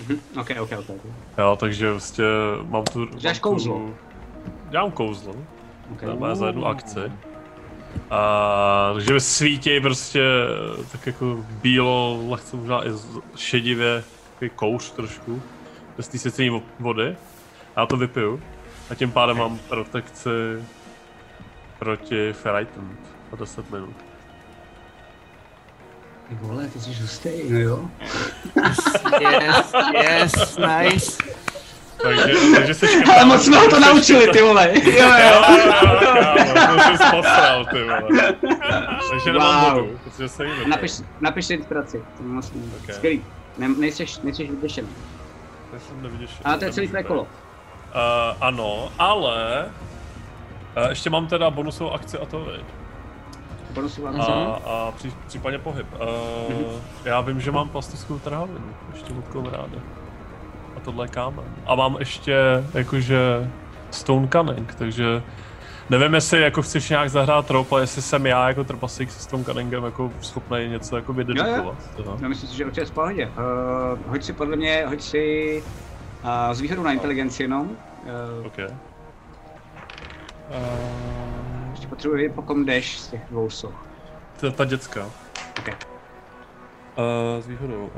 Mhm, 0.00 0.20
ok, 0.40 0.50
ok, 0.60 0.70
ok. 0.78 0.90
ok. 0.90 1.00
Jo, 1.38 1.56
takže 1.60 1.90
prostě 1.90 2.22
mám 2.62 2.84
tu... 2.84 3.06
Děláš 3.06 3.38
kouzlo? 3.38 3.74
Tu, 3.74 3.94
dělám 4.70 4.90
kouzlo. 4.90 5.34
Ok. 5.90 6.02
Okay. 6.02 6.16
Má 6.18 6.34
za 6.34 6.46
jednu 6.46 6.66
akci. 6.66 7.12
A, 8.10 8.90
takže 8.94 9.20
svítí 9.20 9.80
prostě 9.80 10.20
tak 10.92 11.06
jako 11.06 11.44
bílo, 11.62 12.24
lehce 12.28 12.56
možná 12.56 12.86
i 12.86 12.90
šedivě, 13.36 14.04
takový 14.32 14.50
kouř 14.50 14.90
trošku, 14.90 15.42
bez 15.96 16.08
té 16.08 16.18
svěcení 16.18 16.50
vo- 16.50 16.62
vody. 16.80 17.16
A 17.76 17.80
já 17.80 17.86
to 17.86 17.96
vypiju. 17.96 18.42
A 18.90 18.94
tím 18.94 19.10
pádem 19.12 19.36
mám 19.36 19.58
protekci 19.58 20.30
proti 21.78 22.32
Frightened 22.32 22.98
o 23.30 23.36
10 23.36 23.70
minut. 23.70 23.96
Ty 26.28 26.34
vole, 26.40 26.66
ty 26.68 26.80
jsi 26.80 26.94
hustý, 27.02 27.28
no 27.50 27.58
jo. 27.58 27.88
Yes, 29.20 29.74
yes, 30.02 30.58
nice. 30.58 31.22
Takže, 32.02 32.34
takže 32.56 32.74
se 32.74 32.86
Ale 33.14 33.24
moc 33.24 33.44
jsme 33.44 33.56
ho 33.56 33.68
to 33.70 33.80
naučili, 33.80 34.28
ty 34.32 34.42
vole. 34.42 34.70
Jo, 34.84 35.08
jo. 35.24 35.42
Kámo, 36.54 36.82
to 36.90 36.96
jsem 36.96 37.10
posral, 37.10 37.64
ty 37.64 37.82
vole. 37.82 38.32
Takže 39.10 39.32
nemám 39.32 39.64
Wow. 39.64 39.74
vodu, 39.74 39.98
protože 40.04 40.28
se 40.28 40.44
jim 40.46 40.68
Napiš, 40.70 40.92
napiš 41.20 41.46
si 41.46 41.54
inspiraci. 41.54 42.04
To 42.16 42.22
je 42.22 42.32
vlastně 42.32 42.60
Ok. 42.88 42.94
skvělý. 42.94 43.24
Ne, 43.58 43.68
nejseš, 43.68 44.18
nejseš 44.18 44.50
vyděšený. 44.50 44.88
Já 45.72 45.78
jsem 45.78 46.02
nevyděšený. 46.02 46.40
Ale 46.44 46.58
to 46.58 46.64
je 46.64 46.72
celý 46.72 46.88
tvé 46.88 47.02
kolo. 47.02 47.22
Uh, 47.22 47.28
ano, 48.40 48.88
ale 48.98 49.64
uh, 50.84 50.88
ještě 50.88 51.10
mám 51.10 51.26
teda 51.26 51.50
bonusovou 51.50 51.92
akci 51.92 52.18
a 52.18 52.26
to 52.26 52.40
viď? 52.40 52.64
Bonusová 53.70 54.10
A, 54.10 54.12
akce. 54.12 54.64
a 54.66 54.92
při, 54.96 55.12
případně 55.26 55.58
pohyb. 55.58 55.86
Uh, 55.94 56.72
já 57.04 57.20
vím, 57.20 57.40
že 57.40 57.50
mám 57.50 57.68
plastickou 57.68 58.18
trhavinu, 58.18 58.74
ještě 58.94 59.12
od 59.18 59.28
kamaráda. 59.32 59.78
A 60.76 60.80
tohle 60.80 61.04
je 61.04 61.08
kámen. 61.08 61.44
A 61.66 61.74
mám 61.74 61.96
ještě 61.98 62.36
jakože 62.74 63.50
stone 63.90 64.28
cunning, 64.28 64.74
takže 64.74 65.22
nevím, 65.90 66.14
jestli 66.14 66.40
jako 66.40 66.62
chceš 66.62 66.88
nějak 66.90 67.10
zahrát 67.10 67.46
trop, 67.46 67.72
a 67.72 67.80
jestli 67.80 68.02
jsem 68.02 68.26
já 68.26 68.48
jako 68.48 68.64
trpaslík 68.64 69.10
se 69.10 69.20
stone 69.20 69.44
cunningem 69.44 69.84
jako 69.84 70.12
schopný 70.20 70.68
něco 70.68 70.96
jako 70.96 71.12
vydedikovat. 71.12 71.76
Jo, 71.98 72.16
No, 72.20 72.28
myslím 72.28 72.50
si, 72.50 72.56
že 72.56 72.64
určitě 72.66 72.86
v 72.86 72.90
pohodě. 72.90 73.26
Uh, 73.26 73.98
hoď 74.10 74.22
si 74.24 74.32
podle 74.32 74.56
mě, 74.56 74.84
hoď 74.88 75.02
si 75.02 75.62
uh, 76.24 76.52
s 76.54 76.60
výhodou 76.60 76.82
na 76.82 76.92
inteligenci 76.92 77.42
jenom. 77.42 77.70
Uh, 78.40 78.46
OK. 78.46 78.58
Uh, 78.58 78.70
ještě 81.70 81.86
potřebuji 81.86 82.14
vědět, 82.16 82.34
po 82.34 82.42
kom 82.42 82.64
jdeš 82.64 82.98
z 83.00 83.08
těch 83.08 83.20
dvou 83.30 83.50
soch. 83.50 83.86
to 84.40 84.46
je 84.46 84.52
ta 84.52 84.64
dětská. 84.64 85.04
OK. 85.58 85.68
Uh, 85.68 87.42
s 87.42 87.46
výhodou. 87.46 87.90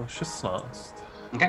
Uh, 0.00 0.06
16. 0.06 1.04
OK. 1.34 1.42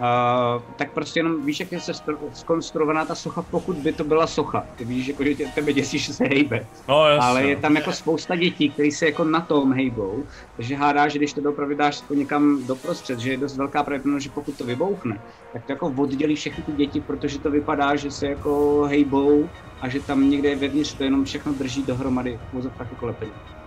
Uh, 0.00 0.62
tak 0.76 0.92
prostě 0.92 1.20
jenom 1.20 1.44
víš, 1.44 1.60
jak 1.60 1.72
je 1.72 1.80
se 1.80 1.92
skonstruovaná 2.32 3.04
ta 3.04 3.14
socha, 3.14 3.42
pokud 3.50 3.76
by 3.76 3.92
to 3.92 4.04
byla 4.04 4.26
socha. 4.26 4.66
Ty 4.76 4.84
víš, 4.84 5.06
jako, 5.06 5.24
že 5.24 5.34
tě, 5.34 5.46
tebe 5.54 5.72
děsí, 5.72 5.98
že 5.98 6.14
se 6.14 6.24
hejbe. 6.24 6.66
No. 6.88 6.94
Ale 6.96 7.46
je 7.46 7.56
tam 7.56 7.76
jako 7.76 7.92
spousta 7.92 8.36
dětí, 8.36 8.70
které 8.70 8.90
se 8.90 9.06
jako 9.06 9.24
na 9.24 9.40
tom 9.40 9.72
hejbou, 9.72 10.24
takže 10.56 10.76
hádá, 10.76 11.08
že 11.08 11.18
když 11.18 11.32
to 11.32 11.50
opravdu 11.50 11.74
dáš 11.74 12.00
jako 12.00 12.14
někam 12.14 12.66
doprostřed, 12.66 13.18
že 13.18 13.30
je 13.30 13.36
dost 13.36 13.56
velká 13.56 13.82
pravděpodobnost, 13.82 14.22
že 14.22 14.30
pokud 14.30 14.58
to 14.58 14.64
vybouchne, 14.64 15.18
tak 15.52 15.64
to 15.64 15.72
jako 15.72 15.94
oddělí 15.96 16.36
všechny 16.36 16.64
ty 16.64 16.72
děti, 16.72 17.00
protože 17.00 17.38
to 17.38 17.50
vypadá, 17.50 17.96
že 17.96 18.10
se 18.10 18.26
jako 18.26 18.82
hejbou 18.88 19.48
a 19.80 19.88
že 19.88 20.00
tam 20.00 20.30
někde 20.30 20.56
vevnitř 20.56 20.94
to 20.94 21.04
jenom 21.04 21.24
všechno 21.24 21.52
drží 21.52 21.82
dohromady, 21.82 22.40
tak 22.78 22.90
jako 22.90 23.06
lepidlo. 23.06 23.59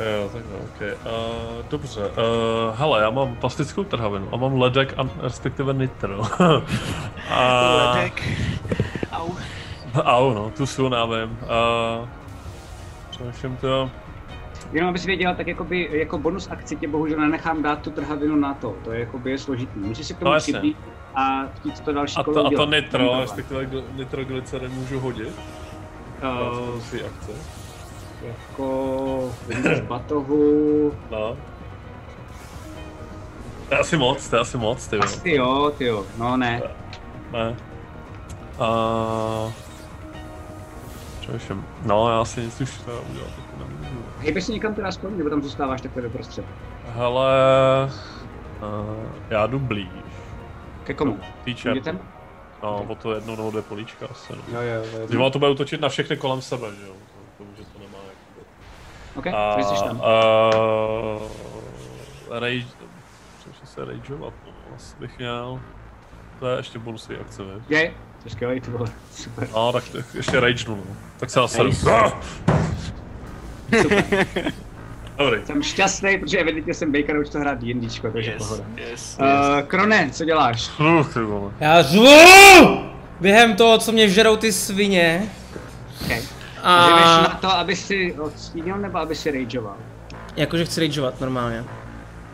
Jo, 0.00 0.28
takhle, 0.32 0.56
ok. 0.58 0.98
Uh, 1.06 1.64
dobře, 1.70 2.00
uh, 2.00 2.14
hele, 2.78 3.02
já 3.02 3.10
mám 3.10 3.36
plastickou 3.36 3.84
trhavinu 3.84 4.28
a 4.32 4.36
mám 4.36 4.60
ledek 4.60 4.94
a 4.96 5.08
respektive 5.20 5.74
nitro. 5.74 6.20
a... 7.30 7.92
Ledek. 7.94 8.22
Au. 9.12 9.28
Au, 10.02 10.34
no, 10.34 10.50
tu 10.50 10.66
jsou 10.66 10.88
návím. 10.88 11.38
Uh, 11.42 12.08
Přemýšlím 13.10 13.56
to. 13.56 13.90
Jenom 14.72 14.88
abys 14.90 15.04
věděla, 15.04 15.34
tak 15.34 15.46
jakoby, 15.46 15.88
jako 15.92 16.18
bonus 16.18 16.48
akci 16.50 16.76
tě 16.76 16.88
bohužel 16.88 17.18
nenechám 17.20 17.62
dát 17.62 17.78
tu 17.82 17.90
trhavinu 17.90 18.36
na 18.36 18.54
to, 18.54 18.74
to 18.84 18.92
je 18.92 19.00
jakoby 19.00 19.30
je 19.30 19.38
složitý. 19.38 19.78
Můžeš 19.78 20.06
si 20.06 20.14
k 20.14 20.18
tomu 20.18 20.32
No, 20.32 20.38
přibít 20.38 20.76
a 21.14 21.42
chtít 21.56 21.80
to 21.80 21.92
další 21.92 22.16
A 22.16 22.22
kolo 22.24 22.34
to, 22.42 22.46
a 22.46 22.50
to 22.50 22.66
nitro, 22.66 23.20
respektive 23.20 23.64
gl- 23.64 23.84
nitroglycerin 23.94 24.70
můžu 24.72 25.00
hodit? 25.00 25.28
Eh, 26.22 26.26
Uh, 26.28 27.06
akce. 27.06 27.61
Jako 28.26 29.30
z 29.76 29.80
batohu, 29.80 30.92
No. 31.10 31.36
To 33.68 33.74
je 33.74 33.80
asi 33.80 33.96
moc, 33.96 34.28
to 34.28 34.36
je 34.36 34.40
asi 34.40 34.58
moc, 34.58 34.86
ty 34.88 34.96
jo. 34.96 35.02
asi 35.04 35.30
jo, 35.30 35.72
ty 35.78 35.84
jo, 35.84 36.04
no 36.18 36.36
ne. 36.36 36.62
Ne. 37.32 37.56
Uh, 38.58 39.52
Přemýšlím. 41.20 41.64
No, 41.82 42.10
já 42.10 42.24
si 42.24 42.40
nic 42.40 42.60
už 42.60 42.78
teda 42.78 42.96
udělat 43.10 43.30
nemůžu. 43.58 44.04
Hejbeš 44.18 44.44
se 44.44 44.52
někam 44.52 44.74
teda 44.74 44.88
aspoň, 44.88 45.18
nebo 45.18 45.30
tam 45.30 45.42
zůstáváš 45.42 45.80
takhle 45.80 46.02
doprostřed? 46.02 46.44
Hele, 46.94 47.32
uh, 48.62 48.96
já 49.30 49.46
jdu 49.46 49.58
blíž. 49.58 49.88
Ke 50.84 50.94
komu? 50.94 51.18
Tý 51.44 51.54
černý. 51.54 51.80
Dětem? 51.80 51.98
No, 52.62 52.84
o 52.88 52.94
to 52.94 53.14
jedno 53.14 53.36
nebo 53.36 53.50
dvě 53.50 53.62
políčka 53.62 54.06
asi. 54.10 54.32
No. 54.32 54.60
Jo, 54.62 54.68
jo, 54.68 54.82
jo. 55.00 55.06
Když 55.06 55.16
ono 55.20 55.30
to 55.30 55.38
bude 55.38 55.50
útočit 55.50 55.80
na 55.80 55.88
všechny 55.88 56.16
kolem 56.16 56.42
sebe, 56.42 56.66
že 56.80 56.86
jo? 56.86 56.92
To, 57.38 57.44
to, 57.44 57.50
že 57.56 57.62
to. 57.64 57.81
OK, 59.14 59.26
a, 59.26 59.62
jsi 59.62 59.84
tam. 59.84 59.96
Uh, 59.96 60.02
rage... 62.30 62.64
Přemýšlím 63.38 63.66
se 63.66 63.84
rageovat, 63.84 64.32
no, 64.46 64.52
asi 64.76 64.94
bych 65.00 65.18
měl... 65.18 65.60
To 66.40 66.48
je 66.48 66.56
ještě 66.56 66.78
bonusový 66.78 67.18
akce, 67.18 67.42
víš? 67.42 67.52
Je, 67.68 67.88
to 67.88 67.94
je 68.24 68.30
skvělý, 68.30 68.60
to 68.60 68.70
bylo 68.70 68.86
super. 69.14 69.48
No, 69.54 69.72
tak 69.72 69.84
to 69.88 69.98
ještě 70.14 70.40
ragenu, 70.40 70.76
no. 70.76 70.96
Tak 71.18 71.30
se 71.30 71.40
zase... 71.40 71.64
Nice. 71.64 71.90
Ah! 71.92 72.12
Dobrý. 75.18 75.46
Jsem 75.46 75.62
šťastný, 75.62 76.18
protože 76.18 76.38
evidentně 76.38 76.74
jsem 76.74 76.92
Baker 76.92 77.18
už 77.18 77.28
to 77.28 77.38
hrát 77.38 77.58
D&Dčko, 77.64 78.10
takže 78.10 78.30
Yes, 78.30 78.38
pohoda. 78.42 78.64
yes, 78.76 79.18
Uh, 79.20 79.60
Krone, 79.66 80.10
co 80.12 80.24
děláš? 80.24 80.70
Uh, 80.80 81.06
ty 81.12 81.20
vole. 81.20 81.50
Já 81.60 81.82
řvu! 81.82 82.06
Během 83.20 83.56
toho, 83.56 83.78
co 83.78 83.92
mě 83.92 84.08
žerou 84.08 84.36
ty 84.36 84.52
svině. 84.52 85.22
Okay. 86.04 86.22
A 86.62 86.86
Živeš 86.88 87.04
na 87.04 87.38
to, 87.40 87.52
aby 87.52 87.76
si 87.76 88.14
odstínil, 88.14 88.78
nebo 88.78 88.98
aby 88.98 89.14
si 89.14 89.30
rageoval? 89.30 89.76
jakože 90.36 90.64
chci 90.64 90.80
rageovat 90.80 91.20
normálně. 91.20 91.64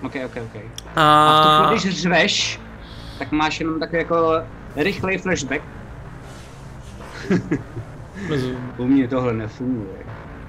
OK, 0.03 0.13
OK, 0.27 0.37
OK. 0.45 0.63
A, 0.97 1.27
A 1.29 1.63
v 1.63 1.69
tu 1.69 1.75
když 1.89 2.01
řveš, 2.03 2.61
tak 3.19 3.33
máš 3.33 3.61
jenom 3.61 3.81
takový 3.81 3.99
jako 3.99 4.33
rychlej 4.77 5.19
flashback. 5.19 5.63
U 8.77 8.87
mě 8.87 9.09
tohle 9.09 9.33
nefunguje. 9.33 9.99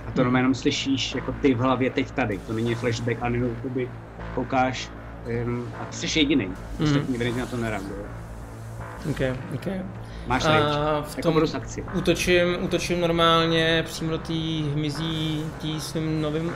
A 0.08 0.12
to 0.12 0.22
jenom 0.22 0.36
jenom 0.36 0.56
slyšíš 0.56 1.16
jako 1.16 1.32
ty 1.32 1.54
v 1.54 1.60
hlavě 1.60 1.90
teď 1.90 2.12
tady. 2.12 2.38
To 2.38 2.54
není 2.54 2.76
flashback, 2.76 3.18
ale 3.22 3.32
jenom 3.32 3.50
jakoby 3.56 3.90
koukáš 4.36 4.90
jenom, 5.28 5.68
a 5.82 5.86
ty 5.86 5.96
jsi 5.96 6.20
jediný. 6.20 6.52
Ostatní 6.84 7.16
evidentně 7.16 7.42
na 7.42 7.48
to 7.48 7.58
nereaguje. 7.58 8.06
Ok, 9.10 9.20
ok. 9.56 9.68
Máš 10.30 10.46
A 10.46 10.50
rage. 10.52 10.66
v 11.04 11.10
Jako 11.18 11.22
tom 11.22 11.34
bonus 11.34 11.56
akci. 11.56 11.86
útočím, 11.94 12.58
útočím 12.62 13.02
normálně 13.02 13.84
přímo 13.86 14.12
do 14.12 14.18
té 14.18 14.34
hmyzí 14.74 15.46
tí 15.60 15.82
svým 15.82 16.22
novým 16.22 16.54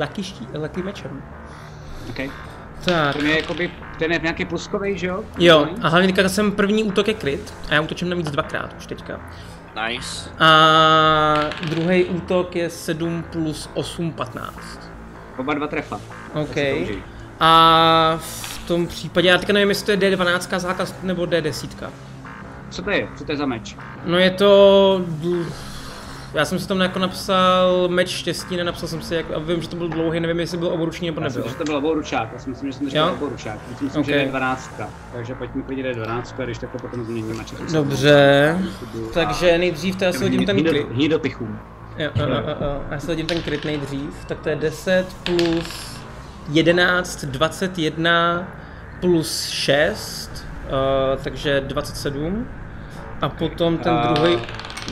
lucky, 0.00 0.22
ští, 0.22 0.46
lucky 0.54 0.82
mečem. 0.82 1.22
Okay. 2.10 2.30
Tak, 2.84 3.16
Ten 3.16 3.26
je 3.26 3.36
jakoby, 3.40 3.70
ten 3.98 4.12
je 4.12 4.18
nějaký 4.18 4.44
pluskový, 4.44 4.98
že 4.98 5.06
jo? 5.06 5.24
jo, 5.38 5.66
a 5.82 5.88
hlavně 5.88 6.08
teďka 6.12 6.28
jsem 6.28 6.52
první 6.52 6.84
útok 6.84 7.08
je 7.08 7.14
kryt 7.14 7.54
a 7.70 7.74
já 7.74 7.80
útočím 7.80 8.08
navíc 8.08 8.30
dvakrát 8.30 8.74
už 8.78 8.86
teďka. 8.86 9.20
Nice. 9.88 10.30
A 10.38 11.36
druhý 11.70 12.04
útok 12.04 12.56
je 12.56 12.70
7 12.70 13.24
plus 13.32 13.70
8, 13.74 14.12
15. 14.12 14.58
Oba 15.38 15.54
dva 15.54 15.66
trefa. 15.66 16.00
OK. 16.34 16.56
A 17.40 18.18
v 18.20 18.66
tom 18.68 18.86
případě, 18.86 19.28
já 19.28 19.38
teďka 19.38 19.52
nevím, 19.52 19.68
jestli 19.68 19.84
to 19.96 20.04
je 20.04 20.16
D12 20.16 20.58
základ 20.58 20.94
nebo 21.02 21.22
D10. 21.22 21.90
Co 22.72 22.82
to 22.82 22.90
je? 22.90 23.08
Co 23.16 23.24
to 23.24 23.32
je 23.32 23.36
za 23.38 23.46
meč? 23.46 23.76
No 24.04 24.18
je 24.18 24.30
to... 24.30 25.04
Já 26.34 26.44
jsem 26.44 26.58
si 26.58 26.68
tam 26.68 26.80
jako 26.80 26.98
napsal 26.98 27.88
meč 27.88 28.08
štěstí, 28.08 28.56
nenapsal 28.56 28.88
jsem 28.88 29.02
si, 29.02 29.14
jak, 29.14 29.26
a 29.34 29.38
vím, 29.38 29.62
že 29.62 29.68
to 29.68 29.76
byl 29.76 29.88
dlouhý, 29.88 30.20
nevím, 30.20 30.40
jestli 30.40 30.58
byl 30.58 30.68
oboruční 30.68 31.06
nebo 31.06 31.20
Já 31.20 31.24
nebyl. 31.28 31.42
myslím, 31.42 31.52
že 31.52 31.58
to 31.58 31.64
byl 31.64 31.76
oboručák, 31.76 32.28
já 32.32 32.38
si 32.38 32.50
myslím, 32.50 32.72
že 32.72 32.78
jsem 32.78 32.86
to 32.86 32.90
říkal 32.90 33.10
oboručák. 33.10 33.58
Já 33.70 33.76
si 33.78 33.84
myslím, 33.84 34.00
Ok. 34.00 34.06
že 34.06 34.12
je 34.12 34.26
12. 34.28 34.80
Takže 35.12 35.34
pojď 35.34 35.54
mi 35.54 35.62
klidně 35.62 35.94
12, 35.94 36.34
a 36.40 36.44
když 36.44 36.58
tak 36.58 36.70
to 36.70 36.78
potom 36.78 37.04
změním 37.04 37.40
a 37.40 37.44
čekám. 37.44 37.72
Dobře, 37.72 38.58
takže 39.14 39.58
nejdřív 39.58 39.96
to 39.96 40.04
já 40.04 40.12
si 40.12 40.22
hodím 40.22 40.46
ten 40.46 40.64
kryt. 40.64 40.86
Hní 40.92 41.08
do 41.08 41.18
pichů. 41.18 41.48
Jo, 41.98 42.10
jo, 42.14 42.26
jo, 42.28 42.56
jo. 42.60 42.82
Já 42.90 42.98
si 43.00 43.06
hodím 43.06 43.26
ten 43.26 43.42
kryt 43.42 43.64
nejdřív, 43.64 44.24
tak 44.28 44.40
to 44.40 44.48
je 44.48 44.56
10 44.56 45.06
plus 45.24 45.96
11, 46.48 47.24
21 47.24 48.48
plus 49.00 49.46
6, 49.48 50.30
uh, 51.16 51.22
takže 51.22 51.60
27. 51.60 52.48
A 53.22 53.28
potom 53.28 53.78
ten 53.78 53.92
A- 53.92 54.12
druhý 54.12 54.38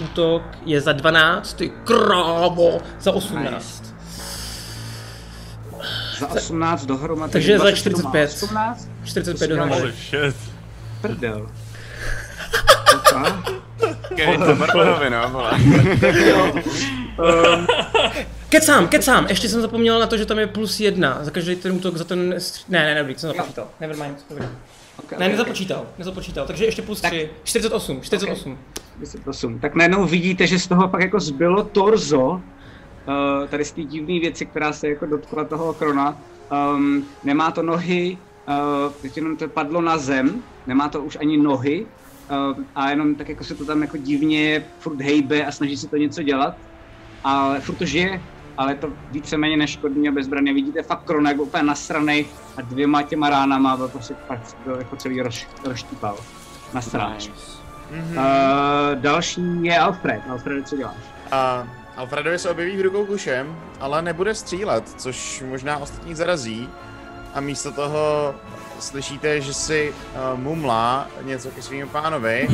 útok 0.05 0.42
je 0.67 0.81
za 0.81 0.92
12, 0.92 1.52
ty 1.55 1.68
krávo, 1.84 2.81
za 3.00 3.12
18. 3.12 3.94
Za 6.18 6.28
18 6.28 6.86
dohromady. 6.86 7.33
Takže 7.33 7.59
za 7.59 7.65
27 7.65 8.07
a 8.07 8.10
45. 8.10 8.42
18? 8.42 8.89
45 9.05 9.33
To 9.33 9.39
si 9.39 9.49
dohromady. 9.49 9.92
Prdel. 11.00 11.49
Kevin 14.17 14.41
to 14.42 14.55
Barbarovi, 14.55 15.10
no, 15.10 15.28
vole. 15.31 15.50
Kecám, 18.49 18.89
kecám, 18.89 19.26
ještě 19.28 19.49
jsem 19.49 19.60
zapomněl 19.60 19.99
na 20.00 20.07
to, 20.07 20.17
že 20.17 20.26
tam 20.26 20.39
je 20.39 20.47
plus 20.47 20.81
jedna 20.81 21.18
za 21.23 21.31
každý 21.31 21.57
ten 21.57 21.73
útok, 21.73 21.97
za 21.97 22.05
ten... 22.05 22.34
Ne, 22.68 22.84
ne, 22.84 22.94
dobrý, 22.99 23.18
jsem 23.18 23.31
započítal, 23.36 23.68
nevermind, 23.81 24.18
dobrý. 24.31 24.44
Okay, 25.04 25.18
Ne, 25.18 25.28
nezapočítal, 25.28 25.86
nezapočítal, 25.98 26.46
takže 26.46 26.64
ještě 26.64 26.82
plus 26.82 27.00
3, 27.00 27.30
48, 27.44 28.00
48. 28.00 28.58
48. 28.96 29.58
Tak 29.58 29.74
najednou 29.74 30.06
vidíte, 30.06 30.46
že 30.46 30.58
z 30.58 30.66
toho 30.66 30.88
pak 30.88 31.00
jako 31.00 31.20
zbylo 31.20 31.64
torzo, 31.64 32.28
uh, 32.30 32.40
tady 33.48 33.64
z 33.64 33.72
té 33.72 33.82
divné 33.82 34.20
věci, 34.20 34.46
která 34.46 34.72
se 34.72 34.88
jako 34.88 35.06
dotkla 35.06 35.44
toho 35.44 35.74
krona. 35.74 36.18
Um, 36.74 37.04
nemá 37.24 37.50
to 37.50 37.62
nohy, 37.62 38.18
uh, 38.48 38.92
teď 39.02 39.16
jenom 39.16 39.36
to 39.36 39.48
padlo 39.48 39.80
na 39.80 39.98
zem, 39.98 40.42
nemá 40.66 40.88
to 40.88 41.00
už 41.00 41.16
ani 41.20 41.36
nohy 41.36 41.86
uh, 42.30 42.64
a 42.74 42.90
jenom 42.90 43.14
tak 43.14 43.28
jako 43.28 43.44
se 43.44 43.54
to 43.54 43.64
tam 43.64 43.82
jako 43.82 43.96
divně 43.96 44.64
furt 44.78 45.00
hejbe 45.00 45.46
a 45.46 45.52
snaží 45.52 45.76
se 45.76 45.88
to 45.88 45.96
něco 45.96 46.22
dělat. 46.22 46.56
Ale 47.24 47.60
furt 47.60 47.74
to 47.74 47.84
žije, 47.84 48.20
ale 48.60 48.72
je 48.72 48.76
to 48.76 48.89
víceméně 49.10 49.56
neškodný 49.56 50.08
a 50.08 50.12
bezbraně. 50.12 50.55
Vidíte 50.55 50.82
fakt 50.82 51.05
krona 51.05 51.30
jako 51.30 51.42
úplně 51.42 51.62
nasranej 51.62 52.26
a 52.56 52.62
dvěma 52.62 53.02
těma 53.02 53.30
ránama 53.30 53.76
byl 53.76 53.89
prostě 53.89 54.14
fakt 54.28 54.56
byl 54.64 54.76
jako 54.78 54.97
celý 54.97 55.22
roz, 55.22 55.47
rozštípal. 55.64 56.16
Na 56.74 56.80
stráž. 56.80 57.30
Mhm. 57.90 58.16
Uh, 58.16 58.22
další 58.94 59.64
je 59.64 59.78
Alfred. 59.78 60.22
Alfred, 60.30 60.68
co 60.68 60.76
děláš? 60.76 60.97
A 61.32 61.68
Alfredovi 61.97 62.39
se 62.39 62.50
objeví 62.50 62.76
v 62.76 62.80
rukou 62.80 63.06
kušem, 63.06 63.56
ale 63.80 64.02
nebude 64.02 64.34
střílet, 64.34 64.89
což 64.89 65.42
možná 65.48 65.78
ostatní 65.78 66.14
zarazí. 66.14 66.68
A 67.34 67.40
místo 67.40 67.72
toho 67.72 68.34
slyšíte, 68.78 69.40
že 69.40 69.55
si 69.55 69.92
uh, 69.92 70.40
mumlá 70.40 71.06
něco 71.22 71.50
ke 71.50 71.62
svým 71.62 71.89
pánovi. 71.89 72.48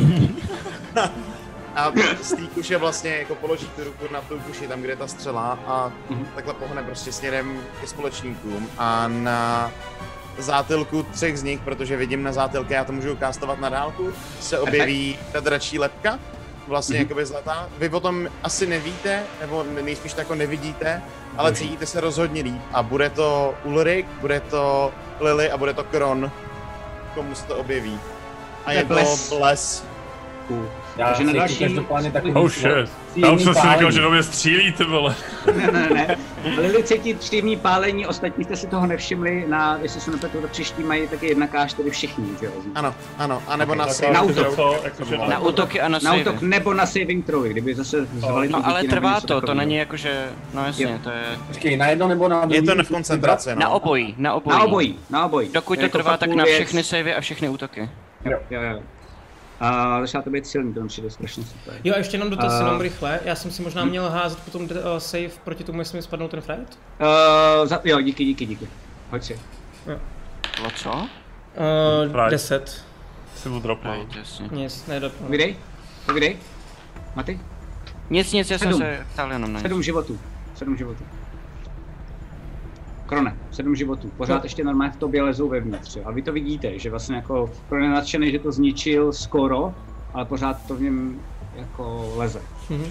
a 1.77 1.91
z 2.21 2.29
té 2.35 2.41
kuše 2.53 2.77
vlastně 2.77 3.15
jako 3.17 3.35
položí 3.35 3.67
tu 3.75 3.83
ruku 3.83 4.05
na 4.13 4.21
tu 4.21 4.39
kuši, 4.39 4.67
tam, 4.67 4.81
kde 4.81 4.91
je 4.91 4.95
ta 4.95 5.07
střela 5.07 5.59
a 5.67 5.91
takhle 6.35 6.53
pohne 6.53 6.83
prostě 6.83 7.11
směrem 7.11 7.59
ke 7.81 7.87
společníkům. 7.87 8.69
A 8.77 9.07
na 9.07 9.71
zátilku 10.37 11.03
třech 11.03 11.39
z 11.39 11.43
nich, 11.43 11.59
protože 11.61 11.97
vidím 11.97 12.23
na 12.23 12.31
zátilce, 12.31 12.73
já 12.73 12.83
to 12.83 12.91
můžu 12.91 13.15
kastovat 13.15 13.59
na 13.59 13.69
dálku, 13.69 14.13
se 14.39 14.59
objeví 14.59 15.19
ta 15.31 15.39
dračí 15.39 15.79
lepka, 15.79 16.19
vlastně 16.67 16.95
Mhm. 16.99 17.05
jakoby 17.05 17.25
zlatá. 17.25 17.69
Vy 17.77 17.89
o 17.89 17.99
tom 17.99 18.27
asi 18.43 18.67
nevíte, 18.67 19.23
nebo 19.41 19.63
ne- 19.63 19.81
nejspíš 19.81 20.13
to 20.13 20.21
jako 20.21 20.35
nevidíte, 20.35 21.01
ale 21.37 21.53
cítíte 21.53 21.85
se 21.85 22.01
rozhodně 22.01 22.41
líp. 22.43 22.61
A 22.73 22.83
bude 22.83 23.09
to 23.09 23.55
Ulrik, 23.63 24.05
bude 24.21 24.39
to 24.39 24.93
Lily 25.19 25.51
a 25.51 25.57
bude 25.57 25.73
to 25.73 25.83
Kron, 25.83 26.31
komu 27.15 27.35
se 27.35 27.45
to 27.45 27.55
objeví. 27.57 27.99
A 28.65 28.71
je 28.71 28.81
to 28.85 28.93
Bles. 28.93 29.33
Bles. 29.33 29.83
Cool. 30.47 30.69
Já 30.97 31.07
Takže 31.07 31.23
na 31.23 31.33
další- 31.33 31.59
každopádně 31.59 32.11
takový 32.11 32.33
Oh 32.33 32.49
shit. 32.49 32.89
Já 33.15 33.31
už 33.31 33.43
jsem 33.43 33.53
si 33.53 33.61
říkal, 33.73 33.91
že 33.91 34.01
do 34.01 34.11
mě 34.11 34.23
střílí, 34.23 34.71
ty 34.71 34.83
vole. 34.83 35.15
Ne, 35.57 35.71
ne, 35.71 35.89
ne. 35.93 36.17
Lily 36.57 36.83
cítí 36.83 37.17
čtyřní 37.21 37.57
pálení, 37.57 38.07
ostatní 38.07 38.43
jste 38.43 38.55
si 38.55 38.67
toho 38.67 38.87
nevšimli, 38.87 39.45
na, 39.47 39.77
jestli 39.81 40.01
se 40.01 40.11
nepletu, 40.11 40.41
to 40.41 40.47
příští 40.47 40.83
mají 40.83 41.07
taky 41.07 41.27
jedna 41.27 41.47
k 41.47 41.67
všichni, 41.89 42.29
že 42.39 42.45
jo? 42.45 42.51
Ano, 42.75 42.95
ano, 43.17 43.43
a 43.47 43.57
nebo 43.57 43.71
Ok, 43.71 43.77
na 43.77 43.87
saving 43.87 44.13
na 44.13 44.21
útok. 44.21 44.55
Co? 44.55 44.79
Jakože 44.83 45.17
Na 45.17 45.39
útoky 45.39 45.81
a 45.81 45.87
na 45.87 45.99
Na 46.03 46.13
útok 46.13 46.41
nebo 46.41 46.73
na 46.73 46.85
saving 46.85 47.25
throw, 47.25 47.43
kdyby 47.43 47.75
zase 47.75 48.05
zvali 48.05 48.49
No 48.49 48.59
ty 48.59 48.65
ale 48.65 48.83
trvá 48.83 49.21
to, 49.21 49.41
to 49.41 49.53
není 49.53 49.75
jako, 49.75 49.97
že, 49.97 50.29
no 50.53 50.65
jasně, 50.65 50.85
Jo. 50.85 50.99
to 51.03 51.09
je 51.09 51.23
Počkej, 51.47 51.77
na 51.77 51.87
jedno 51.87 52.07
nebo 52.07 52.27
na 52.27 52.45
druhý? 52.45 52.55
Je 52.55 52.75
to 52.75 52.83
v 52.83 52.87
koncentraci, 52.87 53.49
no. 53.49 53.55
na 53.55 53.69
obojí, 53.69 54.15
na 54.17 54.33
obojí. 54.33 54.57
Na 54.57 54.63
obojí, 54.63 54.99
na 55.09 55.25
obojí. 55.25 55.49
Dokud 55.53 55.75
to 55.75 55.81
Jako 55.85 55.97
trvá, 55.97 56.17
tak 56.17 56.29
na 56.29 56.45
všechny 56.45 56.83
savey 56.83 57.15
a 57.15 57.21
všechny 57.21 57.49
útoky. 57.49 57.89
Jo, 58.25 58.39
jo, 58.49 58.61
jo. 58.61 58.79
A 59.59 59.99
začala 60.01 60.21
to 60.23 60.29
být 60.29 60.47
silný, 60.47 60.73
to 60.73 60.81
mi 60.81 60.87
přijde 60.87 61.09
strašně 61.09 61.43
super. 61.43 61.73
Jo, 61.83 61.93
a 61.93 61.97
ještě 61.97 62.15
jenom 62.15 62.29
dotaz, 62.29 62.53
A- 62.53 62.57
jenom 62.65 62.81
rychle. 62.81 63.19
Já 63.25 63.35
jsem 63.35 63.51
si 63.51 63.61
možná 63.61 63.85
měl 63.85 64.09
házet 64.09 64.39
potom 64.39 64.61
uh, 64.63 64.69
save 64.97 65.29
proti 65.43 65.63
tomu, 65.63 65.79
jestli 65.79 65.95
mi 65.97 66.01
spadnou 66.01 66.27
ten 66.27 66.41
fright? 66.41 66.79
Uh, 67.61 67.67
za, 67.67 67.81
jo, 67.83 68.01
díky, 68.01 68.25
díky, 68.25 68.45
díky. 68.45 68.67
Hoď 69.11 69.23
si. 69.23 69.39
Bylo 70.57 70.69
co? 70.75 70.91
Uh, 70.91 72.11
Fright. 72.11 72.29
10. 72.31 72.85
Si 73.35 73.49
mu 73.49 73.59
dropnul. 73.59 74.07
Nic, 74.51 74.85
nedopnu. 74.87 75.27
Vydej, 75.27 75.55
vydej. 76.13 76.37
Maty? 77.15 77.39
Nic, 78.09 78.33
nic, 78.33 78.51
já 78.51 78.57
jsem 78.57 78.67
Sedm. 78.67 78.79
se 78.81 79.05
ptal 79.13 79.31
jenom 79.31 79.53
na 79.53 79.59
Sedm 79.59 79.71
něco. 79.77 79.81
životů. 79.83 80.19
Sedm 80.55 80.77
životů. 80.77 81.03
Krone, 83.07 83.37
sedm 83.51 83.75
životů. 83.75 84.11
Pořád 84.17 84.43
ještě 84.43 84.63
normálně 84.63 84.93
v 84.93 84.97
tobě 84.97 85.21
lezou 85.23 85.49
vevnitř. 85.49 85.95
jo. 85.95 86.01
A 86.05 86.11
vy 86.11 86.21
to 86.21 86.33
vidíte, 86.33 86.79
že 86.79 86.89
vlastně 86.89 87.15
jako 87.15 87.49
Krone 87.69 87.85
je 87.85 87.89
nadšený, 87.91 88.31
že 88.31 88.39
to 88.39 88.51
zničil 88.51 89.13
skoro, 89.13 89.73
ale 90.13 90.25
pořád 90.25 90.57
to 90.67 90.75
v 90.75 90.81
něm 90.81 91.19
jako 91.55 92.13
leze. 92.15 92.39
Mhm. 92.69 92.85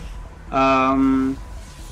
Um, 0.92 1.38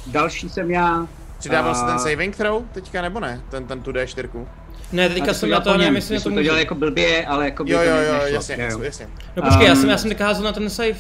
další 0.07 0.49
jsem 0.49 0.70
já. 0.70 1.07
Přidával 1.39 1.75
se 1.75 1.83
A- 1.85 1.86
ten 1.86 1.99
saving 1.99 2.36
throw 2.36 2.62
teďka 2.73 3.03
nebo 3.03 3.20
ne? 3.20 3.41
Ten, 3.51 3.65
ten 3.67 3.83
tu 3.83 3.93
D4. 3.93 4.47
Ne, 4.93 5.09
teďka 5.09 5.35
jsem 5.35 5.51
na 5.51 5.61
to, 5.61 5.77
nevím, 5.78 5.94
jestli 5.94 6.09
Ty 6.09 6.15
na 6.15 6.20
jsi 6.20 6.25
to 6.25 6.31
to 6.31 6.35
můžu. 6.35 6.43
dělal 6.43 6.59
jako 6.59 6.75
blbě, 6.75 7.27
ale 7.27 7.44
jako 7.44 7.65
by 7.65 7.70
Jo, 7.70 7.78
to 7.78 7.85
jo, 7.85 7.97
jo, 7.97 8.12
nešlo. 8.12 8.27
jasně, 8.28 8.57
Jo, 8.61 8.69
jo. 8.78 8.83
jasně. 8.83 9.09
No 9.36 9.43
počkej, 9.43 9.67
já 9.67 9.75
jsem, 9.75 9.85
Um, 9.85 9.91
já 9.91 9.99
jsem 9.99 10.09
teďka 10.11 10.27
házel 10.27 10.44
na 10.44 10.53
ten 10.53 10.70
save. 10.70 10.91
uh, 10.91 10.97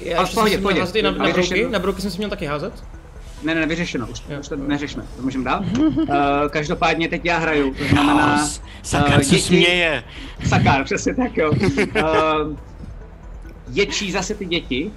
Já 0.00 0.20
ještě 0.20 0.34
jsem 0.34 0.42
si 0.44 0.48
měl 0.48 0.60
pohodě. 0.60 0.80
házet 0.80 0.96
i 0.96 1.02
na, 1.02 1.10
na 1.10 1.24
Vyřešeno. 1.26 1.56
brouky, 1.60 1.72
na 1.72 1.78
brouky 1.78 2.02
jsem 2.02 2.10
si 2.10 2.18
měl 2.18 2.30
taky 2.30 2.46
házet. 2.46 2.84
Ne, 3.44 3.54
ne, 3.54 3.60
ne, 3.60 3.66
vyřešeno, 3.66 4.06
už, 4.06 4.22
Jo. 4.28 4.40
už 4.40 4.48
to 4.48 4.56
neřešme, 4.56 5.04
to 5.16 5.22
můžeme 5.22 5.44
dál. 5.44 5.64
Uh, 5.78 6.06
každopádně 6.50 7.08
teď 7.08 7.24
já 7.24 7.38
hraju, 7.38 7.74
to 7.74 7.84
znamená... 7.84 8.36
Chaos. 8.36 8.62
Sakar 8.82 9.20
eh, 9.20 9.24
se 9.24 9.34
děti- 9.34 9.42
směje. 9.42 10.04
Sakár, 10.48 10.84
přesně 10.88 11.14
tak 11.14 11.36
jo. 11.36 11.50
Uh, 11.52 12.56
ječí 13.68 14.12
zase 14.12 14.34
ty 14.34 14.46
děti. 14.46 14.92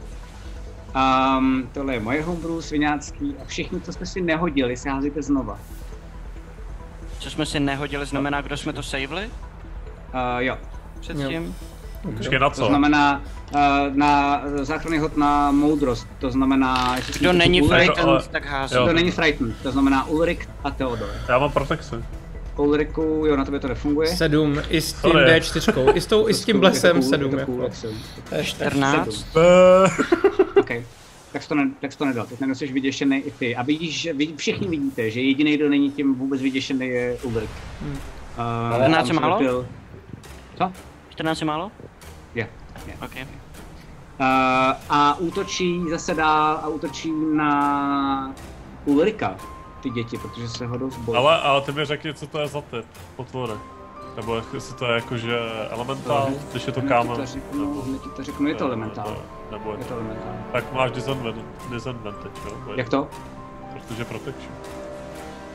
Um, 1.37 1.69
tohle 1.73 1.93
je 1.93 1.99
moje 1.99 2.21
homebrew, 2.23 2.59
svinácký 2.61 3.35
a 3.41 3.45
všichni, 3.45 3.81
co 3.81 3.93
jste 3.93 4.05
si 4.05 4.21
nehodili, 4.21 4.77
si 4.77 4.89
házíte 4.89 5.21
znova. 5.21 5.59
Co 7.19 7.29
jsme 7.29 7.45
si 7.45 7.59
nehodili, 7.59 8.05
znamená, 8.05 8.41
kdo 8.41 8.57
jsme 8.57 8.73
to 8.73 8.83
saveli 8.83 9.29
Uh, 10.13 10.41
jo, 10.41 10.57
předtím? 10.99 11.55
Počkej, 12.17 12.39
na 12.39 12.49
to 12.49 12.55
co? 12.55 12.65
znamená 12.65 13.21
uh, 13.53 13.59
na 13.95 14.41
záchranný 14.61 14.99
hod 14.99 15.17
na 15.17 15.51
moudrost, 15.51 16.07
to 16.19 16.31
znamená... 16.31 16.95
jestli 16.95 17.19
Kdo 17.19 17.33
není 17.33 17.61
Ulrik- 17.61 17.69
frightened, 17.69 18.09
ale- 18.09 18.23
tak 18.31 18.45
hází. 18.45 18.75
Kdo 18.83 18.93
není 18.93 19.11
frightened, 19.11 19.55
to 19.63 19.71
znamená 19.71 20.07
Ulrik 20.07 20.49
a 20.63 20.71
Theodor. 20.71 21.09
Já 21.29 21.39
mám 21.39 21.51
protekci. 21.51 21.95
Ulriku, 22.57 23.01
jo, 23.27 23.35
na 23.35 23.45
tobě 23.45 23.59
to 23.59 23.67
nefunguje. 23.67 24.07
7, 24.07 24.61
i 24.69 24.81
s 24.81 24.93
tím 24.93 25.11
Sorry. 25.11 25.25
D4, 25.31 25.91
i 25.95 26.01
s, 26.01 26.05
tou, 26.05 26.29
i 26.29 26.33
s 26.33 26.45
tím 26.45 26.59
blesem 26.59 27.01
7. 27.01 27.37
Jako. 27.37 27.69
To 28.29 28.35
je 28.35 28.43
14. 28.43 29.27
OK. 30.55 30.69
Tak 31.31 31.43
jsi 31.43 31.49
to, 31.49 31.55
ne, 31.55 31.71
tak 31.81 31.91
jsi 31.91 31.97
to 31.97 32.05
nedal, 32.05 32.25
teď 32.25 32.39
nemusíš 32.39 32.71
vyděšený 32.71 33.17
i 33.17 33.31
ty. 33.31 33.55
A 33.55 33.63
vidíš, 33.63 34.01
že 34.01 34.13
vy 34.13 34.27
všichni 34.35 34.67
vidíte, 34.67 35.11
že 35.11 35.21
jediný, 35.21 35.55
kdo 35.57 35.69
není 35.69 35.91
tím 35.91 36.15
vůbec 36.15 36.41
vyděšený, 36.41 36.87
je 36.87 37.17
Ulrik. 37.23 37.49
Hmm. 37.81 37.91
Uh, 37.91 37.97
Ale 38.37 38.79
tam 38.79 38.91
14 38.91 39.07
je 39.07 39.13
se 39.13 39.19
málo? 39.21 39.39
Byl, 39.39 39.67
co? 40.57 40.71
14 41.09 41.39
je 41.41 41.45
málo? 41.47 41.71
Je. 42.85 42.91
je. 42.91 42.97
OK. 43.01 43.27
Uh, 44.19 44.25
a 44.89 45.15
útočí 45.19 45.81
zase 45.89 46.13
dál 46.13 46.59
a 46.63 46.67
útočí 46.67 47.13
na 47.33 48.33
Ulrika, 48.85 49.35
ty 49.81 49.89
děti, 49.89 50.17
protože 50.17 50.49
se 50.49 50.67
hodou 50.67 50.89
v 50.89 50.97
boji. 50.97 51.17
Ale, 51.17 51.41
ale 51.41 51.61
ty 51.61 51.71
mi 51.71 51.85
řekni, 51.85 52.13
co 52.13 52.27
to 52.27 52.39
je 52.39 52.47
za 52.47 52.61
typ 52.61 52.85
potvora. 53.15 53.53
Nebo 54.15 54.41
jestli 54.53 54.75
to 54.75 54.85
je 54.85 54.93
jakože 54.93 55.39
elementál, 55.69 56.29
když 56.51 56.67
je 56.67 56.73
to 56.73 56.81
kámen. 56.81 57.17
to 57.51 57.81
hned 57.81 58.01
ti 58.01 58.09
to 58.09 58.23
řeknu, 58.23 58.47
je 58.47 58.55
to 58.55 58.65
elementál. 58.65 59.17
Nebo 59.51 59.71
je 59.71 59.77
to 59.77 59.83
to. 59.83 59.93
elementál. 59.93 60.33
Tak 60.51 60.73
máš 60.73 60.91
disadvantage, 60.91 61.45
disadvantage 61.69 62.29
jo? 62.45 62.73
Jak 62.75 62.89
to? 62.89 63.07
Protože 63.73 64.05
protection. 64.05 64.53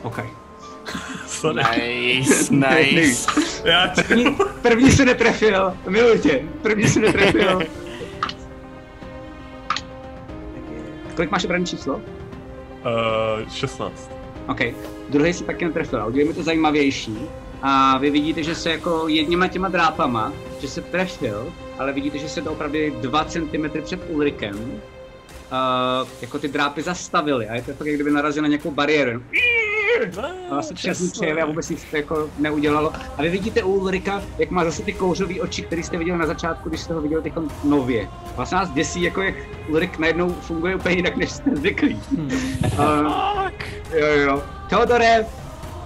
OK. 0.03 0.42
Sorry. 1.27 1.63
Nice, 1.77 2.53
nice. 2.53 3.31
Já 3.63 3.87
tě... 3.87 4.03
První, 4.03 4.37
první 4.61 4.91
se 4.91 5.05
netrefil, 5.05 5.73
miluji 5.87 6.19
tě, 6.19 6.43
první 6.61 6.87
se 6.87 6.99
netrefil. 6.99 7.61
Kolik 11.15 11.31
máš 11.31 11.45
obrany 11.45 11.65
číslo? 11.65 11.95
Uh, 11.95 12.01
16. 13.51 14.11
OK. 14.47 14.59
Druhý 15.09 15.33
se 15.33 15.43
taky 15.43 15.65
netrefil. 15.65 16.01
A 16.01 16.05
udělejme 16.05 16.33
to 16.33 16.43
zajímavější. 16.43 17.17
A 17.61 17.97
vy 17.97 18.09
vidíte, 18.09 18.43
že 18.43 18.55
se 18.55 18.71
jako 18.71 19.07
jedněma 19.07 19.47
těma 19.47 19.67
drápama, 19.67 20.33
že 20.61 20.67
se 20.67 20.81
trefil, 20.81 21.53
ale 21.79 21.93
vidíte, 21.93 22.17
že 22.17 22.29
se 22.29 22.41
to 22.41 22.51
opravdu 22.51 22.79
2 23.01 23.25
cm 23.25 23.81
před 23.83 23.99
Ulrikem. 24.09 24.55
Uh, 24.55 26.07
jako 26.21 26.39
ty 26.39 26.47
drápy 26.47 26.81
zastavily 26.81 27.47
a 27.47 27.55
je 27.55 27.61
to 27.61 27.73
fakt, 27.73 27.87
jak 27.87 27.95
kdyby 27.95 28.11
narazil 28.11 28.41
na 28.41 28.47
nějakou 28.49 28.71
bariéru. 28.71 29.23
A 30.49 30.53
vlastně 30.53 30.75
přesně 30.75 31.09
přejeli 31.11 31.41
a 31.41 31.45
vůbec 31.45 31.69
nic 31.69 31.83
to 31.83 31.97
jako 31.97 32.29
neudělalo. 32.39 32.93
A 33.17 33.21
vy 33.21 33.29
vidíte 33.29 33.63
u 33.63 33.73
Ulrika, 33.73 34.21
jak 34.37 34.49
má 34.49 34.63
zase 34.63 34.83
ty 34.83 34.93
kouřové 34.93 35.41
oči, 35.41 35.61
které 35.61 35.83
jste 35.83 35.97
viděli 35.97 36.17
na 36.17 36.25
začátku, 36.25 36.69
když 36.69 36.81
jste 36.81 36.93
ho 36.93 37.01
viděli 37.01 37.23
teď 37.23 37.33
nově. 37.63 38.09
Vlastně 38.35 38.57
nás 38.57 38.69
děsí, 38.69 39.01
jako 39.01 39.21
jak 39.21 39.35
Ulrik 39.69 39.97
najednou 39.99 40.29
funguje 40.33 40.75
úplně 40.75 40.95
jinak, 40.95 41.15
než 41.15 41.31
jste 41.31 41.55
zvyklí. 41.55 42.01
Uh, 42.63 43.49
jo, 43.93 44.07
jo. 44.07 44.43
Teodore, 44.69 45.25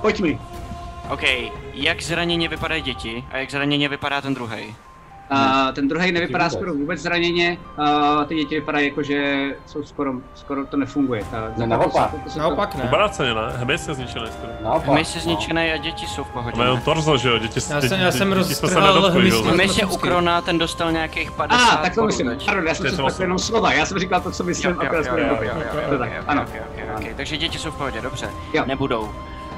pojď 0.01 0.21
mi. 0.21 0.39
OK, 1.09 1.21
jak 1.73 2.01
zraněně 2.01 2.49
vypadají 2.49 2.81
děti 2.81 3.23
a 3.31 3.37
jak 3.37 3.51
zraněně 3.51 3.89
vypadá 3.89 4.21
ten 4.21 4.33
druhý? 4.33 4.75
A 5.30 5.72
ten 5.72 5.88
druhý 5.88 6.11
nevypadá 6.11 6.43
vůbec. 6.45 6.53
skoro 6.53 6.73
vůbec 6.73 6.99
zraněně, 6.99 7.57
a 7.77 8.23
ty 8.25 8.35
děti 8.35 8.56
vypadají 8.56 8.88
jako, 8.88 9.03
že 9.03 9.45
jsou 9.65 9.83
skoro, 9.83 10.14
skoro 10.35 10.65
to 10.65 10.77
nefunguje. 10.77 11.22
Ta, 11.31 11.51
Ne, 11.57 11.67
naopak. 11.67 12.11
to- 12.11 12.17
to 12.23 12.30
se 12.30 12.35
to- 12.35 12.39
Naopak 12.39 12.75
ne. 12.75 12.83
Obráceně, 12.83 13.33
ne? 13.33 13.41
Hmyz 13.56 13.88
je 13.88 13.93
zničený 13.93 14.25
skoro. 14.31 14.80
Hmyz 14.80 15.15
je 15.15 15.22
zničený 15.22 15.72
a 15.72 15.77
děti 15.77 16.07
jsou 16.07 16.23
v 16.23 16.30
pohodě. 16.30 16.57
Ne? 16.64 16.81
torzo, 16.85 17.17
že 17.17 17.30
jo? 17.30 17.38
Děti, 17.38 17.59
Já 17.69 17.81
jsem- 17.81 17.99
já 17.99 18.11
jsem 18.11 18.30
se 18.30 18.35
roztrhal 18.35 19.11
hmyz 19.11 19.77
je 19.77 19.85
u 19.85 19.97
Krona, 19.97 20.41
ten 20.41 20.57
dostal 20.57 20.91
nějakých 20.91 21.31
50 21.31 21.73
A, 21.73 21.77
tak 21.77 21.95
to 21.95 22.03
myslím. 22.06 22.38
Pardon, 22.45 22.67
já 22.67 22.75
jsem 22.75 23.09
si 23.09 23.22
jenom 23.22 23.39
slova, 23.39 23.73
já 23.73 23.85
jsem 23.85 23.99
říkal 23.99 24.22
to, 24.22 24.31
co 24.31 24.43
myslím, 24.43 24.80
akorát 24.80 25.03
jsme 25.06 25.22
ano. 26.27 26.45
Takže 27.15 27.38
děti 27.38 27.59
jsou 27.59 27.72
v 27.72 27.75
pohodě, 27.77 28.01
dobře. 28.01 28.30
Nebudou. 28.65 29.11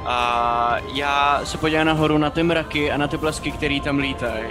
A 0.05 0.75
já 0.93 1.41
se 1.43 1.57
podívám 1.57 1.85
nahoru 1.87 2.17
na 2.17 2.29
ty 2.29 2.43
mraky 2.43 2.91
a 2.91 2.97
na 2.97 3.07
ty 3.07 3.17
blesky, 3.17 3.51
které 3.51 3.79
tam 3.83 3.97
lítají. 3.97 4.43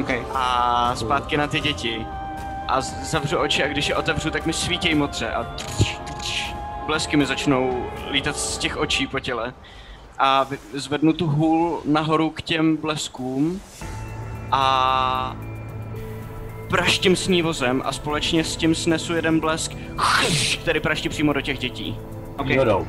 Okay. 0.00 0.22
A 0.34 0.92
zpátky 0.96 1.36
na 1.36 1.46
ty 1.46 1.60
děti. 1.60 2.06
A 2.68 2.80
zavřu 2.80 3.38
oči 3.38 3.64
a 3.64 3.68
když 3.68 3.88
je 3.88 3.96
otevřu, 3.96 4.30
tak 4.30 4.46
mi 4.46 4.52
svítějí 4.52 4.94
modře 4.94 5.30
a 5.30 5.56
blesky 6.86 7.16
mi 7.16 7.26
začnou 7.26 7.86
lítat 8.10 8.36
z 8.36 8.58
těch 8.58 8.76
očí 8.76 9.06
po 9.06 9.20
těle. 9.20 9.54
A 10.18 10.46
zvednu 10.72 11.12
tu 11.12 11.26
hůl 11.26 11.82
nahoru 11.84 12.30
k 12.30 12.42
těm 12.42 12.76
bleskům 12.76 13.60
a 14.52 15.36
praštím 16.68 17.16
s 17.16 17.28
ní 17.28 17.42
vozem 17.42 17.82
a 17.84 17.92
společně 17.92 18.44
s 18.44 18.56
tím 18.56 18.74
snesu 18.74 19.14
jeden 19.14 19.40
blesk, 19.40 19.72
který 20.62 20.80
praští 20.80 21.08
přímo 21.08 21.32
do 21.32 21.40
těch 21.40 21.58
dětí. 21.58 21.96
Ok. 22.40 22.46
Výhodou. 22.46 22.78
Uh, 22.80 22.86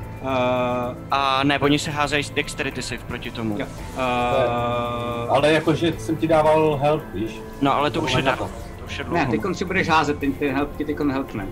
A 1.11 1.43
ne, 1.43 1.59
oni 1.59 1.79
se 1.79 1.91
házejí 1.91 2.23
dexterity 2.33 2.81
save 2.81 3.01
proti 3.07 3.31
tomu. 3.31 3.55
Jo. 3.59 3.65
uh, 3.95 5.35
Ale 5.35 5.51
jakože 5.51 5.93
jsem 5.97 6.15
ti 6.17 6.27
dával 6.27 6.79
help, 6.81 7.03
víš? 7.13 7.39
No 7.61 7.75
ale 7.75 7.91
to 7.91 8.01
už 8.01 8.13
je. 8.13 8.23
To 8.23 8.49
už 8.85 8.97
je 8.97 9.03
ne, 9.03 9.25
dlouho. 9.25 9.47
ty 9.49 9.55
si 9.57 9.65
budeš 9.65 9.89
házet, 9.89 10.19
ten, 10.19 10.33
ten 10.33 10.55
help 10.55 10.77
ti 10.77 10.85
teď 10.85 10.97
helpne. 11.11 11.47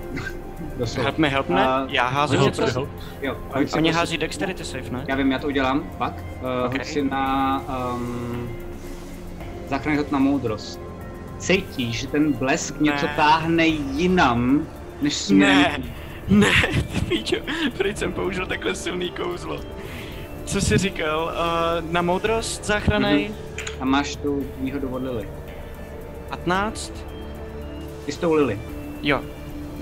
Doslova. 0.77 1.03
Help 1.09 1.17
me, 1.17 1.27
help 1.29 1.49
me? 1.49 1.67
A- 1.67 1.85
Já 1.89 2.07
házu 2.07 2.33
Help, 2.37 2.45
něco? 2.45 2.61
help. 2.73 2.89
Jo, 3.21 3.35
Oni, 3.55 3.65
prosím- 3.65 3.93
hází 3.93 4.17
dexterity 4.17 4.63
save, 4.65 4.89
ne? 4.89 5.03
Já 5.07 5.15
vím, 5.15 5.31
já 5.31 5.39
to 5.39 5.47
udělám, 5.47 5.83
pak. 5.97 6.13
Uh, 6.13 6.65
Ok. 6.65 6.71
Hoď 6.73 6.85
si 6.85 7.01
na 7.03 7.61
um, 7.93 8.49
záchranný 9.69 9.97
hod 9.97 10.11
na 10.11 10.19
moudrost. 10.19 10.79
Cítíš, 11.37 11.99
že 11.99 12.07
ten 12.07 12.33
blesk 12.33 12.79
něco 12.81 13.07
táhne 13.15 13.65
jinam, 13.67 14.67
než 15.01 15.13
směrem. 15.15 15.83
Ne, 16.30 16.51
ty 16.93 16.99
píčo, 17.09 17.35
proč 17.77 17.98
jsem 17.98 18.14
použil 18.14 18.45
takhle 18.45 18.75
silný 18.75 19.11
kouzlo? 19.11 19.59
Co 20.45 20.61
jsi 20.61 20.77
říkal? 20.77 21.32
Uh, 21.83 21.91
na 21.91 22.01
moudrost 22.01 22.66
záchranej? 22.66 23.32
A 23.80 23.85
máš 23.85 24.16
tu 24.16 24.45
výhodu 24.61 24.90
od 24.90 25.03
Lily. 25.03 25.30
15? 26.30 26.93
Ty 28.06 28.11
s 28.11 28.17
tou 28.17 28.33
Lily. 28.33 28.59
Jo. 29.01 29.22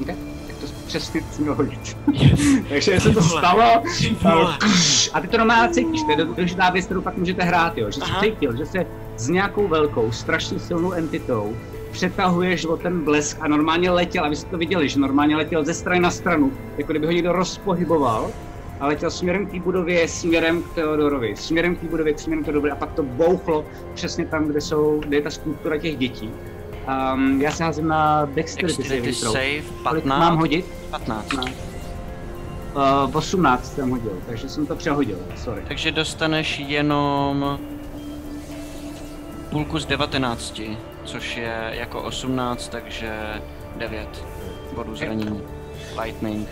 Okay. 0.02 0.16
Tak 0.48 0.56
to 0.56 0.68
přesně 0.88 1.22
jsi 1.32 1.42
měl 1.42 1.56
hodit. 1.56 1.98
Yes. 2.12 2.40
Takže 2.70 3.00
se 3.00 3.12
to 3.12 3.22
vole. 3.22 3.42
stalo. 3.42 3.62
A 3.62 4.58
kš, 4.58 5.10
A 5.14 5.22
ty 5.22 5.28
to 5.28 5.38
normálně 5.38 5.74
cítíš, 5.74 6.02
to 6.04 6.12
je 6.12 6.26
důležitá 6.26 6.70
věc, 6.70 6.86
kterou 6.86 7.02
pak 7.02 7.18
můžete 7.18 7.44
hrát, 7.44 7.78
jo. 7.78 7.92
Že 7.92 7.94
jsi 7.94 8.02
Aha. 8.02 8.22
cítil, 8.22 8.58
že 8.58 8.66
se 8.66 8.86
s 9.18 9.30
nějakou 9.30 9.68
velkou, 9.68 10.12
strašně 10.12 10.60
silnou 10.60 10.92
entitou 10.92 11.58
přetahuješ 11.98 12.66
o 12.66 12.78
ten 12.78 13.04
blesk 13.04 13.38
a 13.42 13.48
normálně 13.48 13.92
letěl, 13.92 14.26
a 14.26 14.30
vy 14.30 14.36
jste 14.36 14.50
to 14.50 14.58
viděli, 14.58 14.90
že 14.90 15.00
normálně 15.00 15.36
letěl 15.36 15.66
ze 15.66 15.74
strany 15.74 16.00
na 16.00 16.12
stranu, 16.12 16.52
jako 16.78 16.92
kdyby 16.92 17.06
ho 17.06 17.12
někdo 17.12 17.32
rozpohyboval 17.32 18.30
a 18.80 18.88
letěl 18.88 19.12
směrem 19.12 19.46
k 19.46 19.52
té 19.52 19.60
budově, 19.60 20.08
směrem 20.08 20.64
k 20.64 20.74
Teodorovi, 20.76 21.36
směrem 21.36 21.76
k 21.76 21.80
té 21.80 21.88
budově, 21.88 22.18
směrem 22.18 22.44
k 22.44 22.46
Teodorovi 22.46 22.72
a 22.72 22.76
pak 22.76 22.94
to 22.94 23.04
bouchlo 23.04 23.66
přesně 23.94 24.26
tam, 24.26 24.48
kde, 24.48 24.62
jsou, 24.62 25.00
kde 25.00 25.18
je 25.18 25.22
ta 25.22 25.30
skulptura 25.30 25.78
těch 25.78 25.98
dětí. 25.98 26.30
Um, 27.14 27.42
já 27.42 27.52
se 27.52 27.64
házím 27.64 27.88
na 27.88 28.26
Dexterity, 28.26 28.78
Dexterity 28.78 29.14
save, 29.14 29.62
Kolik 29.84 30.04
15. 30.04 30.20
Mám 30.20 30.38
hodit? 30.38 30.66
15. 30.90 31.34
Uh, 31.34 33.16
18 33.18 33.76
jsem 33.76 33.90
hodil, 33.90 34.14
takže 34.26 34.50
jsem 34.50 34.66
to 34.68 34.76
přehodil, 34.76 35.18
sorry. 35.36 35.62
Takže 35.68 35.92
dostaneš 35.92 36.60
jenom 36.60 37.60
půlku 39.50 39.80
z 39.80 39.86
19, 39.86 40.62
což 41.08 41.38
je 41.38 41.72
jako 41.72 42.02
18, 42.02 42.68
takže 42.68 43.14
9 43.76 44.26
bodů 44.76 44.96
zranění. 44.96 45.42
Lightning. 46.04 46.48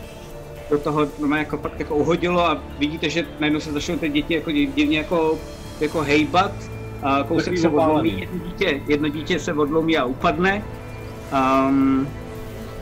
do 0.69 0.79
toho 0.79 1.07
normálně 1.19 1.43
jako 1.43 1.57
fakt 1.57 1.79
jako 1.79 1.95
uhodilo 1.95 2.45
a 2.45 2.57
vidíte, 2.79 3.09
že 3.09 3.25
najednou 3.39 3.59
se 3.59 3.71
začnou 3.71 3.97
ty 3.97 4.09
děti 4.09 4.33
jako 4.33 4.49
div- 4.49 4.73
divně 4.73 4.97
jako, 4.97 5.37
jako 5.79 6.01
hejbat. 6.01 6.51
A 7.03 7.23
kousek 7.23 7.57
se 7.57 7.69
odlomí, 7.69 8.19
jedno 8.19 8.39
dítě, 8.45 8.81
jedno 8.87 9.09
dítě 9.09 9.39
se 9.39 9.53
odlomí 9.53 9.97
a 9.97 10.05
upadne. 10.05 10.63
Um, 11.67 12.07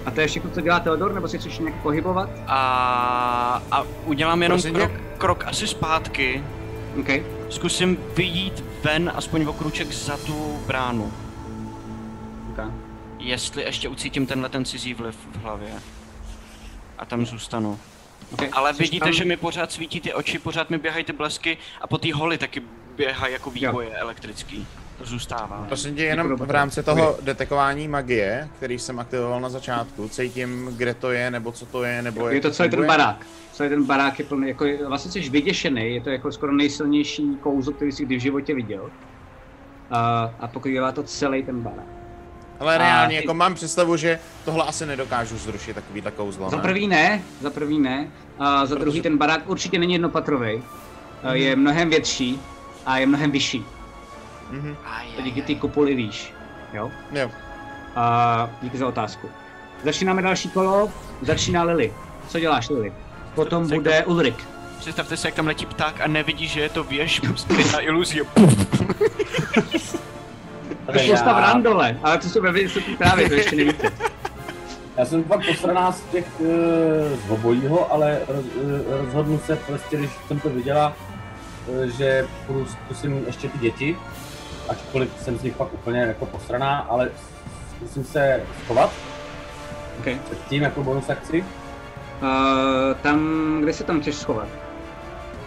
a 0.06 0.12
to 0.12 0.22
je 0.22 0.28
všechno, 0.28 0.50
co 0.50 0.62
dělá 0.62 0.80
Teodor, 0.80 1.14
nebo 1.14 1.28
si 1.28 1.38
chceš 1.38 1.60
nějak 1.60 1.76
pohybovat? 1.82 2.30
A, 2.48 3.62
a 3.72 3.86
udělám 4.06 4.44
jenom 4.44 4.56
Prosím 4.62 4.76
krok, 4.76 4.92
krok 5.18 5.44
asi 5.48 5.68
zpátky. 5.68 6.44
Okay. 7.00 7.24
Zkusím 7.50 7.98
vyjít 8.16 8.64
ven 8.84 9.12
aspoň 9.16 9.46
o 9.46 9.54
kruček 9.54 9.92
za 9.92 10.18
tu 10.18 10.60
bránu. 10.68 11.12
Jestli 13.24 13.64
ještě 13.64 13.90
ucítím 13.90 14.26
tenhle 14.28 14.50
ten 14.50 14.66
cizí 14.66 14.94
vliv 14.94 15.16
v 15.32 15.36
hlavě. 15.42 15.72
A 16.98 17.06
tam 17.06 17.26
zůstanu. 17.26 17.80
Okay. 18.34 18.50
Ale 18.52 18.74
Jsi 18.74 18.84
vidíte, 18.84 19.06
tam- 19.06 19.14
že 19.14 19.26
mi 19.26 19.38
pořád 19.38 19.72
svítí 19.72 20.02
ty 20.02 20.14
oči, 20.14 20.40
pořád 20.40 20.70
mi 20.70 20.78
běhají 20.78 21.04
ty 21.06 21.14
blesky 21.14 21.58
a 21.82 21.88
po 21.88 21.98
té 21.98 22.14
holi 22.14 22.38
taky 22.38 22.62
běhají 22.96 23.34
jako 23.34 23.50
výboje 23.52 23.90
elektrický. 23.90 24.68
To 24.98 25.06
zůstává. 25.06 25.66
Prosím 25.68 25.96
tě, 25.96 26.04
jenom 26.04 26.36
v 26.36 26.52
rámci 26.52 26.84
toho 26.84 27.18
detekování 27.22 27.88
magie, 27.88 28.50
který 28.58 28.80
jsem 28.80 29.00
aktivoval 29.00 29.42
na 29.42 29.50
začátku, 29.50 30.10
cítím, 30.10 30.70
kde 30.78 30.94
to 30.94 31.12
je, 31.12 31.32
nebo 31.32 31.52
co 31.52 31.66
to 31.66 31.84
je, 31.84 32.02
nebo 32.02 32.28
Je 32.28 32.34
jak 32.34 32.44
to 32.44 32.52
celý 32.52 32.70
ten 32.70 32.88
barák. 32.88 33.26
Celý 33.52 33.70
ten 33.70 33.84
barák 33.84 34.20
je 34.20 34.26
plný, 34.26 34.48
jako, 34.48 34.66
vlastně 34.88 35.12
jsi 35.12 35.30
vyděšený, 35.30 35.94
je 35.96 36.02
to 36.02 36.10
jako 36.10 36.32
skoro 36.32 36.52
nejsilnější 36.52 37.38
kouzlo, 37.42 37.74
který 37.74 37.92
jsi 37.92 38.06
kdy 38.06 38.16
v 38.16 38.22
životě 38.22 38.56
viděl. 38.56 38.90
A, 39.92 40.34
a 40.40 40.48
pokrývá 40.48 40.92
to 40.92 41.04
celý 41.04 41.44
ten 41.44 41.62
barák. 41.62 42.03
Ale 42.60 42.76
A 42.76 42.78
reálně, 42.78 43.18
ty- 43.18 43.24
jako 43.24 43.34
mám 43.34 43.54
představu, 43.56 43.98
že 43.98 44.20
tohle 44.46 44.64
asi 44.66 44.86
nedokážu 44.86 45.38
zrušit 45.38 45.74
takovýhle 45.74 46.12
kouzlo, 46.12 46.50
Za 46.50 46.56
ne? 46.58 46.62
prvý 46.62 46.88
ne, 46.88 47.22
za 47.42 47.50
prvý 47.50 47.80
ne. 47.80 48.08
A 48.40 48.66
za 48.66 48.76
druhý 48.76 49.02
ten 49.02 49.18
barák 49.18 49.50
určitě 49.50 49.80
není 49.80 49.94
jednopatrový. 49.94 50.54
Mhm. 51.24 51.36
Je 51.36 51.56
mnohem 51.56 51.90
větší 51.90 52.40
a 52.86 52.98
je 52.98 53.06
mnohem 53.06 53.32
vyšší. 53.32 53.66
Mhm. 54.52 54.76
To 55.16 55.22
díky 55.22 55.42
té 55.42 55.56
kupoli 55.56 55.96
výš. 55.96 56.34
Jo? 56.74 56.92
Jo. 57.12 57.32
A 57.96 58.50
díky 58.62 58.78
za 58.78 58.88
otázku. 58.88 59.30
Začínáme 59.84 60.22
další 60.22 60.50
kolo, 60.50 60.92
začíná 61.22 61.64
Lily. 61.64 61.94
Co 62.28 62.40
děláš 62.40 62.70
Lily? 62.70 62.94
Potom 63.36 63.68
bude 63.70 64.06
Ulrik. 64.06 64.36
Představte 64.80 65.18
si, 65.18 65.28
jak 65.28 65.34
tam 65.36 65.48
letí 65.48 65.66
pták 65.66 66.02
a 66.02 66.08
nevidí, 66.08 66.48
že 66.48 66.60
je 66.62 66.70
to 66.70 66.84
věž 66.84 67.22
na 67.74 67.80
iluzí. 67.80 68.20
To 70.86 71.00
je 71.00 71.10
postav 71.10 71.38
randole, 71.38 71.98
ale 72.04 72.18
to 72.18 72.30
jsou 72.30 72.42
ve 72.42 72.52
vysoký 72.52 72.96
právě, 72.96 73.30
to 73.30 73.36
ještě 73.36 73.56
nevíte. 73.56 73.92
Já 74.98 75.06
jsem 75.06 75.24
fakt 75.24 75.46
posraná 75.48 75.92
z 75.92 76.02
těch 76.02 76.26
uh, 76.40 76.48
z 77.28 77.30
obojího, 77.30 77.94
ale 77.94 78.20
roz, 78.28 78.46
uh, 78.46 79.06
rozhodnu 79.06 79.40
se 79.40 79.56
prostě, 79.56 79.98
když 79.98 80.10
jsem 80.28 80.40
to 80.40 80.50
viděla, 80.50 80.94
uh, 81.68 81.84
že 81.84 82.28
půjdu, 82.48 82.66
zkusím 82.66 83.24
ještě 83.26 83.50
ty 83.50 83.58
děti, 83.58 83.98
ačkoliv 84.70 85.10
jsem 85.22 85.38
z 85.38 85.44
nich 85.44 85.56
fakt 85.56 85.74
úplně 85.74 86.00
jako 86.00 86.26
posraná, 86.26 86.80
ale 86.80 87.10
zkusím 87.76 88.04
se 88.04 88.44
schovat. 88.64 88.92
Okay. 90.00 90.18
Před 90.26 90.48
tím 90.50 90.64
jako 90.64 90.84
bonus 90.84 91.10
akci. 91.10 91.46
Uh, 92.22 92.28
tam, 93.02 93.58
kde 93.62 93.74
se 93.74 93.84
tam 93.84 94.02
chceš 94.02 94.16
schovat? 94.16 94.48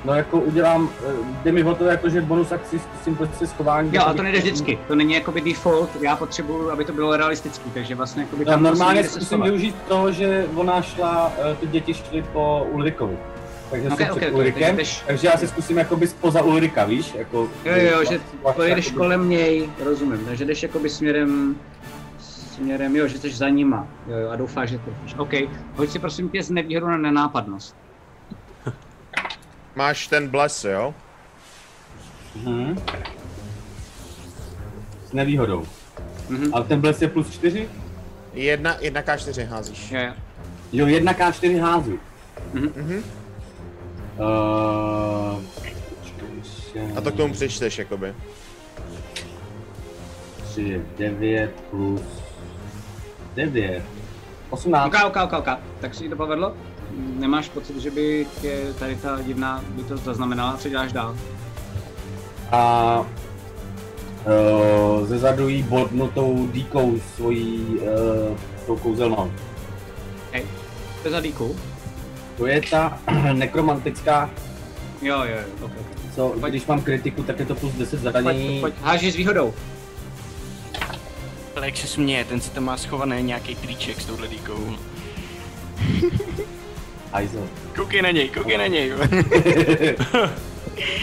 No 0.07 0.15
jako 0.15 0.41
udělám, 0.41 0.91
eh, 1.09 1.12
jde 1.44 1.52
mi 1.52 1.65
o 1.65 1.75
to 1.75 1.85
jako, 1.85 2.09
že 2.09 2.20
bonus 2.20 2.52
akci 2.52 2.78
zkusím 2.78 3.17
prostě 3.17 3.47
schování. 3.47 3.91
Jo, 3.93 4.02
a 4.07 4.15
to 4.15 4.23
nejde 4.23 4.39
vždycky. 4.39 4.78
To 4.89 4.94
není 4.94 5.15
jakoby 5.15 5.41
default, 5.41 5.91
já 6.02 6.17
potřebuju, 6.17 6.70
aby 6.70 6.85
to 6.85 6.93
bylo 6.93 7.17
realistický, 7.17 7.70
takže 7.70 7.94
vlastně 7.94 8.23
jakoby 8.23 8.44
No, 8.44 8.51
tam 8.51 8.62
normálně 8.62 8.97
někde 8.97 9.09
se 9.10 9.20
zkusím 9.20 9.43
využít 9.43 9.76
toho, 9.89 10.12
že 10.12 10.47
ona 10.55 10.83
šla, 10.83 11.33
eh, 11.52 11.55
ty 11.60 11.67
děti 11.67 11.94
šly 11.94 12.25
po 12.33 12.67
Ulrikovi. 12.73 13.17
Takže 13.70 13.89
Ok, 13.89 13.97
jsem 13.99 14.10
ok, 14.10 14.17
před 14.17 14.28
ok, 14.28 14.35
Ulrikem, 14.35 14.60
takže 14.62 14.76
jdeš- 14.76 15.02
takže 15.07 15.26
já 15.28 15.36
si 15.36 15.49
zkusím 15.49 15.78
jakoby 15.78 16.07
spoza 16.07 16.43
Ulrika, 16.43 16.85
víš? 16.85 17.15
Jako, 17.15 17.39
Jo, 17.65 17.73
jo, 17.76 17.83
jo, 17.93 18.05
že 18.05 18.20
vlastně 18.43 18.52
pojedeš 18.55 18.86
jakoby- 18.86 18.99
kolem 18.99 19.28
něj, 19.28 19.70
rozumím, 19.85 20.25
takže 20.26 20.44
jdeš 20.44 20.62
jakoby 20.62 20.91
směrem, 20.91 21.57
směrem, 22.18 22.97
jo, 22.97 23.07
že 23.09 23.18
jsi 23.18 23.31
za 23.31 23.49
nima, 23.49 23.86
jo, 24.09 24.17
jo, 24.18 24.31
a 24.31 24.36
doufáš, 24.36 24.70
že 24.70 24.78
trefíš. 24.78 25.15
OK, 25.18 25.33
hoď 25.76 25.91
si 25.91 25.99
prosím 25.99 26.28
tě 26.28 26.43
z 26.43 26.51
nevýhodu 26.51 26.86
na 26.86 26.97
nenápadnost. 26.97 27.76
Máš 29.76 30.08
ten 30.08 30.28
bles, 30.28 30.64
jo? 30.64 30.94
Mhm. 32.34 32.76
S 35.08 35.12
nevýhodou. 35.12 35.66
Mhm. 36.28 36.55
Ale 36.55 36.64
ten 36.64 36.80
bles 36.80 37.02
je 37.02 37.08
plus 37.08 37.30
4? 37.30 37.68
Jedna, 38.34 38.76
jedna 38.80 39.02
K4 39.02 39.46
házíš. 39.46 39.90
Jo, 39.90 40.00
jo. 40.00 40.12
Jo, 40.72 40.86
1K4 40.86 41.60
házu. 41.60 41.98
Mhm. 42.52 43.02
Uh, 44.18 45.42
A 46.96 47.00
to 47.00 47.12
k 47.12 47.16
tomu 47.16 47.32
přečteš, 47.32 47.78
jakoby. 47.78 48.14
3 50.44 50.62
je 50.62 50.80
9 50.98 51.50
plus 51.70 52.02
9. 53.34 53.82
18. 54.50 54.86
Ok, 54.86 54.94
ok, 55.06 55.16
ok, 55.16 55.32
ok. 55.32 55.48
Tak 55.80 55.94
si 55.94 56.08
to 56.08 56.16
povedlo? 56.16 56.56
Nemáš 56.94 57.48
pocit, 57.48 57.81
že 57.81 57.90
by 57.90 58.26
tě 58.40 58.66
tady 58.78 58.97
ta 58.97 59.23
divná 59.23 59.65
by 59.68 59.82
to 59.82 59.97
zaznamenala, 59.97 60.56
co 60.56 60.68
děláš 60.68 60.92
dál? 60.92 61.16
A 62.52 63.00
uh, 65.00 65.06
ze 65.06 65.18
zadu 65.18 65.48
jí 65.48 65.62
bodnu 65.62 66.08
tou 66.08 66.48
díkou 66.52 67.00
svojí 67.16 67.65
uh, 67.66 68.39
tou 68.66 68.76
kouzelnou. 68.76 69.32
Hej, 70.32 70.47
to 71.02 71.08
je 71.08 71.12
za 71.12 71.20
díku. 71.20 71.56
To 72.36 72.47
je 72.47 72.62
ta 72.70 72.98
nekromantická, 73.32 74.31
Jo, 75.02 75.23
jo, 75.24 75.36
jo, 75.36 75.66
ok, 75.66 75.73
co 76.15 76.28
když 76.48 76.66
mám 76.66 76.81
kritiku, 76.82 77.23
tak 77.23 77.39
je 77.40 77.47
to 77.47 77.55
plus 77.55 77.73
10 77.73 77.90
Pojď, 77.90 78.02
zadanění. 78.02 78.60
pojď, 78.60 78.74
háži 78.82 79.12
s 79.12 79.16
výhodou. 79.16 79.55
Ale 81.56 81.66
jak 81.66 81.76
se 81.76 81.86
směje, 81.86 82.24
ten 82.24 82.40
si 82.40 82.50
tam 82.50 82.65
má 82.65 82.76
schovaný 82.76 83.23
nějaký 83.23 83.55
triček 83.55 84.00
s 84.00 84.05
touhle 84.05 84.28
díkou. 84.28 84.76
Hajzel. 87.12 87.43
Koukej 87.76 88.02
na 88.02 88.10
něj, 88.10 88.28
koukej 88.28 88.59
na 88.59 88.67
něj. 88.67 88.93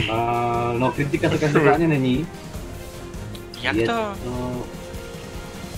Uh, 0.09 0.79
no, 0.79 0.91
kritika 0.91 1.29
to 1.29 1.37
každopádně 1.37 1.87
není. 1.87 2.27
Jak 3.61 3.75
Je 3.75 3.87
to? 3.87 3.93
No, 4.25 4.51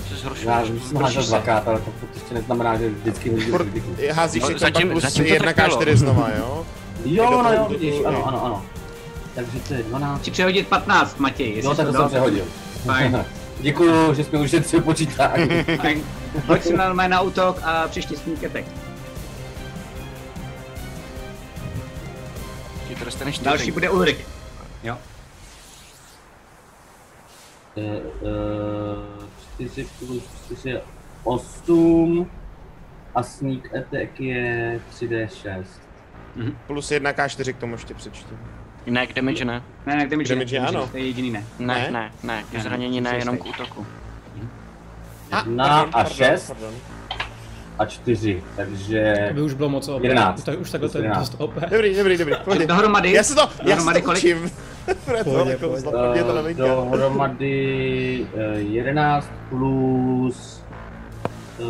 Se 0.10 0.16
zhoršuje. 0.16 0.52
já 0.52 0.62
už 0.64 0.84
jsem 0.84 0.98
házel 0.98 1.24
dvakrát, 1.24 1.68
ale 1.68 1.80
to, 1.80 1.86
to 1.86 2.06
ještě 2.14 2.34
neznamená, 2.34 2.78
že 2.78 2.90
vždycky 2.90 3.30
Furt 3.30 3.62
kritiku. 3.64 3.96
házíš 4.14 4.42
No, 4.44 4.48
si 4.50 4.58
zatím- 4.60 4.90
plus 4.90 5.04
zatím 5.04 5.26
to 5.38 5.44
tak 5.44 5.56
bylo. 5.56 5.68
K4 5.80 5.96
znova, 5.96 6.30
jo? 6.38 6.66
Jo, 7.06 7.42
no 7.44 7.54
jo, 7.54 7.68
vidíš, 7.70 7.94
ano, 8.06 8.28
ano, 8.28 8.46
ano. 8.46 8.66
Takže 9.36 9.60
to 9.68 9.74
je 9.74 9.84
12. 9.84 10.22
Chci 10.22 10.32
přehodit 10.32 10.68
15, 10.68 11.20
Matěj. 11.20 11.50
jestli 11.50 11.70
Jo, 11.70 11.76
tak 11.76 11.88
to 11.88 11.94
jsem 11.94 12.08
přehodil. 12.08 12.46
Fajn. 12.86 13.26
Děkuju, 13.60 14.14
že 14.14 14.24
jsme 14.24 14.40
ušetřili 14.40 14.82
počítání. 14.84 15.48
Fajn. 15.82 16.04
Hoď 16.48 16.64
si 16.64 16.74
normálně 16.74 17.10
na 17.10 17.22
útok 17.22 17.60
a 17.64 17.88
příště 17.88 18.16
sneak 18.18 18.40
to 23.06 23.10
dostaneš 23.10 23.40
Další 23.40 23.58
čtyři. 23.58 23.72
bude 23.72 23.90
Ulrik. 23.90 24.28
Jo. 24.84 24.98
Eh, 27.78 27.82
eh, 29.62 29.66
4 29.70 29.88
plus 30.00 30.24
4 30.46 30.70
je 30.70 30.82
8 31.24 32.32
a 33.16 33.24
sneak 33.24 33.76
attack 33.76 34.20
je 34.20 34.80
3d6. 34.92 35.66
Plus 36.68 36.92
jedna 36.92 37.14
K4 37.14 37.54
k 37.54 37.58
tomu 37.58 37.74
ještě 37.74 37.94
přečtu. 37.94 38.38
Ne, 38.86 39.08
k 39.08 39.14
damage 39.14 39.46
ne. 39.46 39.64
Ne, 39.86 39.96
ne, 39.96 40.08
damage, 40.08 40.36
Damage 40.36 40.60
ne, 40.60 40.68
ano. 40.68 40.88
To 40.88 40.98
je 40.98 41.06
jediný 41.06 41.32
ne. 41.32 41.44
Ne, 41.60 41.74
Ne? 41.76 41.92
ne, 41.92 42.12
ne, 42.24 42.44
k 42.52 42.60
zranění 42.62 43.02
ne, 43.02 43.16
jenom 43.18 43.38
k 43.38 43.46
útoku. 43.46 43.86
Jedna 45.36 45.66
a 45.82 45.86
pardon, 45.86 46.14
6 46.16 46.48
pardon. 46.48 46.74
A 47.80 47.86
4, 47.86 48.44
takže 48.56 49.26
To 49.28 49.34
by 49.34 49.42
už 49.42 49.54
bylo 49.54 49.70
moc 49.70 49.88
OP. 49.88 50.04
11. 50.04 50.44
Tak 50.44 50.60
už 50.60 50.72
takhle 50.72 50.90
to 50.90 50.98
je 50.98 51.04
11. 51.04 51.20
dost 51.30 51.36
OP. 51.42 51.54
Dobrý, 51.72 51.96
dobrý, 51.96 52.18
dobrý. 52.18 52.34
Pojď. 52.46 52.62
Dohromady? 52.62 53.12
Já 53.14 53.24
se 53.24 53.36
to, 53.36 53.42
já 53.42 53.48
se 53.48 53.64
Dohromady 53.66 54.00
to 54.02 54.06
kolik? 54.06 54.24
učím. 54.24 54.52
To 54.86 55.24
Pohodě, 55.24 55.52
jako 55.52 55.68
pohodě. 55.70 56.54
to 56.56 56.84
uh, 56.84 56.92
dohromady 56.92 58.26
eh, 58.38 58.60
11 58.60 59.32
plus 59.50 60.64
uh, 61.60 61.66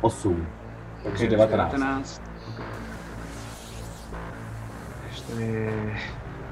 8. 0.00 0.46
Takže 1.04 1.26
19. 1.28 1.72
19. 1.72 2.22
Takže 5.02 5.22
to 5.22 5.40
je 5.40 5.72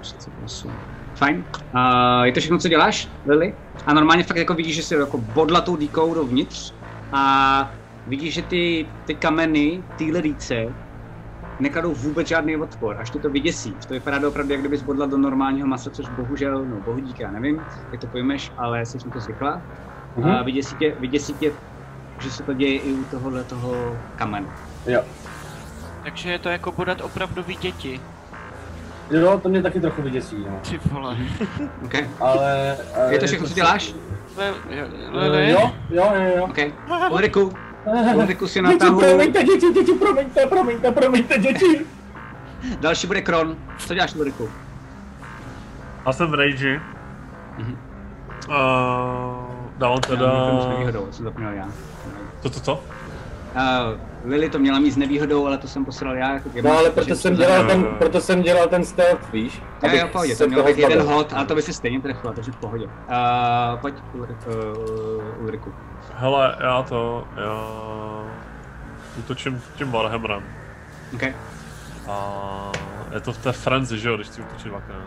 38. 0.01 0.73
Fajn. 1.15 1.45
Uh, 1.75 2.23
je 2.23 2.33
to 2.33 2.41
všechno, 2.41 2.59
co 2.59 2.69
děláš, 2.69 3.09
Lily? 3.27 3.55
A 3.87 3.95
normálně 3.95 4.23
fakt 4.25 4.37
jako 4.37 4.55
vidíš, 4.55 4.77
že 4.77 4.83
si 4.83 4.95
jako 4.95 5.19
bodla 5.19 5.61
tou 5.61 5.77
díkou 5.77 6.15
dovnitř 6.15 6.73
a 7.12 7.70
vidíš, 8.11 8.35
že 8.35 8.43
ty, 8.43 8.87
ty 9.05 9.15
kameny, 9.15 9.83
ty 9.97 10.13
ledíce 10.13 10.55
nekladou 11.61 11.95
vůbec 11.95 12.29
žádný 12.29 12.57
odpor, 12.57 12.97
až 13.01 13.11
ty 13.11 13.19
to 13.19 13.31
vyděsí. 13.31 13.77
To 13.89 13.95
vypadá 13.95 14.29
opravdu, 14.29 14.53
jak 14.53 14.61
kdyby 14.61 14.77
bodla 14.79 15.07
do 15.07 15.19
normálního 15.19 15.67
masa, 15.67 15.91
což 15.91 16.09
bohužel, 16.09 16.65
no 16.65 16.77
bohu 16.77 16.99
díky, 16.99 17.23
já 17.23 17.31
nevím, 17.31 17.63
jak 17.93 18.01
to 18.01 18.07
pojmeš, 18.07 18.53
ale 18.59 18.87
jsi 18.87 18.99
na 19.07 19.13
to 19.13 19.21
zvykla. 19.21 19.63
Mhm. 20.17 20.31
A 20.31 20.43
vyděsí 20.43 20.77
tě, 20.77 20.95
vyděsí 21.01 21.35
tě, 21.35 21.53
že 22.21 22.31
se 22.31 22.43
to 22.43 22.53
děje 22.53 22.79
i 22.79 22.93
u 22.93 23.05
tohohle 23.05 23.45
toho 23.45 23.97
kamenu. 24.17 24.49
Jo. 24.87 25.03
Takže 26.03 26.31
je 26.33 26.39
to 26.39 26.49
jako 26.49 26.73
bodat 26.73 27.01
opravdový 27.01 27.57
děti. 27.57 28.01
Jo, 29.11 29.41
to 29.43 29.49
mě 29.49 29.63
taky 29.63 29.81
trochu 29.81 30.03
vyděsí, 30.03 30.37
no. 30.51 30.61
Ty 30.71 30.81
vole. 30.93 31.17
Okay. 31.85 32.09
Ale... 32.21 32.77
eh, 32.95 33.13
Je 33.13 33.19
to 33.19 33.27
všechno, 33.27 33.47
co 33.49 33.55
děláš? 33.55 33.95
Le, 34.37 34.51
le, 34.51 34.57
Eh, 35.27 35.29
le, 35.29 35.51
Jo, 35.51 35.73
jo, 35.91 36.13
jo, 36.15 36.33
jo. 36.37 36.45
OK. 36.45 36.59
Ulriku, 37.13 37.53
Ulriku 38.15 38.49
si 38.49 38.62
na 38.62 38.73
Děti, 38.73 38.86
promiňte, 38.99 39.44
děti, 39.44 39.73
děti, 39.73 39.93
promiňte, 39.93 40.47
promiňte, 40.47 40.91
promiňte, 40.91 41.39
děti. 41.39 41.86
Další 42.81 43.07
bude 43.07 43.23
Kron. 43.23 43.57
Co 43.78 43.94
děláš, 43.94 44.15
Ulriku? 44.15 44.51
Já 46.07 46.12
jsem 46.12 46.31
v 46.31 46.35
rage. 46.35 46.81
Mhm. 47.59 47.77
Uh, 48.49 48.55
dávám 49.78 50.01
teda... 50.01 50.27
Já 51.07 51.12
jsem 51.12 51.25
zapomněl 51.25 51.52
já. 51.52 51.69
To, 52.43 52.51
to, 52.51 52.60
to? 52.60 52.85
Lily 54.25 54.51
to 54.51 54.59
měla 54.59 54.79
mít 54.79 54.91
s 54.91 54.97
nevýhodou, 54.97 55.47
ale 55.47 55.59
to 55.59 55.69
jsem 55.69 55.85
posral 55.85 56.17
já 56.17 56.33
jako 56.35 56.51
No 56.62 56.79
ale 56.79 56.91
proto 56.91 57.15
jsem 57.15 57.37
dělal 57.37 57.67
ten, 57.67 57.85
proto 57.99 58.20
jsem 58.20 58.43
dělal 58.43 58.69
ten 58.69 58.85
stealth, 58.85 59.33
víš? 59.33 59.62
Abych 59.83 60.01
jo, 60.01 60.09
pohodě, 60.12 60.37
to 60.37 60.49
měl 60.49 60.65
být 60.65 60.79
jeden 60.79 61.03
hod, 61.03 61.33
ale 61.33 61.47
to 61.47 61.55
by 61.55 61.62
se 61.62 61.73
stejně 61.73 62.01
trefila, 62.01 62.33
takže 62.33 62.53
v 62.53 62.57
pohodě. 62.57 62.85
Uh, 62.87 63.81
pojď, 63.81 63.95
uh, 64.15 64.25
Ulriku. 65.43 65.73
Hele, 66.15 66.57
já 66.61 66.83
to, 66.83 67.25
já 67.37 67.62
útočím 69.19 69.62
tím 69.77 69.91
Warhammerem. 69.93 70.43
OK. 71.15 71.23
A 72.09 72.73
je 73.15 73.20
to 73.20 73.33
v 73.33 73.39
té 73.39 73.53
frenzy, 73.53 73.99
že 73.99 74.09
jo, 74.09 74.17
když 74.17 74.29
ti 74.29 74.43
útočí 74.43 74.69
dvakrát. 74.69 75.03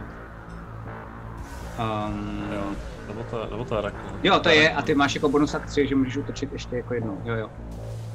Um, 1.79 2.43
Jo, 2.53 2.63
nebo 3.07 3.23
to, 3.29 3.39
je- 3.39 3.47
nebo 3.51 3.65
to 3.65 3.75
je 3.75 3.81
rak, 3.81 3.93
no. 4.11 4.19
jo, 4.23 4.39
to 4.39 4.49
je, 4.49 4.73
a 4.73 4.81
ty 4.81 4.95
máš 4.95 5.15
jako 5.15 5.29
bonus 5.29 5.55
akci, 5.55 5.87
že 5.87 5.95
můžeš 5.95 6.17
útočit 6.17 6.51
ještě 6.53 6.75
jako 6.75 6.93
jednou, 6.93 7.21
jo, 7.25 7.35
jo. 7.35 7.49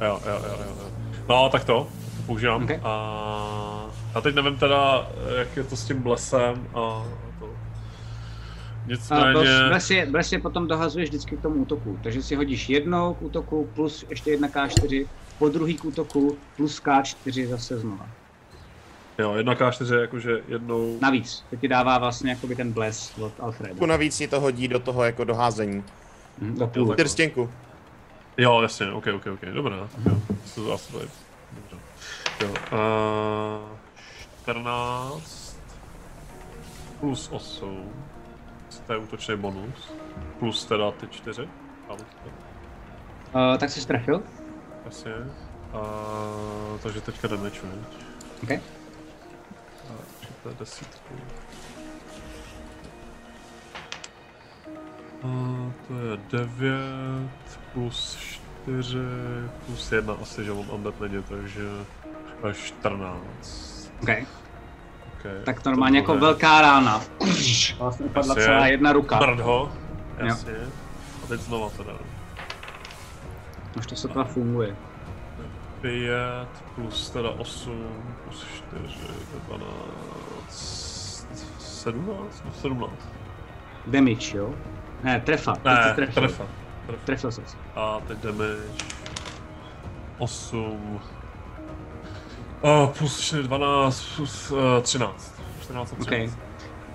Jo, 0.00 0.20
jo, 0.26 0.40
jo, 0.48 0.56
jo. 0.60 0.74
jo. 0.80 0.90
No, 1.28 1.48
tak 1.48 1.64
to, 1.64 1.86
to 2.16 2.22
používám. 2.26 2.64
Ok. 2.64 2.70
A, 2.82 3.86
a 4.14 4.20
teď 4.20 4.34
nevím 4.34 4.56
teda, 4.56 5.08
jak 5.38 5.56
je 5.56 5.64
to 5.64 5.76
s 5.76 5.84
tím 5.84 6.02
blesem 6.02 6.66
a 6.74 7.04
to. 7.38 7.46
A 7.46 8.86
Nicméně, 8.86 9.34
Bles 9.68 9.90
je, 9.90 10.06
bles 10.06 10.32
je 10.32 10.38
potom 10.38 10.68
dohazuješ 10.68 11.08
vždycky 11.08 11.36
k 11.36 11.40
tomu 11.42 11.54
útoku, 11.54 11.98
takže 12.02 12.22
si 12.22 12.34
hodíš 12.34 12.68
jednou 12.68 13.14
k 13.14 13.22
útoku 13.22 13.68
plus 13.74 14.04
ještě 14.10 14.30
jedna 14.30 14.48
K4, 14.48 15.06
po 15.38 15.48
druhý 15.48 15.74
k 15.74 15.84
útoku 15.84 16.38
plus 16.56 16.82
K4 16.82 17.46
zase 17.46 17.78
znova. 17.78 18.08
No. 19.18 19.24
jo, 19.24 19.34
jedna 19.34 19.54
K4 19.54 19.94
je 19.94 20.00
jakože 20.00 20.40
jednou, 20.48 20.98
Navíc, 21.00 21.44
to 21.50 21.56
ti 21.56 21.68
dává 21.68 21.98
vlastně 21.98 22.30
jakoby 22.30 22.56
ten 22.56 22.72
bles 22.72 23.12
od 23.20 23.32
Alfreda. 23.40 23.86
Navíc 23.86 24.14
si 24.14 24.28
to 24.28 24.40
hodí 24.40 24.68
do 24.68 24.78
toho 24.78 25.04
jako 25.04 25.24
doházení. 25.24 25.84
Mhm, 26.38 26.58
do 26.58 26.66
půl. 26.66 26.94
Trstěnku. 26.94 27.50
Jo, 28.38 28.62
jasně, 28.62 28.92
ok, 28.92 29.06
ok, 29.16 29.26
ok, 29.34 29.40
dobré, 29.54 29.76
tak 29.92 30.06
jo, 30.06 30.22
to 30.54 30.72
asi 30.72 30.96
je, 30.96 31.08
dobře. 31.50 31.76
Jo, 32.40 32.58
uh, 32.72 33.78
14 34.42 35.58
plus 37.00 37.28
8, 37.32 37.92
to 38.86 38.92
je 38.92 38.98
útočný 38.98 39.36
bonus, 39.36 39.92
plus 40.38 40.66
teda 40.66 40.92
ty 40.92 41.08
4, 41.08 41.48
ale 41.88 42.04
to, 42.22 42.30
Uh, 43.34 43.56
tak 43.58 43.70
jsi 43.70 43.80
strefil? 43.80 44.22
jasně, 44.84 45.12
uh, 45.74 46.80
takže 46.80 47.00
teďka 47.00 47.28
damage, 47.28 47.60
viď? 47.62 48.06
OK. 48.42 48.50
Je 48.50 48.60
desítku. 50.54 51.14
A 55.22 55.26
to 55.88 55.98
je 55.98 56.16
9 56.16 57.60
plus 57.78 58.18
4 58.64 58.98
plus 59.66 59.92
1 59.92 60.14
asi, 60.22 60.44
že 60.44 60.52
on 60.52 60.66
undead 60.70 61.00
není, 61.00 61.22
takže 61.22 61.62
až 62.42 62.56
14. 62.56 63.92
Okay. 64.02 64.26
Okay, 65.18 65.42
Tak 65.44 65.64
normálně 65.64 65.98
jako 65.98 66.16
velká 66.16 66.60
rána. 66.60 67.00
Vlastně 67.78 68.06
upadla 68.06 68.34
Jasně. 68.34 68.44
celá 68.44 68.66
jedna 68.66 68.92
ruka. 68.92 69.18
Brd 69.18 69.40
ho, 69.40 69.72
Jo. 70.26 70.36
A 71.24 71.26
teď 71.26 71.40
znova 71.40 71.70
teda. 71.70 71.92
Už 73.78 73.86
to 73.86 73.96
sotva 73.96 74.24
funguje. 74.24 74.76
5 75.80 76.48
plus 76.74 77.10
teda 77.10 77.30
8 77.30 77.86
plus 78.24 78.46
4, 78.70 78.94
12, 79.48 81.26
17? 81.58 82.42
No 82.44 82.52
17. 82.52 82.92
Damage, 83.86 84.36
jo? 84.36 84.54
Ne, 85.02 85.20
trefa. 85.20 85.54
Ne, 85.64 85.92
trefa. 85.94 86.20
trefa. 86.20 86.44
Trefil 87.04 87.32
jsi. 87.32 87.40
A 87.74 88.00
teď 88.08 88.18
damage. 88.18 88.56
8. 90.18 91.00
Oh, 92.60 92.88
plus 92.98 93.20
4, 93.20 93.42
12, 93.42 94.04
plus 94.16 94.50
uh, 94.50 94.58
13. 94.82 95.34
14 95.62 95.92
a 95.92 95.96
13. 95.96 96.06
Okay. 96.06 96.30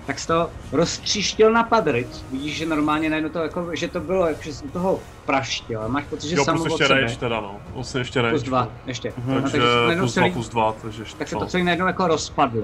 Tak 0.06 0.18
jsi 0.18 0.26
to 0.26 0.50
roztříštil 0.72 1.52
na 1.52 1.62
padric. 1.62 2.24
Vidíš, 2.30 2.56
že 2.56 2.66
normálně 2.66 3.10
najednou 3.10 3.30
to 3.30 3.38
jako, 3.38 3.76
že 3.76 3.88
to 3.88 4.00
bylo, 4.00 4.26
jako, 4.26 4.42
že 4.42 4.54
jsem 4.54 4.70
toho 4.70 5.00
praštil. 5.26 5.82
A 5.82 5.88
máš 5.88 6.04
pocit, 6.04 6.28
že 6.28 6.36
jo, 6.36 6.44
samo 6.44 6.64
plus 6.64 6.80
ještě 6.80 6.94
rage 6.94 7.16
teda 7.16 7.40
no. 7.40 7.60
Vlastně 7.74 8.00
ještě 8.00 8.22
rage. 8.22 8.30
Plus 8.32 8.42
dva, 8.42 8.68
ještě. 8.86 9.12
Mhm. 9.16 9.34
No, 9.34 9.40
Takže 9.42 9.58
plus 9.98 10.14
celý- 10.14 10.30
2 10.30 10.34
plus 10.34 10.48
2, 10.48 10.72
takže 10.82 11.04
Tak 11.04 11.08
se 11.10 11.16
to 11.18 11.24
14. 11.24 11.50
celé 11.50 11.64
najednou 11.64 11.86
jako 11.86 12.06
rozpadlo. 12.06 12.62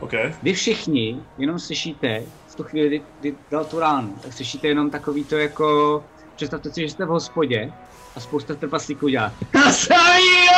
OK. 0.00 0.12
Vy 0.42 0.52
všichni 0.52 1.20
jenom 1.38 1.58
slyšíte, 1.58 2.22
v 2.48 2.54
tu 2.54 2.64
chvíli, 2.64 2.88
kdy, 2.88 3.02
kdy 3.20 3.34
dal 3.50 3.64
tu 3.64 3.78
ránu, 3.78 4.14
tak 4.22 4.32
slyšíte 4.32 4.68
jenom 4.68 4.90
takový 4.90 5.24
to 5.24 5.36
jako, 5.36 6.04
představte 6.38 6.70
si, 6.70 6.80
že 6.82 6.88
jste 6.88 7.04
v 7.04 7.08
hospodě 7.08 7.72
a 8.16 8.20
spousta 8.20 8.54
trpaslíků 8.54 9.08
dělá 9.08 9.32
Kasají, 9.50 10.48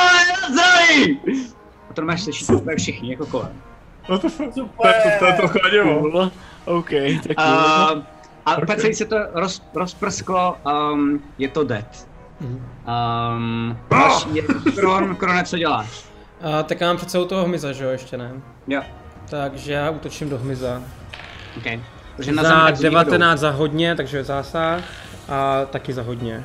Kasají! 0.41 1.21
A 1.91 1.95
to 1.95 2.03
máš 2.03 2.23
slyšíte 2.23 2.55
úplně 2.55 2.77
všichni, 2.77 3.11
jako 3.11 3.27
kolem. 3.27 3.63
No 4.09 4.19
to, 4.19 4.31
to, 4.31 4.45
to, 4.55 4.69
to 5.19 5.27
je 5.27 5.33
trochu 5.33 5.59
anivo. 5.65 6.31
OK, 6.65 6.91
tak 7.27 7.37
A, 7.37 7.45
a 8.47 8.57
okay. 8.57 8.77
celý 8.77 8.95
se 8.95 9.05
to 9.05 9.17
roz, 9.33 9.63
rozprsklo, 9.75 10.57
um, 10.93 11.23
je 11.39 11.49
to 11.49 11.65
dead. 11.65 12.09
Um, 12.41 13.79
máš, 13.91 14.27
je, 14.33 14.43
kron, 14.75 15.17
krone, 15.17 15.45
co 15.45 15.59
děláš? 15.59 16.05
A 16.41 16.63
tak 16.63 16.81
já 16.81 16.87
mám 16.87 16.97
před 16.97 17.11
sebou 17.11 17.25
toho 17.25 17.45
hmyza, 17.45 17.73
že 17.73 17.85
jo, 17.85 17.91
ještě 17.91 18.17
ne? 18.17 18.33
Jo. 18.69 18.83
Takže 19.31 19.73
já 19.73 19.91
útočím 19.91 20.31
do 20.31 20.39
hmyza. 20.39 20.83
Okay. 21.59 21.81
Takže 22.17 22.33
na 22.33 22.43
za 22.43 22.49
zem 22.49 22.59
tak 22.65 22.77
s 22.77 22.81
19 22.81 23.41
za 23.41 23.51
hodně, 23.51 23.95
takže 23.95 24.25
zásah. 24.25 24.85
A 25.31 25.65
taky 25.65 25.93
za 25.93 26.03
hodně. 26.03 26.45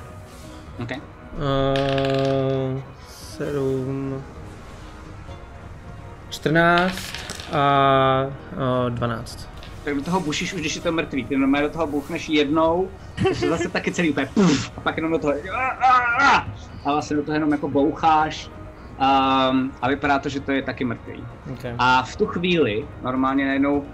Okay. 0.83 0.97
Uh, 0.97 2.81
7, 3.09 4.23
14 6.29 6.99
a 7.53 8.25
uh, 8.85 8.89
12. 8.89 9.49
tak 9.83 9.95
do 9.95 10.01
toho 10.01 10.19
bušíš 10.19 10.53
už, 10.53 10.59
když 10.59 10.75
je 10.75 10.81
to 10.81 10.91
mrtvý. 10.91 11.25
Ty 11.25 11.37
normálně 11.37 11.67
do 11.67 11.73
toho 11.73 11.87
bouchneš 11.87 12.29
jednou, 12.29 12.89
to 13.27 13.35
se 13.35 13.49
zase 13.49 13.69
taky 13.69 13.91
celý 13.91 14.09
úplně 14.09 14.25
puf, 14.33 14.71
a 14.77 14.81
pak 14.81 14.97
jenom 14.97 15.11
do 15.11 15.19
toho 15.19 15.33
a 16.85 16.91
vlastně 16.91 17.15
do 17.15 17.23
toho 17.23 17.33
jenom 17.33 17.51
jako 17.51 17.69
boucháš 17.69 18.47
um, 18.47 19.71
a 19.81 19.87
vypadá 19.87 20.19
to, 20.19 20.29
že 20.29 20.39
to 20.39 20.51
je 20.51 20.61
taky 20.61 20.85
mrtvý. 20.85 21.23
Okay. 21.53 21.75
A 21.77 22.03
v 22.03 22.15
tu 22.15 22.25
chvíli 22.25 22.87
normálně 23.01 23.45
najednou 23.45 23.85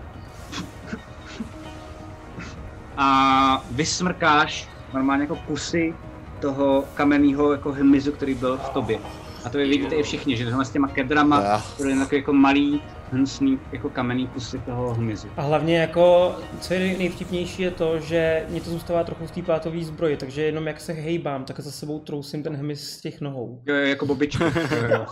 a 2.97 3.63
vysmrkáš 3.71 4.67
normálně 4.93 5.23
jako 5.23 5.35
kusy 5.35 5.93
toho 6.39 6.83
kamenného 6.95 7.51
jako 7.51 7.71
hmyzu, 7.71 8.11
který 8.11 8.33
byl 8.35 8.57
v 8.57 8.69
tobě. 8.69 8.99
A 9.45 9.49
to 9.49 9.57
vy 9.57 9.67
vidíte 9.69 9.95
i 9.95 10.03
všichni, 10.03 10.37
že 10.37 10.45
tohle 10.45 10.65
s 10.65 10.69
těma 10.69 10.87
kedrama, 10.87 11.63
to 11.77 11.87
je 11.87 11.95
takový 11.99 12.17
jako 12.17 12.33
malý, 12.33 12.81
hnusný, 13.11 13.59
jako 13.71 13.89
kamenný 13.89 14.27
kusy 14.27 14.59
toho 14.59 14.93
hmyzu. 14.93 15.27
A 15.37 15.41
hlavně 15.41 15.77
jako, 15.77 16.35
co 16.59 16.73
je 16.73 16.79
nej- 16.79 16.97
nejvtipnější 16.97 17.61
je 17.61 17.71
to, 17.71 17.99
že 17.99 18.45
mě 18.49 18.61
to 18.61 18.69
zůstává 18.69 19.03
trochu 19.03 19.27
v 19.27 19.31
té 19.31 19.41
plátové 19.41 19.83
zbroji, 19.83 20.17
takže 20.17 20.41
jenom 20.41 20.67
jak 20.67 20.79
se 20.81 20.93
hejbám, 20.93 21.45
tak 21.45 21.59
za 21.59 21.71
sebou 21.71 21.99
trousím 21.99 22.43
ten 22.43 22.55
hmyz 22.55 22.89
z 22.97 23.01
těch 23.01 23.21
nohou. 23.21 23.61
Jo, 23.65 23.75
jo, 23.75 23.85
jako 23.85 24.05
bobička. 24.05 24.45
Jo, 24.71 24.87
jo. 24.89 25.05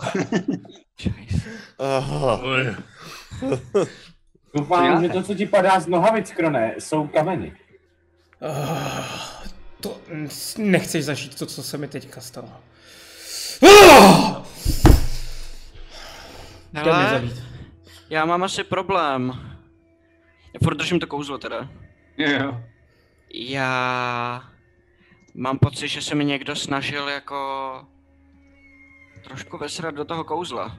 Aha. 1.78 2.40
Doufám, 4.56 5.02
že 5.02 5.08
to, 5.08 5.22
co 5.22 5.34
ti 5.34 5.46
padá 5.46 5.80
z 5.80 5.86
nohavic, 5.86 6.30
Krone, 6.32 6.74
jsou 6.78 7.06
kameny. 7.06 7.52
Uh, 8.42 9.06
to 9.80 10.00
nechceš 10.58 11.04
zažít 11.04 11.38
to, 11.38 11.46
co 11.46 11.62
se 11.62 11.78
mi 11.78 11.88
teďka 11.88 12.20
stalo. 12.20 12.48
Hele, 16.72 17.10
zabít. 17.10 17.42
já 18.10 18.24
mám 18.24 18.42
asi 18.42 18.64
problém. 18.64 19.28
Já 20.54 20.58
furt 20.64 20.76
držím 20.76 21.00
to 21.00 21.06
kouzlo 21.06 21.38
teda. 21.38 21.68
Jo, 22.16 22.28
jo. 22.30 22.60
Já 23.34 24.44
mám 25.34 25.58
pocit, 25.58 25.88
že 25.88 26.02
se 26.02 26.14
mi 26.14 26.24
někdo 26.24 26.56
snažil 26.56 27.08
jako 27.08 27.84
trošku 29.24 29.58
vesrat 29.58 29.94
do 29.94 30.04
toho 30.04 30.24
kouzla. 30.24 30.78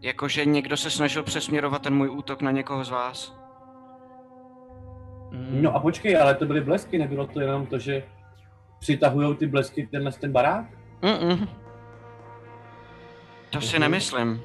Jakože 0.00 0.44
někdo 0.44 0.76
se 0.76 0.90
snažil 0.90 1.22
přesměrovat 1.22 1.82
ten 1.82 1.94
můj 1.94 2.08
útok 2.08 2.42
na 2.42 2.50
někoho 2.50 2.84
z 2.84 2.90
vás. 2.90 3.39
No 5.32 5.76
a 5.76 5.80
počkej, 5.80 6.16
ale 6.16 6.34
to 6.34 6.46
byly 6.46 6.60
blesky, 6.60 6.98
nebylo 6.98 7.26
to 7.26 7.40
jenom 7.40 7.66
to, 7.66 7.78
že 7.78 8.02
přitahujou 8.78 9.34
ty 9.34 9.46
blesky 9.46 9.86
tenhle 9.86 10.12
ten 10.12 10.32
barák? 10.32 10.64
Mm-mm. 11.02 11.48
To 13.50 13.60
si 13.60 13.78
nemyslím. 13.78 14.42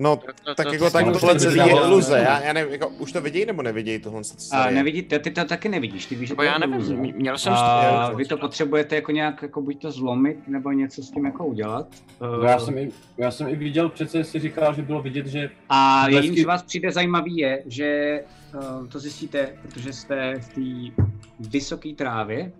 No, 0.00 0.16
to- 0.16 0.54
tak 0.54 0.66
to- 0.66 0.72
jako 0.72 0.84
to- 0.84 0.90
tak 0.90 1.04
to- 1.04 1.12
tohle 1.12 1.34
to- 1.34 1.40
celý 1.40 1.56
to- 1.56 1.62
je 1.68 1.74
to- 1.74 1.84
iluze. 1.84 2.18
Já, 2.18 2.40
já 2.40 2.52
nevím, 2.52 2.72
jako, 2.72 2.88
už 2.88 3.12
to 3.12 3.20
vidějí 3.20 3.46
nebo 3.46 3.62
nevidějí 3.62 3.98
tohle? 3.98 4.22
A 4.52 4.70
nevidí, 4.70 5.02
ty, 5.02 5.18
ty 5.18 5.30
to 5.30 5.44
taky 5.44 5.68
nevidíš, 5.68 6.06
ty 6.06 6.14
víš, 6.14 6.28
že 6.28 6.32
Nebo 6.32 6.42
to 6.42 6.46
já 6.46 6.58
nevím, 6.58 7.14
měl 7.16 7.38
jsem 7.38 7.52
A 7.52 8.12
vy 8.12 8.24
to 8.24 8.36
potřebujete 8.36 8.94
jako 8.94 9.12
nějak 9.12 9.42
jako 9.42 9.62
buď 9.62 9.82
to 9.82 9.90
zlomit, 9.90 10.48
nebo 10.48 10.72
něco 10.72 11.02
s 11.02 11.10
tím 11.10 11.24
jako 11.24 11.46
udělat. 11.46 11.86
No, 12.20 12.42
já, 12.42 12.58
jsem 12.58 12.78
i, 12.78 12.90
já 13.18 13.30
jsem 13.30 13.48
i 13.48 13.56
viděl, 13.56 13.88
přece 13.88 14.24
si 14.24 14.38
říkal, 14.38 14.74
že 14.74 14.82
bylo 14.82 15.02
vidět, 15.02 15.26
že 15.26 15.50
A 15.68 16.04
blesky- 16.08 16.26
jediné, 16.26 16.42
co 16.42 16.48
vás 16.48 16.62
přijde 16.62 16.92
zajímavý 16.92 17.36
je, 17.36 17.62
že 17.66 18.20
uh, 18.54 18.86
to 18.86 18.98
zjistíte, 18.98 19.52
protože 19.62 19.92
jste 19.92 20.34
v 20.40 20.48
té 20.48 21.02
vysoké 21.40 21.92
trávě, 21.94 22.52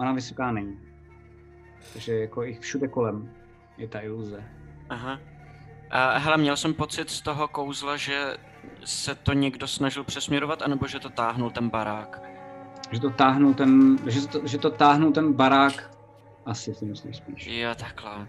ona 0.00 0.12
vysoká 0.12 0.52
není. 0.52 0.78
Takže 1.92 2.14
jako 2.18 2.44
i 2.44 2.54
všude 2.60 2.88
kolem 2.88 3.30
je 3.78 3.88
ta 3.88 4.00
iluze. 4.00 4.44
Aha. 4.88 5.20
A 5.90 6.18
hele, 6.18 6.36
měl 6.36 6.56
jsem 6.56 6.74
pocit 6.74 7.10
z 7.10 7.20
toho 7.20 7.48
kouzla, 7.48 7.96
že 7.96 8.36
se 8.84 9.14
to 9.14 9.32
někdo 9.32 9.68
snažil 9.68 10.04
přesměrovat, 10.04 10.62
anebo 10.62 10.86
že 10.86 11.00
to 11.00 11.10
táhnul 11.10 11.50
ten 11.50 11.68
barák. 11.68 12.22
Že 12.90 13.00
to 13.00 13.10
táhnul 13.10 13.54
ten, 13.54 13.98
že 14.06 14.28
to, 14.28 14.46
že 14.46 14.58
to 14.58 14.70
táhnul 14.70 15.12
ten 15.12 15.32
barák, 15.32 15.90
asi 16.46 16.74
si 16.74 16.84
myslíš 16.84 17.16
spíš. 17.16 17.46
Jo, 17.46 17.74
takhle. 17.74 18.28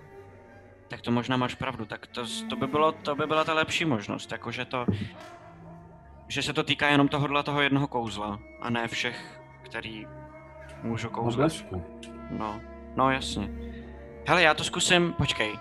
Tak 0.88 1.02
to 1.02 1.12
možná 1.12 1.38
máš 1.38 1.56
pravdu, 1.56 1.86
tak 1.86 2.08
to, 2.08 2.24
to, 2.50 2.56
by, 2.56 2.68
bylo, 2.68 2.92
to 2.92 3.16
by 3.16 3.28
byla 3.28 3.44
ta 3.44 3.54
lepší 3.54 3.86
možnost, 3.86 4.32
jakože 4.32 4.66
to, 4.66 4.86
že 6.28 6.42
se 6.42 6.54
to 6.54 6.64
týká 6.64 6.88
jenom 6.88 7.08
tohohle 7.08 7.44
toho 7.44 7.62
jednoho 7.62 7.88
kouzla, 7.88 8.40
a 8.62 8.70
ne 8.70 8.88
všech, 8.88 9.42
který 9.64 10.08
můžu 10.84 11.10
blesku. 11.36 11.84
No, 12.30 12.62
no 12.96 13.12
jasně. 13.12 13.50
Hele, 14.28 14.44
já 14.44 14.54
to 14.54 14.64
zkusím, 14.64 15.14
počkej. 15.14 15.60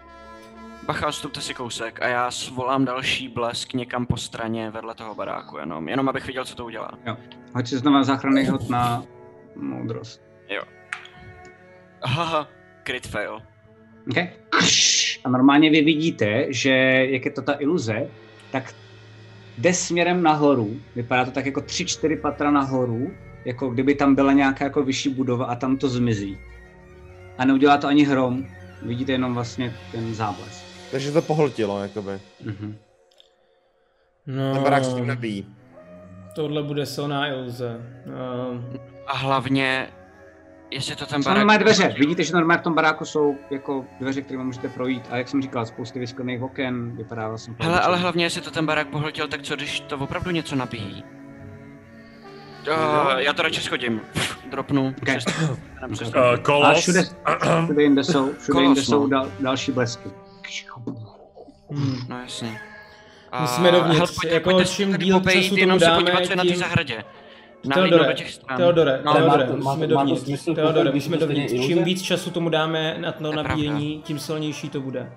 Bacha, 0.86 1.06
odstupte 1.06 1.40
si 1.40 1.54
kousek 1.54 2.02
a 2.02 2.08
já 2.08 2.30
svolám 2.30 2.84
další 2.84 3.28
blesk 3.28 3.72
někam 3.72 4.06
po 4.06 4.16
straně 4.16 4.70
vedle 4.70 4.94
toho 4.94 5.14
baráku, 5.14 5.58
jenom, 5.58 5.88
jenom 5.88 6.08
abych 6.08 6.26
viděl, 6.26 6.44
co 6.44 6.54
to 6.54 6.64
udělá. 6.64 6.90
Jo. 7.06 7.16
Hoď 7.54 7.68
si 7.68 7.78
znova 7.78 8.04
záchranný 8.04 8.46
hod 8.46 8.70
na 8.70 9.04
moudrost. 9.56 10.22
Jo. 10.48 10.62
Haha, 12.04 12.48
crit 12.86 13.06
fail. 13.06 13.42
Okay. 14.10 14.28
A 15.24 15.28
normálně 15.28 15.70
vy 15.70 15.82
vidíte, 15.82 16.52
že 16.52 16.70
jak 17.10 17.24
je 17.24 17.30
to 17.30 17.42
ta 17.42 17.52
iluze, 17.58 18.10
tak 18.50 18.74
jde 19.58 19.74
směrem 19.74 20.22
nahoru, 20.22 20.76
vypadá 20.96 21.24
to 21.24 21.30
tak 21.30 21.46
jako 21.46 21.60
tři, 21.60 21.86
čtyři 21.86 22.16
patra 22.16 22.50
nahoru, 22.50 23.10
jako 23.44 23.68
kdyby 23.70 23.94
tam 23.94 24.14
byla 24.14 24.32
nějaká 24.32 24.64
jako 24.64 24.82
vyšší 24.82 25.08
budova 25.08 25.46
a 25.46 25.54
tam 25.54 25.76
to 25.76 25.88
zmizí. 25.88 26.38
A 27.38 27.44
neudělá 27.44 27.76
to 27.76 27.86
ani 27.86 28.04
hrom, 28.04 28.46
vidíte 28.82 29.12
jenom 29.12 29.34
vlastně 29.34 29.76
ten 29.92 30.14
záblesk. 30.14 30.65
Takže 30.90 31.12
to 31.12 31.22
pohltilo, 31.22 31.82
jakoby. 31.82 32.20
Mhm. 32.44 32.76
No, 34.26 34.54
Ten 34.54 34.62
barák 34.62 34.84
se 34.84 34.90
s 34.90 34.94
tím 34.94 35.06
nabíjí. 35.06 35.46
Tohle 36.34 36.62
bude 36.62 36.86
silná 36.86 37.28
iluze. 37.28 37.80
Uh, 38.06 38.60
A 39.06 39.16
hlavně 39.16 39.88
Jestli 40.70 40.96
to 40.96 41.06
ten 41.06 41.22
barák... 41.22 41.38
normálně 41.38 41.58
dveře. 41.64 41.94
Vidíte, 41.98 42.24
že 42.24 42.32
normálně 42.32 42.60
v 42.60 42.64
tom 42.64 42.74
baráku 42.74 43.04
jsou 43.04 43.36
jako 43.50 43.84
dveře, 44.00 44.22
kterými 44.22 44.44
můžete 44.44 44.68
projít. 44.68 45.02
A 45.10 45.16
jak 45.16 45.28
jsem 45.28 45.42
říkal, 45.42 45.66
spousty 45.66 45.98
vysklených 45.98 46.42
oken, 46.42 46.96
vypadá 46.96 47.28
vlastně... 47.28 47.54
Hele, 47.60 47.80
ale 47.80 47.96
hlavně, 47.98 48.24
jestli 48.24 48.40
to 48.40 48.50
ten 48.50 48.66
barák 48.66 48.88
pohltil, 48.88 49.28
tak 49.28 49.42
co 49.42 49.56
když 49.56 49.80
to 49.80 49.98
opravdu 49.98 50.30
něco 50.30 50.56
nabíjí? 50.56 51.04
Uh, 52.68 53.12
já 53.16 53.32
to 53.32 53.42
radši 53.42 53.60
schodím. 53.60 54.00
Dropnu. 54.50 54.94
Okay. 55.02 55.16
Přes, 55.16 55.34
Uh, 56.16 56.20
A 56.20 56.36
kolos. 56.36 56.78
všude, 56.78 57.02
všude 57.64 57.82
jinde 57.82 58.04
jsou, 58.04 58.32
všude 58.32 58.60
jinde 58.62 58.74
Kolos, 58.74 58.88
no. 58.88 58.96
jsou 58.98 59.06
dal, 59.06 59.30
další 59.40 59.72
blesky. 59.72 60.10
No 62.08 62.18
jasně. 62.20 62.60
Musíme 63.40 63.70
dovnitř, 63.72 63.96
hele, 63.98 64.08
pojďte, 64.14 64.34
jako 64.34 64.50
pojďte 64.50 64.72
čím 64.72 64.96
díl 64.96 65.20
času 65.20 65.48
tomu 65.48 65.56
jenom 65.60 65.78
se 65.78 65.84
dáme, 65.86 66.00
podívat, 66.00 66.24
co 66.26 66.32
je 66.32 66.36
na 66.36 66.42
té 66.42 66.48
tím- 66.48 66.56
zahradě. 66.58 67.04
Teodore. 67.74 68.14
Teodore, 68.56 69.00
No, 69.04 69.12
Teodore, 69.14 69.46
musíme 69.56 69.86
dovnitř. 69.86 70.22
smysl, 70.22 70.54
Teodore, 70.54 70.92
musíme 70.92 71.16
dovnitř. 71.16 71.52
Čím 71.66 71.84
víc 71.84 72.02
času 72.02 72.30
tomu 72.30 72.48
dáme 72.48 72.96
na 72.98 73.12
to 73.12 73.18
To 73.18 73.30
je 73.30 73.36
nabíjení, 73.36 74.02
tím 74.04 74.18
silnější 74.18 74.68
to 74.68 74.80
bude. 74.80 75.12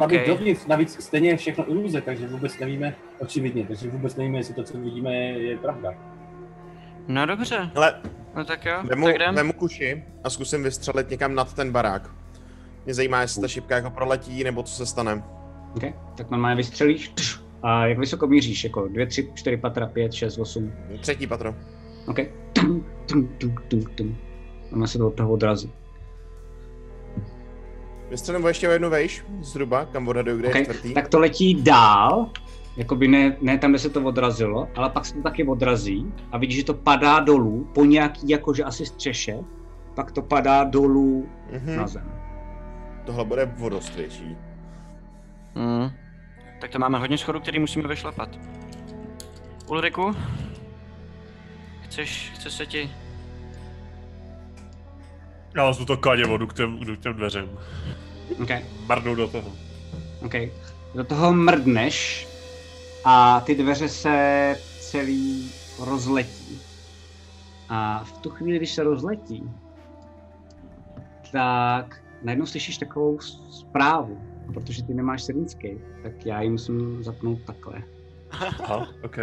Navíc 0.00 0.18
Okay. 0.18 0.26
dovnitř, 0.26 0.66
navíc 0.66 1.04
stejně 1.04 1.28
je 1.30 1.36
všechno 1.36 1.70
iluze, 1.70 2.00
takže 2.00 2.26
vůbec 2.28 2.58
nevíme, 2.58 2.94
očividně, 3.18 3.66
takže 3.66 3.90
vůbec 3.90 4.16
nevíme, 4.16 4.38
jestli 4.38 4.54
to, 4.54 4.62
co 4.62 4.78
vidíme, 4.78 5.14
je, 5.14 5.42
je 5.42 5.58
pravda. 5.58 5.90
No 7.08 7.26
dobře. 7.26 7.70
Hele, 7.74 8.00
No 8.36 8.44
tak 8.44 8.64
jo, 8.64 8.76
vemu, 8.84 9.06
tak 9.06 9.14
jdem. 9.14 9.34
vemu 9.34 9.52
kuši 9.52 10.04
a 10.24 10.30
zkusím 10.30 10.62
vystřelit 10.62 11.10
někam 11.10 11.34
nad 11.34 11.54
ten 11.54 11.72
barák. 11.72 12.10
Mě 12.86 12.94
zajímá, 12.94 13.20
jestli 13.20 13.40
ta 13.40 13.48
šipka 13.48 13.74
jako 13.76 13.90
proletí, 13.90 14.44
nebo 14.44 14.62
co 14.62 14.74
se 14.74 14.86
stane. 14.86 15.22
Okay. 15.76 15.94
Tak 16.16 16.30
normálně 16.30 16.56
vystřelíš. 16.56 17.08
tš, 17.08 17.40
A 17.62 17.86
jak 17.86 17.98
vysoko 17.98 18.26
míříš? 18.26 18.64
Jako 18.64 18.88
2, 18.88 19.06
3, 19.06 19.30
4 19.34 19.56
patra, 19.56 19.86
5, 19.86 20.12
6, 20.12 20.38
8. 20.38 20.72
Třetí 21.00 21.26
patro. 21.26 21.54
OK. 22.08 22.16
Tum, 22.52 22.84
tum, 23.06 23.28
tum, 23.38 23.54
tum, 23.68 23.82
tum. 23.94 24.16
Ono 24.72 24.86
se 24.86 24.98
to 24.98 25.06
od 25.06 25.14
toho 25.14 25.30
odrazí. 25.32 25.72
Vystřelím 28.10 28.46
ještě 28.46 28.68
o 28.68 28.72
jednu 28.72 28.90
vejš, 28.90 29.24
zhruba, 29.40 29.84
kam 29.84 30.08
odhaduju, 30.08 30.38
kde 30.38 30.48
je 30.48 30.50
Okay. 30.52 30.62
čtvrtý. 30.64 30.94
Tak 30.94 31.08
to 31.08 31.18
letí 31.18 31.54
dál, 31.62 32.30
jakoby 32.76 33.08
ne, 33.08 33.36
ne 33.40 33.58
tam, 33.58 33.70
kde 33.70 33.78
se 33.78 33.90
to 33.90 34.02
odrazilo, 34.04 34.68
ale 34.76 34.90
pak 34.90 35.04
se 35.04 35.14
to 35.14 35.22
taky 35.22 35.44
odrazí 35.44 36.12
a 36.32 36.38
vidíš, 36.38 36.56
že 36.56 36.64
to 36.64 36.74
padá 36.74 37.20
dolů 37.20 37.68
po 37.74 37.84
nějaký 37.84 38.28
jakože 38.28 38.64
asi 38.64 38.86
střeše, 38.86 39.38
pak 39.94 40.12
to 40.12 40.22
padá 40.22 40.64
dolů 40.64 41.26
Mhm. 41.52 41.76
na 41.76 41.86
zem. 41.86 42.12
Tohle 43.06 43.24
bude 43.24 43.54
o 43.60 43.68
dost 43.68 43.94
větší. 43.94 44.36
Mm. 45.54 45.90
Tak 46.60 46.70
to 46.70 46.78
máme 46.78 46.98
hodně 46.98 47.18
schodů, 47.18 47.40
který 47.40 47.58
musíme 47.58 47.88
vyšlapat. 47.88 48.28
Ulriku? 49.66 50.16
Chceš, 51.82 52.32
chce 52.34 52.50
se 52.50 52.66
ti... 52.66 52.90
Já 55.54 55.66
vezmu 55.66 55.86
to 55.86 55.96
kaně 55.96 56.24
vodu 56.24 56.46
k 56.46 56.54
těm, 56.54 56.96
k 56.96 57.00
těm 57.00 57.14
dveřím. 57.14 57.58
Okay. 58.42 58.64
Mrdnu 58.88 59.14
do 59.14 59.28
toho. 59.28 59.52
OK. 60.24 60.34
Do 60.94 61.04
toho 61.04 61.32
mrdneš 61.32 62.28
a 63.04 63.40
ty 63.40 63.54
dveře 63.54 63.88
se 63.88 64.56
celý 64.80 65.52
rozletí. 65.78 66.60
A 67.68 68.04
v 68.04 68.12
tu 68.12 68.30
chvíli, 68.30 68.58
když 68.58 68.74
se 68.74 68.82
rozletí, 68.82 69.50
tak 71.32 72.02
najednou 72.22 72.46
slyšíš 72.46 72.78
takovou 72.78 73.18
zprávu. 73.50 74.18
A 74.48 74.52
protože 74.52 74.84
ty 74.84 74.94
nemáš 74.94 75.22
sedmický, 75.22 75.78
tak 76.02 76.26
já 76.26 76.42
ji 76.42 76.50
musím 76.50 77.02
zapnout 77.02 77.38
takhle. 77.46 77.82
Aha, 78.30 78.86
ok. 79.04 79.16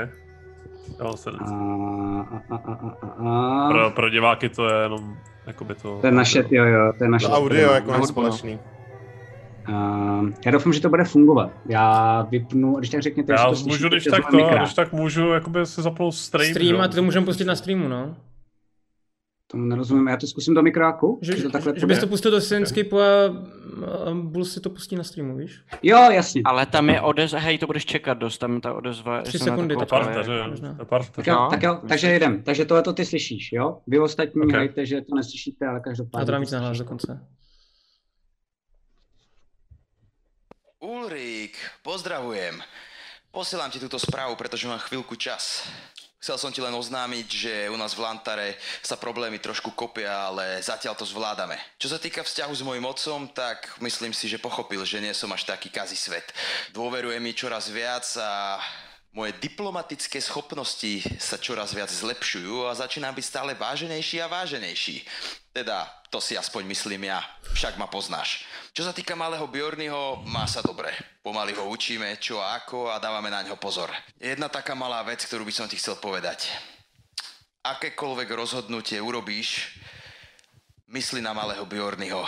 Jo, 0.99 1.17
se 1.17 1.29
A, 1.29 1.43
a, 1.43 2.41
a, 2.49 2.55
a, 2.55 2.97
a, 3.01 3.07
a. 3.07 3.69
pro, 3.71 3.91
pro 3.91 4.09
diváky 4.09 4.49
to 4.49 4.69
je 4.69 4.83
jenom, 4.83 5.17
jakoby 5.47 5.75
to... 5.75 5.97
To 6.01 6.07
je 6.07 6.11
naše, 6.11 6.45
jo, 6.49 6.63
jo, 6.65 6.93
to 6.97 7.03
je 7.03 7.09
naše. 7.09 7.25
To 7.27 7.33
audio 7.33 7.73
jako 7.73 7.91
na- 7.91 7.97
nespolečný. 7.97 8.59
Uh, 9.69 10.29
já 10.45 10.51
doufám, 10.51 10.73
že 10.73 10.81
to 10.81 10.89
bude 10.89 11.03
fungovat. 11.03 11.51
Já 11.69 12.21
vypnu, 12.21 12.75
když 12.75 12.89
tak 12.89 13.01
řekněte, 13.01 13.33
Já 13.33 13.49
jestli 13.49 13.63
to 13.63 13.69
můžu, 13.69 13.79
slyšíte 13.79 13.89
když 13.95 14.03
přes 14.03 14.11
tak 14.11 14.31
to, 14.31 14.57
když 14.59 14.73
tak 14.73 14.93
můžu 14.93 15.27
jakoby 15.27 15.65
si 15.65 15.81
zapnout 15.81 16.15
stream, 16.15 16.53
Stream 16.53 16.81
a 16.81 16.87
ty 16.87 16.95
to 16.95 17.03
můžeme 17.03 17.25
pustit 17.25 17.45
na 17.45 17.55
streamu, 17.55 17.87
no. 17.87 18.15
Tomu 19.53 19.65
nerozumím, 19.65 20.07
já 20.07 20.17
to 20.17 20.27
zkusím 20.27 20.53
do 20.53 20.61
mikráku. 20.61 21.19
Že, 21.21 21.43
to 21.43 21.49
takhle 21.49 21.79
že 21.79 21.85
bys 21.85 21.99
to 21.99 22.07
pustil 22.07 22.31
do 22.31 22.41
Senscape 22.41 22.89
a, 22.89 23.29
a 24.09 24.13
Bull 24.13 24.45
si 24.45 24.59
to 24.59 24.69
pustí 24.69 24.95
na 24.95 25.03
streamu, 25.03 25.37
víš? 25.37 25.61
Jo, 25.83 25.97
jasně. 26.11 26.41
Ale 26.45 26.65
tam 26.65 26.89
je 26.89 27.01
odezva, 27.01 27.39
hej, 27.39 27.57
to 27.57 27.67
budeš 27.67 27.85
čekat 27.85 28.17
dost, 28.17 28.37
tam 28.37 28.61
ta 28.61 28.73
odezva... 28.73 29.21
Tři 29.21 29.39
sekundy, 29.39 29.75
Parta, 29.89 30.21
že. 30.21 30.43
To 30.77 30.85
parta. 30.85 31.11
Tak 31.11 31.27
jo, 31.27 31.35
No, 31.35 31.49
tak 31.49 31.63
jo, 31.63 31.81
takže 31.87 32.07
jedem. 32.07 32.43
Takže 32.43 32.65
tohle 32.65 32.83
to 32.83 32.93
ty 32.93 33.05
slyšíš, 33.05 33.51
jo? 33.51 33.77
Vy 33.87 33.99
ostatní 33.99 34.41
Ok. 34.41 34.47
okay. 34.47 34.59
hejte, 34.59 34.85
že 34.85 35.01
to 35.01 35.15
neslyšíte, 35.15 35.65
ale 35.67 35.79
každopádně. 35.79 36.23
A 36.23 36.25
to 36.25 36.31
dám 36.31 36.41
víc 36.41 36.51
nahlas 36.51 36.77
dokonce. 36.77 37.27
Ulrík, 40.79 41.57
pozdravujem. 41.83 42.61
Posielam 43.33 43.73
ti 43.73 43.81
túto 43.81 43.97
správu, 43.97 44.37
pretože 44.37 44.69
mám 44.69 44.77
chvíľku 44.77 45.17
čas. 45.17 45.65
Chcel 46.23 46.39
som 46.39 46.55
ti 46.55 46.63
len 46.63 46.71
oznámiť, 46.71 47.27
že 47.27 47.53
u 47.67 47.75
nás 47.75 47.91
v 47.99 48.07
Lantare 48.07 48.55
sa 48.79 48.95
problémy 48.95 49.43
trošku 49.43 49.75
kopia, 49.75 50.31
ale 50.31 50.63
zatiaľ 50.63 50.95
to 50.95 51.03
zvládame. 51.03 51.59
Čo 51.75 51.91
sa 51.91 51.99
týka 51.99 52.23
vzťahu 52.23 52.53
s 52.55 52.63
mojim 52.63 52.87
otcom, 52.87 53.27
tak 53.27 53.67
myslím 53.83 54.15
si, 54.15 54.31
že 54.31 54.39
pochopil, 54.39 54.87
že 54.87 55.03
nie 55.03 55.11
som 55.11 55.27
až 55.35 55.43
taký 55.43 55.67
kazí 55.67 55.99
svet. 55.99 56.31
Dôveruje 56.71 57.19
mi 57.19 57.35
čoraz 57.35 57.67
viac 57.67 58.07
a 58.15 58.55
moje 59.11 59.35
diplomatické 59.43 60.23
schopnosti 60.23 61.03
sa 61.19 61.35
čoraz 61.35 61.75
viac 61.75 61.91
zlepšujú 61.91 62.71
a 62.71 62.79
začínam 62.79 63.11
byť 63.11 63.25
stále 63.27 63.51
váženejší 63.59 64.23
a 64.23 64.31
váženejší. 64.31 65.03
Teda, 65.51 65.91
to 66.07 66.23
si 66.23 66.39
aspoň 66.39 66.71
myslím 66.71 67.11
ja, 67.11 67.19
však 67.51 67.75
ma 67.75 67.91
poznáš. 67.91 68.47
Čo 68.73 68.89
sa 68.89 68.97
týka 68.97 69.13
malého 69.13 69.45
Bjornyho, 69.45 70.25
má 70.33 70.49
sa 70.49 70.65
dobre. 70.65 70.89
Pomaly 71.21 71.53
ho 71.53 71.69
učíme, 71.69 72.17
čo 72.17 72.41
a 72.41 72.57
ako 72.57 72.89
a 72.89 72.97
dávame 72.97 73.29
na 73.29 73.45
ňo 73.45 73.53
pozor. 73.61 73.93
Jedna 74.17 74.49
taká 74.49 74.73
malá 74.73 75.05
vec, 75.05 75.21
ktorú 75.21 75.45
by 75.45 75.53
som 75.53 75.69
ti 75.69 75.77
chcel 75.77 76.01
povedať. 76.01 76.49
Akékoľvek 77.61 78.33
rozhodnutie 78.33 78.97
urobíš, 78.97 79.77
mysli 80.89 81.21
na 81.21 81.37
malého 81.37 81.61
Bjornyho. 81.69 82.25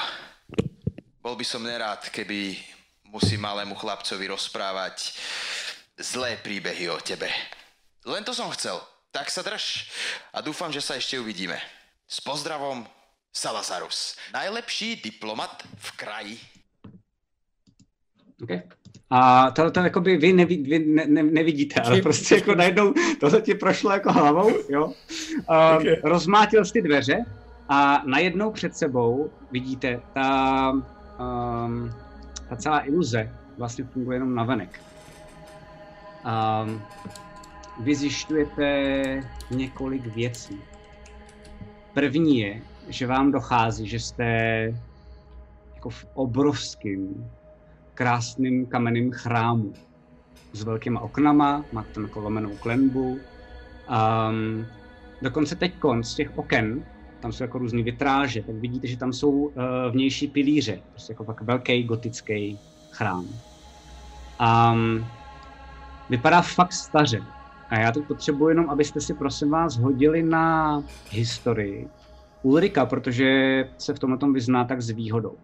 Bol 1.17 1.33
by 1.33 1.41
som 1.41 1.65
nerád, 1.65 2.13
keby 2.13 2.61
musí 3.09 3.41
malému 3.41 3.73
chlapcovi 3.73 4.29
rozprávať 4.29 5.17
zlé 5.97 6.37
príbehy 6.45 6.93
o 6.93 7.01
tebe. 7.01 7.25
Len 8.05 8.21
to 8.21 8.37
som 8.37 8.53
chcel. 8.53 8.77
Tak 9.09 9.33
sa 9.33 9.41
drž 9.41 9.89
a 10.29 10.45
dúfam, 10.45 10.69
že 10.69 10.85
sa 10.85 10.93
ešte 10.93 11.17
uvidíme. 11.17 11.57
S 12.05 12.21
pozdravom, 12.21 12.85
Salazarus. 13.37 14.15
Najlepší 14.33 15.01
diplomat 15.03 15.63
v 15.77 15.91
kraji. 15.97 16.37
Okay. 18.43 18.61
A 19.09 19.51
tohle 19.51 19.71
to 19.71 19.79
jakoby 19.79 20.17
vy, 20.17 20.33
neví, 20.33 20.63
vy 20.63 20.79
ne, 20.79 21.05
ne, 21.07 21.23
nevidíte, 21.23 21.81
ale 21.81 22.01
prostě 22.01 22.35
jako 22.35 22.55
najednou 22.55 22.93
tohle 23.19 23.41
ti 23.41 23.55
prošlo 23.55 23.91
jako 23.91 24.13
hlavou, 24.13 24.51
jo. 24.69 24.93
A 25.47 25.75
Okay. 25.75 25.95
rozmátil 26.03 26.65
jsi 26.65 26.73
ty 26.73 26.81
dveře 26.81 27.25
a 27.69 28.01
najednou 28.05 28.51
před 28.51 28.77
sebou 28.77 29.31
vidíte 29.51 30.01
ta, 30.13 30.71
um, 30.71 31.91
ta 32.49 32.55
celá 32.55 32.87
iluze 32.87 33.31
vlastně 33.57 33.83
funguje 33.83 34.15
jenom 34.15 34.35
navenek. 34.35 34.81
Um, 36.63 36.81
vy 37.79 37.95
zjišťujete 37.95 39.23
několik 39.51 40.05
věcí. 40.05 40.61
První 41.93 42.39
je, 42.39 42.61
že 42.87 43.07
vám 43.07 43.31
dochází, 43.31 43.87
že 43.87 43.99
jste 43.99 44.25
jako 45.75 45.89
v 45.89 46.05
obrovském 46.13 47.31
krásným 47.93 48.65
kamenným 48.65 49.11
chrámu 49.11 49.73
s 50.53 50.63
velkýma 50.63 50.99
oknama, 50.99 51.65
máte 51.71 51.89
tam 51.93 52.03
jako 52.03 52.19
lomenou 52.19 52.55
klenbu. 52.57 53.19
Um, 53.89 54.65
dokonce 55.21 55.55
teď 55.55 55.73
z 56.01 56.15
těch 56.15 56.37
oken, 56.37 56.85
tam 57.19 57.31
jsou 57.31 57.43
jako 57.43 57.57
různé 57.57 57.83
vitráže, 57.83 58.41
tak 58.41 58.55
vidíte, 58.55 58.87
že 58.87 58.97
tam 58.97 59.13
jsou 59.13 59.31
uh, 59.31 59.51
vnější 59.91 60.27
pilíře, 60.27 60.79
prostě 60.91 61.13
jako 61.13 61.23
fakt 61.23 61.41
velký 61.41 61.83
gotický 61.83 62.59
chrám. 62.91 63.25
Um, 64.41 65.05
vypadá 66.09 66.41
fakt 66.41 66.73
staře. 66.73 67.23
A 67.69 67.79
já 67.79 67.91
teď 67.91 68.03
potřebuji 68.03 68.47
jenom, 68.47 68.69
abyste 68.69 69.01
si 69.01 69.13
prosím 69.13 69.49
vás 69.49 69.77
hodili 69.77 70.23
na 70.23 70.83
historii 71.09 71.87
Ulrika, 72.45 72.85
protože 72.85 73.63
se 73.77 73.93
v 73.93 73.99
tomhle 73.99 74.17
tom 74.17 74.33
vyzná 74.33 74.63
tak 74.63 74.81
s 74.81 74.89
výhodou. 74.89 75.37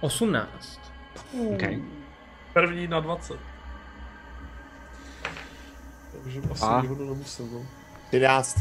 18. 0.00 0.80
Okay. 1.54 1.82
První 2.52 2.86
na 2.86 3.00
20. 3.00 3.36
Takže 6.12 6.40
asi 6.50 6.64
A? 6.64 6.80
výhodu 6.80 7.08
nemusím, 7.08 7.52
no. 7.52 7.66
11. 8.12 8.60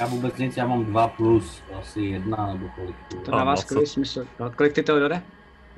Já 0.00 0.06
vůbec 0.06 0.36
nic, 0.36 0.56
já 0.56 0.66
mám 0.66 0.84
2 0.84 1.08
plus, 1.08 1.62
asi 1.78 2.00
jedna 2.00 2.46
nebo 2.46 2.68
kolik. 2.76 2.96
To 3.24 3.30
dává 3.30 3.44
20. 3.44 3.62
skvělý 3.62 3.86
smysl. 3.86 4.26
Kolik 4.56 4.72
ty 4.72 4.82
to 4.82 5.00
dode? 5.00 5.22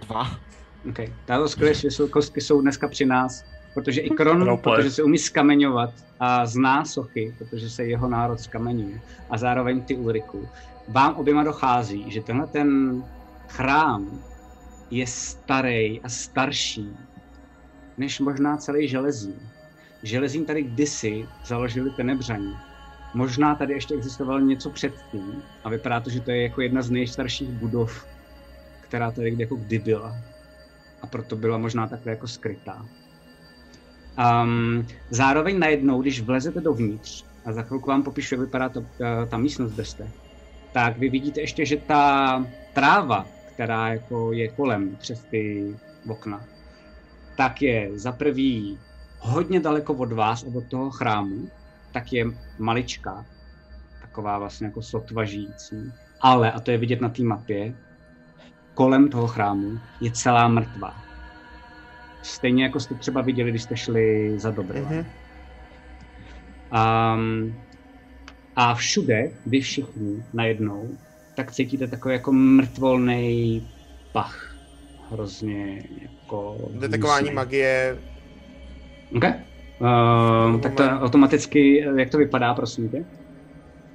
Dva. 0.07 0.31
OK. 0.89 0.98
Dává 1.26 1.48
skvělý 1.48 1.74
smysl, 1.74 2.08
kostky 2.08 2.40
jsou 2.40 2.60
dneska 2.60 2.89
při 2.89 3.07
nás. 3.07 3.44
Protože 3.82 4.00
i 4.00 4.10
Kron, 4.10 4.58
protože 4.58 4.90
se 4.90 5.02
umí 5.02 5.18
skamenovat 5.18 5.90
a 6.20 6.47
zná 6.47 6.84
sochy, 6.84 7.34
protože 7.39 7.70
se 7.70 7.84
jeho 7.84 8.08
národ 8.08 8.40
skamenuje. 8.40 9.00
A 9.31 9.39
zároveň 9.39 9.82
ty 9.82 9.97
Ulriku. 9.97 10.48
Vám 10.89 11.15
oběma 11.15 11.44
dochází, 11.44 12.10
že 12.10 12.23
tenhle 12.23 12.47
ten 12.47 13.02
chrám 13.48 14.23
je 14.90 15.07
starý 15.07 16.00
a 16.00 16.08
starší 16.08 16.97
než 17.98 18.20
možná 18.20 18.57
celý 18.57 18.89
železín. 18.89 19.39
Železín 20.02 20.44
tady 20.44 20.62
kdysi 20.62 21.26
založili 21.47 21.90
tenebřani. 21.90 22.55
Možná 23.15 23.55
tady 23.55 23.73
ještě 23.73 23.94
existovalo 23.94 24.40
něco 24.40 24.70
předtím 24.70 25.42
a 25.65 25.68
vypadá 25.68 26.00
to, 26.00 26.10
že 26.10 26.20
to 26.20 26.31
je 26.31 26.42
jako 26.42 26.60
jedna 26.60 26.82
z 26.82 26.90
nejstarších 26.90 27.48
budov, 27.48 28.07
která 28.81 29.10
tady 29.10 29.36
jako 29.39 29.57
kdy 29.57 29.78
byla. 29.78 30.16
A 31.02 31.07
proto 31.07 31.36
byla 31.36 31.58
možná 31.58 31.86
takhle 31.86 32.12
jako 32.12 32.26
skrytá. 32.26 32.86
Um, 34.18 34.86
zároveň 35.10 35.58
najednou, 35.58 36.02
když 36.02 36.20
vlezete 36.20 36.60
dovnitř, 36.60 37.24
a 37.44 37.52
za 37.52 37.62
chvilku 37.62 37.88
vám 37.88 38.02
popíšu, 38.02 38.34
jak 38.34 38.40
vypadá 38.40 38.68
ta, 38.68 38.80
ta, 38.98 39.26
ta 39.26 39.36
místnost, 39.36 39.72
kde 39.72 39.84
jste, 39.84 40.10
tak 40.72 40.98
vy 40.98 41.08
vidíte 41.08 41.40
ještě, 41.40 41.66
že 41.66 41.76
ta 41.76 42.44
tráva, 42.72 43.26
která 43.55 43.88
jako 43.88 44.32
je 44.32 44.48
kolem 44.48 44.97
přes 44.97 45.24
ty 45.24 45.74
okna, 46.08 46.44
tak 47.36 47.62
je 47.62 47.90
za 47.94 48.12
prvý 48.12 48.78
hodně 49.18 49.60
daleko 49.60 49.94
od 49.94 50.12
vás 50.12 50.42
od 50.55 50.64
toho 50.68 50.90
chrámu, 50.90 51.48
tak 51.92 52.12
je 52.12 52.26
maličká, 52.58 53.26
taková 54.00 54.38
vlastně 54.38 54.66
jako 54.66 54.82
sotva 54.82 55.24
žijící. 55.24 55.92
Ale, 56.20 56.52
a 56.52 56.60
to 56.60 56.70
je 56.70 56.78
vidět 56.78 57.00
na 57.00 57.08
té 57.08 57.22
mapě, 57.22 57.74
kolem 58.74 59.08
toho 59.08 59.26
chrámu 59.26 59.78
je 60.00 60.10
celá 60.10 60.48
mrtvá. 60.48 61.07
Stejně 62.22 62.64
jako 62.64 62.80
jste 62.80 62.94
třeba 62.94 63.20
viděli, 63.20 63.50
když 63.50 63.62
jste 63.62 63.76
šli 63.76 64.32
za 64.38 64.50
dobré. 64.50 64.80
Mhm. 64.80 65.05
Um, 66.72 67.55
a 68.56 68.74
všude, 68.74 69.30
vy 69.47 69.60
všichni 69.60 70.22
najednou, 70.32 70.88
tak 71.34 71.52
cítíte 71.52 71.86
takový 71.86 72.14
jako 72.14 72.32
mrtvolný 72.32 73.68
pach. 74.12 74.56
Hrozně 75.10 75.82
jako... 76.02 76.56
Detekování 76.70 77.20
hnusný. 77.20 77.34
magie. 77.34 77.98
OK. 79.16 79.24
Uh, 79.24 80.60
tak 80.60 80.74
to 80.74 80.84
automaticky, 80.84 81.84
jak 81.97 82.10
to 82.10 82.18
vypadá, 82.18 82.55
prosím 82.55 82.88
tě? 82.88 83.05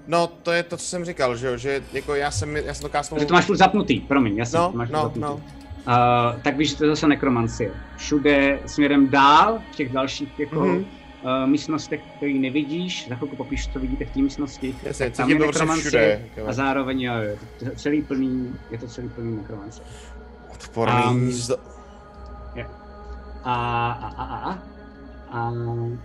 No, 0.08 0.28
to 0.28 0.52
je 0.52 0.64
to, 0.64 0.78
co 0.78 0.86
jsem 0.86 1.06
říkal, 1.06 1.36
že 1.36 1.48
jo, 1.48 1.58
že 1.58 1.84
jako 1.94 2.16
já 2.16 2.32
jsem, 2.32 2.56
já 2.56 2.74
jsem 2.74 2.82
to 2.82 2.90
kásnul... 2.90 3.20
Že 3.20 3.26
to 3.26 3.34
máš 3.34 3.46
furt 3.46 3.58
zapnutý, 3.58 4.00
promiň, 4.00 4.38
jasně, 4.38 4.60
No, 4.60 4.72
to 4.72 4.78
máš 4.78 4.90
no, 4.90 5.02
zapnutý. 5.02 5.20
no. 5.20 5.42
Uh, 5.88 6.42
tak 6.42 6.58
víš, 6.58 6.70
že 6.70 6.78
to 6.78 6.84
je 6.84 6.90
zase 6.90 7.08
nekromancie. 7.08 7.72
Všude 7.98 8.60
směrem 8.66 9.10
dál, 9.10 9.60
v 9.72 9.76
těch 9.76 9.90
dalších 9.92 10.40
jako 10.40 10.60
Mhm. 10.60 10.70
mm-hmm. 10.78 11.44
uh, 11.44 11.50
místnostech, 11.50 12.02
který 12.18 12.40
nevidíš, 12.40 13.08
za 13.10 13.16
chvilku 13.16 13.36
popíš, 13.36 13.68
co 13.74 13.80
vidíte 13.80 14.06
v 14.06 14.12
té 14.12 14.20
místnosti, 14.20 14.76
Jasně, 14.84 15.06
tak 15.06 15.16
tam 15.18 15.30
je 15.30 15.36
to 15.36 15.46
nekromancie 15.46 15.82
všude, 15.90 16.22
jako. 16.36 16.50
a 16.50 16.54
zároveň 16.54 17.02
jo, 17.02 17.14
jo, 17.14 17.36
to 17.60 17.66
je 17.66 17.72
celý 17.76 18.02
plný, 18.02 18.56
je 18.72 18.78
to 18.78 18.88
celý 18.88 19.10
plný 19.10 19.36
nekromancie. 19.38 19.86
Odporný 20.54 21.04
Um. 21.12 21.32
Jo. 22.56 22.66
A, 23.44 23.54
a, 23.92 24.08
a, 24.08 24.24
a, 24.24 24.60
a, 25.32 25.40
a 25.40 25.52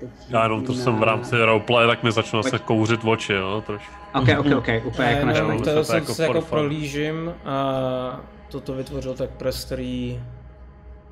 teď 0.00 0.08
Já 0.28 0.42
jenom 0.42 0.64
to 0.64 0.72
na- 0.72 0.78
jsem 0.78 0.96
v 0.96 1.02
rámci 1.02 1.36
roleplay, 1.44 1.86
tak 1.86 2.02
mi 2.02 2.12
začalo 2.12 2.42
se 2.42 2.58
kouřit 2.58 3.00
oči, 3.04 3.32
jo, 3.32 3.62
trošku. 3.66 3.92
Ok, 4.14 4.28
ok, 4.38 4.46
ok, 4.58 4.68
úplně 4.84 5.08
jako 5.08 5.28
Já 5.28 5.46
na 5.46 5.56
to 5.58 5.74
to 5.74 5.84
jsem 5.84 5.96
jako 5.96 6.22
jako 6.22 6.40
fun. 6.40 6.48
prolížím 6.50 7.34
a 7.44 8.20
toto 8.48 8.74
vytvořil 8.74 9.14
tak 9.14 9.30
prastarý 9.30 10.20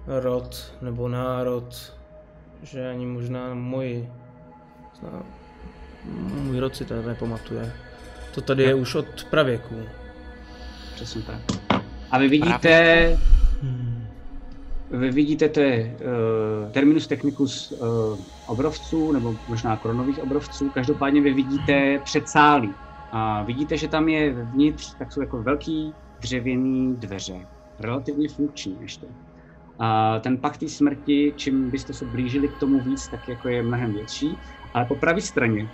rod 0.06 0.74
nebo 0.82 1.08
národ, 1.08 1.92
že 2.62 2.90
ani 2.90 3.06
možná 3.06 3.54
můj, 3.54 4.08
můj 6.12 6.58
rod 6.58 6.76
si 6.76 6.84
to 6.84 7.02
nepamatuje. 7.02 7.72
To 8.34 8.40
tady 8.40 8.62
je 8.62 8.74
už 8.74 8.94
od 8.94 9.24
pravěků. 9.30 9.74
Přesně 10.94 11.22
tak. 11.22 11.40
A 12.10 12.18
vy 12.18 12.28
vidíte, 12.28 13.18
vy 14.90 15.10
vidíte, 15.10 15.48
to 15.48 15.60
je 15.60 15.96
uh, 15.96 16.72
terminus 16.72 17.06
technicus 17.06 17.72
uh, 17.72 18.18
obrovců, 18.46 19.12
nebo 19.12 19.34
možná 19.48 19.76
kronových 19.76 20.18
obrovců, 20.18 20.70
každopádně 20.70 21.20
vy 21.20 21.34
vidíte 21.34 22.00
předsálí. 22.04 22.74
A 23.12 23.42
vidíte, 23.42 23.76
že 23.76 23.88
tam 23.88 24.08
je 24.08 24.32
vevnitř, 24.32 24.94
tak 24.98 25.12
jsou 25.12 25.20
jako 25.20 25.42
velký 25.42 25.94
dřevěný 26.20 26.96
dveře, 26.96 27.46
relativně 27.78 28.28
funkční 28.28 28.76
ještě. 28.80 29.06
A 29.78 30.18
ten 30.18 30.38
pak 30.38 30.56
té 30.56 30.68
smrti, 30.68 31.34
čím 31.36 31.70
byste 31.70 31.92
se 31.92 32.04
blížili 32.04 32.48
k 32.48 32.58
tomu 32.58 32.80
víc, 32.80 33.08
tak 33.08 33.28
jako 33.28 33.48
je 33.48 33.62
mnohem 33.62 33.92
větší. 33.92 34.28
Ale 34.74 34.84
po 34.84 34.94
pravé 34.94 35.20
straně, 35.20 35.68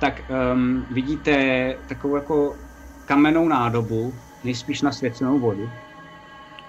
tak 0.00 0.22
um, 0.54 0.86
vidíte 0.90 1.74
takovou 1.88 2.16
jako 2.16 2.56
kamennou 3.04 3.48
nádobu, 3.48 4.12
nejspíš 4.44 4.82
na 4.82 4.92
svěcenou 4.92 5.38
vodu. 5.38 5.70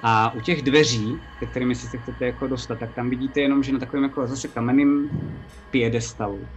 A 0.04 0.34
u 0.34 0.42
těch 0.42 0.62
dveří, 0.62 1.16
ke 1.40 1.46
kterými 1.46 1.76
si 1.76 1.88
se 1.88 1.98
chcete 1.98 2.26
jako 2.26 2.48
dostat, 2.48 2.80
tak 2.80 2.94
tam 2.94 3.10
vidíte 3.10 3.42
jenom, 3.42 3.64
že 3.64 3.74
na 3.74 3.80
takovém 3.80 4.04
jako 4.04 4.28
zase 4.28 4.48
kamenném 4.48 5.10
piedestalu, 5.72 6.48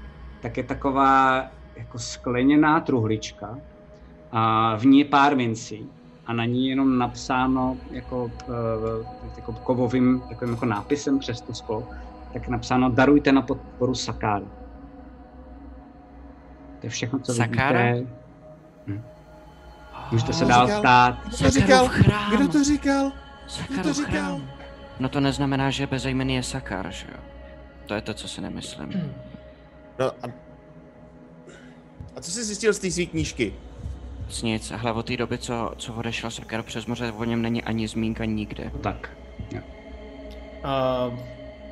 tak 0.41 0.57
je 0.57 0.63
taková 0.63 1.45
jako 1.77 1.99
skleněná 1.99 2.81
truhlička 2.81 3.59
a 4.31 4.77
v 4.77 4.87
ní 4.87 4.99
je 4.99 5.05
pár 5.05 5.37
mincí 5.37 5.91
a 6.29 6.33
na 6.33 6.45
ní 6.45 6.67
je 6.67 6.73
jenom 6.73 6.99
napsáno 6.99 7.77
jako, 7.91 8.25
uh, 8.25 9.07
jako 9.37 9.53
kovovým 9.53 10.21
takovým 10.29 10.55
jako 10.55 10.67
nápisem 10.67 11.19
přes 11.19 11.41
to 11.41 11.55
sklo, 11.55 11.89
tak 12.33 12.49
napsáno 12.49 12.91
darujte 12.91 13.33
na 13.33 13.43
podporu 13.43 13.95
Sakára. 13.95 14.47
To 16.81 16.87
je 16.87 16.91
všechno, 16.91 17.19
co 17.19 17.35
Sakára? 17.35 17.93
vidíte. 17.93 18.13
Hm. 18.87 19.03
Můžete 20.13 20.33
se 20.33 20.45
dál 20.45 20.67
říkal? 20.67 20.81
stát. 20.81 21.19
Kdo 21.25 21.39
to 21.39 21.51
říkal? 21.51 21.91
Kdo 22.31 22.49
to 22.49 22.65
říkal? 22.65 23.13
Kdo 23.69 23.83
to 23.83 23.93
říkal? 23.93 24.41
No 25.01 25.09
to 25.09 25.21
neznamená, 25.21 25.71
že 25.71 25.87
bezejmený 25.87 26.35
je 26.35 26.43
Sakar, 26.43 26.91
že 26.91 27.07
jo? 27.13 27.19
To 27.87 27.95
je 27.95 28.01
to, 28.01 28.15
co 28.15 28.29
si 28.29 28.41
nemyslím. 28.41 29.15
No 29.99 30.07
a... 30.07 30.27
A 32.17 32.21
co 32.21 32.31
jsi 32.31 32.45
zjistil 32.45 32.73
z 32.73 32.79
té 32.79 32.91
své 32.91 33.07
knížky? 33.07 33.55
Nic, 34.29 34.43
nic. 34.43 34.73
Hle, 34.77 34.93
od 34.93 35.07
té 35.07 35.17
doby, 35.17 35.39
co, 35.39 35.73
co 35.77 35.95
odešel 35.95 36.31
Sakar 36.31 36.63
přes 36.63 36.87
moře, 36.87 37.13
o 37.13 37.25
něm 37.25 37.43
není 37.43 37.63
ani 37.63 37.89
zmínka 37.89 38.25
nikde. 38.25 38.71
Tak. 38.81 39.11
A 40.65 41.05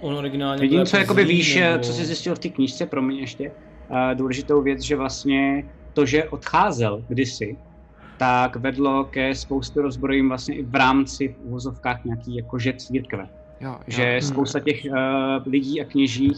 on 0.01 0.15
originálně 0.15 0.65
Jediné, 0.65 0.78
byl 0.78 0.86
co 0.86 0.97
jako 0.97 1.02
jakoby 1.02 1.25
zlý, 1.25 1.35
víš, 1.35 1.57
nebo... 1.57 1.85
co 1.85 1.93
jsi 1.93 2.05
zjistil 2.05 2.35
v 2.35 2.39
té 2.39 2.49
knížce, 2.49 2.86
pro 2.86 3.02
mě 3.02 3.20
ještě, 3.20 3.51
uh, 3.89 3.97
důležitou 4.15 4.62
věc, 4.62 4.81
že 4.81 4.97
vlastně 4.97 5.65
to, 5.93 6.07
že 6.07 6.25
odcházel 6.25 7.05
kdysi, 7.09 7.57
tak 8.17 8.57
vedlo 8.57 9.05
ke 9.05 9.35
spoustu 9.35 9.83
rozbrojím 9.83 10.28
vlastně 10.28 10.55
i 10.55 10.62
v 10.62 10.75
rámci 10.75 11.28
v 11.28 11.36
uvozovkách 11.44 12.05
nějaký 12.05 12.36
jakože 12.36 12.73
církve. 12.73 13.28
Jo, 13.60 13.70
jo. 13.70 13.78
Že 13.86 14.18
spousta 14.23 14.60
těch 14.60 14.85
uh, 14.85 15.52
lidí 15.52 15.81
a 15.81 15.85
kněží 15.85 16.33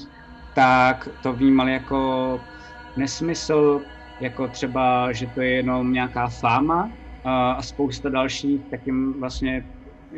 tak 0.54 1.08
to 1.22 1.32
vnímali 1.32 1.72
jako 1.72 2.40
nesmysl, 2.96 3.80
jako 4.20 4.48
třeba, 4.48 5.12
že 5.12 5.26
to 5.26 5.40
je 5.40 5.50
jenom 5.50 5.92
nějaká 5.92 6.28
fáma 6.40 6.92
a 7.24 7.62
spousta 7.62 8.08
dalších 8.08 8.70
tak 8.70 8.86
jim 8.86 9.20
vlastně 9.20 9.64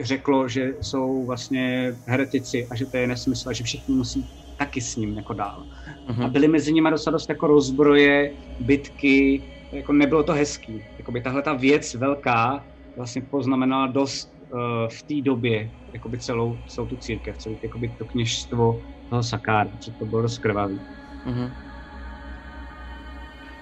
řeklo, 0.01 0.49
že 0.49 0.71
jsou 0.81 1.27
vlastně 1.27 1.95
heretici 2.09 2.69
a 2.71 2.77
že 2.77 2.87
to 2.87 2.97
je 2.97 3.07
nesmysl 3.07 3.49
a 3.49 3.53
že 3.53 3.65
všichni 3.65 3.95
musí 3.95 4.29
taky 4.57 4.81
s 4.81 4.97
ním 4.97 5.17
jako 5.17 5.35
dál. 5.35 5.65
Mhm. 6.09 6.23
A 6.23 6.29
byly 6.29 6.49
mezi 6.49 6.73
nimi 6.73 6.91
docela 6.91 7.13
dost 7.13 7.29
jako 7.29 7.47
rozbroje, 7.47 8.35
bitky, 8.61 9.45
jako 9.75 9.93
nebylo 9.93 10.23
to 10.23 10.33
hezký. 10.33 10.87
Jakoby 10.99 11.21
tahle 11.21 11.43
ta 11.43 11.55
věc 11.55 11.95
velká 11.95 12.67
vlastně 12.97 13.23
poznamenala 13.31 13.87
dost 13.87 14.29
uh, 14.53 14.61
v 14.89 15.03
té 15.07 15.31
době 15.31 15.71
jakoby 15.95 16.19
celou, 16.19 16.63
celou 16.67 16.87
tu 16.87 16.97
církev, 16.97 17.39
celou 17.39 17.59
jakoby 17.63 17.95
to 17.99 18.05
kněžstvo 18.05 18.81
toho 19.09 19.23
Sakára, 19.23 19.71
že 19.87 19.93
to 19.99 20.07
bylo 20.07 20.23
dost 20.23 20.39
krvavý. 20.39 20.81
Mhm. 21.25 21.51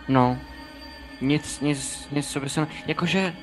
No, 0.08 0.38
nic, 1.20 1.60
nic, 1.60 2.08
nic, 2.12 2.30
co 2.30 2.40
by 2.40 2.48
se... 2.48 2.66
Jakože... 2.86 3.34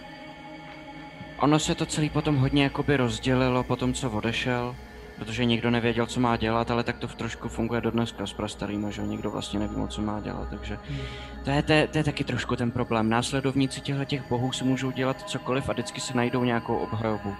Ono 1.39 1.59
se 1.59 1.75
to 1.75 1.85
celý 1.85 2.09
potom 2.09 2.35
hodně 2.35 2.63
jakoby 2.63 2.97
rozdělilo 2.97 3.63
po 3.63 3.75
tom, 3.75 3.93
co 3.93 4.11
odešel, 4.11 4.75
protože 5.17 5.45
nikdo 5.45 5.71
nevěděl, 5.71 6.05
co 6.05 6.19
má 6.19 6.37
dělat, 6.37 6.71
ale 6.71 6.83
tak 6.83 6.97
to 6.97 7.07
v 7.07 7.15
trošku 7.15 7.49
funguje 7.49 7.81
do 7.81 7.91
dneska 7.91 8.27
s 8.27 8.33
prastarýma, 8.33 8.89
že 8.89 9.01
nikdo 9.01 9.31
vlastně 9.31 9.59
neví, 9.59 9.75
co 9.87 10.01
má 10.01 10.19
dělat, 10.19 10.49
takže 10.49 10.77
to 11.43 11.49
je, 11.51 11.63
to, 11.63 11.71
je, 11.71 11.87
to 11.87 11.97
je 11.97 12.03
taky 12.03 12.23
trošku 12.23 12.55
ten 12.55 12.71
problém. 12.71 13.09
Následovníci 13.09 13.81
těchto 13.81 14.05
těch 14.05 14.29
bohů 14.29 14.51
si 14.51 14.63
můžou 14.63 14.91
dělat 14.91 15.29
cokoliv 15.29 15.69
a 15.69 15.73
vždycky 15.73 16.01
si 16.01 16.17
najdou 16.17 16.43
nějakou 16.43 16.77
obhajobu. 16.77 17.35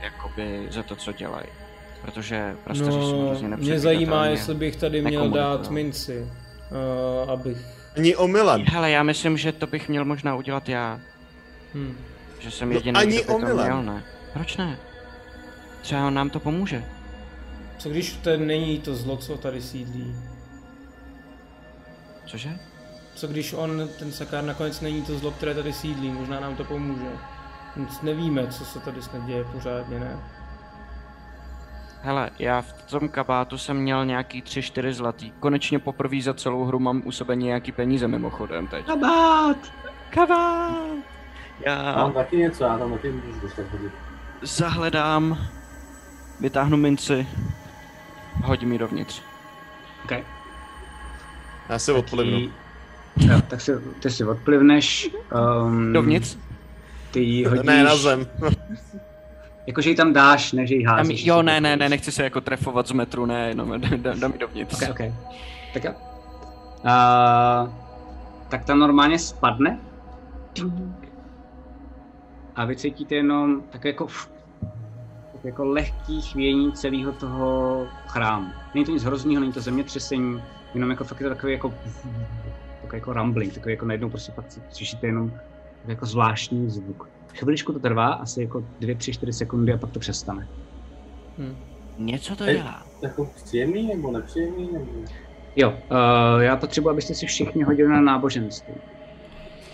Jakoby 0.00 0.66
za 0.70 0.82
to, 0.82 0.96
co 0.96 1.12
dělají. 1.12 1.46
Protože 2.02 2.56
prastaři 2.64 2.90
jsou 2.92 3.20
No, 3.22 3.26
hrozně 3.26 3.48
mě 3.48 3.80
zajímá, 3.80 4.26
jestli 4.26 4.54
bych 4.54 4.76
tady 4.76 5.02
měl 5.02 5.30
dát 5.30 5.70
minci, 5.70 6.28
uh, 7.24 7.30
abych... 7.30 7.85
Ani 7.96 8.16
omylem. 8.16 8.64
Hele, 8.68 8.90
já 8.90 9.02
myslím, 9.02 9.36
že 9.38 9.52
to 9.52 9.66
bych 9.66 9.88
měl 9.88 10.04
možná 10.04 10.34
udělat 10.34 10.68
já. 10.68 11.00
Hm. 11.74 11.96
Že 12.38 12.50
jsem 12.50 12.68
No, 12.68 12.74
jediný, 12.74 12.96
ani 12.96 13.22
kdo 13.24 13.34
by 13.38 13.44
to 13.46 13.54
měl, 13.54 13.82
ne? 13.82 14.04
Proč 14.32 14.56
ne? 14.56 14.78
Třeba 15.80 16.10
nám 16.10 16.30
to 16.30 16.40
pomůže. 16.40 16.84
Co 17.78 17.88
když 17.88 18.12
to 18.12 18.36
není 18.36 18.80
to 18.80 18.94
zlo, 18.94 19.16
co 19.16 19.36
tady 19.36 19.62
sídlí? 19.62 20.16
Cože? 22.26 22.58
Co 23.14 23.26
když 23.26 23.52
on, 23.52 23.88
ten 23.98 24.12
Sakár, 24.12 24.44
nakonec 24.44 24.80
není 24.80 25.02
to 25.02 25.18
zlo, 25.18 25.30
které 25.30 25.54
tady 25.54 25.72
sídlí? 25.72 26.10
Možná 26.10 26.40
nám 26.40 26.56
to 26.56 26.64
pomůže. 26.64 27.10
Nic 27.76 28.02
nevíme, 28.02 28.46
co 28.46 28.64
se 28.64 28.80
tady 28.80 29.02
snad 29.02 29.26
děje 29.26 29.44
pořádně, 29.44 30.00
ne? 30.00 30.18
Hele, 32.06 32.30
já 32.38 32.62
v 32.62 32.72
tom 32.90 33.08
kabátu 33.08 33.58
jsem 33.58 33.76
měl 33.76 34.04
nějaký 34.06 34.42
3-4 34.42 34.92
zlatý. 34.92 35.32
Konečně 35.40 35.78
poprvé 35.78 36.20
za 36.22 36.34
celou 36.34 36.64
hru 36.64 36.78
mám 36.78 37.02
u 37.04 37.12
sebe 37.12 37.36
nějaký 37.36 37.72
peníze 37.72 38.08
mimochodem 38.08 38.66
teď. 38.66 38.86
Kabát! 38.86 39.56
Kabát! 40.10 40.76
Já 41.60 41.96
Mám 41.96 42.12
taky 42.12 42.36
něco, 42.36 42.64
já 42.64 42.78
tam 42.78 42.92
taky 42.92 43.12
můžu 43.12 43.40
dostat 43.40 43.64
hodit. 43.72 43.92
zahledám, 44.42 45.38
vytáhnu 46.40 46.76
minci, 46.76 47.26
hodím 48.44 48.72
ji 48.72 48.78
dovnitř. 48.78 49.22
Okay. 50.04 50.24
Já 51.68 51.78
se 51.78 51.92
odplivnu. 51.92 52.38
Jo, 53.16 53.40
tak 53.48 53.60
si, 53.60 53.72
ty 54.00 54.10
si 54.10 54.24
odplivneš. 54.24 55.10
Um, 55.62 55.92
Dovnitř? 55.92 56.36
Ty 57.10 57.20
ji 57.20 57.44
hodíš. 57.44 57.64
Ne, 57.66 57.84
na 57.84 57.96
zem. 57.96 58.26
Jakože 59.66 59.90
ji 59.90 59.96
tam 59.96 60.12
dáš, 60.12 60.52
ne, 60.52 60.66
že 60.66 60.74
ji 60.74 60.84
házíš. 60.84 61.26
jo, 61.26 61.42
ne, 61.42 61.60
ne, 61.60 61.76
ne, 61.76 61.88
nechci 61.88 62.12
se 62.12 62.24
jako 62.24 62.40
trefovat 62.40 62.86
z 62.86 62.92
metru, 62.92 63.26
ne, 63.26 63.48
jenom 63.48 63.80
dám, 63.96 64.20
dám 64.20 64.32
ji 64.32 64.38
dovnitř. 64.38 64.82
Ok, 64.82 64.90
ok. 64.90 65.00
Tak 65.74 65.84
jo. 65.84 65.92
Uh, 66.84 67.70
tak 68.48 68.64
tam 68.64 68.78
normálně 68.78 69.18
spadne. 69.18 69.78
A 72.56 72.64
vy 72.64 72.76
cítíte 72.76 73.14
jenom 73.14 73.62
tak 73.70 73.84
jako, 73.84 74.06
tak 75.32 75.44
jako 75.44 75.64
lehký 75.64 76.22
chvění 76.22 76.72
celého 76.72 77.12
toho 77.12 77.86
chrámu. 78.06 78.50
Není 78.74 78.84
to 78.84 78.92
nic 78.92 79.04
hroznýho, 79.04 79.40
není 79.40 79.52
to 79.52 79.60
zemětřesení, 79.60 80.42
jenom 80.74 80.90
jako 80.90 81.04
fakt 81.04 81.20
je 81.20 81.28
to 81.28 81.34
takový 81.34 81.52
jako, 81.52 81.74
takový 82.82 82.98
jako 82.98 83.12
rumbling, 83.12 83.54
takový 83.54 83.72
jako 83.72 83.86
najednou 83.86 84.10
prostě 84.10 84.32
fakt 84.32 84.60
slyšíte 84.70 85.06
jenom 85.06 85.32
jako 85.86 86.06
zvláštní 86.06 86.70
zvuk. 86.70 87.08
Chviličku 87.36 87.72
to 87.72 87.78
trvá, 87.78 88.08
asi 88.08 88.42
jako 88.42 88.64
2, 88.80 88.94
3, 88.94 89.12
4 89.12 89.32
sekundy 89.32 89.72
a 89.72 89.76
pak 89.76 89.90
to 89.90 89.98
přestane. 89.98 90.48
Hm. 91.38 91.56
Něco 91.98 92.36
to 92.36 92.44
Ej, 92.44 92.56
dělá. 92.56 92.82
Jako 93.02 93.30
příjemný 93.44 93.86
nebo 93.86 94.12
nepříjemný? 94.12 94.70
Nebo... 94.72 94.86
Jo, 95.56 95.70
uh, 95.70 96.42
já 96.42 96.56
potřebuji, 96.56 96.90
abyste 96.90 97.14
si 97.14 97.26
všichni 97.26 97.62
hodili 97.62 97.88
na 97.88 98.00
náboženství. 98.00 98.74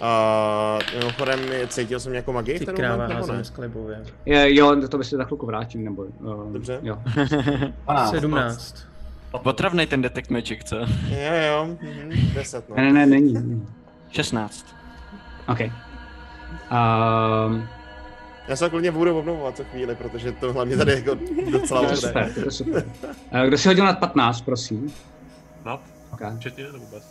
Uh, 0.02 0.98
mimochodem, 0.98 1.40
cítil 1.68 2.00
jsem 2.00 2.12
nějakou 2.12 2.32
magii 2.32 2.58
Ty 2.58 2.66
ten 2.66 2.74
kráva 2.74 2.96
moment, 2.96 3.20
nebo 3.20 3.32
ne? 3.32 3.44
z 3.44 3.50
klibově. 3.50 4.04
Je, 4.26 4.54
jo, 4.54 4.88
to 4.88 4.98
by 4.98 5.04
se 5.04 5.16
za 5.16 5.24
chvilku 5.24 5.46
vrátím, 5.46 5.84
nebo... 5.84 6.02
Uh, 6.02 6.52
Dobře. 6.52 6.78
Jo. 6.82 6.98
17. 8.10 8.86
Potravnej 9.42 9.86
ten 9.86 10.02
detect 10.02 10.30
magic, 10.30 10.60
co? 10.64 10.76
Jo, 10.76 11.34
jo, 11.48 11.76
mhm, 11.82 12.10
10 12.34 12.68
no. 12.68 12.76
Ne, 12.76 12.82
ne, 12.82 12.92
ne, 12.92 13.06
není. 13.06 13.32
není. 13.32 13.66
16. 14.10 14.66
OK. 15.48 15.58
Um, 16.52 17.68
Já 18.48 18.56
se 18.56 18.70
klidně 18.70 18.90
budu 18.92 19.18
obnovovat 19.18 19.56
co 19.56 19.64
chvíli, 19.64 19.94
protože 19.94 20.32
to 20.32 20.52
hlavně 20.52 20.76
tady 20.76 20.92
jako 20.92 21.14
docela 21.52 21.80
to 21.80 21.86
je 21.86 21.90
bude. 21.94 21.96
super, 21.96 22.32
to 22.34 22.40
je 22.40 22.50
super. 22.50 22.84
Uh, 23.34 23.40
kdo 23.48 23.58
si 23.58 23.68
hodil 23.68 23.84
nad 23.84 23.98
15, 23.98 24.40
prosím? 24.40 24.92
Nad? 25.64 25.80
Okay. 26.12 26.36
Včetně 26.36 26.64
nebo 26.64 26.84
bez? 26.92 27.02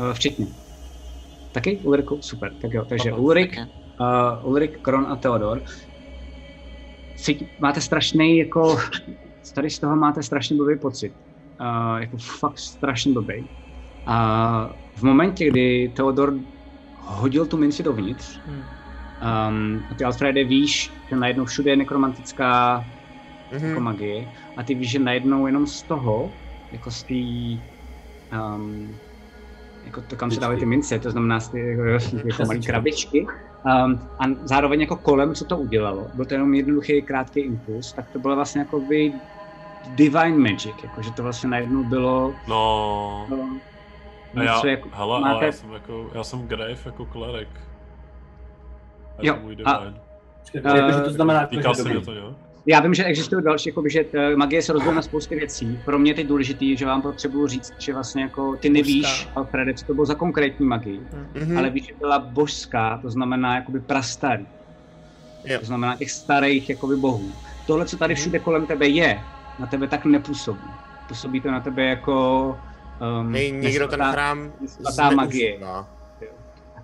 Uh, 0.00 0.12
včetně. 0.12 0.46
Taky? 1.52 1.76
Ulriku? 1.76 2.22
Super, 2.22 2.52
tak 2.62 2.72
jo. 2.72 2.84
Takže 2.84 3.12
Ulrik, 3.12 3.58
uh, 4.00 4.48
Ulrik, 4.50 4.80
Kron 4.80 5.06
a 5.08 5.16
Theodor. 5.16 5.62
Cítí, 7.16 7.48
máte 7.58 7.80
strašný 7.80 8.38
jako... 8.38 8.78
Tady 9.54 9.70
z 9.70 9.78
toho 9.78 9.96
máte 9.96 10.22
strašně 10.22 10.56
blbý 10.56 10.78
pocit. 10.78 11.12
Uh, 11.60 12.00
jako 12.00 12.16
fakt 12.16 12.58
strašně 12.58 13.12
blbý. 13.12 13.48
A 14.06 14.70
v 14.96 15.02
momentě, 15.02 15.46
kdy 15.50 15.92
Theodor 15.96 16.34
hodil 17.02 17.46
tu 17.46 17.56
minci 17.58 17.82
dovnitř, 17.82 18.42
Hm. 18.46 18.64
Um, 19.48 19.86
a 19.90 19.94
ty 19.94 20.04
Alfrede 20.04 20.44
víš, 20.44 20.90
že 21.10 21.16
najednou 21.16 21.44
všude 21.44 21.70
je 21.70 21.76
nekromantická 21.76 22.84
Mhm. 23.52 23.66
jako 23.66 23.80
magie 23.80 24.32
a 24.56 24.62
ty 24.62 24.74
víš, 24.74 24.90
že 24.90 24.98
najednou 24.98 25.46
jenom 25.46 25.66
z 25.66 25.82
toho, 25.82 26.36
jako 26.70 26.90
z 26.90 27.04
té, 27.04 27.14
um, 28.38 28.98
jako 29.84 30.02
to, 30.02 30.16
kam 30.16 30.30
se 30.30 30.40
dávají 30.40 30.58
ty 30.60 30.66
mince, 30.66 30.98
to 30.98 31.10
znamená 31.10 31.40
z 31.40 31.50
ty 31.50 31.58
jako, 31.58 31.82
jako 32.28 32.42
malé 32.42 32.58
krabičky, 32.66 33.26
um, 33.64 33.92
a 34.20 34.24
zároveň 34.44 34.80
jako 34.80 34.96
kolem, 34.96 35.34
co 35.34 35.44
to 35.44 35.58
udělalo, 35.58 36.10
byl 36.14 36.24
to 36.26 36.34
jenom 36.34 36.54
jednoduchý 36.54 37.02
krátký 37.02 37.40
impuls, 37.40 37.92
tak 37.92 38.10
to 38.10 38.18
bylo 38.18 38.34
vlastně 38.34 38.60
jako 38.60 38.80
by 38.80 39.20
divine 39.82 40.38
magic, 40.38 40.76
jako, 40.82 41.02
že 41.02 41.12
to 41.12 41.22
vlastně 41.22 41.48
najednou 41.48 41.84
bylo 41.84 42.40
No. 42.48 43.28
um, 43.32 43.60
A 44.36 44.42
já, 44.42 44.54
něco 44.54 44.66
jako, 44.66 44.88
hele, 44.92 45.20
máte- 45.20 45.34
ale 45.34 45.46
já 45.46 45.52
jsem 45.52 45.72
jako, 45.72 46.10
já 46.14 46.24
jsem 46.24 46.46
Grave 46.48 46.76
jako 46.86 47.04
klerik. 47.06 47.48
Je 49.22 49.28
Jo, 49.28 49.34
to 49.34 49.40
můj 49.40 49.56
a- 49.64 49.78
divine. 49.78 50.00
Počkej, 50.40 50.62
jakože 50.76 51.00
to 51.00 51.10
znamená, 51.10 51.40
jako, 51.40 51.56
Týká 51.56 51.68
že 51.68 51.74
se 51.74 51.84
mě 51.84 51.94
dobrý. 51.94 52.06
to, 52.06 52.12
jo? 52.14 52.34
Já 52.66 52.80
vím, 52.80 52.94
že 52.94 53.04
existují 53.04 53.44
další, 53.44 53.68
jako, 53.68 53.82
že 53.88 54.04
eh, 54.14 54.36
magie 54.36 54.62
se 54.62 54.72
rozdělí 54.72 54.96
na 54.96 55.02
spousty 55.02 55.36
věcí. 55.36 55.78
Pro 55.84 55.98
mě 55.98 56.10
je 56.10 56.14
teď 56.14 56.26
důležitý, 56.26 56.76
že 56.76 56.86
vám 56.86 57.02
potřebuji 57.02 57.46
říct, 57.46 57.72
že 57.78 57.94
vlastně 57.94 58.22
jako 58.22 58.56
ty 58.56 58.70
nevíš, 58.70 59.28
Alfrede, 59.36 59.74
co 59.74 59.86
to 59.86 59.94
bylo 59.94 60.06
za 60.06 60.14
konkrétní 60.14 60.66
magii, 60.66 61.00
Mhm. 61.34 61.58
ale 61.58 61.70
víš, 61.70 61.86
že 61.86 61.94
byla 61.98 62.18
božská, 62.18 62.98
to 63.02 63.10
znamená 63.10 63.54
jakoby 63.56 63.80
prastarý. 63.80 64.46
Jo. 65.44 65.58
To 65.58 65.64
znamená 65.66 65.96
těch 65.96 66.10
starých 66.10 66.70
jakoby 66.70 66.96
bohů. 66.96 67.32
Tohle, 67.66 67.86
co 67.86 67.96
tady 67.96 68.14
všude 68.14 68.38
kolem 68.38 68.66
tebe 68.66 68.86
je, 68.88 69.20
na 69.58 69.66
tebe 69.66 69.88
tak 69.88 70.04
nepůsobí. 70.04 70.60
Působí 71.08 71.40
to 71.40 71.50
na 71.50 71.60
tebe 71.60 71.84
jako 71.84 72.58
um, 73.20 73.32
Nej, 73.32 73.52
nikdo 73.52 73.88
ten 73.88 74.02
chrám 74.12 74.52
nesvatá 74.60 75.10
magie. 75.10 75.56
zneužívá. 75.58 75.88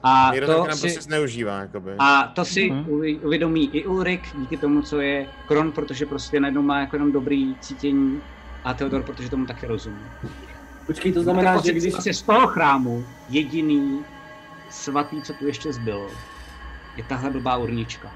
A 0.02 0.30
Někdo 0.32 0.46
ten 0.46 0.56
to 0.56 0.64
chrám 0.64 0.76
si- 0.76 0.80
prostě 0.82 1.00
zneužívá, 1.02 1.58
jakoby. 1.60 1.90
a 1.98 2.22
to 2.34 2.44
si 2.44 2.70
uvi- 2.70 3.18
uvědomí 3.24 3.70
i 3.72 3.86
Ulrik 3.86 4.22
díky 4.38 4.56
tomu, 4.56 4.82
co 4.82 5.00
je 5.00 5.26
Kron, 5.48 5.72
protože 5.72 6.06
prostě 6.06 6.40
najednou 6.40 6.62
má 6.62 6.80
jako 6.80 6.96
jenom 6.96 7.12
dobrý 7.12 7.54
cítění 7.60 8.20
a 8.64 8.74
Theodor, 8.74 9.02
protože 9.02 9.30
tomu 9.30 9.46
taky 9.46 9.66
rozumí. 9.66 9.98
Počkej, 10.86 11.12
to 11.12 11.22
znamená, 11.22 11.54
Máte 11.54 11.66
že 11.66 11.72
když... 11.72 11.92
Vlastně 11.92 12.14
z 12.14 12.22
toho 12.22 12.46
chrámu 12.46 13.04
jediný 13.28 14.04
svatý, 14.70 15.22
co 15.22 15.32
tu 15.32 15.46
ještě 15.46 15.72
zbylo, 15.72 16.10
je 16.96 17.04
tahle 17.04 17.30
blbá 17.30 17.56
urnička. 17.56 18.10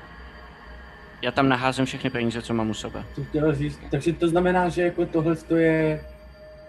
Já 1.23 1.31
tam 1.31 1.49
naházím 1.49 1.85
všechny 1.85 2.11
peníze, 2.11 2.43
co 2.43 2.55
mám 2.55 2.71
u 2.71 2.75
sebe. 2.75 3.05
To 3.15 3.25
chtěl 3.25 3.55
říct, 3.55 3.81
takže 3.91 4.13
to 4.13 4.29
znamená, 4.29 4.69
že 4.69 4.83
jako 4.83 5.07
tohle 5.07 5.37
to 5.37 5.57
je 5.57 6.05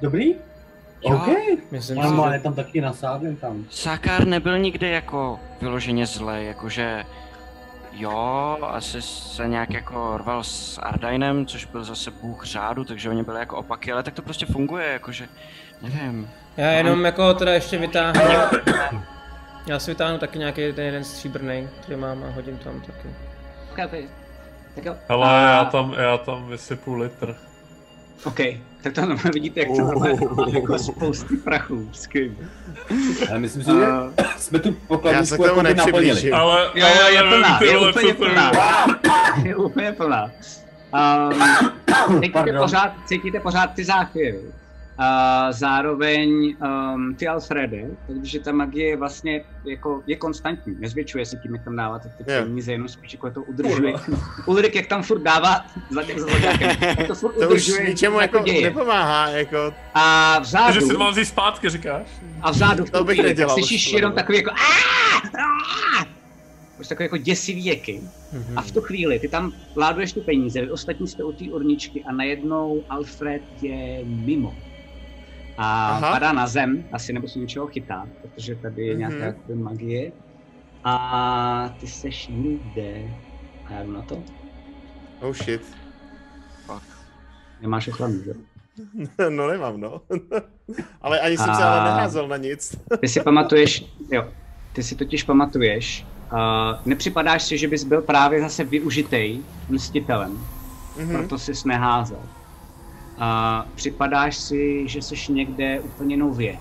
dobrý? 0.02 0.36
Jo, 1.10 1.16
OK. 1.18 1.28
myslím 1.72 2.00
Ale 2.00 2.08
si, 2.10 2.14
má 2.14 2.34
že- 2.34 2.40
tam 2.40 2.54
taky 2.54 2.82
nasádím 2.82 3.36
tam. 3.36 3.66
Sakár 3.70 4.28
nebyl 4.28 4.60
nikdy 4.60 4.90
jako 4.90 5.40
vyloženě 5.62 6.06
zlej, 6.06 6.48
jakože 6.48 7.04
jo, 7.92 8.58
asi 8.62 9.02
se 9.02 9.48
nějak 9.48 9.74
jako 9.74 10.18
rval 10.18 10.44
s 10.44 10.78
Ardainem, 10.84 11.46
což 11.46 11.66
byl 11.66 11.84
zase 11.84 12.12
bůh 12.12 12.46
řádu, 12.46 12.84
takže 12.84 13.10
oni 13.10 13.24
byli 13.24 13.40
jako 13.40 13.58
opaky, 13.58 13.92
ale 13.92 14.04
tak 14.04 14.14
to 14.14 14.22
prostě 14.22 14.46
funguje, 14.46 14.86
jakože, 14.94 15.28
nevím. 15.82 16.30
Já 16.58 16.72
jenom 16.72 17.06
jako 17.06 17.34
teda 17.34 17.54
ještě 17.54 17.78
vytáhnu... 17.78 18.22
Já 19.66 19.80
si 19.80 19.92
vytáhnu 19.92 20.18
taky 20.18 20.40
nějaký 20.40 20.74
ten 20.74 20.86
jeden 20.86 21.04
stříbrný, 21.04 21.70
který 21.82 22.00
mám 22.00 22.24
a 22.24 22.30
hodím 22.32 22.58
tam 22.58 22.82
taky. 22.82 23.08
Okay, 23.72 23.86
okay. 23.86 24.04
Tak 24.76 24.86
jo. 24.86 24.96
Hele, 25.10 25.28
A- 25.30 25.50
já 25.52 25.66
tam, 25.66 25.94
já 25.98 26.18
tam 26.18 26.48
vysypu 26.48 26.94
litr. 26.94 27.36
OK, 28.24 28.40
tak 28.82 28.94
to 28.94 29.02
normálně 29.02 29.32
vidíte, 29.34 29.60
jak 29.60 29.70
to 29.70 29.82
normálně 29.82 30.20
jako 30.54 30.80
spousty 30.80 31.38
prachů. 31.38 31.90
Skvělý. 31.92 32.38
Ale 33.30 33.40
myslím 33.40 33.64
si, 33.64 33.70
že 33.70 33.86
jsme 34.38 34.60
tu 34.60 34.70
Já 34.70 34.76
pokladničku 34.88 35.26
se 35.28 35.36
k 35.36 35.38
tomu 35.38 35.48
jako 35.50 35.62
by 35.68 35.74
naplnili. 35.74 36.32
Ale, 36.32 36.70
Jo, 36.76 36.88
jo, 36.88 37.08
je 37.08 37.24
plná, 37.24 37.60
je 37.64 37.90
úplně 37.90 38.14
plná. 38.14 38.52
je. 39.44 39.56
Úplně 39.56 39.92
plná. 39.92 40.32
Um, 40.94 42.22
cítíte, 42.22 42.54
pořád, 42.60 42.94
cítíte 43.06 43.40
pořád 43.40 43.68
ty 43.74 43.84
záchvěvy. 43.86 44.40
Uh, 45.00 45.06
zároveň 45.52 46.56
um, 46.94 47.16
ty 47.16 47.28
Alfrede, 47.28 47.88
takže 48.08 48.40
ta 48.40 48.52
magie 48.52 48.88
je 48.88 48.98
vlastně 48.98 49.44
jako, 49.66 50.04
je 50.08 50.16
konstantní, 50.16 50.76
nezvětšuje 50.80 51.26
se 51.26 51.38
tím, 51.38 51.54
jak 51.56 51.64
tam 51.64 51.76
dáváte 51.76 52.10
ty 52.18 52.24
peníze, 52.24 52.72
jenom 52.72 52.88
spíš 52.88 53.14
jako 53.14 53.32
to 53.32 53.44
udržuje. 53.44 53.94
Ulrik, 54.46 54.76
jak 54.76 54.88
tam 54.88 55.04
furt 55.04 55.22
dává 55.22 55.66
za 55.90 56.02
zlatákem, 56.18 56.70
jak 56.98 57.08
to 57.08 57.16
furt 57.16 57.34
To 57.34 57.40
už 57.40 57.46
udržuje, 57.48 57.90
ničemu 57.90 58.20
jako 58.20 58.38
jako 58.38 58.50
děje. 58.50 58.62
nepomáhá, 58.62 59.28
jako. 59.30 59.74
A 59.94 60.34
Takže 60.36 60.50
vzadu, 60.50 60.88
si 60.88 60.94
to 60.94 61.00
mám 61.00 61.12
vzít 61.12 61.26
zpátky, 61.26 61.70
říkáš? 61.70 62.08
a 62.42 62.52
vzadu 62.52 62.86
v 62.86 62.90
To 62.90 63.04
bych 63.04 63.24
nedělal, 63.24 63.54
slyšíš 63.56 63.94
jenom 63.94 64.12
takový 64.14 64.38
jako 64.38 64.52
"Aaa! 64.52 65.22
Aaa!" 65.22 66.06
Prostě 66.76 66.96
takový 66.96 67.06
jako 67.06 67.18
děsivý 67.18 67.66
jeky. 67.66 68.02
A 68.56 68.62
v 68.62 68.72
tu 68.72 68.82
chvíli 68.82 69.20
ty 69.20 69.28
tam 69.28 69.52
láduješ 69.78 70.14
ty 70.14 70.22
peníze, 70.22 70.62
vy 70.62 70.72
ostatní 70.72 71.08
jste 71.08 71.24
u 71.24 71.32
té 71.32 71.46
urničky 71.46 72.04
a 72.04 72.12
najednou 72.12 72.84
Alfred 72.90 73.42
je 73.62 74.00
mimo. 74.06 74.56
A 75.58 75.90
Aha. 75.90 76.12
padá 76.12 76.34
na 76.34 76.48
zem, 76.48 76.84
asi 76.92 77.14
nebo 77.14 77.28
se 77.28 77.40
něčeho 77.40 77.68
chytá, 77.68 78.08
protože 78.22 78.56
tady 78.56 78.86
je 78.88 78.96
nějaká 78.96 79.16
Mhm. 79.16 79.26
jakoby 79.26 79.56
magie. 79.56 80.12
A 80.84 81.76
ty 81.80 81.88
seš 81.88 82.28
někde. 82.32 82.94
A 83.66 83.74
já 83.74 83.84
jdu 83.84 83.92
na 83.92 84.02
to. 84.02 84.24
Oh 85.22 85.34
shit. 85.34 85.62
Fuck. 86.66 86.84
Nemáš 87.62 87.88
ochranu, 87.88 88.24
že? 88.24 88.34
no 89.30 89.48
nemám, 89.48 89.80
no. 89.82 90.02
ale 91.02 91.20
ani 91.20 91.38
jsem 91.38 91.50
A- 91.50 91.56
se 91.56 91.64
ale 91.64 91.84
neházel 91.92 92.28
na 92.28 92.38
nic. 92.38 92.76
Ty 93.02 93.08
si 93.08 93.22
pamatuješ, 93.22 93.86
jo, 94.12 94.28
ty 94.74 94.84
si 94.84 94.96
totiž 94.96 95.24
pamatuješ, 95.24 96.06
uh, 96.34 96.40
nepřipadáš 96.86 97.44
si, 97.44 97.58
že 97.58 97.68
bys 97.68 97.84
byl 97.84 98.02
právě 98.02 98.42
zase 98.42 98.64
využitej 98.64 99.40
mstitelem, 99.70 100.38
Mhm. 100.98 101.12
proto 101.18 101.38
jsi 101.38 101.52
neházel. 101.68 102.20
A 103.18 103.66
připadáš 103.76 104.38
si, 104.38 104.88
že 104.88 105.02
jsi 105.02 105.32
někde 105.34 105.80
úplně 105.80 106.18
nově. 106.18 106.58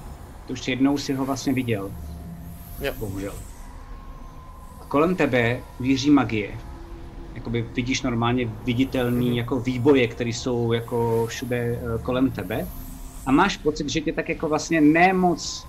To 0.46 0.52
už 0.52 0.68
jednou 0.68 0.98
si 0.98 1.14
ho 1.14 1.24
vlastně 1.24 1.52
viděl. 1.52 1.90
Jo. 2.80 2.92
Bohužel. 2.98 3.34
A 4.80 4.84
kolem 4.84 5.16
tebe 5.16 5.60
víří 5.80 6.10
magie. 6.10 6.58
Jakoby 7.34 7.62
vidíš 7.74 8.02
normálně 8.02 8.50
viditelný 8.64 9.36
jako 9.36 9.60
výboje, 9.60 10.08
které 10.08 10.30
jsou 10.30 10.72
jako 10.72 11.26
všude 11.26 11.56
eh, 11.56 12.02
kolem 12.02 12.30
tebe. 12.30 12.68
A 13.26 13.32
máš 13.32 13.56
pocit, 13.56 13.88
že 13.88 14.00
tě 14.00 14.12
tak 14.12 14.28
jako 14.28 14.48
vlastně 14.48 14.80
nemoc 14.80 15.66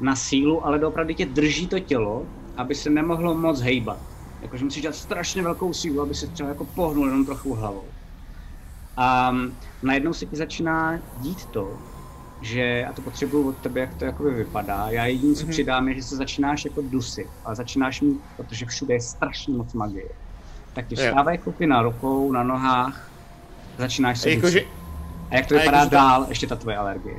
na 0.00 0.16
sílu, 0.16 0.66
ale 0.66 0.86
opravdu 0.86 1.14
tě 1.14 1.26
drží 1.26 1.66
to 1.66 1.78
tělo, 1.78 2.26
aby 2.56 2.74
se 2.74 2.90
nemohlo 2.90 3.34
moc 3.34 3.60
hejbat. 3.60 3.98
Jakože 4.42 4.64
musíš 4.64 4.82
dělat 4.82 4.96
strašně 4.96 5.42
velkou 5.42 5.72
sílu, 5.72 6.02
aby 6.02 6.14
se 6.14 6.26
třeba 6.26 6.48
jako 6.48 6.64
pohnul 6.64 7.06
jenom 7.06 7.24
trochu 7.24 7.54
hlavou. 7.54 7.84
A 9.00 9.32
najednou 9.82 10.12
se 10.12 10.26
ti 10.26 10.36
začíná 10.36 10.98
dít 11.14 11.50
to, 11.50 11.78
že, 12.40 12.84
a 12.90 12.92
to 12.92 13.02
potřebuju 13.02 13.48
od 13.48 13.52
tebe, 13.60 13.80
jak 13.80 13.94
to 13.94 14.04
jakoby 14.04 14.34
vypadá, 14.34 14.90
já 14.90 15.06
jediné, 15.06 15.34
co 15.34 15.42
Mhm. 15.42 15.50
přidám, 15.50 15.88
je, 15.88 15.94
že 15.94 16.02
se 16.02 16.16
začínáš 16.16 16.64
jako 16.64 16.82
dusit 16.82 17.28
a 17.44 17.54
začínáš 17.54 18.00
mít, 18.00 18.20
protože 18.36 18.66
všude 18.66 18.94
je 18.94 19.00
strašně 19.00 19.56
moc 19.56 19.72
magie. 19.74 20.08
Tak 20.72 20.88
ti 20.88 20.94
vstávají 20.96 21.38
kopy 21.38 21.66
na 21.66 21.82
rukou, 21.82 22.32
na 22.32 22.42
nohách, 22.42 23.12
začínáš 23.78 24.20
se 24.20 24.30
Jakože- 24.30 24.58
dusit. 24.60 24.68
A 25.30 25.36
jak 25.36 25.46
to 25.46 25.54
a 25.54 25.58
vypadá 25.58 25.76
jakože 25.78 25.90
to- 25.90 25.96
dál, 25.96 26.26
ještě 26.28 26.46
ta 26.46 26.56
tvoje 26.56 26.76
alergie? 26.76 27.16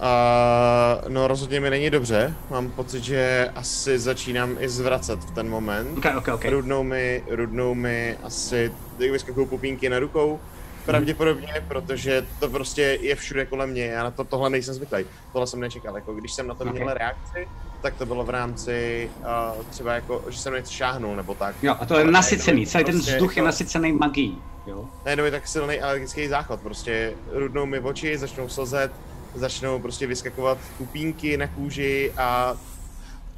Uh, 0.00 1.08
no 1.08 1.28
rozhodně 1.28 1.60
mi 1.60 1.70
není 1.70 1.90
dobře. 1.90 2.34
Mám 2.50 2.70
pocit, 2.70 3.04
že 3.04 3.50
asi 3.54 3.98
začínám 3.98 4.56
i 4.60 4.68
zvracet 4.68 5.20
v 5.24 5.30
ten 5.30 5.48
moment. 5.48 5.98
Okay, 5.98 6.16
okay, 6.16 6.34
okay. 6.34 6.50
Rudnou 6.50 6.82
mi, 6.82 7.22
rudnou 7.30 7.74
mi 7.74 8.16
asi, 8.22 8.72
jak 8.98 9.10
vyskakují 9.10 9.46
pupínky 9.46 9.88
na 9.88 9.98
rukou. 9.98 10.40
Pravděpodobně, 10.86 11.64
protože 11.68 12.26
to 12.40 12.48
prostě 12.48 12.82
je 13.00 13.14
všude 13.16 13.46
kolem 13.46 13.70
mě, 13.70 13.84
já 13.84 14.04
na 14.04 14.10
to, 14.10 14.24
tohle 14.24 14.50
nejsem 14.50 14.74
zvyklý. 14.74 15.04
Tohle 15.32 15.46
jsem 15.46 15.60
nečekal, 15.60 15.96
jako 15.96 16.14
když 16.14 16.32
jsem 16.32 16.46
na 16.46 16.54
to 16.54 16.64
Okay. 16.64 16.72
měl 16.74 16.94
reakci, 16.94 17.48
tak 17.82 17.94
to 17.94 18.06
bylo 18.06 18.24
v 18.24 18.30
rámci 18.30 19.10
uh, 19.56 19.62
třeba 19.70 19.94
jako, 19.94 20.24
že 20.28 20.38
jsem 20.38 20.54
něco 20.54 20.72
šáhnul 20.72 21.16
nebo 21.16 21.34
tak. 21.34 21.54
Jo, 21.62 21.76
a 21.80 21.86
to 21.86 21.94
je 21.94 22.02
Ale 22.02 22.12
nasycený, 22.12 22.66
celý 22.66 22.84
ten 22.84 22.94
prostě 22.94 23.12
vzduch 23.12 23.36
je 23.36 23.40
jako- 23.40 23.46
nasycený 23.46 23.92
magií, 23.92 24.38
jo? 24.66 24.84
Najednou 25.04 25.24
je 25.24 25.30
tak 25.30 25.48
silný 25.48 25.80
alergický 25.80 26.28
záchod, 26.28 26.60
prostě 26.60 27.12
rudnou 27.32 27.66
mi 27.66 27.80
oči, 27.80 28.18
začnou 28.18 28.48
slzet, 28.48 28.92
začnou 29.36 29.78
prostě 29.78 30.06
vyskakovat 30.06 30.58
pupínky 30.78 31.36
na 31.36 31.46
kůži 31.46 32.12
a 32.16 32.54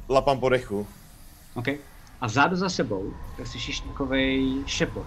lapám 0.09 0.39
po 0.39 0.49
dechu. 0.49 0.87
OK. 1.55 1.67
A 2.21 2.27
vzadu 2.27 2.55
za 2.55 2.69
sebou, 2.69 3.13
tak 3.37 3.47
slyšíš 3.47 3.79
takovej 3.79 4.63
šepot. 4.65 5.05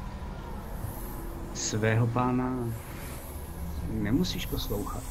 Svého 1.54 2.06
pána 2.06 2.54
nemusíš 3.92 4.46
poslouchat. 4.46 5.02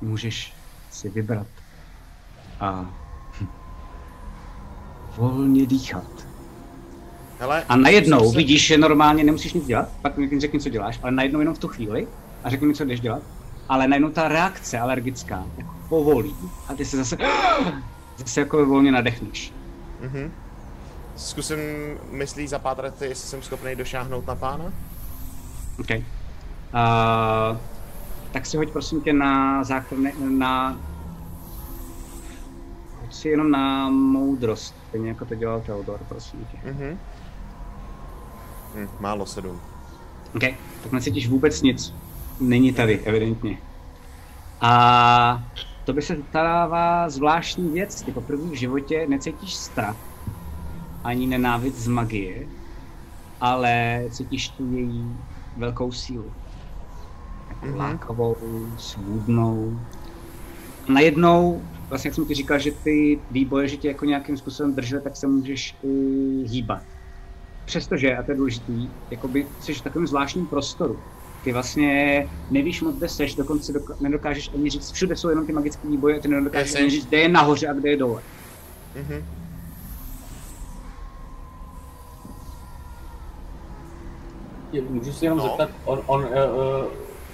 Můžeš 0.00 0.52
si 0.90 1.08
vybrat 1.08 1.46
a 2.60 2.86
hm, 3.40 3.46
volně 5.16 5.66
dýchat. 5.66 6.04
Hele, 7.38 7.64
A 7.68 7.76
najednou 7.76 8.30
se- 8.30 8.36
vidíš, 8.36 8.66
že 8.66 8.78
normálně 8.78 9.24
nemusíš 9.24 9.52
nic 9.52 9.66
dělat, 9.66 9.88
pak 10.02 10.16
mi 10.16 10.40
řekni, 10.40 10.60
co 10.60 10.68
děláš, 10.68 11.00
ale 11.02 11.12
najednou 11.12 11.40
jenom 11.40 11.54
v 11.54 11.58
tu 11.58 11.68
chvíli 11.68 12.08
a 12.44 12.50
řekni 12.50 12.66
mi, 12.66 12.74
co 12.74 12.84
jdeš 12.84 13.00
dělat, 13.00 13.22
ale 13.68 13.88
najednou 13.88 14.10
ta 14.10 14.28
reakce 14.28 14.78
alergická 14.78 15.44
jako 15.56 15.74
povolí 15.88 16.36
a 16.68 16.74
ty 16.74 16.84
se 16.84 16.96
zase, 16.96 17.16
zase 18.16 18.40
jako 18.40 18.66
volně 18.66 18.92
nadechneš. 18.92 19.52
Mhm. 20.00 20.32
Zkusím 21.16 21.58
myslí 22.10 22.48
zapátrat, 22.48 23.02
jestli 23.02 23.28
jsem 23.28 23.42
schopný 23.42 23.76
došáhnout 23.76 24.26
na 24.26 24.34
pána. 24.34 24.64
OK. 25.80 25.90
Uh, 25.90 27.56
tak 28.30 28.46
si 28.46 28.56
hoď 28.56 28.70
prosím 28.70 29.00
tě 29.00 29.12
na 29.12 29.64
záchranné, 29.64 30.12
na... 30.28 30.78
Hoď 33.00 33.14
si 33.14 33.28
jenom 33.28 33.50
na 33.50 33.90
moudrost, 33.90 34.74
stejně 34.88 35.08
jako 35.08 35.24
to 35.24 35.34
dělal 35.34 35.60
Teodor, 35.60 36.00
prosím 36.08 36.46
tě. 36.50 36.70
Mhm. 36.70 36.98
Hm, 38.74 38.88
málo 39.00 39.26
sedm. 39.26 39.60
OK, 40.36 40.42
tak 40.82 40.92
necítíš 40.92 41.28
vůbec 41.28 41.62
nic. 41.62 41.94
Není 42.40 42.74
tady, 42.74 43.04
evidentně. 43.04 43.62
A 44.60 45.38
to 45.84 45.92
by 45.92 46.02
se 46.02 46.16
stává 46.28 47.10
zvláštní 47.10 47.72
věc. 47.72 48.02
Ty 48.02 48.12
poprvé 48.12 48.50
v 48.50 48.58
životě 48.58 49.06
necítíš 49.08 49.56
strach, 49.56 49.96
ani 51.04 51.26
nenávist 51.26 51.76
z 51.76 51.88
magie, 51.88 52.50
ale 53.40 54.00
cítíš 54.10 54.56
tu 54.56 54.72
její 54.72 55.24
velkou 55.56 55.92
sílu. 55.92 56.36
Jako 57.50 57.66
Mhm. 57.66 57.76
lákavou, 57.76 58.74
svůdnou. 58.78 59.86
A 60.88 60.92
najednou, 60.92 61.70
vlastně 61.90 62.08
jak 62.08 62.14
jsem 62.14 62.26
ti 62.26 62.34
říkal, 62.34 62.58
že 62.58 62.70
ty 62.84 63.24
výboje, 63.30 63.68
že 63.68 63.76
tě 63.76 63.88
jako 63.88 64.04
nějakým 64.04 64.36
způsobem 64.36 64.74
držely, 64.74 65.02
tak 65.02 65.16
se 65.16 65.26
můžeš 65.26 65.78
i 65.82 65.88
hýbat. 66.48 66.82
Přestože, 67.64 68.16
a 68.16 68.22
to 68.22 68.32
je 68.32 68.36
důležitý, 68.36 68.94
jakoby 69.10 69.52
jsi 69.58 69.74
v 69.74 69.82
takovém 69.82 70.06
zvláštním 70.06 70.48
prostoru. 70.48 71.04
Ty 71.48 71.52
vlastně 71.52 72.28
nevíš 72.50 72.82
moc, 72.82 72.96
kde 72.96 73.08
seš, 73.08 73.34
dokonce 73.34 73.72
doka- 73.72 73.96
nedokážeš 74.00 74.50
ani 74.54 74.70
říct, 74.70 74.90
všude 74.92 75.16
jsou 75.16 75.28
jenom 75.28 75.46
ty 75.46 75.52
magické 75.52 75.88
výboje 75.88 76.18
a 76.18 76.20
ty 76.20 76.28
nedokážeš 76.28 76.68
Jasně. 76.68 76.80
ani 76.80 76.90
říct, 76.90 77.06
kde 77.06 77.18
je 77.18 77.28
nahoře 77.28 77.68
a 77.68 77.72
kde 77.72 77.90
je 77.90 77.96
dole. 77.96 78.22
Mhm. 78.96 79.24
Je- 84.72 84.82
Můžu 84.82 85.12
si 85.12 85.24
jenom 85.24 85.38
No. 85.38 85.44
zeptat, 85.44 85.70
on, 85.84 86.00
on 86.06 86.20
uh, 86.24 86.28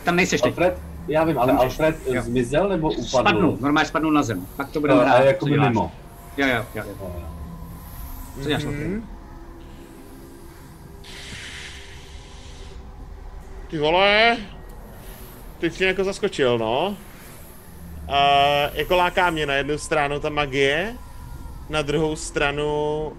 Tam 0.04 0.16
nejseš 0.16 0.40
teď. 0.40 0.50
Alfred, 0.52 0.78
já 1.08 1.24
vím, 1.24 1.38
ale 1.38 1.52
Můžeš. 1.52 1.64
Alfred 1.80 1.96
Jo. 2.06 2.22
zmizel 2.22 2.68
nebo 2.68 2.90
upadl? 2.90 3.06
Spadnu, 3.08 3.58
normálně 3.60 3.88
spadnu 3.88 4.10
na 4.10 4.22
zem. 4.22 4.46
Pak 4.56 4.70
to 4.70 4.78
No, 4.78 4.80
budeme 4.80 5.00
a 5.04 5.04
hrát. 5.08 5.24
jako 5.24 5.38
co 5.38 5.44
by 5.46 5.52
děláš. 5.52 5.68
mimo. 5.68 5.92
Jo, 6.36 6.46
jo, 6.46 6.64
jo. 6.74 6.84
jo. 7.00 7.12
Co 8.42 8.48
děláš, 8.48 8.64
Alfred? 8.64 9.02
Ty 13.74 13.80
vole, 13.80 14.36
ty 15.58 15.70
jsi 15.70 15.78
mě 15.78 15.86
jako 15.86 16.04
zaskočil, 16.04 16.58
no. 16.58 16.96
A 18.08 18.18
jako 18.74 18.96
láká 18.96 19.30
mě 19.30 19.46
na 19.46 19.54
jednu 19.54 19.78
stranu 19.78 20.20
ta 20.20 20.28
magie, 20.28 20.96
na 21.68 21.82
druhou 21.82 22.16
stranu 22.16 23.12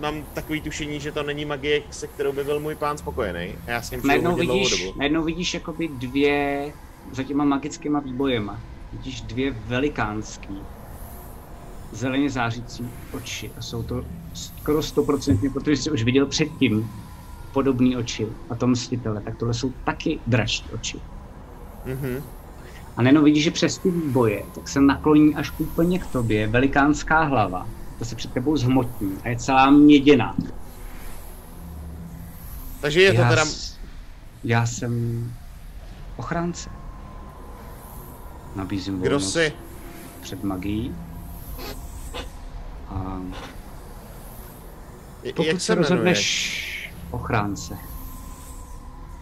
mám 0.00 0.24
takový 0.34 0.60
tušení, 0.60 1.00
že 1.00 1.12
to 1.12 1.22
není 1.22 1.44
magie, 1.44 1.82
se 1.90 2.06
kterou 2.06 2.32
by 2.32 2.44
byl 2.44 2.60
můj 2.60 2.74
pán 2.74 2.98
spokojený. 2.98 3.54
A 3.66 3.70
já 3.70 3.82
s 3.82 3.90
ním 3.90 4.00
Najednou 4.04 4.36
vidíš, 4.36 4.70
dobu. 4.84 4.98
najednou 4.98 5.22
vidíš 5.22 5.54
jakoby 5.54 5.88
dvě, 5.88 6.72
za 7.12 7.22
těma 7.22 7.44
magickýma 7.44 8.00
výbojema, 8.00 8.60
vidíš 8.92 9.20
dvě 9.20 9.50
velikánský, 9.50 10.58
zeleně 11.92 12.30
zářící 12.30 12.88
oči. 13.12 13.50
A 13.58 13.62
jsou 13.62 13.82
to 13.82 14.04
skoro 14.34 14.82
stoprocentně, 14.82 15.50
protože 15.50 15.76
jsi 15.76 15.90
už 15.90 16.02
viděl 16.02 16.26
předtím 16.26 16.90
podobné 17.52 17.96
oči 17.96 18.26
a 18.50 18.54
to 18.54 18.66
mstitele, 18.66 19.20
tak 19.20 19.36
tohle 19.36 19.54
jsou 19.54 19.72
taky 19.84 20.18
dračí 20.26 20.64
oči. 20.74 20.98
Mhm. 21.86 22.22
A 22.96 23.02
najednou 23.02 23.22
vidíš, 23.22 23.44
že 23.44 23.50
přes 23.50 23.78
ty 23.78 23.90
výboje, 23.90 24.42
tak 24.54 24.68
se 24.68 24.80
nakloní 24.80 25.34
až 25.34 25.52
úplně 25.58 25.98
k 25.98 26.06
tobě 26.06 26.46
velikánská 26.46 27.22
hlava. 27.22 27.68
To 27.98 28.04
se 28.04 28.16
před 28.16 28.32
tebou 28.32 28.56
zhmotní 28.56 29.12
a 29.24 29.28
je 29.28 29.36
celá 29.36 29.70
měděná. 29.70 30.36
Takže 32.80 33.02
je 33.02 33.12
to 33.14 33.20
já, 33.20 33.28
teda... 33.28 33.44
s- 33.44 33.78
Já 34.44 34.66
jsem 34.66 35.32
ochránce. 36.16 36.70
Nabízím 38.56 38.94
Kdo 39.00 39.10
volnost 39.10 39.32
jsi? 39.32 39.52
před 40.20 40.44
magií. 40.44 40.94
A 42.88 43.20
pokud 45.36 45.46
Jak 45.46 45.56
se 45.60 45.66
se 45.66 45.74
rozhodneš 45.74 46.71
ochránce, 47.12 47.78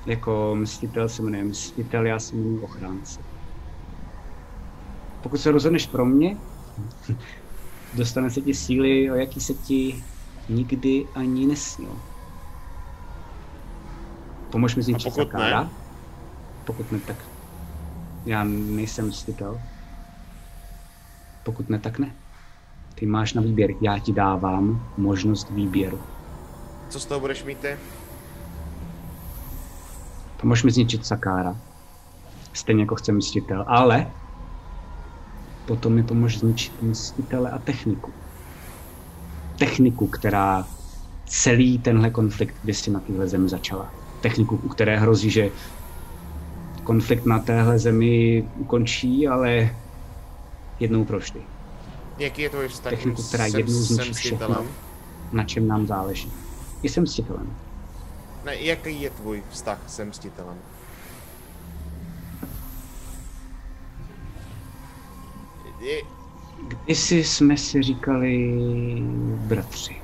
jako 0.07 0.55
mstitel 0.55 1.09
se 1.09 1.23
jmenuje 1.23 1.45
mstitel, 1.45 2.07
já 2.07 2.19
se 2.19 2.37
jmenuji 2.37 2.59
ochránce. 2.59 3.21
Pokud 5.23 5.41
se 5.41 5.51
rozhodneš 5.51 5.87
pro 5.87 6.05
mě, 6.05 6.37
dostane 7.95 8.31
se 8.31 8.41
ti 8.41 8.55
síly, 8.55 9.11
o 9.11 9.15
jaký 9.15 9.41
se 9.41 9.55
ti 9.55 10.05
nikdy 10.49 11.07
ani 11.15 11.47
nesnil. 11.47 11.97
Pomož 14.51 14.77
mi 14.77 14.83
s 14.83 14.89
A 14.89 14.93
něčím 14.93 15.13
pokud 15.13 15.33
ne? 15.33 15.71
Pokud 16.65 16.93
ne, 16.93 16.99
tak 16.99 17.17
já 18.27 18.45
nejsem 18.45 19.09
mstitel. 19.09 19.61
Pokud 21.43 21.69
ne, 21.69 21.79
tak 21.79 21.99
ne. 21.99 22.15
Ty 22.95 23.07
máš 23.07 23.35
na 23.35 23.43
výběr, 23.43 23.71
já 23.81 23.99
ti 23.99 24.13
dávám 24.13 24.87
možnost 24.97 25.51
výběru. 25.51 26.01
Co 26.91 27.01
z 27.01 27.07
toho 27.07 27.21
budeš 27.21 27.45
mít 27.45 27.59
ty? 27.59 27.77
Pomůž 30.41 30.63
mi 30.63 30.71
zničit 30.71 31.07
Sakára. 31.07 31.57
Stejně 32.53 32.83
jako 32.83 32.95
chce 32.95 33.13
mstitel, 33.13 33.65
ale 33.69 34.11
potom 35.67 35.93
mi 35.93 36.03
pomůž 36.03 36.39
zničit 36.39 36.83
mstitele 36.83 37.51
a 37.51 37.59
techniku. 37.59 38.13
Techniku, 39.59 40.07
která 40.07 40.67
celý 41.27 41.79
tenhle 41.79 42.11
konflikt 42.11 42.55
kdysi 42.63 42.91
na 42.91 43.01
téhle 43.01 43.29
zemi 43.29 43.49
začala. 43.49 43.91
Techniku, 44.21 44.61
u 44.63 44.69
které 44.69 44.99
hrozí, 44.99 45.31
že 45.31 45.51
konflikt 46.85 47.27
na 47.27 47.39
téhle 47.39 47.79
zemi 47.79 48.45
ukončí, 48.57 49.29
ale 49.29 49.77
jednou 50.81 51.05
pro 51.05 51.19
vždy. 51.19 51.41
Jaký 52.19 52.43
je 52.43 52.51
tvůj 52.51 52.69
vztah 52.69 52.91
Techniku, 52.91 53.23
která 53.23 53.47
jednou 53.47 53.81
zničí 53.81 54.13
všechno, 54.13 54.65
na 55.33 55.45
čem 55.45 55.69
nám 55.69 55.87
záleží. 55.87 56.33
Jsem 56.83 57.03
mstitelem. 57.03 57.57
Ne, 58.45 58.57
jaký 58.57 59.03
je 59.03 59.11
tvůj 59.11 59.43
vztah 59.51 59.79
se 59.87 60.05
mstitelem? 60.05 60.59
Je, 65.81 66.03
Kdysi 66.69 67.25
jsme 67.25 67.57
si 67.57 67.83
říkali 67.83 68.55
bratři. 69.37 69.97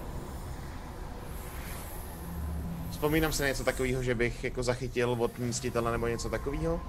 vzpomínám 2.90 3.32
se 3.32 3.42
na 3.42 3.48
něco 3.48 3.64
takového, 3.64 4.02
že 4.02 4.14
bych 4.14 4.44
jako 4.44 4.62
zachytil 4.62 5.16
od 5.18 5.38
mstitele 5.38 5.92
nebo 5.92 6.06
něco 6.06 6.30
takového? 6.30 6.80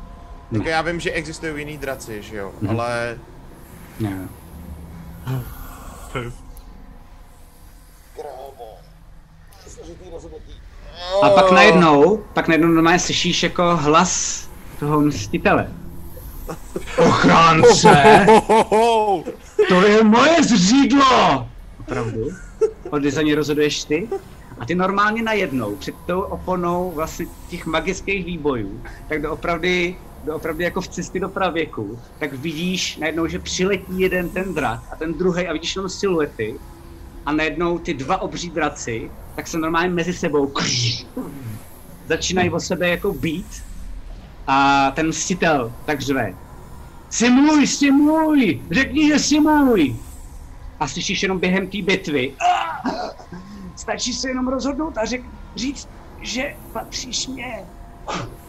Ne. 0.52 0.58
Jako 0.58 0.70
já 0.70 0.82
vím, 0.82 1.00
že 1.00 1.12
existují 1.12 1.54
jiný 1.60 1.78
draci, 1.78 2.22
že 2.24 2.38
jo, 2.38 2.52
Mhm. 2.62 2.70
ale... 2.80 3.20
Ne. 4.00 4.30
A 11.22 11.30
pak 11.30 11.52
najednou, 11.52 12.24
pak 12.34 12.48
najednou 12.48 12.68
normálně 12.68 13.00
slyšíš 13.00 13.44
jako 13.44 13.78
hlas 13.78 14.48
toho 14.80 15.02
mstitele. 15.02 15.68
Ochránce! 16.98 18.26
To 19.70 19.82
je 19.88 20.04
moje 20.04 20.44
zřídlo! 20.44 21.48
Opravdu? 21.80 22.30
Kdy 23.00 23.12
za 23.12 23.22
ně 23.22 23.36
rozhoduješ 23.36 23.84
ty? 23.84 24.10
A 24.60 24.66
ty 24.66 24.76
normálně 24.76 25.24
najednou, 25.24 25.76
před 25.76 25.96
tou 26.06 26.22
oponou 26.22 26.92
vlastně 26.92 27.26
těch 27.50 27.66
magických 27.66 28.26
výbojů, 28.26 28.82
tak 29.10 29.22
doopravdy, 29.22 29.98
doopravdy 30.24 30.64
jako 30.64 30.82
v 30.82 30.88
cestě 30.88 31.20
do 31.20 31.30
pravěku, 31.30 32.00
tak 32.20 32.34
vidíš 32.34 32.98
najednou, 32.98 33.28
že 33.28 33.40
přiletí 33.40 34.00
jeden 34.00 34.30
ten 34.30 34.54
drak 34.54 34.80
a 34.92 34.96
ten 34.96 35.14
druhý 35.14 35.48
a 35.48 35.54
vidíš 35.54 35.76
jenom 35.76 35.90
siluety 35.90 36.60
a 37.28 37.32
najednou 37.32 37.80
ty 37.80 37.94
dva 37.94 38.22
obří 38.22 38.50
draci, 38.50 39.12
tak 39.36 39.48
se 39.48 39.58
normálně 39.58 39.90
mezi 39.90 40.14
sebou 40.14 40.54
začínají 42.08 42.50
o 42.50 42.60
sebe 42.60 42.90
jako 42.90 43.14
být 43.14 43.64
a 44.48 44.92
ten 44.92 45.08
mstitel 45.08 45.74
tak 45.86 46.02
řve. 46.02 46.34
Jsi 47.10 47.30
můj, 47.30 47.68
jsi 47.68 47.92
můj, 47.92 48.62
řekni, 48.72 49.08
že 49.08 49.20
jsi 49.20 49.40
můj. 49.40 49.96
A 50.80 50.88
slyšíš 50.88 51.24
jenom 51.24 51.40
během 51.40 51.68
té 51.68 51.82
bitvy. 51.82 52.34
Stačí 53.76 54.14
se 54.14 54.30
jenom 54.30 54.48
rozhodnout 54.48 54.98
a 54.98 55.06
řek, 55.06 55.22
říct, 55.56 55.90
že 56.22 56.56
patříš 56.74 57.28
mě. 57.28 57.66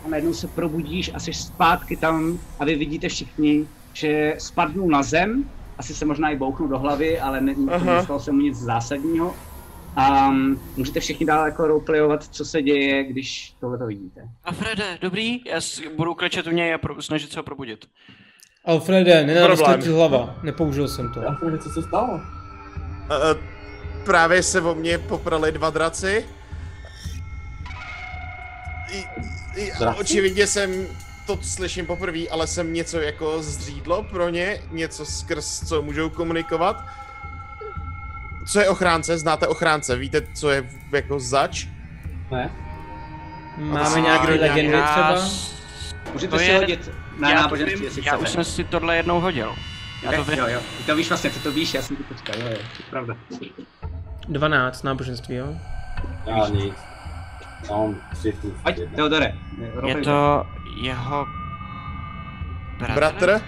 A 0.05 0.09
najednou 0.09 0.35
se 0.35 0.49
probudíš 0.49 1.11
a 1.15 1.21
jsi 1.21 1.33
zpátky 1.33 1.97
tam 1.97 2.39
a 2.59 2.65
vy 2.65 2.75
vidíte 2.75 3.09
všichni, 3.09 3.67
že 3.93 4.35
spadnu 4.39 4.89
na 4.89 5.03
zem, 5.03 5.51
asi 5.79 5.95
se 5.95 6.05
možná 6.05 6.31
i 6.31 6.37
bouchnu 6.37 6.69
do 6.69 6.79
hlavy, 6.79 7.21
ale 7.21 7.41
ne, 7.41 7.55
nestalo 7.85 8.21
se 8.21 8.33
mu 8.33 8.39
nic 8.41 8.57
zásadního. 8.59 9.35
A 9.97 10.29
um, 10.29 10.61
můžete 10.77 11.01
všichni 11.01 11.27
dál 11.27 11.47
jako 11.47 11.67
roleplayovat, 11.67 12.25
co 12.25 12.45
se 12.45 12.63
děje, 12.63 13.05
když 13.05 13.55
tohle 13.61 13.79
to 13.79 13.87
vidíte. 13.87 14.21
A 14.45 14.53
Frede, 14.53 14.99
dobrý? 15.01 15.45
Já 15.47 15.61
budu 15.97 16.15
klečet 16.15 16.47
u 16.47 16.51
něj 16.51 16.75
a 16.75 16.79
pro, 16.79 17.03
snažit 17.03 17.33
se 17.33 17.39
ho 17.39 17.43
probudit. 17.43 17.87
Alfrede, 18.65 19.47
Problém. 19.47 19.83
ti 19.83 19.89
hlava. 19.89 20.35
Nepoužil 20.43 20.89
jsem 20.89 21.13
to. 21.15 21.29
Alfrede, 21.29 21.59
co 21.59 21.69
se 21.71 21.83
stalo? 21.83 22.15
Uh, 22.15 22.21
právě 24.05 24.43
se 24.43 24.61
o 24.61 24.75
mě 24.75 24.99
poprali 24.99 25.53
dva 25.53 25.71
draci. 25.71 26.27
I, 28.93 29.05
i, 29.57 29.73
a 29.73 29.79
Draci? 29.79 30.01
očividně 30.01 30.47
jsem 30.47 30.87
to 31.29 31.39
slyším 31.43 31.87
poprvé, 31.87 32.29
ale 32.31 32.47
jsem 32.47 32.73
něco 32.73 33.01
jako 33.01 33.43
zřídlo 33.43 34.03
pro 34.03 34.29
ně, 34.29 34.61
něco 34.71 35.05
skrz 35.07 35.69
co 35.69 35.83
můžou 35.83 36.09
komunikovat. 36.11 36.85
Co 38.53 38.61
je 38.61 38.69
ochránce? 38.69 39.19
Znáte 39.19 39.47
ochránce? 39.47 39.97
Víte, 39.97 40.23
co 40.35 40.51
je 40.51 40.69
jako 40.93 41.21
zač? 41.21 41.67
Ne. 42.31 42.51
Máme 43.57 44.01
nějaké 44.01 44.27
někdo 44.27 44.37
nějak- 44.45 44.57
legendy 44.57 44.73
Já 44.79 44.87
třeba? 44.87 45.29
Můžete 46.13 46.31
to 46.31 46.39
si 46.39 46.45
je- 46.45 46.59
hodit 46.59 46.91
na 47.19 47.31
já 47.31 47.41
náboženství, 47.43 47.85
jestli 47.85 48.03
Já 48.05 48.13
chcete. 48.13 48.23
už 48.29 48.31
jsem 48.31 48.45
si 48.45 48.65
tohle 48.65 48.97
jednou 48.97 49.21
hodil. 49.21 49.55
Já 50.03 50.13
to 50.13 50.25
vím. 50.25 50.39
jo, 50.39 50.47
jo. 50.49 50.61
Ty 50.79 50.83
to 50.85 50.97
víš 50.97 51.09
vlastně, 51.09 51.31
ty 51.31 51.39
to 51.41 51.53
víš, 51.53 51.75
já 51.75 51.83
jsem 51.83 51.97
ti 51.97 52.03
to 52.03 52.15
říkal, 52.15 52.37
jo, 52.41 52.47
jo, 52.51 52.57
to 52.57 52.83
je 52.83 52.91
pravda. 52.91 53.17
12 54.29 54.83
náboženství, 54.83 55.35
jo? 55.37 55.47
Já 56.27 56.49
nic. 56.49 56.75
Mám. 57.71 57.97
Teodore. 58.97 59.33
Je 59.87 59.95
to 59.95 60.47
jeho 60.83 61.27
bratr? 62.79 62.95
Bratr? 62.95 63.41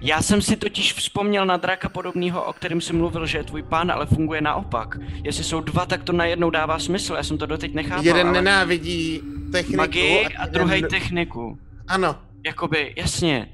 Já 0.00 0.22
jsem 0.22 0.42
si 0.42 0.56
totiž 0.56 0.92
vzpomněl 0.94 1.46
na 1.46 1.56
draka 1.56 1.88
podobného, 1.88 2.44
o 2.44 2.52
kterém 2.52 2.80
jsi 2.80 2.92
mluvil, 2.92 3.26
že 3.26 3.38
je 3.38 3.44
tvůj 3.44 3.62
pán, 3.62 3.90
ale 3.90 4.06
funguje 4.06 4.40
naopak. 4.40 4.98
Jestli 5.24 5.44
jsou 5.44 5.60
dva, 5.60 5.86
tak 5.86 6.02
to 6.02 6.12
najednou 6.12 6.50
dává 6.50 6.78
smysl. 6.78 7.14
Já 7.14 7.22
jsem 7.22 7.38
to 7.38 7.46
doteď 7.46 7.74
nechápal, 7.74 8.04
Jeden 8.04 8.26
ale... 8.26 8.32
nenávidí 8.42 9.22
techniku. 9.52 9.76
magii 9.76 10.26
a 10.26 10.30
jeden- 10.30 10.52
druhý 10.52 10.82
techniku. 10.82 11.58
Ano. 11.88 12.16
Jakoby, 12.46 12.94
jasně. 12.96 13.48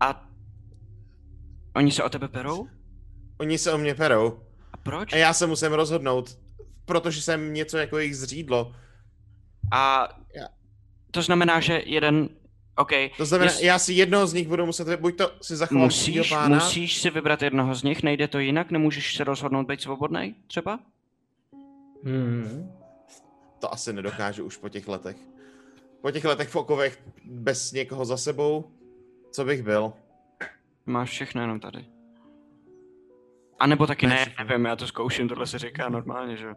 A 0.00 0.24
oni 1.76 1.92
se 1.92 2.02
o 2.02 2.08
tebe 2.08 2.28
perou? 2.28 2.68
Oni 3.38 3.58
se 3.58 3.72
o 3.72 3.78
mě 3.78 3.94
perou. 3.94 4.40
A 4.72 4.76
proč? 4.76 5.12
A 5.12 5.16
já 5.16 5.32
se 5.32 5.46
musím 5.46 5.72
rozhodnout, 5.72 6.38
protože 6.84 7.22
jsem 7.22 7.54
něco 7.54 7.78
jako 7.78 7.98
jejich 7.98 8.16
zřídlo. 8.16 8.72
A 9.72 10.08
to 11.10 11.22
znamená, 11.22 11.60
že 11.60 11.82
jeden, 11.86 12.28
OK. 12.76 12.90
To 13.16 13.24
znamená, 13.26 13.50
jest- 13.50 13.62
já 13.62 13.78
si 13.78 13.92
jednoho 13.92 14.26
z 14.26 14.32
nich 14.34 14.48
budu 14.48 14.66
muset, 14.66 15.00
buď 15.00 15.16
to 15.16 15.32
si 15.42 15.56
zachovám 15.56 15.84
musíš, 15.84 16.30
pána, 16.30 16.54
musíš 16.54 17.00
si 17.00 17.10
vybrat 17.10 17.42
jednoho 17.42 17.74
z 17.74 17.82
nich, 17.82 18.02
nejde 18.02 18.28
to 18.28 18.38
jinak, 18.38 18.70
nemůžeš 18.70 19.16
se 19.16 19.24
rozhodnout 19.24 19.66
být 19.66 19.80
svobodný, 19.82 20.34
třeba? 20.46 20.78
Hmm. 22.04 22.72
to 23.58 23.72
asi 23.72 23.92
nedokážu 23.92 24.44
už 24.44 24.56
po 24.56 24.68
těch 24.68 24.88
letech. 24.88 25.16
Po 26.00 26.10
těch 26.10 26.24
letech 26.24 26.48
v 26.48 26.56
okovech 26.56 27.02
bez 27.24 27.72
někoho 27.72 28.04
za 28.04 28.16
sebou, 28.16 28.70
co 29.32 29.44
bych 29.44 29.62
byl. 29.62 29.92
Máš 30.86 31.10
všechno 31.10 31.40
jenom 31.40 31.60
tady. 31.60 31.84
A 33.60 33.66
nebo 33.66 33.86
taky 33.86 34.06
Ne, 34.06 34.14
ne, 34.38 34.44
nevím, 34.44 34.64
já 34.64 34.76
to 34.76 34.86
zkouším, 34.86 35.28
tohle 35.28 35.46
se 35.46 35.58
říká 35.58 35.88
normálně, 35.88 36.36
že 36.36 36.46
jo. 36.46 36.54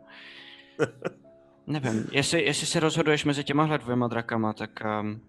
nevím, 1.67 2.07
jestli, 2.11 2.43
jestli 2.43 2.67
se 2.67 2.79
rozhoduješ 2.79 3.25
mezi 3.25 3.43
těmahle 3.43 3.77
dvěma 3.77 4.07
drakama, 4.07 4.53
tak... 4.53 4.83
Um, 5.01 5.21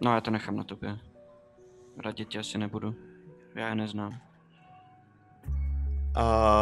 no 0.00 0.14
já 0.14 0.20
to 0.20 0.30
nechám 0.30 0.56
na 0.56 0.64
tobě. 0.64 0.98
Radit 2.04 2.28
tě 2.28 2.38
asi 2.38 2.58
nebudu. 2.58 2.94
Já 3.54 3.68
je 3.68 3.74
neznám. 3.74 4.20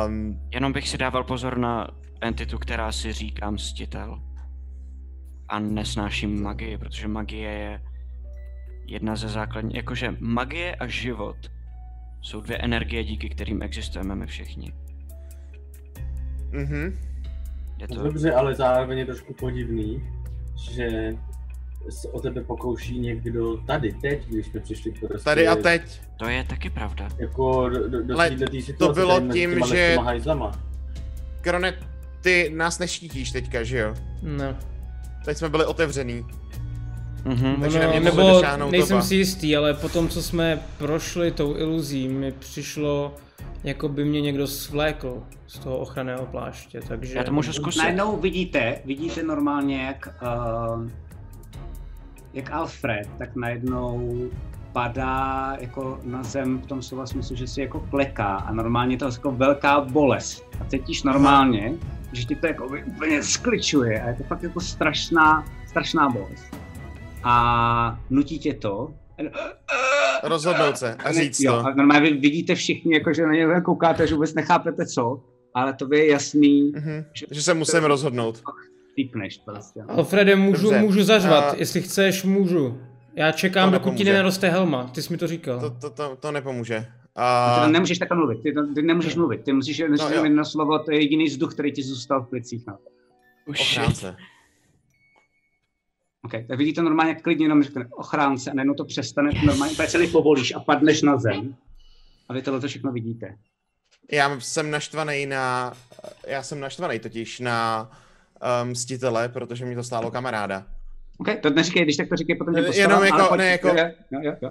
Um, 0.06 0.40
Jenom 0.50 0.72
bych 0.72 0.88
si 0.88 0.98
dával 0.98 1.24
pozor 1.24 1.58
na 1.58 1.88
entitu, 2.20 2.58
která 2.58 2.92
si 2.92 3.12
říká 3.12 3.50
mstitel. 3.50 4.22
A 5.48 5.58
nesnáším 5.58 6.42
magii, 6.42 6.78
protože 6.78 7.08
magie 7.08 7.50
je 7.50 7.82
jedna 8.86 9.16
ze 9.16 9.28
základních... 9.28 9.76
Jakože 9.76 10.16
magie 10.20 10.74
a 10.74 10.86
život 10.86 11.36
jsou 12.22 12.40
dvě 12.40 12.58
energie, 12.58 13.04
díky 13.04 13.28
kterým 13.28 13.62
existujeme 13.62 14.14
my 14.14 14.26
všichni. 14.26 14.72
mhm. 16.52 17.13
Je 17.78 17.88
to... 17.88 18.02
Dobře, 18.02 18.32
ale 18.32 18.54
zároveň 18.54 18.98
je 18.98 19.06
trošku 19.06 19.34
podivný, 19.34 20.02
že 20.72 21.16
se 21.90 22.08
o 22.08 22.20
tebe 22.20 22.40
pokouší 22.44 22.98
někdo 22.98 23.56
tady, 23.66 23.92
teď, 23.92 24.26
když 24.26 24.46
jsme 24.46 24.60
přišli 24.60 24.92
prostě... 24.92 25.24
Tady 25.24 25.48
a 25.48 25.56
teď. 25.56 26.00
To 26.16 26.28
je 26.28 26.44
taky 26.44 26.70
pravda. 26.70 27.08
Jako 27.18 27.68
do, 27.68 27.88
do, 27.88 28.02
do 28.02 28.14
Ale 28.14 28.30
této 28.30 28.52
situace 28.60 28.72
to 28.72 28.92
bylo 28.92 29.20
tím, 29.32 29.60
že-. 29.66 29.96
Krone, 31.40 31.78
ty 32.20 32.52
nás 32.56 32.78
neštítíš 32.78 33.30
teďka, 33.30 33.62
že 33.62 33.78
jo? 33.78 33.94
Ne. 34.22 34.56
Teď 35.24 35.36
jsme 35.36 35.48
byli 35.48 35.64
otevřený. 35.64 36.26
Mhm. 37.24 37.60
Takže 37.60 37.86
No, 37.86 38.00
nebo 38.00 38.42
nejsem 38.70 38.96
doba. 38.96 39.02
si 39.02 39.14
jistý, 39.14 39.56
ale 39.56 39.74
po 39.74 39.88
tom, 39.88 40.08
co 40.08 40.22
jsme 40.22 40.60
prošli 40.78 41.30
tou 41.30 41.56
iluzí, 41.56 42.08
mi 42.08 42.32
přišlo, 42.32 43.14
jako 43.64 43.88
by 43.88 44.04
mě 44.04 44.20
někdo 44.20 44.46
svlékl 44.46 45.22
z 45.46 45.58
toho 45.58 45.78
ochranného 45.78 46.26
pláště, 46.26 46.80
takže... 46.88 47.18
Já 47.18 47.24
to 47.24 47.32
můžu 47.32 47.52
zkusit. 47.52 47.78
Najednou 47.78 48.16
vidíte, 48.16 48.78
vidíte 48.84 49.22
normálně, 49.22 49.82
jak, 49.82 50.14
uh, 50.22 50.88
jak 52.32 52.50
Alfred, 52.50 53.08
tak 53.18 53.36
najednou 53.36 54.20
padá 54.72 55.56
jako 55.60 56.00
na 56.04 56.22
zem 56.22 56.58
v 56.58 56.66
tom 56.66 56.82
slova 56.82 57.06
smyslu, 57.06 57.36
že 57.36 57.46
si 57.46 57.60
jako 57.60 57.80
kleká 57.80 58.36
a 58.36 58.52
normálně 58.52 58.96
to 58.96 59.04
je 59.04 59.12
jako 59.12 59.30
velká 59.30 59.80
bolest. 59.80 60.44
A 60.60 60.64
cítíš 60.64 61.02
normálně, 61.02 61.74
že 62.12 62.24
ti 62.24 62.36
to 62.36 62.46
jako 62.46 62.68
úplně 62.86 63.22
skličuje 63.22 64.02
a 64.02 64.08
je 64.08 64.14
to 64.14 64.24
fakt 64.24 64.42
jako 64.42 64.60
strašná, 64.60 65.44
strašná 65.66 66.08
bolest. 66.08 66.56
A 67.22 67.98
nutí 68.10 68.38
tě 68.38 68.54
to, 68.54 68.94
Rozhodnout 70.22 70.78
se 70.78 70.94
a 70.94 71.12
říct 71.12 71.40
jo, 71.40 71.52
to. 71.52 71.66
A 71.66 71.74
normálně 71.74 72.10
vy 72.10 72.16
vidíte 72.18 72.54
všichni, 72.54 72.94
jako, 72.94 73.12
že 73.12 73.26
na 73.26 73.32
něj 73.32 73.46
koukáte, 73.64 74.06
že 74.06 74.14
vůbec 74.14 74.34
nechápete 74.34 74.86
co, 74.86 75.22
ale 75.54 75.72
to 75.74 75.94
je 75.94 76.10
jasný, 76.10 76.72
mm-hmm. 76.72 77.04
že, 77.12 77.26
že 77.30 77.42
se 77.42 77.54
musím 77.54 77.84
rozhodnout. 77.84 78.42
Týpneš 78.96 79.38
prostě. 79.44 79.80
Alfrede, 79.88 80.36
můžu, 80.36 80.62
Dobře. 80.62 80.80
můžu 80.80 81.02
zařvat, 81.02 81.44
A- 81.44 81.56
jestli 81.56 81.82
chceš, 81.82 82.24
můžu. 82.24 82.80
Já 83.16 83.32
čekám, 83.32 83.72
dokud 83.72 83.94
ti 83.94 84.04
nenaroste 84.04 84.48
helma, 84.48 84.84
ty 84.84 85.02
jsi 85.02 85.12
mi 85.12 85.16
to 85.18 85.26
říkal. 85.26 85.60
To, 85.60 85.70
to, 85.70 85.90
to, 85.90 86.16
to 86.16 86.32
nepomůže. 86.32 86.86
A... 87.16 87.44
A... 87.54 87.66
Ty 87.66 87.72
nemůžeš 87.72 87.98
takhle 87.98 88.16
mluvit, 88.16 88.42
ty, 88.42 88.54
ty 88.74 88.82
nemůžeš 88.82 89.14
mluvit, 89.16 89.44
ty 89.44 89.52
musíš 89.52 89.78
No, 89.78 89.86
no, 89.98 90.10
jo. 90.14 90.24
jedno 90.24 90.44
slovo, 90.44 90.78
to 90.78 90.92
je 90.92 91.00
jediný 91.02 91.24
vzduch, 91.24 91.54
který 91.54 91.72
ti 91.72 91.82
zůstal 91.82 92.22
v 92.22 92.28
plicích. 92.28 92.62
No. 92.68 92.78
Ochránce. 93.48 94.16
Okay, 96.24 96.44
tak 96.44 96.58
vidíte 96.58 96.82
normálně, 96.82 97.12
jak 97.12 97.22
klidně 97.22 97.44
jenom 97.44 97.62
řekne 97.62 97.86
ochránce 97.90 98.50
a 98.50 98.54
najednou 98.54 98.74
to 98.74 98.84
přestane, 98.84 99.30
ty 99.30 99.46
normálně 99.46 99.72
úplně 99.72 99.88
celý 99.88 100.06
povolíš 100.10 100.54
a 100.54 100.60
padneš 100.60 101.02
na 101.02 101.16
zem. 101.16 101.54
A 102.28 102.32
vy 102.32 102.42
tohle 102.42 102.68
všechno 102.68 102.92
vidíte. 102.92 103.36
Já 104.12 104.40
jsem 104.40 104.70
naštvaný 104.70 105.26
na... 105.26 105.72
Já 106.26 106.42
jsem 106.42 106.60
naštvaný 106.60 106.98
totiž 106.98 107.40
na 107.40 107.90
um, 108.62 108.68
mstitele, 108.70 109.28
protože 109.28 109.64
mi 109.64 109.74
to 109.74 109.82
stálo 109.82 110.10
kamaráda. 110.10 110.66
OK, 111.18 111.28
to 111.40 111.50
neříkej, 111.50 111.82
když 111.82 111.96
tak 111.96 112.08
to 112.08 112.16
říkej 112.16 112.36
potom 112.36 112.56
Eh, 112.56 112.62
postavám, 112.62 112.90
jenom 112.90 113.04
jako- 113.04 113.18
ale 113.18 113.28
pojď, 113.28 113.38
ne, 113.38 113.46
jako- 113.50 113.68
Jo, 113.68 114.20
jo, 114.22 114.32
jo. 114.42 114.50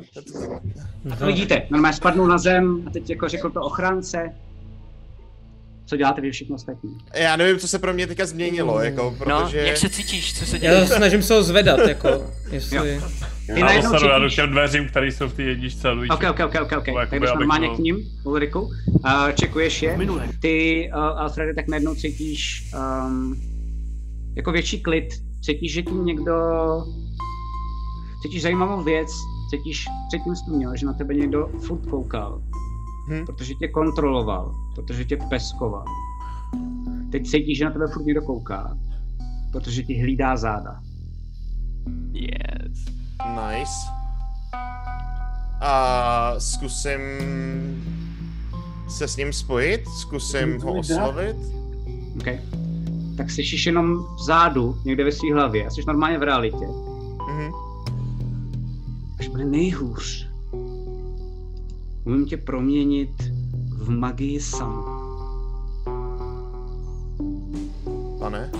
A 1.11 1.15
to 1.15 1.25
vidíte, 1.25 1.67
normálně 1.69 1.97
spadnou 1.97 2.27
na 2.27 2.37
zem 2.37 2.83
a 2.87 2.89
teď 2.89 3.09
jako 3.09 3.29
řekl 3.29 3.49
to 3.49 3.61
ochránce. 3.61 4.35
Co 5.85 5.97
děláte 5.97 6.21
vy 6.21 6.31
všichni 6.31 6.55
ostatní? 6.55 6.97
Já 7.15 7.35
nevím, 7.35 7.59
co 7.59 7.67
se 7.67 7.79
pro 7.79 7.93
mě 7.93 8.07
teďka 8.07 8.25
změnilo, 8.25 8.81
jako, 8.81 9.15
protože... 9.17 9.57
No, 9.61 9.67
jak 9.67 9.77
se 9.77 9.89
cítíš, 9.89 10.39
co 10.39 10.45
se 10.45 10.55
Já 10.61 10.73
děje? 10.73 10.87
se 10.87 10.95
snažím 10.95 11.23
se 11.23 11.33
ho 11.33 11.43
zvedat, 11.43 11.79
jako, 11.87 12.09
jestli... 12.51 13.01
Ty 13.45 13.59
Já 13.59 13.65
najednou 13.65 13.91
dostanu, 13.91 14.11
já 14.11 14.19
jdu 14.19 14.29
těm 14.29 14.51
dveřím, 14.51 14.87
které 14.87 15.07
jsou 15.07 15.27
v 15.27 15.33
té 15.33 15.43
jedničce. 15.43 15.89
Ok, 15.91 16.23
ok, 16.29 16.39
ok, 16.45 16.55
ok, 16.61 16.71
ok. 16.77 16.87
Jako, 16.87 16.99
Tak 17.09 17.19
jdeš 17.19 17.29
normálně 17.35 17.67
byl- 17.67 17.75
k 17.75 17.79
ním, 17.79 17.97
Ulriku. 18.23 18.61
Uh, 18.61 18.71
čekuješ 19.39 19.81
je. 19.81 19.97
Ty, 20.41 20.89
uh, 20.95 20.99
Alfrede, 20.99 21.53
tak 21.53 21.67
najednou 21.67 21.95
cítíš 21.95 22.71
um, 23.07 23.41
jako 24.35 24.51
větší 24.51 24.81
klid. 24.81 25.05
Cítíš, 25.41 25.73
že 25.73 25.81
ti 25.83 25.93
někdo... 25.93 26.33
Cítíš 28.23 28.41
zajímavou 28.41 28.83
věc. 28.83 29.09
Cítíš, 29.49 29.85
předtím 30.07 30.35
jsi 30.35 30.51
měl, 30.51 30.71
že 30.75 30.85
na 30.85 30.93
tebe 30.93 31.13
někdo 31.13 31.47
furt 31.67 31.85
koukal. 31.89 32.41
Hm. 33.07 33.25
Protože 33.25 33.53
tě 33.53 33.67
kontroloval. 33.67 34.55
Protože 34.75 35.05
tě 35.05 35.17
peskoval. 35.29 35.85
Teď 37.11 37.27
cítíš, 37.27 37.57
že 37.57 37.65
na 37.65 37.71
tebe 37.71 37.87
furt 37.87 38.05
někdo 38.05 38.21
kouká. 38.21 38.77
Protože 39.51 39.83
ti 39.83 40.01
hlídá 40.01 40.37
záda. 40.37 40.79
Yes. 42.11 42.85
Nice. 43.35 44.03
A 45.61 46.35
zkusím 46.37 46.99
se 48.87 49.07
s 49.07 49.17
ním 49.17 49.33
spojit, 49.33 49.87
zkusím 49.87 50.61
ho 50.61 50.73
oslovit. 50.73 51.37
Okay. 52.19 52.39
Tak 53.17 53.31
slyšíš 53.31 53.65
jenom 53.65 54.05
vzadu, 54.15 54.77
někde 54.85 55.03
ve 55.03 55.11
své 55.11 55.33
hlavě. 55.33 55.65
A 55.65 55.69
jsi 55.69 55.81
normálně 55.87 56.19
v 56.19 56.23
realitě. 56.23 56.67
Mhm. 57.29 57.51
Až 59.19 59.27
bude 59.27 59.45
nejhůř. 59.45 60.32
Umím 62.05 62.25
tě 62.25 62.37
proměnit 62.37 63.09
v 63.77 63.89
magii 63.89 64.39
samu. 64.39 64.83
Pane? 68.19 68.51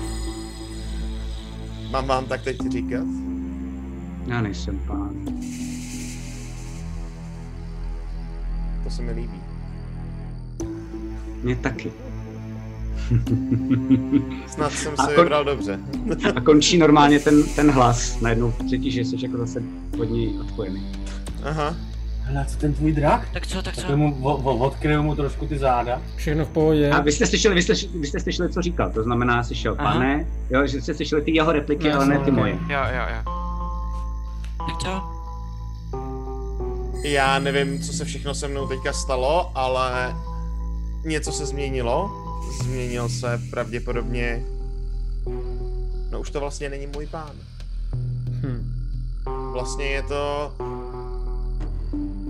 Mám 1.92 2.08
vám 2.08 2.26
tak 2.26 2.42
teď 2.44 2.58
říkat? 2.72 3.04
Já 4.28 4.42
nejsem 4.42 4.80
pán. 4.88 5.16
To 8.84 8.90
se 8.90 9.02
mi 9.02 9.12
líbí. 9.12 9.42
Mě 11.44 11.56
taky. 11.56 11.92
Snad 14.48 14.72
jsem 14.74 14.96
se 14.98 15.04
kon- 15.04 15.22
vybral 15.22 15.46
dobře. 15.46 15.80
A 16.36 16.42
končí 16.42 16.78
normálně 16.78 17.20
ten, 17.20 17.44
ten 17.56 17.72
hlas. 17.72 18.22
Najednou 18.22 18.54
cítíš, 18.70 18.94
že 18.94 19.06
jsi 19.06 19.16
jako 19.26 19.38
zase 19.38 19.64
od 20.00 20.10
něj 20.12 20.40
odpojený. 20.42 20.84
Aha. 21.44 21.76
Hele, 22.24 22.42
a 22.42 22.46
co 22.46 22.58
ten 22.58 22.74
tvůj 22.74 22.92
drak? 22.92 23.28
Tak 23.34 23.48
co, 23.48 23.62
tak 23.62 23.76
Tak 23.76 23.86
co? 23.88 23.98
mu 23.98 24.18
o- 24.22 24.36
o- 24.38 24.58
odkryju 24.58 25.04
mu 25.04 25.16
trošku 25.16 25.48
ty 25.48 25.58
záda. 25.58 26.02
Všechno 26.16 26.46
v 26.46 26.50
pohodě. 26.50 26.92
A 26.92 27.02
vy 27.02 27.12
jste 27.12 27.26
slyšeli, 27.26 27.56
vy 27.56 27.62
jste, 27.62 27.74
vy 28.00 28.08
jste 28.08 28.20
slyšeli, 28.20 28.50
co 28.54 28.62
říkal. 28.62 28.90
To 28.92 29.04
znamená, 29.04 29.44
slyšel 29.44 29.76
Aha. 29.78 29.94
pane, 29.94 30.26
jo, 30.50 30.68
že 30.68 30.82
jste 30.82 30.94
slyšeli 30.94 31.22
ty 31.22 31.36
jeho 31.36 31.52
repliky, 31.52 31.90
No, 31.90 31.96
ale 31.96 32.06
ne 32.06 32.20
ty 32.20 32.32
ok. 32.32 32.38
moje. 32.38 32.52
Jo, 32.54 32.80
jo, 32.96 33.04
jo. 33.16 33.34
Tak 34.68 34.78
co? 34.82 35.04
Já 37.04 37.40
nevím, 37.40 37.80
co 37.84 37.94
se 37.94 38.06
všechno 38.06 38.34
se 38.36 38.48
mnou 38.48 38.68
teďka 38.68 38.94
stalo, 38.94 39.52
ale 39.58 40.16
něco 41.06 41.32
se 41.32 41.46
změnilo. 41.46 42.12
Změnil 42.64 43.10
se 43.10 43.42
pravděpodobně... 43.52 44.44
No 46.12 46.20
už 46.20 46.30
to 46.32 46.40
vlastně 46.40 46.70
není 46.70 46.88
můj 46.88 47.06
pán. 47.08 47.32
Hm. 48.42 48.70
Vlastně 49.54 49.86
je 49.86 50.02
to 50.04 50.52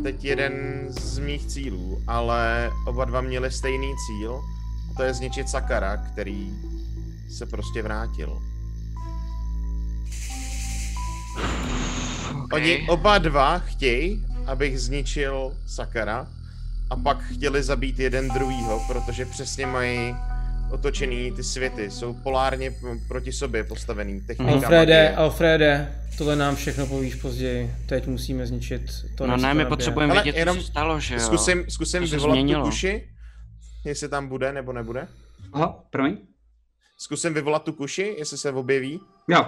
teď 0.03 0.25
jeden 0.25 0.85
z 0.90 1.19
mých 1.19 1.45
cílů, 1.45 2.03
ale 2.07 2.72
oba 2.88 3.06
dva 3.06 3.22
měli 3.22 3.51
stejný 3.51 3.93
cíl. 4.07 4.41
A 4.91 4.93
to 4.98 5.03
je 5.03 5.14
zničit 5.14 5.49
Sakara, 5.49 5.98
který 5.98 6.53
se 7.30 7.45
prostě 7.45 7.82
vrátil. 7.82 8.41
Okay. 12.43 12.61
Oni 12.61 12.88
oba 12.88 13.17
dva 13.17 13.59
chtějí, 13.59 14.25
abych 14.45 14.82
zničil 14.82 15.57
Sakara 15.65 16.27
a 16.90 16.95
pak 16.95 17.23
chtěli 17.23 17.64
zabít 17.64 17.99
jeden 17.99 18.30
druhýho, 18.30 18.83
protože 18.88 19.25
přesně 19.25 19.65
mají 19.65 20.15
otočený 20.72 21.32
ty 21.32 21.43
světy, 21.43 21.92
jsou 21.92 22.14
polárně 22.14 22.74
proti 23.08 23.32
sobě 23.32 23.64
postavený. 23.64 24.22
Technika 24.22 24.51
Alfrede, 24.51 24.75
magie. 25.03 25.16
Alfrede, 25.16 25.95
tohle 26.17 26.35
nám 26.35 26.56
všechno 26.56 26.88
povíš 26.88 27.16
později. 27.16 27.72
Teď 27.90 28.08
musíme 28.08 28.48
zničit 28.48 28.82
to 29.17 29.27
No 29.27 29.38
ne, 29.38 29.53
my 29.53 29.66
potřebujeme 29.66 30.14
vědět, 30.14 30.35
jenom 30.35 30.58
co 30.58 30.61
se 30.64 30.67
stalo, 30.72 31.00
že 31.00 31.14
jo? 31.16 31.19
Zkusím, 31.19 31.66
zkusím 31.69 32.03
vyvolat 32.03 32.33
změnilo. 32.33 32.64
tu 32.64 32.69
kuši, 32.69 33.09
jestli 33.85 34.09
tam 34.09 34.27
bude 34.27 34.53
nebo 34.53 34.74
nebude. 34.74 35.08
Aha, 35.53 35.83
promiň? 35.90 36.17
Zkusím 36.98 37.33
vyvolat 37.33 37.64
tu 37.64 37.74
kuši, 37.74 38.16
jestli 38.19 38.38
se 38.38 38.51
objeví. 38.51 39.00
Jo, 39.30 39.45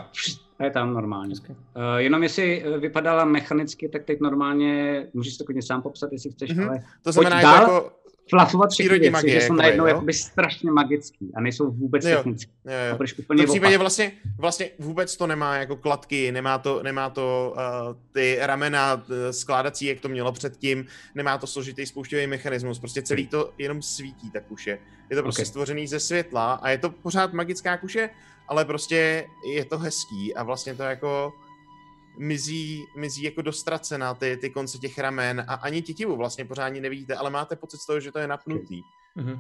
a 0.60 0.64
je 0.64 0.72
tam 0.72 0.94
normálně. 0.94 1.36
Uh, 1.50 1.56
jenom 1.98 2.24
jestli 2.24 2.64
eh, 2.66 2.78
vypadala 2.78 3.26
mechanicky, 3.26 3.90
tak 3.90 4.04
teď 4.04 4.20
normálně, 4.22 5.04
můžeš 5.14 5.34
si 5.34 5.38
to 5.38 5.46
klidně 5.46 5.62
sám 5.62 5.82
popsat, 5.82 6.10
jestli 6.12 6.32
chceš, 6.32 6.50
Mhm. 6.54 6.70
ale 6.70 6.80
To 7.04 7.12
znamená, 7.12 7.40
je 7.40 7.44
to 7.44 7.62
jako 7.62 7.92
flafovat 8.30 8.72
všechny 8.72 9.00
věci, 9.00 9.12
magie, 9.12 9.40
že 9.42 9.48
jsou 9.48 9.54
najednou 9.54 9.86
jakoby 9.86 10.14
strašně 10.14 10.72
magický 10.72 11.32
a 11.36 11.42
nejsou 11.42 11.72
vůbec 11.72 12.06
Jo, 12.06 12.18
technický. 12.18 12.52
jo, 12.66 12.72
jo. 12.90 12.98
V 13.08 13.20
úplně 13.20 13.44
tom 13.44 13.54
případě 13.54 13.78
vlastně, 13.78 14.12
vlastně 14.38 14.70
vůbec 14.80 15.18
to 15.18 15.28
nemá 15.28 15.56
jako 15.56 15.76
kladky, 15.76 16.32
nemá 16.32 16.58
to, 16.58 16.84
nemá 16.84 17.10
to 17.10 17.56
uh, 17.58 17.96
ty 18.12 18.38
ramena 18.42 18.94
uh, 18.94 19.02
skládací, 19.32 19.86
jak 19.86 20.00
to 20.00 20.10
mělo 20.10 20.32
předtím, 20.32 20.86
nemá 21.16 21.38
to 21.38 21.48
složitý 21.48 21.86
spouštěvý 21.86 22.28
mechanismus, 22.28 22.80
prostě 22.80 23.02
celý 23.02 23.28
to 23.28 23.54
jenom 23.58 23.82
svítí 23.82 24.32
ta 24.32 24.40
kuše. 24.40 24.80
Je 25.10 25.16
to 25.16 25.24
prostě 25.24 25.42
Ok. 25.42 25.48
stvořený 25.48 25.88
ze 25.88 26.00
světla 26.00 26.54
a 26.54 26.70
je 26.70 26.78
to 26.78 26.90
pořád 26.90 27.34
magická 27.34 27.78
kuše, 27.78 28.10
ale 28.48 28.66
prostě 28.66 29.26
je 29.54 29.66
to 29.66 29.78
hezký 29.78 30.36
a 30.36 30.44
vlastně 30.44 30.76
to 30.76 30.84
jako 30.84 31.34
mizí, 32.18 32.84
mizí 32.98 33.24
jako 33.24 33.42
dostracená 33.42 34.14
ty, 34.14 34.38
ty 34.38 34.50
konce 34.50 34.78
těch 34.78 34.98
ramen 34.98 35.46
a 35.48 35.54
ani 35.54 35.82
titivu 35.82 36.16
vlastně 36.16 36.46
pořádně 36.46 36.82
nevidíte, 36.82 37.16
ale 37.16 37.30
máte 37.30 37.56
pocit 37.56 37.78
z 37.78 37.86
toho, 37.86 38.00
že 38.00 38.12
to 38.12 38.20
je 38.20 38.28
napnutý. 38.28 38.82
Mhm. 39.16 39.40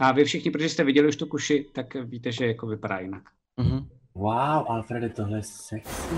A 0.00 0.12
vy 0.12 0.24
všichni, 0.24 0.50
protože 0.50 0.68
jste 0.68 0.84
viděli 0.84 1.08
už 1.08 1.16
tu 1.16 1.26
kuši, 1.26 1.66
tak 1.72 1.94
víte, 1.94 2.32
že 2.32 2.46
jako 2.46 2.66
vypadá 2.66 2.98
jinak. 2.98 3.22
Mhm. 3.56 3.88
Wow, 4.14 4.64
Alfrede, 4.68 5.08
tohle 5.08 5.38
je 5.38 5.42
sexy. 5.42 6.14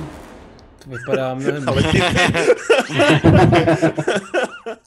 To 0.84 0.90
vypadá 0.90 1.34
mnohem... 1.34 1.64
Ale 1.68 1.82
ty, 1.82 1.98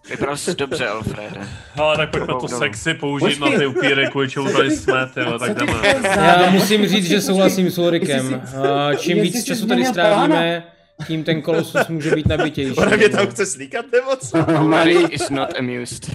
Vypadal 0.10 0.38
jsi 0.38 0.56
dobře, 0.56 0.88
Alfrede. 0.88 1.48
Ale 1.78 1.98
tak 1.98 2.10
pojďme 2.12 2.28
to 2.42 2.48
sexy 2.48 2.94
použít 2.94 3.40
na 3.40 3.48
ty 3.58 3.66
upíry, 3.68 4.08
kvůli 4.12 4.30
čemu 4.30 4.50
tady 4.52 4.72
jsme, 4.72 5.08
tyjo, 5.14 5.40
tak 5.40 5.54
jdeme. 5.58 5.74
Já 6.16 6.50
musím 6.52 6.88
říct, 6.88 7.06
že 7.08 7.22
souhlasím 7.22 7.70
s 7.72 7.78
Ulrikem. 7.78 8.42
A 8.64 8.96
Čím 8.96 9.22
víc 9.22 9.44
času 9.44 9.68
tady 9.68 9.86
strávíme, 9.86 10.64
tím 11.08 11.24
ten 11.24 11.42
kolosus 11.42 11.88
může 11.88 12.16
být 12.16 12.28
nabitější. 12.28 12.76
Ona 12.76 12.96
mě 12.98 13.10
tam 13.10 13.28
chce 13.28 13.46
slíkat 13.46 13.86
nebo 13.92 14.16
co? 14.16 14.62
Mary 14.64 14.94
is 15.10 15.30
not 15.30 15.50
amused. 15.60 16.12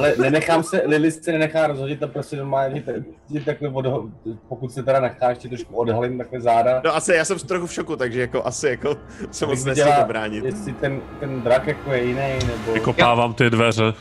Ale 0.00 0.14
nenechám 0.18 0.62
se, 0.62 0.82
Lily 0.86 1.12
se 1.12 1.32
nenechá 1.32 1.66
rozhodit, 1.66 2.00
to 2.00 2.08
prostě 2.08 2.36
normálně, 2.36 2.84
že 3.34 3.40
takhle 3.40 3.68
od, 3.68 3.86
pokud 4.48 4.72
se 4.72 4.82
teda 4.82 5.00
necháš, 5.00 5.38
ti 5.38 5.48
trošku 5.48 5.76
odhalím 5.76 6.18
takhle 6.18 6.40
záda. 6.40 6.80
No 6.84 6.96
asi, 6.96 7.12
já 7.12 7.24
jsem 7.24 7.38
trochu 7.38 7.66
v 7.66 7.72
šoku, 7.72 7.96
takže 7.96 8.20
jako 8.20 8.46
asi 8.46 8.68
jako 8.68 8.96
se 9.30 9.46
moc 9.46 9.64
nesmí 9.64 9.92
to 10.00 10.04
bránit. 10.06 10.44
Jestli 10.44 10.72
ten, 10.72 11.00
ten 11.20 11.42
drak 11.42 11.66
jako 11.66 11.92
je 11.92 12.04
jiný, 12.04 12.38
nebo... 12.46 12.72
Vykopávám 12.72 13.34
ty 13.34 13.50
dveře. 13.50 13.94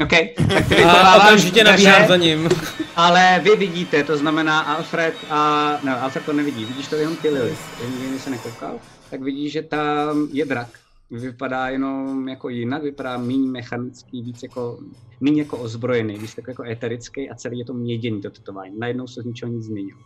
OK, 0.00 0.10
tak 0.10 0.28
ty 0.68 0.74
A 0.74 0.76
vykonáváš 0.76 1.24
okamžitě 1.24 1.64
nabíhám 1.64 2.08
za 2.08 2.16
ním. 2.16 2.48
Ale 2.96 3.40
vy 3.42 3.56
vidíte, 3.56 4.04
to 4.04 4.16
znamená 4.16 4.60
Alfred 4.60 5.14
a... 5.30 5.70
No, 5.82 6.02
Alfred 6.02 6.24
to 6.24 6.32
nevidí, 6.32 6.64
vidíš 6.64 6.88
to 6.88 6.96
jenom 6.96 7.16
ty 7.16 7.28
Lily. 7.30 7.56
Nikdy 8.00 8.18
se 8.18 8.30
nekoukal. 8.30 8.74
Tak 9.10 9.22
vidíš, 9.22 9.52
že 9.52 9.62
tam 9.62 10.28
je 10.32 10.44
drak. 10.44 10.68
Vypadá 11.10 11.68
jenom 11.68 12.28
jako 12.28 12.48
jinak, 12.48 12.82
vypadá 12.82 13.18
méně 13.18 13.50
mechanický, 13.50 14.22
víc 14.22 14.42
jako, 14.42 14.78
méně 15.20 15.42
jako 15.42 15.58
ozbrojený, 15.58 16.18
víc 16.18 16.34
takový 16.34 16.52
jako 16.52 16.62
eterický 16.62 17.30
a 17.30 17.34
celý 17.34 17.58
je 17.58 17.64
to 17.64 17.74
měděný 17.74 18.22
to 18.22 18.30
tetování. 18.30 18.78
Najednou 18.78 19.06
se 19.06 19.22
z 19.22 19.24
ničeho 19.24 19.52
nic 19.52 19.64
změnilo. 19.64 19.98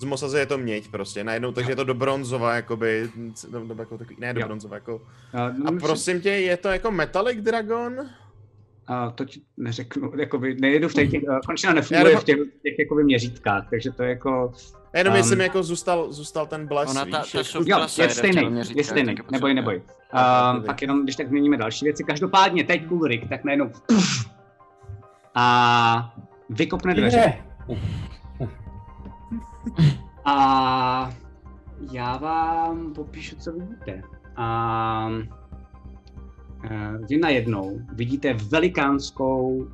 Z 0.00 0.04
Mosaze 0.04 0.38
je 0.38 0.46
to 0.46 0.58
měď 0.58 0.88
prostě, 0.88 1.24
najednou, 1.24 1.52
takže 1.52 1.72
je 1.72 1.76
to 1.76 1.84
do 1.84 1.94
bronzova, 1.94 2.54
jakoby, 2.54 3.10
do, 3.50 3.60
do, 3.64 3.74
jako 3.78 3.98
takový, 3.98 4.16
ne 4.20 4.34
do 4.34 4.40
Jo. 4.40 4.46
bronzova, 4.46 4.74
jako... 4.76 5.02
A, 5.32 5.48
no, 5.48 5.68
A 5.68 5.72
prosím 5.80 6.20
tě, 6.20 6.28
je 6.28 6.56
to 6.56 6.68
jako 6.68 6.90
Metallic 6.90 7.40
Dragon? 7.40 8.10
A 8.90 9.10
to 9.10 9.24
ti 9.24 9.40
neřeknu, 9.56 10.12
jakoby 10.16 10.56
nejedu 10.60 10.88
v 10.88 10.94
těch, 10.94 11.10
těch 11.10 11.22
končina 11.46 11.70
Já 11.70 11.74
nefunguje 11.74 12.16
v 12.16 12.24
těch, 12.24 12.36
těch 12.36 12.78
jakoby 12.78 13.04
měřítkách, 13.04 13.70
takže 13.70 13.90
to 13.92 14.02
je 14.02 14.08
jako... 14.08 14.52
Jenom 14.94 15.12
um, 15.12 15.16
jestli 15.16 15.36
mi 15.36 15.42
jako 15.42 15.62
zůstal, 15.62 16.12
zůstal 16.12 16.46
ten 16.46 16.66
bles, 16.66 16.90
Ona 16.90 17.04
ta- 17.04 17.22
víš, 17.22 17.32
ta 17.32 17.38
jako- 17.38 17.64
Jo, 17.66 17.86
je 18.02 18.08
stejný, 18.08 18.60
je 18.74 18.84
stejný, 18.84 19.14
neboj, 19.30 19.54
neboj. 19.54 19.82
Um, 20.56 20.62
pak 20.62 20.82
jenom, 20.82 21.02
když 21.02 21.16
tak 21.16 21.28
změníme 21.28 21.56
další 21.56 21.84
věci. 21.84 22.04
Každopádně 22.04 22.64
teď 22.64 22.90
Ulrik, 22.90 23.28
tak 23.28 23.44
najednou 23.44 23.70
a 25.34 26.14
vykopne 26.50 26.94
dveře. 26.94 27.34
A 30.24 31.12
já 31.92 32.16
vám 32.16 32.94
popíšu, 32.94 33.36
co 33.36 33.52
vidíte. 33.52 34.02
A 34.36 35.10
eh, 35.22 35.39
vy 37.08 37.18
najednou 37.18 37.80
vidíte 37.92 38.34
velikánskou 38.34 39.66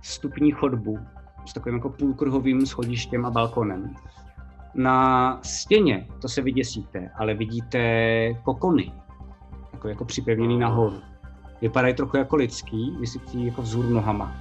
vstupní 0.00 0.50
chodbu 0.50 0.98
s 1.46 1.52
takovým 1.52 1.76
jako 1.76 1.90
půlkruhovým 1.90 2.66
schodištěm 2.66 3.26
a 3.26 3.30
balkonem. 3.30 3.94
Na 4.74 5.38
stěně, 5.42 6.08
to 6.20 6.28
se 6.28 6.42
vyděsíte, 6.42 7.10
ale 7.16 7.34
vidíte 7.34 7.80
kokony, 8.34 8.92
jako, 9.72 9.88
jako 9.88 10.04
připevněný 10.04 10.58
nahoru. 10.58 10.96
Vypadají 11.60 11.94
trochu 11.94 12.16
jako 12.16 12.36
lidský, 12.36 12.96
vysítí 13.00 13.46
jako 13.46 13.62
vzhůru 13.62 13.88
nohama. 13.88 14.36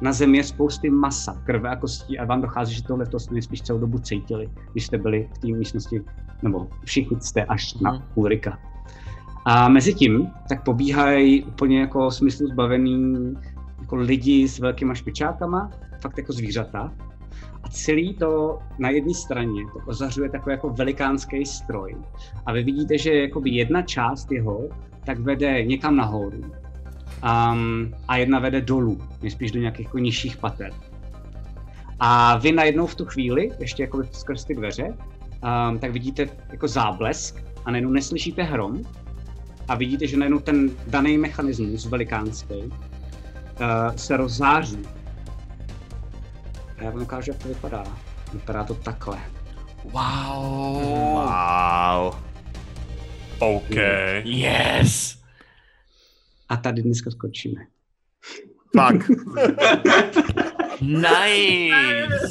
Na 0.00 0.12
zemi 0.12 0.36
je 0.36 0.44
spousty 0.44 0.90
masa, 0.90 1.42
krve 1.44 1.70
a 1.70 1.76
kostí 1.76 2.18
a 2.18 2.24
vám 2.24 2.42
dochází, 2.42 2.74
že 2.74 2.82
tohle 2.82 3.06
to 3.06 3.20
jste 3.20 3.34
nejspíš 3.34 3.62
celou 3.62 3.78
dobu 3.78 3.98
cítili, 3.98 4.50
když 4.72 4.86
jste 4.86 4.98
byli 4.98 5.28
v 5.34 5.38
té 5.38 5.46
místnosti, 5.46 6.04
nebo 6.42 6.68
všichni 6.84 7.20
jste 7.20 7.44
až 7.44 7.74
na 7.74 8.02
Ulrika. 8.14 8.58
A 9.44 9.68
mezi 9.68 9.94
tím 9.94 10.30
tak 10.48 10.64
pobíhají 10.64 11.42
úplně 11.42 11.80
jako 11.80 12.10
smyslu 12.10 12.46
zbavený 12.46 13.34
jako 13.80 13.96
lidi 13.96 14.48
s 14.48 14.58
velkýma 14.58 14.94
špičákama, 14.94 15.70
fakt 16.02 16.18
jako 16.18 16.32
zvířata. 16.32 16.92
A 17.62 17.68
celý 17.68 18.14
to 18.14 18.58
na 18.78 18.90
jedné 18.90 19.14
straně 19.14 19.62
to 19.72 19.80
ozařuje 19.86 20.30
takový 20.30 20.52
jako 20.52 20.68
velikánský 20.70 21.46
stroj. 21.46 21.96
A 22.46 22.52
vy 22.52 22.62
vidíte, 22.62 22.98
že 22.98 23.14
jakoby 23.14 23.50
jedna 23.50 23.82
část 23.82 24.32
jeho 24.32 24.68
tak 25.04 25.18
vede 25.18 25.64
někam 25.64 25.96
nahoru. 25.96 26.40
Um, 26.40 27.94
a 28.08 28.16
jedna 28.16 28.38
vede 28.38 28.60
dolů, 28.60 28.98
nejspíš 29.22 29.52
do 29.52 29.60
nějakých 29.60 29.86
jako 29.86 29.98
nižších 29.98 30.36
pater. 30.36 30.72
A 32.00 32.36
vy 32.36 32.52
najednou 32.52 32.86
v 32.86 32.94
tu 32.94 33.04
chvíli, 33.04 33.50
ještě 33.58 33.82
jako 33.82 34.02
skrz 34.12 34.44
ty 34.44 34.54
dveře, 34.54 34.84
um, 34.84 35.78
tak 35.78 35.90
vidíte 35.92 36.28
jako 36.50 36.68
záblesk 36.68 37.44
a 37.64 37.70
najednou 37.70 37.90
neslyšíte 37.90 38.42
hrom 38.42 38.82
a 39.70 39.74
vidíte, 39.74 40.06
že 40.06 40.16
najednou 40.16 40.38
ten 40.38 40.70
daný 40.86 41.18
mechanismus 41.18 41.86
velikánský 41.86 42.54
uh, 42.54 42.72
se 43.96 44.16
rozzáří. 44.16 44.82
A 46.78 46.82
já 46.82 46.90
vám 46.90 47.02
ukážu, 47.02 47.30
jak 47.30 47.42
to 47.42 47.48
vypadá. 47.48 47.84
Vypadá 48.32 48.64
to 48.64 48.74
takhle. 48.74 49.18
Wow. 49.84 50.82
Wow. 50.82 52.14
OK. 53.38 53.76
Yes. 54.24 55.18
A 56.48 56.56
tady 56.56 56.82
dneska 56.82 57.10
skočíme. 57.10 57.60
Fakt. 58.76 59.10
Nice. 60.80 62.28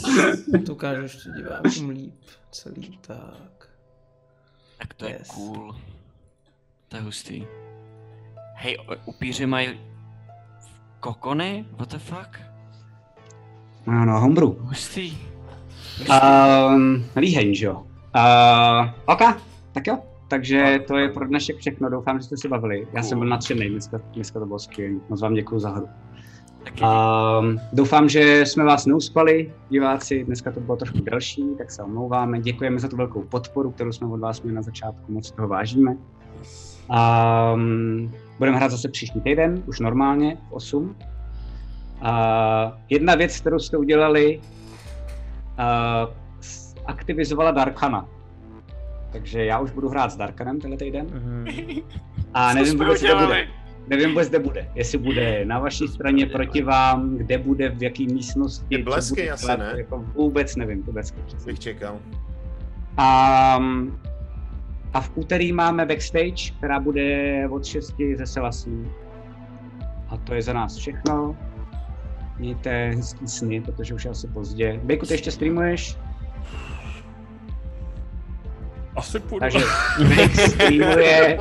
To 0.66 0.72
ukážu 0.74 1.02
ještě 1.02 1.30
divákům 1.38 1.90
líp. 1.90 2.16
Celý 2.52 2.98
tak. 3.08 3.70
Tak 4.78 4.94
to 4.94 5.06
je 5.06 5.12
Yes. 5.20 5.28
cool. 5.28 5.76
To 6.90 6.98
je 6.98 7.02
hustý. 7.04 7.46
Hej, 8.56 8.78
upíři 9.06 9.46
mají 9.46 9.80
kokony? 11.00 11.66
What 11.78 11.90
the 11.90 11.98
fuck? 11.98 12.40
Ano, 13.88 14.20
homebrew. 14.20 14.50
Hustý. 14.60 15.18
Um, 16.00 17.06
líheň, 17.16 17.54
že 17.54 17.66
jo? 17.66 17.74
Uh, 18.16 18.90
OK, 19.06 19.20
tak 19.72 19.88
jo. 19.88 19.98
Takže 20.28 20.80
to 20.88 20.98
je 20.98 21.10
pro 21.10 21.28
dnešek 21.28 21.58
všechno. 21.58 21.90
Doufám, 21.90 22.20
že 22.20 22.26
jste 22.26 22.38
se 22.38 22.48
bavili. 22.48 22.88
Já 22.94 23.04
jsem 23.04 23.20
byl 23.20 23.28
nadšený, 23.28 23.70
dneska, 23.70 24.02
dneska 24.14 24.40
to 24.40 24.46
bylo 24.46 24.60
skvělé. 24.60 25.00
Moc 25.10 25.22
vám 25.22 25.34
děkuji 25.34 25.60
za 25.60 25.70
hru. 25.70 25.90
Um, 26.82 27.60
doufám, 27.74 28.10
že 28.10 28.46
jsme 28.46 28.64
vás 28.64 28.86
neuspali, 28.86 29.54
diváci. 29.70 30.24
Dneska 30.24 30.52
to 30.52 30.60
bylo 30.60 30.78
trošku 30.78 31.02
delší, 31.02 31.44
tak 31.58 31.72
se 31.72 31.84
omlouváme. 31.84 32.40
Děkujeme 32.40 32.80
za 32.80 32.88
tu 32.88 32.98
velkou 32.98 33.22
podporu, 33.22 33.72
kterou 33.72 33.92
jsme 33.92 34.08
od 34.08 34.20
vás 34.20 34.42
měli 34.42 34.56
na 34.56 34.62
začátku. 34.62 35.12
Moc 35.12 35.32
toho 35.32 35.48
vážíme. 35.48 35.96
Um, 36.90 38.12
budeme 38.38 38.58
hrát 38.58 38.72
zase 38.72 38.90
příští 38.90 39.22
týden, 39.22 39.64
už 39.66 39.80
normálně 39.80 40.38
v 40.50 40.54
8. 40.54 40.96
Uh, 42.02 42.08
jedna 42.90 43.16
věc, 43.16 43.40
kterou 43.40 43.60
jste 43.60 43.78
udělali, 43.78 44.40
uh, 44.40 46.14
s- 46.42 46.76
aktivizovala 46.86 47.52
Darkana. 47.52 48.06
Takže 49.12 49.46
já 49.46 49.60
už 49.60 49.72
budu 49.72 49.90
hrát 49.90 50.12
s 50.12 50.16
Darkanem 50.18 50.60
tenhle 50.60 50.78
týden. 50.78 51.08
A 52.34 52.50
Co 52.50 52.56
nevím 52.56 52.78
vůbec, 52.78 53.02
kde 53.02 53.16
bude. 53.16 53.48
Nevím 53.88 54.10
vůbec, 54.10 54.30
kde 54.30 54.40
bude. 54.40 54.70
Jestli 54.76 54.98
bude 54.98 55.46
na 55.46 55.60
vaší 55.60 55.88
straně 55.88 56.26
proti 56.26 56.62
vám, 56.62 57.18
kde 57.18 57.38
bude, 57.38 57.70
v 57.70 57.84
jaký 57.84 58.08
místnosti. 58.08 58.66
Ty 58.70 58.78
co 58.78 58.84
blesky 58.84 59.16
bude 59.22 59.30
asi, 59.32 59.48
ne? 59.48 59.74
Jako 59.78 59.98
vůbec 60.16 60.56
nevím, 60.56 60.84
ty 60.84 60.92
blesky. 60.92 61.18
Bych 61.46 61.60
čekal. 61.60 61.98
A, 62.98 63.60
a 64.94 65.02
v 65.02 65.12
úterý 65.16 65.54
máme 65.54 65.86
backstage, 65.86 66.52
která 66.58 66.80
bude 66.80 67.48
od 67.50 67.66
6 67.66 67.96
ze 68.16 68.26
Selasí. 68.26 68.88
A 70.10 70.18
to 70.18 70.34
je 70.34 70.42
za 70.42 70.54
nás 70.54 70.76
všechno. 70.76 71.38
Mějte 72.38 72.90
hezký 72.90 73.28
sny, 73.28 73.62
protože 73.62 73.94
už 73.94 74.06
je 74.06 74.12
asi 74.12 74.28
pozdě. 74.28 74.80
Bejku, 74.84 75.06
ty 75.06 75.14
ještě 75.14 75.32
streamuješ? 75.32 75.98
Asi 78.96 79.20
půjdu. 79.20 79.40
Takže 79.40 79.60
Bejk 80.16 80.36
streamuje. 80.36 81.40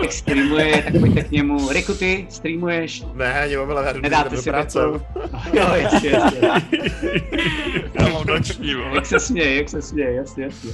Bejk 0.00 0.12
streamuje, 0.12 0.82
tak 0.82 1.00
pojďte 1.00 1.24
k 1.24 1.30
němu. 1.30 1.68
Riku, 1.68 1.94
ty 1.94 2.26
streamuješ? 2.30 3.04
Ne, 3.14 3.40
ani 3.40 3.56
mobil, 3.56 3.76
já 3.76 3.92
jdu 3.92 4.00
Nedáte 4.00 4.36
do 4.36 4.42
si 4.42 4.50
práce. 4.50 4.78
Jo, 4.78 5.00
jasně, 5.74 6.10
jasně. 6.10 6.38
Já 8.00 8.08
mám 8.08 8.26
noční, 8.26 8.74
vole. 8.74 8.94
Jak 8.94 9.06
se 9.06 9.20
směje, 9.20 9.56
jak 9.56 9.68
se 9.68 9.82
směje, 9.82 10.14
jasně, 10.14 10.44
jasně. 10.44 10.70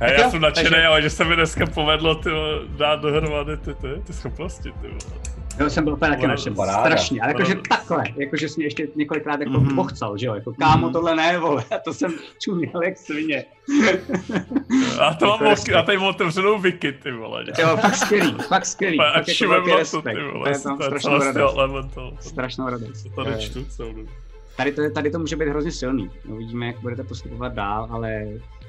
Hej, 0.00 0.08
Tak 0.10 0.18
já 0.18 0.24
jo, 0.24 0.30
jsem 0.30 0.40
nadšený, 0.40 0.70
takže- 0.70 0.86
ale 0.86 1.02
že 1.02 1.10
se 1.10 1.24
mi 1.24 1.34
dneska 1.36 1.66
povedlo 1.66 2.14
ty, 2.14 2.30
dát 2.76 3.00
dohromady 3.00 3.56
ty, 3.56 3.74
ty, 3.74 3.88
ty 4.06 4.12
schopnosti. 4.12 4.72
Ty. 4.80 4.88
Jo, 5.60 5.70
jsem 5.70 5.84
byl 5.84 5.92
úplně 5.92 6.08
taky 6.10 6.20
Paráda. 6.20 6.28
nadšen, 6.34 6.54
Paráda. 6.54 6.78
strašně, 6.78 7.20
ale 7.20 7.30
jakože 7.30 7.54
takhle, 7.68 8.04
jakože 8.16 8.48
jsi 8.48 8.54
mě 8.56 8.66
ještě 8.66 8.88
několikrát 8.96 9.40
jako 9.40 9.52
Mhm. 9.52 9.74
pochcal, 9.76 10.18
že 10.18 10.26
jo, 10.26 10.34
jako 10.34 10.52
kámo, 10.52 10.90
tohle 10.90 11.16
ne, 11.16 11.38
vole, 11.38 11.64
a 11.76 11.78
to 11.84 11.94
jsem 11.94 12.14
čuměl 12.42 12.82
jak 12.84 12.98
svině. 12.98 13.44
A 15.00 15.14
to 15.14 15.26
mám 15.26 15.44
moc, 15.44 15.68
já 15.68 15.82
tady 15.82 15.98
mám 15.98 16.06
otevřenou 16.06 16.58
wiki, 16.58 16.92
ty 16.92 17.12
vole. 17.12 17.44
Jo, 17.58 17.76
fakt 17.76 17.94
skvělý, 17.96 18.36
fakt 18.48 18.66
skvělý, 18.66 19.00
A 19.00 19.12
velký 19.48 19.70
na 19.70 19.76
to, 19.90 20.02
ty 20.02 20.14
to 20.14 20.32
vole, 20.32 20.50
je 20.50 20.58
tam 20.58 20.78
to 20.78 20.82
je 20.84 20.88
strašnou 21.00 21.18
radost. 21.18 21.56
Strašnou 22.20 22.70
radost. 22.70 23.06
To 23.14 23.24
tady 23.24 23.40
čtu 23.42 23.64
celou. 23.64 23.94
Tady 24.56 24.72
to, 24.72 24.90
tady 24.90 25.10
to 25.10 25.18
může 25.18 25.36
být 25.36 25.48
hrozně 25.48 25.72
silný. 25.72 26.10
No, 26.24 26.34
uvidíme, 26.34 26.66
jak 26.66 26.80
budete 26.80 27.02
postupovat 27.04 27.52
dál, 27.52 27.88
ale 27.90 28.22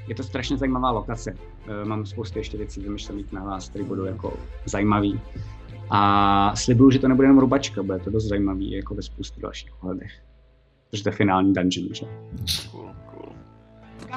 je 0.07 0.15
to 0.15 0.23
strašně 0.23 0.57
zajímavá 0.57 0.91
lokace. 0.91 1.33
Eh, 1.81 1.85
Mám 1.85 2.05
spoustu 2.05 2.37
ještě 2.37 2.57
věcí 2.57 2.81
vymyšlených 2.81 3.31
na 3.31 3.43
vás, 3.43 3.69
které 3.69 3.83
budou 3.85 4.05
jako 4.05 4.33
zajímavý. 4.65 5.19
A 5.89 6.55
slibuju, 6.55 6.91
že 6.91 6.99
to 6.99 7.07
nebude 7.07 7.25
jenom 7.25 7.39
rubačka, 7.39 7.83
bude 7.83 7.99
to 7.99 8.09
dost 8.09 8.23
zajímavý 8.27 8.71
jako 8.71 8.95
ve 8.95 9.01
spoustu 9.01 9.41
dalších 9.41 9.83
ohledech. 9.83 10.11
Protože 10.91 11.03
to 11.03 11.09
je 11.09 11.13
finální 11.15 11.53
dungeon, 11.53 11.87
že? 11.93 12.05
Cool, 12.71 12.89
cool. 13.11 13.29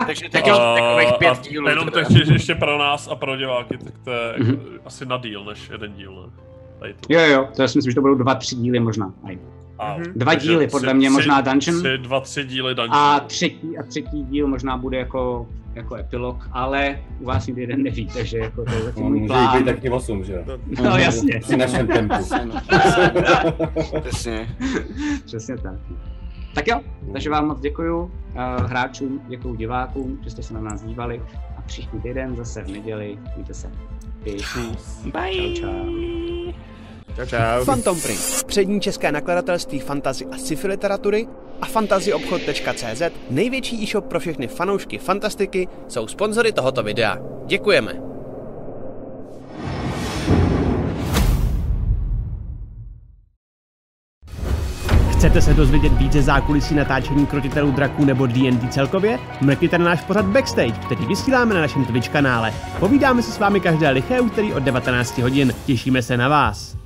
Takže 0.07 0.29
teď 0.29 0.47
jo, 0.47 0.55
takových 0.79 1.19
pět 1.19 1.41
dílů. 1.51 1.69
Jenom 1.69 1.89
teda. 1.91 2.07
teď 2.07 2.17
ještě, 2.17 2.33
ještě 2.33 2.55
pro 2.55 2.79
nás 2.79 3.09
a 3.09 3.15
pro 3.15 3.37
diváky, 3.37 3.79
tak 3.79 3.95
to 4.05 4.11
je 4.11 4.35
Mhm. 4.39 4.61
asi 4.85 5.07
na 5.07 5.19
díl 5.19 5.45
než 5.45 5.69
jeden 5.71 5.93
díl, 5.93 6.23
ne? 6.27 6.43
Tady 6.79 6.95
tu. 6.95 7.13
Jo, 7.13 7.21
jo, 7.21 7.49
to 7.57 7.63
já 7.63 7.69
si 7.69 7.79
myslím, 7.79 7.91
že 7.91 7.95
to 7.95 8.01
budou 8.01 8.15
dva, 8.15 8.35
tři 8.35 8.57
díly 8.57 8.81
možná. 8.81 9.15
Aj. 9.25 9.39
A, 9.79 9.97
Dva 10.17 10.33
takže 10.33 10.49
díly, 10.49 10.69
podle 10.69 10.89
tři- 10.89 10.97
mě 10.97 11.11
možná 11.11 11.41
Dungeon. 11.41 11.79
Tři, 11.79 11.99
dva, 11.99 12.21
tři 12.21 12.45
díly 12.45 12.75
Dungeon. 12.75 12.95
A 12.97 13.21
třetí, 13.21 13.79
a 13.79 13.83
třetí 13.83 14.25
díl 14.25 14.47
možná 14.47 14.77
bude 14.77 14.99
jako, 14.99 15.47
jako 15.75 15.95
epilog, 15.95 16.49
ale 16.53 16.99
u 17.21 17.25
vás 17.25 17.47
nikdy 17.47 17.63
jeden 17.63 17.83
neví, 17.83 18.07
takže 18.07 18.39
jako 18.39 18.65
to 18.65 18.73
je 18.73 18.83
zatím 18.83 19.03
No, 19.03 19.09
můj 19.09 19.19
může 19.21 19.29
plán. 19.29 19.57
jich 19.57 19.65
být 19.65 19.73
taky 19.75 19.91
8, 19.91 20.25
že 20.25 20.33
jo? 20.33 20.59
No 20.83 20.97
jasně. 20.99 21.41
Při 21.41 21.57
našem 21.57 21.87
tempu. 21.87 22.15
Přesně. 24.01 24.57
Přesně 25.25 25.57
tak. 25.59 25.75
Tak 26.55 26.67
jo, 26.69 26.81
takže 27.13 27.31
vám 27.31 27.47
moc 27.49 27.61
děkuju 27.61 27.99
uh, 28.03 28.11
hráčům, 28.67 29.21
děkuju 29.29 29.55
divákům, 29.55 30.19
že 30.25 30.31
jste 30.31 30.43
se 30.43 30.55
na 30.55 30.61
nás 30.61 30.83
dívali 30.83 31.23
a 31.59 31.63
příští 31.63 31.99
týden 32.01 32.37
zase 32.37 32.63
v 32.65 32.69
neděli, 32.71 33.19
mějte 33.35 33.55
se. 33.55 33.71
Peace. 34.25 34.61
Bye. 35.13 35.55
Čau, 35.55 35.61
čau. 35.61 36.53
Čau, 37.17 37.27
čau. 37.27 37.65
Phantom 37.65 38.01
Print, 38.01 38.45
přední 38.47 38.81
české 38.81 39.13
nakladatelství 39.13 39.79
fantazy 39.79 40.27
a 40.27 40.39
sci-fi 40.39 40.67
literatury 40.67 41.27
a 41.61 41.67
fantazyobchod.cz, 41.67 43.03
největší 43.31 43.83
e-shop 43.83 44.05
pro 44.05 44.21
všechny 44.21 44.49
fanoušky 44.49 44.99
fantastiky, 44.99 45.69
jsou 45.89 46.07
sponzory 46.07 46.53
tohoto 46.53 46.83
videa. 46.83 47.19
Děkujeme. 47.47 48.11
Chcete 55.13 55.43
se 55.43 55.55
dozvědět 55.55 55.93
více 55.93 56.23
zákulisí 56.23 56.75
natáčení 56.75 57.27
krotitelů 57.27 57.71
draků 57.71 58.05
nebo 58.05 58.27
D&D 58.27 58.69
celkově? 58.69 59.19
Mrkněte 59.41 59.79
na 59.79 59.85
náš 59.85 60.05
pořad 60.05 60.25
Backstage, 60.25 60.73
který 60.73 61.07
vysíláme 61.07 61.55
na 61.55 61.61
našem 61.61 61.85
Twitch 61.85 62.09
kanále. 62.09 62.55
Povídáme 62.79 63.23
se 63.23 63.33
s 63.33 63.39
vámi 63.39 63.61
každé 63.61 63.91
liché 63.91 64.21
úterý 64.21 64.55
od 64.55 64.63
19 64.63 65.19
hodin. 65.19 65.55
Těšíme 65.67 66.03
se 66.03 66.17
na 66.17 66.29
vás. 66.29 66.80